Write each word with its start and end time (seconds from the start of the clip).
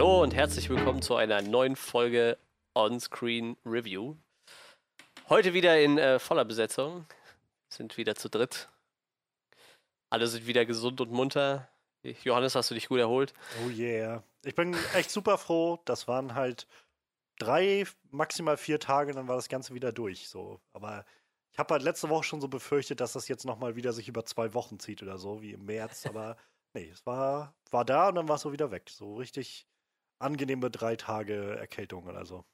Hallo 0.00 0.22
und 0.22 0.34
herzlich 0.34 0.70
willkommen 0.70 1.02
zu 1.02 1.14
einer 1.16 1.42
neuen 1.42 1.76
Folge 1.76 2.38
On-Screen 2.74 3.58
Review. 3.66 4.16
Heute 5.28 5.52
wieder 5.52 5.78
in 5.78 5.98
äh, 5.98 6.18
voller 6.18 6.46
Besetzung. 6.46 7.04
Sind 7.68 7.98
wieder 7.98 8.14
zu 8.14 8.30
dritt. 8.30 8.70
Alle 10.08 10.26
sind 10.26 10.46
wieder 10.46 10.64
gesund 10.64 11.02
und 11.02 11.12
munter. 11.12 11.68
Johannes, 12.24 12.54
hast 12.54 12.70
du 12.70 12.74
dich 12.74 12.88
gut 12.88 12.98
erholt? 12.98 13.34
Oh 13.62 13.68
yeah. 13.68 14.24
Ich 14.42 14.54
bin 14.54 14.74
echt 14.94 15.10
super 15.10 15.36
froh. 15.36 15.78
Das 15.84 16.08
waren 16.08 16.34
halt 16.34 16.66
drei, 17.38 17.84
maximal 18.10 18.56
vier 18.56 18.80
Tage, 18.80 19.12
dann 19.12 19.28
war 19.28 19.36
das 19.36 19.50
Ganze 19.50 19.74
wieder 19.74 19.92
durch. 19.92 20.30
So. 20.30 20.62
Aber 20.72 21.04
ich 21.52 21.58
habe 21.58 21.74
halt 21.74 21.82
letzte 21.82 22.08
Woche 22.08 22.24
schon 22.24 22.40
so 22.40 22.48
befürchtet, 22.48 23.00
dass 23.00 23.12
das 23.12 23.28
jetzt 23.28 23.44
nochmal 23.44 23.76
wieder 23.76 23.92
sich 23.92 24.08
über 24.08 24.24
zwei 24.24 24.54
Wochen 24.54 24.78
zieht 24.78 25.02
oder 25.02 25.18
so, 25.18 25.42
wie 25.42 25.52
im 25.52 25.66
März. 25.66 26.06
Aber 26.06 26.38
nee, 26.72 26.88
es 26.88 27.04
war, 27.04 27.54
war 27.70 27.84
da 27.84 28.08
und 28.08 28.14
dann 28.14 28.28
war 28.28 28.36
es 28.36 28.42
so 28.42 28.52
wieder 28.54 28.70
weg. 28.70 28.88
So 28.88 29.16
richtig 29.16 29.66
angenehme 30.20 30.70
drei 30.70 30.94
Tage 30.96 31.56
Erkältung 31.58 32.06
oder 32.06 32.24
so. 32.24 32.44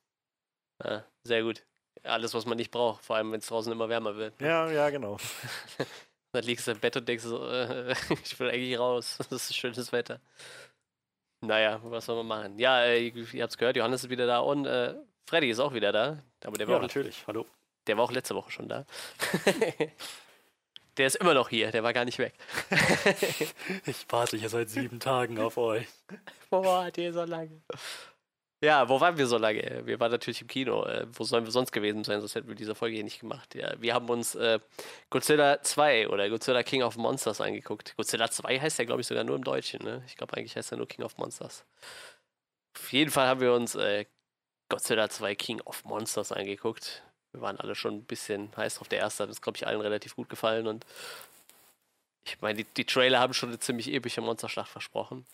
Ja, 0.82 1.04
sehr 1.24 1.42
gut. 1.42 1.66
Alles, 2.02 2.34
was 2.34 2.46
man 2.46 2.56
nicht 2.56 2.70
braucht, 2.70 3.04
vor 3.04 3.16
allem 3.16 3.32
wenn 3.32 3.40
es 3.40 3.46
draußen 3.46 3.72
immer 3.72 3.88
wärmer 3.88 4.16
wird. 4.16 4.40
Ja, 4.40 4.70
ja, 4.70 4.90
genau. 4.90 5.16
dann 6.32 6.44
liegst 6.44 6.66
du 6.66 6.72
im 6.72 6.80
Bett 6.80 6.96
und 6.96 7.08
denkst 7.08 7.24
so, 7.24 7.46
äh, 7.48 7.92
ich 8.24 8.38
will 8.38 8.50
eigentlich 8.50 8.78
raus. 8.78 9.18
Das 9.30 9.32
ist 9.32 9.56
schönes 9.56 9.92
Wetter. 9.92 10.20
Naja, 11.40 11.80
was 11.84 12.06
soll 12.06 12.16
man 12.22 12.26
machen? 12.26 12.58
Ja, 12.58 12.82
äh, 12.84 13.08
ihr 13.08 13.42
habt 13.42 13.52
es 13.52 13.58
gehört, 13.58 13.76
Johannes 13.76 14.04
ist 14.04 14.10
wieder 14.10 14.26
da 14.26 14.38
und 14.40 14.66
äh, 14.66 14.94
Freddy 15.28 15.50
ist 15.50 15.58
auch 15.60 15.74
wieder 15.74 15.92
da. 15.92 16.22
Aber 16.44 16.56
der 16.58 16.66
war 16.66 16.74
Ja, 16.74 16.78
auch, 16.78 16.82
natürlich. 16.82 17.26
Hallo. 17.26 17.46
der 17.86 17.96
war 17.96 18.04
auch 18.04 18.12
letzte 18.12 18.34
Woche 18.34 18.50
schon 18.50 18.68
da. 18.68 18.84
Der 20.96 21.06
ist 21.06 21.16
immer 21.16 21.34
noch 21.34 21.48
hier, 21.48 21.70
der 21.70 21.82
war 21.82 21.92
gar 21.92 22.04
nicht 22.04 22.18
weg. 22.18 22.34
Ich 23.86 24.06
warte 24.08 24.36
hier 24.36 24.48
seit 24.48 24.70
sieben 24.70 25.00
Tagen 25.00 25.38
auf 25.38 25.56
euch. 25.56 25.86
Wo 26.50 26.64
wart 26.64 26.98
ihr 26.98 27.12
so 27.12 27.24
lange? 27.24 27.62
Ja, 28.62 28.88
wo 28.88 29.00
waren 29.00 29.18
wir 29.18 29.26
so 29.26 29.36
lange? 29.36 29.82
Wir 29.84 30.00
waren 30.00 30.10
natürlich 30.10 30.40
im 30.40 30.48
Kino. 30.48 30.84
Äh, 30.86 31.06
wo 31.12 31.24
sollen 31.24 31.44
wir 31.44 31.52
sonst 31.52 31.72
gewesen 31.72 32.04
sein? 32.04 32.20
Sonst 32.20 32.34
hätten 32.34 32.48
wir 32.48 32.54
diese 32.54 32.74
Folge 32.74 32.94
hier 32.94 33.04
nicht 33.04 33.20
gemacht. 33.20 33.54
Ja, 33.54 33.74
wir 33.80 33.92
haben 33.92 34.08
uns 34.08 34.34
äh, 34.34 34.58
Godzilla 35.10 35.62
2 35.62 36.08
oder 36.08 36.28
Godzilla 36.30 36.62
King 36.62 36.82
of 36.82 36.96
Monsters 36.96 37.40
angeguckt. 37.42 37.94
Godzilla 37.96 38.30
2 38.30 38.58
heißt 38.58 38.78
ja, 38.78 38.86
glaube 38.86 39.02
ich, 39.02 39.06
sogar 39.06 39.24
nur 39.24 39.36
im 39.36 39.44
Deutschen. 39.44 39.84
Ne? 39.84 40.02
Ich 40.06 40.16
glaube, 40.16 40.36
eigentlich 40.36 40.56
heißt 40.56 40.72
er 40.72 40.78
nur 40.78 40.88
King 40.88 41.04
of 41.04 41.18
Monsters. 41.18 41.66
Auf 42.76 42.92
jeden 42.92 43.10
Fall 43.10 43.26
haben 43.26 43.40
wir 43.40 43.52
uns 43.52 43.74
äh, 43.74 44.06
Godzilla 44.70 45.10
2 45.10 45.34
King 45.34 45.60
of 45.60 45.84
Monsters 45.84 46.32
angeguckt. 46.32 47.02
Wir 47.36 47.42
waren 47.42 47.60
alle 47.60 47.74
schon 47.74 47.96
ein 47.96 48.04
bisschen 48.04 48.50
heiß 48.56 48.76
drauf. 48.76 48.88
Der 48.88 48.98
erste 48.98 49.22
hat 49.22 49.28
uns, 49.28 49.42
glaube 49.42 49.56
ich, 49.58 49.66
allen 49.66 49.82
relativ 49.82 50.16
gut 50.16 50.30
gefallen. 50.30 50.66
Und 50.66 50.86
ich 52.24 52.40
meine, 52.40 52.56
die, 52.56 52.64
die 52.64 52.86
Trailer 52.86 53.20
haben 53.20 53.34
schon 53.34 53.50
eine 53.50 53.58
ziemlich 53.58 53.92
epische 53.92 54.22
Monsterschlacht 54.22 54.70
versprochen. 54.70 55.26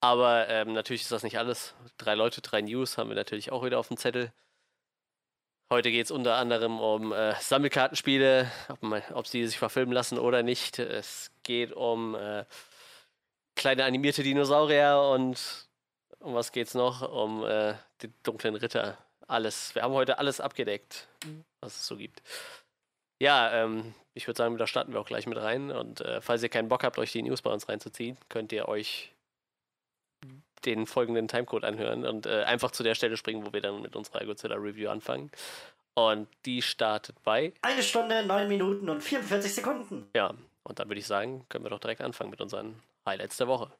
Aber 0.00 0.48
ähm, 0.48 0.72
natürlich 0.72 1.02
ist 1.02 1.12
das 1.12 1.22
nicht 1.22 1.38
alles. 1.38 1.72
Drei 1.98 2.16
Leute, 2.16 2.40
drei 2.40 2.62
News 2.62 2.98
haben 2.98 3.10
wir 3.10 3.14
natürlich 3.14 3.52
auch 3.52 3.64
wieder 3.64 3.78
auf 3.78 3.88
dem 3.88 3.96
Zettel. 3.96 4.32
Heute 5.70 5.92
geht 5.92 6.06
es 6.06 6.10
unter 6.10 6.34
anderem 6.34 6.80
um 6.80 7.12
äh, 7.12 7.40
Sammelkartenspiele, 7.40 8.50
ob, 8.68 8.82
man, 8.82 9.02
ob 9.12 9.28
sie 9.28 9.46
sich 9.46 9.56
verfilmen 9.56 9.94
lassen 9.94 10.18
oder 10.18 10.42
nicht. 10.42 10.80
Es 10.80 11.30
geht 11.44 11.72
um 11.72 12.16
äh, 12.16 12.44
kleine 13.54 13.84
animierte 13.84 14.24
Dinosaurier 14.24 15.12
und 15.14 15.68
um 16.18 16.34
was 16.34 16.50
geht's 16.50 16.74
noch? 16.74 17.08
Um 17.08 17.44
äh, 17.44 17.74
den 18.02 18.12
dunklen 18.24 18.56
Ritter. 18.56 18.98
Alles. 19.26 19.74
Wir 19.74 19.82
haben 19.82 19.94
heute 19.94 20.18
alles 20.18 20.40
abgedeckt, 20.40 21.08
was 21.60 21.76
es 21.76 21.86
so 21.86 21.96
gibt. 21.96 22.22
Ja, 23.20 23.52
ähm, 23.52 23.94
ich 24.12 24.26
würde 24.26 24.38
sagen, 24.38 24.58
da 24.58 24.66
starten 24.66 24.92
wir 24.92 25.00
auch 25.00 25.06
gleich 25.06 25.26
mit 25.26 25.38
rein. 25.38 25.70
Und 25.70 26.00
äh, 26.00 26.20
falls 26.20 26.42
ihr 26.42 26.48
keinen 26.48 26.68
Bock 26.68 26.84
habt, 26.84 26.98
euch 26.98 27.12
die 27.12 27.22
News 27.22 27.42
bei 27.42 27.50
uns 27.50 27.68
reinzuziehen, 27.68 28.18
könnt 28.28 28.52
ihr 28.52 28.68
euch 28.68 29.12
den 30.64 30.86
folgenden 30.86 31.28
Timecode 31.28 31.64
anhören 31.64 32.06
und 32.06 32.26
äh, 32.26 32.44
einfach 32.44 32.70
zu 32.70 32.82
der 32.82 32.94
Stelle 32.94 33.16
springen, 33.16 33.44
wo 33.46 33.52
wir 33.52 33.60
dann 33.60 33.82
mit 33.82 33.96
unserer 33.96 34.24
Godzilla 34.24 34.56
Review 34.56 34.88
anfangen. 34.88 35.30
Und 35.94 36.28
die 36.44 36.62
startet 36.62 37.22
bei, 37.22 37.52
Eine 37.62 37.82
Stunde, 37.82 38.24
neun 38.26 38.48
Minuten 38.48 38.88
und 38.88 39.02
44 39.02 39.54
Sekunden. 39.54 40.08
ja, 40.14 40.34
und 40.64 40.78
dann 40.78 40.88
würde 40.88 40.98
ich 40.98 41.06
sagen, 41.06 41.44
können 41.48 41.64
wir 41.64 41.70
doch 41.70 41.78
direkt 41.78 42.00
anfangen 42.00 42.30
mit 42.30 42.40
unseren 42.40 42.82
Highlights 43.06 43.36
der 43.36 43.46
Woche. 43.46 43.70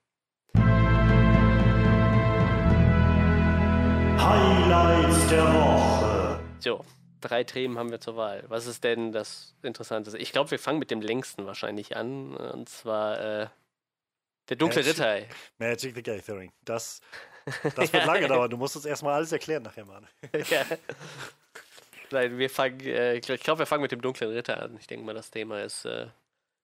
Highlights 4.25 5.29
der 5.29 5.45
Woche. 5.45 6.41
So, 6.61 6.83
drei 7.21 7.45
Themen 7.45 7.79
haben 7.79 7.91
wir 7.91 8.01
zur 8.01 8.17
Wahl. 8.17 8.45
Was 8.49 8.67
ist 8.67 8.83
denn 8.83 9.13
das 9.13 9.55
Interessanteste? 9.63 10.19
Ich 10.19 10.33
glaube, 10.33 10.51
wir 10.51 10.59
fangen 10.59 10.79
mit 10.79 10.91
dem 10.91 11.03
längsten 11.03 11.45
wahrscheinlich 11.45 11.95
an. 11.97 12.35
Und 12.35 12.69
zwar 12.71 13.21
äh, 13.21 13.47
der 14.49 14.57
dunkle 14.57 14.81
ich- 14.81 14.87
Ritter. 14.89 15.19
Magic 15.59 15.95
the 15.95 16.03
Gathering. 16.03 16.53
Das, 16.65 17.03
das 17.77 17.93
wird 17.93 18.07
lange 18.07 18.27
dauern. 18.27 18.49
Du 18.49 18.57
musst 18.57 18.77
uns 18.77 18.87
erstmal 18.87 19.13
alles 19.15 19.31
erklären 19.31 19.63
nachher, 19.63 19.85
Mann. 19.85 20.07
ja. 20.51 20.65
Nein, 22.11 22.39
wir 22.39 22.49
fangen, 22.49 22.81
äh, 22.81 23.17
ich 23.17 23.27
glaube, 23.43 23.59
wir 23.59 23.67
fangen 23.67 23.83
mit 23.83 23.93
dem 23.93 24.01
dunklen 24.01 24.31
Ritter 24.31 24.63
an. 24.63 24.77
Ich 24.81 24.87
denke 24.87 25.05
mal, 25.05 25.15
das 25.15 25.31
Thema 25.31 25.61
ist 25.63 25.85
äh, 25.85 26.07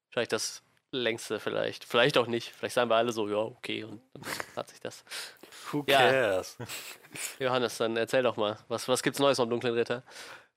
vielleicht 0.08 0.32
das 0.32 0.62
längste 0.92 1.40
vielleicht. 1.40 1.84
Vielleicht 1.84 2.18
auch 2.18 2.26
nicht. 2.26 2.50
Vielleicht 2.50 2.74
sagen 2.74 2.90
wir 2.90 2.96
alle 2.96 3.12
so, 3.12 3.28
ja, 3.28 3.36
okay, 3.38 3.84
und 3.84 4.00
dann 4.14 4.22
hat 4.56 4.68
sich 4.70 4.80
das. 4.80 5.04
Who 5.70 5.84
Ja. 5.88 5.98
cares? 5.98 6.56
Johannes, 7.38 7.76
dann 7.78 7.96
erzähl 7.96 8.22
doch 8.22 8.36
mal, 8.36 8.58
was, 8.68 8.88
was 8.88 9.02
gibt's 9.02 9.18
Neues 9.18 9.36
vom 9.36 9.50
dunklen 9.50 9.74
Ritter? 9.74 10.02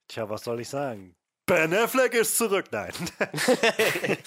Tja, 0.07 0.29
was 0.29 0.44
soll 0.44 0.59
ich 0.59 0.69
sagen? 0.69 1.16
Ben 1.45 1.73
Affleck 1.73 2.13
ist 2.13 2.38
zurück. 2.38 2.67
Nein. 2.71 2.94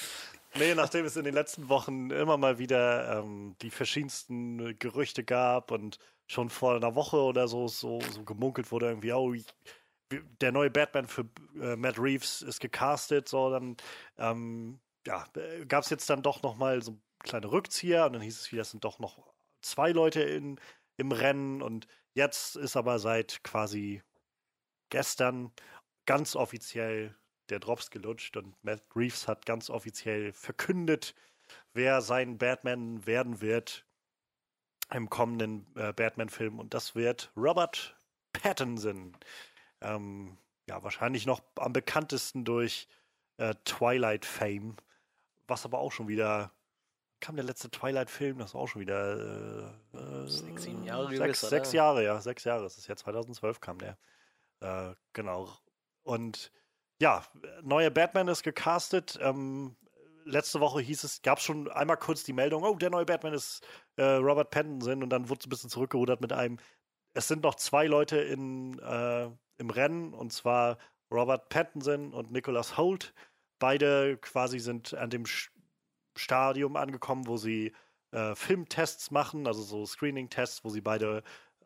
nee, 0.55 0.75
nachdem 0.75 1.07
es 1.07 1.17
in 1.17 1.25
den 1.25 1.35
letzten 1.35 1.69
Wochen 1.69 2.11
immer 2.11 2.37
mal 2.37 2.59
wieder 2.59 3.19
ähm, 3.21 3.57
die 3.63 3.71
verschiedensten 3.71 4.79
Gerüchte 4.79 5.25
gab 5.25 5.71
und 5.71 5.99
schon 6.27 6.51
vor 6.51 6.75
einer 6.77 6.95
Woche 6.95 7.17
oder 7.17 7.49
so 7.49 7.69
so, 7.69 8.01
so 8.13 8.23
gemunkelt 8.25 8.71
wurde 8.71 8.87
irgendwie, 8.89 9.13
oh, 9.13 9.35
der 10.41 10.53
neue 10.53 10.71
Batman 10.71 11.07
für 11.07 11.27
äh, 11.61 11.77
Matt 11.77 11.99
Reeves 11.99 12.43
ist 12.43 12.61
gecastet, 12.61 13.29
so 13.29 13.51
dann 13.51 13.77
ähm, 14.19 14.79
ja, 15.07 15.25
gab 15.69 15.85
es 15.85 15.91
jetzt 15.91 16.11
dann 16.11 16.23
doch 16.23 16.43
noch 16.43 16.57
mal 16.57 16.83
so 16.83 16.99
kleine 17.21 17.51
Rückzieher 17.51 18.07
und 18.07 18.15
dann 18.15 18.23
hieß 18.23 18.41
es 18.41 18.53
wieder, 18.53 18.63
es 18.63 18.71
sind 18.71 18.85
doch 18.85 18.99
noch 18.99 19.19
zwei 19.63 19.91
Leute 19.91 20.23
in, 20.23 20.61
im 20.97 21.13
Rennen 21.13 21.63
und 21.63 21.87
jetzt 22.15 22.57
ist 22.57 22.77
aber 22.77 22.99
seit 22.99 23.43
quasi 23.43 24.03
gestern 24.91 25.53
ganz 26.07 26.37
offiziell 26.37 27.17
der 27.49 27.61
Drops 27.61 27.91
gelutscht 27.91 28.37
und 28.37 28.55
Matt 28.65 28.83
Reeves 28.95 29.29
hat 29.29 29.47
ganz 29.47 29.71
offiziell 29.71 30.33
verkündet, 30.33 31.15
wer 31.73 32.01
sein 32.01 32.39
Batman 32.39 33.07
werden 33.07 33.41
wird 33.41 33.87
im 34.93 35.11
kommenden 35.11 35.67
äh, 35.77 35.93
Batman-Film 35.93 36.59
und 36.59 36.75
das 36.75 36.95
wird 36.95 37.33
Robert 37.37 37.97
Pattinson. 38.33 39.17
Ähm, 39.81 40.39
ja, 40.69 40.83
wahrscheinlich 40.83 41.27
noch 41.27 41.43
am 41.57 41.73
bekanntesten 41.73 42.45
durch 42.45 42.89
äh, 43.39 43.55
Twilight 43.65 44.25
Fame, 44.25 44.77
was 45.49 45.65
aber 45.65 45.79
auch 45.79 45.93
schon 45.93 46.09
wieder 46.09 46.53
kam 47.21 47.37
der 47.37 47.45
letzte 47.45 47.71
Twilight-Film, 47.71 48.39
das 48.39 48.55
war 48.55 48.61
auch 48.61 48.69
schon 48.69 48.83
wieder 48.83 49.73
äh, 49.93 49.97
äh, 49.97 50.29
Sechs, 50.29 50.65
sieben 50.65 50.85
Jahre 50.85 51.09
sechs, 51.09 51.19
gewiss, 51.21 51.45
oder? 51.45 51.51
sechs 51.51 51.73
Jahre, 51.73 52.05
ja, 52.05 52.21
sechs 52.21 52.45
Jahre. 52.45 52.67
Es 52.67 52.77
ist 52.77 52.89
ja 52.89 52.97
2012 52.97 53.61
kam 53.61 53.79
der. 53.79 53.97
Äh, 54.61 54.95
genau. 55.13 55.49
Und 56.03 56.53
ja, 57.01 57.25
neuer 57.63 57.91
Batman 57.91 58.29
ist 58.29 58.43
gecastet. 58.43 59.19
Ähm, 59.21 59.77
letzte 60.25 60.61
Woche 60.61 60.81
hieß 60.81 61.05
es, 61.05 61.23
gab 61.23 61.39
es 61.39 61.45
schon 61.45 61.71
einmal 61.71 61.97
kurz 61.97 62.25
die 62.25 62.33
Meldung, 62.33 62.65
oh, 62.65 62.75
der 62.75 62.91
neue 62.91 63.07
Batman 63.07 63.33
ist 63.33 63.65
äh, 63.97 64.03
Robert 64.05 64.51
Pattinson 64.51 65.03
und 65.03 65.11
dann 65.11 65.29
wurde 65.29 65.41
es 65.41 65.47
ein 65.47 65.51
bisschen 65.51 65.71
zurückgerudert 65.71 66.21
mit 66.21 66.33
einem, 66.33 66.59
es 67.15 67.29
sind 67.29 67.43
noch 67.43 67.55
zwei 67.55 67.87
Leute 67.87 68.19
in, 68.19 68.79
äh, 68.81 69.31
im 69.59 69.71
Rennen 69.71 70.13
und 70.13 70.33
zwar 70.33 70.79
Robert 71.11 71.49
Pattinson 71.49 72.13
und 72.13 72.33
Nicholas 72.33 72.77
Holt. 72.77 73.15
Beide 73.59 74.17
quasi 74.19 74.59
sind 74.59 74.95
an 74.95 75.11
dem 75.11 75.25
Stadium 76.17 76.77
angekommen, 76.77 77.27
wo 77.27 77.37
sie 77.37 77.73
äh, 78.13 78.35
Filmtests 78.35 79.11
machen, 79.11 79.47
also 79.47 79.63
so 79.63 79.85
Screening-Tests, 79.87 80.65
wo 80.65 80.69
sie 80.71 80.81
beide 80.81 81.23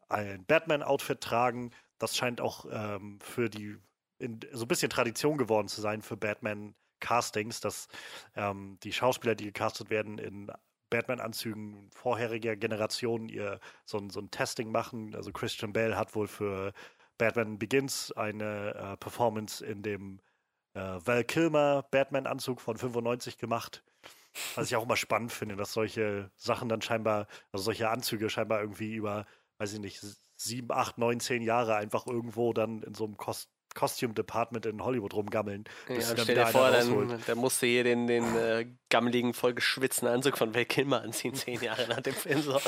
ein 0.08 0.44
Batman-Outfit 0.46 1.20
tragen. 1.20 1.70
Das 1.98 2.16
scheint 2.16 2.40
auch 2.40 2.66
ähm, 2.70 3.18
für 3.20 3.48
die 3.50 3.76
in, 4.18 4.40
so 4.52 4.64
ein 4.64 4.68
bisschen 4.68 4.90
Tradition 4.90 5.38
geworden 5.38 5.68
zu 5.68 5.80
sein 5.80 6.02
für 6.02 6.16
Batman-Castings, 6.16 7.60
dass 7.60 7.88
ähm, 8.34 8.78
die 8.82 8.92
Schauspieler, 8.92 9.34
die 9.34 9.46
gecastet 9.46 9.90
werden, 9.90 10.18
in 10.18 10.50
Batman-Anzügen 10.90 11.88
vorheriger 11.92 12.56
Generationen 12.56 13.28
ihr 13.28 13.60
so, 13.84 13.98
ein- 13.98 14.10
so 14.10 14.20
ein 14.20 14.30
Testing 14.30 14.70
machen. 14.72 15.14
Also 15.14 15.30
Christian 15.32 15.72
Bale 15.72 15.96
hat 15.96 16.14
wohl 16.14 16.26
für 16.26 16.72
Batman 17.16 17.58
Begins 17.58 18.10
eine 18.12 18.74
äh, 18.74 18.96
Performance 18.96 19.64
in 19.64 19.82
dem 19.82 20.20
äh, 20.74 20.80
Val 20.80 21.24
Kilmer 21.24 21.84
Batman-Anzug 21.90 22.60
von 22.60 22.76
95 22.76 23.38
gemacht. 23.38 23.82
Was 24.54 24.68
ich 24.68 24.76
auch 24.76 24.84
immer 24.84 24.96
spannend 24.96 25.32
finde, 25.32 25.56
dass 25.56 25.72
solche 25.72 26.30
Sachen 26.36 26.68
dann 26.68 26.82
scheinbar, 26.82 27.26
also 27.52 27.64
solche 27.64 27.90
Anzüge 27.90 28.30
scheinbar 28.30 28.60
irgendwie 28.60 28.94
über, 28.94 29.26
weiß 29.58 29.72
ich 29.72 29.80
nicht, 29.80 30.00
sieben, 30.36 30.70
acht, 30.70 30.98
neun, 30.98 31.20
zehn 31.20 31.42
Jahre 31.42 31.74
einfach 31.74 32.06
irgendwo 32.06 32.52
dann 32.52 32.82
in 32.82 32.94
so 32.94 33.04
einem 33.04 33.16
Kos 33.16 33.48
Costume 33.80 34.12
Department 34.12 34.66
in 34.66 34.84
Hollywood 34.84 35.14
rumgammeln. 35.14 35.64
Ja, 35.88 36.02
stell 36.02 36.34
dir 36.34 36.46
vor, 36.48 36.70
dann, 36.70 37.22
dann 37.26 37.38
musste 37.38 37.64
hier 37.64 37.82
den, 37.82 38.06
den 38.06 38.36
äh, 38.36 38.66
gammeligen, 38.90 39.32
voll 39.32 39.54
geschwitzten 39.54 40.06
Anzug 40.06 40.36
von 40.36 40.54
Val 40.54 40.66
Kilmer 40.66 41.00
anziehen, 41.00 41.34
zehn 41.34 41.58
Jahre 41.62 41.88
nach 41.88 42.02
dem 42.02 42.12
Film. 42.12 42.42
So. 42.42 42.60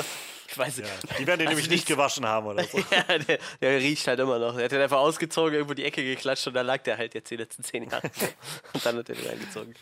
Ich 0.47 0.57
weiß 0.57 0.77
Ja, 0.77 0.85
die 1.19 1.27
werden 1.27 1.41
den 1.41 1.49
nämlich 1.49 1.69
nicht 1.69 1.85
gewaschen 1.85 2.25
haben 2.25 2.47
oder 2.47 2.63
so. 2.63 2.79
Ja, 2.91 3.19
der, 3.19 3.37
der 3.61 3.79
riecht 3.79 4.07
halt 4.07 4.19
immer 4.19 4.39
noch. 4.39 4.57
Er 4.57 4.65
hat 4.65 4.71
den 4.71 4.81
einfach 4.81 4.97
ausgezogen, 4.97 5.53
irgendwo 5.53 5.75
die 5.75 5.83
Ecke 5.83 6.03
geklatscht 6.03 6.47
und 6.47 6.55
da 6.55 6.61
lag 6.61 6.81
der 6.81 6.97
halt 6.97 7.13
jetzt 7.13 7.29
die 7.29 7.35
letzten 7.35 7.63
zehn 7.63 7.87
Jahre. 7.87 8.09
und 8.73 8.83
dann 8.83 8.97
hat 8.97 9.09
er 9.09 9.15
den 9.15 9.27
reingezogen. 9.27 9.75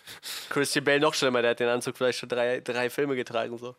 Christian 0.50 0.84
Bale 0.84 1.00
noch 1.00 1.14
schlimmer, 1.14 1.42
der 1.42 1.52
hat 1.52 1.62
den 1.62 1.70
Anzug 1.70 1.96
vielleicht 1.96 2.20
schon 2.20 2.28
drei, 2.28 2.60
drei 2.60 2.90
Filme 2.90 3.16
getragen. 3.16 3.58
So. 3.58 3.78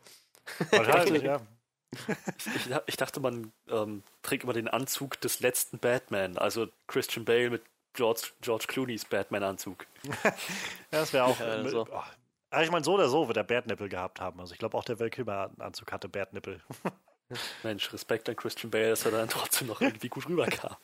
Wahrscheinlich, 0.70 1.22
ja. 1.22 1.42
Ich, 2.56 2.70
ich 2.86 2.96
dachte, 2.96 3.20
man 3.20 3.52
ähm, 3.68 4.02
trägt 4.22 4.44
immer 4.44 4.52
den 4.52 4.68
Anzug 4.68 5.20
des 5.20 5.40
letzten 5.40 5.78
Batman, 5.78 6.38
also 6.38 6.68
Christian 6.86 7.24
Bale 7.24 7.50
mit 7.50 7.62
George, 7.94 8.28
George 8.40 8.66
Clooney's 8.66 9.04
Batman-Anzug. 9.04 9.86
Das 10.90 11.12
wäre 11.12 11.24
auch. 11.24 11.38
Mit- 11.62 11.70
so. 11.70 11.86
oh. 11.90 12.02
Aber 12.50 12.64
ich 12.64 12.70
meine, 12.70 12.84
so 12.84 12.94
oder 12.94 13.08
so 13.08 13.28
wird 13.28 13.36
er 13.38 13.44
Bärtnippel 13.44 13.88
gehabt 13.88 14.20
haben. 14.20 14.38
Also 14.38 14.52
ich 14.52 14.58
glaube 14.58 14.76
auch 14.76 14.84
der 14.84 15.00
Val 15.00 15.08
Kilmer-Anzug 15.08 15.90
hatte 15.90 16.08
Bärtnippel. 16.08 16.60
Mensch, 17.62 17.90
Respekt 17.94 18.28
an 18.28 18.36
Christian 18.36 18.70
Bale, 18.70 18.90
dass 18.90 19.06
er 19.06 19.12
dann 19.12 19.28
trotzdem 19.28 19.68
noch 19.68 19.80
irgendwie 19.80 20.10
gut 20.10 20.28
rüberkam. 20.28 20.76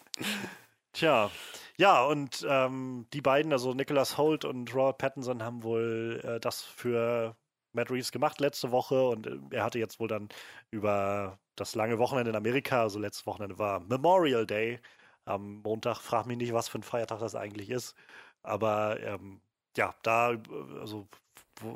Tja, 0.94 1.30
ja, 1.76 2.02
und 2.04 2.46
ähm, 2.48 3.06
die 3.12 3.20
beiden, 3.20 3.52
also 3.52 3.74
Nicholas 3.74 4.16
Holt 4.16 4.46
und 4.46 4.74
Robert 4.74 4.98
Pattinson, 4.98 5.42
haben 5.42 5.62
wohl 5.62 6.20
äh, 6.24 6.40
das 6.40 6.62
für 6.62 7.36
Matt 7.78 7.90
Reeves 7.90 8.12
gemacht 8.12 8.40
letzte 8.40 8.70
Woche 8.72 9.08
und 9.08 9.26
äh, 9.26 9.38
er 9.50 9.64
hatte 9.64 9.78
jetzt 9.78 10.00
wohl 10.00 10.08
dann 10.08 10.28
über 10.70 11.38
das 11.56 11.74
lange 11.74 11.98
Wochenende 11.98 12.30
in 12.30 12.36
Amerika, 12.36 12.82
also 12.82 12.98
letztes 12.98 13.26
Wochenende 13.26 13.58
war 13.58 13.80
Memorial 13.80 14.46
Day 14.46 14.80
am 15.24 15.62
Montag, 15.62 15.98
frag 15.98 16.26
mich 16.26 16.38
nicht, 16.38 16.52
was 16.52 16.68
für 16.68 16.78
ein 16.78 16.82
Feiertag 16.82 17.20
das 17.20 17.34
eigentlich 17.34 17.70
ist, 17.70 17.94
aber 18.42 19.00
ähm, 19.00 19.40
ja, 19.76 19.94
da 20.02 20.32
äh, 20.32 20.38
also, 20.80 21.08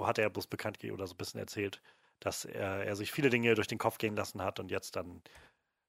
hat 0.01 0.19
er 0.19 0.31
bloß 0.31 0.47
bekannt 0.47 0.79
gegeben 0.79 0.97
oder 0.97 1.07
so 1.07 1.15
ein 1.15 1.19
bisschen 1.19 1.41
erzählt, 1.41 1.81
dass 2.21 2.45
er, 2.45 2.85
er 2.85 2.97
sich 2.97 3.11
viele 3.13 3.31
Dinge 3.31 3.55
durch 3.55 3.69
den 3.69 3.79
Kopf 3.79 3.99
gehen 3.99 4.17
lassen 4.17 4.43
hat 4.43 4.61
und 4.61 4.71
jetzt 4.71 4.97
dann 4.97 5.23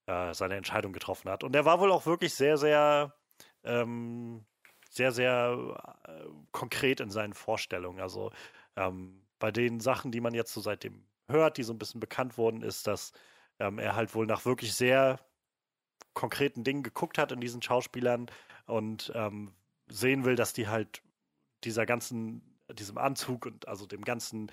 äh, 0.07 0.33
seine 0.33 0.55
Entscheidung 0.55 0.93
getroffen 0.93 1.29
hat. 1.29 1.43
Und 1.43 1.55
er 1.55 1.65
war 1.65 1.79
wohl 1.79 1.91
auch 1.91 2.05
wirklich 2.05 2.33
sehr, 2.33 2.57
sehr, 2.57 3.13
ähm, 3.63 4.45
sehr, 4.89 5.11
sehr 5.11 5.77
äh, 6.05 6.25
konkret 6.51 6.99
in 6.99 7.09
seinen 7.09 7.33
Vorstellungen. 7.33 8.01
Also 8.01 8.31
ähm, 8.75 9.22
bei 9.43 9.51
den 9.51 9.81
Sachen, 9.81 10.13
die 10.13 10.21
man 10.21 10.33
jetzt 10.33 10.53
so 10.53 10.61
seitdem 10.61 11.03
hört, 11.27 11.57
die 11.57 11.63
so 11.63 11.73
ein 11.73 11.77
bisschen 11.77 11.99
bekannt 11.99 12.37
wurden, 12.37 12.61
ist, 12.61 12.87
dass 12.87 13.11
ähm, 13.59 13.77
er 13.77 13.93
halt 13.93 14.15
wohl 14.15 14.25
nach 14.25 14.45
wirklich 14.45 14.73
sehr 14.73 15.19
konkreten 16.13 16.63
Dingen 16.63 16.81
geguckt 16.81 17.17
hat 17.17 17.33
in 17.33 17.41
diesen 17.41 17.61
Schauspielern 17.61 18.27
und 18.67 19.11
ähm, 19.15 19.53
sehen 19.89 20.23
will, 20.23 20.37
dass 20.37 20.53
die 20.53 20.69
halt 20.69 21.01
dieser 21.65 21.85
ganzen, 21.85 22.57
diesem 22.71 22.97
Anzug 22.97 23.45
und 23.45 23.67
also 23.67 23.85
dem 23.85 24.05
ganzen 24.05 24.49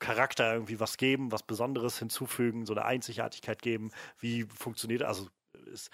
Charakter 0.00 0.52
irgendwie 0.52 0.80
was 0.80 0.98
geben, 0.98 1.32
was 1.32 1.42
Besonderes 1.42 1.98
hinzufügen, 1.98 2.66
so 2.66 2.74
eine 2.74 2.84
Einzigartigkeit 2.84 3.62
geben. 3.62 3.90
Wie 4.18 4.42
funktioniert, 4.42 5.02
also 5.02 5.30
ist 5.64 5.88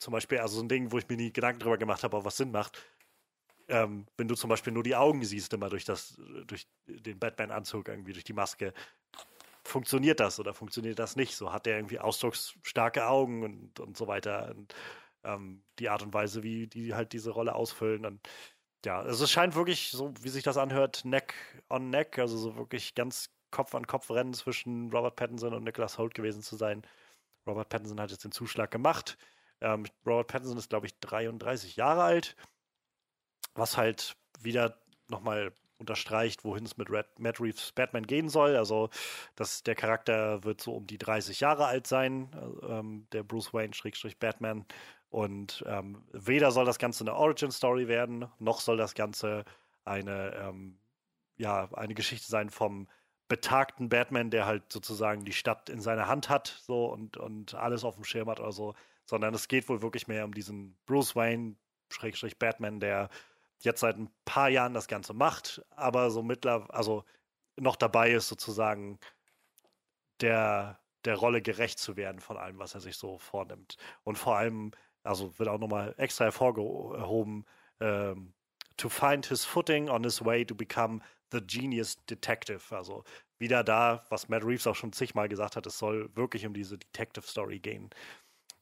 zum 0.00 0.12
Beispiel, 0.12 0.38
also 0.38 0.56
so 0.56 0.62
ein 0.62 0.70
Ding, 0.70 0.92
wo 0.92 0.96
ich 0.96 1.10
mir 1.10 1.18
nie 1.18 1.30
Gedanken 1.30 1.60
drüber 1.60 1.76
gemacht 1.76 2.04
habe, 2.04 2.16
aber 2.16 2.24
was 2.24 2.38
Sinn 2.38 2.52
macht. 2.52 2.80
Ähm, 3.68 4.06
wenn 4.16 4.28
du 4.28 4.34
zum 4.34 4.50
Beispiel 4.50 4.72
nur 4.72 4.82
die 4.82 4.96
Augen 4.96 5.24
siehst, 5.24 5.52
immer 5.54 5.70
durch 5.70 5.84
das, 5.84 6.20
durch 6.46 6.66
den 6.86 7.18
Batman-Anzug, 7.18 7.88
irgendwie 7.88 8.12
durch 8.12 8.24
die 8.24 8.32
Maske, 8.34 8.74
funktioniert 9.64 10.20
das 10.20 10.38
oder 10.38 10.54
funktioniert 10.54 10.98
das 10.98 11.16
nicht? 11.16 11.36
So 11.36 11.52
hat 11.52 11.66
er 11.66 11.76
irgendwie 11.76 11.98
ausdrucksstarke 11.98 13.06
Augen 13.06 13.42
und, 13.42 13.80
und 13.80 13.96
so 13.96 14.06
weiter. 14.06 14.50
Und 14.54 14.74
ähm, 15.24 15.62
die 15.78 15.88
Art 15.88 16.02
und 16.02 16.14
Weise, 16.14 16.42
wie 16.42 16.66
die 16.66 16.94
halt 16.94 17.12
diese 17.12 17.30
Rolle 17.30 17.54
ausfüllen. 17.54 18.04
Und 18.06 18.20
ja, 18.84 19.00
also 19.00 19.24
es 19.24 19.30
scheint 19.30 19.54
wirklich, 19.54 19.90
so 19.90 20.12
wie 20.20 20.28
sich 20.28 20.44
das 20.44 20.58
anhört, 20.58 21.04
Neck 21.04 21.34
on 21.70 21.90
Neck, 21.90 22.18
also 22.18 22.36
so 22.36 22.56
wirklich 22.56 22.94
ganz 22.94 23.30
Kopf 23.50 23.74
an 23.74 23.86
Kopf 23.86 24.10
Rennen 24.10 24.34
zwischen 24.34 24.90
Robert 24.90 25.16
Pattinson 25.16 25.54
und 25.54 25.64
Nicholas 25.64 25.96
Holt 25.98 26.14
gewesen 26.14 26.42
zu 26.42 26.56
sein. 26.56 26.82
Robert 27.46 27.68
Pattinson 27.68 28.00
hat 28.00 28.10
jetzt 28.10 28.24
den 28.24 28.32
Zuschlag 28.32 28.70
gemacht. 28.70 29.16
Ähm, 29.60 29.86
Robert 30.06 30.26
Pattinson 30.26 30.58
ist, 30.58 30.70
glaube 30.70 30.86
ich, 30.86 30.98
33 31.00 31.76
Jahre 31.76 32.02
alt, 32.02 32.36
was 33.54 33.76
halt 33.76 34.16
wieder 34.40 34.78
nochmal 35.08 35.52
unterstreicht, 35.78 36.44
wohin 36.44 36.64
es 36.64 36.76
mit 36.76 36.90
Red, 36.90 37.06
Matt 37.18 37.40
Reeves 37.40 37.72
Batman 37.72 38.06
gehen 38.06 38.28
soll. 38.28 38.56
Also, 38.56 38.90
dass 39.36 39.62
der 39.62 39.74
Charakter 39.74 40.44
wird 40.44 40.60
so 40.60 40.74
um 40.74 40.86
die 40.86 40.98
30 40.98 41.40
Jahre 41.40 41.66
alt 41.66 41.86
sein, 41.86 42.30
äh, 42.32 42.66
ähm, 42.66 43.06
der 43.12 43.22
Bruce 43.22 43.52
Wayne 43.52 43.74
Schrägstrich 43.74 44.18
Batman. 44.18 44.64
Und 45.10 45.62
ähm, 45.66 46.02
weder 46.12 46.50
soll 46.50 46.64
das 46.64 46.78
Ganze 46.78 47.04
eine 47.04 47.14
Origin-Story 47.14 47.86
werden, 47.86 48.26
noch 48.38 48.60
soll 48.60 48.76
das 48.76 48.94
Ganze 48.94 49.44
eine, 49.84 50.34
ähm, 50.34 50.78
ja, 51.36 51.68
eine 51.74 51.94
Geschichte 51.94 52.26
sein 52.26 52.50
vom 52.50 52.88
betagten 53.28 53.88
Batman, 53.88 54.30
der 54.30 54.46
halt 54.46 54.72
sozusagen 54.72 55.24
die 55.24 55.32
Stadt 55.32 55.68
in 55.70 55.80
seiner 55.80 56.08
Hand 56.08 56.28
hat 56.28 56.60
so 56.62 56.86
und, 56.86 57.16
und 57.16 57.54
alles 57.54 57.84
auf 57.84 57.94
dem 57.94 58.04
Schirm 58.04 58.28
hat 58.28 58.40
oder 58.40 58.52
so, 58.52 58.74
sondern 59.06 59.34
es 59.34 59.48
geht 59.48 59.68
wohl 59.68 59.82
wirklich 59.82 60.08
mehr 60.08 60.24
um 60.24 60.34
diesen 60.34 60.76
Bruce 60.84 61.16
Wayne, 61.16 61.56
Schrägstrich 61.90 62.38
Batman, 62.38 62.80
der 62.80 63.08
jetzt 63.60 63.80
seit 63.80 63.96
ein 63.96 64.10
paar 64.24 64.48
Jahren 64.48 64.74
das 64.74 64.88
Ganze 64.88 65.14
macht, 65.14 65.62
aber 65.70 66.10
so 66.10 66.22
mittlerweile, 66.22 66.72
also 66.72 67.04
noch 67.56 67.76
dabei 67.76 68.10
ist, 68.12 68.28
sozusagen 68.28 68.98
der, 70.20 70.80
der 71.04 71.16
Rolle 71.16 71.42
gerecht 71.42 71.78
zu 71.78 71.96
werden 71.96 72.20
von 72.20 72.36
allem, 72.36 72.58
was 72.58 72.74
er 72.74 72.80
sich 72.80 72.96
so 72.96 73.18
vornimmt. 73.18 73.76
Und 74.04 74.16
vor 74.18 74.36
allem, 74.36 74.72
also 75.02 75.38
wird 75.38 75.48
auch 75.48 75.58
nochmal 75.58 75.94
extra 75.98 76.24
hervorgehoben, 76.24 77.46
ähm, 77.80 78.34
to 78.76 78.88
find 78.88 79.26
his 79.26 79.44
footing 79.44 79.88
on 79.88 80.02
his 80.02 80.24
way 80.24 80.44
to 80.44 80.54
become 80.54 81.00
the 81.30 81.40
genius 81.40 81.96
detective. 82.06 82.74
Also 82.74 83.04
wieder 83.38 83.62
da, 83.64 84.04
was 84.08 84.28
Matt 84.28 84.44
Reeves 84.44 84.66
auch 84.66 84.76
schon 84.76 84.92
zigmal 84.92 85.28
gesagt 85.28 85.56
hat, 85.56 85.66
es 85.66 85.78
soll 85.78 86.10
wirklich 86.16 86.46
um 86.46 86.54
diese 86.54 86.78
Detective 86.78 87.26
Story 87.26 87.58
gehen. 87.60 87.90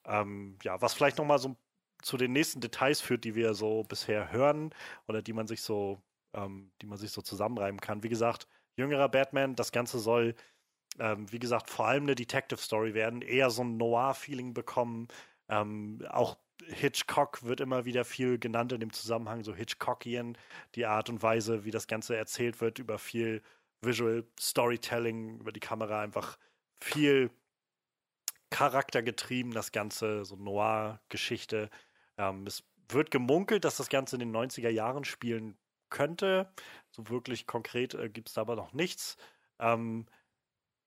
Ähm, 0.04 0.58
ja, 0.62 0.80
was 0.80 0.94
vielleicht 0.94 1.18
nochmal 1.18 1.38
so 1.38 1.56
zu 2.02 2.16
den 2.16 2.32
nächsten 2.32 2.60
Details 2.60 3.00
führt, 3.00 3.24
die 3.24 3.34
wir 3.34 3.54
so 3.54 3.84
bisher 3.84 4.32
hören 4.32 4.70
oder 5.08 5.22
die 5.22 5.32
man 5.32 5.46
sich 5.46 5.62
so, 5.62 6.02
ähm, 6.34 6.70
die 6.80 6.86
man 6.86 6.98
sich 6.98 7.10
so 7.12 7.22
zusammenreimen 7.22 7.80
kann. 7.80 8.02
Wie 8.02 8.08
gesagt, 8.08 8.46
jüngerer 8.76 9.08
Batman, 9.08 9.54
das 9.54 9.72
Ganze 9.72 9.98
soll, 9.98 10.34
ähm, 10.98 11.30
wie 11.32 11.38
gesagt, 11.38 11.70
vor 11.70 11.86
allem 11.86 12.04
eine 12.04 12.14
Detective 12.14 12.60
Story 12.60 12.94
werden, 12.94 13.22
eher 13.22 13.50
so 13.50 13.62
ein 13.62 13.76
Noir-Feeling 13.76 14.54
bekommen. 14.54 15.08
Ähm, 15.48 16.04
auch 16.10 16.36
Hitchcock 16.66 17.42
wird 17.42 17.60
immer 17.60 17.84
wieder 17.84 18.04
viel 18.04 18.38
genannt 18.38 18.72
in 18.72 18.80
dem 18.80 18.92
Zusammenhang, 18.92 19.42
so 19.42 19.54
Hitchcockian, 19.54 20.36
die 20.74 20.86
Art 20.86 21.08
und 21.08 21.22
Weise, 21.22 21.64
wie 21.64 21.70
das 21.70 21.86
Ganze 21.86 22.16
erzählt 22.16 22.60
wird, 22.60 22.78
über 22.78 22.98
viel 22.98 23.42
Visual 23.80 24.24
Storytelling, 24.38 25.40
über 25.40 25.52
die 25.52 25.60
Kamera 25.60 26.02
einfach 26.02 26.38
viel 26.80 27.30
charaktergetrieben, 28.50 29.52
das 29.52 29.72
Ganze, 29.72 30.24
so 30.24 30.36
Noir-Geschichte. 30.36 31.70
Ähm, 32.22 32.46
es 32.46 32.64
wird 32.88 33.10
gemunkelt, 33.10 33.64
dass 33.64 33.76
das 33.76 33.88
Ganze 33.88 34.16
in 34.16 34.20
den 34.20 34.36
90er 34.36 34.68
Jahren 34.68 35.04
spielen 35.04 35.56
könnte. 35.90 36.50
So 36.90 37.08
wirklich 37.08 37.46
konkret 37.46 37.94
äh, 37.94 38.08
gibt 38.08 38.28
es 38.28 38.34
da 38.34 38.42
aber 38.42 38.56
noch 38.56 38.72
nichts. 38.72 39.16
Ähm, 39.58 40.06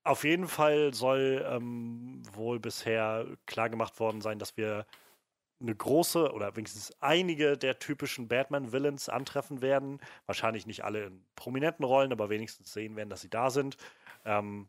auf 0.04 0.24
jeden 0.24 0.48
Fall 0.48 0.94
soll 0.94 1.44
ähm, 1.48 2.22
wohl 2.32 2.60
bisher 2.60 3.26
klar 3.46 3.68
gemacht 3.68 3.98
worden 4.00 4.20
sein, 4.20 4.38
dass 4.38 4.56
wir 4.56 4.86
eine 5.60 5.74
große 5.74 6.32
oder 6.32 6.54
wenigstens 6.56 6.92
einige 7.00 7.56
der 7.56 7.78
typischen 7.78 8.28
Batman-Villains 8.28 9.08
antreffen 9.08 9.62
werden. 9.62 10.00
Wahrscheinlich 10.26 10.66
nicht 10.66 10.84
alle 10.84 11.06
in 11.06 11.24
prominenten 11.34 11.84
Rollen, 11.84 12.12
aber 12.12 12.28
wenigstens 12.28 12.72
sehen 12.72 12.94
werden, 12.96 13.10
dass 13.10 13.22
sie 13.22 13.30
da 13.30 13.50
sind. 13.50 13.76
Ähm, 14.24 14.68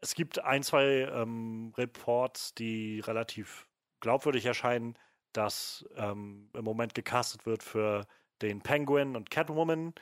es 0.00 0.14
gibt 0.14 0.38
ein, 0.38 0.62
zwei 0.62 1.08
ähm, 1.12 1.72
Reports, 1.76 2.54
die 2.54 3.00
relativ 3.00 3.66
glaubwürdig 4.00 4.46
erscheinen, 4.46 4.96
dass 5.32 5.84
ähm, 5.96 6.48
im 6.54 6.64
Moment 6.64 6.94
gecastet 6.94 7.46
wird 7.46 7.62
für 7.62 8.06
den 8.42 8.60
Penguin 8.60 9.16
und 9.16 9.30
Catwoman. 9.30 9.94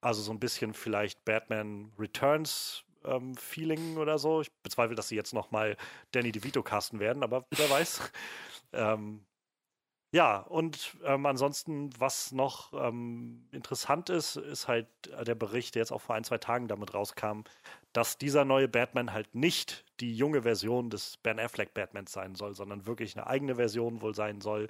Also 0.00 0.22
so 0.22 0.32
ein 0.32 0.40
bisschen 0.40 0.74
vielleicht 0.74 1.24
Batman 1.24 1.92
Returns 1.98 2.84
ähm, 3.04 3.34
Feeling 3.36 3.96
oder 3.96 4.18
so. 4.18 4.40
Ich 4.40 4.52
bezweifle, 4.62 4.94
dass 4.96 5.08
sie 5.08 5.16
jetzt 5.16 5.34
nochmal 5.34 5.76
Danny 6.12 6.32
DeVito 6.32 6.62
casten 6.62 7.00
werden, 7.00 7.22
aber 7.22 7.46
wer 7.50 7.70
weiß. 7.70 8.00
ähm, 8.72 9.24
ja, 10.10 10.38
und 10.38 10.96
ähm, 11.04 11.26
ansonsten, 11.26 11.90
was 11.98 12.32
noch 12.32 12.72
ähm, 12.72 13.46
interessant 13.52 14.08
ist, 14.08 14.36
ist 14.36 14.66
halt 14.66 14.88
der 15.26 15.34
Bericht, 15.34 15.74
der 15.74 15.82
jetzt 15.82 15.92
auch 15.92 16.00
vor 16.00 16.14
ein, 16.14 16.24
zwei 16.24 16.38
Tagen 16.38 16.66
damit 16.66 16.94
rauskam, 16.94 17.42
dass 17.92 18.16
dieser 18.16 18.44
neue 18.44 18.68
Batman 18.68 19.12
halt 19.12 19.34
nicht 19.34 19.84
die 20.00 20.16
junge 20.16 20.42
Version 20.42 20.88
des 20.88 21.18
Ben 21.18 21.38
Affleck 21.38 21.74
Batmans 21.74 22.12
sein 22.12 22.34
soll, 22.36 22.54
sondern 22.54 22.86
wirklich 22.86 23.16
eine 23.16 23.26
eigene 23.26 23.56
Version 23.56 24.00
wohl 24.00 24.14
sein 24.14 24.40
soll 24.40 24.68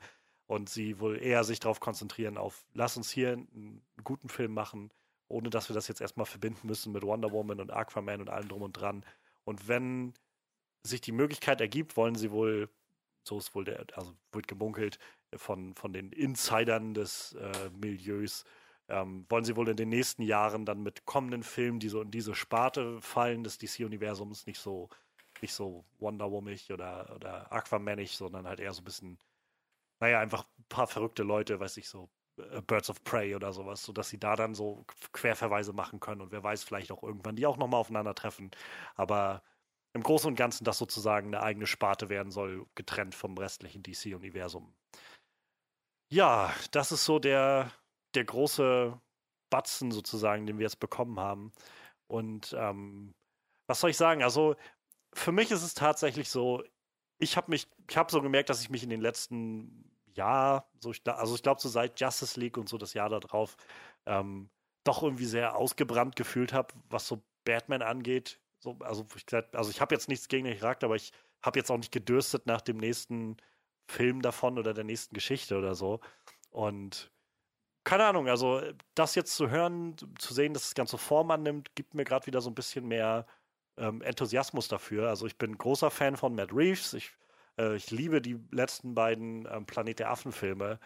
und 0.49 0.69
sie 0.71 0.99
wohl 0.99 1.23
eher 1.23 1.45
sich 1.45 1.61
darauf 1.61 1.79
konzentrieren 1.79 2.37
auf, 2.39 2.67
lass 2.73 2.97
uns 2.97 3.11
hier 3.11 3.33
einen 3.33 3.83
guten 4.03 4.29
Film 4.29 4.55
machen, 4.55 4.91
ohne 5.29 5.51
dass 5.51 5.69
wir 5.69 5.75
das 5.75 5.89
jetzt 5.89 6.01
erstmal 6.01 6.27
verbinden 6.27 6.67
müssen 6.67 6.91
mit 6.91 7.03
Wonder 7.05 7.31
Woman 7.31 7.61
und 7.61 7.71
Aquaman 7.71 8.23
und 8.23 8.31
allem 8.31 8.49
drum 8.49 8.63
und 8.63 8.73
dran. 8.73 9.05
Und 9.45 9.69
wenn 9.69 10.15
sich 10.83 11.01
die 11.01 11.13
Möglichkeit 11.13 11.61
ergibt, 11.61 11.97
wollen 11.97 12.15
sie 12.15 12.31
wohl, 12.31 12.71
so 13.25 13.39
ist 13.39 13.55
wohl 13.55 13.65
der, 13.65 13.85
also 13.95 14.15
wird 14.33 14.49
gemunkelt, 14.49 14.99
von, 15.37 15.75
von 15.75 15.93
den 15.93 16.13
Insidern 16.13 16.95
des 16.95 17.33
äh, 17.35 17.71
Milieus. 17.71 18.45
Ähm, 18.89 19.27
wollen 19.29 19.45
sie 19.45 19.57
wohl 19.57 19.69
in 19.69 19.77
den 19.77 19.91
nächsten 19.91 20.23
Jahren 20.23 20.65
dann 20.65 20.83
mit 20.83 21.05
kommenden 21.05 21.43
Filmen, 21.43 21.79
die 21.79 21.91
so 21.91 22.01
in 22.01 22.11
diese 22.11 22.35
Sparte 22.35 23.01
fallen 23.03 23.45
des 23.45 23.59
DC-Universums, 23.59 24.47
nicht 24.47 24.59
so, 24.61 24.89
nicht 25.43 25.53
so 25.53 25.85
Wonder 25.99 26.31
Woman-ig 26.31 26.73
oder, 26.73 27.15
oder 27.15 27.53
Aquamanig, 27.53 28.17
sondern 28.17 28.47
halt 28.49 28.61
eher 28.61 28.73
so 28.73 28.81
ein 28.81 28.85
bisschen, 28.85 29.19
naja, 30.01 30.21
einfach 30.21 30.45
ein 30.59 30.65
paar 30.69 30.87
verrückte 30.87 31.23
Leute, 31.23 31.61
weiß 31.61 31.77
ich 31.77 31.89
so, 31.89 32.09
äh, 32.39 32.63
Birds 32.63 32.91
of 32.91 33.05
Prey 33.05 33.35
oder 33.35 33.53
sowas, 33.53 33.83
sodass 33.83 34.09
sie 34.09 34.19
da 34.19 34.37
dann 34.37 34.55
so 34.55 34.85
Querverweise 35.13 35.73
machen 35.73 36.01
können 36.01 36.21
und 36.23 36.33
wer 36.33 36.43
weiß, 36.43 36.65
vielleicht 36.65 36.91
auch 36.93 37.03
irgendwann 37.03 37.37
die 37.37 37.47
auch 37.47 37.57
nochmal 37.59 37.81
aufeinandertreffen. 37.81 38.51
Aber 38.95 39.43
im 39.95 40.03
Großen 40.03 40.29
und 40.29 40.37
Ganzen 40.37 40.65
das 40.65 40.79
sozusagen 40.79 41.29
eine 41.29 41.43
eigene 41.43 41.67
Sparte 41.67 42.09
werden 42.09 42.31
soll, 42.31 42.67
getrennt 42.75 43.15
vom 43.15 43.37
restlichen 43.37 43.83
DC-Universum. 43.83 44.75
Ja, 46.11 46.55
das 46.71 46.93
ist 46.93 47.05
so 47.05 47.19
der, 47.19 47.71
der 48.15 48.25
große 48.25 48.99
Batzen 49.51 49.91
sozusagen, 49.93 50.47
den 50.47 50.59
wir 50.59 50.65
jetzt 50.65 50.81
bekommen 50.81 51.21
haben. 51.21 51.53
Und 52.07 52.55
ähm, 52.59 53.15
was 53.67 53.81
soll 53.81 53.91
ich 53.91 53.97
sagen? 53.99 54.23
Also 54.23 54.57
für 55.15 55.33
mich 55.33 55.51
ist 55.51 55.63
es 55.63 55.75
tatsächlich 55.75 56.31
so, 56.31 56.65
ich 57.19 57.37
habe 57.37 57.51
mich, 57.51 57.69
ich 57.91 57.97
habe 57.97 58.11
so 58.13 58.23
gemerkt, 58.23 58.51
dass 58.51 58.63
ich 58.63 58.71
mich 58.71 58.83
in 58.83 58.91
den 58.91 59.01
letzten 59.03 59.91
Jahr, 60.15 60.71
so 60.81 60.93
ich, 60.93 61.03
also 61.07 61.35
ich 61.35 61.43
glaube 61.43 61.61
so 61.61 61.69
seit 61.69 62.01
Justice 62.01 62.41
League 62.41 62.57
und 62.59 62.69
so 62.69 62.79
das 62.79 62.95
Jahr 62.95 63.11
darauf, 63.11 63.57
ähm, 64.07 64.51
doch 64.85 65.03
irgendwie 65.03 65.27
sehr 65.27 65.57
ausgebrannt 65.57 66.17
gefühlt 66.17 66.53
habe, 66.53 66.75
was 66.91 67.07
so 67.07 67.23
Batman 67.45 67.83
angeht. 67.83 68.41
So, 68.61 68.79
also 68.81 69.07
ich, 69.17 69.27
also 69.55 69.71
ich 69.71 69.81
habe 69.81 69.95
jetzt 69.95 70.09
nichts 70.09 70.29
gegen 70.29 70.47
den 70.47 70.59
Charakter, 70.59 70.87
aber 70.87 70.97
ich 70.97 71.13
habe 71.43 71.59
jetzt 71.59 71.71
auch 71.71 71.77
nicht 71.79 71.93
gedürstet 71.93 72.47
nach 72.47 72.63
dem 72.63 72.79
nächsten 72.79 73.37
Film 73.89 74.23
davon 74.23 74.59
oder 74.59 74.75
der 74.75 74.85
nächsten 74.85 75.15
Geschichte 75.15 75.57
oder 75.59 75.75
so. 75.75 76.01
Und 76.51 77.11
keine 77.85 78.05
Ahnung, 78.05 78.29
also 78.29 78.63
das 78.95 79.15
jetzt 79.15 79.35
zu 79.35 79.51
hören, 79.51 79.97
zu 80.19 80.35
sehen, 80.35 80.53
dass 80.53 80.65
das 80.65 80.75
Ganze 80.75 80.99
Form 80.99 81.31
annimmt, 81.31 81.75
gibt 81.75 81.95
mir 81.95 82.05
gerade 82.05 82.27
wieder 82.27 82.41
so 82.43 82.51
ein 82.51 82.55
bisschen 82.55 82.87
mehr 82.87 83.27
ähm, 83.79 84.03
Enthusiasmus 84.03 84.69
dafür. 84.69 85.09
Also 85.09 85.27
ich 85.27 85.39
bin 85.39 85.57
großer 85.57 85.91
Fan 85.91 86.17
von 86.17 86.35
Matt 86.35 86.53
Reeves. 86.53 86.93
Ich, 86.93 87.13
äh, 87.57 87.77
ich 87.77 87.91
liebe 87.91 88.21
die 88.21 88.39
letzten 88.51 88.95
beiden 88.95 89.49
ähm, 89.51 89.65
Planet 89.65 90.01
der 90.01 90.11
Affen-Filme. 90.11 90.79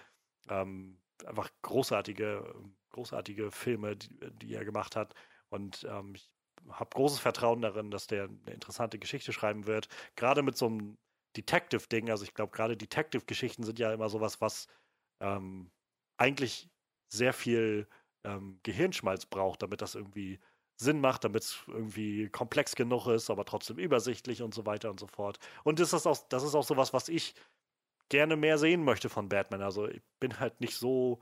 Ähm, 0.49 0.99
einfach 1.27 1.51
großartige, 1.63 2.55
großartige 2.91 3.51
Filme, 3.51 3.97
die, 3.97 4.17
die 4.35 4.55
er 4.55 4.65
gemacht 4.65 4.95
hat. 4.95 5.15
Und 5.49 5.85
ähm, 5.91 6.15
ich 6.15 6.31
habe 6.71 6.91
großes 6.95 7.19
Vertrauen 7.19 7.63
darin, 7.63 7.91
dass 7.91 8.07
der 8.07 8.25
eine 8.25 8.55
interessante 8.55 8.99
Geschichte 8.99 9.33
schreiben 9.33 9.67
wird. 9.67 9.89
Gerade 10.15 10.43
mit 10.43 10.57
so 10.57 10.67
einem 10.67 10.99
Detective-Ding. 11.37 12.11
Also 12.11 12.25
ich 12.25 12.35
glaube, 12.35 12.53
gerade 12.53 12.77
Detective-Geschichten 12.77 13.65
sind 13.65 13.79
ja 13.79 13.93
immer 13.93 14.09
sowas, 14.09 14.41
was 14.41 14.69
ähm, 15.21 15.71
eigentlich 16.17 16.69
sehr 17.09 17.33
viel 17.33 17.87
ähm, 18.25 18.59
Gehirnschmalz 18.63 19.27
braucht, 19.27 19.63
damit 19.63 19.83
das 19.83 19.95
irgendwie 19.95 20.41
Sinn 20.77 21.01
macht, 21.01 21.25
damit 21.25 21.45
es 21.45 21.59
irgendwie 21.67 22.29
komplex 22.29 22.75
genug 22.75 23.07
ist, 23.07 23.31
aber 23.31 23.45
trotzdem 23.45 23.79
übersichtlich 23.79 24.43
und 24.43 24.55
so 24.55 24.67
weiter 24.67 24.91
und 24.91 25.01
so 25.01 25.07
fort. 25.07 25.39
Und 25.65 25.79
das 25.79 25.93
ist 25.93 26.07
auch, 26.07 26.19
das 26.29 26.43
ist 26.43 26.55
auch 26.55 26.65
sowas, 26.65 26.93
was 26.93 27.09
ich 27.09 27.35
gerne 28.09 28.37
mehr 28.37 28.59
sehen 28.59 28.85
möchte 28.85 29.09
von 29.09 29.29
Batman. 29.29 29.63
Also 29.63 29.89
ich 29.89 30.03
bin 30.21 30.39
halt 30.41 30.61
nicht 30.61 30.77
so, 30.77 31.21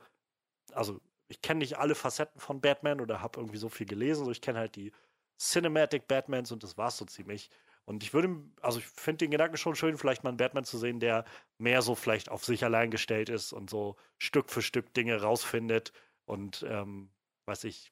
also 0.73 1.01
ich 1.29 1.43
kenne 1.43 1.59
nicht 1.59 1.79
alle 1.79 1.95
Facetten 1.95 2.41
von 2.41 2.61
Batman 2.61 3.01
oder 3.01 3.21
habe 3.21 3.41
irgendwie 3.41 3.59
so 3.59 3.69
viel 3.69 3.87
gelesen, 3.87 4.25
so 4.25 4.31
ich 4.31 4.41
kenne 4.41 4.59
halt 4.59 4.77
die 4.77 4.93
Cinematic 5.39 6.09
Batmans 6.09 6.53
und 6.53 6.63
das 6.63 6.77
war's 6.77 6.97
so 6.97 7.05
ziemlich. 7.05 7.51
Und 7.91 8.05
ich 8.05 8.15
würde, 8.15 8.37
also 8.63 8.79
ich 8.79 8.87
finde 8.87 9.25
den 9.25 9.33
Gedanken 9.33 9.57
schon 9.57 9.75
schön, 9.75 9.99
vielleicht 9.99 10.23
mal 10.23 10.31
einen 10.31 10.37
Batman 10.37 10.63
zu 10.63 10.79
sehen, 10.79 11.01
der 11.01 11.25
mehr 11.59 11.83
so 11.83 11.97
vielleicht 11.97 12.29
auf 12.29 12.45
sich 12.45 12.63
allein 12.63 12.93
gestellt 12.93 13.29
ist 13.29 13.53
und 13.53 13.69
so 13.69 13.97
Stück 14.17 14.49
für 14.49 14.63
Stück 14.63 14.95
Dinge 14.95 15.21
rausfindet 15.21 15.93
und, 16.25 16.65
ähm, 16.69 17.11
weiß 17.47 17.65
ich, 17.65 17.91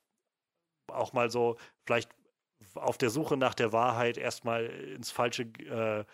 auch 0.86 1.12
mal 1.14 1.32
so 1.32 1.56
vielleicht 1.84 2.12
auf 2.76 2.96
der 2.96 3.10
Suche 3.10 3.36
nach 3.36 3.54
der 3.54 3.72
Wahrheit 3.72 4.18
erstmal 4.18 4.66
ins 4.66 5.10
falsche, 5.10 5.42
äh, 5.42 6.04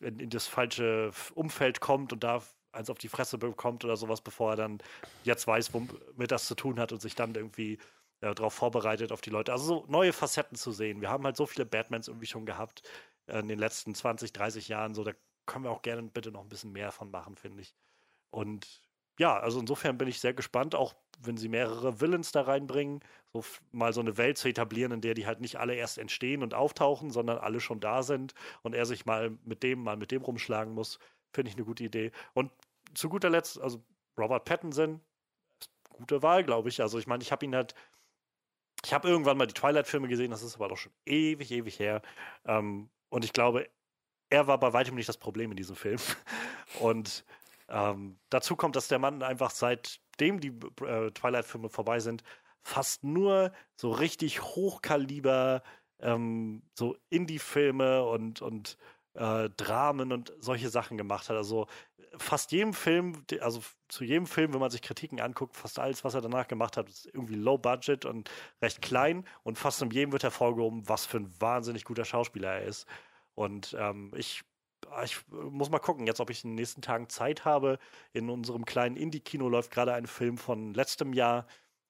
in, 0.00 0.18
in, 0.18 0.30
das 0.30 0.46
falsche 0.46 1.10
Umfeld 1.34 1.80
kommt 1.80 2.14
und 2.14 2.24
da 2.24 2.42
eins 2.72 2.88
auf 2.88 2.96
die 2.96 3.08
Fresse 3.08 3.36
bekommt 3.36 3.84
oder 3.84 3.98
sowas, 3.98 4.22
bevor 4.22 4.52
er 4.52 4.56
dann 4.56 4.78
jetzt 5.24 5.46
weiß, 5.46 5.74
womit 5.74 6.30
das 6.30 6.46
zu 6.46 6.54
tun 6.54 6.80
hat 6.80 6.90
und 6.90 7.02
sich 7.02 7.14
dann 7.14 7.34
irgendwie 7.34 7.74
äh, 8.22 8.34
darauf 8.34 8.54
vorbereitet 8.54 9.12
auf 9.12 9.20
die 9.20 9.28
Leute. 9.28 9.52
Also 9.52 9.66
so 9.66 9.84
neue 9.88 10.14
Facetten 10.14 10.56
zu 10.56 10.72
sehen. 10.72 11.02
Wir 11.02 11.10
haben 11.10 11.24
halt 11.24 11.36
so 11.36 11.44
viele 11.44 11.66
Batmans 11.66 12.08
irgendwie 12.08 12.26
schon 12.26 12.46
gehabt 12.46 12.80
in 13.26 13.48
den 13.48 13.58
letzten 13.58 13.94
20, 13.94 14.32
30 14.32 14.68
Jahren. 14.68 14.94
So, 14.94 15.04
da 15.04 15.12
können 15.46 15.64
wir 15.64 15.70
auch 15.70 15.82
gerne 15.82 16.02
bitte 16.02 16.30
noch 16.30 16.42
ein 16.42 16.48
bisschen 16.48 16.72
mehr 16.72 16.92
von 16.92 17.10
machen, 17.10 17.36
finde 17.36 17.62
ich. 17.62 17.74
Und 18.30 18.82
ja, 19.18 19.38
also 19.38 19.60
insofern 19.60 19.96
bin 19.98 20.08
ich 20.08 20.20
sehr 20.20 20.34
gespannt, 20.34 20.74
auch 20.74 20.94
wenn 21.20 21.36
sie 21.36 21.48
mehrere 21.48 22.00
Villains 22.00 22.32
da 22.32 22.42
reinbringen, 22.42 23.00
so 23.32 23.44
mal 23.72 23.92
so 23.92 24.00
eine 24.00 24.18
Welt 24.18 24.36
zu 24.36 24.48
etablieren, 24.48 24.92
in 24.92 25.00
der 25.00 25.14
die 25.14 25.26
halt 25.26 25.40
nicht 25.40 25.56
alle 25.56 25.74
erst 25.74 25.98
entstehen 25.98 26.42
und 26.42 26.52
auftauchen, 26.52 27.10
sondern 27.10 27.38
alle 27.38 27.60
schon 27.60 27.80
da 27.80 28.02
sind 28.02 28.34
und 28.62 28.74
er 28.74 28.84
sich 28.84 29.06
mal 29.06 29.30
mit 29.44 29.62
dem, 29.62 29.82
mal 29.82 29.96
mit 29.96 30.10
dem 30.10 30.22
rumschlagen 30.22 30.74
muss, 30.74 30.98
finde 31.32 31.50
ich 31.50 31.56
eine 31.56 31.64
gute 31.64 31.84
Idee. 31.84 32.12
Und 32.34 32.50
zu 32.94 33.08
guter 33.08 33.30
Letzt, 33.30 33.58
also 33.60 33.82
Robert 34.18 34.44
Pattinson, 34.44 35.00
gute 35.90 36.22
Wahl, 36.22 36.44
glaube 36.44 36.68
ich. 36.68 36.82
Also 36.82 36.98
ich 36.98 37.06
meine, 37.06 37.22
ich 37.22 37.32
habe 37.32 37.44
ihn 37.44 37.54
halt, 37.54 37.74
ich 38.84 38.92
habe 38.92 39.08
irgendwann 39.08 39.38
mal 39.38 39.46
die 39.46 39.54
Twilight-Filme 39.54 40.08
gesehen, 40.08 40.30
das 40.30 40.42
ist 40.42 40.56
aber 40.56 40.68
doch 40.68 40.76
schon 40.76 40.92
ewig, 41.06 41.50
ewig 41.50 41.78
her. 41.78 42.02
Ähm, 42.44 42.90
und 43.08 43.24
ich 43.24 43.32
glaube, 43.32 43.68
er 44.30 44.46
war 44.46 44.58
bei 44.58 44.72
weitem 44.72 44.94
nicht 44.94 45.08
das 45.08 45.18
Problem 45.18 45.50
in 45.50 45.56
diesem 45.56 45.76
Film. 45.76 45.98
Und 46.80 47.24
ähm, 47.68 48.18
dazu 48.28 48.56
kommt, 48.56 48.76
dass 48.76 48.88
der 48.88 48.98
Mann 48.98 49.22
einfach 49.22 49.50
seitdem 49.50 50.40
die 50.40 50.52
äh, 50.84 51.10
Twilight-Filme 51.10 51.68
vorbei 51.68 52.00
sind, 52.00 52.22
fast 52.62 53.04
nur 53.04 53.52
so 53.76 53.92
richtig 53.92 54.42
Hochkaliber, 54.42 55.62
ähm, 56.00 56.62
so 56.74 56.96
Indie-Filme 57.10 58.04
und, 58.04 58.42
und 58.42 58.76
äh, 59.14 59.48
Dramen 59.50 60.12
und 60.12 60.32
solche 60.38 60.68
Sachen 60.68 60.96
gemacht 60.96 61.28
hat. 61.28 61.36
Also 61.36 61.68
fast 62.18 62.52
jedem 62.52 62.72
Film, 62.74 63.24
also 63.40 63.62
zu 63.88 64.04
jedem 64.04 64.26
Film, 64.26 64.52
wenn 64.52 64.60
man 64.60 64.70
sich 64.70 64.82
Kritiken 64.82 65.20
anguckt, 65.20 65.56
fast 65.56 65.78
alles, 65.78 66.04
was 66.04 66.14
er 66.14 66.20
danach 66.20 66.48
gemacht 66.48 66.76
hat, 66.76 66.88
ist 66.88 67.06
irgendwie 67.06 67.34
low 67.34 67.58
budget 67.58 68.04
und 68.04 68.30
recht 68.62 68.82
klein 68.82 69.24
und 69.42 69.58
fast 69.58 69.82
in 69.82 69.90
jedem 69.90 70.12
wird 70.12 70.22
hervorgehoben, 70.22 70.88
was 70.88 71.06
für 71.06 71.18
ein 71.18 71.40
wahnsinnig 71.40 71.84
guter 71.84 72.04
Schauspieler 72.04 72.54
er 72.54 72.62
ist. 72.62 72.86
Und 73.34 73.76
ähm, 73.78 74.12
ich 74.16 74.42
Ah, 74.90 75.04
ich 75.04 75.18
muss 75.30 75.70
mal 75.70 75.78
gucken, 75.78 76.06
jetzt 76.06 76.20
ob 76.20 76.30
ich 76.30 76.44
in 76.44 76.50
den 76.50 76.56
nächsten 76.56 76.82
Tagen 76.82 77.08
Zeit 77.08 77.44
habe. 77.44 77.78
In 78.12 78.30
unserem 78.30 78.64
kleinen 78.64 78.96
Indie-Kino 78.96 79.48
läuft 79.48 79.70
gerade 79.70 79.92
ein 79.94 80.06
Film 80.06 80.38
von 80.38 80.74
letztem 80.74 81.12
Jahr. 81.12 81.46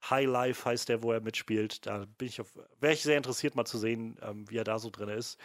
High 0.08 0.26
Life 0.26 0.68
heißt 0.68 0.88
der, 0.88 1.02
wo 1.02 1.12
er 1.12 1.20
mitspielt. 1.20 1.86
Da 1.86 2.06
bin 2.18 2.28
ich 2.28 2.40
auf, 2.40 2.54
wäre 2.80 2.92
ich 2.92 3.02
sehr 3.02 3.16
interessiert, 3.16 3.54
mal 3.54 3.64
zu 3.64 3.78
sehen, 3.78 4.18
ähm, 4.22 4.48
wie 4.50 4.56
er 4.58 4.64
da 4.64 4.78
so 4.78 4.90
drin 4.90 5.08
ist. 5.08 5.38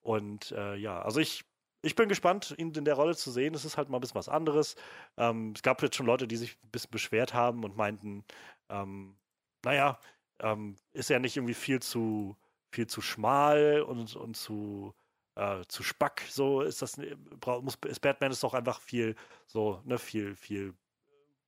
Und 0.00 0.52
äh, 0.52 0.76
ja, 0.76 1.00
also 1.02 1.20
ich, 1.20 1.44
ich 1.82 1.94
bin 1.94 2.08
gespannt, 2.08 2.54
ihn 2.58 2.72
in 2.72 2.84
der 2.84 2.94
Rolle 2.94 3.16
zu 3.16 3.30
sehen. 3.30 3.54
Es 3.54 3.64
ist 3.64 3.76
halt 3.76 3.88
mal 3.88 3.98
ein 3.98 4.00
bisschen 4.00 4.16
was 4.16 4.28
anderes. 4.28 4.76
Ähm, 5.16 5.52
es 5.54 5.62
gab 5.62 5.82
jetzt 5.82 5.96
schon 5.96 6.06
Leute, 6.06 6.28
die 6.28 6.36
sich 6.36 6.56
ein 6.64 6.70
bisschen 6.70 6.90
beschwert 6.90 7.34
haben 7.34 7.64
und 7.64 7.76
meinten, 7.76 8.24
ähm, 8.68 9.16
naja, 9.64 9.98
ähm, 10.40 10.76
ist 10.92 11.10
er 11.10 11.18
nicht 11.20 11.36
irgendwie 11.36 11.54
viel 11.54 11.80
zu, 11.80 12.36
viel 12.70 12.86
zu 12.86 13.00
schmal 13.00 13.82
und, 13.82 14.16
und 14.16 14.36
zu 14.36 14.94
äh, 15.34 15.64
zu 15.68 15.82
Spack, 15.82 16.22
so 16.28 16.60
ist 16.60 16.82
das, 16.82 16.98
äh, 16.98 17.16
muss, 17.62 17.78
ist 17.86 18.00
Batman 18.00 18.32
ist 18.32 18.42
doch 18.42 18.54
einfach 18.54 18.80
viel, 18.80 19.16
so, 19.46 19.80
ne, 19.84 19.98
viel, 19.98 20.36
viel 20.36 20.74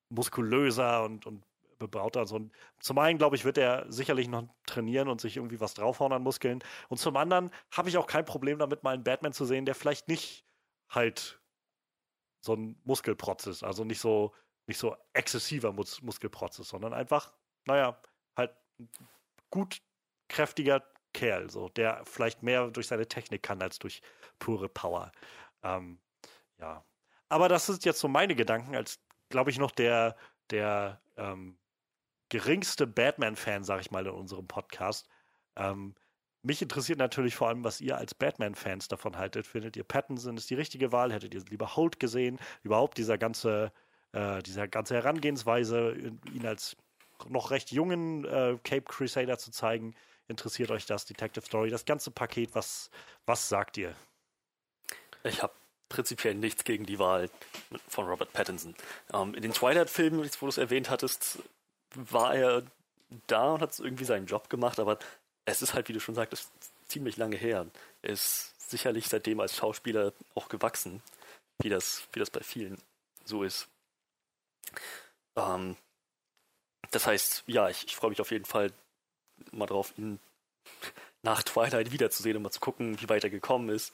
muskulöser 0.09 1.05
und, 1.05 1.27
und 1.27 1.45
bebauter 1.85 2.21
und 2.21 2.27
so. 2.27 2.37
Und 2.37 2.53
zum 2.81 2.99
einen, 2.99 3.19
glaube 3.19 3.37
ich, 3.37 3.45
wird 3.45 3.59
er 3.59 3.91
sicherlich 3.91 4.29
noch 4.29 4.49
trainieren 4.67 5.09
und 5.09 5.21
sich 5.21 5.37
irgendwie 5.37 5.61
was 5.61 5.75
draufhauen 5.75 6.13
an 6.13 6.23
Muskeln. 6.23 6.61
Und 6.89 6.99
zum 6.99 7.17
anderen 7.17 7.51
habe 7.71 7.89
ich 7.89 7.97
auch 7.97 8.07
kein 8.07 8.25
Problem 8.25 8.59
damit, 8.59 8.83
mal 8.83 8.95
einen 8.95 9.05
Batman 9.05 9.33
zu 9.33 9.45
sehen, 9.45 9.67
der 9.67 9.75
vielleicht 9.75 10.09
nicht 10.09 10.45
halt 10.89 11.41
so 12.41 12.55
ein 12.55 12.81
Muskelprotz 12.85 13.47
ist, 13.47 13.63
also 13.63 13.85
nicht 13.85 14.01
so, 14.01 14.35
nicht 14.67 14.79
so 14.79 14.97
exzessiver 15.13 15.73
Mus 15.73 16.03
Muskelprotz 16.03 16.59
ist, 16.59 16.69
sondern 16.69 16.93
einfach, 16.93 17.33
naja, 17.67 18.01
halt 18.37 18.55
gut 19.51 19.81
kräftiger 20.29 20.83
Kerl, 21.15 21.49
so, 21.51 21.69
der 21.71 22.05
vielleicht 22.05 22.43
mehr 22.43 22.69
durch 22.69 22.89
seine 22.89 23.07
Technik 23.09 23.43
kann 23.43 23.63
als 23.63 23.79
durch 23.79 24.03
pure 24.39 24.69
Power. 24.69 25.13
Ähm, 25.63 26.01
ja. 26.59 26.85
Aber 27.29 27.49
das 27.49 27.67
sind 27.67 27.85
jetzt 27.85 28.01
so 28.01 28.09
meine 28.09 28.35
Gedanken, 28.35 28.75
als 28.77 29.01
glaube 29.31 29.51
ich 29.51 29.59
noch 29.59 29.71
der, 29.71 30.17
der 30.51 31.01
ähm, 31.17 31.59
geringste 32.35 32.87
Batman-Fan, 32.87 33.65
sag 33.65 33.81
ich 33.81 33.91
mal, 33.91 34.07
in 34.07 34.13
unserem 34.13 34.47
Podcast. 34.47 35.09
Ähm, 35.57 35.95
mich 36.43 36.61
interessiert 36.61 36.99
natürlich 36.99 37.37
vor 37.37 37.49
allem, 37.49 37.65
was 37.65 37.81
ihr 37.81 37.97
als 37.97 38.15
Batman-Fans 38.15 38.89
davon 38.89 39.17
haltet. 39.17 39.47
Findet 39.47 39.77
ihr 39.77 39.85
Pattinson 39.85 40.37
ist 40.37 40.51
die 40.51 40.55
richtige 40.55 40.93
Wahl? 40.93 41.13
Hättet 41.13 41.33
ihr 41.33 41.43
lieber 41.49 41.77
Holt 41.77 42.01
gesehen? 42.01 42.39
Überhaupt 42.63 42.99
dieser 42.99 43.19
ganze, 43.19 43.73
äh, 44.13 44.43
dieser 44.43 44.69
ganze 44.69 44.95
Herangehensweise, 44.95 45.95
ihn 46.33 46.47
als 46.47 46.77
noch 47.29 47.51
recht 47.51 47.71
jungen 47.71 48.25
äh, 48.25 48.59
Cape 48.65 48.83
Crusader 48.83 49.39
zu 49.39 49.53
zeigen 49.53 49.95
interessiert 50.29 50.71
euch 50.71 50.87
das, 50.87 51.05
Detective 51.05 51.45
Story, 51.45 51.71
das 51.71 51.85
ganze 51.85 52.11
Paket, 52.11 52.55
was, 52.55 52.91
was 53.27 53.49
sagt 53.49 53.77
ihr? 53.77 53.95
Ich 55.23 55.43
habe 55.43 55.53
prinzipiell 55.89 56.35
nichts 56.35 56.65
gegen 56.65 56.87
die 56.87 56.99
Wahl 56.99 57.31
von 57.89 58.07
Robert 58.07 58.33
Pattinson. 58.33 58.75
Ähm, 59.13 59.35
in 59.35 59.43
den 59.43 59.53
Twilight-Filmen, 59.53 60.19
wo 60.19 60.47
du 60.47 60.49
es 60.49 60.59
erwähnt 60.59 60.91
hattest, 60.91 61.39
war 61.95 62.35
er 62.35 62.63
da 63.27 63.53
und 63.53 63.61
hat 63.61 63.79
irgendwie 63.79 64.05
seinen 64.05 64.27
Job 64.27 64.51
gemacht, 64.51 64.79
aber 64.79 64.99
es 65.45 65.63
ist 65.63 65.75
halt, 65.75 65.89
wie 65.89 65.93
du 65.93 66.01
schon 66.01 66.15
sagtest, 66.15 66.51
ziemlich 66.89 67.17
lange 67.17 67.37
her. 67.37 67.67
Er 68.03 68.11
ist 68.11 68.55
sicherlich 68.71 69.09
seitdem 69.09 69.41
als 69.41 69.57
Schauspieler 69.57 70.13
auch 70.35 70.49
gewachsen, 70.49 71.03
wie 71.59 71.69
das, 71.69 72.09
wie 72.13 72.19
das 72.19 72.31
bei 72.31 72.41
vielen 72.41 72.79
so 73.25 73.43
ist. 73.43 73.69
Ähm, 75.37 75.77
das 76.91 77.07
heißt, 77.07 77.45
ja, 77.47 77.69
ich, 77.69 77.85
ich 77.87 77.97
freue 77.97 78.11
mich 78.11 78.21
auf 78.21 78.31
jeden 78.31 78.45
Fall 78.45 78.73
mal 79.53 79.67
drauf, 79.67 79.93
ihn 79.97 80.19
nach 81.23 81.43
Twilight 81.43 81.91
wiederzusehen 81.91 82.37
und 82.37 82.43
mal 82.43 82.51
zu 82.51 82.61
gucken, 82.61 83.01
wie 83.01 83.09
weit 83.09 83.25
er 83.25 83.31
gekommen 83.31 83.69
ist 83.69 83.93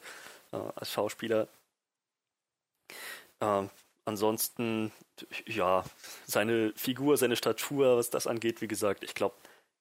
äh, 0.52 0.56
als 0.56 0.92
Schauspieler. 0.92 1.48
Ähm, 3.40 3.70
ansonsten, 4.04 4.92
ja, 5.46 5.84
seine 6.26 6.72
Figur, 6.76 7.16
seine 7.16 7.36
Statur, 7.36 7.96
was 7.96 8.10
das 8.10 8.26
angeht, 8.26 8.60
wie 8.60 8.68
gesagt, 8.68 9.04
ich 9.04 9.14
glaube, 9.14 9.36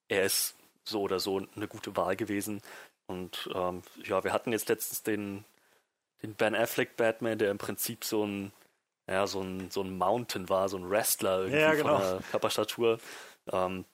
er 0.08 0.24
ist 0.24 0.56
so 0.84 1.02
oder 1.02 1.20
so 1.20 1.42
eine 1.56 1.68
gute 1.68 1.96
Wahl 1.96 2.16
gewesen. 2.16 2.62
Und 3.08 3.50
ähm, 3.54 3.82
ja, 4.04 4.24
wir 4.24 4.34
hatten 4.34 4.52
jetzt 4.52 4.70
letztens 4.70 5.04
den, 5.04 5.46
den 6.22 6.36
Ben 6.36 6.56
Affleck 6.56 6.96
Batman, 6.96 7.38
der 7.38 7.52
im 7.52 7.58
Prinzip 7.58 8.04
so 8.04 8.26
ein, 8.26 8.52
ja, 9.08 9.26
so 9.26 9.42
ein, 9.42 9.72
so 9.72 9.82
ein 9.82 9.98
Mountain 9.98 10.50
war, 10.50 10.70
so 10.70 10.78
ein 10.78 10.90
Wrestler 10.90 11.40
irgendwie 11.40 11.60
Ja, 11.60 11.74
genau. 11.74 12.00
von 12.00 12.08
der 12.08 12.22
Körperstatur. 12.32 13.00
Ähm, 13.52 13.86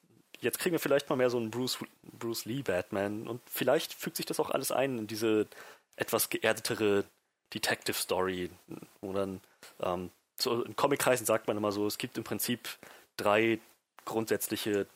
jetzt 0.41 0.59
kriegen 0.59 0.73
wir 0.73 0.79
vielleicht 0.79 1.09
mal 1.09 1.15
mehr 1.15 1.29
so 1.29 1.37
einen 1.37 1.51
Bruce, 1.51 1.79
Bruce 2.03 2.45
Lee 2.45 2.61
Batman 2.61 3.27
und 3.27 3.41
vielleicht 3.49 3.93
fügt 3.93 4.17
sich 4.17 4.25
das 4.25 4.39
auch 4.39 4.49
alles 4.49 4.71
ein 4.71 4.99
in 4.99 5.07
diese 5.07 5.47
etwas 5.95 6.29
geerdetere 6.29 7.05
Detective 7.53 7.95
Story, 7.95 8.49
wo 9.01 9.13
dann 9.13 9.39
ähm, 9.81 10.11
so 10.37 10.63
in 10.63 10.75
Comic-Kreisen 10.75 11.25
sagt 11.25 11.47
man 11.47 11.57
immer 11.57 11.71
so, 11.71 11.87
es 11.87 11.97
gibt 11.97 12.17
im 12.17 12.23
Prinzip 12.23 12.69
drei 13.17 13.59
grundsätzliche 14.03 14.87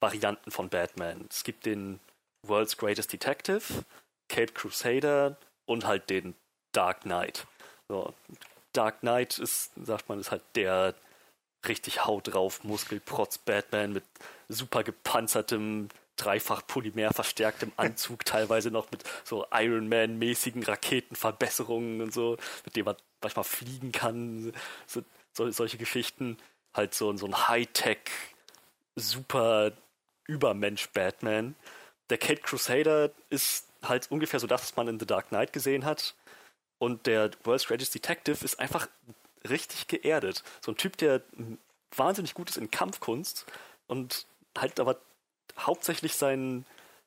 Varianten 0.00 0.50
von 0.50 0.68
Batman. 0.68 1.26
Es 1.30 1.44
gibt 1.44 1.64
den 1.66 2.00
World's 2.46 2.76
Greatest 2.76 3.12
Detective, 3.12 3.62
Cape 4.28 4.52
Crusader 4.52 5.36
und 5.66 5.86
halt 5.86 6.10
den 6.10 6.34
Dark 6.72 7.02
Knight. 7.02 7.46
So, 7.88 8.12
Dark 8.72 9.00
Knight 9.00 9.38
ist, 9.38 9.70
sagt 9.76 10.08
man, 10.08 10.18
ist 10.18 10.30
halt 10.30 10.42
der 10.54 10.94
richtig 11.66 12.04
Haut 12.04 12.32
drauf, 12.32 12.64
Muskelprotz 12.64 13.38
Batman 13.38 13.92
mit 13.92 14.04
super 14.48 14.82
gepanzertem, 14.82 15.88
dreifach 16.16 16.66
polymer 16.66 17.12
verstärktem 17.12 17.72
Anzug, 17.76 18.24
teilweise 18.24 18.70
noch 18.70 18.90
mit 18.90 19.04
so 19.24 19.46
Iron 19.52 19.88
Man-mäßigen 19.88 20.64
Raketenverbesserungen 20.64 22.00
und 22.02 22.12
so, 22.12 22.36
mit 22.64 22.76
dem 22.76 22.86
man 22.86 22.96
manchmal 23.22 23.44
fliegen 23.44 23.92
kann, 23.92 24.52
so, 24.86 25.02
so, 25.32 25.50
solche 25.50 25.78
Geschichten. 25.78 26.36
Halt 26.74 26.94
so, 26.94 27.14
so 27.16 27.26
ein 27.26 27.48
Hightech, 27.48 27.98
super 28.96 29.72
Übermensch 30.26 30.88
Batman. 30.90 31.54
Der 32.08 32.18
Kate 32.18 32.40
Crusader 32.40 33.10
ist 33.28 33.68
halt 33.82 34.10
ungefähr 34.10 34.40
so 34.40 34.46
das, 34.46 34.62
was 34.62 34.76
man 34.76 34.88
in 34.88 34.98
The 34.98 35.06
Dark 35.06 35.28
Knight 35.28 35.52
gesehen 35.52 35.84
hat. 35.84 36.14
Und 36.78 37.06
der 37.06 37.30
World's 37.44 37.66
Greatest 37.66 37.94
Detective 37.94 38.44
ist 38.44 38.58
einfach 38.58 38.88
richtig 39.48 39.86
geerdet. 39.88 40.42
So 40.60 40.72
ein 40.72 40.76
Typ, 40.76 40.96
der 40.96 41.22
wahnsinnig 41.94 42.34
gut 42.34 42.48
ist 42.50 42.56
in 42.56 42.70
Kampfkunst 42.70 43.46
und 43.86 44.26
halt 44.56 44.80
aber 44.80 44.96
hauptsächlich 45.58 46.14
seinen, 46.14 46.64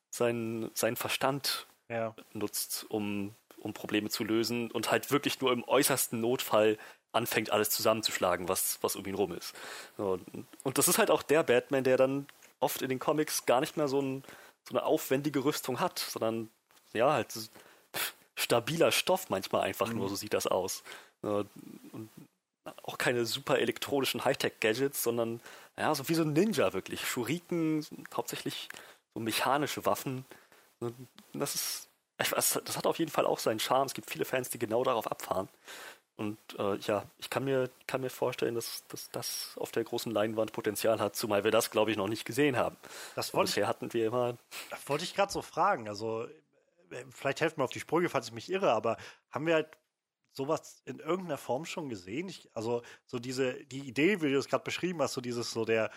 seinen, 0.09 0.71
seinen 0.75 0.95
Verstand 0.95 1.65
Ja. 1.89 2.15
nutzt, 2.33 2.85
um, 2.89 3.35
um 3.65 3.73
Probleme 3.73 4.09
zu 4.09 4.23
lösen 4.23 4.69
und 4.69 4.91
halt 4.91 5.11
wirklich 5.11 5.41
nur 5.41 5.51
im 5.51 5.63
äußersten 5.63 6.21
Notfall 6.21 6.77
anfängt, 7.11 7.49
alles 7.49 7.71
zusammenzuschlagen, 7.71 8.47
was, 8.47 8.77
was 8.81 8.95
um 8.95 9.05
ihn 9.05 9.15
rum 9.15 9.31
ist. 9.33 9.55
So, 9.97 10.19
Und 10.63 10.77
das 10.77 10.87
ist 10.87 10.99
halt 10.99 11.09
auch 11.09 11.23
der 11.23 11.41
Batman, 11.43 11.83
der 11.83 11.97
dann 11.97 12.27
oft 12.59 12.83
in 12.83 12.89
den 12.89 12.99
Comics 12.99 13.45
gar 13.47 13.61
nicht 13.61 13.75
mehr 13.75 13.87
so, 13.87 13.99
ein, 14.01 14.23
so 14.69 14.75
eine 14.75 14.85
aufwendige 14.85 15.43
Rüstung 15.43 15.79
hat, 15.79 15.97
sondern 15.97 16.49
ja, 16.93 17.11
halt 17.11 17.33
stabiler 18.35 18.91
Stoff 18.91 19.29
manchmal 19.29 19.63
einfach 19.63 19.91
nur, 19.91 20.09
so 20.09 20.15
sieht 20.15 20.33
das 20.33 20.45
aus. 20.45 20.83
So, 21.23 21.45
Und 21.91 22.09
auch 22.83 22.99
keine 22.99 23.25
super 23.25 23.57
elektronischen 23.59 24.25
Hightech-Gadgets, 24.25 25.01
sondern 25.01 25.41
ja, 25.77 25.95
so 25.95 26.07
wie 26.07 26.15
so 26.15 26.21
ein 26.21 26.33
Ninja 26.33 26.73
wirklich. 26.73 27.07
Schuriken, 27.07 27.85
hauptsächlich 28.13 28.69
so 29.15 29.19
mechanische 29.19 29.85
Waffen. 29.85 30.25
Das 31.33 31.55
ist, 31.55 31.84
das 32.17 32.59
das 32.63 32.77
hat 32.77 32.87
auf 32.87 32.99
jeden 32.99 33.11
Fall 33.11 33.25
auch 33.25 33.39
seinen 33.39 33.59
Charme. 33.59 33.87
Es 33.87 33.93
gibt 33.93 34.09
viele 34.09 34.25
Fans, 34.25 34.49
die 34.49 34.59
genau 34.59 34.83
darauf 34.83 35.09
abfahren. 35.09 35.49
Und 36.17 36.37
äh, 36.57 36.77
ja, 36.77 37.03
ich 37.17 37.29
kann 37.29 37.43
mir, 37.43 37.69
kann 37.87 38.01
mir 38.01 38.09
vorstellen, 38.09 38.55
dass, 38.55 38.85
dass 38.87 39.09
das 39.11 39.55
auf 39.57 39.71
der 39.71 39.83
großen 39.83 40.11
Leinwand 40.11 40.53
Potenzial 40.53 40.99
hat, 40.99 41.15
zumal 41.15 41.43
wir 41.43 41.51
das, 41.51 41.71
glaube 41.71 41.91
ich, 41.91 41.97
noch 41.97 42.07
nicht 42.07 42.23
gesehen 42.23 42.55
haben. 42.55 42.77
Das 43.15 43.33
wollte 43.33 43.49
ich 43.49 43.55
bisher 43.55 43.67
hatten 43.67 43.91
wir 43.93 44.07
immer 44.07 44.37
Das 44.69 44.87
wollte 44.87 45.03
ich 45.03 45.13
gerade 45.13 45.31
so 45.31 45.41
fragen. 45.41 45.89
Also, 45.89 46.25
äh, 46.91 47.03
vielleicht 47.09 47.41
helft 47.41 47.57
mir 47.57 47.65
auf 47.65 47.71
die 47.71 47.81
Sprünge, 47.81 48.07
falls 48.07 48.27
ich 48.27 48.33
mich 48.33 48.49
irre, 48.49 48.71
aber 48.71 48.95
haben 49.29 49.45
wir 49.45 49.55
halt 49.55 49.77
sowas 50.31 50.81
in 50.85 50.99
irgendeiner 50.99 51.37
Form 51.37 51.65
schon 51.65 51.89
gesehen? 51.89 52.29
Ich, 52.29 52.49
also, 52.53 52.81
so 53.05 53.19
diese, 53.19 53.65
die 53.65 53.81
Idee, 53.81 54.21
wie 54.21 54.31
du 54.31 54.37
es 54.37 54.47
gerade 54.47 54.63
beschrieben 54.63 55.01
hast, 55.01 55.13
so 55.13 55.21
dieses, 55.21 55.51
so 55.51 55.65
der 55.65 55.91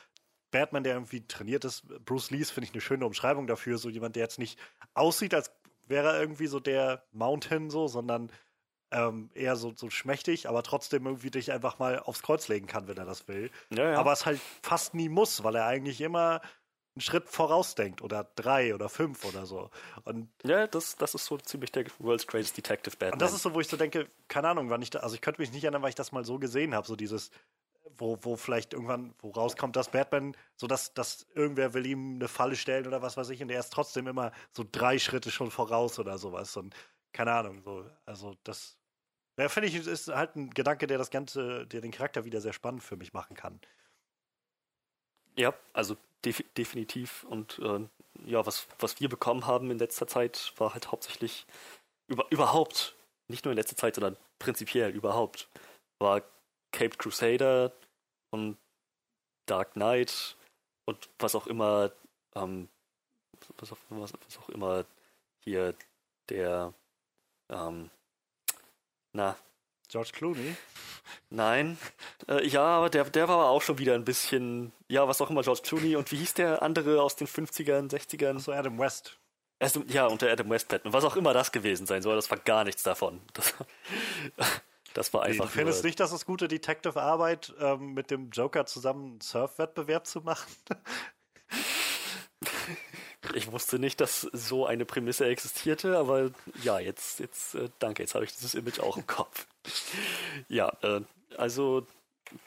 Batman, 0.50 0.82
der 0.82 0.94
irgendwie 0.94 1.26
trainiert 1.26 1.64
ist, 1.64 1.86
Bruce 2.04 2.30
Lees, 2.30 2.50
finde 2.50 2.66
ich 2.66 2.72
eine 2.72 2.80
schöne 2.80 3.06
Umschreibung 3.06 3.46
dafür, 3.46 3.78
so 3.78 3.88
jemand, 3.88 4.16
der 4.16 4.24
jetzt 4.24 4.38
nicht 4.38 4.58
aussieht, 4.94 5.34
als 5.34 5.52
wäre 5.88 6.14
er 6.14 6.20
irgendwie 6.20 6.46
so 6.46 6.60
der 6.60 7.04
Mountain, 7.12 7.70
so, 7.70 7.88
sondern 7.88 8.30
ähm, 8.90 9.30
eher 9.34 9.56
so, 9.56 9.72
so 9.74 9.90
schmächtig, 9.90 10.48
aber 10.48 10.62
trotzdem 10.62 11.06
irgendwie 11.06 11.30
dich 11.30 11.52
einfach 11.52 11.78
mal 11.78 11.98
aufs 11.98 12.22
Kreuz 12.22 12.48
legen 12.48 12.66
kann, 12.66 12.88
wenn 12.88 12.96
er 12.96 13.04
das 13.04 13.28
will. 13.28 13.50
Ja, 13.70 13.92
ja. 13.92 13.98
Aber 13.98 14.12
es 14.12 14.24
halt 14.24 14.40
fast 14.62 14.94
nie 14.94 15.08
muss, 15.08 15.44
weil 15.44 15.56
er 15.56 15.66
eigentlich 15.66 16.00
immer 16.00 16.40
einen 16.94 17.02
Schritt 17.02 17.28
vorausdenkt 17.28 18.02
oder 18.02 18.24
drei 18.34 18.74
oder 18.74 18.88
fünf 18.88 19.24
oder 19.24 19.46
so. 19.46 19.70
Und, 20.04 20.30
Ja, 20.42 20.66
das, 20.66 20.96
das 20.96 21.14
ist 21.14 21.26
so 21.26 21.36
ziemlich 21.38 21.70
der 21.70 21.84
World's 21.98 22.26
Greatest 22.26 22.56
Detective 22.56 22.96
Batman. 22.96 23.12
und 23.14 23.22
das 23.22 23.32
ist 23.34 23.42
so, 23.42 23.54
wo 23.54 23.60
ich 23.60 23.68
so 23.68 23.76
denke, 23.76 24.08
keine 24.26 24.48
Ahnung, 24.48 24.70
wann 24.70 24.82
ich 24.82 24.90
da, 24.90 25.00
also 25.00 25.14
ich 25.14 25.20
könnte 25.20 25.40
mich 25.40 25.52
nicht 25.52 25.62
erinnern, 25.64 25.82
weil 25.82 25.90
ich 25.90 25.94
das 25.94 26.12
mal 26.12 26.24
so 26.24 26.38
gesehen 26.38 26.74
habe, 26.74 26.86
so 26.86 26.96
dieses, 26.96 27.30
wo, 27.98 28.18
wo 28.22 28.36
vielleicht 28.36 28.72
irgendwann, 28.72 29.14
wo 29.20 29.30
rauskommt, 29.30 29.76
dass 29.76 29.90
Batman, 29.90 30.36
so 30.56 30.66
dass, 30.66 30.94
dass 30.94 31.26
irgendwer 31.34 31.74
will 31.74 31.86
ihm 31.86 32.14
eine 32.16 32.28
Falle 32.28 32.56
stellen 32.56 32.86
oder 32.86 33.02
was 33.02 33.16
weiß 33.16 33.30
ich, 33.30 33.42
und 33.42 33.50
er 33.50 33.60
ist 33.60 33.72
trotzdem 33.72 34.06
immer 34.06 34.32
so 34.52 34.64
drei 34.70 34.98
Schritte 34.98 35.30
schon 35.30 35.50
voraus 35.50 35.98
oder 35.98 36.18
sowas. 36.18 36.56
Und 36.56 36.74
keine 37.12 37.32
Ahnung, 37.32 37.62
so, 37.62 37.84
also 38.06 38.36
das. 38.44 38.78
Ja, 39.38 39.48
finde 39.48 39.68
ich, 39.68 39.74
ist 39.74 40.08
halt 40.08 40.34
ein 40.36 40.50
Gedanke, 40.50 40.86
der 40.86 40.98
das 40.98 41.10
Ganze, 41.10 41.66
der 41.66 41.80
den 41.80 41.92
Charakter 41.92 42.24
wieder 42.24 42.40
sehr 42.40 42.52
spannend 42.52 42.82
für 42.82 42.96
mich 42.96 43.12
machen 43.12 43.36
kann. 43.36 43.60
Ja, 45.36 45.54
also 45.72 45.96
defi 46.24 46.44
definitiv. 46.56 47.24
Und 47.24 47.60
äh, 47.60 47.86
ja, 48.26 48.44
was, 48.44 48.66
was 48.80 49.00
wir 49.00 49.08
bekommen 49.08 49.46
haben 49.46 49.70
in 49.70 49.78
letzter 49.78 50.08
Zeit, 50.08 50.52
war 50.56 50.74
halt 50.74 50.90
hauptsächlich 50.90 51.46
über, 52.08 52.26
überhaupt, 52.30 52.96
nicht 53.28 53.44
nur 53.44 53.52
in 53.52 53.58
letzter 53.58 53.76
Zeit, 53.76 53.94
sondern 53.94 54.16
prinzipiell 54.38 54.90
überhaupt, 54.90 55.48
war 55.98 56.22
Cape 56.72 56.96
Crusader 56.96 57.72
und 58.30 58.58
Dark 59.46 59.72
Knight 59.72 60.36
und 60.84 61.08
was 61.18 61.34
auch 61.34 61.46
immer, 61.46 61.90
ähm, 62.34 62.68
was, 63.56 63.72
auch, 63.72 63.78
was, 63.90 64.12
was 64.12 64.38
auch 64.38 64.48
immer 64.50 64.84
hier 65.40 65.74
der, 66.28 66.74
ähm, 67.48 67.90
na, 69.12 69.36
George 69.88 70.10
Clooney. 70.12 70.54
Nein. 71.30 71.78
Äh, 72.28 72.46
ja, 72.46 72.62
aber 72.62 72.90
der, 72.90 73.04
der 73.04 73.28
war 73.28 73.36
aber 73.36 73.48
auch 73.48 73.62
schon 73.62 73.78
wieder 73.78 73.94
ein 73.94 74.04
bisschen, 74.04 74.72
ja, 74.88 75.08
was 75.08 75.20
auch 75.20 75.30
immer, 75.30 75.42
George 75.42 75.62
Clooney. 75.62 75.96
Und 75.96 76.12
wie 76.12 76.16
hieß 76.16 76.34
der 76.34 76.62
andere 76.62 77.02
aus 77.02 77.16
den 77.16 77.26
50ern, 77.26 77.90
60ern? 77.90 78.38
So 78.38 78.52
Adam 78.52 78.78
West. 78.78 79.18
Erst, 79.58 79.80
ja, 79.88 80.06
und 80.06 80.22
der 80.22 80.32
Adam 80.32 80.50
West 80.50 80.68
Batman. 80.68 80.92
Was 80.92 81.04
auch 81.04 81.16
immer 81.16 81.32
das 81.32 81.50
gewesen 81.50 81.86
sein 81.86 82.02
soll, 82.02 82.16
das 82.16 82.30
war 82.30 82.38
gar 82.38 82.64
nichts 82.64 82.82
davon. 82.82 83.20
Das, 83.32 83.54
das 84.98 85.14
war 85.14 85.22
Du 85.22 85.28
einfach 85.28 85.48
findest 85.48 85.82
nur, 85.82 85.88
nicht, 85.88 86.00
dass 86.00 86.12
es 86.12 86.26
gute 86.26 86.48
Detective-Arbeit 86.48 87.54
ähm, 87.60 87.94
mit 87.94 88.10
dem 88.10 88.30
Joker 88.30 88.66
zusammen 88.66 89.12
einen 89.12 89.20
Surf-Wettbewerb 89.20 90.06
zu 90.06 90.20
machen? 90.20 90.50
Ich 93.34 93.52
wusste 93.52 93.78
nicht, 93.78 94.00
dass 94.00 94.22
so 94.32 94.64
eine 94.64 94.86
Prämisse 94.86 95.26
existierte, 95.26 95.98
aber 95.98 96.30
ja, 96.62 96.78
jetzt, 96.78 97.20
jetzt, 97.20 97.56
äh, 97.56 97.68
danke, 97.78 98.02
jetzt 98.02 98.14
habe 98.14 98.24
ich 98.24 98.32
dieses 98.32 98.54
Image 98.54 98.80
auch 98.80 98.96
im 98.96 99.06
Kopf. 99.06 99.46
ja, 100.48 100.72
äh, 100.82 101.02
also 101.36 101.86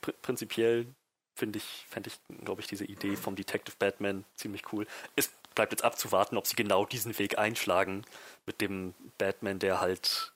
pr 0.01 0.11
prinzipiell 0.21 0.87
finde 1.35 1.59
ich, 1.59 1.85
fände 1.87 2.09
ich, 2.09 2.43
glaube 2.43 2.61
ich, 2.61 2.67
diese 2.67 2.85
Idee 2.85 3.15
vom 3.15 3.35
Detective 3.35 3.75
Batman 3.77 4.25
ziemlich 4.35 4.73
cool. 4.73 4.87
Es 5.15 5.31
bleibt 5.53 5.73
jetzt 5.73 5.83
abzuwarten, 5.83 6.37
ob 6.37 6.47
sie 6.47 6.55
genau 6.55 6.85
diesen 6.85 7.19
Weg 7.19 7.37
einschlagen 7.37 8.03
mit 8.45 8.61
dem 8.61 8.95
Batman, 9.17 9.59
der 9.59 9.81
halt 9.81 10.30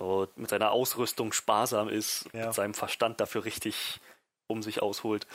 so 0.00 0.26
mit 0.34 0.48
seiner 0.48 0.70
Ausrüstung 0.72 1.32
sparsam 1.32 1.88
ist, 1.88 2.28
Ja. 2.32 2.46
mit 2.46 2.54
seinem 2.54 2.74
Verstand 2.74 3.20
dafür 3.20 3.44
richtig 3.44 4.00
um 4.46 4.62
sich 4.62 4.80
ausholt. 4.82 5.26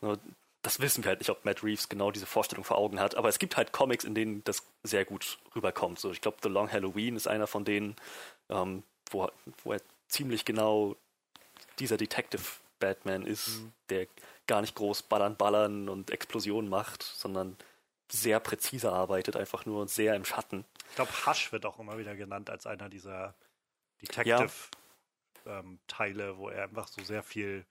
So, 0.00 0.16
Das 0.64 0.78
wissen 0.78 1.02
wir 1.02 1.08
halt 1.08 1.18
nicht, 1.18 1.28
ob 1.30 1.44
Matt 1.44 1.64
Reeves 1.64 1.88
genau 1.88 2.12
diese 2.12 2.24
Vorstellung 2.24 2.64
vor 2.64 2.78
Augen 2.78 3.00
hat, 3.00 3.16
aber 3.16 3.28
es 3.28 3.40
gibt 3.40 3.56
halt 3.56 3.72
Comics, 3.72 4.04
in 4.04 4.14
denen 4.14 4.44
das 4.44 4.62
sehr 4.84 5.04
gut 5.04 5.38
rüberkommt. 5.56 5.98
So, 5.98 6.12
ich 6.12 6.20
glaube, 6.20 6.36
The 6.40 6.48
Long 6.48 6.70
Halloween 6.70 7.16
ist 7.16 7.26
einer 7.26 7.48
von 7.48 7.64
denen, 7.64 7.96
ähm, 8.48 8.84
wo, 9.10 9.28
wo 9.64 9.72
er 9.72 9.80
ziemlich 10.06 10.44
genau 10.44 10.94
dieser 11.80 11.96
Detective 11.96 12.44
Batman 12.78 13.26
ist, 13.26 13.62
der 13.88 14.06
gar 14.46 14.60
nicht 14.60 14.76
groß 14.76 15.02
ballern, 15.02 15.36
ballern 15.36 15.88
und 15.88 16.12
Explosionen 16.12 16.70
macht, 16.70 17.02
sondern 17.02 17.56
sehr 18.08 18.38
präzise 18.38 18.92
arbeitet, 18.92 19.34
einfach 19.36 19.66
nur 19.66 19.88
sehr 19.88 20.14
im 20.14 20.24
Schatten. 20.24 20.64
Ich 20.90 20.94
glaube, 20.94 21.10
Hush 21.26 21.50
wird 21.50 21.66
auch 21.66 21.80
immer 21.80 21.98
wieder 21.98 22.14
genannt 22.14 22.50
als 22.50 22.66
einer 22.66 22.88
dieser 22.88 23.34
Detective-Teile, 24.02 26.36
wo 26.36 26.48
er 26.48 26.64
einfach 26.64 26.88
so 26.88 27.02
sehr 27.02 27.22
viel 27.22 27.64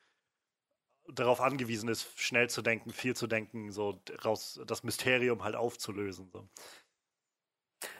darauf 1.07 1.41
angewiesen 1.41 1.89
ist, 1.89 2.07
schnell 2.19 2.49
zu 2.49 2.61
denken, 2.61 2.91
viel 2.91 3.15
zu 3.15 3.27
denken, 3.27 3.71
so 3.71 3.99
raus 4.23 4.59
das 4.65 4.83
Mysterium 4.83 5.43
halt 5.43 5.55
aufzulösen. 5.55 6.29
So. 6.31 6.47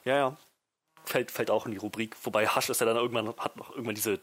Ja, 0.06 0.16
ja. 0.16 0.38
Fällt, 1.06 1.32
fällt 1.32 1.50
auch 1.50 1.66
in 1.66 1.72
die 1.72 1.78
Rubrik. 1.78 2.16
Wobei 2.24 2.48
Hush 2.48 2.70
ist 2.70 2.80
ja 2.80 2.86
dann 2.86 2.98
irgendwann, 2.98 3.36
hat 3.38 3.58
noch 3.58 3.72
irgendwann 3.72 3.96
diese, 3.96 4.20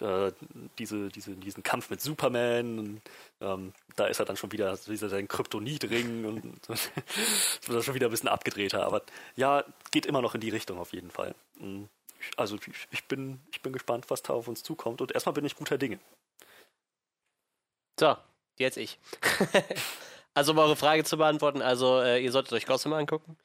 äh, 0.00 0.32
diese, 0.78 1.08
diese, 1.08 1.36
diesen 1.36 1.62
Kampf 1.62 1.90
mit 1.90 2.00
Superman 2.00 2.78
und 2.78 3.02
ähm, 3.40 3.72
da 3.96 4.06
ist 4.06 4.20
er 4.20 4.24
dann 4.24 4.36
schon 4.36 4.52
wieder 4.52 4.76
dieser 4.76 5.08
sein 5.08 5.28
Kryptonitring 5.28 6.24
und 6.24 6.60
das 6.68 6.90
wird 6.94 7.68
dann 7.68 7.82
schon 7.82 7.94
wieder 7.94 8.08
ein 8.08 8.12
bisschen 8.12 8.28
abgedrehter. 8.28 8.86
Aber 8.86 9.02
ja, 9.36 9.64
geht 9.90 10.06
immer 10.06 10.22
noch 10.22 10.34
in 10.34 10.40
die 10.40 10.50
Richtung 10.50 10.78
auf 10.78 10.92
jeden 10.92 11.10
Fall. 11.10 11.34
Mhm. 11.58 11.88
Also 12.36 12.56
ich, 12.90 13.04
bin, 13.04 13.40
ich 13.52 13.62
bin 13.62 13.72
gespannt, 13.72 14.06
was 14.08 14.22
da 14.22 14.32
auf 14.32 14.48
uns 14.48 14.62
zukommt 14.62 15.00
und 15.00 15.12
erstmal 15.12 15.34
bin 15.34 15.44
ich 15.44 15.56
guter 15.56 15.78
Dinge. 15.78 15.98
So, 17.98 18.16
jetzt 18.58 18.76
ich. 18.76 18.98
also, 20.34 20.52
um 20.52 20.58
eure 20.58 20.76
Frage 20.76 21.04
zu 21.04 21.16
beantworten, 21.16 21.62
also 21.62 22.00
äh, 22.00 22.22
ihr 22.22 22.32
solltet 22.32 22.52
euch 22.52 22.66
Gotham 22.66 22.92
angucken. 22.92 23.36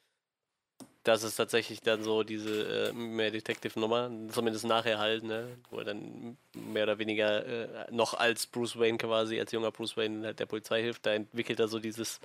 Das 1.04 1.24
ist 1.24 1.36
tatsächlich 1.36 1.82
dann 1.82 2.04
so 2.04 2.24
diese 2.24 2.90
äh, 2.90 2.94
mehr 2.94 3.32
Detective-Nummer, 3.32 4.12
zumindest 4.32 4.66
nachher 4.66 5.00
halt, 5.00 5.24
ne? 5.24 5.58
Wo 5.70 5.80
er 5.80 5.86
dann 5.86 6.38
mehr 6.54 6.84
oder 6.84 7.00
weniger 7.00 7.46
äh, 7.46 7.92
noch 7.92 8.16
als 8.16 8.48
Bruce 8.48 8.78
Wayne 8.78 8.98
quasi, 8.98 9.40
als 9.40 9.52
junger 9.52 9.72
Bruce 9.72 9.96
Wayne 9.98 10.26
halt 10.26 10.40
der 10.40 10.46
Polizei 10.46 10.82
hilft. 10.82 11.06
Da 11.06 11.14
entwickelt 11.14 11.60
er 11.60 11.68
so 11.68 11.80
dieses 11.80 12.20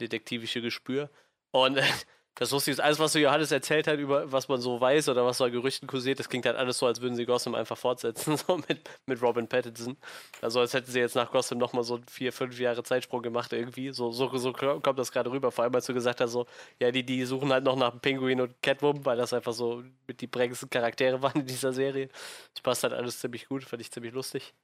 detektivische 0.00 0.60
Gespür. 0.60 1.08
Und 1.52 1.78
das 2.34 2.50
Lustige 2.50 2.72
ist, 2.72 2.80
alles, 2.80 2.98
was 2.98 3.12
so 3.12 3.18
Johannes 3.18 3.52
erzählt 3.52 3.86
hat, 3.86 3.98
über 3.98 4.32
was 4.32 4.48
man 4.48 4.58
so 4.60 4.80
weiß 4.80 5.10
oder 5.10 5.24
was 5.26 5.36
so 5.36 5.44
an 5.44 5.52
Gerüchten 5.52 5.86
kursiert, 5.86 6.18
das 6.18 6.30
klingt 6.30 6.46
halt 6.46 6.56
alles 6.56 6.78
so, 6.78 6.86
als 6.86 7.02
würden 7.02 7.14
sie 7.14 7.26
Gotham 7.26 7.54
einfach 7.54 7.76
fortsetzen, 7.76 8.36
so 8.46 8.56
mit, 8.68 8.88
mit 9.04 9.20
Robin 9.20 9.46
Pattinson. 9.46 9.98
Also 10.40 10.60
als 10.60 10.72
hätten 10.72 10.90
sie 10.90 11.00
jetzt 11.00 11.14
nach 11.14 11.30
Gotham 11.30 11.58
nochmal 11.58 11.84
so 11.84 12.00
vier, 12.10 12.32
fünf 12.32 12.58
Jahre 12.58 12.82
Zeitsprung 12.82 13.20
gemacht 13.20 13.52
irgendwie. 13.52 13.92
So, 13.92 14.12
so, 14.12 14.34
so 14.38 14.52
kommt 14.52 14.98
das 14.98 15.12
gerade 15.12 15.30
rüber. 15.30 15.52
Vor 15.52 15.64
allem, 15.64 15.74
als 15.74 15.86
du 15.86 15.92
gesagt 15.92 16.22
hast, 16.22 16.32
so, 16.32 16.46
ja, 16.80 16.90
die, 16.90 17.04
die 17.04 17.24
suchen 17.26 17.52
halt 17.52 17.64
noch 17.64 17.76
nach 17.76 18.00
Pinguin 18.00 18.40
und 18.40 18.62
Catwoman, 18.62 19.04
weil 19.04 19.18
das 19.18 19.34
einfach 19.34 19.52
so 19.52 19.84
mit 20.06 20.20
die 20.22 20.26
prägendsten 20.26 20.70
Charaktere 20.70 21.20
waren 21.22 21.40
in 21.40 21.46
dieser 21.46 21.72
Serie. 21.74 22.08
Das 22.54 22.62
passt 22.62 22.82
halt 22.82 22.94
alles 22.94 23.20
ziemlich 23.20 23.46
gut, 23.46 23.64
fand 23.64 23.82
ich 23.82 23.92
ziemlich 23.92 24.14
lustig. 24.14 24.54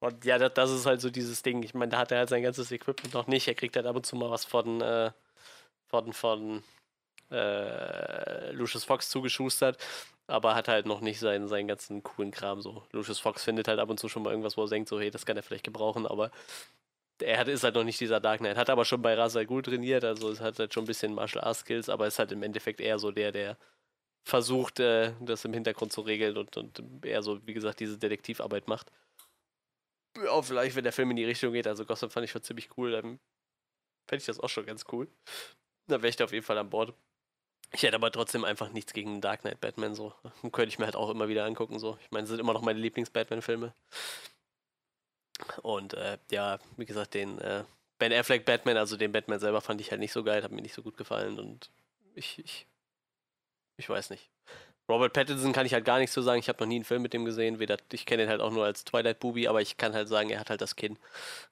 Und 0.00 0.24
ja, 0.24 0.38
das, 0.38 0.54
das 0.54 0.70
ist 0.72 0.86
halt 0.86 1.00
so 1.00 1.10
dieses 1.10 1.42
Ding. 1.42 1.62
Ich 1.62 1.74
meine, 1.74 1.92
da 1.92 1.98
hat 1.98 2.10
er 2.10 2.18
halt 2.18 2.30
sein 2.30 2.42
ganzes 2.42 2.72
Equipment 2.72 3.14
noch 3.14 3.28
nicht. 3.28 3.46
Er 3.46 3.54
kriegt 3.54 3.76
halt 3.76 3.86
ab 3.86 3.94
und 3.94 4.04
zu 4.04 4.16
mal 4.16 4.30
was 4.30 4.44
von, 4.44 4.80
äh, 4.80 5.12
von, 5.88 6.12
von 6.12 6.64
äh, 7.32 8.52
Lucius 8.52 8.84
Fox 8.84 9.08
zugeschustert, 9.10 9.78
aber 10.26 10.54
hat 10.54 10.68
halt 10.68 10.86
noch 10.86 11.00
nicht 11.00 11.18
seinen, 11.18 11.48
seinen 11.48 11.68
ganzen 11.68 12.02
coolen 12.02 12.30
Kram 12.30 12.60
so. 12.60 12.84
Lucius 12.92 13.18
Fox 13.18 13.44
findet 13.44 13.68
halt 13.68 13.78
ab 13.78 13.90
und 13.90 13.98
zu 13.98 14.08
schon 14.08 14.22
mal 14.22 14.30
irgendwas, 14.30 14.56
wo 14.56 14.64
er 14.64 14.68
denkt, 14.68 14.88
so, 14.88 15.00
hey, 15.00 15.10
das 15.10 15.26
kann 15.26 15.36
er 15.36 15.42
vielleicht 15.42 15.64
gebrauchen, 15.64 16.06
aber 16.06 16.30
er 17.20 17.38
hat, 17.38 17.48
ist 17.48 17.64
halt 17.64 17.74
noch 17.74 17.84
nicht 17.84 18.00
dieser 18.00 18.20
Dark 18.20 18.40
Knight. 18.40 18.56
Hat 18.56 18.70
aber 18.70 18.84
schon 18.84 19.02
bei 19.02 19.14
Ra's 19.14 19.36
gut 19.46 19.66
trainiert, 19.66 20.04
also 20.04 20.30
es 20.30 20.40
hat 20.40 20.58
halt 20.58 20.74
schon 20.74 20.84
ein 20.84 20.86
bisschen 20.86 21.14
Martial 21.14 21.44
Arts 21.44 21.60
Skills, 21.60 21.88
aber 21.88 22.06
ist 22.06 22.18
halt 22.18 22.32
im 22.32 22.42
Endeffekt 22.42 22.80
eher 22.80 22.98
so 22.98 23.10
der, 23.10 23.32
der 23.32 23.56
versucht, 24.24 24.80
äh, 24.80 25.12
das 25.20 25.44
im 25.44 25.52
Hintergrund 25.52 25.92
zu 25.92 26.02
regeln 26.02 26.36
und, 26.36 26.56
und 26.56 27.04
eher 27.04 27.22
so, 27.22 27.44
wie 27.46 27.54
gesagt, 27.54 27.80
diese 27.80 27.98
Detektivarbeit 27.98 28.68
macht. 28.68 28.90
Ja, 30.16 30.42
vielleicht, 30.42 30.76
wenn 30.76 30.84
der 30.84 30.92
Film 30.92 31.10
in 31.10 31.16
die 31.16 31.24
Richtung 31.24 31.52
geht, 31.52 31.66
also 31.66 31.84
Gotham 31.84 32.10
fand 32.10 32.24
ich 32.24 32.30
schon 32.30 32.42
ziemlich 32.42 32.76
cool, 32.76 32.92
dann 32.92 33.18
fände 34.06 34.20
ich 34.20 34.26
das 34.26 34.40
auch 34.40 34.48
schon 34.48 34.66
ganz 34.66 34.84
cool. 34.92 35.08
Da 35.88 36.02
wäre 36.02 36.08
ich 36.08 36.16
da 36.16 36.24
auf 36.24 36.32
jeden 36.32 36.44
Fall 36.44 36.58
an 36.58 36.70
Bord. 36.70 36.94
Ich 37.72 37.82
hätte 37.82 37.96
aber 37.96 38.12
trotzdem 38.12 38.44
einfach 38.44 38.70
nichts 38.70 38.92
gegen 38.92 39.20
Dark 39.20 39.40
Knight 39.40 39.60
Batman 39.60 39.94
so. 39.94 40.14
Könnte 40.52 40.68
ich 40.68 40.78
mir 40.78 40.84
halt 40.84 40.96
auch 40.96 41.10
immer 41.10 41.28
wieder 41.28 41.44
angucken 41.44 41.78
so. 41.78 41.98
Ich 42.02 42.10
meine, 42.10 42.24
es 42.24 42.30
sind 42.30 42.38
immer 42.38 42.52
noch 42.52 42.62
meine 42.62 42.78
Lieblings-Batman-Filme. 42.78 43.74
Und 45.62 45.94
äh, 45.94 46.18
ja, 46.30 46.58
wie 46.76 46.84
gesagt, 46.84 47.14
den 47.14 47.38
äh, 47.38 47.64
Ben 47.98 48.12
Affleck 48.12 48.44
Batman, 48.44 48.76
also 48.76 48.96
den 48.96 49.12
Batman 49.12 49.40
selber 49.40 49.60
fand 49.60 49.80
ich 49.80 49.90
halt 49.90 50.00
nicht 50.00 50.12
so 50.12 50.22
geil, 50.22 50.42
hat 50.42 50.52
mir 50.52 50.62
nicht 50.62 50.74
so 50.74 50.82
gut 50.82 50.96
gefallen 50.96 51.38
und 51.38 51.70
ich, 52.14 52.38
ich, 52.38 52.66
ich 53.76 53.88
weiß 53.88 54.10
nicht. 54.10 54.28
Robert 54.88 55.12
Pattinson 55.12 55.52
kann 55.52 55.64
ich 55.64 55.74
halt 55.74 55.84
gar 55.84 55.98
nichts 55.98 56.12
zu 56.12 56.22
sagen. 56.22 56.40
Ich 56.40 56.48
habe 56.48 56.60
noch 56.60 56.66
nie 56.66 56.76
einen 56.76 56.84
Film 56.84 57.02
mit 57.02 57.12
dem 57.12 57.24
gesehen. 57.24 57.58
Weder, 57.58 57.76
ich 57.92 58.04
kenne 58.04 58.24
ihn 58.24 58.28
halt 58.28 58.40
auch 58.40 58.50
nur 58.50 58.64
als 58.64 58.84
Twilight 58.84 59.20
Booby, 59.20 59.48
aber 59.48 59.62
ich 59.62 59.76
kann 59.76 59.94
halt 59.94 60.08
sagen, 60.08 60.30
er 60.30 60.40
hat 60.40 60.50
halt 60.50 60.60
das 60.60 60.76
Kinn. 60.76 60.98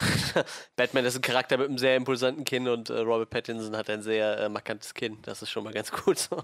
Batman 0.77 1.05
ist 1.05 1.17
ein 1.17 1.23
Charakter 1.23 1.57
mit 1.57 1.69
einem 1.69 1.79
sehr 1.79 1.97
impulsanten 1.97 2.45
Kinn 2.45 2.69
und 2.69 2.91
äh, 2.91 2.99
Robert 2.99 3.31
Pattinson 3.31 3.77
hat 3.77 3.89
ein 3.89 4.03
sehr 4.03 4.39
äh, 4.39 4.49
markantes 4.49 4.95
Kinn. 4.95 5.19
Das 5.23 5.43
ist 5.43 5.51
schon 5.51 5.65
mal 5.65 5.73
ganz 5.73 5.93
gut. 6.05 6.19
So. 6.19 6.43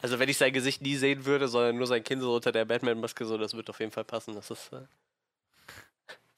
also 0.00 0.18
wenn 0.18 0.28
ich 0.28 0.38
sein 0.38 0.52
Gesicht 0.52 0.82
nie 0.82 0.96
sehen 0.96 1.26
würde, 1.26 1.48
sondern 1.48 1.76
nur 1.76 1.86
sein 1.86 2.02
Kinn 2.02 2.20
so 2.20 2.34
unter 2.34 2.52
der 2.52 2.64
Batman-Maske, 2.64 3.24
so, 3.24 3.36
das 3.36 3.54
wird 3.54 3.68
auf 3.70 3.80
jeden 3.80 3.92
Fall 3.92 4.04
passen. 4.04 4.34
Das 4.34 4.50
ist 4.50 4.72
äh, 4.72 4.80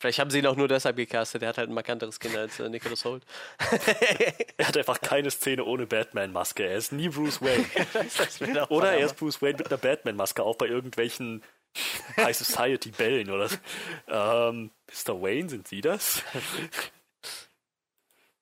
Vielleicht 0.01 0.19
haben 0.19 0.31
sie 0.31 0.39
ihn 0.39 0.47
auch 0.47 0.57
nur 0.57 0.67
deshalb 0.67 0.97
gecastet. 0.97 1.43
Er 1.43 1.51
hat 1.51 1.59
halt 1.59 1.69
ein 1.69 1.75
markanteres 1.75 2.19
Kind 2.19 2.35
als 2.35 2.59
äh, 2.59 2.71
Nicholas 2.71 3.05
Holt. 3.05 3.23
er 4.57 4.69
hat 4.69 4.77
einfach 4.79 4.99
keine 5.03 5.31
Szene 5.31 5.63
ohne 5.63 5.87
Batman-Maske. 5.87 6.65
Er 6.65 6.77
ist 6.77 6.93
nie 6.93 7.11
Bruce 7.11 7.43
Wayne. 7.43 7.67
oder 8.71 8.93
er 8.93 9.05
ist 9.05 9.19
Bruce 9.19 9.43
Wayne 9.43 9.59
mit 9.59 9.67
einer 9.67 9.77
Batman-Maske, 9.77 10.43
auch 10.43 10.57
bei 10.57 10.69
irgendwelchen 10.69 11.43
High 12.17 12.35
Society-Bällen 12.35 13.31
oder 13.31 13.49
so. 13.49 13.57
Ähm, 14.09 14.71
Mr. 14.89 15.21
Wayne, 15.21 15.51
sind 15.51 15.69
Sie 15.69 15.83
das? 15.83 16.23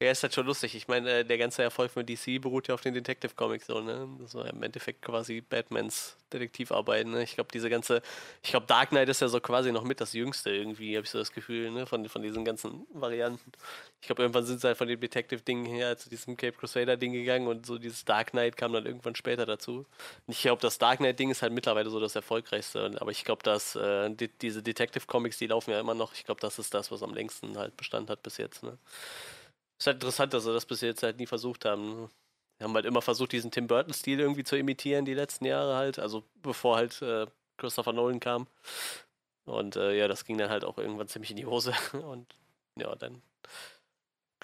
Ja, 0.01 0.13
ist 0.13 0.23
halt 0.23 0.33
schon 0.33 0.47
lustig. 0.47 0.77
Ich 0.77 0.87
meine, 0.87 1.11
äh, 1.11 1.25
der 1.25 1.39
ganze 1.39 1.61
Erfolg 1.65 1.91
von 1.91 2.07
DC 2.07 2.41
beruht 2.41 2.69
ja 2.69 2.75
auf 2.75 2.81
den 2.83 2.95
Detective 2.95 3.35
Comics, 3.35 3.67
so, 3.67 3.81
ne? 3.81 4.09
Das 4.21 4.33
war 4.37 4.47
im 4.47 4.63
Endeffekt 4.63 5.03
quasi 5.03 5.41
Batmans 5.41 6.17
Detektivarbeit, 6.33 7.05
ne? 7.09 7.25
Ich 7.25 7.35
glaube, 7.35 7.51
diese 7.53 7.69
ganze, 7.69 8.01
ich 8.45 8.51
glaube, 8.51 8.67
Dark 8.67 8.91
Knight 8.91 9.09
ist 9.09 9.21
ja 9.21 9.27
so 9.27 9.41
quasi 9.41 9.73
noch 9.73 9.83
mit 9.83 10.01
das 10.01 10.13
Jüngste 10.13 10.51
irgendwie, 10.51 10.95
habe 10.97 11.05
ich 11.05 11.11
so 11.11 11.19
das 11.19 11.33
Gefühl, 11.33 11.73
ne? 11.73 11.85
Von, 11.85 12.09
von 12.09 12.23
diesen 12.23 12.45
ganzen 12.45 12.87
Varianten. 12.93 13.51
Ich 14.01 14.07
glaube, 14.07 14.23
irgendwann 14.23 14.47
sind 14.47 14.61
sie 14.61 14.69
halt 14.69 14.79
von 14.79 14.87
dem 14.87 15.01
Detective-Ding 15.01 15.65
her 15.67 15.97
zu 15.99 16.09
diesem 16.09 16.37
Cape 16.37 16.57
Crusader-Ding 16.57 17.13
gegangen 17.13 17.49
und 17.49 17.67
so 17.67 17.77
dieses 17.77 18.05
Dark 18.05 18.31
Knight 18.31 18.57
kam 18.57 18.73
dann 18.73 18.87
irgendwann 18.87 19.17
später 19.17 19.47
dazu. 19.47 19.79
Und 19.79 19.87
ich 20.29 20.43
glaube, 20.43 20.63
das 20.63 20.79
Dark 20.79 20.99
Knight-Ding 20.99 21.31
ist 21.33 21.43
halt 21.43 21.53
mittlerweile 21.53 21.91
so 21.91 21.99
das 21.99 22.15
erfolgreichste, 22.15 22.97
aber 23.01 23.11
ich 23.11 23.25
glaube, 23.25 23.43
dass 23.43 23.75
äh, 23.75 24.11
die, 24.11 24.29
diese 24.29 24.63
Detective 24.63 25.07
Comics, 25.07 25.39
die 25.39 25.49
laufen 25.49 25.73
ja 25.73 25.81
immer 25.81 25.95
noch. 25.95 26.13
Ich 26.15 26.25
glaube, 26.25 26.41
das 26.41 26.61
ist 26.61 26.73
das, 26.73 26.93
was 26.93 27.03
am 27.03 27.15
längsten 27.15 27.59
halt 27.59 27.77
Bestand 27.77 28.11
hat 28.11 28.23
bis 28.23 28.37
jetzt, 28.37 28.63
ne? 28.63 28.79
Ist 29.79 29.87
halt 29.87 29.97
interessant, 29.97 30.35
dass 30.35 30.45
sie 30.45 30.53
das 30.53 30.67
bis 30.67 30.81
jetzt 30.81 31.03
halt 31.03 31.19
nie 31.19 31.27
versucht 31.27 31.64
haben. 31.64 32.09
Sie 32.59 32.64
haben 32.64 32.75
halt 32.75 32.87
immer 32.87 33.03
versucht, 33.03 33.33
diesen 33.33 33.51
Tim 33.51 33.69
Burton-Stil 33.69 34.19
irgendwie 34.19 34.45
zu 34.45 34.57
imitieren, 34.57 35.05
die 35.05 35.14
letzten 35.14 35.45
Jahre 35.45 35.77
halt. 35.77 35.99
Also 35.99 36.25
bevor 36.43 36.77
halt 36.77 37.01
äh, 37.03 37.27
Christopher 37.57 37.93
Nolan 37.93 38.21
kam. 38.21 38.49
Und 39.45 39.77
äh, 39.77 39.97
ja, 39.97 40.09
das 40.09 40.25
ging 40.25 40.37
dann 40.37 40.51
halt 40.51 40.64
auch 40.64 40.79
irgendwann 40.79 41.09
ziemlich 41.09 41.31
in 41.31 41.37
die 41.37 41.47
Hose. 41.47 41.73
Und 41.93 42.35
ja, 42.77 42.95
dann. 42.97 43.23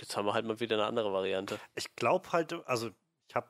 Jetzt 0.00 0.16
haben 0.16 0.26
wir 0.26 0.34
halt 0.34 0.46
mal 0.46 0.60
wieder 0.60 0.76
eine 0.76 0.86
andere 0.86 1.12
Variante. 1.12 1.58
Ich 1.74 1.94
glaube 1.96 2.32
halt, 2.32 2.52
also 2.66 2.90
ich 3.28 3.34
habe 3.34 3.48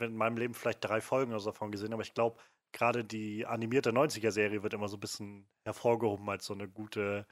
in 0.00 0.16
meinem 0.16 0.36
Leben 0.36 0.54
vielleicht 0.54 0.84
drei 0.84 1.00
Folgen 1.00 1.32
oder 1.32 1.40
so 1.40 1.50
davon 1.50 1.72
gesehen, 1.72 1.92
aber 1.92 2.02
ich 2.02 2.14
glaube, 2.14 2.38
gerade 2.72 3.04
die 3.04 3.46
animierte 3.46 3.90
90er-Serie 3.90 4.62
wird 4.62 4.74
immer 4.74 4.88
so 4.88 4.96
ein 4.96 5.00
bisschen 5.00 5.48
hervorgehoben 5.64 6.28
als 6.28 6.44
so 6.44 6.54
eine 6.54 6.68
gute 6.68 7.26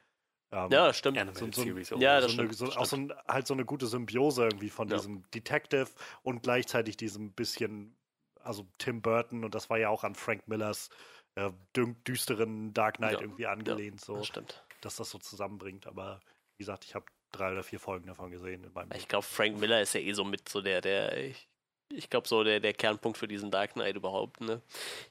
ähm, 0.53 0.71
ja, 0.71 0.93
stimmt. 0.93 1.19
So, 1.37 1.51
so, 1.51 1.97
ja, 1.99 2.21
das 2.21 2.31
so 2.31 2.35
stimmt. 2.35 2.49
Eine, 2.49 2.57
so, 2.57 2.67
auch 2.77 2.87
so 2.87 2.97
ein, 2.97 3.13
halt 3.27 3.47
so 3.47 3.55
eine 3.55 3.65
gute 3.65 3.87
Symbiose 3.87 4.45
irgendwie 4.45 4.71
von 4.71 4.89
ja. 4.89 4.97
diesem 4.97 5.29
Detective 5.31 5.89
und 6.23 6.43
gleichzeitig 6.43 6.97
diesem 6.97 7.33
bisschen, 7.33 7.97
also 8.43 8.67
Tim 8.79 9.03
Burton 9.03 9.45
und 9.45 9.55
das 9.55 9.71
war 9.71 9.79
ja 9.79 9.89
auch 9.89 10.05
an 10.05 10.15
Frank 10.15 10.47
Millers 10.47 10.91
äh, 11.35 11.51
düsteren 11.75 12.73
Dark 12.73 12.97
Knight 12.97 13.15
ja. 13.15 13.21
irgendwie 13.21 13.47
angelehnt, 13.47 14.01
so, 14.01 14.17
das 14.17 14.27
stimmt. 14.29 14.65
dass 14.81 14.97
das 14.97 15.11
so 15.11 15.19
zusammenbringt. 15.19 15.87
Aber 15.87 16.21
wie 16.57 16.63
gesagt, 16.63 16.85
ich 16.85 16.95
habe 16.95 17.07
drei 17.33 17.53
oder 17.53 17.63
vier 17.63 17.81
Folgen 17.81 18.07
davon 18.07 18.31
gesehen. 18.31 18.65
In 18.65 18.73
meinem 18.73 18.91
ich 18.95 19.09
glaube, 19.09 19.25
Frank 19.25 19.59
Miller 19.59 19.83
ist 19.83 19.95
ja 19.95 20.01
eh 20.01 20.13
so 20.13 20.25
mit 20.25 20.49
so 20.49 20.63
der, 20.63 20.81
der, 20.81 21.17
ich 21.19 21.49
ich 21.88 22.11
glaube, 22.11 22.27
so 22.27 22.42
der, 22.42 22.61
der 22.61 22.75
Kernpunkt 22.75 23.18
für 23.18 23.29
diesen 23.29 23.51
Dark 23.51 23.75
Knight 23.75 23.96
überhaupt. 23.96 24.40
Ne? 24.40 24.61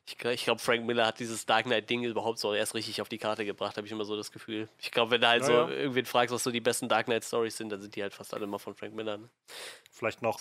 Ich, 0.05 0.23
ich 0.23 0.43
glaube, 0.43 0.61
Frank 0.61 0.85
Miller 0.85 1.05
hat 1.07 1.19
dieses 1.19 1.45
Dark 1.45 1.65
Knight-Ding 1.65 2.03
überhaupt 2.03 2.39
so 2.39 2.53
erst 2.53 2.75
richtig 2.75 3.01
auf 3.01 3.09
die 3.09 3.17
Karte 3.17 3.45
gebracht, 3.45 3.77
habe 3.77 3.87
ich 3.87 3.93
immer 3.93 4.05
so 4.05 4.15
das 4.15 4.31
Gefühl. 4.31 4.67
Ich 4.79 4.91
glaube, 4.91 5.11
wenn 5.11 5.21
du 5.21 5.27
halt 5.27 5.43
naja. 5.43 5.67
so 5.67 5.73
irgendwen 5.73 6.05
fragst, 6.05 6.33
was 6.33 6.43
so 6.43 6.51
die 6.51 6.61
besten 6.61 6.89
Dark 6.89 7.05
Knight-Stories 7.05 7.57
sind, 7.57 7.69
dann 7.69 7.81
sind 7.81 7.95
die 7.95 8.01
halt 8.01 8.13
fast 8.13 8.33
alle 8.33 8.43
immer 8.43 8.59
von 8.59 8.75
Frank 8.75 8.93
Miller. 8.93 9.17
Ne? 9.17 9.29
Vielleicht 9.91 10.21
noch 10.21 10.39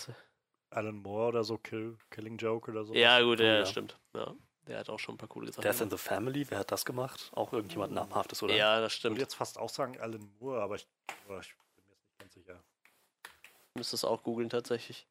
Alan 0.69 0.95
Moore 0.95 1.29
oder 1.29 1.43
so, 1.43 1.57
Kill, 1.57 1.97
Killing 2.11 2.37
Joke 2.37 2.69
oder 2.69 2.83
so. 2.83 2.93
Ja, 2.93 3.21
gut, 3.21 3.39
ja, 3.39 3.59
ja. 3.59 3.65
stimmt. 3.65 3.97
Ja. 4.13 4.33
Der 4.67 4.79
hat 4.79 4.89
auch 4.89 4.99
schon 4.99 5.15
ein 5.15 5.17
paar 5.17 5.29
coole 5.29 5.51
Sachen. 5.51 5.61
Death 5.61 5.81
in 5.81 5.89
the 5.91 5.97
Family, 5.97 6.49
wer 6.49 6.59
hat 6.59 6.71
das 6.71 6.85
gemacht? 6.85 7.29
Auch 7.33 7.53
irgendjemand 7.53 7.93
namhaftes, 7.93 8.41
oder? 8.41 8.55
Ja, 8.55 8.79
das 8.81 8.93
stimmt. 8.93 9.13
Ich 9.13 9.17
würde 9.17 9.23
jetzt 9.23 9.35
fast 9.35 9.59
auch 9.59 9.69
sagen 9.69 9.99
Alan 9.99 10.27
Moore, 10.39 10.61
aber 10.61 10.75
ich, 10.75 10.87
aber 11.27 11.39
ich 11.39 11.53
bin 11.75 11.85
mir 11.85 11.93
jetzt 11.93 12.07
nicht 12.07 12.19
ganz 12.19 12.33
sicher. 12.33 12.63
Müsste 13.75 13.95
es 13.95 14.03
auch 14.03 14.23
googeln 14.23 14.49
tatsächlich. 14.49 15.07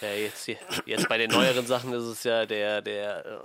Ja, 0.00 0.12
jetzt, 0.12 0.46
jetzt 0.84 1.08
bei 1.08 1.18
den 1.18 1.30
neueren 1.30 1.66
Sachen 1.66 1.92
ist 1.92 2.04
es 2.04 2.24
ja 2.24 2.44
der, 2.44 2.82
der, 2.82 3.42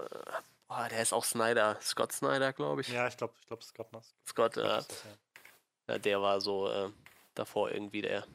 Oh, 0.73 0.87
der 0.89 1.01
ist 1.01 1.11
auch 1.11 1.25
Snyder. 1.25 1.77
Scott 1.81 2.13
Snyder, 2.13 2.53
glaube 2.53 2.79
ich. 2.79 2.87
Ja, 2.87 3.05
ich 3.05 3.17
glaube, 3.17 3.33
ich 3.41 3.45
glaube, 3.45 3.61
Scott 3.61 3.91
Nass. 3.91 4.15
Scott, 4.25 4.55
äh, 4.55 4.61
das, 4.61 4.87
ja. 4.87 5.93
ja, 5.93 5.99
der 5.99 6.21
war 6.21 6.39
so 6.39 6.71
äh, 6.71 6.89
davor 7.35 7.71
irgendwie 7.71 8.01
der. 8.01 8.25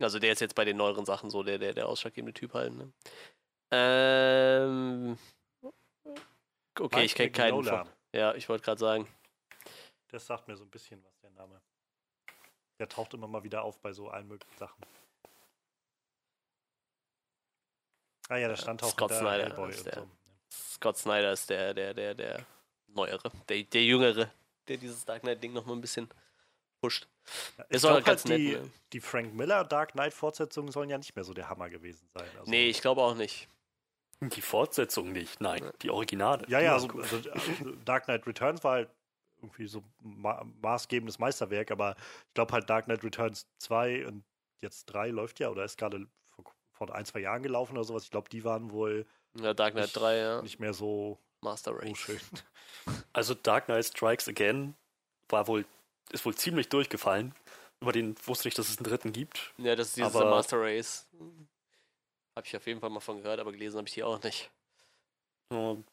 Also 0.00 0.18
der 0.18 0.32
ist 0.32 0.40
jetzt 0.40 0.56
bei 0.56 0.64
den 0.64 0.76
neueren 0.76 1.04
Sachen 1.04 1.30
so 1.30 1.44
der, 1.44 1.58
der, 1.58 1.72
der 1.72 1.86
ausschlaggebende 1.86 2.34
Typ 2.34 2.54
halt. 2.54 2.72
Ne? 2.72 2.92
Ähm, 3.70 5.16
okay, 6.76 7.04
ich 7.04 7.14
kenne 7.14 7.28
Mike 7.28 7.40
keinen. 7.40 7.62
Von, 7.62 7.88
ja, 8.12 8.34
ich 8.34 8.48
wollte 8.48 8.64
gerade 8.64 8.80
sagen. 8.80 9.06
Das 10.08 10.26
sagt 10.26 10.48
mir 10.48 10.56
so 10.56 10.64
ein 10.64 10.70
bisschen 10.70 11.04
was, 11.04 11.20
der 11.20 11.30
Name. 11.30 11.60
Der 12.80 12.88
taucht 12.88 13.14
immer 13.14 13.28
mal 13.28 13.44
wieder 13.44 13.62
auf 13.62 13.78
bei 13.78 13.92
so 13.92 14.08
allen 14.08 14.26
möglichen 14.26 14.58
Sachen. 14.58 14.82
Ah 18.30 18.36
ja, 18.36 18.48
der 18.48 18.56
stand 18.56 18.82
auch 18.82 18.90
Scott 18.90 19.12
Snyder 19.12 19.44
Hellboy 19.44 19.70
ist 19.70 19.86
der. 19.86 19.94
so. 19.94 20.08
Scott 20.50 20.96
Snyder 20.96 21.32
ist 21.32 21.50
der, 21.50 21.74
der, 21.74 21.92
der, 21.94 22.14
der 22.14 22.46
neuere, 22.88 23.30
der, 23.48 23.62
der 23.64 23.84
jüngere, 23.84 24.30
der 24.68 24.76
dieses 24.76 25.04
Dark 25.04 25.22
Knight-Ding 25.22 25.52
noch 25.52 25.66
mal 25.66 25.74
ein 25.74 25.80
bisschen 25.80 26.08
pusht. 26.80 27.06
Ja, 27.58 27.64
Ist 27.68 27.84
ich 27.84 27.90
auch 27.90 27.94
glaube 27.94 28.02
ganz 28.04 28.24
halt, 28.24 28.28
nett, 28.30 28.38
die, 28.38 28.52
ne? 28.56 28.70
die 28.92 29.00
Frank 29.00 29.34
Miller 29.34 29.64
Dark 29.64 29.92
Knight 29.92 30.14
Fortsetzungen 30.14 30.72
sollen 30.72 30.88
ja 30.90 30.96
nicht 30.98 31.14
mehr 31.14 31.24
so 31.24 31.34
der 31.34 31.48
Hammer 31.48 31.68
gewesen 31.70 32.08
sein. 32.14 32.28
Also, 32.38 32.50
Nee, 32.50 32.68
ich 32.68 32.80
glaube 32.80 33.02
auch 33.02 33.14
nicht. 33.14 33.48
Die 34.20 34.42
Fortsetzung 34.42 35.12
nicht, 35.12 35.40
nein, 35.40 35.70
die 35.82 35.90
Originale. 35.90 36.44
Ja, 36.48 36.58
Die 36.58 36.64
ja, 36.66 36.72
waren 36.80 36.82
also, 37.00 37.20
cool. 37.22 37.30
also 37.32 37.70
Dark 37.84 38.04
Knight 38.04 38.26
Returns 38.26 38.62
war 38.62 38.72
halt 38.72 38.90
irgendwie 39.42 39.66
so 39.66 39.82
ma 40.02 40.44
maßgebendes 40.60 41.18
Meisterwerk, 41.18 41.70
aber 41.70 41.96
ich 42.28 42.34
glaube 42.34 42.52
halt 42.52 42.68
Dark 42.68 42.84
Knight 42.84 43.02
Returns 43.02 43.46
2 43.58 44.06
und 44.06 44.22
jetzt 44.60 44.84
3 44.86 45.08
läuft 45.08 45.40
ja 45.40 45.48
oder 45.48 45.64
ist 45.64 45.78
gerade 45.78 46.06
vor, 46.80 46.94
ein, 46.94 47.04
zwei 47.04 47.20
Jahren 47.20 47.42
gelaufen 47.42 47.72
oder 47.76 47.84
sowas. 47.84 48.04
Ich 48.04 48.10
glaube, 48.10 48.28
die 48.30 48.42
waren 48.44 48.72
wohl 48.72 49.06
Ja, 49.38 49.52
Dark 49.54 49.74
Knight 49.74 49.84
Nicht- 49.84 49.96
3, 49.96 50.16
ja. 50.16 50.42
nicht 50.42 50.58
mehr 50.60 50.72
so, 50.72 51.18
Master 51.42 51.72
so 51.72 51.78
Race. 51.78 51.98
schön. 51.98 52.20
Also 53.12 53.34
Dark 53.34 53.66
Knight 53.66 53.84
Strikes 53.84 54.28
Again 54.28 54.74
war 55.28 55.46
wohl, 55.46 55.64
ist 56.10 56.24
wohl 56.24 56.34
ziemlich 56.34 56.68
durchgefallen. 56.68 57.34
Über 57.80 57.92
den 57.92 58.14
wusste 58.26 58.48
ich, 58.48 58.54
dass 58.54 58.68
es 58.68 58.78
einen 58.78 58.84
dritten 58.84 59.12
gibt. 59.12 59.52
Ja, 59.58 59.74
das 59.76 59.88
ist 59.88 59.96
dieses 59.96 60.14
Aber- 60.14 60.30
Master 60.30 60.60
Race. 60.60 61.06
Habe 62.36 62.46
ich 62.46 62.56
auf 62.56 62.66
jeden 62.66 62.80
Fall 62.80 62.90
mal 62.90 63.00
von 63.00 63.22
gehört, 63.22 63.40
aber 63.40 63.52
gelesen 63.52 63.78
habe 63.78 63.88
ich 63.88 63.94
die 63.94 64.02
auch 64.04 64.22
nicht. 64.22 64.50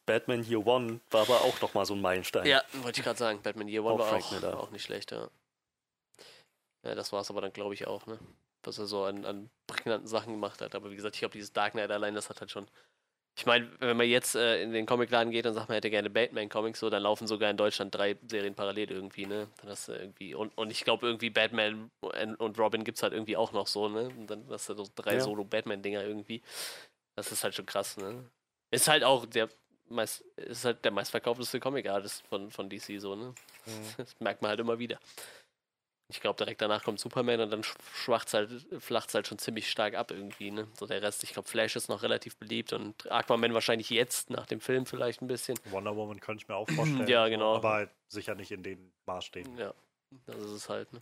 Batman 0.05 0.43
Year 0.43 0.65
One 0.65 0.99
war 1.09 1.21
aber 1.23 1.41
auch 1.41 1.59
nochmal 1.61 1.85
so 1.85 1.95
ein 1.95 2.01
Meilenstein. 2.01 2.45
Ja, 2.45 2.61
wollte 2.83 2.99
ich 2.99 3.03
gerade 3.03 3.17
sagen. 3.17 3.41
Batman 3.41 3.67
Year 3.67 3.83
One 3.83 3.95
Auch 3.95 3.99
war 4.11 4.13
auch, 4.53 4.59
auch 4.65 4.71
nicht 4.71 4.83
schlecht, 4.83 5.11
ja. 5.11 5.29
Ja, 6.85 6.93
das 6.95 7.11
war 7.11 7.21
es 7.21 7.29
aber 7.31 7.41
dann, 7.41 7.51
glaube 7.51 7.73
ich, 7.73 7.87
auch, 7.87 8.05
ne? 8.05 8.19
Was 8.63 8.77
er 8.77 8.85
so 8.85 9.03
an, 9.03 9.25
an 9.25 9.49
prägnanten 9.67 10.07
Sachen 10.07 10.33
gemacht 10.33 10.61
hat. 10.61 10.75
Aber 10.75 10.91
wie 10.91 10.95
gesagt, 10.95 11.15
ich 11.15 11.19
glaube, 11.19 11.33
dieses 11.33 11.53
Dark 11.53 11.73
Knight 11.73 11.91
allein, 11.91 12.15
das 12.15 12.29
hat 12.29 12.41
halt 12.41 12.51
schon. 12.51 12.67
Ich 13.37 13.45
meine, 13.45 13.69
wenn 13.79 13.95
man 13.95 14.07
jetzt 14.07 14.33
äh, 14.35 14.63
in 14.63 14.73
den 14.73 14.87
Comicladen 14.87 15.31
geht 15.31 15.45
und 15.45 15.53
sagt, 15.53 15.69
man 15.69 15.75
hätte 15.75 15.91
gerne 15.91 16.09
Batman-Comics, 16.09 16.79
so, 16.79 16.89
dann 16.89 17.03
laufen 17.03 17.27
sogar 17.27 17.51
in 17.51 17.57
Deutschland 17.57 17.93
drei 17.93 18.17
Serien 18.27 18.55
parallel 18.55 18.89
irgendwie, 18.91 19.27
ne? 19.27 19.47
Dann 19.61 19.69
hast 19.69 19.87
du 19.89 19.91
irgendwie. 19.93 20.33
Und, 20.33 20.57
und 20.57 20.71
ich 20.71 20.83
glaube, 20.83 21.05
irgendwie 21.05 21.29
Batman 21.29 21.91
und 22.01 22.57
Robin 22.57 22.83
gibt 22.83 22.97
es 22.97 23.03
halt 23.03 23.13
irgendwie 23.13 23.37
auch 23.37 23.51
noch 23.51 23.67
so, 23.67 23.89
ne? 23.89 24.09
Und 24.09 24.27
dann 24.27 24.43
hast 24.49 24.69
du 24.69 24.73
so 24.73 24.87
drei 24.95 25.15
Ja. 25.15 25.21
Solo-Batman-Dinger 25.21 26.03
irgendwie. 26.03 26.41
Das 27.15 27.31
ist 27.31 27.43
halt 27.43 27.53
schon 27.53 27.67
krass, 27.67 27.97
ne? 27.97 28.27
Ist 28.71 28.87
halt 28.87 29.03
auch 29.03 29.25
der 29.27 29.49
meist, 29.89 30.21
ist 30.37 30.65
halt 30.65 30.83
der 30.83 30.91
meistverkaufteste 30.91 31.59
Comic-Artist 31.59 32.25
von, 32.27 32.49
von 32.51 32.69
DC, 32.69 32.99
so, 32.99 33.15
ne? 33.15 33.35
Das 33.97 34.19
merkt 34.19 34.41
man 34.41 34.49
halt 34.49 34.59
immer 34.59 34.79
wieder. 34.79 34.99
Ich 36.09 36.21
glaube, 36.21 36.37
direkt 36.37 36.61
danach 36.61 36.83
kommt 36.83 36.99
Superman 37.01 37.41
und 37.41 37.49
dann 37.49 37.63
schwacht's 37.63 38.33
halt, 38.33 38.65
flacht's 38.79 39.13
halt 39.13 39.27
schon 39.27 39.39
ziemlich 39.39 39.69
stark 39.69 39.93
ab 39.95 40.11
irgendwie, 40.11 40.51
ne? 40.51 40.67
So 40.79 40.85
der 40.85 41.01
Rest, 41.01 41.23
ich 41.23 41.33
glaube, 41.33 41.49
Flash 41.49 41.75
ist 41.75 41.89
noch 41.89 42.01
relativ 42.01 42.37
beliebt 42.37 42.71
und 42.71 43.11
Aquaman 43.11 43.53
wahrscheinlich 43.53 43.89
jetzt, 43.89 44.29
nach 44.29 44.45
dem 44.45 44.61
Film 44.61 44.85
vielleicht 44.85 45.21
ein 45.21 45.27
bisschen. 45.27 45.59
Wonder 45.65 45.95
Woman 45.97 46.21
könnte 46.21 46.43
ich 46.43 46.47
mir 46.47 46.55
auch 46.55 46.69
vorstellen. 46.69 47.07
Ja, 47.09 47.27
genau. 47.27 47.55
Aber 47.57 47.71
halt 47.73 47.89
sicher 48.07 48.35
nicht 48.35 48.51
in 48.51 48.63
den 48.63 48.91
Maßstäben. 49.05 49.57
Ja, 49.57 49.73
das 50.27 50.37
ist 50.37 50.51
es 50.51 50.69
halt, 50.69 50.91
ne? 50.93 51.01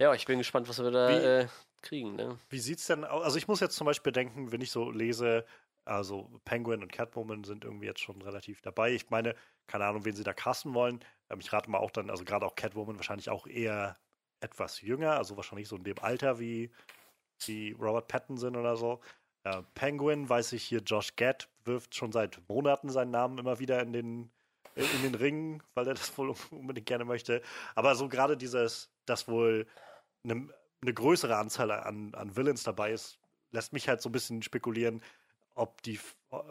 Ja, 0.00 0.14
ich 0.14 0.26
bin 0.26 0.38
gespannt, 0.38 0.68
was 0.68 0.82
wir 0.82 0.90
da 0.90 1.10
äh, 1.40 1.48
kriegen, 1.82 2.16
ne? 2.16 2.38
Wie 2.48 2.58
sieht's 2.58 2.86
denn 2.86 3.04
aus? 3.04 3.24
Also 3.24 3.38
ich 3.38 3.48
muss 3.48 3.60
jetzt 3.60 3.76
zum 3.76 3.86
Beispiel 3.86 4.12
denken, 4.12 4.52
wenn 4.52 4.60
ich 4.60 4.70
so 4.70 4.90
lese, 4.90 5.44
also 5.84 6.30
Penguin 6.44 6.82
und 6.82 6.92
Catwoman 6.92 7.44
sind 7.44 7.64
irgendwie 7.64 7.86
jetzt 7.86 8.00
schon 8.00 8.20
relativ 8.22 8.60
dabei. 8.60 8.92
Ich 8.92 9.10
meine, 9.10 9.34
keine 9.66 9.84
Ahnung, 9.84 10.04
wen 10.04 10.14
sie 10.16 10.24
da 10.24 10.32
casten 10.34 10.74
wollen. 10.74 11.00
Ähm, 11.30 11.40
ich 11.40 11.52
rate 11.52 11.70
mal 11.70 11.78
auch 11.78 11.90
dann, 11.90 12.10
also 12.10 12.24
gerade 12.24 12.46
auch 12.46 12.54
Catwoman 12.54 12.96
wahrscheinlich 12.96 13.30
auch 13.30 13.46
eher 13.46 13.98
etwas 14.40 14.80
jünger, 14.80 15.12
also 15.16 15.36
wahrscheinlich 15.36 15.68
so 15.68 15.76
in 15.76 15.84
dem 15.84 15.98
Alter 15.98 16.38
wie, 16.38 16.70
wie 17.44 17.72
Robert 17.72 18.08
Pattinson 18.08 18.56
oder 18.56 18.76
so. 18.76 19.00
Äh, 19.44 19.62
Penguin 19.74 20.28
weiß 20.28 20.52
ich 20.52 20.64
hier, 20.64 20.80
Josh 20.80 21.16
Gad 21.16 21.48
wirft 21.64 21.94
schon 21.94 22.12
seit 22.12 22.40
Monaten 22.48 22.90
seinen 22.90 23.10
Namen 23.10 23.38
immer 23.38 23.58
wieder 23.58 23.80
in 23.80 23.92
den, 23.92 24.30
in 24.74 25.02
den 25.02 25.14
Ring, 25.14 25.62
weil 25.74 25.86
er 25.88 25.94
das 25.94 26.16
wohl 26.18 26.34
unbedingt 26.50 26.86
gerne 26.86 27.04
möchte. 27.04 27.42
Aber 27.74 27.94
so 27.94 28.08
gerade 28.08 28.36
dieses, 28.36 28.90
dass 29.06 29.28
wohl 29.28 29.66
eine, 30.24 30.48
eine 30.82 30.94
größere 30.94 31.36
Anzahl 31.36 31.70
an, 31.70 32.14
an 32.14 32.36
Villains 32.36 32.62
dabei 32.62 32.92
ist, 32.92 33.18
lässt 33.52 33.72
mich 33.72 33.88
halt 33.88 34.02
so 34.02 34.08
ein 34.08 34.12
bisschen 34.12 34.42
spekulieren, 34.42 35.02
ob 35.54 35.80
die 35.82 35.98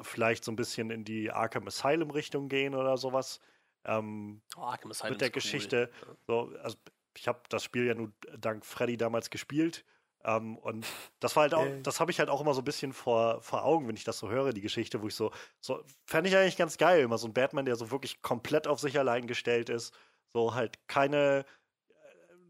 vielleicht 0.01 0.43
so 0.43 0.51
ein 0.51 0.55
bisschen 0.55 0.89
in 0.89 1.03
die 1.05 1.31
Arkham 1.31 1.67
Asylum 1.67 2.09
Richtung 2.09 2.49
gehen 2.49 2.73
oder 2.73 2.97
sowas. 2.97 3.39
Ähm, 3.85 4.41
Oh, 4.57 4.61
Arkham 4.61 4.91
Asylum 4.91 5.13
mit 5.13 5.21
der 5.21 5.27
ist 5.27 5.35
cool. 5.35 5.41
Geschichte. 5.41 5.91
So, 6.27 6.51
also 6.61 6.77
ich 7.17 7.27
habe 7.27 7.41
das 7.49 7.63
Spiel 7.63 7.85
ja 7.85 7.95
nur 7.95 8.11
dank 8.37 8.65
Freddy 8.65 8.97
damals 8.97 9.29
gespielt. 9.29 9.85
Ähm, 10.23 10.57
und 10.57 10.85
das 11.19 11.35
war 11.35 11.43
halt 11.43 11.53
auch, 11.53 11.67
das 11.83 11.99
habe 11.99 12.09
ich 12.09 12.19
halt 12.19 12.29
auch 12.29 12.41
immer 12.41 12.53
so 12.55 12.61
ein 12.61 12.65
bisschen 12.65 12.93
vor, 12.93 13.41
vor 13.41 13.63
Augen, 13.63 13.87
wenn 13.87 13.95
ich 13.95 14.03
das 14.03 14.17
so 14.17 14.29
höre, 14.29 14.53
die 14.53 14.61
Geschichte, 14.61 15.01
wo 15.01 15.07
ich 15.07 15.15
so, 15.15 15.31
so 15.61 15.83
fände 16.05 16.29
ich 16.29 16.35
eigentlich 16.35 16.57
ganz 16.57 16.77
geil, 16.77 17.01
immer 17.01 17.19
so 17.19 17.27
ein 17.27 17.33
Batman, 17.33 17.65
der 17.65 17.75
so 17.75 17.91
wirklich 17.91 18.21
komplett 18.23 18.67
auf 18.67 18.79
sich 18.79 18.97
allein 18.97 19.27
gestellt 19.27 19.69
ist, 19.69 19.93
so 20.33 20.55
halt 20.55 20.79
keine, 20.87 21.45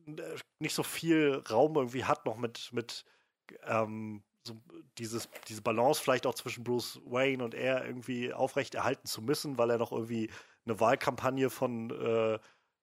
äh, 0.06 0.38
nicht 0.60 0.74
so 0.74 0.84
viel 0.84 1.44
Raum 1.50 1.76
irgendwie 1.76 2.06
hat 2.06 2.26
noch 2.26 2.38
mit, 2.38 2.72
mit 2.72 3.04
ähm, 3.64 4.24
so 4.48 4.56
dieses, 4.98 5.28
diese 5.50 5.62
Balance 5.62 6.02
vielleicht 6.02 6.26
auch 6.28 6.36
zwischen 6.36 6.64
Bruce 6.64 7.02
Wayne 7.06 7.44
und 7.44 7.54
er 7.54 7.86
irgendwie 7.86 8.32
aufrecht 8.32 8.76
erhalten 8.76 9.08
zu 9.08 9.22
müssen, 9.22 9.58
weil 9.58 9.70
er 9.72 9.80
noch 9.80 9.92
irgendwie 9.92 10.30
eine 10.66 10.80
Wahlkampagne 10.80 11.50
von, 11.50 11.90
äh, 11.92 12.40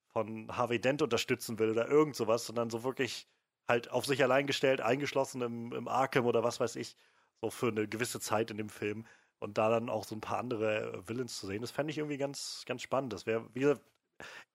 von 0.09 0.57
Harvey 0.57 0.81
Dent 0.81 1.03
unterstützen 1.03 1.59
will 1.59 1.71
oder 1.71 1.88
irgend 1.88 2.16
sowas, 2.16 2.47
sondern 2.47 2.71
so 2.71 2.85
wirklich 2.85 3.29
halt 3.68 3.90
auf 3.90 4.07
sich 4.07 4.23
allein 4.23 4.47
gestellt, 4.47 4.81
eingeschlossen 4.81 5.42
im, 5.42 5.73
im 5.73 5.88
Arkham 5.88 6.27
oder 6.27 6.45
was 6.45 6.61
weiß 6.61 6.77
ich, 6.77 6.97
so 7.40 7.51
für 7.51 7.68
eine 7.68 7.88
gewisse 7.88 8.21
Zeit 8.21 8.51
in 8.51 8.59
dem 8.59 8.68
Film. 8.68 9.07
Und 9.38 9.59
da 9.59 9.71
dann 9.71 9.88
auch 9.88 10.05
so 10.05 10.14
ein 10.14 10.21
paar 10.21 10.38
andere 10.38 10.92
äh, 10.92 11.09
Villains 11.09 11.38
zu 11.38 11.47
sehen, 11.47 11.62
das 11.62 11.73
fände 11.73 11.90
ich 11.90 11.99
irgendwie 11.99 12.18
ganz, 12.18 12.64
ganz 12.66 12.83
spannend. 12.83 13.12
Das 13.12 13.27
wäre, 13.27 13.49
wie 13.55 13.61
gesagt, 13.61 13.83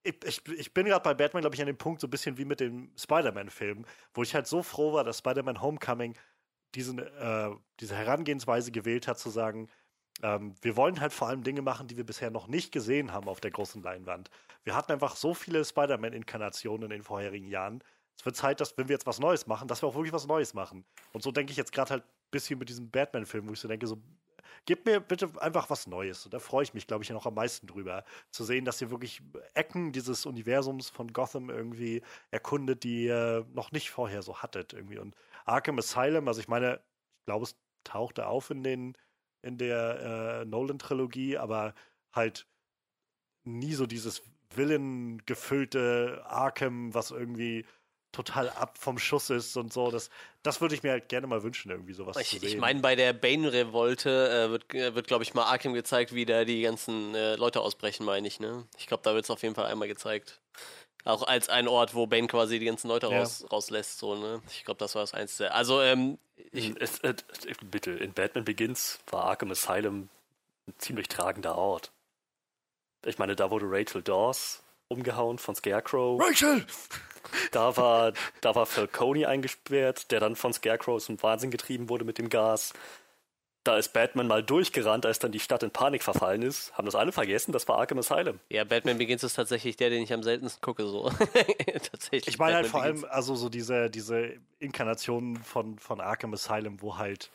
ich, 0.02 0.46
ich, 0.48 0.72
bin 0.72 0.86
gerade 0.86 1.02
bei 1.02 1.12
Batman, 1.12 1.42
glaube 1.42 1.54
ich, 1.54 1.60
an 1.60 1.66
dem 1.66 1.76
Punkt 1.76 2.00
so 2.00 2.06
ein 2.06 2.10
bisschen 2.10 2.38
wie 2.38 2.46
mit 2.46 2.60
dem 2.60 2.90
Spider-Man-Film, 2.96 3.84
wo 4.14 4.22
ich 4.22 4.34
halt 4.34 4.46
so 4.46 4.62
froh 4.62 4.94
war, 4.94 5.04
dass 5.04 5.18
Spider-Man 5.18 5.60
Homecoming 5.60 6.16
diesen, 6.74 6.98
äh, 6.98 7.50
diese 7.80 7.94
Herangehensweise 7.94 8.72
gewählt 8.72 9.08
hat, 9.08 9.18
zu 9.18 9.30
sagen, 9.30 9.68
ähm, 10.22 10.54
wir 10.62 10.76
wollen 10.76 11.00
halt 11.00 11.12
vor 11.12 11.28
allem 11.28 11.42
Dinge 11.42 11.62
machen, 11.62 11.86
die 11.86 11.96
wir 11.96 12.04
bisher 12.04 12.30
noch 12.30 12.48
nicht 12.48 12.72
gesehen 12.72 13.12
haben 13.12 13.28
auf 13.28 13.40
der 13.40 13.50
großen 13.50 13.82
Leinwand. 13.82 14.30
Wir 14.64 14.74
hatten 14.74 14.92
einfach 14.92 15.16
so 15.16 15.34
viele 15.34 15.64
Spider-Man-Inkarnationen 15.64 16.84
in 16.84 16.90
den 16.90 17.02
vorherigen 17.02 17.48
Jahren. 17.48 17.82
Es 18.16 18.24
wird 18.24 18.36
Zeit, 18.36 18.60
dass, 18.60 18.76
wenn 18.76 18.88
wir 18.88 18.94
jetzt 18.94 19.06
was 19.06 19.20
Neues 19.20 19.46
machen, 19.46 19.68
dass 19.68 19.82
wir 19.82 19.88
auch 19.88 19.94
wirklich 19.94 20.12
was 20.12 20.26
Neues 20.26 20.54
machen. 20.54 20.84
Und 21.12 21.22
so 21.22 21.30
denke 21.30 21.52
ich 21.52 21.56
jetzt 21.56 21.72
gerade 21.72 21.90
halt 21.90 22.02
ein 22.02 22.30
bisschen 22.30 22.58
mit 22.58 22.68
diesem 22.68 22.90
Batman-Film, 22.90 23.48
wo 23.48 23.52
ich 23.52 23.60
so 23.60 23.68
denke, 23.68 23.86
so, 23.86 23.96
Gebt 24.66 24.84
mir 24.84 25.00
bitte 25.00 25.30
einfach 25.40 25.70
was 25.70 25.86
Neues. 25.86 26.26
Und 26.26 26.34
da 26.34 26.38
freue 26.38 26.62
ich 26.62 26.74
mich, 26.74 26.86
glaube 26.86 27.02
ich, 27.02 27.08
noch 27.08 27.24
am 27.24 27.34
meisten 27.34 27.66
drüber. 27.66 28.04
Zu 28.30 28.44
sehen, 28.44 28.66
dass 28.66 28.80
ihr 28.82 28.90
wirklich 28.90 29.22
Ecken 29.54 29.92
dieses 29.92 30.26
Universums 30.26 30.90
von 30.90 31.12
Gotham 31.12 31.48
irgendwie 31.48 32.02
erkundet, 32.30 32.84
die 32.84 33.04
ihr 33.06 33.46
noch 33.54 33.72
nicht 33.72 33.90
vorher 33.90 34.20
so 34.20 34.42
hattet. 34.42 34.74
Irgendwie. 34.74 34.98
Und 34.98 35.14
Arkham 35.46 35.78
Asylum, 35.78 36.28
also 36.28 36.40
ich 36.40 36.48
meine, 36.48 36.80
ich 37.20 37.24
glaube, 37.24 37.44
es 37.44 37.56
tauchte 37.84 38.26
auf 38.26 38.50
in 38.50 38.62
den 38.62 38.94
in 39.42 39.58
der 39.58 40.40
äh, 40.42 40.44
Nolan-Trilogie, 40.44 41.38
aber 41.38 41.74
halt 42.12 42.46
nie 43.44 43.74
so 43.74 43.86
dieses 43.86 44.22
Villen-gefüllte 44.50 46.22
Arkham, 46.26 46.94
was 46.94 47.10
irgendwie 47.10 47.64
total 48.12 48.48
ab 48.50 48.78
vom 48.78 48.98
Schuss 48.98 49.30
ist 49.30 49.56
und 49.56 49.72
so. 49.72 49.90
Das, 49.90 50.10
das 50.42 50.60
würde 50.60 50.74
ich 50.74 50.82
mir 50.82 50.92
halt 50.92 51.08
gerne 51.08 51.26
mal 51.26 51.42
wünschen, 51.42 51.70
irgendwie 51.70 51.92
sowas 51.92 52.16
zu 52.16 52.22
Ich, 52.22 52.28
sehen. 52.30 52.48
ich 52.48 52.56
meine, 52.56 52.80
bei 52.80 52.96
der 52.96 53.12
Bane-Revolte 53.12 54.30
äh, 54.30 54.50
wird, 54.50 54.74
äh, 54.74 54.94
wird 54.94 55.06
glaube 55.06 55.24
ich, 55.24 55.34
mal 55.34 55.44
Arkham 55.44 55.74
gezeigt, 55.74 56.14
wie 56.14 56.24
da 56.24 56.44
die 56.44 56.62
ganzen 56.62 57.14
äh, 57.14 57.36
Leute 57.36 57.60
ausbrechen, 57.60 58.06
meine 58.06 58.26
ich, 58.26 58.40
ne? 58.40 58.66
Ich 58.78 58.86
glaube, 58.86 59.02
da 59.02 59.14
wird 59.14 59.24
es 59.24 59.30
auf 59.30 59.42
jeden 59.42 59.54
Fall 59.54 59.66
einmal 59.66 59.88
gezeigt. 59.88 60.40
Auch 61.08 61.22
als 61.22 61.48
ein 61.48 61.68
Ort, 61.68 61.94
wo 61.94 62.06
Bane 62.06 62.26
quasi 62.26 62.58
die 62.58 62.66
ganzen 62.66 62.88
Leute 62.88 63.06
Ja. 63.06 63.20
raus, 63.20 63.42
rauslässt, 63.50 63.98
so, 63.98 64.14
ne? 64.14 64.42
Ich 64.50 64.66
glaube, 64.66 64.78
das 64.78 64.94
war 64.94 65.02
das 65.02 65.14
Einzige. 65.14 65.52
Also, 65.54 65.80
ähm, 65.80 66.18
ich, 66.52 66.78
es, 66.78 66.98
äh, 66.98 67.14
bitte, 67.64 67.92
in 67.92 68.12
Batman 68.12 68.44
Begins 68.44 68.98
war 69.10 69.24
Arkham 69.24 69.50
Asylum 69.50 70.10
ein 70.66 70.74
ziemlich 70.76 71.08
tragender 71.08 71.56
Ort. 71.56 71.92
Ich 73.06 73.18
meine, 73.18 73.36
da 73.36 73.50
wurde 73.50 73.64
Rachel 73.70 74.02
Dawes 74.02 74.62
umgehauen 74.88 75.38
von 75.38 75.54
Scarecrow. 75.54 76.20
Rachel! 76.22 76.66
Da 77.52 77.76
war, 77.76 78.12
da 78.40 78.54
war 78.54 78.66
Falcone 78.66 79.26
eingesperrt, 79.28 80.10
der 80.10 80.20
dann 80.20 80.36
von 80.36 80.52
Scarecrow 80.52 81.02
zum 81.02 81.22
Wahnsinn 81.22 81.50
getrieben 81.50 81.88
wurde 81.88 82.04
mit 82.04 82.18
dem 82.18 82.28
Gas. 82.28 82.72
Da 83.64 83.76
ist 83.76 83.92
Batman 83.92 84.26
mal 84.26 84.42
durchgerannt, 84.42 85.04
als 85.04 85.18
dann 85.18 85.32
die 85.32 85.40
Stadt 85.40 85.62
in 85.62 85.70
Panik 85.70 86.02
verfallen 86.02 86.42
ist. 86.42 86.72
Haben 86.76 86.86
das 86.86 86.94
alle 86.94 87.12
vergessen? 87.12 87.52
Das 87.52 87.68
war 87.68 87.78
Arkham 87.78 87.98
Asylum. 87.98 88.40
Ja, 88.48 88.64
Batman 88.64 88.98
Begins 88.98 89.22
ist 89.22 89.34
tatsächlich 89.34 89.76
der, 89.76 89.90
den 89.90 90.02
ich 90.02 90.12
am 90.12 90.22
seltensten 90.22 90.60
gucke, 90.60 90.86
so. 90.86 91.10
tatsächlich. 91.90 92.28
Ich 92.28 92.38
meine 92.38 92.56
halt 92.56 92.66
vor 92.66 92.82
allem, 92.82 92.96
Begins. 92.96 93.12
also 93.12 93.34
so 93.34 93.48
diese, 93.48 93.90
diese 93.90 94.34
Inkarnation 94.58 95.36
von, 95.36 95.78
von 95.78 96.00
Arkham 96.00 96.32
Asylum, 96.32 96.80
wo 96.80 96.96
halt. 96.96 97.30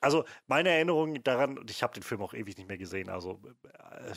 Also 0.00 0.24
meine 0.46 0.68
Erinnerung 0.68 1.20
daran, 1.24 1.58
und 1.58 1.72
ich 1.72 1.82
habe 1.82 1.92
den 1.92 2.04
Film 2.04 2.22
auch 2.22 2.32
ewig 2.32 2.56
nicht 2.56 2.68
mehr 2.68 2.78
gesehen, 2.78 3.08
also 3.08 3.40
äh, 3.64 4.14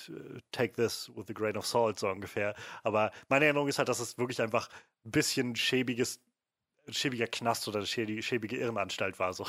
take 0.51 0.73
this 0.73 1.11
with 1.15 1.27
a 1.29 1.33
grain 1.33 1.57
of 1.57 1.65
salt 1.65 1.97
so 1.97 2.07
ungefähr. 2.07 2.53
Aber 2.83 3.11
meine 3.29 3.45
Erinnerung 3.45 3.67
ist 3.67 3.79
halt, 3.79 3.89
dass 3.89 3.99
es 3.99 4.19
wirklich 4.19 4.43
einfach 4.43 4.69
ein 5.05 5.11
bisschen 5.11 5.55
schäbiges, 5.55 6.19
schäbiger 6.89 7.27
Knast 7.27 7.67
oder 7.67 7.77
eine 7.79 7.87
schäbige, 7.87 8.57
Irrenanstalt 8.57 9.19
war. 9.19 9.33
So, 9.33 9.45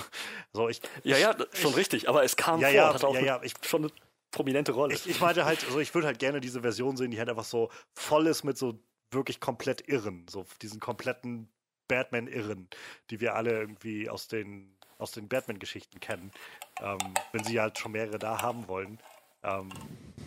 so 0.52 0.68
ich, 0.68 0.80
Ja, 1.04 1.16
ja, 1.16 1.34
schon 1.52 1.74
richtig, 1.74 2.08
aber 2.08 2.24
es 2.24 2.36
kam 2.36 2.60
Ja, 2.60 2.68
vor 2.68 2.76
ja, 2.76 2.94
hatte 2.94 3.06
auch 3.06 3.14
ja, 3.14 3.20
ja, 3.20 3.40
ich- 3.42 3.54
schon 3.62 3.84
eine 3.84 3.92
prominente 4.30 4.72
Rolle. 4.72 4.94
Ich, 4.94 5.08
ich 5.08 5.20
meinte 5.20 5.44
halt, 5.44 5.64
also 5.64 5.78
ich 5.80 5.94
würde 5.94 6.06
halt 6.06 6.18
gerne 6.18 6.40
diese 6.40 6.62
Version 6.62 6.96
sehen, 6.96 7.10
die 7.10 7.18
halt 7.18 7.28
einfach 7.28 7.44
so 7.44 7.70
voll 7.94 8.26
ist 8.26 8.44
mit 8.44 8.56
so 8.58 8.82
wirklich 9.10 9.40
komplett 9.40 9.86
Irren, 9.88 10.26
so 10.28 10.46
diesen 10.62 10.80
kompletten 10.80 11.52
Batman-Irren, 11.88 12.68
die 13.10 13.20
wir 13.20 13.34
alle 13.34 13.52
irgendwie 13.60 14.08
aus 14.08 14.28
den, 14.28 14.74
aus 14.98 15.10
den 15.12 15.28
Batman-Geschichten 15.28 16.00
kennen, 16.00 16.30
ähm, 16.80 16.98
wenn 17.32 17.44
sie 17.44 17.60
halt 17.60 17.78
schon 17.78 17.92
mehrere 17.92 18.18
da 18.18 18.40
haben 18.40 18.68
wollen. 18.68 18.98
Ähm, 19.42 19.68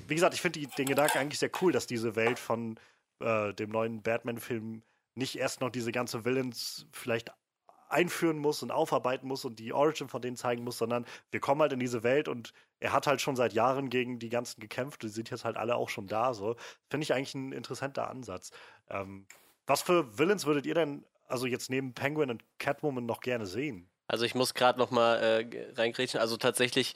wie 0.07 0.13
gesagt, 0.15 0.35
ich 0.35 0.41
finde 0.41 0.59
den 0.59 0.85
Gedanken 0.87 1.17
eigentlich 1.17 1.39
sehr 1.39 1.49
cool, 1.61 1.71
dass 1.71 1.87
diese 1.87 2.15
Welt 2.15 2.37
von 2.37 2.79
äh, 3.21 3.53
dem 3.53 3.71
neuen 3.71 4.03
Batman-Film 4.03 4.83
nicht 5.15 5.37
erst 5.37 5.61
noch 5.61 5.69
diese 5.69 5.91
ganze 5.91 6.25
Villains 6.25 6.87
vielleicht 6.91 7.31
einführen 7.89 8.37
muss 8.37 8.63
und 8.63 8.71
aufarbeiten 8.71 9.27
muss 9.27 9.45
und 9.45 9.59
die 9.59 9.73
Origin 9.73 10.09
von 10.09 10.21
denen 10.21 10.35
zeigen 10.35 10.63
muss, 10.63 10.77
sondern 10.77 11.05
wir 11.31 11.39
kommen 11.39 11.61
halt 11.61 11.73
in 11.73 11.79
diese 11.79 12.03
Welt 12.03 12.27
und 12.27 12.53
er 12.79 12.91
hat 12.91 13.07
halt 13.07 13.21
schon 13.21 13.35
seit 13.35 13.53
Jahren 13.53 13.89
gegen 13.89 14.19
die 14.19 14.29
ganzen 14.29 14.59
gekämpft. 14.59 15.03
Die 15.03 15.09
sind 15.09 15.29
jetzt 15.29 15.45
halt 15.45 15.57
alle 15.57 15.75
auch 15.75 15.89
schon 15.89 16.07
da. 16.07 16.33
So 16.33 16.55
finde 16.89 17.03
ich 17.03 17.13
eigentlich 17.13 17.35
ein 17.35 17.51
interessanter 17.51 18.09
Ansatz. 18.09 18.51
Ähm, 18.89 19.27
was 19.65 19.81
für 19.81 20.17
Villains 20.17 20.45
würdet 20.45 20.65
ihr 20.65 20.75
denn, 20.75 21.05
also 21.27 21.47
jetzt 21.47 21.69
neben 21.69 21.93
Penguin 21.93 22.29
und 22.29 22.43
Catwoman 22.59 23.05
noch 23.05 23.21
gerne 23.21 23.45
sehen? 23.45 23.89
Also 24.07 24.25
ich 24.25 24.35
muss 24.35 24.53
gerade 24.53 24.77
noch 24.77 24.91
mal 24.91 25.15
äh, 25.17 25.71
reingrätschen. 25.73 26.19
Also 26.19 26.37
tatsächlich, 26.37 26.93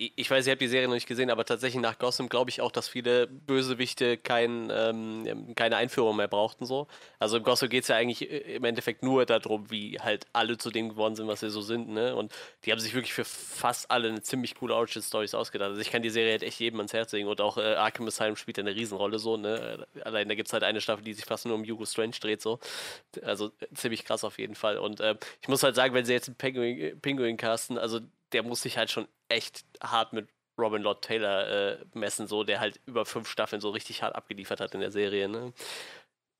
ich, 0.00 0.30
weiß, 0.30 0.46
ihr 0.46 0.52
habt 0.52 0.62
die 0.62 0.68
Serie 0.68 0.88
noch 0.88 0.94
nicht 0.94 1.06
gesehen, 1.06 1.30
aber 1.30 1.44
tatsächlich 1.44 1.82
nach 1.82 1.98
Gotham 1.98 2.30
glaube 2.30 2.48
ich 2.48 2.62
auch, 2.62 2.72
dass 2.72 2.88
viele 2.88 3.26
Bösewichte 3.26 4.16
kein, 4.16 4.72
ähm, 4.72 5.54
keine 5.54 5.76
Einführung 5.76 6.16
mehr 6.16 6.26
brauchten. 6.26 6.64
so. 6.64 6.86
Also 7.18 7.36
im 7.36 7.42
Gotham 7.42 7.68
geht 7.68 7.82
es 7.82 7.88
ja 7.88 7.96
eigentlich 7.96 8.30
äh, 8.30 8.56
im 8.56 8.64
Endeffekt 8.64 9.02
nur 9.02 9.26
darum, 9.26 9.70
wie 9.70 9.98
halt 10.00 10.24
alle 10.32 10.56
zu 10.56 10.70
dem 10.70 10.88
geworden 10.88 11.16
sind, 11.16 11.28
was 11.28 11.40
sie 11.40 11.50
so 11.50 11.60
sind. 11.60 11.90
Ne? 11.90 12.16
Und 12.16 12.32
die 12.64 12.72
haben 12.72 12.78
sich 12.78 12.94
wirklich 12.94 13.12
für 13.12 13.26
fast 13.26 13.90
alle 13.90 14.08
eine 14.08 14.22
ziemlich 14.22 14.54
coole 14.54 14.74
Origin-Stories 14.74 15.34
ausgedacht. 15.34 15.68
Also 15.68 15.82
ich 15.82 15.90
kann 15.90 16.00
die 16.00 16.08
Serie 16.08 16.32
halt 16.32 16.44
echt 16.44 16.60
jedem 16.60 16.80
ans 16.80 16.94
Herz 16.94 17.12
legen. 17.12 17.28
Und 17.28 17.42
auch 17.42 17.58
äh, 17.58 17.74
Arkham 17.74 18.06
Asylum 18.06 18.36
spielt 18.36 18.58
eine 18.58 18.74
Riesenrolle 18.74 19.18
so. 19.18 19.36
Ne? 19.36 19.86
Allein 20.02 20.28
da 20.28 20.34
gibt 20.34 20.48
es 20.48 20.54
halt 20.54 20.64
eine 20.64 20.80
Staffel, 20.80 21.04
die 21.04 21.12
sich 21.12 21.26
fast 21.26 21.44
nur 21.44 21.54
um 21.54 21.64
Hugo 21.64 21.84
Strange 21.84 22.16
dreht. 22.18 22.40
so. 22.40 22.58
Also 23.22 23.52
äh, 23.60 23.66
ziemlich 23.74 24.06
krass 24.06 24.24
auf 24.24 24.38
jeden 24.38 24.54
Fall. 24.54 24.78
Und 24.78 25.00
äh, 25.00 25.16
ich 25.42 25.48
muss 25.48 25.62
halt 25.62 25.74
sagen, 25.74 25.92
wenn 25.92 26.06
sie 26.06 26.14
jetzt 26.14 26.28
einen 26.28 26.36
Penguin, 26.36 26.98
Penguin 27.02 27.36
casten, 27.36 27.76
also 27.76 28.00
der 28.32 28.42
muss 28.42 28.62
sich 28.62 28.78
halt 28.78 28.90
schon 28.90 29.06
echt 29.30 29.64
hart 29.82 30.12
mit 30.12 30.28
Robin 30.58 30.82
Lord 30.82 31.04
Taylor 31.04 31.48
äh, 31.48 31.78
messen, 31.94 32.26
so, 32.26 32.44
der 32.44 32.60
halt 32.60 32.80
über 32.86 33.06
fünf 33.06 33.28
Staffeln 33.28 33.60
so 33.60 33.70
richtig 33.70 34.02
hart 34.02 34.14
abgeliefert 34.14 34.60
hat 34.60 34.74
in 34.74 34.80
der 34.80 34.90
Serie. 34.90 35.28
Ne? 35.28 35.52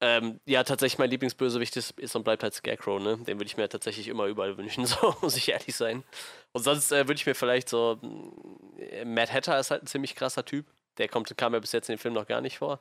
Ähm, 0.03 0.41
ja, 0.47 0.65
tatsächlich 0.65 0.99
mein 0.99 1.11
Lieblingsbösewicht 1.11 1.77
ist, 1.77 1.99
ist 1.99 2.17
und 2.17 2.25
bleibt 2.25 2.43
halt 2.43 2.55
Scarecrow, 2.55 3.01
ne? 3.03 3.19
Den 3.19 3.39
würde 3.39 3.45
ich 3.47 3.59
mir 3.59 3.69
tatsächlich 3.69 4.09
immer 4.09 4.27
überall 4.27 4.57
wünschen, 4.57 4.87
so 4.87 5.15
muss 5.21 5.37
ich 5.37 5.49
ehrlich 5.51 5.77
sein. 5.77 6.05
Und 6.53 6.63
sonst 6.63 6.91
äh, 6.93 7.07
würde 7.07 7.15
ich 7.15 7.27
mir 7.27 7.35
vielleicht 7.35 7.69
so. 7.69 7.99
mh, 8.01 9.05
Mad 9.05 9.33
Hatter 9.33 9.59
ist 9.59 9.71
halt 9.71 9.83
ein 9.83 9.87
ziemlich 9.87 10.15
krasser 10.17 10.45
Typ. 10.45 10.67
Der 10.99 11.09
kommt, 11.09 11.35
kam 11.37 11.55
ja 11.55 11.61
bis 11.61 11.73
jetzt 11.73 11.89
in 11.89 11.97
dem 11.97 12.01
Film 12.01 12.15
noch 12.15 12.27
gar 12.27 12.41
nicht 12.41 12.59
vor. 12.59 12.81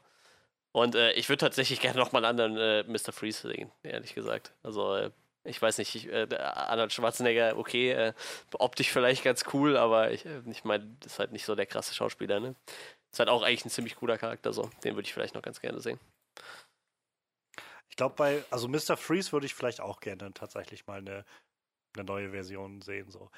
Und 0.72 0.96
äh, 0.96 1.12
ich 1.14 1.30
würde 1.30 1.40
tatsächlich 1.42 1.82
gerne 1.82 2.00
nochmal 2.00 2.26
einen 2.26 2.40
anderen 2.42 2.58
äh, 2.58 2.84
Mr. 2.84 3.12
Freeze 3.12 3.48
sehen, 3.50 3.72
ehrlich 3.84 4.16
gesagt. 4.16 4.54
Also, 4.64 4.96
äh, 4.96 5.12
ich 5.50 5.62
weiß 5.62 5.78
nicht, 5.80 5.96
ich, 5.96 6.08
äh, 6.08 6.28
Arnold 6.38 6.94
Schwarzenegger, 6.94 7.58
okay, 7.58 7.92
äh, 7.92 8.14
optisch 8.54 8.92
vielleicht 8.92 9.24
ganz 9.24 9.44
cool, 9.54 9.78
aber 9.78 10.12
ich, 10.12 10.26
äh, 10.26 10.42
ich 10.50 10.64
meine, 10.64 10.96
das 11.00 11.14
ist 11.14 11.20
halt 11.20 11.32
nicht 11.32 11.46
so 11.46 11.56
der 11.56 11.66
krasse 11.66 11.94
Schauspieler, 11.94 12.40
ne? 12.40 12.56
Ist 13.12 13.20
halt 13.20 13.30
auch 13.30 13.42
eigentlich 13.42 13.66
ein 13.66 13.70
ziemlich 13.70 13.96
cooler 13.96 14.18
Charakter, 14.18 14.54
so. 14.54 14.70
Den 14.84 14.96
würde 14.96 15.08
ich 15.08 15.14
vielleicht 15.14 15.36
noch 15.36 15.42
ganz 15.42 15.60
gerne 15.62 15.80
sehen. 15.82 16.00
Ich 17.90 17.96
glaube, 17.96 18.16
bei, 18.16 18.44
also 18.52 18.68
Mr. 18.68 18.96
Freeze 18.98 19.32
würde 19.32 19.46
ich 19.48 19.56
vielleicht 19.56 19.82
auch 19.82 20.00
gerne 20.00 20.34
tatsächlich 20.34 20.86
mal 20.88 21.00
eine, 21.00 21.26
eine 21.96 22.06
neue 22.06 22.32
Version 22.32 22.82
sehen. 22.82 23.10
So. 23.10 23.30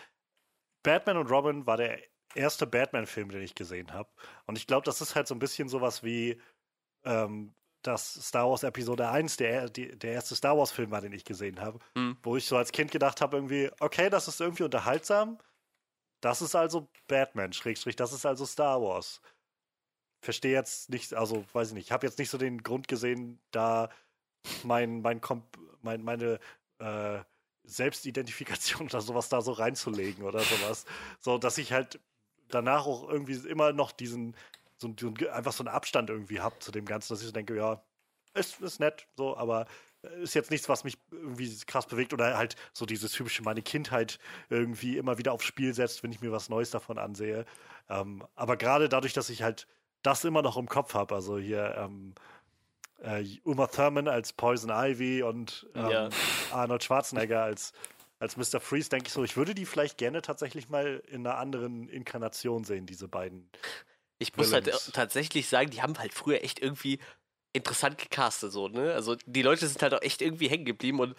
Batman 0.84 1.18
und 1.18 1.32
Robin 1.32 1.66
war 1.66 1.78
der 1.78 2.00
erste 2.36 2.68
Batman-Film, 2.68 3.30
den 3.30 3.42
ich 3.42 3.56
gesehen 3.56 3.94
habe. 3.94 4.10
Und 4.46 4.58
ich 4.58 4.68
glaube, 4.68 4.86
das 4.86 5.02
ist 5.02 5.16
halt 5.16 5.28
so 5.28 5.36
ein 5.36 5.40
bisschen 5.40 5.70
sowas 5.70 6.04
wie 6.04 6.40
ähm, 7.06 7.54
das 7.82 8.14
Star 8.14 8.50
Wars 8.50 8.64
Episode 8.64 9.10
1, 9.10 9.38
der, 9.38 9.70
die, 9.70 9.98
der 9.98 10.14
erste 10.14 10.36
Star 10.36 10.58
Wars-Film 10.58 10.92
war, 10.92 11.02
den 11.02 11.14
ich 11.14 11.26
gesehen 11.26 11.60
habe. 11.60 11.80
Hm. 11.96 12.18
Wo 12.24 12.38
ich 12.38 12.46
so 12.46 12.58
als 12.58 12.72
Kind 12.72 12.92
gedacht 12.92 13.22
habe, 13.22 13.38
irgendwie, 13.38 13.70
okay, 13.80 14.10
das 14.10 14.28
ist 14.28 14.42
irgendwie 14.42 14.64
unterhaltsam. 14.64 15.40
Das 16.22 16.42
ist 16.42 16.56
also 16.56 16.88
Batman, 17.08 17.54
Schrägstrich, 17.54 17.96
das 17.96 18.14
ist 18.14 18.26
also 18.26 18.46
Star 18.46 18.82
Wars. 18.82 19.22
Verstehe 20.24 20.54
jetzt 20.54 20.90
nicht, 20.90 21.14
also 21.16 21.44
weiß 21.54 21.70
ich 21.70 21.74
nicht, 21.74 21.88
ich 21.88 21.92
habe 21.92 22.06
jetzt 22.06 22.20
nicht 22.20 22.30
so 22.30 22.38
den 22.38 22.62
Grund 22.62 22.88
gesehen, 22.88 23.40
da 23.50 23.90
mein, 24.64 25.02
mein, 25.02 25.20
Komp 25.20 25.58
mein 25.82 26.04
meine 26.04 26.40
äh, 26.78 27.20
Selbstidentifikation 27.64 28.82
oder 28.90 29.02
sowas 29.02 29.30
da 29.30 29.42
so 29.42 29.52
reinzulegen 29.52 30.24
oder 30.24 30.42
sowas. 30.42 30.86
So, 31.20 31.40
dass 31.40 31.58
ich 31.58 31.74
halt 31.74 32.00
danach 32.50 32.86
auch 32.86 33.10
irgendwie 33.10 33.48
immer 33.48 33.74
noch 33.74 33.92
diesen, 33.92 34.36
so, 34.82 34.94
so 35.00 35.14
einfach 35.32 35.54
so 35.54 35.64
einen 35.64 35.74
Abstand 35.74 36.10
irgendwie 36.10 36.42
habe 36.42 36.60
zu 36.60 36.72
dem 36.72 36.86
Ganzen, 36.86 37.14
dass 37.14 37.22
ich 37.22 37.28
so 37.28 37.34
denke, 37.34 37.56
ja, 37.56 37.84
ist, 38.34 38.62
ist 38.62 38.80
nett, 38.80 39.08
so, 39.16 39.38
aber 39.38 39.68
ist 40.22 40.34
jetzt 40.34 40.50
nichts, 40.50 40.68
was 40.68 40.84
mich 40.84 40.98
irgendwie 41.12 41.56
krass 41.68 41.86
bewegt 41.86 42.12
oder 42.14 42.36
halt 42.36 42.56
so 42.74 42.86
dieses 42.88 43.12
typische 43.12 43.44
meine 43.44 43.62
Kindheit 43.62 44.18
irgendwie 44.50 44.98
immer 44.98 45.20
wieder 45.20 45.32
aufs 45.32 45.46
Spiel 45.46 45.74
setzt, 45.74 46.02
wenn 46.02 46.12
ich 46.12 46.22
mir 46.22 46.32
was 46.32 46.50
Neues 46.50 46.72
davon 46.72 46.98
ansehe. 46.98 47.46
Ähm, 47.88 48.26
aber 48.36 48.58
gerade 48.58 48.90
dadurch, 48.90 49.14
dass 49.14 49.30
ich 49.30 49.44
halt 49.44 49.68
das 50.02 50.24
immer 50.26 50.42
noch 50.42 50.58
im 50.58 50.68
Kopf 50.68 50.96
habe, 50.96 51.14
also 51.14 51.38
hier 51.38 51.76
ähm, 51.78 52.16
äh, 53.04 53.24
Uma 53.44 53.68
Thurman 53.68 54.08
als 54.08 54.34
Poison 54.34 54.72
Ivy 54.72 55.22
und 55.22 55.68
ähm, 55.76 55.90
Ja. 55.90 56.10
Arnold 56.52 56.84
Schwarzenegger 56.84 57.44
als, 57.44 57.72
als 58.20 58.38
Mr. 58.38 58.60
Freeze, 58.60 58.90
denke 58.90 59.08
ich 59.08 59.14
so, 59.14 59.24
ich 59.24 59.38
würde 59.38 59.54
die 59.54 59.68
vielleicht 59.68 60.00
gerne 60.00 60.24
tatsächlich 60.24 60.70
mal 60.70 61.04
in 61.08 61.28
einer 61.28 61.38
anderen 61.38 61.88
Inkarnation 61.90 62.64
sehen, 62.64 62.88
diese 62.88 63.08
beiden. 63.08 63.50
Ich 64.22 64.36
muss 64.38 64.54
halt 64.54 64.68
äh, 64.68 64.74
tatsächlich 64.94 65.48
sagen, 65.48 65.72
die 65.72 65.82
haben 65.82 65.98
halt 65.98 66.14
früher 66.14 66.44
echt 66.44 66.60
irgendwie 66.60 67.00
interessant 67.54 67.98
gecastet, 67.98 68.52
so, 68.52 68.68
ne? 68.68 68.94
Also 68.94 69.16
die 69.26 69.42
Leute 69.42 69.68
sind 69.68 69.82
halt 69.82 69.94
auch 69.94 70.02
echt 70.02 70.22
irgendwie 70.22 70.48
hängen 70.48 70.66
geblieben 70.66 71.00
und 71.00 71.16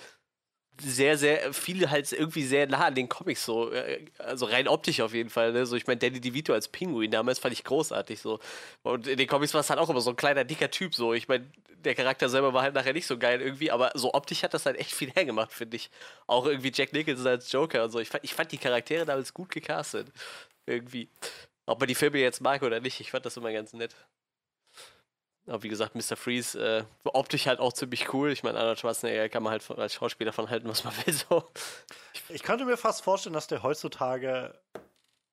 sehr, 0.80 1.18
sehr, 1.18 1.52
viele 1.52 1.90
halt 1.90 2.10
irgendwie 2.12 2.44
sehr 2.44 2.66
nah 2.66 2.86
an 2.86 2.94
den 2.94 3.08
Comics, 3.08 3.44
so, 3.44 3.70
äh, 3.72 4.06
also 4.18 4.46
rein 4.46 4.68
optisch 4.68 5.00
auf 5.00 5.12
jeden 5.12 5.28
Fall, 5.30 5.52
ne? 5.52 5.66
So, 5.66 5.76
ich 5.76 5.86
meine, 5.86 5.98
Danny 5.98 6.20
DeVito 6.20 6.54
als 6.54 6.68
Pinguin 6.68 7.10
damals 7.10 7.38
fand 7.38 7.52
ich 7.52 7.64
großartig, 7.64 8.20
so. 8.20 8.40
Und 8.82 9.06
in 9.06 9.18
den 9.18 9.28
Comics 9.28 9.52
war 9.52 9.60
es 9.60 9.70
halt 9.70 9.78
auch 9.78 9.90
immer 9.90 10.00
so 10.00 10.10
ein 10.10 10.16
kleiner, 10.16 10.44
dicker 10.44 10.70
Typ, 10.70 10.94
so. 10.94 11.12
Ich 11.12 11.28
meine, 11.28 11.46
der 11.84 11.94
Charakter 11.94 12.28
selber 12.28 12.54
war 12.54 12.62
halt 12.62 12.74
nachher 12.74 12.92
nicht 12.94 13.06
so 13.06 13.18
geil 13.18 13.40
irgendwie, 13.40 13.70
aber 13.70 13.90
so 13.94 14.14
optisch 14.14 14.42
hat 14.42 14.54
das 14.54 14.66
halt 14.66 14.78
echt 14.78 14.92
viel 14.92 15.10
hergemacht, 15.10 15.52
finde 15.52 15.76
ich. 15.76 15.90
Auch 16.26 16.46
irgendwie 16.46 16.72
Jack 16.74 16.92
Nicholson 16.92 17.26
als 17.26 17.50
Joker 17.52 17.84
und 17.84 17.90
so. 17.90 17.98
Ich 17.98 18.08
fand, 18.08 18.24
ich 18.24 18.34
fand 18.34 18.52
die 18.52 18.58
Charaktere 18.58 19.04
damals 19.04 19.34
gut 19.34 19.50
gecastet. 19.50 20.08
Irgendwie. 20.66 21.08
Ob 21.66 21.80
man 21.80 21.88
die 21.88 21.94
Filme 21.94 22.18
jetzt 22.18 22.40
mag 22.40 22.62
oder 22.62 22.80
nicht, 22.80 23.00
ich 23.00 23.10
fand 23.10 23.24
das 23.24 23.36
immer 23.36 23.52
ganz 23.52 23.72
nett. 23.72 23.94
Aber 25.46 25.62
wie 25.62 25.68
gesagt, 25.68 25.94
Mr. 25.94 26.16
Freeze, 26.16 26.58
äh, 26.58 26.84
optisch 27.04 27.46
halt 27.46 27.58
auch 27.58 27.72
ziemlich 27.72 28.12
cool. 28.14 28.30
Ich 28.30 28.42
meine, 28.42 28.58
Arnold 28.58 28.78
Schwarzenegger 28.78 29.28
kann 29.28 29.42
man 29.42 29.52
halt 29.52 29.62
von, 29.62 29.78
als 29.78 29.94
Schauspieler 29.94 30.32
von 30.32 30.50
halten, 30.50 30.68
was 30.68 30.84
man 30.84 30.94
will. 31.06 31.12
So. 31.12 31.50
Ich 32.28 32.42
könnte 32.42 32.64
mir 32.64 32.76
fast 32.76 33.02
vorstellen, 33.02 33.32
dass 33.32 33.48
der 33.48 33.62
heutzutage 33.62 34.60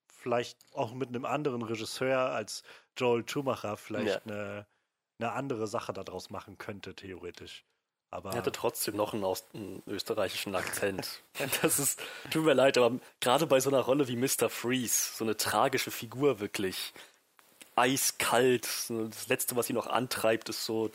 vielleicht 0.07 0.57
auch 0.73 0.93
mit 0.93 1.09
einem 1.09 1.25
anderen 1.25 1.61
Regisseur 1.61 2.31
als 2.31 2.63
Joel 2.97 3.27
Schumacher 3.27 3.77
vielleicht 3.77 4.25
eine, 4.25 4.65
eine 5.19 5.31
andere 5.31 5.67
Sache 5.67 5.93
daraus 5.93 6.29
machen 6.29 6.57
könnte, 6.57 6.95
theoretisch. 6.95 7.63
Aber 8.11 8.31
Er 8.31 8.37
hatte 8.37 8.51
trotzdem 8.51 8.95
noch 8.95 9.13
einen, 9.13 9.23
Aus 9.23 9.43
einen 9.53 9.83
österreichischen 9.87 10.55
Akzent. 10.55 11.21
Das 11.61 11.79
ist, 11.79 12.01
tut 12.31 12.43
mir 12.43 12.53
leid, 12.53 12.77
aber 12.77 12.99
gerade 13.21 13.47
bei 13.47 13.59
so 13.59 13.69
einer 13.69 13.79
Rolle 13.79 14.07
wie 14.07 14.17
Mr. 14.17 14.49
Freeze, 14.49 15.11
so 15.15 15.23
eine 15.23 15.37
tragische 15.37 15.91
Figur 15.91 16.39
wirklich, 16.39 16.93
eiskalt, 17.75 18.67
das 18.89 19.27
Letzte, 19.27 19.55
was 19.55 19.69
ihn 19.69 19.75
noch 19.75 19.87
antreibt, 19.87 20.49
ist 20.49 20.65
so 20.65 20.91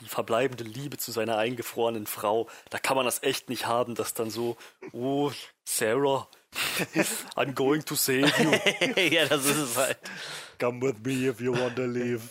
die 0.00 0.08
verbleibende 0.08 0.64
Liebe 0.64 0.98
zu 0.98 1.12
seiner 1.12 1.38
eingefrorenen 1.38 2.06
Frau. 2.06 2.48
Da 2.70 2.78
kann 2.78 2.96
man 2.96 3.06
das 3.06 3.22
echt 3.22 3.48
nicht 3.48 3.66
haben, 3.66 3.94
dass 3.94 4.14
dann 4.14 4.30
so, 4.30 4.56
oh, 4.92 5.30
Sarah, 5.64 6.28
I'm 7.36 7.54
going 7.54 7.84
to 7.84 7.94
save 7.94 8.32
you. 8.42 8.50
ja, 9.10 9.26
das 9.26 9.44
ist 9.46 9.56
es 9.56 9.76
halt. 9.76 9.98
Come 10.58 10.80
with 10.80 10.94
me 11.04 11.28
if 11.28 11.40
you 11.40 11.52
want 11.52 11.76
to 11.76 11.84
leave. 11.84 12.22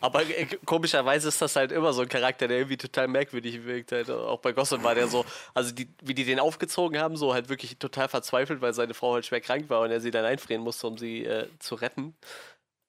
Aber 0.00 0.22
äh, 0.22 0.46
komischerweise 0.64 1.28
ist 1.28 1.42
das 1.42 1.56
halt 1.56 1.72
immer 1.72 1.92
so 1.92 2.02
ein 2.02 2.08
Charakter, 2.08 2.46
der 2.46 2.58
irgendwie 2.58 2.76
total 2.76 3.08
merkwürdig 3.08 3.64
wirkt. 3.64 3.90
Halt. 3.90 4.10
Auch 4.10 4.38
bei 4.38 4.52
Gotham 4.52 4.84
war 4.84 4.94
der 4.94 5.08
so, 5.08 5.24
also 5.54 5.72
die, 5.72 5.88
wie 6.02 6.14
die 6.14 6.24
den 6.24 6.38
aufgezogen 6.38 7.00
haben, 7.00 7.16
so 7.16 7.34
halt 7.34 7.48
wirklich 7.48 7.78
total 7.78 8.08
verzweifelt, 8.08 8.60
weil 8.60 8.74
seine 8.74 8.94
Frau 8.94 9.14
halt 9.14 9.26
schwer 9.26 9.40
krank 9.40 9.68
war 9.70 9.80
und 9.80 9.90
er 9.90 10.00
sie 10.00 10.12
dann 10.12 10.24
einfrieren 10.24 10.62
musste, 10.62 10.86
um 10.86 10.98
sie 10.98 11.24
äh, 11.24 11.48
zu 11.58 11.74
retten. 11.74 12.14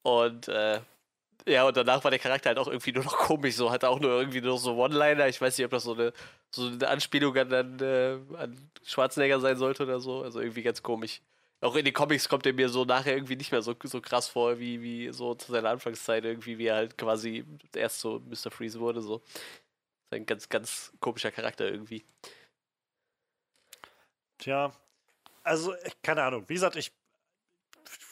Und 0.04 0.48
äh, 0.50 0.82
ja, 1.48 1.68
und 1.68 1.76
danach 1.78 2.04
war 2.04 2.12
der 2.12 2.20
Charakter 2.20 2.50
halt 2.50 2.60
auch 2.60 2.68
irgendwie 2.68 2.92
nur 2.92 3.04
noch 3.04 3.18
komisch, 3.18 3.56
so 3.56 3.72
hatte 3.72 3.90
auch 3.90 4.00
nur 4.00 4.12
irgendwie 4.12 4.42
nur 4.42 4.58
so 4.58 4.76
One-Liner. 4.76 5.28
Ich 5.28 5.40
weiß 5.42 5.58
nicht, 5.58 5.66
ob 5.66 5.72
das 5.72 5.84
so 5.84 5.94
eine, 5.94 6.14
so 6.52 6.68
eine 6.68 6.88
Anspielung 6.88 7.36
an, 7.38 7.54
an, 7.54 7.80
äh, 7.80 8.18
an 8.38 8.70
Schwarzenegger 8.84 9.40
sein 9.40 9.58
sollte 9.58 9.84
oder 9.84 10.00
so. 10.00 10.24
Also 10.24 10.42
irgendwie 10.42 10.64
ganz 10.64 10.84
komisch. 10.84 11.22
Auch 11.62 11.76
in 11.76 11.86
den 11.86 11.94
Comics 11.94 12.30
kommt 12.30 12.46
er 12.46 12.54
mir 12.54 12.70
so 12.70 12.86
nachher 12.86 13.16
irgendwie 13.16 13.36
nicht 13.36 13.52
mehr 13.52 13.62
so, 13.62 13.76
so 13.84 14.02
krass 14.02 14.30
vor, 14.30 14.60
wie, 14.60 14.82
wie 14.82 15.12
so 15.12 15.36
zu 15.36 15.52
seiner 15.52 15.70
Anfangszeit 15.70 16.24
irgendwie, 16.24 16.58
wie 16.58 16.68
er 16.68 16.76
halt 16.76 16.98
quasi 16.98 17.46
erst 17.76 18.00
so 18.00 18.22
Mr. 18.22 18.52
Freeze 18.52 18.80
wurde. 18.80 19.02
So. 19.02 19.22
Ein 20.12 20.26
ganz, 20.26 20.50
ganz 20.50 20.94
komischer 21.00 21.32
Charakter 21.32 21.70
irgendwie. 21.70 22.06
Tja, 24.38 24.72
also, 25.44 25.74
keine 26.04 26.24
Ahnung. 26.24 26.46
Wie 26.48 26.54
gesagt, 26.54 26.76
ich 26.76 26.92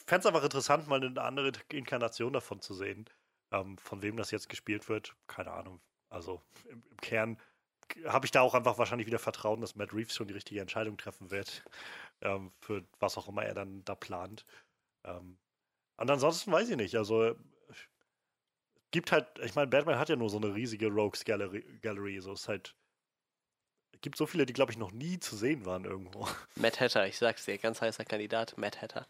fände 0.08 0.22
es 0.22 0.26
einfach 0.26 0.44
interessant, 0.44 0.88
mal 0.88 1.04
eine 1.04 1.22
andere 1.22 1.52
Inkarnation 1.70 2.34
davon 2.34 2.62
zu 2.62 2.74
sehen. 2.74 3.06
Ähm, 3.52 3.78
von 3.78 4.02
wem 4.02 4.18
das 4.18 4.32
jetzt 4.32 4.50
gespielt 4.50 4.90
wird, 4.90 5.16
keine 5.28 5.52
Ahnung. 5.52 5.80
Also, 6.10 6.42
im, 6.70 6.84
im 6.90 6.98
Kern 6.98 7.38
habe 8.06 8.26
ich 8.26 8.32
da 8.32 8.42
auch 8.42 8.54
einfach 8.54 8.78
wahrscheinlich 8.78 9.08
wieder 9.08 9.20
Vertrauen, 9.20 9.62
dass 9.62 9.76
Matt 9.76 9.94
Reeves 9.94 10.16
schon 10.16 10.28
die 10.28 10.34
richtige 10.34 10.60
Entscheidung 10.60 10.98
treffen 10.98 11.32
wird, 11.32 11.64
ähm, 12.22 12.52
für 12.60 12.84
was 13.00 13.18
auch 13.18 13.28
immer 13.30 13.44
er 13.44 13.54
dann 13.54 13.86
da 13.86 13.96
plant. 13.96 14.46
Ähm, 15.06 15.38
und 15.98 16.12
ansonsten 16.12 16.52
weiß 16.52 16.70
ich 16.70 16.76
nicht. 16.76 16.96
Also, 16.96 17.36
gibt 18.92 19.12
halt, 19.12 19.28
ich 19.40 19.56
meine, 19.56 19.68
Batman 19.68 20.00
hat 20.00 20.10
ja 20.10 20.16
nur 20.16 20.30
so 20.30 20.38
eine 20.38 20.54
riesige 20.54 20.88
Rogues 20.88 21.24
Gallery, 21.24 21.64
Gallery 21.82 22.20
so 22.20 22.34
ist 22.34 22.48
halt. 22.48 22.76
Gibt 24.02 24.18
so 24.18 24.28
viele, 24.28 24.46
die, 24.46 24.54
glaube 24.54 24.72
ich, 24.72 24.78
noch 24.78 24.92
nie 24.92 25.20
zu 25.20 25.36
sehen 25.36 25.66
waren 25.66 25.86
irgendwo. 25.86 26.28
Matt 26.56 26.80
Hatter, 26.80 27.08
ich 27.08 27.18
sag's 27.18 27.46
dir, 27.46 27.58
ganz 27.58 27.82
heißer 27.82 28.06
Kandidat, 28.06 28.56
Matt 28.58 28.82
Hatter. 28.82 29.08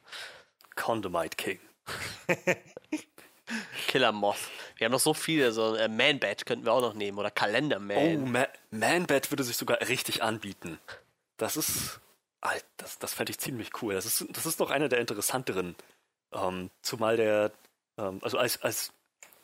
Condomite 0.78 1.36
King. 1.36 1.60
Killer 3.88 4.12
Moth. 4.12 4.38
Wir 4.78 4.86
haben 4.86 4.92
noch 4.92 5.00
so 5.00 5.14
viele, 5.14 5.52
so 5.52 5.76
äh, 5.76 5.88
Man-Bat 5.88 6.46
könnten 6.46 6.66
wir 6.66 6.74
auch 6.74 6.82
noch 6.82 6.94
nehmen 6.94 7.18
oder 7.18 7.32
Kalender 7.32 7.78
Oh. 7.78 8.18
Ma 8.18 8.48
Man-Bat 8.72 9.32
würde 9.32 9.44
sich 9.44 9.58
sogar 9.58 9.82
richtig 9.82 10.24
anbieten. 10.24 10.80
Das 11.38 11.58
ist. 11.58 12.00
Alt, 12.40 12.66
das, 12.78 13.00
das 13.00 13.16
fände 13.16 13.32
ich 13.32 13.40
ziemlich 13.40 13.82
cool. 13.82 13.96
Das 13.96 14.06
ist, 14.06 14.26
das 14.30 14.46
ist 14.46 14.60
noch 14.60 14.70
einer 14.70 14.90
der 14.90 15.00
interessanteren. 15.00 15.76
Ähm, 16.32 16.70
zumal 16.82 17.18
der. 17.18 17.52
Ähm, 17.98 18.20
also 18.22 18.38
als, 18.38 18.62
als, 18.62 18.94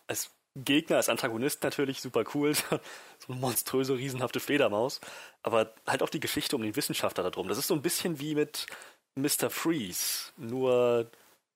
als 0.08 0.30
Gegner, 0.56 0.98
als 0.98 1.10
Antagonist 1.10 1.64
natürlich 1.64 2.02
super 2.02 2.24
cool. 2.36 2.54
so 2.56 2.80
eine 3.28 3.38
monströse, 3.38 3.98
riesenhafte 3.98 4.40
Fledermaus. 4.40 5.02
Aber 5.42 5.74
halt 5.88 6.04
auch 6.04 6.10
die 6.10 6.20
Geschichte 6.20 6.56
um 6.56 6.62
den 6.62 6.76
Wissenschaftler 6.76 7.24
da 7.24 7.30
drum. 7.32 7.48
Das 7.48 7.58
ist 7.58 7.68
so 7.68 7.74
ein 7.74 7.82
bisschen 7.82 8.20
wie 8.20 8.36
mit 8.36 8.68
Mr. 9.16 9.50
Freeze. 9.50 10.32
Nur, 10.38 11.10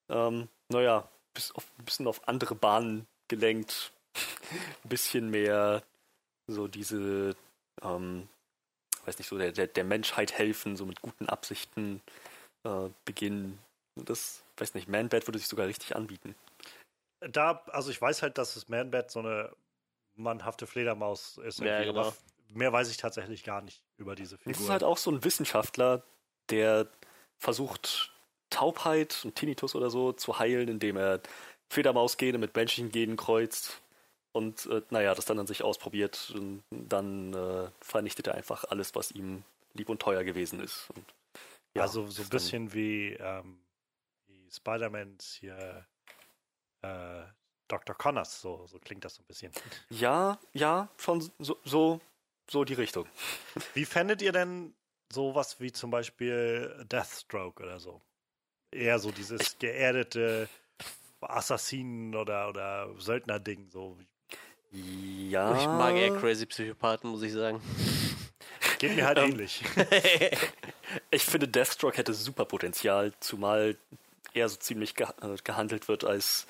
ähm, 0.10 0.48
naja, 0.70 1.08
bis 1.34 1.52
auf, 1.52 1.66
ein 1.78 1.86
bisschen 1.86 2.08
auf 2.08 2.28
andere 2.28 2.56
Bahnen 2.56 3.08
gelenkt. 3.28 3.92
ein 4.84 4.90
bisschen 4.90 5.30
mehr 5.30 5.84
so 6.48 6.68
diese, 6.68 7.36
ähm, 7.82 8.28
weiß 9.06 9.18
nicht, 9.18 9.28
so 9.28 9.38
der, 9.38 9.52
der, 9.52 9.68
der 9.68 9.84
Menschheit 9.84 10.34
helfen, 10.34 10.76
so 10.76 10.86
mit 10.86 11.02
guten 11.02 11.28
Absichten 11.30 12.02
äh, 12.64 12.90
beginnen. 13.06 13.60
Das, 13.96 14.44
weiß 14.58 14.74
nicht, 14.74 14.88
Man-Bat 14.88 15.28
würde 15.28 15.40
sich 15.40 15.48
sogar 15.48 15.68
richtig 15.68 15.96
anbieten. 15.96 16.36
Da, 17.20 17.64
also 17.68 17.90
ich 17.90 18.02
weiß 18.02 18.22
halt, 18.22 18.38
dass 18.38 18.54
das 18.54 18.70
Man-Bat 18.70 19.12
so 19.12 19.20
eine 19.20 19.52
mannhafte 20.16 20.68
Fledermaus 20.68 21.38
ist. 21.38 21.60
Ja, 21.60 21.84
genau. 21.84 22.00
aber 22.00 22.16
mehr 22.50 22.72
weiß 22.72 22.90
ich 22.90 22.98
tatsächlich 22.98 23.44
gar 23.44 23.62
nicht 23.62 23.84
über 23.98 24.16
diese 24.16 24.38
Figur. 24.38 24.54
Das 24.54 24.62
ist 24.62 24.70
halt 24.70 24.84
auch 24.84 24.98
so 24.98 25.12
ein 25.12 25.24
Wissenschaftler, 25.24 26.04
der 26.50 26.88
versucht, 27.38 28.12
Taubheit 28.50 29.22
und 29.24 29.36
Tinnitus 29.36 29.76
oder 29.76 29.90
so 29.90 30.14
zu 30.14 30.40
heilen, 30.40 30.68
indem 30.68 30.98
er 30.98 31.22
Fledermausgene 31.70 32.38
mit 32.38 32.56
menschlichen 32.56 32.92
Genen 32.92 33.18
kreuzt. 33.18 33.82
Und 34.32 34.66
äh, 34.68 34.82
naja, 34.90 35.16
das 35.16 35.26
dann 35.26 35.40
an 35.40 35.48
sich 35.48 35.64
ausprobiert. 35.64 36.32
Und 36.36 36.64
dann 36.70 37.34
äh, 37.34 37.70
vernichtet 37.82 38.28
er 38.28 38.36
einfach 38.36 38.66
alles, 38.66 38.96
was 38.96 39.12
ihm 39.12 39.44
lieb 39.74 39.90
und 39.90 40.02
teuer 40.02 40.24
gewesen 40.24 40.60
ist. 40.60 40.90
Und, 40.96 41.06
ja, 41.76 41.84
also 41.84 42.08
so 42.08 42.24
ein 42.24 42.30
bisschen 42.30 42.74
wie, 42.74 43.14
ähm, 43.14 43.60
wie 44.28 44.50
Spider-Mans 44.52 45.38
hier 45.40 45.86
äh, 46.82 47.24
Dr. 47.68 47.96
Connors, 47.96 48.42
so, 48.42 48.66
so 48.68 48.80
klingt 48.80 49.04
das 49.04 49.16
so 49.16 49.24
ein 49.24 49.26
bisschen. 49.26 49.52
Ja, 49.90 50.40
ja, 50.54 50.90
schon 50.98 51.30
so, 51.40 51.60
so, 51.64 52.02
so 52.50 52.64
die 52.64 52.74
Richtung. 52.74 53.08
Wie 53.74 53.86
fändet 53.86 54.22
ihr 54.22 54.32
denn 54.32 54.74
sowas 55.12 55.60
wie 55.60 55.72
zum 55.72 55.92
Beispiel 55.92 56.86
Deathstroke 56.90 57.62
oder 57.64 57.80
so? 57.80 58.02
Eher 58.72 59.00
so 59.00 59.12
dieses 59.12 59.58
geerdete 59.60 60.50
Assassinen- 61.22 62.16
oder, 62.16 62.50
oder 62.50 62.90
Söldner-Ding, 62.98 63.70
so. 63.70 63.98
Ja. 64.72 65.58
Ich 65.58 65.66
mag 65.66 65.96
eher 65.96 66.16
Crazy 66.18 66.46
Psychopathen, 66.46 67.10
muss 67.10 67.24
ich 67.24 67.34
sagen. 67.34 67.62
Geht 68.80 68.96
mir 68.96 69.06
halt 69.06 69.18
Ähm, 69.18 69.32
ähnlich. 69.32 69.64
Ich 71.12 71.24
finde, 71.24 71.48
Deathstroke 71.50 71.98
hätte 71.98 72.14
super 72.14 72.46
Potenzial, 72.46 73.14
zumal 73.20 73.76
er 74.34 74.48
so 74.48 74.56
ziemlich 74.56 74.96
ge 74.96 75.06
äh, 75.22 75.36
gehandelt 75.44 75.88
wird 75.90 76.06
als 76.06 76.48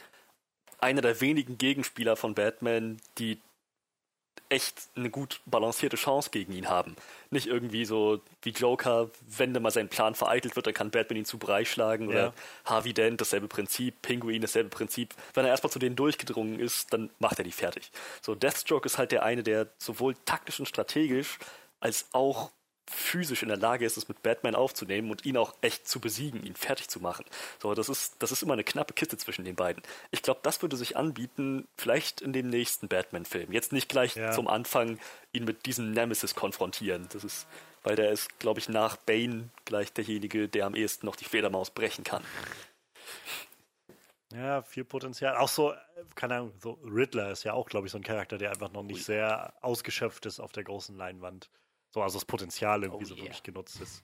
einer 0.79 1.01
der 1.01 1.21
wenigen 1.21 1.57
Gegenspieler 1.57 2.15
von 2.15 2.35
Batman, 2.35 3.01
die 3.17 3.41
echt 4.49 4.89
eine 4.95 5.09
gut 5.09 5.41
balancierte 5.45 5.97
Chance 5.97 6.29
gegen 6.31 6.53
ihn 6.53 6.69
haben. 6.69 6.95
Nicht 7.31 7.47
irgendwie 7.47 7.85
so 7.85 8.21
wie 8.41 8.51
Joker, 8.51 9.09
wenn 9.27 9.53
da 9.53 9.59
mal 9.59 9.71
sein 9.71 9.89
Plan 9.89 10.15
vereitelt 10.15 10.55
wird, 10.55 10.67
dann 10.67 10.73
kann 10.73 10.91
Batman 10.91 11.17
ihn 11.19 11.25
zu 11.25 11.37
Brei 11.37 11.65
schlagen 11.65 12.05
Ja. 12.05 12.09
oder 12.09 12.33
Harvey 12.65 12.93
Dent, 12.93 13.19
dasselbe 13.19 13.47
Prinzip, 13.47 14.01
Pinguin, 14.01 14.41
dasselbe 14.41 14.69
Prinzip. 14.69 15.13
Wenn 15.33 15.45
er 15.45 15.51
erstmal 15.51 15.71
zu 15.71 15.79
denen 15.79 15.95
durchgedrungen 15.95 16.59
ist, 16.59 16.93
dann 16.93 17.09
macht 17.19 17.37
er 17.39 17.43
die 17.43 17.51
fertig. 17.51 17.91
So, 18.21 18.35
Deathstroke 18.35 18.85
ist 18.85 18.97
halt 18.97 19.11
der 19.11 19.23
eine, 19.23 19.43
der 19.43 19.67
sowohl 19.77 20.15
taktisch 20.25 20.59
und 20.59 20.67
strategisch 20.67 21.37
als 21.79 22.07
auch 22.13 22.51
physisch 22.89 23.43
in 23.43 23.49
der 23.49 23.57
Lage 23.57 23.85
ist, 23.85 23.97
es 23.97 24.07
mit 24.07 24.23
Batman 24.23 24.55
aufzunehmen 24.55 25.11
und 25.11 25.25
ihn 25.25 25.37
auch 25.37 25.53
echt 25.61 25.87
zu 25.87 25.99
besiegen, 25.99 26.43
ihn 26.45 26.55
fertig 26.55 26.87
zu 26.87 26.99
machen. 26.99 27.25
So, 27.61 27.73
das 27.73 27.89
ist, 27.89 28.15
das 28.19 28.31
ist 28.31 28.41
immer 28.43 28.53
eine 28.53 28.63
knappe 28.63 28.93
Kiste 28.93 29.17
zwischen 29.17 29.45
den 29.45 29.55
beiden. 29.55 29.83
Ich 30.11 30.21
glaube, 30.21 30.39
das 30.43 30.61
würde 30.61 30.77
sich 30.77 30.95
anbieten, 30.97 31.67
vielleicht 31.77 32.21
in 32.21 32.33
dem 32.33 32.49
nächsten 32.49 32.87
Batman-Film. 32.87 33.51
Jetzt 33.51 33.71
nicht 33.73 33.89
gleich 33.89 34.15
Ja. 34.15 34.31
zum 34.31 34.47
Anfang 34.47 34.99
ihn 35.33 35.43
mit 35.45 35.65
diesem 35.65 35.91
Nemesis 35.91 36.33
konfrontieren. 36.35 37.07
Das 37.11 37.23
ist, 37.23 37.45
weil 37.83 37.95
der 37.95 38.11
ist, 38.11 38.39
glaube 38.39 38.59
ich, 38.59 38.69
nach 38.69 38.95
Bane 38.97 39.49
gleich 39.65 39.91
derjenige, 39.93 40.47
der 40.47 40.65
am 40.65 40.75
ehesten 40.75 41.05
noch 41.05 41.15
die 41.15 41.25
Fledermaus 41.25 41.69
brechen 41.71 42.03
kann. 42.03 42.23
Ja, 44.33 44.61
viel 44.61 44.83
Potenzial. 44.83 45.37
Auch 45.37 45.47
so, 45.47 45.73
keine 46.15 46.35
Ahnung, 46.35 46.53
so 46.59 46.79
Riddler 46.83 47.31
ist 47.31 47.43
ja 47.43 47.53
auch, 47.53 47.67
glaube 47.69 47.87
ich, 47.87 47.91
so 47.91 47.97
ein 47.97 48.03
Charakter, 48.03 48.37
der 48.37 48.49
einfach 48.51 48.71
noch 48.71 48.83
nicht 48.83 48.97
Ui. 48.97 49.03
sehr 49.03 49.53
ausgeschöpft 49.61 50.25
ist 50.25 50.39
auf 50.39 50.51
der 50.51 50.63
großen 50.65 50.97
Leinwand. 50.97 51.49
So, 51.93 52.01
also 52.01 52.17
das 52.19 52.25
Potenzial 52.25 52.83
irgendwie 52.83 53.05
Oh 53.05 53.07
so 53.09 53.15
yeah. 53.15 53.23
wirklich 53.25 53.43
genutzt 53.43 53.79
ist. 53.81 54.03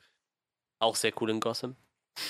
Auch 0.80 0.96
sehr 0.96 1.14
cool 1.22 1.30
in 1.30 1.40
Gotham. 1.40 1.76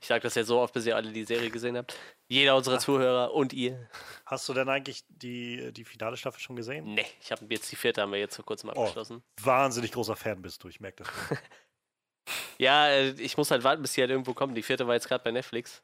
Ich 0.00 0.06
sage 0.06 0.22
das 0.22 0.36
jetzt 0.36 0.46
so 0.46 0.58
oft, 0.60 0.72
bis 0.72 0.86
ihr 0.86 0.96
alle 0.96 1.12
die 1.12 1.24
Serie 1.24 1.50
gesehen 1.50 1.76
habt. 1.76 1.94
Jeder 2.28 2.56
unserer 2.56 2.78
Zuhörer 2.78 3.34
und 3.34 3.52
ihr. 3.52 3.90
Hast 4.24 4.48
du 4.48 4.54
denn 4.54 4.68
eigentlich 4.68 5.04
die, 5.08 5.70
die 5.72 5.84
finale 5.84 6.16
Staffel 6.16 6.40
schon 6.40 6.56
gesehen? 6.56 6.94
Ne, 6.94 7.04
ich 7.20 7.30
habe 7.30 7.44
jetzt 7.50 7.70
die 7.70 7.76
vierte 7.76 8.00
haben 8.00 8.12
wir 8.12 8.18
jetzt 8.18 8.36
vor 8.36 8.44
kurzem 8.46 8.70
Oh. 8.70 8.72
abgeschlossen. 8.80 9.22
Wahnsinnig 9.42 9.92
großer 9.92 10.16
Fan 10.16 10.40
bist 10.40 10.64
du, 10.64 10.68
ich 10.68 10.80
merke 10.80 11.02
das. 11.04 11.08
Ja, 12.58 12.88
äh, 12.88 13.10
ich 13.20 13.36
muss 13.36 13.50
halt 13.50 13.64
warten, 13.64 13.82
bis 13.82 13.92
die 13.92 14.00
halt 14.00 14.10
irgendwo 14.10 14.34
kommt. 14.34 14.56
Die 14.56 14.62
vierte 14.62 14.86
war 14.86 14.94
jetzt 14.94 15.08
gerade 15.08 15.22
bei 15.24 15.30
Netflix. 15.30 15.82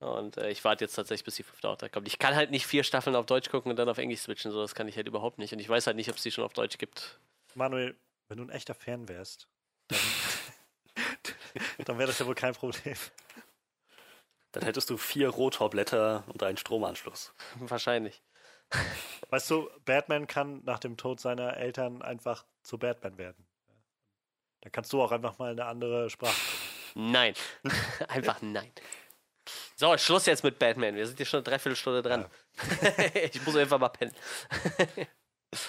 Und 0.00 0.36
äh, 0.36 0.50
ich 0.50 0.62
warte 0.64 0.84
jetzt 0.84 0.94
tatsächlich, 0.94 1.24
bis 1.24 1.36
die 1.36 1.42
fünfte 1.42 1.68
auch 1.68 1.76
da 1.76 1.88
kommt. 1.88 2.06
Ich 2.08 2.18
kann 2.18 2.34
halt 2.34 2.50
nicht 2.50 2.66
vier 2.66 2.84
Staffeln 2.84 3.16
auf 3.16 3.26
Deutsch 3.26 3.50
gucken 3.50 3.70
und 3.70 3.76
dann 3.76 3.88
auf 3.88 3.98
Englisch 3.98 4.20
switchen. 4.20 4.50
So, 4.52 4.60
das 4.60 4.74
kann 4.74 4.88
ich 4.88 4.96
halt 4.96 5.08
überhaupt 5.08 5.38
nicht. 5.38 5.52
Und 5.52 5.58
ich 5.58 5.68
weiß 5.68 5.86
halt 5.86 5.96
nicht, 5.96 6.08
ob 6.10 6.16
es 6.16 6.22
die 6.22 6.30
schon 6.30 6.44
auf 6.44 6.52
Deutsch 6.52 6.78
gibt. 6.78 7.18
Manuel, 7.56 7.98
wenn 8.28 8.38
du 8.38 8.44
ein 8.44 8.50
echter 8.50 8.74
Fan 8.74 9.08
wärst, 9.08 9.48
dann, 9.88 9.98
dann 11.84 11.98
wäre 11.98 12.08
das 12.08 12.18
ja 12.18 12.26
wohl 12.26 12.34
kein 12.34 12.54
Problem. 12.54 12.96
Dann 14.52 14.64
hättest 14.64 14.90
du 14.90 14.96
vier 14.96 15.28
Rotorblätter 15.28 16.24
und 16.28 16.42
einen 16.42 16.56
Stromanschluss. 16.56 17.34
Wahrscheinlich. 17.56 18.22
Weißt 19.30 19.50
du, 19.50 19.70
Batman 19.84 20.26
kann 20.26 20.62
nach 20.64 20.78
dem 20.78 20.96
Tod 20.96 21.20
seiner 21.20 21.56
Eltern 21.56 22.02
einfach 22.02 22.46
zu 22.62 22.78
Batman 22.78 23.18
werden. 23.18 23.46
Dann 24.62 24.72
kannst 24.72 24.92
du 24.92 25.02
auch 25.02 25.12
einfach 25.12 25.38
mal 25.38 25.52
eine 25.52 25.66
andere 25.66 26.10
Sprache. 26.10 26.34
Nein. 26.94 27.34
Einfach 28.08 28.40
nein. 28.40 28.72
So, 29.76 29.96
Schluss 29.98 30.24
jetzt 30.24 30.42
mit 30.42 30.58
Batman. 30.58 30.94
Wir 30.94 31.06
sind 31.06 31.18
hier 31.18 31.26
schon 31.26 31.38
eine 31.38 31.44
Dreiviertelstunde 31.44 32.00
dran. 32.00 32.24
ich 33.30 33.44
muss 33.44 33.54
einfach 33.54 33.78
mal 33.78 33.90
pennen. 33.90 34.14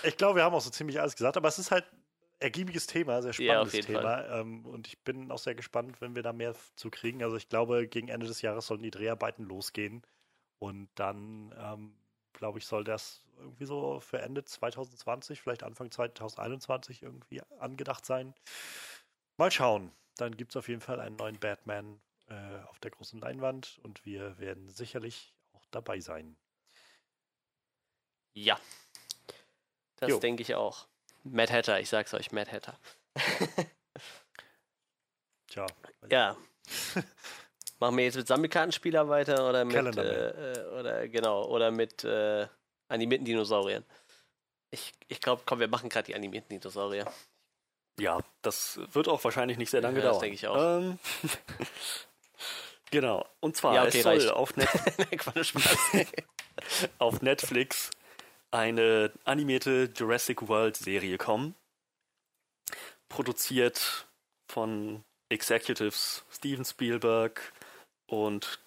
Ich 0.04 0.18
glaube, 0.18 0.38
wir 0.38 0.44
haben 0.44 0.54
auch 0.54 0.62
so 0.62 0.70
ziemlich 0.70 1.00
alles 1.00 1.16
gesagt, 1.16 1.38
aber 1.38 1.48
es 1.48 1.60
ist 1.60 1.72
halt 1.72 1.86
ergiebiges 2.40 2.88
Thema, 2.88 3.22
sehr 3.22 3.34
Ja, 3.38 3.66
spannendes 3.66 3.74
jeden 3.74 3.88
Thema. 3.88 4.26
Ähm, 4.40 4.66
und 4.66 4.88
ich 4.88 5.00
bin 5.04 5.32
auch 5.32 5.40
sehr 5.40 5.56
gespannt, 5.56 6.02
wenn 6.02 6.16
wir 6.16 6.24
da 6.24 6.34
mehr 6.34 6.56
zu 6.76 6.90
kriegen. 6.90 7.24
Also 7.24 7.36
ich 7.36 7.50
glaube, 7.50 7.88
gegen 7.88 8.10
Ende 8.10 8.28
des 8.28 8.42
Jahres 8.42 8.68
sollen 8.68 8.84
die 8.84 8.92
Dreharbeiten 8.92 9.44
losgehen. 9.44 10.04
Und 10.60 10.90
dann, 10.96 11.54
ähm, 11.58 11.96
glaube 12.34 12.60
ich, 12.60 12.66
soll 12.66 12.84
das 12.84 13.24
irgendwie 13.38 13.66
so 13.66 14.00
für 14.00 14.20
Ende 14.20 14.44
2020, 14.44 15.42
vielleicht 15.42 15.64
Anfang 15.64 15.92
2021 15.92 17.04
irgendwie 17.04 17.42
angedacht 17.60 18.06
sein. 18.06 18.34
Mal 19.38 19.52
schauen. 19.52 19.92
Dann 20.18 20.36
gibt 20.36 20.52
es 20.52 20.58
auf 20.58 20.68
jeden 20.68 20.82
Fall 20.82 21.00
einen 21.00 21.16
neuen 21.16 21.40
Batman 21.40 22.02
äh, 22.28 22.60
auf 22.70 22.80
der 22.80 22.92
großen 22.92 23.20
Leinwand 23.20 23.80
und 23.84 24.04
wir 24.06 24.38
werden 24.40 24.70
sicherlich 24.70 25.36
auch 25.54 25.66
dabei 25.70 26.00
sein. 26.00 26.36
Ja. 28.34 28.60
Das 29.98 30.10
Jo. 30.10 30.20
denke 30.20 30.42
ich 30.44 30.56
auch. 30.56 30.88
Mad 31.24 31.52
Hatter, 31.52 31.80
ich 31.80 31.90
sag's 31.90 32.14
euch, 32.14 32.32
Mad 32.32 32.50
Hatter. 32.52 32.78
Tja, 35.48 35.66
Ja. 36.10 36.36
Machen 37.80 37.96
wir 37.98 38.06
jetzt 38.06 38.16
mit 38.16 38.28
Sammelkartenspieler 38.28 39.08
weiter 39.08 39.48
oder 39.48 39.64
mit 39.64 39.76
äh, 39.98 40.30
äh, 40.54 40.66
oder 40.80 41.08
genau 41.08 41.46
oder 41.46 41.70
mit 41.70 42.04
äh, 42.04 42.48
animierten 42.88 43.26
Dinosauriern? 43.26 43.86
Ich, 44.72 44.94
ich 45.08 45.22
glaube, 45.22 45.44
komm, 45.46 45.60
wir 45.60 45.68
machen 45.68 45.88
gerade 45.88 46.08
die 46.08 46.16
animierten 46.16 46.50
Dinosaurier. 46.60 47.06
Ja, 48.00 48.20
das 48.42 48.80
wird 48.94 49.08
auch 49.08 49.24
wahrscheinlich 49.24 49.58
nicht 49.60 49.70
sehr 49.70 49.82
lange 49.82 50.00
Ja, 50.00 50.06
das 50.06 50.12
dauern. 50.14 50.22
denke 50.22 50.36
ich 50.36 50.48
auch. 50.48 50.56
Ähm, 50.80 51.00
genau. 52.92 53.26
Und 53.42 53.56
zwar, 53.56 53.76
Ja, 53.76 53.84
okay, 53.84 53.98
es 54.00 54.04
soll 54.04 54.18
reicht. 54.18 54.30
auf, 54.32 54.56
Net 54.58 54.70
auf 56.98 57.22
Netflix 57.22 57.92
eine 58.52 59.12
animierte 59.26 59.90
Jurassic 59.96 60.48
World 60.48 60.78
Serie 60.78 61.18
kommen. 61.18 61.56
Produziert 63.10 64.08
von 64.48 65.04
Executives 65.30 66.24
Steven 66.32 66.66
Spielberg 66.66 67.54
und 68.08 68.60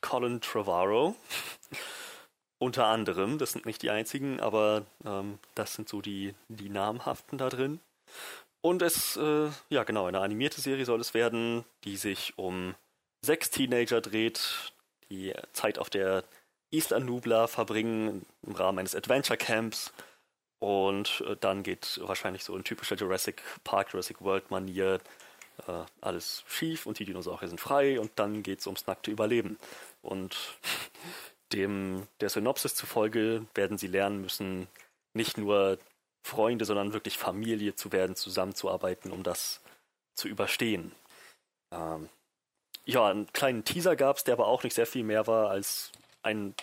Colin 0.00 0.40
Trevorrow. 0.40 1.14
Unter 2.58 2.86
anderem, 2.86 3.38
das 3.38 3.52
sind 3.52 3.66
nicht 3.66 3.82
die 3.82 3.90
einzigen, 3.90 4.40
aber 4.40 4.84
ähm, 5.04 5.38
das 5.54 5.74
sind 5.74 5.88
so 5.88 6.00
die, 6.00 6.34
die 6.48 6.68
namhaften 6.68 7.38
da 7.38 7.48
drin. 7.50 7.80
Und 8.60 8.82
es, 8.82 9.16
äh, 9.16 9.50
ja 9.68 9.84
genau, 9.84 10.06
eine 10.06 10.20
animierte 10.20 10.60
Serie 10.60 10.84
soll 10.84 11.00
es 11.00 11.14
werden, 11.14 11.64
die 11.84 11.96
sich 11.96 12.36
um 12.36 12.74
sechs 13.24 13.50
Teenager 13.50 14.00
dreht, 14.00 14.72
die 15.10 15.34
Zeit 15.52 15.78
auf 15.78 15.88
der 15.88 16.24
East 16.70 16.90
Nubla 16.90 17.46
verbringen 17.46 18.26
im 18.46 18.54
Rahmen 18.54 18.78
eines 18.80 18.94
Adventure 18.94 19.38
Camps. 19.38 19.92
Und 20.60 21.22
äh, 21.26 21.36
dann 21.38 21.62
geht 21.62 22.00
wahrscheinlich 22.02 22.44
so 22.44 22.56
in 22.56 22.64
typischer 22.64 22.96
Jurassic 22.96 23.42
Park, 23.64 23.92
Jurassic 23.92 24.20
World 24.20 24.50
Manier 24.50 25.00
äh, 25.66 25.84
alles 26.00 26.44
schief 26.46 26.86
und 26.86 26.98
die 26.98 27.04
Dinosaurier 27.04 27.48
sind 27.48 27.60
frei 27.60 27.98
und 28.00 28.12
dann 28.16 28.42
geht 28.42 28.60
es 28.60 28.66
ums 28.66 28.86
nackte 28.86 29.10
Überleben. 29.10 29.58
Und 30.02 30.36
dem 31.52 32.06
der 32.20 32.28
Synopsis 32.28 32.74
zufolge 32.74 33.46
werden 33.54 33.78
sie 33.78 33.86
lernen 33.86 34.20
müssen, 34.20 34.68
nicht 35.14 35.38
nur 35.38 35.78
Freunde, 36.22 36.64
sondern 36.64 36.92
wirklich 36.92 37.16
Familie 37.16 37.74
zu 37.74 37.92
werden, 37.92 38.16
zusammenzuarbeiten, 38.16 39.12
um 39.12 39.22
das 39.22 39.60
zu 40.14 40.28
überstehen. 40.28 40.92
Ähm, 41.72 42.08
ja, 42.84 43.06
einen 43.06 43.32
kleinen 43.32 43.64
Teaser 43.64 43.96
gab 43.96 44.16
es, 44.16 44.24
der 44.24 44.34
aber 44.34 44.46
auch 44.46 44.62
nicht 44.62 44.74
sehr 44.74 44.86
viel 44.86 45.04
mehr 45.04 45.26
war 45.26 45.50
als 45.50 45.92
ein 46.22 46.54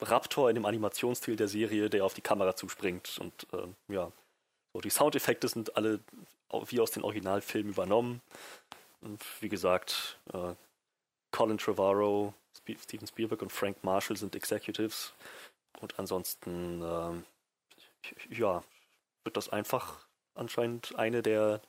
Raptor 0.00 0.48
in 0.48 0.54
dem 0.54 0.66
Animationsstil 0.66 1.36
der 1.36 1.48
Serie, 1.48 1.90
der 1.90 2.04
auf 2.04 2.14
die 2.14 2.22
Kamera 2.22 2.56
zuspringt. 2.56 3.18
Und 3.18 3.46
ähm, 3.52 3.76
ja, 3.88 4.10
so 4.72 4.80
die 4.80 4.90
Soundeffekte 4.90 5.48
sind 5.48 5.76
alle 5.76 6.00
wie 6.66 6.80
aus 6.80 6.90
den 6.90 7.02
Originalfilmen 7.02 7.72
übernommen. 7.72 8.22
Und 9.00 9.22
wie 9.40 9.48
gesagt, 9.48 10.18
äh, 10.32 10.54
Colin 11.30 11.58
Trevorrow, 11.58 12.34
Sp 12.52 12.76
Steven 12.82 13.06
Spielberg 13.06 13.42
und 13.42 13.52
Frank 13.52 13.82
Marshall 13.84 14.16
sind 14.16 14.34
Executives. 14.34 15.12
Und 15.80 15.98
ansonsten, 15.98 16.82
ähm, 16.82 17.24
ja, 18.30 18.62
wird 19.24 19.36
das 19.36 19.48
einfach 19.48 20.06
anscheinend 20.34 20.96
eine 20.96 21.22
der 21.22 21.60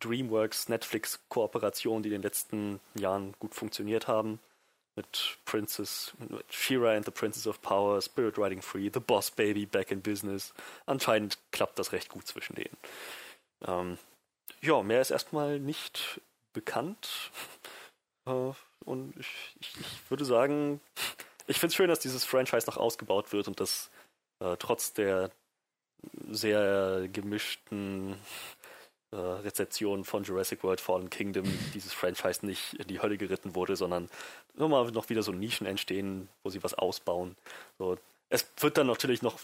DreamWorks 0.00 0.68
Netflix-Kooperationen, 0.68 2.02
die 2.02 2.08
in 2.08 2.14
den 2.14 2.22
letzten 2.22 2.80
Jahren 2.94 3.34
gut 3.38 3.54
funktioniert 3.54 4.08
haben. 4.08 4.40
Mit 4.94 5.38
Princess, 5.46 6.12
mit 6.18 6.44
She-Ra 6.52 6.92
and 6.92 7.04
the 7.04 7.10
Princess 7.10 7.46
of 7.46 7.62
Power, 7.62 8.00
Spirit 8.02 8.36
Riding 8.36 8.60
Free, 8.60 8.90
The 8.92 9.00
Boss 9.00 9.30
Baby, 9.30 9.64
Back 9.64 9.90
in 9.90 10.02
Business. 10.02 10.52
Anscheinend 10.84 11.38
klappt 11.50 11.78
das 11.78 11.92
recht 11.92 12.10
gut 12.10 12.26
zwischen 12.26 12.56
denen. 12.56 12.76
Ähm, 13.66 13.98
ja, 14.60 14.82
mehr 14.82 15.00
ist 15.00 15.10
erstmal 15.10 15.58
nicht 15.58 16.20
bekannt. 16.52 17.08
Äh, 18.24 18.52
und 18.84 19.16
ich, 19.18 19.56
ich, 19.58 19.80
ich 19.80 20.10
würde 20.10 20.24
sagen, 20.24 20.80
ich 21.48 21.58
finde 21.58 21.72
es 21.72 21.74
schön, 21.74 21.88
dass 21.88 21.98
dieses 21.98 22.24
Franchise 22.24 22.68
noch 22.68 22.76
ausgebaut 22.76 23.32
wird 23.32 23.48
und 23.48 23.58
dass 23.58 23.90
äh, 24.38 24.56
trotz 24.60 24.92
der 24.92 25.32
sehr 26.30 27.08
gemischten 27.12 28.16
äh, 29.12 29.16
Rezeption 29.16 30.04
von 30.04 30.24
Jurassic 30.24 30.64
World 30.64 30.80
Fallen 30.80 31.10
Kingdom 31.10 31.44
dieses 31.74 31.92
Franchise 31.92 32.44
nicht 32.44 32.74
in 32.74 32.88
die 32.88 33.00
Hölle 33.00 33.18
geritten 33.18 33.54
wurde, 33.54 33.76
sondern 33.76 34.08
nochmal 34.54 34.90
noch 34.90 35.10
wieder 35.10 35.22
so 35.22 35.32
Nischen 35.32 35.66
entstehen, 35.66 36.28
wo 36.42 36.50
sie 36.50 36.62
was 36.62 36.74
ausbauen. 36.74 37.36
So, 37.78 37.98
es 38.30 38.46
wird 38.58 38.78
dann 38.78 38.86
natürlich 38.86 39.22
noch 39.22 39.38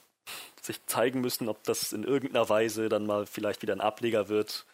sich 0.62 0.84
zeigen 0.86 1.20
müssen, 1.20 1.48
ob 1.48 1.62
das 1.64 1.92
in 1.92 2.04
irgendeiner 2.04 2.48
Weise 2.48 2.88
dann 2.88 3.06
mal 3.06 3.26
vielleicht 3.26 3.62
wieder 3.62 3.74
ein 3.74 3.80
Ableger 3.80 4.28
wird, 4.28 4.66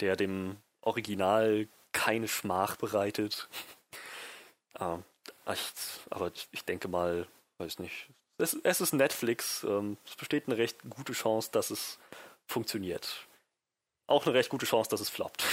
der 0.00 0.16
dem 0.16 0.56
Original 0.80 1.68
keine 1.92 2.28
Schmach 2.28 2.76
bereitet. 2.76 3.48
Ähm, 4.80 5.02
ich, 5.52 5.72
aber 6.08 6.30
ich, 6.32 6.46
ich 6.52 6.64
denke 6.64 6.86
mal, 6.86 7.26
weiß 7.56 7.80
nicht. 7.80 8.08
Es, 8.36 8.56
es 8.62 8.80
ist 8.80 8.92
Netflix. 8.92 9.64
Ähm, 9.64 9.96
es 10.06 10.14
besteht 10.14 10.46
eine 10.46 10.56
recht 10.56 10.78
gute 10.88 11.14
Chance, 11.14 11.50
dass 11.50 11.70
es 11.70 11.98
funktioniert. 12.46 13.26
Auch 14.08 14.24
eine 14.24 14.34
recht 14.34 14.48
gute 14.48 14.66
Chance, 14.66 14.90
dass 14.90 15.00
es 15.00 15.10
floppt. 15.10 15.44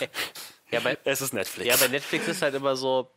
ja, 0.70 0.80
bei, 0.80 0.98
es 1.04 1.22
ist 1.22 1.32
Netflix. 1.32 1.66
ja, 1.66 1.76
bei 1.76 1.88
Netflix 1.88 2.28
ist 2.28 2.42
halt 2.42 2.54
immer 2.54 2.76
so, 2.76 3.10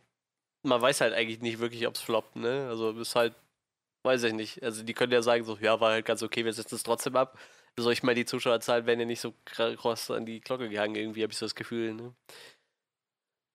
man 0.62 0.80
weiß 0.80 1.02
halt 1.02 1.12
eigentlich 1.14 1.40
nicht 1.40 1.58
wirklich, 1.58 1.86
ob 1.86 1.94
es 1.94 2.00
floppt, 2.00 2.36
ne? 2.36 2.66
Also 2.68 2.90
ist 2.92 3.14
halt, 3.14 3.34
weiß 4.02 4.22
ich 4.24 4.32
nicht. 4.32 4.62
Also 4.62 4.82
die 4.82 4.94
können 4.94 5.12
ja 5.12 5.20
sagen 5.22 5.44
so, 5.44 5.58
ja, 5.58 5.78
war 5.78 5.92
halt 5.92 6.06
ganz 6.06 6.22
okay, 6.22 6.44
wir 6.44 6.52
setzen 6.54 6.74
es 6.74 6.82
trotzdem 6.82 7.16
ab. 7.16 7.38
Also 7.76 7.90
ich 7.90 8.02
meine, 8.02 8.16
die 8.16 8.24
Zuschauerzahlen 8.24 8.86
werden 8.86 9.00
ja 9.00 9.06
nicht 9.06 9.20
so 9.20 9.34
krass 9.44 10.10
an 10.10 10.24
die 10.26 10.40
Glocke 10.40 10.68
gehangen, 10.70 10.94
irgendwie 10.94 11.22
habe 11.22 11.32
ich 11.32 11.38
so 11.38 11.44
das 11.46 11.54
Gefühl, 11.54 11.92
ne? 11.94 12.14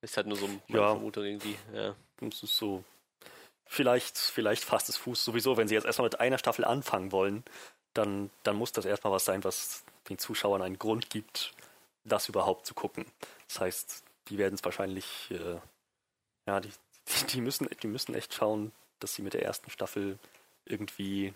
Ist 0.01 0.17
halt 0.17 0.27
nur 0.27 0.37
so 0.37 0.47
meine 0.47 0.83
Ja. 0.83 0.89
Vermutung 0.91 1.25
irgendwie, 1.25 1.57
ja. 1.73 1.95
Es 2.21 2.43
ist 2.43 2.55
so. 2.55 2.83
Vielleicht, 3.65 4.17
vielleicht 4.17 4.63
fasst 4.63 4.87
es 4.87 4.97
Fuß 4.97 5.25
sowieso, 5.25 5.57
wenn 5.57 5.67
sie 5.67 5.73
jetzt 5.73 5.85
erstmal 5.85 6.05
mit 6.05 6.19
einer 6.19 6.37
Staffel 6.37 6.63
anfangen 6.63 7.11
wollen, 7.11 7.43
dann, 7.93 8.29
dann 8.43 8.55
muss 8.55 8.71
das 8.71 8.85
erstmal 8.85 9.11
was 9.11 9.25
sein, 9.25 9.43
was 9.43 9.83
den 10.09 10.17
Zuschauern 10.17 10.61
einen 10.61 10.79
Grund 10.79 11.09
gibt, 11.09 11.53
das 12.03 12.29
überhaupt 12.29 12.65
zu 12.65 12.73
gucken. 12.73 13.05
Das 13.47 13.59
heißt, 13.59 14.03
die 14.29 14.37
werden 14.37 14.55
es 14.55 14.63
wahrscheinlich, 14.63 15.31
äh, 15.31 15.59
ja, 16.45 16.59
die, 16.59 16.71
die, 17.29 17.41
müssen, 17.41 17.67
die 17.81 17.87
müssen 17.87 18.15
echt 18.15 18.33
schauen, 18.33 18.71
dass 18.99 19.13
sie 19.13 19.21
mit 19.21 19.33
der 19.33 19.43
ersten 19.43 19.69
Staffel 19.69 20.17
irgendwie 20.65 21.33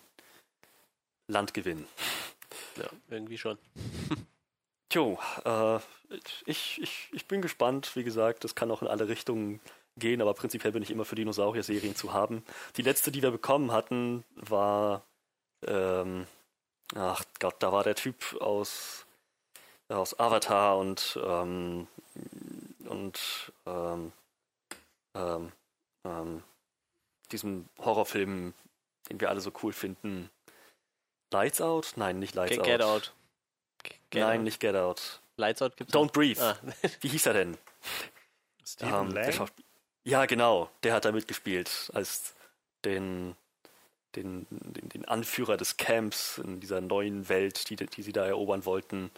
Land 1.28 1.54
gewinnen. 1.54 1.88
Ja, 2.78 2.90
irgendwie 3.10 3.38
schon. 3.38 3.58
Jo, 4.94 5.18
äh, 5.46 5.80
ich, 6.46 6.82
ich, 6.82 7.08
ich 7.14 7.26
bin 7.26 7.42
gespannt. 7.42 7.96
Wie 7.96 8.04
gesagt, 8.04 8.44
es 8.44 8.56
kann 8.56 8.72
auch 8.72 8.82
in 8.82 8.90
alle 8.90 9.08
Richtungen 9.08 9.62
gehen, 9.96 10.22
aber 10.22 10.34
prinzipiell 10.34 10.74
bin 10.74 10.84
ich 10.84 10.92
immer 10.92 11.06
für 11.06 11.16
Dinosaurier-Serien 11.16 11.96
zu 11.96 12.12
haben. 12.12 12.44
Die 12.76 12.82
letzte, 12.82 13.10
die 13.10 13.22
wir 13.22 13.32
bekommen 13.32 13.72
hatten, 13.72 14.26
war, 14.36 15.06
ähm, 15.66 16.28
ach 16.96 17.24
Gott, 17.40 17.56
da 17.60 17.72
war 17.72 17.84
der 17.84 17.96
Typ 17.96 18.40
aus, 18.42 19.06
aus 19.90 20.20
Avatar 20.20 20.78
und, 20.78 21.20
ähm, 21.24 21.88
und 22.86 23.52
ähm, 23.66 24.12
ähm, 25.16 25.52
ähm, 26.06 26.44
diesem 27.32 27.68
Horrorfilm, 27.80 28.54
den 29.10 29.22
wir 29.22 29.30
alle 29.30 29.42
so 29.42 29.52
cool 29.64 29.74
finden. 29.74 30.30
Lights 31.32 31.62
Out? 31.62 31.94
Nein, 31.96 32.20
nicht 32.20 32.36
Lights 32.36 32.52
Get, 32.52 32.60
Out. 32.60 32.66
get 32.66 32.82
out. 32.82 33.14
Get 34.10 34.22
Nein, 34.22 34.40
out. 34.40 34.44
nicht 34.44 34.60
Get 34.60 34.76
Out. 34.76 35.22
Lights 35.38 35.62
out 35.62 35.78
gibt's 35.78 35.94
Don't 35.94 36.12
Breathe. 36.12 36.40
Ah. 36.40 36.58
Wie 37.02 37.08
hieß 37.08 37.26
er 37.28 37.34
denn? 37.34 37.58
Stephen 38.66 38.94
Ähm, 38.94 39.12
Lang? 39.12 39.50
Ja, 40.04 40.26
genau. 40.26 40.70
Der 40.84 40.94
hat 40.94 41.06
da 41.06 41.12
mitgespielt 41.12 41.92
als 41.94 42.36
den, 42.84 43.36
den, 44.16 44.48
den, 44.50 44.90
den 44.90 45.06
Anführer 45.06 45.58
des 45.58 45.78
Camps 45.78 46.38
in 46.38 46.60
dieser 46.60 46.82
neuen 46.82 47.30
Welt, 47.30 47.70
die, 47.70 47.76
die 47.76 48.02
sie 48.02 48.14
da 48.14 48.26
erobern 48.26 48.66
wollten. 48.66 49.12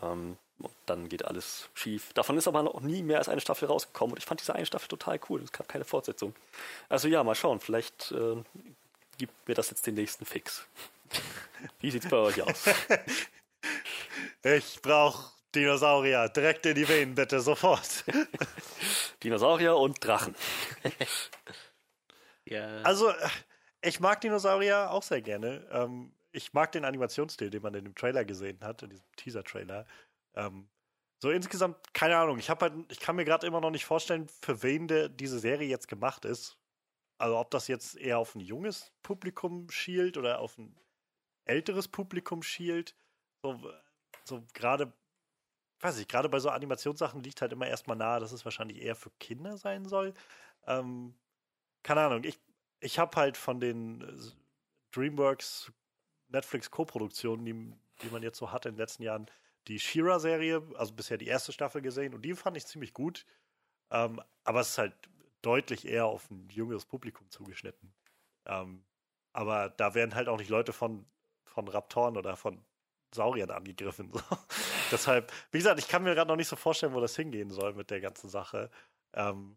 Ähm, 0.00 0.36
und 0.58 0.72
dann 0.86 1.08
geht 1.08 1.24
alles 1.24 1.68
schief. 1.74 2.12
Davon 2.12 2.38
ist 2.38 2.46
aber 2.46 2.62
noch 2.62 2.80
nie 2.80 3.02
mehr 3.02 3.18
als 3.18 3.28
eine 3.28 3.40
Staffel 3.40 3.66
rausgekommen 3.66 4.12
und 4.12 4.18
ich 4.18 4.24
fand 4.24 4.40
diese 4.40 4.54
eine 4.54 4.66
Staffel 4.66 4.88
total 4.88 5.18
cool. 5.28 5.42
Es 5.42 5.50
gab 5.50 5.68
keine 5.68 5.84
Fortsetzung. 5.84 6.34
Also 6.88 7.08
ja, 7.08 7.24
mal 7.24 7.34
schauen. 7.34 7.58
Vielleicht 7.58 8.12
äh, 8.12 8.36
gibt 9.18 9.48
mir 9.48 9.54
das 9.54 9.70
jetzt 9.70 9.86
den 9.86 9.94
nächsten 9.94 10.24
Fix. 10.24 10.64
Wie 11.80 11.90
sieht's 11.90 12.08
bei 12.08 12.16
euch 12.16 12.40
aus? 12.42 12.64
Ich 14.44 14.82
brauche 14.82 15.32
Dinosaurier. 15.54 16.28
Direkt 16.28 16.66
in 16.66 16.74
die 16.74 16.88
Venen, 16.88 17.14
bitte, 17.14 17.40
sofort. 17.40 18.04
Dinosaurier 19.22 19.76
und 19.76 20.04
Drachen. 20.04 20.34
Ja. 22.44 22.82
Also, 22.82 23.08
äh, 23.08 23.28
ich 23.82 24.00
mag 24.00 24.20
Dinosaurier 24.20 24.90
auch 24.90 25.02
sehr 25.02 25.22
gerne. 25.22 25.66
Ähm, 25.70 26.12
ich 26.32 26.52
mag 26.52 26.72
den 26.72 26.84
Animationsstil, 26.84 27.50
den 27.50 27.62
man 27.62 27.74
in 27.74 27.84
dem 27.84 27.94
Trailer 27.94 28.24
gesehen 28.24 28.58
hat, 28.62 28.82
in 28.82 28.90
diesem 28.90 29.06
Teaser-Trailer. 29.16 29.86
Ähm, 30.34 30.68
so 31.20 31.30
insgesamt, 31.30 31.92
keine 31.94 32.16
Ahnung. 32.16 32.38
Ich, 32.38 32.48
halt, 32.50 32.72
ich 32.90 33.00
kann 33.00 33.16
mir 33.16 33.24
gerade 33.24 33.46
immer 33.46 33.60
noch 33.60 33.70
nicht 33.70 33.84
vorstellen, 33.84 34.28
für 34.28 34.62
wen 34.62 34.88
der, 34.88 35.08
diese 35.08 35.38
Serie 35.38 35.68
jetzt 35.68 35.88
gemacht 35.88 36.24
ist. 36.24 36.58
Also, 37.18 37.38
ob 37.38 37.50
das 37.50 37.68
jetzt 37.68 37.96
eher 37.96 38.18
auf 38.18 38.34
ein 38.34 38.40
junges 38.40 38.92
Publikum 39.02 39.70
schielt 39.70 40.16
oder 40.16 40.40
auf 40.40 40.58
ein 40.58 40.74
älteres 41.44 41.88
Publikum 41.88 42.42
schielt. 42.42 42.96
So, 43.42 43.60
so 44.24 44.42
gerade, 44.54 44.92
weiß 45.80 45.98
ich, 45.98 46.08
gerade 46.08 46.28
bei 46.28 46.40
so 46.40 46.50
Animationssachen 46.50 47.22
liegt 47.22 47.40
halt 47.42 47.52
immer 47.52 47.66
erstmal 47.68 47.96
nahe, 47.96 48.20
dass 48.20 48.32
es 48.32 48.44
wahrscheinlich 48.44 48.80
eher 48.82 48.96
für 48.96 49.10
Kinder 49.20 49.56
sein 49.58 49.86
soll. 49.86 50.14
Ähm, 50.66 51.14
keine 51.84 52.00
Ahnung, 52.02 52.24
ich, 52.24 52.40
ich 52.82 52.98
habe 52.98 53.16
halt 53.16 53.36
von 53.36 53.60
den 53.60 54.02
äh, 54.02 54.30
DreamWorks 54.92 55.72
Netflix 56.28 56.70
Co-Produktionen, 56.70 57.44
die, 57.44 57.72
die 58.02 58.10
man 58.10 58.22
jetzt 58.22 58.38
so 58.38 58.52
hat 58.52 58.66
in 58.66 58.72
den 58.72 58.78
letzten 58.78 59.02
Jahren, 59.02 59.26
die 59.68 59.78
She-Ra-Serie, 59.78 60.62
also 60.76 60.92
bisher 60.92 61.18
die 61.18 61.28
erste 61.28 61.52
Staffel 61.52 61.82
gesehen 61.82 62.14
und 62.14 62.22
die 62.22 62.34
fand 62.34 62.56
ich 62.56 62.66
ziemlich 62.66 62.92
gut. 62.92 63.24
Ähm, 63.90 64.20
aber 64.44 64.60
es 64.60 64.70
ist 64.70 64.78
halt 64.78 64.94
deutlich 65.42 65.86
eher 65.86 66.06
auf 66.06 66.30
ein 66.30 66.48
jüngeres 66.48 66.84
Publikum 66.84 67.30
zugeschnitten. 67.30 67.92
Ähm, 68.46 68.84
aber 69.32 69.68
da 69.70 69.94
werden 69.94 70.14
halt 70.14 70.28
auch 70.28 70.38
nicht 70.38 70.50
Leute 70.50 70.72
von, 70.72 71.06
von 71.44 71.68
Raptoren 71.68 72.16
oder 72.16 72.36
von 72.36 72.64
Sauriern 73.14 73.50
angegriffen. 73.50 74.10
So. 74.12 74.36
Deshalb, 74.90 75.32
wie 75.52 75.58
gesagt, 75.58 75.78
ich 75.78 75.88
kann 75.88 76.02
mir 76.02 76.14
gerade 76.14 76.28
noch 76.28 76.36
nicht 76.36 76.48
so 76.48 76.56
vorstellen, 76.56 76.92
wo 76.92 77.00
das 77.00 77.16
hingehen 77.16 77.48
soll 77.48 77.72
mit 77.72 77.90
der 77.90 78.00
ganzen 78.00 78.28
Sache. 78.28 78.70
Ähm, 79.14 79.56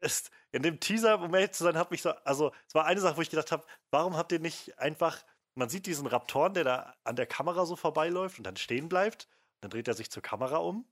ist, 0.00 0.30
in 0.52 0.62
dem 0.62 0.80
Teaser, 0.80 1.20
um 1.20 1.34
ehrlich 1.34 1.52
zu 1.52 1.64
sein, 1.64 1.76
hat 1.76 1.90
mich 1.90 2.02
so, 2.02 2.10
also 2.24 2.52
es 2.66 2.74
war 2.74 2.84
eine 2.84 3.00
Sache, 3.00 3.16
wo 3.16 3.22
ich 3.22 3.30
gedacht 3.30 3.52
habe, 3.52 3.64
warum 3.90 4.16
habt 4.16 4.32
ihr 4.32 4.40
nicht 4.40 4.78
einfach, 4.78 5.24
man 5.54 5.68
sieht 5.68 5.86
diesen 5.86 6.06
Raptoren, 6.06 6.54
der 6.54 6.64
da 6.64 6.94
an 7.04 7.16
der 7.16 7.26
Kamera 7.26 7.66
so 7.66 7.76
vorbeiläuft 7.76 8.38
und 8.38 8.44
dann 8.44 8.56
stehen 8.56 8.88
bleibt, 8.88 9.28
dann 9.60 9.70
dreht 9.70 9.88
er 9.88 9.94
sich 9.94 10.10
zur 10.10 10.22
Kamera 10.22 10.58
um 10.58 10.86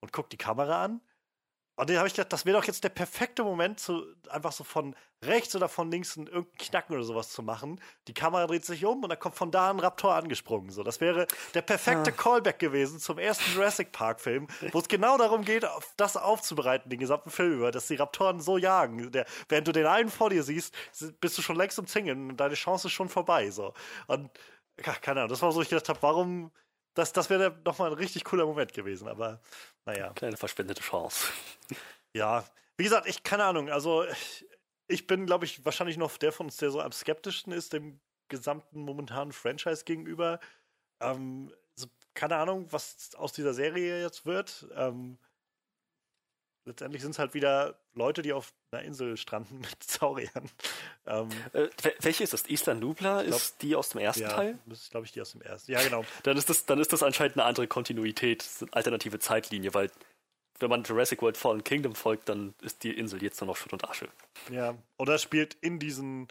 und 0.00 0.12
guckt 0.12 0.32
die 0.32 0.38
Kamera 0.38 0.84
an 0.84 1.00
und 1.78 1.88
dann 1.88 1.98
habe 1.98 2.08
ich 2.08 2.14
gedacht, 2.14 2.32
das 2.32 2.44
wäre 2.44 2.58
doch 2.58 2.64
jetzt 2.64 2.82
der 2.82 2.88
perfekte 2.88 3.44
Moment, 3.44 3.78
zu, 3.78 4.04
einfach 4.30 4.50
so 4.50 4.64
von 4.64 4.96
rechts 5.24 5.54
oder 5.54 5.68
von 5.68 5.90
links 5.92 6.16
einen, 6.16 6.26
irgendeinen 6.26 6.58
Knacken 6.58 6.96
oder 6.96 7.04
sowas 7.04 7.30
zu 7.30 7.40
machen. 7.40 7.80
Die 8.08 8.14
Kamera 8.14 8.48
dreht 8.48 8.64
sich 8.64 8.84
um 8.84 9.02
und 9.04 9.08
dann 9.10 9.18
kommt 9.20 9.36
von 9.36 9.52
da 9.52 9.70
ein 9.70 9.78
Raptor 9.78 10.14
angesprungen. 10.14 10.70
So, 10.70 10.82
das 10.82 11.00
wäre 11.00 11.28
der 11.54 11.62
perfekte 11.62 12.10
Ah. 12.10 12.14
Callback 12.16 12.58
gewesen 12.58 12.98
zum 12.98 13.18
ersten 13.18 13.54
Jurassic 13.54 13.92
Park-Film, 13.92 14.48
wo 14.72 14.80
es 14.80 14.88
genau 14.88 15.16
darum 15.18 15.44
geht, 15.44 15.64
das 15.96 16.16
aufzubereiten, 16.16 16.90
den 16.90 16.98
gesamten 16.98 17.30
Film 17.30 17.52
über, 17.52 17.70
dass 17.70 17.86
die 17.86 17.94
Raptoren 17.94 18.40
so 18.40 18.58
jagen. 18.58 19.12
Der, 19.12 19.24
während 19.48 19.68
du 19.68 19.72
den 19.72 19.86
einen 19.86 20.08
vor 20.08 20.30
dir 20.30 20.42
siehst, 20.42 20.74
bist 21.20 21.38
du 21.38 21.42
schon 21.42 21.54
längst 21.56 21.78
umzingeln 21.78 22.30
und 22.30 22.36
deine 22.38 22.54
Chance 22.54 22.88
ist 22.88 22.92
schon 22.92 23.08
vorbei. 23.08 23.50
So. 23.52 23.72
Und 24.08 24.30
ja, 24.84 24.94
keine 24.94 25.20
Ahnung, 25.20 25.30
das 25.30 25.42
war 25.42 25.52
so, 25.52 25.62
ich 25.62 25.68
gedacht 25.68 25.88
habe, 25.88 26.02
warum. 26.02 26.50
Das, 26.98 27.12
das 27.12 27.30
wäre 27.30 27.56
nochmal 27.64 27.92
ein 27.92 27.96
richtig 27.96 28.24
cooler 28.24 28.44
Moment 28.44 28.72
gewesen, 28.72 29.06
aber 29.06 29.40
naja. 29.84 30.12
Kleine 30.14 30.36
verschwendete 30.36 30.82
Chance. 30.82 31.28
Ja, 32.12 32.44
wie 32.76 32.82
gesagt, 32.82 33.06
ich 33.06 33.22
keine 33.22 33.44
Ahnung. 33.44 33.70
Also 33.70 34.02
ich, 34.02 34.46
ich 34.88 35.06
bin, 35.06 35.24
glaube 35.24 35.44
ich, 35.44 35.64
wahrscheinlich 35.64 35.96
noch 35.96 36.16
der 36.16 36.32
von 36.32 36.46
uns, 36.46 36.56
der 36.56 36.70
so 36.72 36.80
am 36.80 36.90
skeptischsten 36.90 37.52
ist 37.52 37.72
dem 37.72 38.00
gesamten 38.26 38.80
momentanen 38.80 39.30
Franchise 39.30 39.84
gegenüber. 39.84 40.40
Ähm, 41.00 41.54
so, 41.76 41.86
keine 42.14 42.34
Ahnung, 42.34 42.66
was 42.72 43.14
aus 43.14 43.32
dieser 43.32 43.54
Serie 43.54 44.02
jetzt 44.02 44.26
wird. 44.26 44.66
Ähm, 44.74 45.18
letztendlich 46.68 47.02
sind 47.02 47.10
es 47.12 47.18
halt 47.18 47.34
wieder 47.34 47.78
Leute, 47.94 48.22
die 48.22 48.32
auf 48.32 48.52
einer 48.70 48.82
Insel 48.84 49.16
stranden 49.16 49.58
mit 49.60 49.82
Sauriern. 49.82 50.48
Ähm, 51.06 51.28
Äh, 51.52 51.68
wel- 51.82 51.94
welche 52.00 52.22
ist 52.24 52.32
das? 52.32 52.42
Isla 52.46 52.74
Nubla 52.74 53.22
glaub- 53.22 53.34
ist 53.34 53.60
die 53.62 53.74
aus 53.74 53.88
dem 53.90 54.00
ersten 54.00 54.22
ja, 54.22 54.28
Teil? 54.28 54.58
das 54.66 54.82
ist, 54.82 54.90
glaube 54.90 55.06
ich, 55.06 55.12
die 55.12 55.20
aus 55.20 55.32
dem 55.32 55.42
ersten. 55.42 55.72
Ja, 55.72 55.82
genau. 55.82 56.04
Dann 56.22 56.36
ist 56.36 56.48
das, 56.48 56.64
dann 56.66 56.78
ist 56.78 56.92
das 56.92 57.02
anscheinend 57.02 57.36
eine 57.36 57.44
andere 57.44 57.66
Kontinuität, 57.66 58.46
eine 58.60 58.72
alternative 58.72 59.18
Zeitlinie, 59.18 59.74
weil 59.74 59.90
wenn 60.60 60.70
man 60.70 60.82
Jurassic 60.84 61.22
World 61.22 61.36
Fallen 61.36 61.62
Kingdom 61.64 61.94
folgt, 61.94 62.28
dann 62.28 62.54
ist 62.62 62.82
die 62.82 62.96
Insel 62.96 63.22
jetzt 63.22 63.40
nur 63.40 63.46
noch 63.48 63.56
Schutt 63.56 63.72
und 63.72 63.88
Asche. 63.88 64.08
Ja, 64.50 64.76
oder 64.98 65.18
spielt 65.18 65.54
in 65.60 65.78
diesen, 65.78 66.26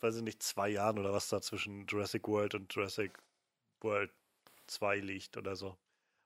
weiß 0.00 0.16
ich 0.16 0.22
nicht, 0.22 0.42
zwei 0.42 0.68
Jahren 0.70 0.98
oder 0.98 1.12
was 1.12 1.28
da 1.28 1.40
zwischen 1.42 1.86
Jurassic 1.86 2.26
World 2.26 2.54
und 2.54 2.74
Jurassic 2.74 3.12
World 3.82 4.10
2 4.66 4.96
liegt 5.00 5.36
oder 5.36 5.56
so. 5.56 5.76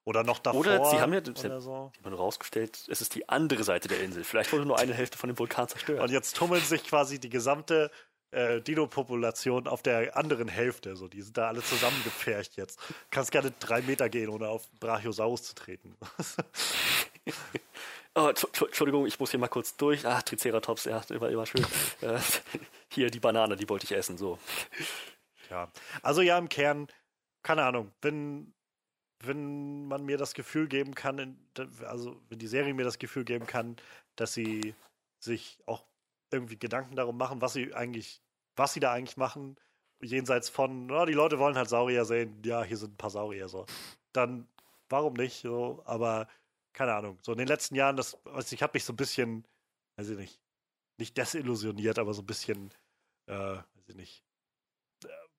Oder 0.09 0.24
noch 0.24 0.38
davor. 0.38 0.61
Oder 0.61 0.84
sie 0.86 1.00
haben 1.00 1.12
ja- 1.12 1.20
oder 1.20 1.61
so. 1.61 1.92
Haben 2.02 2.14
rausgestellt, 2.14 2.86
es 2.88 3.02
ist 3.02 3.14
die 3.14 3.28
andere 3.28 3.62
Seite 3.62 3.88
der 3.88 4.00
Insel. 4.00 4.24
Vielleicht 4.24 4.52
wurde 4.54 4.64
nur 4.64 4.78
eine 4.78 4.94
Hälfte 4.94 5.18
von 5.18 5.28
dem 5.28 5.38
Vulkan 5.38 5.68
zerstört. 5.68 6.00
Und 6.00 6.11
jetzt 6.11 6.34
tummeln 6.34 6.62
sich 6.62 6.82
quasi 6.84 7.18
die 7.20 7.28
gesamte 7.28 7.90
äh, 8.30 8.61
Dino-Population 8.62 9.66
auf 9.68 9.82
der 9.82 10.16
anderen 10.16 10.48
Hälfte. 10.48 10.96
So, 10.96 11.09
die 11.09 11.20
sind 11.20 11.36
da 11.36 11.48
alle 11.48 11.62
zusammengepfercht 11.62 12.56
jetzt. 12.56 12.78
Kannst 13.11 13.32
gerne 13.32 13.52
drei 13.59 13.82
Meter 13.82 14.09
gehen, 14.09 14.30
ohne 14.30 14.48
auf 14.48 14.70
Brachiosaurus 14.80 15.42
zu 15.42 15.54
treten. 15.54 15.94
Oh, 18.14 18.22
Entschu- 18.28 18.46
Entschu- 18.48 18.66
Entschuldigung, 18.66 19.06
ich 19.06 19.20
muss 19.20 19.30
hier 19.30 19.38
mal 19.38 19.48
kurz 19.48 19.76
durch. 19.76 20.04
Ah, 20.04 20.20
Triceratops, 20.22 20.84
ja, 20.84 21.00
immer, 21.11 21.28
immer 21.28 21.46
schön. 21.46 21.64
äh, 22.00 22.18
hier 22.92 23.11
die 23.11 23.20
Banane, 23.20 23.54
die 23.54 23.68
wollte 23.68 23.84
ich 23.84 23.92
essen. 23.92 24.18
So. 24.18 24.38
Ja, 25.50 25.70
also 26.02 26.20
ja, 26.22 26.36
im 26.38 26.48
Kern, 26.48 26.88
keine 27.42 27.62
Ahnung, 27.64 27.92
wenn, 28.02 28.54
wenn 29.20 29.86
man 29.86 30.04
mir 30.04 30.16
das 30.16 30.34
Gefühl 30.34 30.68
geben 30.68 30.94
kann, 30.94 31.38
also 31.84 32.20
wenn 32.28 32.38
die 32.38 32.46
Serie 32.46 32.74
mir 32.74 32.84
das 32.84 32.98
Gefühl 32.98 33.24
geben 33.24 33.46
kann, 33.46 33.76
dass 34.16 34.34
sie 34.34 34.74
sich 35.18 35.58
auch 35.66 35.84
irgendwie 36.30 36.58
Gedanken 36.58 36.96
darum 36.96 37.16
machen, 37.16 37.40
was 37.40 37.54
sie 37.54 37.74
eigentlich, 37.74 38.22
was 38.56 38.74
sie 38.74 38.80
da 38.80 38.92
eigentlich 38.92 39.16
machen, 39.16 39.56
jenseits 40.00 40.48
von, 40.48 40.86
na, 40.86 41.06
die 41.06 41.12
Leute 41.12 41.38
wollen 41.38 41.56
halt 41.56 41.68
Saurier 41.68 42.04
sehen, 42.04 42.42
ja, 42.44 42.62
hier 42.62 42.76
sind 42.76 42.94
ein 42.94 42.96
paar 42.96 43.10
Saurier, 43.10 43.48
so. 43.48 43.66
Dann, 44.12 44.46
warum 44.88 45.14
nicht, 45.14 45.42
so, 45.42 45.82
aber 45.84 46.28
keine 46.72 46.94
Ahnung, 46.94 47.18
so 47.22 47.32
in 47.32 47.38
den 47.38 47.48
letzten 47.48 47.74
Jahren, 47.74 47.96
das, 47.96 48.24
also 48.26 48.54
ich 48.54 48.62
habe 48.62 48.72
mich 48.74 48.84
so 48.84 48.92
ein 48.92 48.96
bisschen, 48.96 49.44
weiß 49.96 50.10
ich 50.10 50.18
nicht, 50.18 50.40
nicht 50.98 51.16
desillusioniert, 51.16 51.98
aber 51.98 52.14
so 52.14 52.22
ein 52.22 52.26
bisschen, 52.26 52.72
äh, 53.26 53.34
weiß 53.34 53.88
ich 53.88 53.96
nicht, 53.96 54.24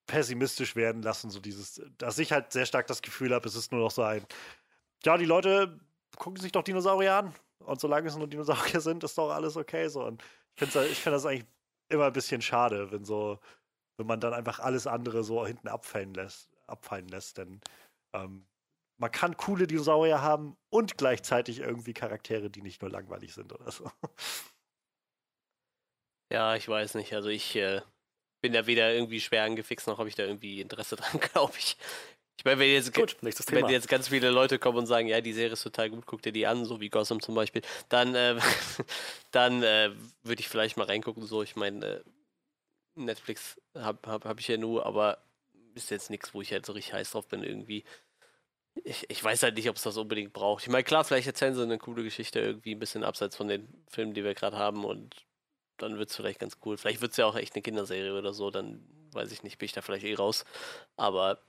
pessimistisch 0.09 0.75
werden 0.75 1.01
lassen, 1.01 1.29
so 1.29 1.39
dieses, 1.39 1.81
dass 1.97 2.17
ich 2.17 2.31
halt 2.31 2.51
sehr 2.51 2.65
stark 2.65 2.87
das 2.87 3.01
Gefühl 3.01 3.33
habe, 3.33 3.47
es 3.47 3.55
ist 3.55 3.71
nur 3.71 3.81
noch 3.81 3.91
so 3.91 4.01
ein, 4.01 4.25
ja, 5.05 5.17
die 5.17 5.25
Leute 5.25 5.79
gucken 6.17 6.41
sich 6.41 6.51
doch 6.51 6.63
Dinosaurier 6.63 7.13
an 7.13 7.35
und 7.59 7.79
solange 7.79 8.07
es 8.07 8.17
nur 8.17 8.27
Dinosaurier 8.27 8.81
sind, 8.81 9.03
ist 9.03 9.17
doch 9.17 9.29
alles 9.31 9.55
okay 9.55 9.87
so 9.87 10.03
und 10.03 10.23
ich 10.55 10.67
finde 10.67 10.87
ich 10.87 10.99
find 10.99 11.15
das 11.15 11.25
eigentlich 11.25 11.45
immer 11.89 12.07
ein 12.07 12.13
bisschen 12.13 12.41
schade, 12.41 12.91
wenn 12.91 13.05
so, 13.05 13.39
wenn 13.97 14.07
man 14.07 14.19
dann 14.19 14.33
einfach 14.33 14.59
alles 14.59 14.87
andere 14.87 15.23
so 15.23 15.45
hinten 15.45 15.67
abfallen 15.67 16.13
lässt, 16.13 16.49
abfallen 16.67 17.07
lässt, 17.07 17.37
denn 17.37 17.61
ähm, 18.13 18.45
man 18.97 19.11
kann 19.11 19.37
coole 19.37 19.67
Dinosaurier 19.67 20.21
haben 20.21 20.57
und 20.69 20.97
gleichzeitig 20.97 21.59
irgendwie 21.59 21.93
Charaktere, 21.93 22.49
die 22.49 22.61
nicht 22.61 22.81
nur 22.81 22.91
langweilig 22.91 23.33
sind 23.33 23.53
oder 23.53 23.71
so. 23.71 23.89
Ja, 26.31 26.55
ich 26.55 26.67
weiß 26.67 26.95
nicht. 26.95 27.13
Also 27.13 27.29
ich 27.29 27.55
äh, 27.55 27.81
bin 28.41 28.53
da 28.53 28.67
weder 28.67 28.93
irgendwie 28.93 29.21
schwer 29.21 29.43
angefixt, 29.43 29.87
noch 29.87 29.97
habe 29.97 30.09
ich 30.09 30.15
da 30.15 30.23
irgendwie 30.23 30.61
Interesse 30.61 30.95
dran, 30.97 31.19
glaube 31.19 31.53
ich. 31.57 31.77
Ich 32.37 32.45
meine, 32.45 32.59
wenn 32.59 32.71
jetzt, 32.71 32.93
Gut, 32.93 33.17
wenn 33.21 33.67
jetzt 33.67 33.89
ganz 33.89 34.07
viele 34.07 34.29
Leute 34.29 34.59
kommen 34.59 34.77
und 34.77 34.85
sagen, 34.85 35.09
ja, 35.09 35.19
die 35.19 35.33
Serie 35.33 35.53
ist 35.53 35.63
total 35.63 35.89
gut, 35.89 36.05
guck 36.05 36.21
dir 36.21 36.31
die 36.31 36.47
an, 36.47 36.63
so 36.63 36.79
wie 36.79 36.89
Gotham 36.89 37.19
zum 37.19 37.35
Beispiel, 37.35 37.61
dann, 37.89 38.15
äh, 38.15 38.39
dann 39.31 39.61
äh, 39.61 39.91
würde 40.23 40.39
ich 40.39 40.47
vielleicht 40.47 40.77
mal 40.77 40.85
reingucken. 40.85 41.25
So, 41.25 41.43
ich 41.43 41.57
meine, 41.57 41.85
äh, 41.85 42.03
Netflix 42.95 43.59
habe 43.75 44.09
hab, 44.09 44.23
hab 44.23 44.39
ich 44.39 44.47
ja 44.47 44.55
nur, 44.55 44.85
aber 44.85 45.17
ist 45.75 45.91
jetzt 45.91 46.09
nichts, 46.09 46.33
wo 46.33 46.41
ich 46.41 46.51
halt 46.53 46.65
so 46.65 46.71
richtig 46.71 46.93
heiß 46.93 47.11
drauf 47.11 47.27
bin 47.27 47.43
irgendwie. 47.43 47.83
Ich, 48.85 49.09
ich 49.09 49.21
weiß 49.21 49.43
halt 49.43 49.55
nicht, 49.55 49.69
ob 49.69 49.75
es 49.75 49.83
das 49.83 49.97
unbedingt 49.97 50.31
braucht. 50.31 50.63
Ich 50.63 50.69
meine, 50.69 50.85
klar, 50.85 51.03
vielleicht 51.03 51.27
erzählen 51.27 51.53
sie 51.53 51.63
eine 51.63 51.77
coole 51.77 52.03
Geschichte 52.03 52.39
irgendwie 52.39 52.73
ein 52.73 52.79
bisschen 52.79 53.03
abseits 53.03 53.35
von 53.35 53.49
den 53.49 53.67
Filmen, 53.89 54.13
die 54.13 54.23
wir 54.23 54.33
gerade 54.33 54.57
haben 54.57 54.85
und 54.85 55.25
dann 55.81 55.97
wird 55.97 56.09
es 56.09 56.15
vielleicht 56.15 56.39
ganz 56.39 56.57
cool. 56.65 56.77
Vielleicht 56.77 57.01
wird 57.01 57.11
es 57.11 57.17
ja 57.17 57.25
auch 57.25 57.35
echt 57.35 57.55
eine 57.55 57.61
Kinderserie 57.61 58.17
oder 58.17 58.33
so, 58.33 58.51
dann 58.51 58.83
weiß 59.13 59.31
ich 59.31 59.43
nicht, 59.43 59.57
bin 59.57 59.65
ich 59.65 59.73
da 59.73 59.81
vielleicht 59.81 60.05
eh 60.05 60.15
raus. 60.15 60.45
Aber 60.95 61.41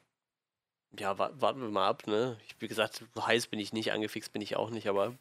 ja, 0.99 1.19
wa 1.19 1.31
warten 1.35 1.61
wir 1.61 1.69
mal 1.69 1.89
ab, 1.89 2.07
ne? 2.07 2.39
Ich, 2.47 2.57
wie 2.61 2.69
gesagt, 2.69 3.05
heiß 3.19 3.47
bin 3.49 3.61
ich 3.61 3.73
nicht, 3.73 3.93
angefixt 3.93 4.33
bin 4.33 4.43
ich 4.43 4.57
auch 4.57 4.71
nicht, 4.71 4.89
aber 4.89 5.17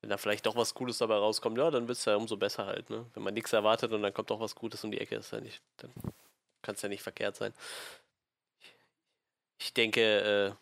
wenn 0.00 0.10
da 0.10 0.16
vielleicht 0.16 0.46
doch 0.46 0.56
was 0.56 0.74
Cooles 0.74 0.98
dabei 0.98 1.16
rauskommt, 1.16 1.58
ja, 1.58 1.70
dann 1.70 1.88
wird 1.88 1.98
es 1.98 2.04
ja 2.04 2.16
umso 2.16 2.36
besser 2.36 2.66
halt, 2.66 2.90
ne? 2.90 3.06
Wenn 3.14 3.22
man 3.22 3.34
nichts 3.34 3.52
erwartet 3.52 3.92
und 3.92 4.02
dann 4.02 4.14
kommt 4.14 4.30
doch 4.30 4.40
was 4.40 4.54
Gutes 4.54 4.82
um 4.84 4.90
die 4.90 5.00
Ecke, 5.00 5.16
ist 5.16 5.32
ja 5.32 5.40
nicht, 5.40 5.62
dann 5.78 5.92
kann 6.62 6.74
es 6.74 6.82
ja 6.82 6.88
nicht 6.88 7.02
verkehrt 7.02 7.36
sein. 7.36 7.52
Ich 9.60 9.74
denke, 9.74 10.00
äh, 10.00 10.52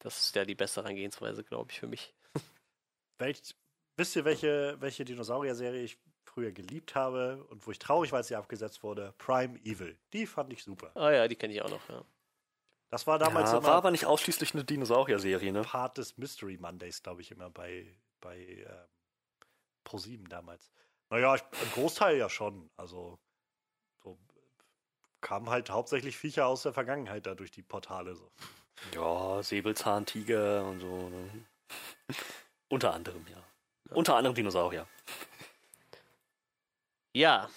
das 0.00 0.20
ist 0.20 0.36
ja 0.36 0.44
die 0.44 0.54
beste 0.54 0.82
Herangehensweise, 0.82 1.44
glaube 1.44 1.70
ich, 1.70 1.80
für 1.80 1.86
mich. 1.86 2.14
Welch, 3.18 3.40
wisst 3.96 4.16
ihr, 4.16 4.24
welche, 4.24 4.76
welche 4.80 5.04
Dinosaurier-Serie 5.04 5.82
ich 5.82 5.98
früher 6.30 6.52
geliebt 6.52 6.94
habe 6.94 7.44
und 7.50 7.66
wo 7.66 7.70
ich 7.70 7.78
traurig 7.78 8.12
war, 8.12 8.18
als 8.18 8.28
sie 8.28 8.36
abgesetzt 8.36 8.82
wurde, 8.82 9.14
Prime 9.18 9.58
Evil. 9.64 9.98
Die 10.12 10.26
fand 10.26 10.52
ich 10.52 10.62
super. 10.62 10.90
Ah 10.94 11.10
ja, 11.10 11.28
die 11.28 11.36
kenne 11.36 11.52
ich 11.52 11.62
auch 11.62 11.70
noch, 11.70 11.88
ja. 11.88 12.04
Das 12.90 13.06
war 13.06 13.18
damals 13.18 13.52
ja, 13.52 13.58
immer 13.58 13.68
war 13.68 13.76
aber 13.76 13.90
nicht 13.90 14.06
ausschließlich 14.06 14.54
eine 14.54 14.64
Dinosaurier-Serie, 14.64 15.52
ne? 15.52 15.62
Part 15.62 15.98
des 15.98 16.18
Mystery 16.18 16.58
Mondays, 16.58 17.02
glaube 17.02 17.20
ich, 17.20 17.30
immer 17.30 17.48
bei, 17.50 17.86
bei 18.20 18.38
ähm, 18.38 18.88
Pro7 19.86 20.28
damals. 20.28 20.72
Naja, 21.08 21.36
ich, 21.36 21.42
ein 21.42 21.70
Großteil 21.74 22.16
ja 22.16 22.28
schon. 22.28 22.68
Also 22.76 23.18
so, 24.02 24.18
kamen 25.20 25.50
halt 25.50 25.70
hauptsächlich 25.70 26.16
Viecher 26.16 26.46
aus 26.46 26.62
der 26.62 26.72
Vergangenheit 26.72 27.26
da 27.26 27.34
durch 27.34 27.52
die 27.52 27.62
Portale. 27.62 28.16
So. 28.16 28.30
Ja, 28.94 29.42
Säbelzahntiger 29.42 30.64
und 30.64 30.80
so. 30.80 31.08
Ne? 31.10 31.46
Unter 32.68 32.92
anderem, 32.92 33.24
ja. 33.28 33.42
Unter 33.94 34.16
anderem 34.16 34.34
Dinosaurier. 34.34 34.86
Ja. 37.12 37.48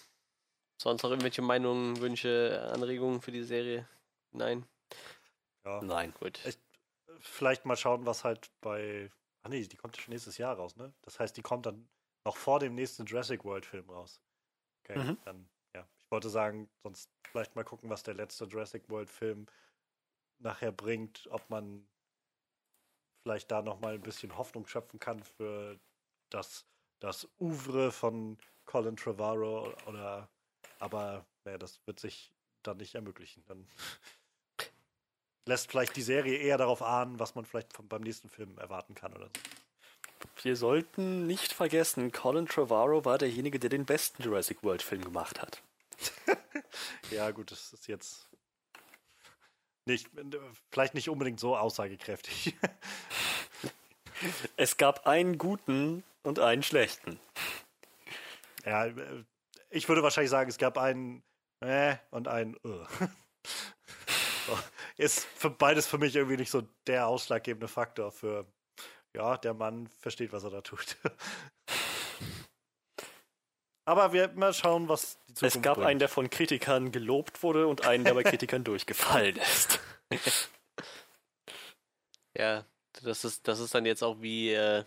Sonst 0.82 1.04
noch 1.04 1.12
irgendwelche 1.12 1.42
Meinungen, 1.42 2.00
Wünsche, 2.02 2.70
Anregungen 2.74 3.22
für 3.22 3.32
die 3.32 3.44
Serie? 3.44 3.88
Nein. 4.32 4.66
Ja. 5.66 5.82
Nein. 5.82 6.14
Gut. 6.20 6.44
Ich- 6.46 6.60
Vielleicht 7.20 7.66
mal 7.66 7.78
schauen, 7.78 8.06
was 8.06 8.24
halt 8.24 8.52
bei. 8.60 9.12
Ah 9.44 9.50
nee, 9.50 9.62
die 9.66 9.78
kommt 9.78 9.96
ja 9.96 10.04
schon 10.04 10.12
nächstes 10.14 10.38
Jahr 10.38 10.56
raus, 10.56 10.76
ne? 10.76 10.94
Das 11.04 11.20
heißt, 11.20 11.38
die 11.38 11.42
kommt 11.42 11.66
dann 11.66 11.88
noch 12.26 12.38
vor 12.38 12.60
dem 12.60 12.76
nächsten 12.76 13.06
Jurassic 13.06 13.44
World 13.46 13.66
Film 13.66 13.90
raus. 13.90 14.22
Okay, 14.84 15.00
Mhm. 15.00 15.18
dann, 15.26 15.50
ja. 15.76 15.88
Ich 16.06 16.12
wollte 16.12 16.30
sagen, 16.30 16.70
sonst 16.84 17.10
vielleicht 17.28 17.56
mal 17.56 17.64
gucken, 17.64 17.90
was 17.90 18.04
der 18.04 18.16
letzte 18.16 18.46
Jurassic 18.46 18.90
World 18.90 19.10
Film 19.10 19.46
nachher 20.40 20.72
bringt, 20.72 21.28
ob 21.32 21.50
man 21.50 21.88
vielleicht 23.24 23.52
da 23.52 23.62
nochmal 23.62 23.96
ein 23.96 24.02
bisschen 24.02 24.38
Hoffnung 24.38 24.68
schöpfen 24.68 25.00
kann 25.00 25.24
für 25.24 25.80
das, 26.30 26.66
das 27.04 27.28
Ouvre 27.38 27.92
von 27.92 28.38
Colin 28.66 28.96
Trevorrow 28.96 29.76
oder 29.88 30.30
aber 30.80 31.26
naja, 31.44 31.58
das 31.58 31.80
wird 31.86 32.00
sich 32.00 32.32
dann 32.64 32.78
nicht 32.78 32.96
ermöglichen. 32.96 33.44
Dann 33.46 33.68
lässt 35.46 35.70
vielleicht 35.70 35.98
die 35.98 36.02
Serie 36.02 36.38
eher 36.38 36.58
darauf 36.58 36.82
ahnen, 36.82 37.20
was 37.20 37.36
man 37.36 37.46
vielleicht 37.46 37.74
vom, 37.74 37.90
beim 37.90 38.02
nächsten 38.02 38.30
Film 38.30 38.58
erwarten 38.58 38.96
kann 38.96 39.14
oder 39.14 39.26
so. 39.26 39.42
Wir 40.44 40.56
sollten 40.56 41.28
nicht 41.28 41.52
vergessen, 41.52 42.14
Colin 42.14 42.48
Trevorrow 42.48 43.04
war 43.04 43.18
derjenige, 43.18 43.60
der 43.60 43.70
den 43.70 43.86
besten 43.86 44.24
Jurassic 44.24 44.64
World 44.64 44.82
Film 44.82 45.04
gemacht 45.04 45.42
hat. 45.42 45.62
Ja, 47.12 47.30
gut, 47.30 47.52
das 47.52 47.72
ist 47.72 47.88
jetzt 47.88 48.28
nicht, 49.86 50.10
vielleicht 50.72 50.96
nicht 50.96 51.08
unbedingt 51.10 51.40
so 51.40 51.56
aussagekräftig. 51.56 52.56
Es 54.56 54.78
gab 54.78 55.06
einen 55.06 55.38
guten 55.38 56.04
und 56.24 56.40
einen 56.40 56.64
schlechten. 56.64 57.20
ja, 58.66 58.86
äh, 58.86 59.24
ich 59.70 59.88
würde 59.88 60.04
wahrscheinlich 60.04 60.32
sagen, 60.32 60.50
es 60.50 60.58
gab 60.58 60.78
einen 60.78 61.24
äh 61.62 61.96
und 62.12 62.28
einen 62.28 62.58
so. 62.64 64.60
Ist 64.98 65.26
für 65.36 65.50
beides 65.50 65.88
für 65.88 65.98
mich 65.98 66.16
irgendwie 66.16 66.38
nicht 66.38 66.52
so 66.52 66.64
der 66.88 67.08
ausschlaggebende 67.08 67.68
Faktor 67.68 68.12
für, 68.12 68.46
ja, 69.16 69.38
der 69.38 69.54
Mann 69.54 69.88
versteht, 70.00 70.34
was 70.34 70.44
er 70.44 70.52
da 70.52 70.62
tut. 70.62 70.98
Aber 73.86 74.14
wir 74.14 74.32
mal 74.34 74.54
schauen, 74.54 74.88
was 74.88 75.18
die 75.28 75.34
Zukunft 75.34 75.56
Es 75.58 75.62
gab 75.62 75.76
bringt. 75.76 75.90
einen, 75.90 76.00
der 76.00 76.08
von 76.08 76.30
Kritikern 76.30 76.92
gelobt 76.92 77.44
wurde 77.44 77.68
und 77.68 77.86
einen, 77.86 78.06
der 78.06 78.14
bei 78.14 78.24
Kritikern 78.32 78.64
durchgefallen 78.64 79.38
ist. 79.38 79.80
Ja, 82.36 82.66
das 83.04 83.26
ist, 83.26 83.48
das 83.48 83.60
ist 83.60 83.76
dann 83.76 83.86
jetzt 83.86 84.04
auch 84.04 84.20
wie 84.20 84.54
äh, 84.54 84.86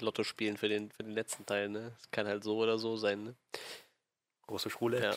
Lotto 0.00 0.24
spielen 0.24 0.56
für 0.56 0.68
den, 0.68 0.90
für 0.90 1.02
den 1.02 1.12
letzten 1.12 1.46
Teil, 1.46 1.68
ne? 1.68 1.92
Es 2.00 2.10
kann 2.10 2.26
halt 2.26 2.44
so 2.44 2.56
oder 2.58 2.78
so 2.78 2.96
sein, 2.96 3.24
ne? 3.24 3.34
Große 4.46 4.70
Schule. 4.70 5.02
Ja. 5.02 5.16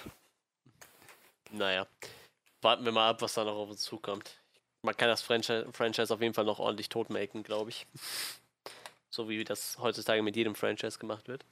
Naja. 1.51 1.87
Warten 2.61 2.85
wir 2.85 2.91
mal 2.91 3.09
ab, 3.09 3.21
was 3.21 3.33
da 3.33 3.43
noch 3.43 3.55
auf 3.55 3.69
uns 3.69 3.81
zukommt. 3.81 4.39
Man 4.81 4.95
kann 4.95 5.09
das 5.09 5.21
Franchise, 5.21 5.71
Franchise 5.71 6.13
auf 6.13 6.21
jeden 6.21 6.33
Fall 6.33 6.45
noch 6.45 6.59
ordentlich 6.59 6.89
totmelken, 6.89 7.43
glaube 7.43 7.69
ich. 7.69 7.85
So 9.09 9.27
wie 9.27 9.43
das 9.43 9.77
heutzutage 9.79 10.21
mit 10.21 10.35
jedem 10.35 10.55
Franchise 10.55 10.99
gemacht 10.99 11.27
wird. 11.27 11.45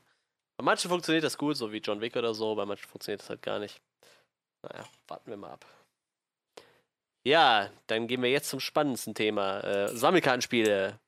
Bei 0.58 0.64
manchen 0.64 0.90
funktioniert 0.90 1.24
das 1.24 1.38
gut, 1.38 1.56
so 1.58 1.72
wie 1.72 1.78
John 1.78 2.02
Wick 2.02 2.16
oder 2.16 2.34
so, 2.34 2.56
bei 2.56 2.66
manchen 2.66 2.88
funktioniert 2.88 3.22
das 3.22 3.30
halt 3.30 3.42
gar 3.42 3.60
nicht. 3.60 3.80
Naja, 4.64 4.86
warten 5.08 5.30
wir 5.30 5.38
mal 5.38 5.52
ab. 5.52 5.66
Ja, 7.24 7.70
dann 7.88 8.08
gehen 8.08 8.22
wir 8.22 8.30
jetzt 8.30 8.50
zum 8.50 8.60
spannendsten 8.60 9.14
Thema. 9.14 9.60
Äh, 9.62 9.90
Sammelkartenspiele. 9.90 11.00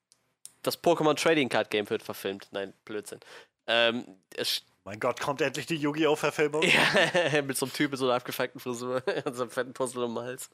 Das 0.64 0.82
Pokémon 0.82 1.16
Trading 1.16 1.50
Card 1.50 1.70
Game 1.70 1.90
wird 1.90 2.04
verfilmt. 2.04 2.48
Nein, 2.52 2.74
Blödsinn. 2.86 3.20
Ähm, 3.68 4.06
es 4.36 4.64
Mein 4.84 5.00
Gott, 5.00 5.20
kommt 5.20 5.42
endlich 5.42 5.66
die 5.66 5.76
Yu-Gi-Oh! 5.76 6.16
Verfilmung? 6.16 6.64
ja, 6.64 7.42
mit 7.44 7.58
so 7.58 7.66
einem 7.66 7.74
Typ 7.74 7.92
mit 7.92 8.00
so 8.00 8.06
einer 8.06 8.16
abgefuckten 8.16 8.60
Frisur 8.60 9.02
und 9.26 9.36
so 9.36 9.44
einem 9.44 9.52
fetten 9.52 9.74
Puzzle 9.74 10.04
um 10.04 10.16
den 10.16 10.24
Hals. 10.24 10.50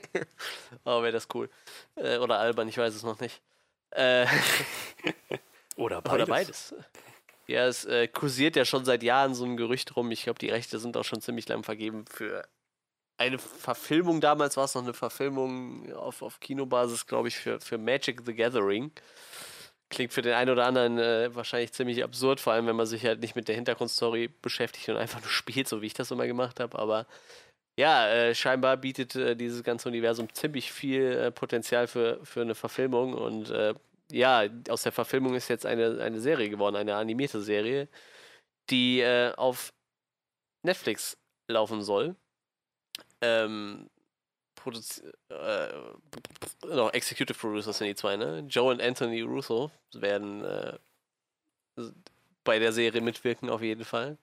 oh, 0.84 1.02
wäre 1.02 1.12
das 1.12 1.28
cool. 1.34 1.50
Äh, 1.96 2.18
oder 2.18 2.38
albern, 2.38 2.68
ich 2.68 2.78
weiß 2.78 2.94
es 2.94 3.02
noch 3.02 3.20
nicht. 3.20 3.40
Äh, 3.90 4.26
Oder 5.76 6.00
beides. 6.02 6.14
oder 6.14 6.26
beides. 6.26 6.74
Ja, 7.46 7.66
es 7.66 7.84
äh, 7.84 8.06
kursiert 8.06 8.54
ja 8.54 8.64
schon 8.64 8.84
seit 8.84 9.02
Jahren 9.02 9.34
so 9.34 9.44
ein 9.44 9.56
Gerücht 9.56 9.96
rum. 9.96 10.10
Ich 10.12 10.22
glaube, 10.22 10.38
die 10.38 10.50
Rechte 10.50 10.78
sind 10.78 10.96
auch 10.96 11.04
schon 11.04 11.20
ziemlich 11.20 11.48
lang 11.48 11.64
vergeben 11.64 12.04
für 12.06 12.46
eine 13.20 13.38
Verfilmung. 13.38 14.20
Damals 14.20 14.56
war 14.56 14.64
es 14.64 14.74
noch 14.74 14.82
eine 14.82 14.94
Verfilmung 14.94 15.92
auf, 15.92 16.22
auf 16.22 16.40
Kinobasis, 16.40 17.06
glaube 17.06 17.28
ich, 17.28 17.36
für, 17.36 17.60
für 17.60 17.76
Magic 17.76 18.22
the 18.24 18.34
Gathering. 18.34 18.92
Klingt 19.90 20.12
für 20.12 20.22
den 20.22 20.32
einen 20.32 20.50
oder 20.50 20.64
anderen 20.66 20.98
äh, 20.98 21.34
wahrscheinlich 21.34 21.72
ziemlich 21.72 22.02
absurd, 22.02 22.40
vor 22.40 22.54
allem 22.54 22.66
wenn 22.66 22.76
man 22.76 22.86
sich 22.86 23.04
halt 23.04 23.20
nicht 23.20 23.36
mit 23.36 23.48
der 23.48 23.56
Hintergrundstory 23.56 24.28
beschäftigt 24.40 24.88
und 24.88 24.96
einfach 24.96 25.20
nur 25.20 25.30
spielt, 25.30 25.68
so 25.68 25.82
wie 25.82 25.86
ich 25.86 25.94
das 25.94 26.10
immer 26.10 26.26
gemacht 26.26 26.60
habe. 26.60 26.78
Aber 26.78 27.06
ja, 27.78 28.08
äh, 28.08 28.34
scheinbar 28.34 28.78
bietet 28.78 29.14
äh, 29.16 29.36
dieses 29.36 29.62
ganze 29.64 29.88
Universum 29.90 30.32
ziemlich 30.32 30.72
viel 30.72 31.02
äh, 31.12 31.30
Potenzial 31.30 31.88
für, 31.88 32.20
für 32.24 32.40
eine 32.40 32.54
Verfilmung. 32.54 33.12
Und 33.14 33.50
äh, 33.50 33.74
ja, 34.10 34.44
aus 34.70 34.82
der 34.82 34.92
Verfilmung 34.92 35.34
ist 35.34 35.48
jetzt 35.48 35.66
eine, 35.66 36.00
eine 36.00 36.20
Serie 36.20 36.48
geworden, 36.48 36.76
eine 36.76 36.96
animierte 36.96 37.42
Serie, 37.42 37.88
die 38.70 39.00
äh, 39.00 39.34
auf 39.34 39.74
Netflix 40.62 41.18
laufen 41.48 41.82
soll. 41.82 42.16
Ähm, 43.22 43.90
produzi 44.54 45.02
äh, 45.28 45.68
noch 46.66 46.92
Executive 46.92 47.38
Producers 47.38 47.78
sind 47.78 47.88
die 47.88 47.94
zwei, 47.94 48.16
ne? 48.16 48.40
Joe 48.48 48.70
und 48.72 48.80
Anthony 48.82 49.22
Russo 49.22 49.70
werden 49.94 50.44
äh, 50.44 50.78
bei 52.44 52.58
der 52.58 52.72
Serie 52.72 53.00
mitwirken, 53.00 53.50
auf 53.50 53.62
jeden 53.62 53.84
Fall. 53.84 54.18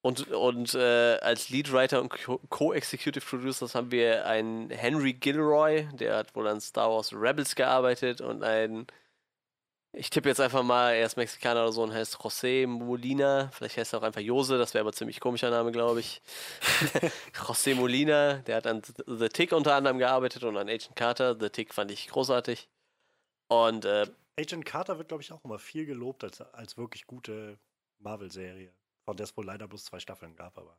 Und, 0.00 0.28
und 0.30 0.74
äh, 0.74 1.18
als 1.20 1.48
Leadwriter 1.50 2.00
und 2.00 2.10
Co- 2.10 2.40
Co-Executive 2.48 3.24
Producers 3.24 3.74
haben 3.74 3.90
wir 3.90 4.26
einen 4.26 4.70
Henry 4.70 5.12
Gilroy, 5.12 5.88
der 5.94 6.16
hat 6.16 6.34
wohl 6.36 6.46
an 6.46 6.60
Star 6.60 6.90
Wars 6.90 7.12
Rebels 7.12 7.56
gearbeitet 7.56 8.20
und 8.20 8.44
einen, 8.44 8.86
ich 9.92 10.10
tippe 10.10 10.28
jetzt 10.28 10.40
einfach 10.40 10.62
mal, 10.62 10.92
er 10.92 11.06
ist 11.06 11.16
Mexikaner 11.16 11.62
oder 11.62 11.72
so 11.72 11.82
und 11.82 11.92
heißt 11.92 12.16
José 12.16 12.66
Molina. 12.66 13.50
Vielleicht 13.52 13.78
heißt 13.78 13.94
er 13.94 14.00
auch 14.00 14.02
einfach 14.02 14.20
Jose, 14.20 14.58
das 14.58 14.74
wäre 14.74 14.82
aber 14.82 14.92
ziemlich 14.92 15.18
komischer 15.18 15.50
Name, 15.50 15.72
glaube 15.72 16.00
ich. 16.00 16.20
José 17.34 17.74
Molina, 17.74 18.34
der 18.38 18.56
hat 18.56 18.66
an 18.66 18.82
The 19.06 19.28
Tick 19.28 19.52
unter 19.52 19.74
anderem 19.74 19.98
gearbeitet 19.98 20.44
und 20.44 20.56
an 20.56 20.68
Agent 20.68 20.94
Carter. 20.94 21.36
The 21.38 21.48
Tick 21.48 21.72
fand 21.72 21.90
ich 21.90 22.08
großartig. 22.08 22.68
Und 23.48 23.86
äh, 23.86 24.06
Agent 24.38 24.66
Carter 24.66 24.98
wird, 24.98 25.08
glaube 25.08 25.22
ich, 25.22 25.32
auch 25.32 25.44
immer 25.44 25.58
viel 25.58 25.86
gelobt 25.86 26.22
als, 26.22 26.40
als 26.40 26.76
wirklich 26.76 27.06
gute 27.06 27.58
Marvel-Serie. 27.98 28.72
Von 29.04 29.16
der 29.16 29.24
es 29.24 29.36
wohl 29.36 29.46
leider 29.46 29.66
bloß 29.66 29.86
zwei 29.86 30.00
Staffeln 30.00 30.36
gab, 30.36 30.58
aber. 30.58 30.78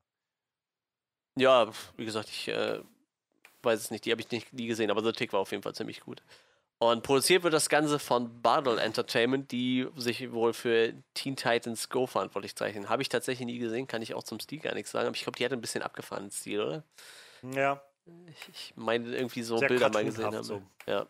Ja, 1.35 1.71
wie 1.97 2.05
gesagt, 2.05 2.29
ich 2.29 2.47
äh, 2.47 2.79
weiß 3.63 3.79
es 3.79 3.91
nicht, 3.91 4.05
die 4.05 4.11
habe 4.11 4.21
ich 4.21 4.29
nicht, 4.29 4.53
nie 4.53 4.67
gesehen, 4.67 4.91
aber 4.91 5.03
The 5.03 5.13
Tick 5.13 5.33
war 5.33 5.39
auf 5.39 5.51
jeden 5.51 5.63
Fall 5.63 5.73
ziemlich 5.73 6.01
gut. 6.01 6.21
Und 6.81 7.03
produziert 7.03 7.43
wird 7.43 7.53
das 7.53 7.67
Ganze 7.67 7.99
von 7.99 8.41
Bardell 8.41 8.77
Entertainment, 8.79 9.51
die 9.51 9.85
sich 9.97 10.31
wohl 10.31 10.53
für 10.53 10.93
Teen 11.13 11.35
Titans 11.35 11.89
Go 11.89 12.07
verantwortlich 12.07 12.55
zeichnen. 12.55 12.87
Habe 12.87 13.01
ich 13.01 13.09
tatsächlich 13.09 13.45
nie 13.45 13.59
gesehen, 13.59 13.85
kann 13.85 14.01
ich 14.01 14.13
auch 14.13 14.23
zum 14.23 14.39
Stil 14.39 14.59
gar 14.59 14.73
nichts 14.73 14.91
sagen, 14.91 15.07
aber 15.07 15.15
ich 15.15 15.23
glaube, 15.23 15.37
die 15.37 15.43
hat 15.43 15.51
ein 15.51 15.59
bisschen 15.59 15.81
abgefahrenen 15.83 16.31
Stil, 16.31 16.61
oder? 16.61 16.83
Ja, 17.53 17.81
Ich, 18.29 18.49
ich 18.49 18.73
meine 18.77 19.13
irgendwie 19.13 19.43
so 19.43 19.57
Sehr 19.57 19.67
Bilder 19.67 19.89
mal 19.89 20.05
gesehen 20.05 20.25
haben. 20.25 20.41
so. 20.43 20.61
Ja. 20.87 21.05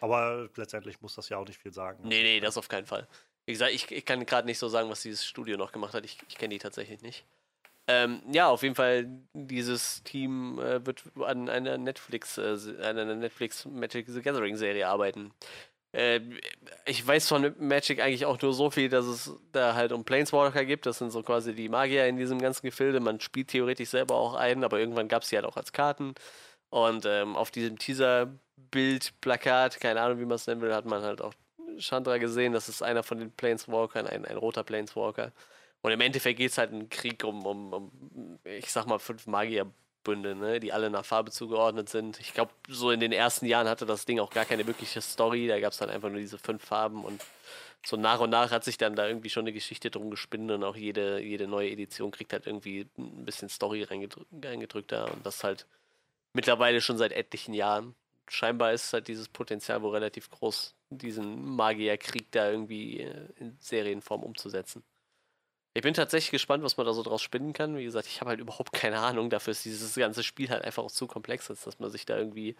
aber 0.00 0.48
letztendlich 0.54 1.00
muss 1.00 1.16
das 1.16 1.28
ja 1.28 1.36
auch 1.38 1.46
nicht 1.46 1.58
viel 1.60 1.72
sagen. 1.72 1.98
Nee, 2.06 2.22
nee, 2.22 2.38
das 2.40 2.56
auf 2.56 2.68
keinen 2.68 2.86
Fall. 2.86 3.08
Wie 3.44 3.52
gesagt, 3.52 3.72
ich, 3.72 3.90
ich 3.90 4.04
kann 4.04 4.24
gerade 4.24 4.46
nicht 4.46 4.58
so 4.58 4.68
sagen, 4.68 4.88
was 4.88 5.02
dieses 5.02 5.26
Studio 5.26 5.56
noch 5.56 5.72
gemacht 5.72 5.94
hat. 5.94 6.04
Ich, 6.04 6.18
ich 6.28 6.36
kenne 6.38 6.54
die 6.54 6.58
tatsächlich 6.58 7.02
nicht. 7.02 7.24
Ähm, 7.90 8.20
ja, 8.30 8.48
auf 8.48 8.62
jeden 8.62 8.74
Fall, 8.74 9.08
dieses 9.32 10.02
Team 10.04 10.58
äh, 10.58 10.84
wird 10.84 11.02
an 11.24 11.48
einer 11.48 11.78
Netflix, 11.78 12.36
äh, 12.36 12.58
an 12.82 12.98
einer 12.98 13.14
Netflix 13.14 13.64
Magic 13.64 14.06
the 14.08 14.20
Gathering 14.20 14.56
Serie 14.56 14.86
arbeiten. 14.86 15.32
Äh, 15.92 16.20
ich 16.84 17.06
weiß 17.06 17.28
von 17.28 17.54
Magic 17.58 18.00
eigentlich 18.02 18.26
auch 18.26 18.40
nur 18.42 18.52
so 18.52 18.70
viel, 18.70 18.90
dass 18.90 19.06
es 19.06 19.32
da 19.52 19.74
halt 19.74 19.92
um 19.92 20.04
Planeswalker 20.04 20.66
gibt. 20.66 20.84
Das 20.84 20.98
sind 20.98 21.10
so 21.10 21.22
quasi 21.22 21.54
die 21.54 21.70
Magier 21.70 22.06
in 22.06 22.18
diesem 22.18 22.38
ganzen 22.40 22.66
Gefilde. 22.66 23.00
Man 23.00 23.20
spielt 23.20 23.48
theoretisch 23.48 23.88
selber 23.88 24.16
auch 24.16 24.34
einen, 24.34 24.64
aber 24.64 24.78
irgendwann 24.78 25.08
gab 25.08 25.22
es 25.22 25.30
sie 25.30 25.36
halt 25.36 25.46
auch 25.46 25.56
als 25.56 25.72
Karten. 25.72 26.14
Und 26.70 27.06
ähm, 27.06 27.36
auf 27.36 27.50
diesem 27.50 27.78
Teaser-Bild, 27.78 29.18
Plakat, 29.22 29.80
keine 29.80 30.02
Ahnung, 30.02 30.18
wie 30.20 30.26
man 30.26 30.36
es 30.36 30.46
nennen 30.46 30.60
will, 30.60 30.74
hat 30.74 30.84
man 30.84 31.02
halt 31.02 31.22
auch 31.22 31.32
Chandra 31.78 32.18
gesehen. 32.18 32.52
Das 32.52 32.68
ist 32.68 32.82
einer 32.82 33.02
von 33.02 33.18
den 33.18 33.32
Planeswalkern, 33.32 34.06
ein, 34.06 34.26
ein 34.26 34.36
roter 34.36 34.64
Planeswalker. 34.64 35.32
Und 35.82 35.92
im 35.92 36.00
Endeffekt 36.00 36.38
geht 36.38 36.50
es 36.50 36.58
halt 36.58 36.72
einen 36.72 36.88
Krieg 36.88 37.22
um, 37.24 37.46
um, 37.46 37.72
um, 37.72 38.38
ich 38.44 38.72
sag 38.72 38.86
mal, 38.86 38.98
fünf 38.98 39.26
Magierbünde, 39.26 40.34
ne, 40.34 40.60
die 40.60 40.72
alle 40.72 40.90
nach 40.90 41.04
Farbe 41.04 41.30
zugeordnet 41.30 41.88
sind. 41.88 42.18
Ich 42.20 42.34
glaube, 42.34 42.50
so 42.68 42.90
in 42.90 43.00
den 43.00 43.12
ersten 43.12 43.46
Jahren 43.46 43.68
hatte 43.68 43.86
das 43.86 44.04
Ding 44.04 44.18
auch 44.18 44.30
gar 44.30 44.44
keine 44.44 44.66
wirkliche 44.66 45.00
Story. 45.00 45.46
Da 45.46 45.60
gab 45.60 45.72
es 45.72 45.78
dann 45.78 45.90
einfach 45.90 46.10
nur 46.10 46.18
diese 46.18 46.38
fünf 46.38 46.64
Farben 46.64 47.04
und 47.04 47.22
so 47.86 47.96
nach 47.96 48.20
und 48.20 48.30
nach 48.30 48.50
hat 48.50 48.64
sich 48.64 48.76
dann 48.76 48.96
da 48.96 49.06
irgendwie 49.06 49.30
schon 49.30 49.44
eine 49.44 49.52
Geschichte 49.52 49.90
drum 49.90 50.10
gespinnt 50.10 50.50
und 50.50 50.64
auch 50.64 50.76
jede, 50.76 51.20
jede 51.20 51.46
neue 51.46 51.70
Edition 51.70 52.10
kriegt 52.10 52.32
halt 52.32 52.46
irgendwie 52.46 52.86
ein 52.98 53.24
bisschen 53.24 53.48
Story 53.48 53.82
reingedrückt, 53.82 54.26
reingedrückt 54.44 54.92
da 54.92 55.04
und 55.04 55.24
das 55.24 55.44
halt 55.44 55.66
mittlerweile 56.32 56.80
schon 56.80 56.98
seit 56.98 57.12
etlichen 57.12 57.54
Jahren. 57.54 57.94
Scheinbar 58.28 58.72
ist 58.72 58.92
halt 58.92 59.08
dieses 59.08 59.28
Potenzial 59.28 59.80
wohl 59.82 59.92
relativ 59.92 60.28
groß, 60.30 60.74
diesen 60.90 61.56
Magierkrieg 61.56 62.30
da 62.30 62.50
irgendwie 62.50 63.00
äh, 63.00 63.28
in 63.36 63.56
Serienform 63.60 64.22
umzusetzen. 64.22 64.82
Ich 65.78 65.82
bin 65.82 65.94
tatsächlich 65.94 66.32
gespannt, 66.32 66.64
was 66.64 66.76
man 66.76 66.86
da 66.86 66.92
so 66.92 67.04
draus 67.04 67.22
spinnen 67.22 67.52
kann. 67.52 67.76
Wie 67.76 67.84
gesagt, 67.84 68.08
ich 68.08 68.20
habe 68.20 68.30
halt 68.30 68.40
überhaupt 68.40 68.72
keine 68.72 68.98
Ahnung. 68.98 69.30
Dafür 69.30 69.52
ist 69.52 69.64
dieses 69.64 69.94
ganze 69.94 70.24
Spiel 70.24 70.50
halt 70.50 70.64
einfach 70.64 70.82
auch 70.82 70.90
zu 70.90 71.06
komplex, 71.06 71.48
als 71.50 71.62
dass 71.62 71.78
man 71.78 71.88
sich 71.88 72.04
da 72.04 72.18
irgendwie 72.18 72.56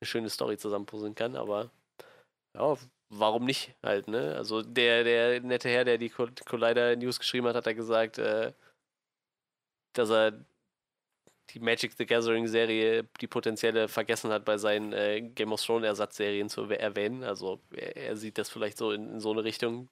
eine 0.00 0.06
schöne 0.06 0.30
Story 0.30 0.56
zusammenpuzzeln 0.56 1.14
kann. 1.14 1.36
Aber 1.36 1.70
ja, 2.54 2.74
warum 3.10 3.44
nicht 3.44 3.74
halt, 3.82 4.08
ne? 4.08 4.34
Also 4.36 4.62
der, 4.62 5.04
der 5.04 5.42
nette 5.42 5.68
Herr, 5.68 5.84
der 5.84 5.98
die 5.98 6.08
Collider 6.08 6.96
News 6.96 7.18
geschrieben 7.18 7.46
hat, 7.48 7.56
hat 7.56 7.66
er 7.66 7.74
gesagt, 7.74 8.16
äh, 8.16 8.54
dass 9.92 10.08
er 10.10 10.32
die 11.50 11.60
Magic 11.60 11.92
the 11.98 12.06
Gathering 12.06 12.46
Serie, 12.46 13.04
die 13.20 13.26
potenzielle 13.26 13.88
vergessen 13.88 14.30
hat, 14.30 14.46
bei 14.46 14.56
seinen 14.56 14.94
äh, 14.94 15.20
Game 15.20 15.52
of 15.52 15.62
Thrones 15.62 15.84
Ersatzserien 15.84 16.48
zu 16.48 16.62
erwähnen. 16.62 17.24
Also 17.24 17.60
er, 17.72 17.94
er 17.96 18.16
sieht 18.16 18.38
das 18.38 18.48
vielleicht 18.48 18.78
so 18.78 18.90
in, 18.90 19.10
in, 19.10 19.20
so 19.20 19.32
eine 19.32 19.44
Richtung. 19.44 19.90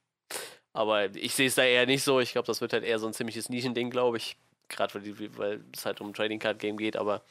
Aber 0.73 1.15
ich 1.15 1.35
sehe 1.35 1.49
es 1.49 1.55
da 1.55 1.65
eher 1.65 1.87
nicht 1.87 2.03
so. 2.03 2.21
Ich 2.21 2.33
glaube, 2.33 2.47
das 2.47 2.61
wird 2.61 2.73
halt 2.73 2.85
eher 2.85 2.99
so 2.99 3.07
ein 3.07 3.13
ziemliches 3.13 3.49
Nischending, 3.49 3.91
glaube 3.91 4.17
ich. 4.17 4.37
Gerade 4.69 4.95
weil, 4.95 5.39
weil 5.39 5.65
es 5.75 5.85
halt 5.85 6.01
um 6.01 6.09
ein 6.09 6.15
Trading 6.15 6.39
Card 6.39 6.59
Game 6.59 6.79
geht. 6.79 6.97
Aber 6.97 7.23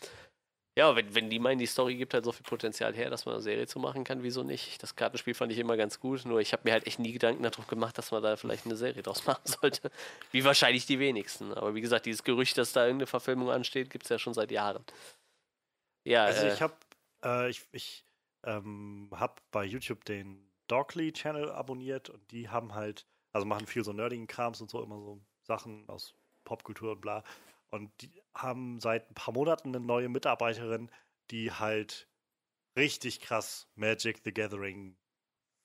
ja, 0.78 0.96
wenn, 0.96 1.14
wenn 1.16 1.30
die 1.30 1.40
meinen, 1.40 1.58
die 1.58 1.66
Story 1.66 1.96
gibt 1.96 2.14
halt 2.14 2.24
so 2.24 2.32
viel 2.32 2.44
Potenzial 2.44 2.94
her, 2.94 3.10
dass 3.10 3.26
man 3.26 3.34
eine 3.34 3.42
Serie 3.42 3.68
zu 3.68 3.80
machen 3.80 4.04
kann, 4.04 4.24
wieso 4.24 4.44
nicht? 4.44 4.82
Das 4.82 4.96
Kartenspiel 4.96 5.34
fand 5.34 5.52
ich 5.52 5.58
immer 5.58 5.76
ganz 5.76 6.00
gut, 6.00 6.24
nur 6.26 6.40
ich 6.40 6.54
habe 6.54 6.64
mir 6.66 6.74
halt 6.74 6.88
echt 6.88 7.00
nie 7.00 7.12
Gedanken 7.12 7.44
darum 7.44 7.68
gemacht, 7.68 7.98
dass 7.98 8.12
man 8.12 8.24
da 8.24 8.38
vielleicht 8.38 8.66
eine 8.66 8.76
Serie 8.78 9.02
draus 9.02 9.26
machen 9.28 9.46
sollte. 9.46 9.92
Wie 10.32 10.44
wahrscheinlich 10.46 10.86
die 10.86 11.00
wenigsten. 11.00 11.54
Aber 11.54 11.76
wie 11.76 11.82
gesagt, 11.82 12.06
dieses 12.06 12.24
Gerücht, 12.24 12.58
dass 12.58 12.74
da 12.74 12.86
irgendeine 12.86 13.08
Verfilmung 13.08 13.50
ansteht, 13.50 13.90
gibt 13.90 14.06
es 14.06 14.10
ja 14.10 14.20
schon 14.20 14.34
seit 14.34 14.52
Jahren. 14.52 14.86
Ja, 16.06 16.26
also 16.26 16.46
äh, 16.46 16.54
ich 16.54 16.62
habe 16.62 16.74
äh, 17.24 17.50
ich, 17.50 17.64
ich 17.72 18.06
ähm, 18.44 19.10
hab 19.12 19.42
bei 19.52 19.64
YouTube 19.64 20.06
den 20.06 20.48
Dogly 20.68 21.12
Channel 21.12 21.52
abonniert 21.52 22.10
und 22.10 22.32
die 22.32 22.50
haben 22.50 22.74
halt, 22.74 23.06
also 23.34 23.46
machen 23.46 23.68
viel 23.68 23.84
so 23.84 23.94
nerdigen 23.94 24.28
Krams 24.28 24.62
und 24.62 24.70
so, 24.70 24.82
immer 24.84 25.00
so 25.00 25.22
Sachen 25.44 25.88
aus 25.90 26.16
Popkultur 26.44 26.94
und 26.94 27.02
bla. 27.02 27.24
Und 27.70 27.92
die 28.02 28.22
haben 28.36 28.80
seit 28.80 29.10
ein 29.10 29.16
paar 29.16 29.34
Monaten 29.34 29.70
eine 29.70 29.86
neue 29.86 30.10
Mitarbeiterin, 30.10 30.92
die 31.30 31.52
halt 31.52 32.10
richtig 32.76 33.20
krass 33.20 33.68
Magic 33.76 34.22
the 34.24 34.34
Gathering 34.34 34.98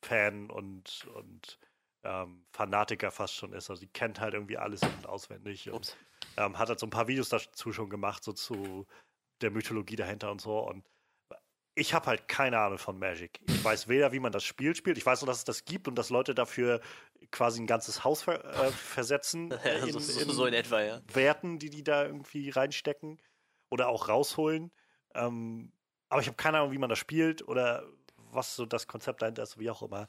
Fan 0.03 0.51
und, 0.51 1.09
und 1.15 1.59
ähm, 2.05 2.47
Fanatiker 2.53 3.11
fast 3.11 3.35
schon 3.35 3.53
ist. 3.53 3.71
Also 3.71 3.81
die 3.81 3.93
kennt 3.93 4.21
halt 4.21 4.35
irgendwie 4.35 4.59
alles 4.59 4.83
und 4.83 5.07
auswendig 5.07 5.71
und 5.71 5.97
ähm, 6.37 6.59
hat 6.59 6.69
halt 6.69 6.79
so 6.79 6.87
ein 6.87 6.91
paar 6.91 7.09
Videos 7.09 7.29
dazu 7.29 7.73
schon 7.73 7.91
gemacht, 7.91 8.23
so 8.23 8.33
zu 8.33 8.87
der 9.41 9.51
Mythologie 9.51 9.97
dahinter 9.97 10.31
und 10.31 10.41
so. 10.41 10.59
Und 10.59 10.85
ich 11.79 11.93
habe 11.93 12.07
halt 12.07 12.27
keine 12.27 12.59
Ahnung 12.59 12.79
von 12.79 12.99
Magic. 12.99 13.39
Ich 13.47 13.63
weiß 13.63 13.87
weder, 13.87 14.11
wie 14.11 14.19
man 14.19 14.33
das 14.33 14.43
Spiel 14.45 14.75
spielt. 14.75 14.97
Ich 14.97 15.05
weiß 15.05 15.21
nur, 15.21 15.27
dass 15.27 15.39
es 15.39 15.45
das 15.45 15.67
gibt 15.67 15.87
und 15.87 15.95
dass 15.95 16.09
Leute 16.09 16.35
dafür 16.35 16.81
quasi 17.31 17.61
ein 17.61 17.67
ganzes 17.67 18.03
Haus 18.03 18.23
ver 18.23 18.43
äh, 18.45 18.73
versetzen. 18.73 19.51
in, 19.85 19.93
so, 19.93 19.99
so, 19.99 20.33
so, 20.33 20.47
in 20.47 20.55
etwa, 20.55 20.81
ja. 20.81 21.03
Werten, 21.13 21.59
die 21.59 21.69
die 21.69 21.85
da 21.85 22.07
irgendwie 22.07 22.49
reinstecken 22.49 23.21
oder 23.69 23.89
auch 23.89 24.09
rausholen. 24.09 24.73
Ähm, 25.15 25.71
aber 26.09 26.23
ich 26.23 26.29
habe 26.29 26.37
keine 26.39 26.59
Ahnung, 26.59 26.73
wie 26.73 26.79
man 26.79 26.89
das 26.89 26.99
spielt 26.99 27.47
oder 27.47 27.85
was 28.31 28.57
so 28.57 28.65
das 28.65 28.87
Konzept 28.87 29.21
dahinter 29.21 29.43
ist, 29.43 29.59
wie 29.59 29.69
auch 29.69 29.83
immer. 29.83 30.09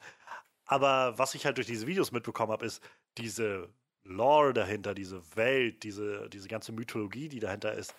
Aber 0.64 1.18
was 1.18 1.34
ich 1.34 1.44
halt 1.44 1.58
durch 1.58 1.66
diese 1.66 1.86
Videos 1.86 2.12
mitbekommen 2.12 2.52
habe, 2.52 2.64
ist 2.64 2.82
diese 3.18 3.68
Lore 4.04 4.54
dahinter, 4.54 4.94
diese 4.94 5.22
Welt, 5.36 5.82
diese, 5.82 6.30
diese 6.30 6.48
ganze 6.48 6.72
Mythologie, 6.72 7.28
die 7.28 7.40
dahinter 7.40 7.74
ist 7.74 7.94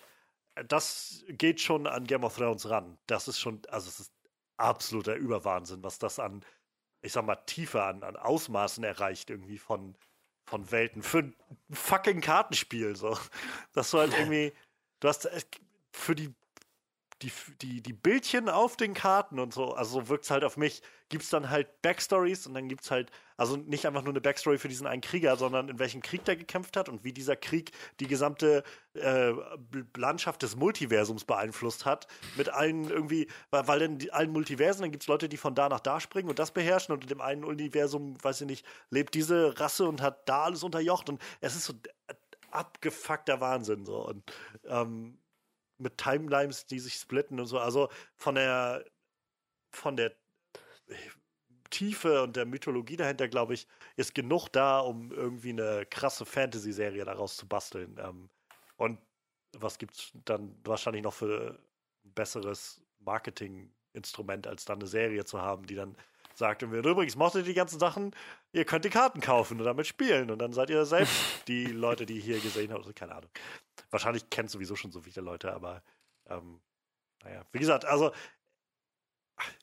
das 0.68 1.24
geht 1.30 1.62
schon 1.62 1.88
an 1.88 2.05
Game 2.05 2.24
of 2.24 2.36
Thrones 2.36 2.70
ran. 2.70 2.97
Das 3.07 3.28
ist 3.28 3.39
schon, 3.39 3.62
also 3.70 3.89
es 3.89 3.99
ist 3.99 4.14
absoluter 4.57 5.16
Überwahnsinn, 5.16 5.84
was 5.84 5.99
das 5.99 6.20
an, 6.20 6.43
ich 7.01 7.14
sag 7.14 7.26
mal, 7.26 7.36
Tiefe, 7.36 7.84
an, 7.84 8.03
an 8.03 8.16
Ausmaßen 8.16 8.84
erreicht, 8.84 9.30
irgendwie 9.30 9.57
von, 9.57 9.95
von 10.45 10.72
Welten. 10.72 11.01
Für 11.01 11.20
ein 11.20 11.36
fucking 11.72 12.22
Kartenspiel, 12.22 12.95
so. 12.95 13.18
Dass 13.74 13.91
du 13.91 13.99
halt 13.99 14.14
irgendwie, 14.14 14.53
du 14.99 15.07
hast 15.07 15.26
äh, 15.26 15.41
für 15.91 16.16
die 16.16 16.34
die, 17.22 17.32
die, 17.61 17.82
die 17.82 17.93
Bildchen 17.93 18.47
auf 18.47 18.78
den 18.78 18.93
Karten 18.93 19.39
und 19.39 19.53
so, 19.53 19.74
also 19.74 20.01
so 20.01 20.09
wirkt 20.09 20.24
es 20.24 20.32
halt 20.32 20.43
auf 20.43 20.55
mich, 20.55 20.82
gibt 21.09 21.24
es 21.24 21.30
dann 21.30 21.49
halt 21.49 21.82
Backstories 21.82 22.47
und 22.47 22.53
dann 22.53 22.70
gibt 22.70 22.84
es 22.84 22.91
halt, 22.91 23.11
also 23.36 23.57
nicht 23.57 23.86
einfach 23.86 24.03
nur 24.03 24.13
eine 24.13 24.22
Backstory 24.22 24.57
für 24.57 24.70
diesen 24.70 24.88
einen 24.88 25.01
Krieger, 25.01 25.36
sondern 25.36 25.67
in 25.67 25.80
welchem 25.80 26.01
Krieg 26.01 26.24
der 26.24 26.38
gekämpft 26.38 26.78
hat 26.78 26.88
und 26.88 27.03
wie 27.03 27.11
dieser 27.11 27.36
Krieg 27.36 27.72
die 27.99 28.07
gesamte 28.07 28.63
äh, 28.93 29.34
Landschaft 29.97 30.43
des 30.43 30.55
Multiversums 30.55 31.26
beeinflusst 31.26 31.86
hat. 31.86 32.07
Mit 32.38 32.49
allen 32.49 32.89
irgendwie, 32.89 33.28
weil, 33.49 33.67
weil 33.67 33.82
in 33.82 34.11
allen 34.11 34.32
Multiversen, 34.32 34.84
dann 34.84 34.91
gibt 34.91 35.03
es 35.03 35.07
Leute, 35.07 35.28
die 35.28 35.38
von 35.38 35.55
da 35.55 35.67
nach 35.67 35.82
da 35.82 35.99
springen 35.99 36.30
und 36.30 36.39
das 36.39 36.51
beherrschen 36.51 36.93
und 36.93 37.03
in 37.03 37.09
dem 37.09 37.22
einen 37.22 37.43
Universum, 37.43 38.15
weiß 38.22 38.41
ich 38.41 38.47
nicht, 38.47 38.65
lebt 38.89 39.13
diese 39.13 39.59
Rasse 39.59 39.88
und 39.88 40.01
hat 40.01 40.30
da 40.30 40.43
alles 40.43 40.63
unterjocht 40.63 41.09
und 41.09 41.22
es 41.41 41.55
ist 41.55 41.65
so 41.65 41.74
abgefuckter 42.51 43.41
Wahnsinn 43.41 43.86
so 43.86 44.07
und 44.07 44.24
ähm, 44.65 45.20
mit 45.80 45.97
Timelines, 45.97 46.65
die 46.65 46.80
sich 46.80 46.95
splitten 46.95 47.39
und 47.39 47.47
so. 47.47 47.59
Also 47.59 47.89
von 48.15 48.36
der 48.36 48.86
von 49.71 49.95
der 49.95 50.13
Tiefe 51.69 52.23
und 52.23 52.36
der 52.36 52.45
Mythologie 52.45 52.97
dahinter, 52.97 53.27
glaube 53.27 53.53
ich, 53.53 53.67
ist 53.95 54.15
genug 54.15 54.49
da, 54.49 54.80
um 54.80 55.11
irgendwie 55.11 55.51
eine 55.51 55.86
krasse 55.86 56.25
Fantasy-Serie 56.25 57.05
daraus 57.05 57.38
zu 57.38 57.47
basteln. 57.47 57.97
Ähm, 58.03 58.30
und 58.77 58.99
was 59.57 59.77
gibt 59.77 59.95
es 59.95 60.11
dann 60.25 60.55
wahrscheinlich 60.63 61.03
noch 61.03 61.13
für 61.13 61.59
ein 62.05 62.13
besseres 62.13 62.82
Marketing-Instrument, 62.99 64.47
als 64.47 64.65
dann 64.65 64.80
eine 64.80 64.88
Serie 64.88 65.25
zu 65.25 65.41
haben, 65.41 65.65
die 65.67 65.75
dann 65.75 65.95
sagt, 66.34 66.63
und 66.63 66.73
übrigens 66.73 67.15
mochtet 67.15 67.41
ihr 67.41 67.49
die 67.49 67.53
ganzen 67.53 67.80
Sachen, 67.80 68.15
ihr 68.53 68.65
könnt 68.65 68.86
die 68.86 68.89
Karten 68.89 69.19
kaufen 69.21 69.59
und 69.59 69.65
damit 69.65 69.88
spielen 69.88 70.32
und 70.32 70.39
dann 70.39 70.53
seid 70.53 70.69
ihr 70.69 70.86
selbst 70.86 71.13
die 71.47 71.65
Leute, 71.65 72.05
die 72.05 72.19
hier 72.19 72.39
gesehen 72.39 72.71
haben, 72.71 72.80
also 72.80 72.93
keine 72.93 73.15
Ahnung. 73.15 73.30
Wahrscheinlich 73.89 74.30
kennt 74.30 74.49
sowieso 74.49 74.75
schon 74.75 74.91
so 74.91 75.01
viele 75.01 75.21
Leute, 75.21 75.53
aber 75.53 75.84
ähm, 76.27 76.61
naja, 77.23 77.45
wie 77.51 77.59
gesagt, 77.59 77.86
also 77.86 78.11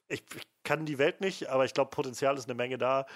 ich, 0.09 0.25
ich 0.35 0.47
kann 0.65 0.87
die 0.87 0.99
Welt 0.99 1.21
nicht, 1.21 1.49
aber 1.49 1.65
ich 1.65 1.75
glaube, 1.75 1.91
Potenzial 1.91 2.37
ist 2.37 2.47
eine 2.49 2.55
Menge 2.55 2.79
da. 2.79 3.07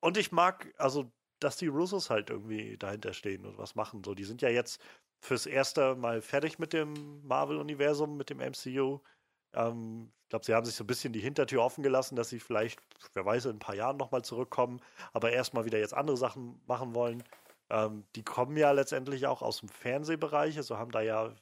Und 0.00 0.16
ich 0.16 0.32
mag, 0.32 0.72
also, 0.78 1.10
dass 1.40 1.56
die 1.56 1.66
Russos 1.68 2.10
halt 2.10 2.30
irgendwie 2.30 2.76
dahinter 2.78 3.12
stehen 3.12 3.44
und 3.44 3.58
was 3.58 3.74
machen. 3.74 4.02
So, 4.04 4.14
die 4.14 4.24
sind 4.24 4.42
ja 4.42 4.48
jetzt 4.48 4.80
fürs 5.20 5.46
erste 5.46 5.96
Mal 5.96 6.22
fertig 6.22 6.58
mit 6.58 6.72
dem 6.72 7.26
Marvel-Universum, 7.26 8.16
mit 8.16 8.30
dem 8.30 8.40
MCU. 8.40 9.00
Ähm, 9.54 10.12
ich 10.24 10.28
glaube, 10.30 10.44
sie 10.44 10.54
haben 10.54 10.66
sich 10.66 10.74
so 10.74 10.84
ein 10.84 10.88
bisschen 10.88 11.12
die 11.12 11.20
Hintertür 11.20 11.62
offen 11.62 11.82
gelassen, 11.82 12.16
dass 12.16 12.28
sie 12.28 12.40
vielleicht, 12.40 12.80
wer 13.14 13.24
weiß, 13.24 13.46
in 13.46 13.56
ein 13.56 13.58
paar 13.60 13.74
Jahren 13.74 13.96
nochmal 13.96 14.22
zurückkommen, 14.22 14.80
aber 15.12 15.32
erstmal 15.32 15.64
wieder 15.64 15.78
jetzt 15.78 15.94
andere 15.94 16.16
Sachen 16.16 16.60
machen 16.66 16.94
wollen. 16.94 17.24
Ähm, 17.70 18.06
die 18.16 18.24
kommen 18.24 18.56
ja 18.56 18.70
letztendlich 18.72 19.26
auch 19.26 19.42
aus 19.42 19.60
dem 19.60 19.68
Fernsehbereich, 19.68 20.56
also 20.56 20.78
haben 20.78 20.90
da 20.90 21.00
ja, 21.02 21.34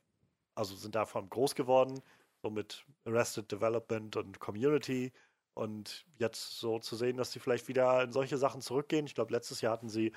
also 0.54 0.74
sind 0.76 0.94
davon 0.94 1.30
groß 1.30 1.54
geworden, 1.54 2.00
so 2.42 2.50
mit 2.50 2.84
Arrested 3.04 3.50
Development 3.52 4.16
und 4.16 4.40
Community. 4.40 5.12
Und 5.54 6.06
jetzt 6.18 6.58
so 6.60 6.78
zu 6.78 6.96
sehen, 6.96 7.16
dass 7.16 7.32
sie 7.32 7.40
vielleicht 7.40 7.68
wieder 7.68 8.02
in 8.02 8.12
solche 8.12 8.36
Sachen 8.38 8.60
zurückgehen. 8.60 9.06
Ich 9.06 9.14
glaube, 9.14 9.32
letztes 9.32 9.62
Jahr 9.62 9.72
hatten 9.72 9.88
sie 9.88 10.12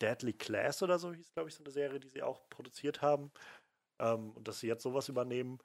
Deadly 0.00 0.32
Class 0.32 0.82
oder 0.82 0.98
so, 0.98 1.12
hieß, 1.12 1.32
glaube 1.34 1.48
ich, 1.48 1.54
so 1.54 1.62
eine 1.64 1.72
Serie, 1.72 2.00
die 2.00 2.08
sie 2.08 2.22
auch 2.22 2.48
produziert 2.50 3.02
haben. 3.02 3.30
Ähm, 4.00 4.32
und 4.32 4.48
dass 4.48 4.60
sie 4.60 4.66
jetzt 4.68 4.82
sowas 4.82 5.08
übernehmen, 5.08 5.58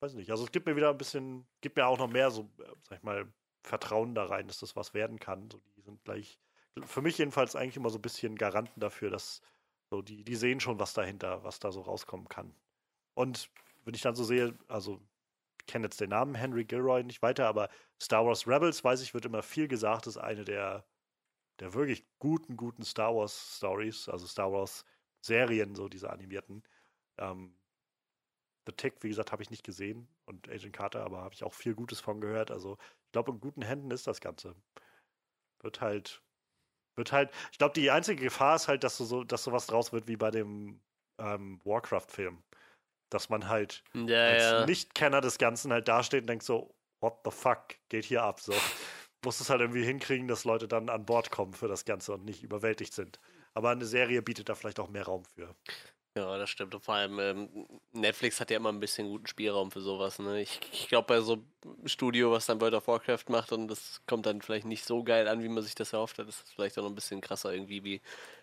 weiß 0.00 0.14
nicht. 0.14 0.30
Also 0.30 0.44
es 0.44 0.52
gibt 0.52 0.66
mir 0.66 0.76
wieder 0.76 0.90
ein 0.90 0.98
bisschen, 0.98 1.46
gibt 1.60 1.76
mir 1.76 1.86
auch 1.86 1.98
noch 1.98 2.08
mehr 2.08 2.30
so, 2.30 2.50
äh, 2.58 2.72
sag 2.82 2.98
ich 2.98 3.04
mal, 3.04 3.32
Vertrauen 3.62 4.14
da 4.14 4.26
rein, 4.26 4.48
dass 4.48 4.58
das 4.60 4.76
was 4.76 4.94
werden 4.94 5.18
kann. 5.18 5.50
So, 5.50 5.60
die 5.76 5.80
sind 5.82 6.04
gleich 6.04 6.38
für 6.82 7.02
mich 7.02 7.18
jedenfalls 7.18 7.56
eigentlich 7.56 7.76
immer 7.76 7.90
so 7.90 7.98
ein 7.98 8.02
bisschen 8.02 8.36
Garanten 8.36 8.80
dafür, 8.80 9.10
dass 9.10 9.42
so 9.90 10.02
die, 10.02 10.24
die 10.24 10.36
sehen 10.36 10.60
schon, 10.60 10.78
was 10.78 10.94
dahinter, 10.94 11.44
was 11.44 11.60
da 11.60 11.70
so 11.72 11.82
rauskommen 11.82 12.28
kann. 12.28 12.54
Und 13.14 13.50
wenn 13.84 13.94
ich 13.94 14.02
dann 14.02 14.16
so 14.16 14.24
sehe, 14.24 14.58
also 14.68 15.00
ich 15.60 15.66
kenne 15.66 15.86
jetzt 15.86 16.00
den 16.00 16.10
Namen 16.10 16.34
Henry 16.34 16.64
Gilroy 16.64 17.04
nicht 17.04 17.22
weiter, 17.22 17.46
aber 17.48 17.68
Star 18.02 18.26
Wars 18.26 18.46
Rebels, 18.46 18.82
weiß 18.84 19.02
ich, 19.02 19.14
wird 19.14 19.24
immer 19.24 19.42
viel 19.42 19.68
gesagt, 19.68 20.06
ist 20.06 20.18
eine 20.18 20.44
der, 20.44 20.84
der 21.60 21.74
wirklich 21.74 22.06
guten, 22.18 22.56
guten 22.56 22.84
Star 22.84 23.14
Wars 23.14 23.56
Stories, 23.58 24.08
also 24.08 24.26
Star 24.26 24.52
Wars 24.52 24.84
Serien, 25.20 25.74
so 25.74 25.88
diese 25.88 26.10
animierten. 26.10 26.64
Ähm, 27.18 27.56
The 28.66 28.72
Tick, 28.72 29.02
wie 29.02 29.08
gesagt, 29.08 29.32
habe 29.32 29.42
ich 29.42 29.50
nicht 29.50 29.64
gesehen 29.64 30.08
und 30.26 30.48
Agent 30.48 30.74
Carter, 30.74 31.04
aber 31.04 31.22
habe 31.22 31.34
ich 31.34 31.44
auch 31.44 31.54
viel 31.54 31.74
Gutes 31.74 32.00
von 32.00 32.20
gehört. 32.20 32.50
Also 32.50 32.78
ich 33.06 33.12
glaube, 33.12 33.32
in 33.32 33.40
guten 33.40 33.62
Händen 33.62 33.90
ist 33.90 34.06
das 34.06 34.20
Ganze. 34.20 34.56
Wird 35.60 35.80
halt 35.80 36.23
wird 36.96 37.12
halt, 37.12 37.30
ich 37.52 37.58
glaube, 37.58 37.74
die 37.74 37.90
einzige 37.90 38.22
Gefahr 38.22 38.56
ist 38.56 38.68
halt, 38.68 38.84
dass 38.84 38.98
du 38.98 39.04
so, 39.04 39.24
dass 39.24 39.44
sowas 39.44 39.66
draus 39.66 39.92
wird 39.92 40.08
wie 40.08 40.16
bei 40.16 40.30
dem 40.30 40.80
ähm, 41.18 41.60
Warcraft-Film. 41.64 42.42
Dass 43.10 43.28
man 43.28 43.48
halt 43.48 43.84
Ja, 43.94 44.26
als 44.26 44.42
ja. 44.42 44.66
Nicht-Kenner 44.66 45.20
des 45.20 45.38
Ganzen 45.38 45.72
halt 45.72 45.88
dasteht 45.88 46.22
und 46.22 46.28
denkt 46.28 46.44
so, 46.44 46.74
what 47.00 47.20
the 47.24 47.30
fuck 47.30 47.76
geht 47.88 48.04
hier 48.04 48.22
ab? 48.22 48.40
So. 48.40 48.54
Muss 49.24 49.40
es 49.40 49.50
halt 49.50 49.60
irgendwie 49.60 49.84
hinkriegen, 49.84 50.28
dass 50.28 50.44
Leute 50.44 50.68
dann 50.68 50.88
an 50.88 51.06
Bord 51.06 51.30
kommen 51.30 51.54
für 51.54 51.68
das 51.68 51.84
Ganze 51.84 52.12
und 52.12 52.24
nicht 52.24 52.42
überwältigt 52.42 52.92
sind. 52.92 53.20
Aber 53.54 53.70
eine 53.70 53.86
Serie 53.86 54.20
bietet 54.20 54.48
da 54.48 54.54
vielleicht 54.54 54.80
auch 54.80 54.88
mehr 54.88 55.04
Raum 55.04 55.24
für. 55.24 55.54
Ja, 56.16 56.38
das 56.38 56.48
stimmt. 56.48 56.74
Und 56.74 56.84
vor 56.84 56.94
allem, 56.94 57.18
ähm, 57.18 57.66
Netflix 57.92 58.38
hat 58.38 58.50
ja 58.50 58.58
immer 58.58 58.68
ein 58.68 58.78
bisschen 58.78 59.08
guten 59.08 59.26
Spielraum 59.26 59.72
für 59.72 59.80
sowas. 59.80 60.20
Ne? 60.20 60.42
Ich, 60.42 60.60
ich 60.72 60.86
glaube, 60.86 61.08
bei 61.08 61.20
so 61.20 61.44
einem 61.64 61.88
Studio, 61.88 62.30
was 62.30 62.46
dann 62.46 62.60
World 62.60 62.74
of 62.74 62.86
Warcraft 62.86 63.24
macht 63.28 63.50
und 63.50 63.66
das 63.66 64.00
kommt 64.06 64.26
dann 64.26 64.40
vielleicht 64.40 64.66
nicht 64.66 64.84
so 64.84 65.02
geil 65.02 65.26
an, 65.26 65.42
wie 65.42 65.48
man 65.48 65.64
sich 65.64 65.74
das 65.74 65.92
erhofft 65.92 66.18
hat, 66.18 66.28
ist 66.28 66.42
das 66.42 66.52
vielleicht 66.52 66.78
auch 66.78 66.84
noch 66.84 66.90
ein 66.90 66.94
bisschen 66.94 67.20
krasser 67.20 67.52
irgendwie, 67.52 67.82
wie 67.82 68.00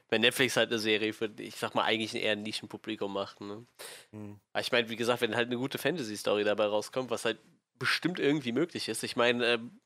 wenn 0.10 0.20
Netflix 0.20 0.58
halt 0.58 0.70
eine 0.70 0.80
Serie 0.80 1.14
für, 1.14 1.32
ich 1.40 1.56
sag 1.56 1.74
mal, 1.74 1.84
eigentlich 1.84 2.14
eher 2.14 2.34
ein 2.34 2.44
Nischenpublikum 2.44 3.14
macht. 3.14 3.40
Ne? 3.40 3.66
Hm. 4.12 4.38
Aber 4.52 4.62
ich 4.62 4.72
meine, 4.74 4.90
wie 4.90 4.98
gesagt, 4.98 5.22
wenn 5.22 5.36
halt 5.38 5.48
eine 5.48 5.58
gute 5.58 5.78
Fantasy-Story 5.78 6.44
dabei 6.44 6.66
rauskommt, 6.66 7.10
was 7.10 7.24
halt 7.24 7.40
bestimmt 7.80 8.20
irgendwie 8.20 8.52
möglich 8.52 8.90
ist. 8.90 9.04
Ich 9.04 9.16
meine, 9.16 9.46
ähm, 9.46 9.80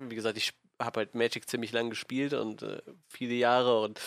wie 0.00 0.16
gesagt, 0.16 0.36
ich 0.36 0.54
habe 0.80 0.98
halt 0.98 1.14
Magic 1.14 1.48
ziemlich 1.48 1.70
lang 1.70 1.90
gespielt 1.90 2.32
und 2.32 2.62
äh, 2.62 2.82
viele 3.08 3.34
Jahre 3.34 3.82
und 3.82 4.00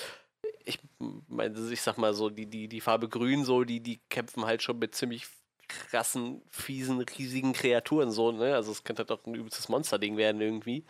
ich 0.66 0.80
meine, 1.28 1.60
ich 1.72 1.82
sag 1.82 1.98
mal 1.98 2.14
so, 2.14 2.30
die, 2.30 2.46
die, 2.46 2.68
die 2.68 2.82
Farbe 2.82 3.10
Grün, 3.10 3.46
so, 3.46 3.64
die, 3.64 3.80
die 3.82 4.00
kämpfen 4.10 4.46
halt 4.46 4.62
schon 4.64 4.80
mit 4.80 4.96
ziemlich 4.96 5.28
krassen, 5.68 6.42
fiesen, 6.52 7.00
riesigen 7.02 7.54
Kreaturen, 7.54 8.12
so, 8.12 8.32
ne? 8.32 8.56
Also 8.56 8.72
es 8.72 8.84
könnte 8.84 9.02
halt 9.02 9.12
auch 9.12 9.26
ein 9.26 9.36
übelstes 9.36 9.70
Monsterding 9.70 10.18
werden 10.18 10.42
irgendwie. 10.42 10.86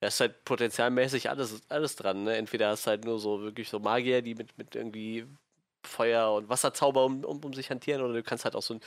Da 0.00 0.08
ist 0.08 0.20
halt 0.20 0.44
potenzialmäßig 0.44 1.30
alles, 1.30 1.62
alles 1.68 1.96
dran, 1.96 2.24
ne? 2.24 2.36
Entweder 2.36 2.68
hast 2.70 2.86
du 2.86 2.90
halt 2.90 3.04
nur 3.04 3.18
so 3.18 3.40
wirklich 3.40 3.68
so 3.68 3.78
Magier, 3.80 4.22
die 4.22 4.34
mit, 4.34 4.56
mit 4.58 4.74
irgendwie 4.74 5.26
Feuer- 5.84 6.34
und 6.34 6.48
Wasserzauber 6.48 7.04
um, 7.04 7.24
um, 7.24 7.44
um 7.44 7.52
sich 7.54 7.70
hantieren, 7.70 8.02
oder 8.02 8.14
du 8.14 8.22
kannst 8.22 8.44
halt 8.44 8.56
auch 8.56 8.62
so 8.62 8.74
ein, 8.74 8.80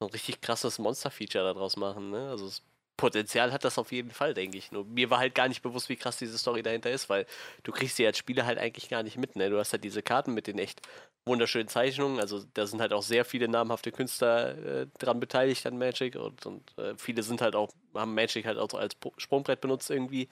so 0.00 0.06
ein 0.06 0.12
richtig 0.12 0.40
krasses 0.40 0.78
Monster-Feature 0.78 1.44
daraus 1.54 1.76
machen, 1.76 2.10
ne? 2.10 2.30
Also 2.30 2.46
das 2.46 2.62
Potenzial 3.00 3.50
hat 3.52 3.64
das 3.64 3.78
auf 3.78 3.92
jeden 3.92 4.10
Fall, 4.10 4.34
denke 4.34 4.58
ich. 4.58 4.72
Nur 4.72 4.84
mir 4.84 5.08
war 5.10 5.18
halt 5.18 5.34
gar 5.34 5.48
nicht 5.48 5.62
bewusst, 5.62 5.88
wie 5.88 5.96
krass 5.96 6.18
diese 6.18 6.36
Story 6.36 6.62
dahinter 6.62 6.90
ist, 6.90 7.08
weil 7.08 7.24
du 7.62 7.72
kriegst 7.72 7.96
sie 7.96 8.06
als 8.06 8.18
Spieler 8.18 8.44
halt 8.44 8.58
eigentlich 8.58 8.90
gar 8.90 9.02
nicht 9.02 9.16
mit, 9.16 9.36
ne? 9.36 9.48
Du 9.48 9.58
hast 9.58 9.72
halt 9.72 9.84
diese 9.84 10.02
Karten 10.02 10.34
mit 10.34 10.46
den 10.46 10.58
echt 10.58 10.82
wunderschönen 11.24 11.68
Zeichnungen, 11.68 12.20
also 12.20 12.42
da 12.54 12.66
sind 12.66 12.80
halt 12.80 12.92
auch 12.92 13.02
sehr 13.02 13.24
viele 13.24 13.48
namhafte 13.48 13.92
Künstler 13.92 14.82
äh, 14.82 14.86
dran 14.98 15.20
beteiligt 15.20 15.66
an 15.66 15.78
Magic 15.78 16.16
und, 16.16 16.44
und 16.46 16.78
äh, 16.78 16.94
viele 16.96 17.22
sind 17.22 17.40
halt 17.40 17.54
auch, 17.56 17.70
haben 17.94 18.14
Magic 18.14 18.44
halt 18.46 18.58
auch 18.58 18.72
als 18.74 18.94
Po- 18.94 19.14
Sprungbrett 19.16 19.60
benutzt 19.60 19.90
irgendwie. 19.90 20.28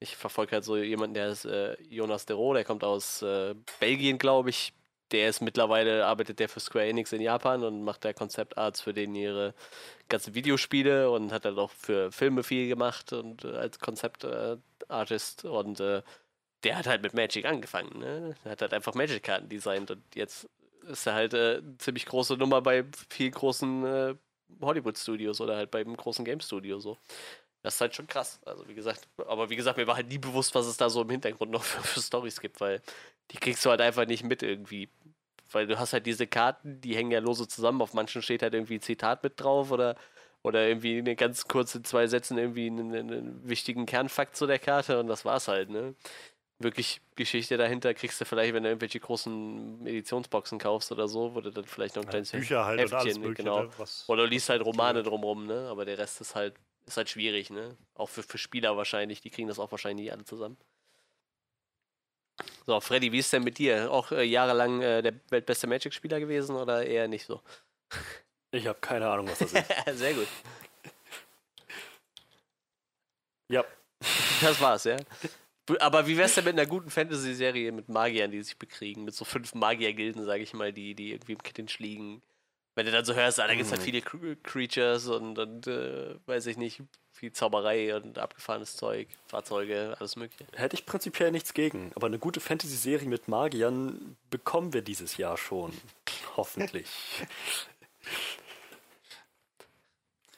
Ich 0.00 0.16
verfolge 0.16 0.52
halt 0.52 0.64
so 0.64 0.76
jemanden, 0.76 1.14
der 1.14 1.28
ist 1.30 1.44
äh, 1.46 1.76
Jonas 1.82 2.26
Dero, 2.26 2.54
der 2.54 2.64
kommt 2.64 2.84
aus 2.84 3.22
äh, 3.22 3.54
Belgien, 3.80 4.18
glaube 4.18 4.50
ich. 4.50 4.72
Der 5.12 5.28
ist 5.28 5.42
mittlerweile, 5.42 6.06
arbeitet 6.06 6.38
der 6.38 6.48
für 6.48 6.60
Square 6.60 6.86
Enix 6.86 7.12
in 7.12 7.20
Japan 7.20 7.62
und 7.64 7.84
macht 7.84 8.04
da 8.04 8.12
Konzeptarts 8.12 8.80
für 8.80 8.94
den 8.94 9.14
ihre 9.14 9.54
ganzen 10.08 10.34
Videospiele 10.34 11.10
und 11.10 11.32
hat 11.32 11.44
dann 11.44 11.58
auch 11.58 11.70
für 11.70 12.10
Filme 12.10 12.42
viel 12.42 12.68
gemacht 12.68 13.12
und 13.12 13.44
äh, 13.44 13.48
als 13.48 13.78
Konzeptartist 13.78 15.44
und 15.44 15.80
äh, 15.80 16.02
der 16.64 16.78
hat 16.78 16.86
halt 16.86 17.02
mit 17.02 17.14
Magic 17.14 17.44
angefangen, 17.44 17.98
ne? 17.98 18.34
Er 18.44 18.52
hat 18.52 18.62
halt 18.62 18.72
einfach 18.72 18.94
Magic-Karten 18.94 19.48
designt 19.48 19.90
und 19.90 20.02
jetzt 20.14 20.48
ist 20.88 21.06
er 21.06 21.14
halt 21.14 21.34
äh, 21.34 21.58
eine 21.58 21.78
ziemlich 21.78 22.06
große 22.06 22.36
Nummer 22.36 22.62
bei 22.62 22.84
vielen 23.10 23.32
großen 23.32 23.84
äh, 23.84 24.14
Hollywood-Studios 24.60 25.40
oder 25.40 25.56
halt 25.56 25.70
beim 25.70 25.96
großen 25.96 26.24
Game-Studio 26.24 26.78
so. 26.78 26.98
Das 27.62 27.74
ist 27.76 27.80
halt 27.80 27.94
schon 27.94 28.06
krass. 28.08 28.40
Also 28.44 28.66
wie 28.68 28.74
gesagt, 28.74 29.08
aber 29.26 29.48
wie 29.50 29.56
gesagt, 29.56 29.76
mir 29.76 29.86
war 29.86 29.96
halt 29.96 30.08
nie 30.08 30.18
bewusst, 30.18 30.54
was 30.54 30.66
es 30.66 30.76
da 30.76 30.90
so 30.90 31.02
im 31.02 31.10
Hintergrund 31.10 31.50
noch 31.52 31.62
für, 31.64 31.82
für 31.82 32.00
Stories 32.00 32.40
gibt, 32.40 32.60
weil 32.60 32.82
die 33.30 33.36
kriegst 33.38 33.64
du 33.64 33.70
halt 33.70 33.80
einfach 33.80 34.06
nicht 34.06 34.24
mit 34.24 34.42
irgendwie. 34.42 34.88
Weil 35.50 35.66
du 35.66 35.78
hast 35.78 35.92
halt 35.92 36.06
diese 36.06 36.26
Karten, 36.26 36.80
die 36.80 36.96
hängen 36.96 37.10
ja 37.10 37.20
lose 37.20 37.46
zusammen. 37.46 37.82
Auf 37.82 37.92
manchen 37.94 38.22
steht 38.22 38.42
halt 38.42 38.54
irgendwie 38.54 38.76
ein 38.76 38.80
Zitat 38.82 39.22
mit 39.22 39.38
drauf 39.40 39.70
oder, 39.70 39.96
oder 40.42 40.66
irgendwie 40.66 40.98
eine 40.98 41.14
ganz 41.14 41.46
kurze 41.46 41.82
zwei 41.82 42.06
Sätzen 42.06 42.38
irgendwie 42.38 42.66
einen, 42.66 42.94
einen 42.94 43.48
wichtigen 43.48 43.84
Kernfakt 43.86 44.34
zu 44.36 44.46
der 44.46 44.58
Karte 44.58 44.98
und 44.98 45.06
das 45.08 45.24
war's 45.24 45.48
halt, 45.48 45.68
ne? 45.70 45.94
Wirklich 46.58 47.00
Geschichte 47.16 47.56
dahinter 47.56 47.92
kriegst 47.92 48.20
du 48.20 48.24
vielleicht, 48.24 48.54
wenn 48.54 48.62
du 48.62 48.68
irgendwelche 48.68 49.00
großen 49.00 49.84
Editionsboxen 49.86 50.58
kaufst 50.58 50.92
oder 50.92 51.08
so, 51.08 51.34
wo 51.34 51.40
du 51.40 51.50
dann 51.50 51.64
vielleicht 51.64 51.96
noch 51.96 52.02
ein 52.02 52.06
Ja, 52.06 52.10
kleines 52.10 52.30
Bücher 52.30 52.64
halt 52.64 52.80
und 52.80 52.94
alles 52.94 53.04
Heftchen, 53.04 53.22
mögliche. 53.28 53.48
genau. 53.48 53.62
ne, 53.64 53.70
Oder 54.06 54.22
du 54.24 54.28
liest 54.28 54.48
halt 54.48 54.64
Romane 54.64 55.02
drumrum, 55.02 55.46
ne? 55.46 55.68
Aber 55.70 55.84
der 55.84 55.98
Rest 55.98 56.20
ist 56.20 56.34
halt, 56.36 56.54
ist 56.86 56.96
halt 56.96 57.08
schwierig, 57.10 57.50
ne? 57.50 57.76
Auch 57.94 58.08
für, 58.08 58.22
für 58.22 58.38
Spieler 58.38 58.76
wahrscheinlich, 58.76 59.20
die 59.20 59.30
kriegen 59.30 59.48
das 59.48 59.58
auch 59.58 59.70
wahrscheinlich 59.72 60.06
nie 60.06 60.12
alle 60.12 60.24
zusammen. 60.24 60.56
So, 62.66 62.80
Freddy, 62.80 63.12
wie 63.12 63.18
ist 63.18 63.32
denn 63.32 63.44
mit 63.44 63.58
dir? 63.58 63.90
Auch 63.90 64.12
äh, 64.12 64.22
jahrelang 64.22 64.82
äh, 64.82 65.02
der 65.02 65.14
weltbeste 65.30 65.66
Magic-Spieler 65.66 66.20
gewesen 66.20 66.56
oder 66.56 66.84
eher 66.86 67.08
nicht 67.08 67.26
so? 67.26 67.40
Ich 68.54 68.66
habe 68.66 68.78
keine 68.80 69.08
Ahnung, 69.08 69.28
was 69.28 69.38
das 69.38 69.54
ist. 69.54 69.64
Sehr 69.98 70.12
gut. 70.12 70.28
ja, 73.48 73.64
Das 74.42 74.60
war's, 74.60 74.84
ja. 74.84 74.98
Aber 75.80 76.06
wie 76.06 76.16
wär's 76.18 76.34
denn 76.34 76.44
mit 76.44 76.52
einer 76.58 76.66
guten 76.66 76.90
Fantasy-Serie 76.90 77.72
mit 77.72 77.88
Magiern, 77.88 78.30
die 78.30 78.42
sich 78.42 78.58
bekriegen? 78.58 79.04
Mit 79.04 79.14
so 79.14 79.24
fünf 79.24 79.54
Magier-Gilden, 79.54 80.24
sage 80.24 80.42
ich 80.42 80.52
mal, 80.52 80.72
die, 80.72 80.94
die 80.94 81.12
irgendwie 81.12 81.32
im 81.32 81.42
Clinch 81.42 81.78
liegen. 81.78 82.22
Wenn 82.74 82.86
du 82.86 82.92
dann 82.92 83.04
so 83.04 83.14
hörst, 83.14 83.38
ah, 83.38 83.46
da 83.46 83.54
gibt's 83.54 83.70
halt 83.70 83.80
Mhm. 83.82 83.84
viele 83.84 83.98
Cr- 83.98 84.36
Creatures 84.42 85.06
und, 85.08 85.38
und 85.38 85.66
äh, 85.66 86.14
weiß 86.26 86.46
ich 86.46 86.56
nicht, 86.56 86.82
viel 87.12 87.30
Zauberei 87.32 87.94
und 87.94 88.18
abgefahrenes 88.18 88.76
Zeug, 88.76 89.08
Fahrzeuge, 89.26 89.94
alles 90.00 90.16
mögliche. 90.16 90.46
hätte 90.54 90.74
ich 90.74 90.86
prinzipiell 90.86 91.30
nichts 91.32 91.52
gegen. 91.52 91.92
Aber 91.94 92.06
eine 92.06 92.18
gute 92.18 92.40
Fantasy-Serie 92.40 93.08
mit 93.08 93.28
Magiern 93.28 94.16
bekommen 94.30 94.72
wir 94.72 94.80
dieses 94.82 95.18
Jahr 95.18 95.36
schon. 95.36 95.72
Hoffentlich. 96.36 96.88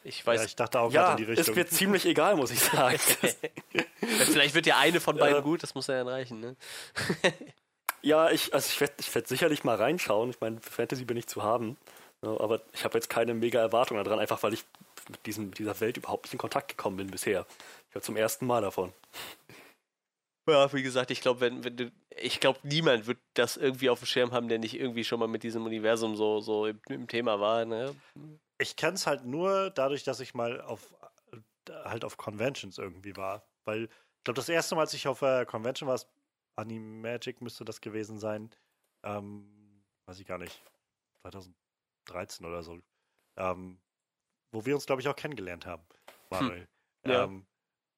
Ich 0.07 0.27
weiß, 0.27 0.41
ja, 0.41 0.47
ich 0.47 0.55
dachte 0.57 0.81
auch 0.81 0.93
ja, 0.93 1.13
in 1.13 1.17
die 1.17 1.23
Richtung. 1.25 1.55
ist 1.55 1.57
mir 1.57 1.67
ziemlich 1.67 2.05
egal, 2.05 2.37
muss 2.37 2.51
ich 2.51 2.61
sagen. 2.61 2.99
vielleicht 4.09 4.55
wird 4.55 4.67
ja 4.67 4.77
eine 4.77 5.01
von 5.01 5.17
beiden 5.17 5.39
Äh, 5.39 5.43
gut, 5.43 5.63
das 5.63 5.75
muss 5.75 5.87
ja 5.87 5.95
dann 5.97 6.09
reichen, 6.09 6.41
ne? 6.41 6.57
ja, 8.03 8.31
ich, 8.31 8.53
also 8.53 8.69
ich 8.69 8.79
werde 8.83 8.93
ich 8.99 9.15
werd 9.15 9.27
sicherlich 9.29 9.65
mal 9.65 9.77
reinschauen. 9.77 10.29
Ich 10.29 10.41
meine, 10.43 10.61
Fantasy 10.61 11.07
bin 11.07 11.17
ich 11.17 11.27
zu 11.27 11.43
haben. 11.43 11.79
Ja, 12.25 12.41
aber 12.41 12.63
ich 12.73 12.85
habe 12.85 12.97
jetzt 12.97 13.11
keine 13.11 13.35
mega 13.35 13.61
Erwartung 13.61 14.03
daran, 14.03 14.19
einfach 14.19 14.43
weil 14.43 14.55
ich 14.55 14.65
mit 15.09 15.25
diesem, 15.27 15.51
mit 15.51 15.59
dieser 15.59 15.79
Welt 15.81 15.97
überhaupt 15.97 16.25
nicht 16.25 16.33
in 16.33 16.39
Kontakt 16.39 16.69
gekommen 16.69 16.97
bin 16.97 17.11
bisher. 17.11 17.47
Ich 17.89 17.95
höre 17.95 18.03
zum 18.03 18.17
ersten 18.17 18.47
Mal 18.47 18.63
davon. 18.63 18.93
Ja, 20.49 20.73
wie 20.73 20.83
gesagt, 20.83 21.11
ich 21.11 21.21
glaube, 21.21 21.41
wenn, 21.41 21.65
wenn 21.65 21.77
du, 21.77 21.93
ich 22.17 22.41
glaube, 22.41 22.59
niemand 22.63 23.07
wird 23.07 23.19
das 23.35 23.57
irgendwie 23.57 23.91
auf 23.91 24.01
dem 24.01 24.07
Schirm 24.07 24.33
haben, 24.33 24.49
der 24.49 24.59
nicht 24.59 24.79
irgendwie 24.79 25.05
schon 25.05 25.19
mal 25.19 25.29
mit 25.29 25.43
diesem 25.43 25.65
Universum 25.65 26.17
so, 26.17 26.41
so 26.41 26.67
im, 26.67 26.81
im 26.89 27.09
Thema 27.09 27.41
war, 27.41 27.65
ne? 27.65 27.95
Ich 28.59 28.77
kenne 28.77 28.95
es 28.95 29.07
halt 29.07 29.25
nur 29.25 29.71
dadurch, 29.71 30.05
dass 30.05 30.21
ich 30.21 30.35
mal 30.35 30.61
auf 30.61 30.95
halt 31.71 32.05
auf 32.05 32.17
Conventions 32.17 32.79
irgendwie 32.79 33.17
war. 33.17 33.47
Weil 33.65 33.85
ich 33.85 34.25
glaube, 34.25 34.37
das 34.37 34.49
erste 34.49 34.75
Mal, 34.75 34.83
als 34.83 34.95
ich 34.95 35.09
auf 35.09 35.23
äh, 35.23 35.47
Convention 35.47 35.89
war, 35.89 36.01
Animagic 36.57 37.41
müsste 37.41 37.65
das 37.65 37.81
gewesen 37.81 38.19
sein. 38.19 38.51
Ähm, 39.03 39.83
weiß 40.07 40.21
ich 40.21 40.27
gar 40.27 40.39
nicht. 40.39 40.63
2013 42.07 42.47
oder 42.47 42.63
so. 42.63 42.79
Ähm, 43.37 43.81
wo 44.53 44.65
wir 44.67 44.75
uns, 44.75 44.87
glaube 44.87 45.03
ich, 45.03 45.09
auch 45.09 45.17
kennengelernt 45.17 45.67
haben. 45.67 45.85
Manuel. 46.31 46.69
Ja. 47.05 47.25
Ähm, 47.25 47.47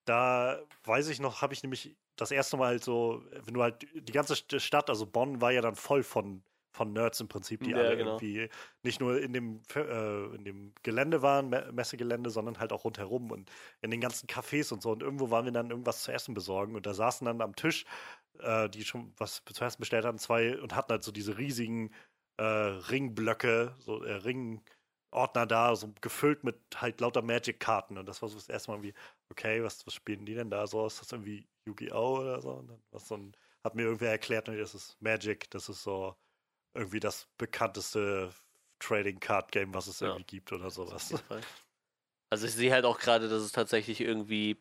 da 0.04 0.62
weiß 0.84 1.08
ich 1.08 1.20
noch, 1.20 1.42
habe 1.42 1.54
ich 1.54 1.62
nämlich 1.62 1.96
das 2.16 2.30
erste 2.30 2.56
Mal 2.56 2.68
halt 2.68 2.84
so, 2.84 3.24
wenn 3.44 3.54
du 3.54 3.62
halt 3.62 3.86
die 3.94 4.12
ganze 4.12 4.34
St- 4.34 4.60
Stadt, 4.60 4.90
also 4.90 5.06
Bonn 5.06 5.40
war 5.40 5.52
ja 5.52 5.60
dann 5.60 5.76
voll 5.76 6.02
von, 6.02 6.44
von 6.72 6.92
Nerds 6.92 7.20
im 7.20 7.28
Prinzip, 7.28 7.62
die 7.62 7.72
Ja, 7.72 7.76
alle 7.76 7.96
genau. 7.96 8.16
irgendwie 8.18 8.48
nicht 8.82 9.00
nur 9.00 9.20
in 9.20 9.32
dem, 9.32 9.62
äh, 9.74 10.34
in 10.36 10.44
dem 10.44 10.74
Gelände 10.82 11.22
waren, 11.22 11.48
Me 11.50 11.70
Messegelände, 11.72 12.30
sondern 12.30 12.58
halt 12.58 12.72
auch 12.72 12.84
rundherum 12.84 13.30
und 13.32 13.50
in 13.82 13.90
den 13.90 14.00
ganzen 14.00 14.26
Cafés 14.28 14.72
und 14.72 14.82
so. 14.82 14.92
Und 14.92 15.02
irgendwo 15.02 15.30
waren 15.30 15.44
wir 15.44 15.52
dann 15.52 15.70
irgendwas 15.70 16.02
zu 16.04 16.12
essen 16.12 16.34
besorgen 16.34 16.74
und 16.76 16.86
da 16.86 16.94
saßen 16.94 17.24
dann 17.26 17.40
am 17.42 17.56
Tisch, 17.56 17.84
äh, 18.40 18.68
die 18.70 18.84
schon 18.84 19.12
was 19.18 19.42
zu 19.44 19.64
essen 19.64 19.80
bestellt 19.80 20.04
hatten, 20.04 20.18
zwei 20.18 20.58
und 20.60 20.74
hatten 20.74 20.92
halt 20.92 21.04
so 21.04 21.12
diese 21.12 21.38
riesigen 21.38 21.92
äh, 22.38 22.42
Ringblöcke, 22.44 23.74
so 23.78 24.02
äh, 24.04 24.12
Ringordner 24.14 25.46
da, 25.46 25.74
so 25.76 25.92
gefüllt 26.00 26.44
mit 26.44 26.58
halt 26.76 27.00
lauter 27.00 27.22
Magic-Karten. 27.22 27.98
Und 27.98 28.06
das 28.06 28.22
war 28.22 28.28
so 28.28 28.36
das 28.36 28.48
erste 28.48 28.70
Mal 28.72 28.82
wie, 28.82 28.94
okay, 29.30 29.62
was, 29.62 29.86
was 29.86 29.94
spielen 29.94 30.26
die 30.26 30.34
denn 30.34 30.50
da 30.50 30.66
so? 30.66 30.86
Ist 30.86 31.00
das 31.00 31.12
irgendwie 31.12 31.48
Yu-Gi-Oh! 31.66 32.20
oder 32.20 32.40
so? 32.42 32.50
Und 32.52 32.68
dann 32.68 32.82
was 32.90 33.08
so 33.08 33.16
ein, 33.16 33.36
hat 33.64 33.74
mir 33.74 33.82
irgendwer 33.84 34.10
erklärt, 34.10 34.48
nee, 34.48 34.56
das 34.58 34.74
ist 34.74 35.00
Magic, 35.00 35.50
das 35.50 35.68
ist 35.68 35.82
so 35.82 36.16
irgendwie 36.74 37.00
das 37.00 37.28
bekannteste 37.38 38.32
Trading 38.80 39.20
Card 39.20 39.52
Game, 39.52 39.74
was 39.74 39.86
es 39.88 40.00
Ja. 40.00 40.08
irgendwie 40.08 40.24
gibt 40.24 40.52
oder 40.52 40.70
sowas. 40.70 41.14
Also 42.30 42.46
ich 42.46 42.52
sehe 42.54 42.72
halt 42.72 42.84
auch 42.84 42.98
gerade, 42.98 43.28
dass 43.28 43.42
es 43.42 43.52
tatsächlich 43.52 44.00
irgendwie 44.00 44.60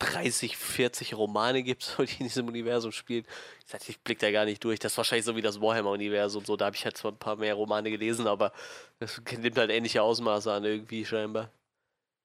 30, 0.00 0.56
40 0.56 1.14
Romane 1.14 1.62
gibt, 1.62 1.96
die 1.98 2.18
in 2.18 2.26
diesem 2.26 2.48
Universum 2.48 2.90
spielen. 2.90 3.24
Ich, 3.64 3.70
sag, 3.70 3.88
ich 3.88 4.00
blick 4.00 4.18
da 4.18 4.30
gar 4.32 4.44
nicht 4.44 4.64
durch. 4.64 4.80
Das 4.80 4.92
ist 4.92 4.98
wahrscheinlich 4.98 5.26
so 5.26 5.36
wie 5.36 5.42
das 5.42 5.60
Warhammer-Universum. 5.60 6.44
So, 6.44 6.56
da 6.56 6.66
habe 6.66 6.76
ich 6.76 6.84
halt 6.84 6.96
zwar 6.96 7.12
ein 7.12 7.18
paar 7.18 7.36
mehr 7.36 7.54
Romane 7.54 7.90
gelesen, 7.90 8.26
aber 8.26 8.52
das 8.98 9.20
nimmt 9.38 9.58
halt 9.58 9.70
ähnliche 9.70 10.02
Ausmaße 10.02 10.52
an, 10.52 10.64
irgendwie 10.64 11.04
scheinbar. 11.04 11.50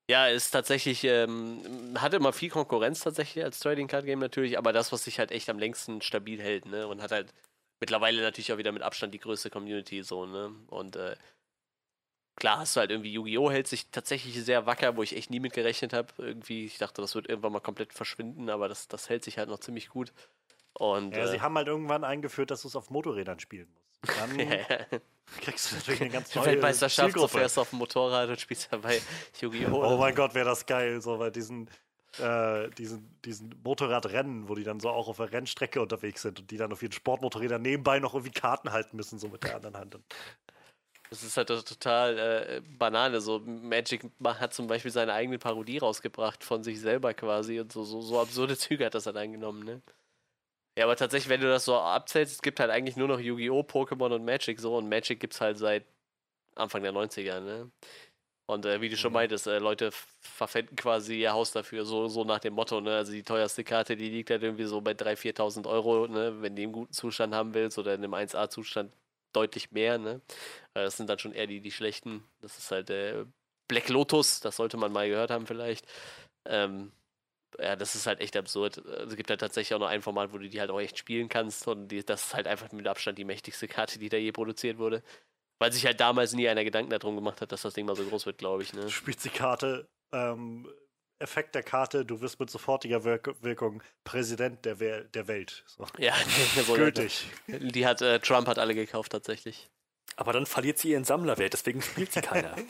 Ja, 0.09 0.27
ist 0.27 0.51
tatsächlich, 0.51 1.03
ähm, 1.03 1.95
hat 1.99 2.13
immer 2.13 2.31
viel 2.31 2.49
Konkurrenz 2.49 2.99
tatsächlich 2.99 3.43
als 3.43 3.59
Trading 3.59 3.87
Card 3.87 4.05
Game 4.05 4.19
natürlich, 4.19 4.57
aber 4.57 4.71
das, 4.71 4.91
was 4.91 5.03
sich 5.03 5.17
halt 5.17 5.31
echt 5.31 5.49
am 5.49 5.57
längsten 5.57 6.01
stabil 6.01 6.39
hält, 6.41 6.67
ne? 6.67 6.87
Und 6.87 7.01
hat 7.01 7.11
halt 7.11 7.33
mittlerweile 7.79 8.21
natürlich 8.21 8.53
auch 8.53 8.57
wieder 8.59 8.71
mit 8.71 8.83
Abstand 8.83 9.15
die 9.15 9.19
größte 9.19 9.49
Community 9.49 10.03
so, 10.03 10.27
ne? 10.27 10.53
Und 10.67 10.95
äh, 10.95 11.15
klar 12.35 12.59
hast 12.59 12.75
du 12.75 12.79
halt 12.81 12.91
irgendwie 12.91 13.13
Yu-Gi-Oh! 13.13 13.49
hält 13.51 13.67
sich 13.67 13.87
tatsächlich 13.91 14.43
sehr 14.43 14.65
wacker, 14.65 14.95
wo 14.97 15.03
ich 15.03 15.15
echt 15.15 15.29
nie 15.29 15.39
mit 15.39 15.53
gerechnet 15.53 15.93
habe. 15.93 16.07
Irgendwie, 16.17 16.65
ich 16.65 16.77
dachte, 16.77 17.01
das 17.01 17.15
wird 17.15 17.27
irgendwann 17.29 17.53
mal 17.53 17.59
komplett 17.59 17.93
verschwinden, 17.93 18.49
aber 18.49 18.67
das, 18.67 18.87
das 18.87 19.09
hält 19.09 19.23
sich 19.23 19.37
halt 19.37 19.49
noch 19.49 19.59
ziemlich 19.59 19.89
gut. 19.89 20.13
Und, 20.73 21.15
Ja, 21.15 21.23
äh, 21.23 21.27
sie 21.27 21.41
haben 21.41 21.55
halt 21.55 21.67
irgendwann 21.67 22.03
eingeführt, 22.03 22.51
dass 22.51 22.63
du 22.63 22.67
es 22.67 22.75
auf 22.75 22.89
Motorrädern 22.89 23.39
spielen 23.39 23.67
musst. 23.73 23.85
Dann 24.19 24.37
kriegst 25.41 25.71
du 25.71 25.75
natürlich 25.77 26.01
eine 26.01 26.09
ganz 26.11 26.35
neue 26.35 26.47
Weltmeisterschaft, 26.47 27.07
so 27.07 27.13
Zielgruppe. 27.13 27.37
fährst 27.39 27.57
du 27.57 27.61
auf 27.61 27.69
dem 27.69 27.79
Motorrad 27.79 28.29
und 28.29 28.39
spielst 28.39 28.67
dabei 28.71 29.01
Yu-Gi-Oh! 29.41 29.93
Oh 29.93 29.97
mein 29.97 30.13
Gott, 30.13 30.35
wäre 30.35 30.45
das 30.45 30.65
geil, 30.65 31.01
so 31.01 31.17
bei 31.17 31.29
diesen, 31.29 31.69
äh, 32.19 32.69
diesen, 32.71 33.17
diesen 33.23 33.55
Motorradrennen, 33.63 34.49
wo 34.49 34.55
die 34.55 34.63
dann 34.63 34.79
so 34.79 34.89
auch 34.89 35.07
auf 35.07 35.17
der 35.17 35.31
Rennstrecke 35.31 35.81
unterwegs 35.81 36.21
sind 36.21 36.41
und 36.41 36.51
die 36.51 36.57
dann 36.57 36.71
auf 36.73 36.83
ihren 36.83 36.91
Sportmotorrädern 36.91 37.61
nebenbei 37.61 37.99
noch 37.99 38.13
irgendwie 38.13 38.33
Karten 38.33 38.71
halten 38.71 38.97
müssen, 38.97 39.17
so 39.17 39.29
mit 39.29 39.43
der 39.43 39.55
anderen 39.55 39.77
Hand. 39.77 39.97
Das 41.09 41.23
ist 41.23 41.37
halt 41.37 41.47
total 41.49 42.17
äh, 42.17 42.61
Banane. 42.77 43.21
So, 43.21 43.39
Magic 43.39 44.09
ma- 44.19 44.39
hat 44.39 44.53
zum 44.53 44.67
Beispiel 44.67 44.91
seine 44.91 45.13
eigene 45.13 45.37
Parodie 45.37 45.77
rausgebracht 45.77 46.43
von 46.43 46.63
sich 46.63 46.79
selber 46.81 47.13
quasi 47.13 47.59
und 47.59 47.71
so, 47.71 47.83
so, 47.83 48.01
so 48.01 48.19
absurde 48.19 48.57
Züge 48.57 48.85
hat 48.85 48.95
das 48.95 49.05
halt 49.05 49.17
eingenommen, 49.17 49.63
ne? 49.63 49.81
Ja, 50.77 50.85
aber 50.85 50.95
tatsächlich, 50.97 51.29
wenn 51.29 51.41
du 51.41 51.47
das 51.47 51.65
so 51.65 51.75
abzählst, 51.77 52.33
es 52.33 52.41
gibt 52.41 52.59
halt 52.59 52.69
eigentlich 52.71 52.97
nur 52.97 53.07
noch 53.07 53.19
Yu-Gi-Oh!, 53.19 53.61
Pokémon 53.61 54.13
und 54.13 54.25
Magic 54.25 54.59
so 54.59 54.75
und 54.77 54.89
Magic 54.89 55.19
gibt's 55.21 55.39
halt 55.41 55.57
seit 55.57 55.85
Anfang 56.55 56.83
der 56.83 56.91
90er, 56.93 57.41
ne? 57.41 57.71
Und 58.47 58.65
äh, 58.65 58.81
wie 58.81 58.89
du 58.89 58.97
schon 58.97 59.11
Mhm. 59.11 59.15
meintest, 59.15 59.47
äh, 59.47 59.59
Leute 59.59 59.91
verpfänden 60.21 60.75
quasi 60.77 61.21
ihr 61.21 61.33
Haus 61.33 61.51
dafür, 61.51 61.85
so, 61.85 62.07
so 62.07 62.23
nach 62.25 62.39
dem 62.39 62.53
Motto, 62.53 62.81
ne? 62.81 62.97
Also 62.97 63.11
die 63.13 63.23
teuerste 63.23 63.63
Karte, 63.63 63.95
die 63.97 64.09
liegt 64.09 64.29
halt 64.31 64.43
irgendwie 64.43 64.65
so 64.65 64.81
bei 64.81 64.93
3.000, 64.93 65.19
4.000 65.19 65.67
Euro, 65.67 66.07
ne? 66.07 66.41
Wenn 66.41 66.55
du 66.55 66.61
die 66.61 66.63
im 66.63 66.71
guten 66.73 66.93
Zustand 66.93 67.33
haben 67.35 67.53
willst 67.55 67.77
oder 67.79 67.93
in 67.95 68.03
einem 68.03 68.13
1A-Zustand 68.13 68.93
deutlich 69.33 69.71
mehr, 69.71 69.97
ne? 69.97 70.21
Äh, 70.75 70.83
Das 70.83 70.97
sind 70.97 71.09
dann 71.09 71.19
schon 71.19 71.33
eher 71.33 71.47
die, 71.47 71.61
die 71.61 71.71
schlechten. 71.71 72.23
Das 72.41 72.57
ist 72.57 72.69
halt 72.71 72.89
äh, 72.89 73.25
Black 73.67 73.89
Lotus, 73.89 74.39
das 74.41 74.57
sollte 74.57 74.77
man 74.77 74.91
mal 74.91 75.09
gehört 75.09 75.31
haben 75.31 75.47
vielleicht. 75.47 75.85
Ähm, 76.47 76.91
ja, 77.59 77.75
das 77.75 77.95
ist 77.95 78.05
halt 78.05 78.19
echt 78.19 78.35
absurd. 78.37 78.85
Also, 78.85 79.11
Es 79.11 79.15
gibt 79.15 79.29
halt 79.29 79.39
tatsächlich 79.39 79.73
auch 79.73 79.79
noch 79.79 79.87
ein 79.87 80.01
Format, 80.01 80.33
wo 80.33 80.37
du 80.37 80.49
die 80.49 80.59
halt 80.59 80.69
auch 80.69 80.79
echt 80.79 80.97
spielen 80.97 81.29
kannst 81.29 81.67
und 81.67 81.87
die, 81.87 82.03
das 82.05 82.27
ist 82.27 82.33
halt 82.35 82.47
einfach 82.47 82.71
mit 82.71 82.87
Abstand 82.87 83.17
die 83.17 83.23
mächtigste 83.23 83.67
Karte, 83.67 83.97
die 83.97 84.09
da 84.09 84.17
je 84.17 84.31
produziert 84.31 84.77
wurde. 84.77 85.01
Weil 85.57 85.71
sich 85.71 85.85
halt 85.85 86.01
damals 86.01 86.33
nie 86.33 86.49
einer 86.49 86.65
Gedanken 86.65 86.89
darum 86.89 87.15
gemacht 87.15 87.39
hat, 87.39 87.51
dass 87.53 87.61
das 87.61 87.73
Ding 87.73 87.85
mal 87.85 87.95
so 87.95 88.03
groß 88.03 88.25
wird, 88.25 88.37
glaube 88.39 88.61
ich. 88.61 88.73
Ne? 88.73 88.81
Du 88.81 88.89
spielst 88.89 89.23
die 89.23 89.29
Karte, 89.29 89.87
ähm, 90.11 90.67
Effekt 91.19 91.55
der 91.55 91.63
Karte, 91.63 92.05
du 92.05 92.19
wirst 92.19 92.41
mit 92.41 92.49
sofortiger 92.49 93.05
Wirk 93.05 93.41
Wirkung 93.41 93.81
Präsident 94.03 94.65
der, 94.65 94.81
We 94.81 95.09
der 95.13 95.29
Welt. 95.29 95.63
So. 95.65 95.87
Ja, 95.97 96.13
so 96.67 96.73
Gültig. 96.73 97.25
Die 97.47 97.85
hat, 97.87 98.01
äh, 98.01 98.19
Trump 98.19 98.47
hat 98.47 98.59
alle 98.59 98.75
gekauft 98.75 99.13
tatsächlich. 99.13 99.69
Aber 100.15 100.33
dann 100.33 100.45
verliert 100.45 100.77
sie 100.77 100.91
ihren 100.91 101.03
Sammlerwert, 101.03 101.53
deswegen 101.53 101.81
spielt 101.81 102.11
sie 102.11 102.21
keiner. 102.21 102.55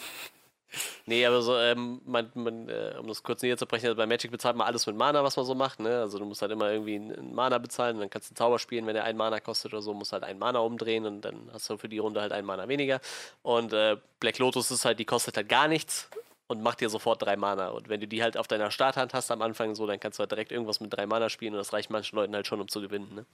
Nee, 1.06 1.26
aber 1.26 1.42
so, 1.42 1.58
ähm, 1.58 2.02
man, 2.06 2.32
man, 2.34 2.70
äh, 2.70 2.96
um 3.00 3.08
das 3.08 3.24
kurz 3.24 3.42
näher 3.42 3.58
zu 3.58 3.66
brechen, 3.66 3.86
also 3.86 3.96
bei 3.96 4.06
Magic 4.06 4.32
bezahlt 4.32 4.56
man 4.56 4.68
alles 4.68 4.86
mit 4.88 4.96
Mana, 4.96 5.24
was 5.24 5.38
man 5.38 5.46
so 5.46 5.56
macht, 5.56 5.80
ne? 5.80 6.02
Also 6.02 6.20
du 6.20 6.26
musst 6.26 6.42
halt 6.42 6.52
immer 6.52 6.72
irgendwie 6.72 6.96
einen 6.96 7.34
Mana 7.34 7.58
bezahlen 7.58 7.96
und 7.96 8.02
dann 8.02 8.10
kannst 8.10 8.30
du 8.30 8.32
einen 8.32 8.38
Zauber 8.38 8.60
spielen, 8.60 8.86
wenn 8.86 8.96
der 8.96 9.04
einen 9.04 9.18
Mana 9.18 9.40
kostet 9.40 9.74
oder 9.74 9.82
so, 9.82 9.94
musst 9.94 10.14
halt 10.14 10.24
einen 10.24 10.40
Mana 10.40 10.60
umdrehen 10.60 11.06
und 11.06 11.22
dann 11.22 11.50
hast 11.54 11.70
du 11.70 11.78
für 11.78 11.90
die 11.90 12.00
Runde 12.00 12.22
halt 12.22 12.32
einen 12.32 12.48
Mana 12.48 12.68
weniger. 12.68 13.00
Und 13.42 13.74
äh, 13.74 13.98
Black 14.20 14.40
Lotus 14.40 14.72
ist 14.72 14.86
halt, 14.86 15.00
die 15.00 15.06
kostet 15.06 15.38
halt 15.38 15.50
gar 15.50 15.68
nichts 15.68 16.10
und 16.48 16.62
macht 16.62 16.82
dir 16.82 16.90
sofort 16.90 17.22
drei 17.22 17.36
Mana. 17.36 17.70
Und 17.70 17.90
wenn 17.90 18.00
du 18.00 18.08
die 18.08 18.22
halt 18.22 18.38
auf 18.38 18.48
deiner 18.48 18.72
Starthand 18.72 19.14
hast 19.14 19.32
am 19.32 19.42
Anfang 19.42 19.76
so, 19.76 19.88
dann 19.88 20.00
kannst 20.00 20.20
du 20.20 20.22
halt 20.22 20.32
direkt 20.32 20.52
irgendwas 20.52 20.80
mit 20.80 20.94
drei 20.94 21.06
Mana 21.06 21.30
spielen 21.30 21.54
und 21.54 21.60
das 21.60 21.74
reicht 21.74 21.90
manchen 21.90 22.16
Leuten 22.16 22.36
halt 22.36 22.48
schon, 22.48 22.62
um 22.62 22.68
zu 22.68 22.82
gewinnen, 22.82 23.14
ne? 23.16 23.26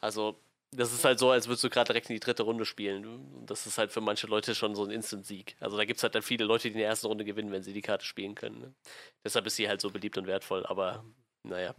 Also 0.00 0.36
das 0.72 0.92
ist 0.92 1.04
halt 1.04 1.18
so, 1.18 1.30
als 1.30 1.48
würdest 1.48 1.64
du 1.64 1.70
gerade 1.70 1.88
direkt 1.88 2.10
in 2.10 2.14
die 2.14 2.20
dritte 2.20 2.44
Runde 2.44 2.64
spielen. 2.64 3.04
Und 3.04 3.46
das 3.46 3.66
ist 3.66 3.78
halt 3.78 3.90
für 3.90 4.00
manche 4.00 4.26
Leute 4.28 4.54
schon 4.54 4.74
so 4.74 4.84
ein 4.84 4.90
Instant-Sieg. 4.90 5.56
Also 5.58 5.76
da 5.76 5.84
gibt 5.84 5.98
es 5.98 6.02
halt 6.04 6.14
dann 6.14 6.22
viele 6.22 6.44
Leute, 6.44 6.68
die 6.68 6.74
in 6.74 6.78
der 6.78 6.88
ersten 6.88 7.08
Runde 7.08 7.24
gewinnen, 7.24 7.50
wenn 7.50 7.62
sie 7.62 7.72
die 7.72 7.82
Karte 7.82 8.04
spielen 8.04 8.34
können. 8.34 8.60
Ne? 8.60 8.74
Deshalb 9.24 9.46
ist 9.46 9.56
sie 9.56 9.68
halt 9.68 9.80
so 9.80 9.90
beliebt 9.90 10.16
und 10.16 10.26
wertvoll. 10.26 10.64
Aber 10.66 11.04
naja. 11.42 11.74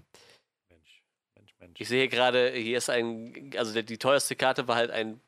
Mensch, 0.70 1.04
Mensch, 1.36 1.56
Mensch. 1.60 1.80
Ich 1.80 1.88
sehe 1.88 2.10
gerade, 2.10 2.52
hier 2.52 2.78
ist 2.78 2.90
ein, 2.90 3.52
also 3.56 3.74
der, 3.74 3.84
die 3.84 3.98
teuerste 3.98 4.36
Karte 4.36 4.68
war 4.68 4.76
halt 4.76 4.92
ein 4.92 5.22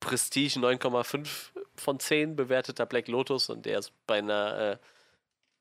Prestige 0.00 0.58
9,5 0.58 1.52
von 1.76 1.98
10 1.98 2.36
bewerteter 2.36 2.84
Black 2.84 3.08
Lotus 3.08 3.48
und 3.48 3.64
der 3.64 3.78
ist 3.78 3.92
bei 4.06 4.18
einer, 4.18 4.58
äh, 4.58 4.78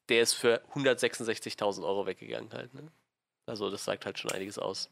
der 0.10 0.22
ist 0.22 0.34
für 0.34 0.62
166.000 0.74 1.84
Euro 1.84 2.06
weggegangen 2.06 2.52
halt. 2.52 2.74
Ne? 2.74 2.92
Also 3.46 3.70
das 3.70 3.86
sagt 3.86 4.06
halt 4.06 4.20
schon 4.20 4.32
einiges 4.32 4.58
aus. 4.60 4.90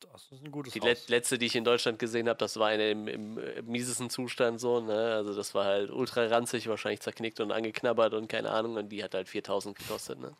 Das 0.00 0.30
ist 0.30 0.44
ein 0.44 0.50
gutes 0.50 0.72
Die 0.72 0.80
Haus. 0.80 0.86
let 0.86 1.08
letzte, 1.08 1.38
die 1.38 1.46
ich 1.46 1.56
in 1.56 1.64
Deutschland 1.64 1.98
gesehen 1.98 2.28
habe, 2.28 2.38
das 2.38 2.56
war 2.56 2.68
eine 2.68 2.90
im, 2.90 3.08
im, 3.08 3.34
miesesten 3.64 4.10
Zustand 4.10 4.60
so, 4.60 4.80
ne? 4.80 5.14
Also 5.14 5.34
das 5.34 5.54
war 5.54 5.64
halt 5.64 5.90
ultra 5.90 6.26
ranzig, 6.26 6.68
wahrscheinlich 6.68 7.00
zerknickt 7.00 7.40
und 7.40 7.52
angeknabbert 7.52 8.14
und 8.14 8.28
keine 8.28 8.50
Ahnung. 8.50 8.76
Und 8.76 8.88
die 8.90 9.02
hat 9.02 9.14
halt 9.14 9.28
4000 9.28 9.76
gekostet, 9.76 10.18
ne? 10.20 10.36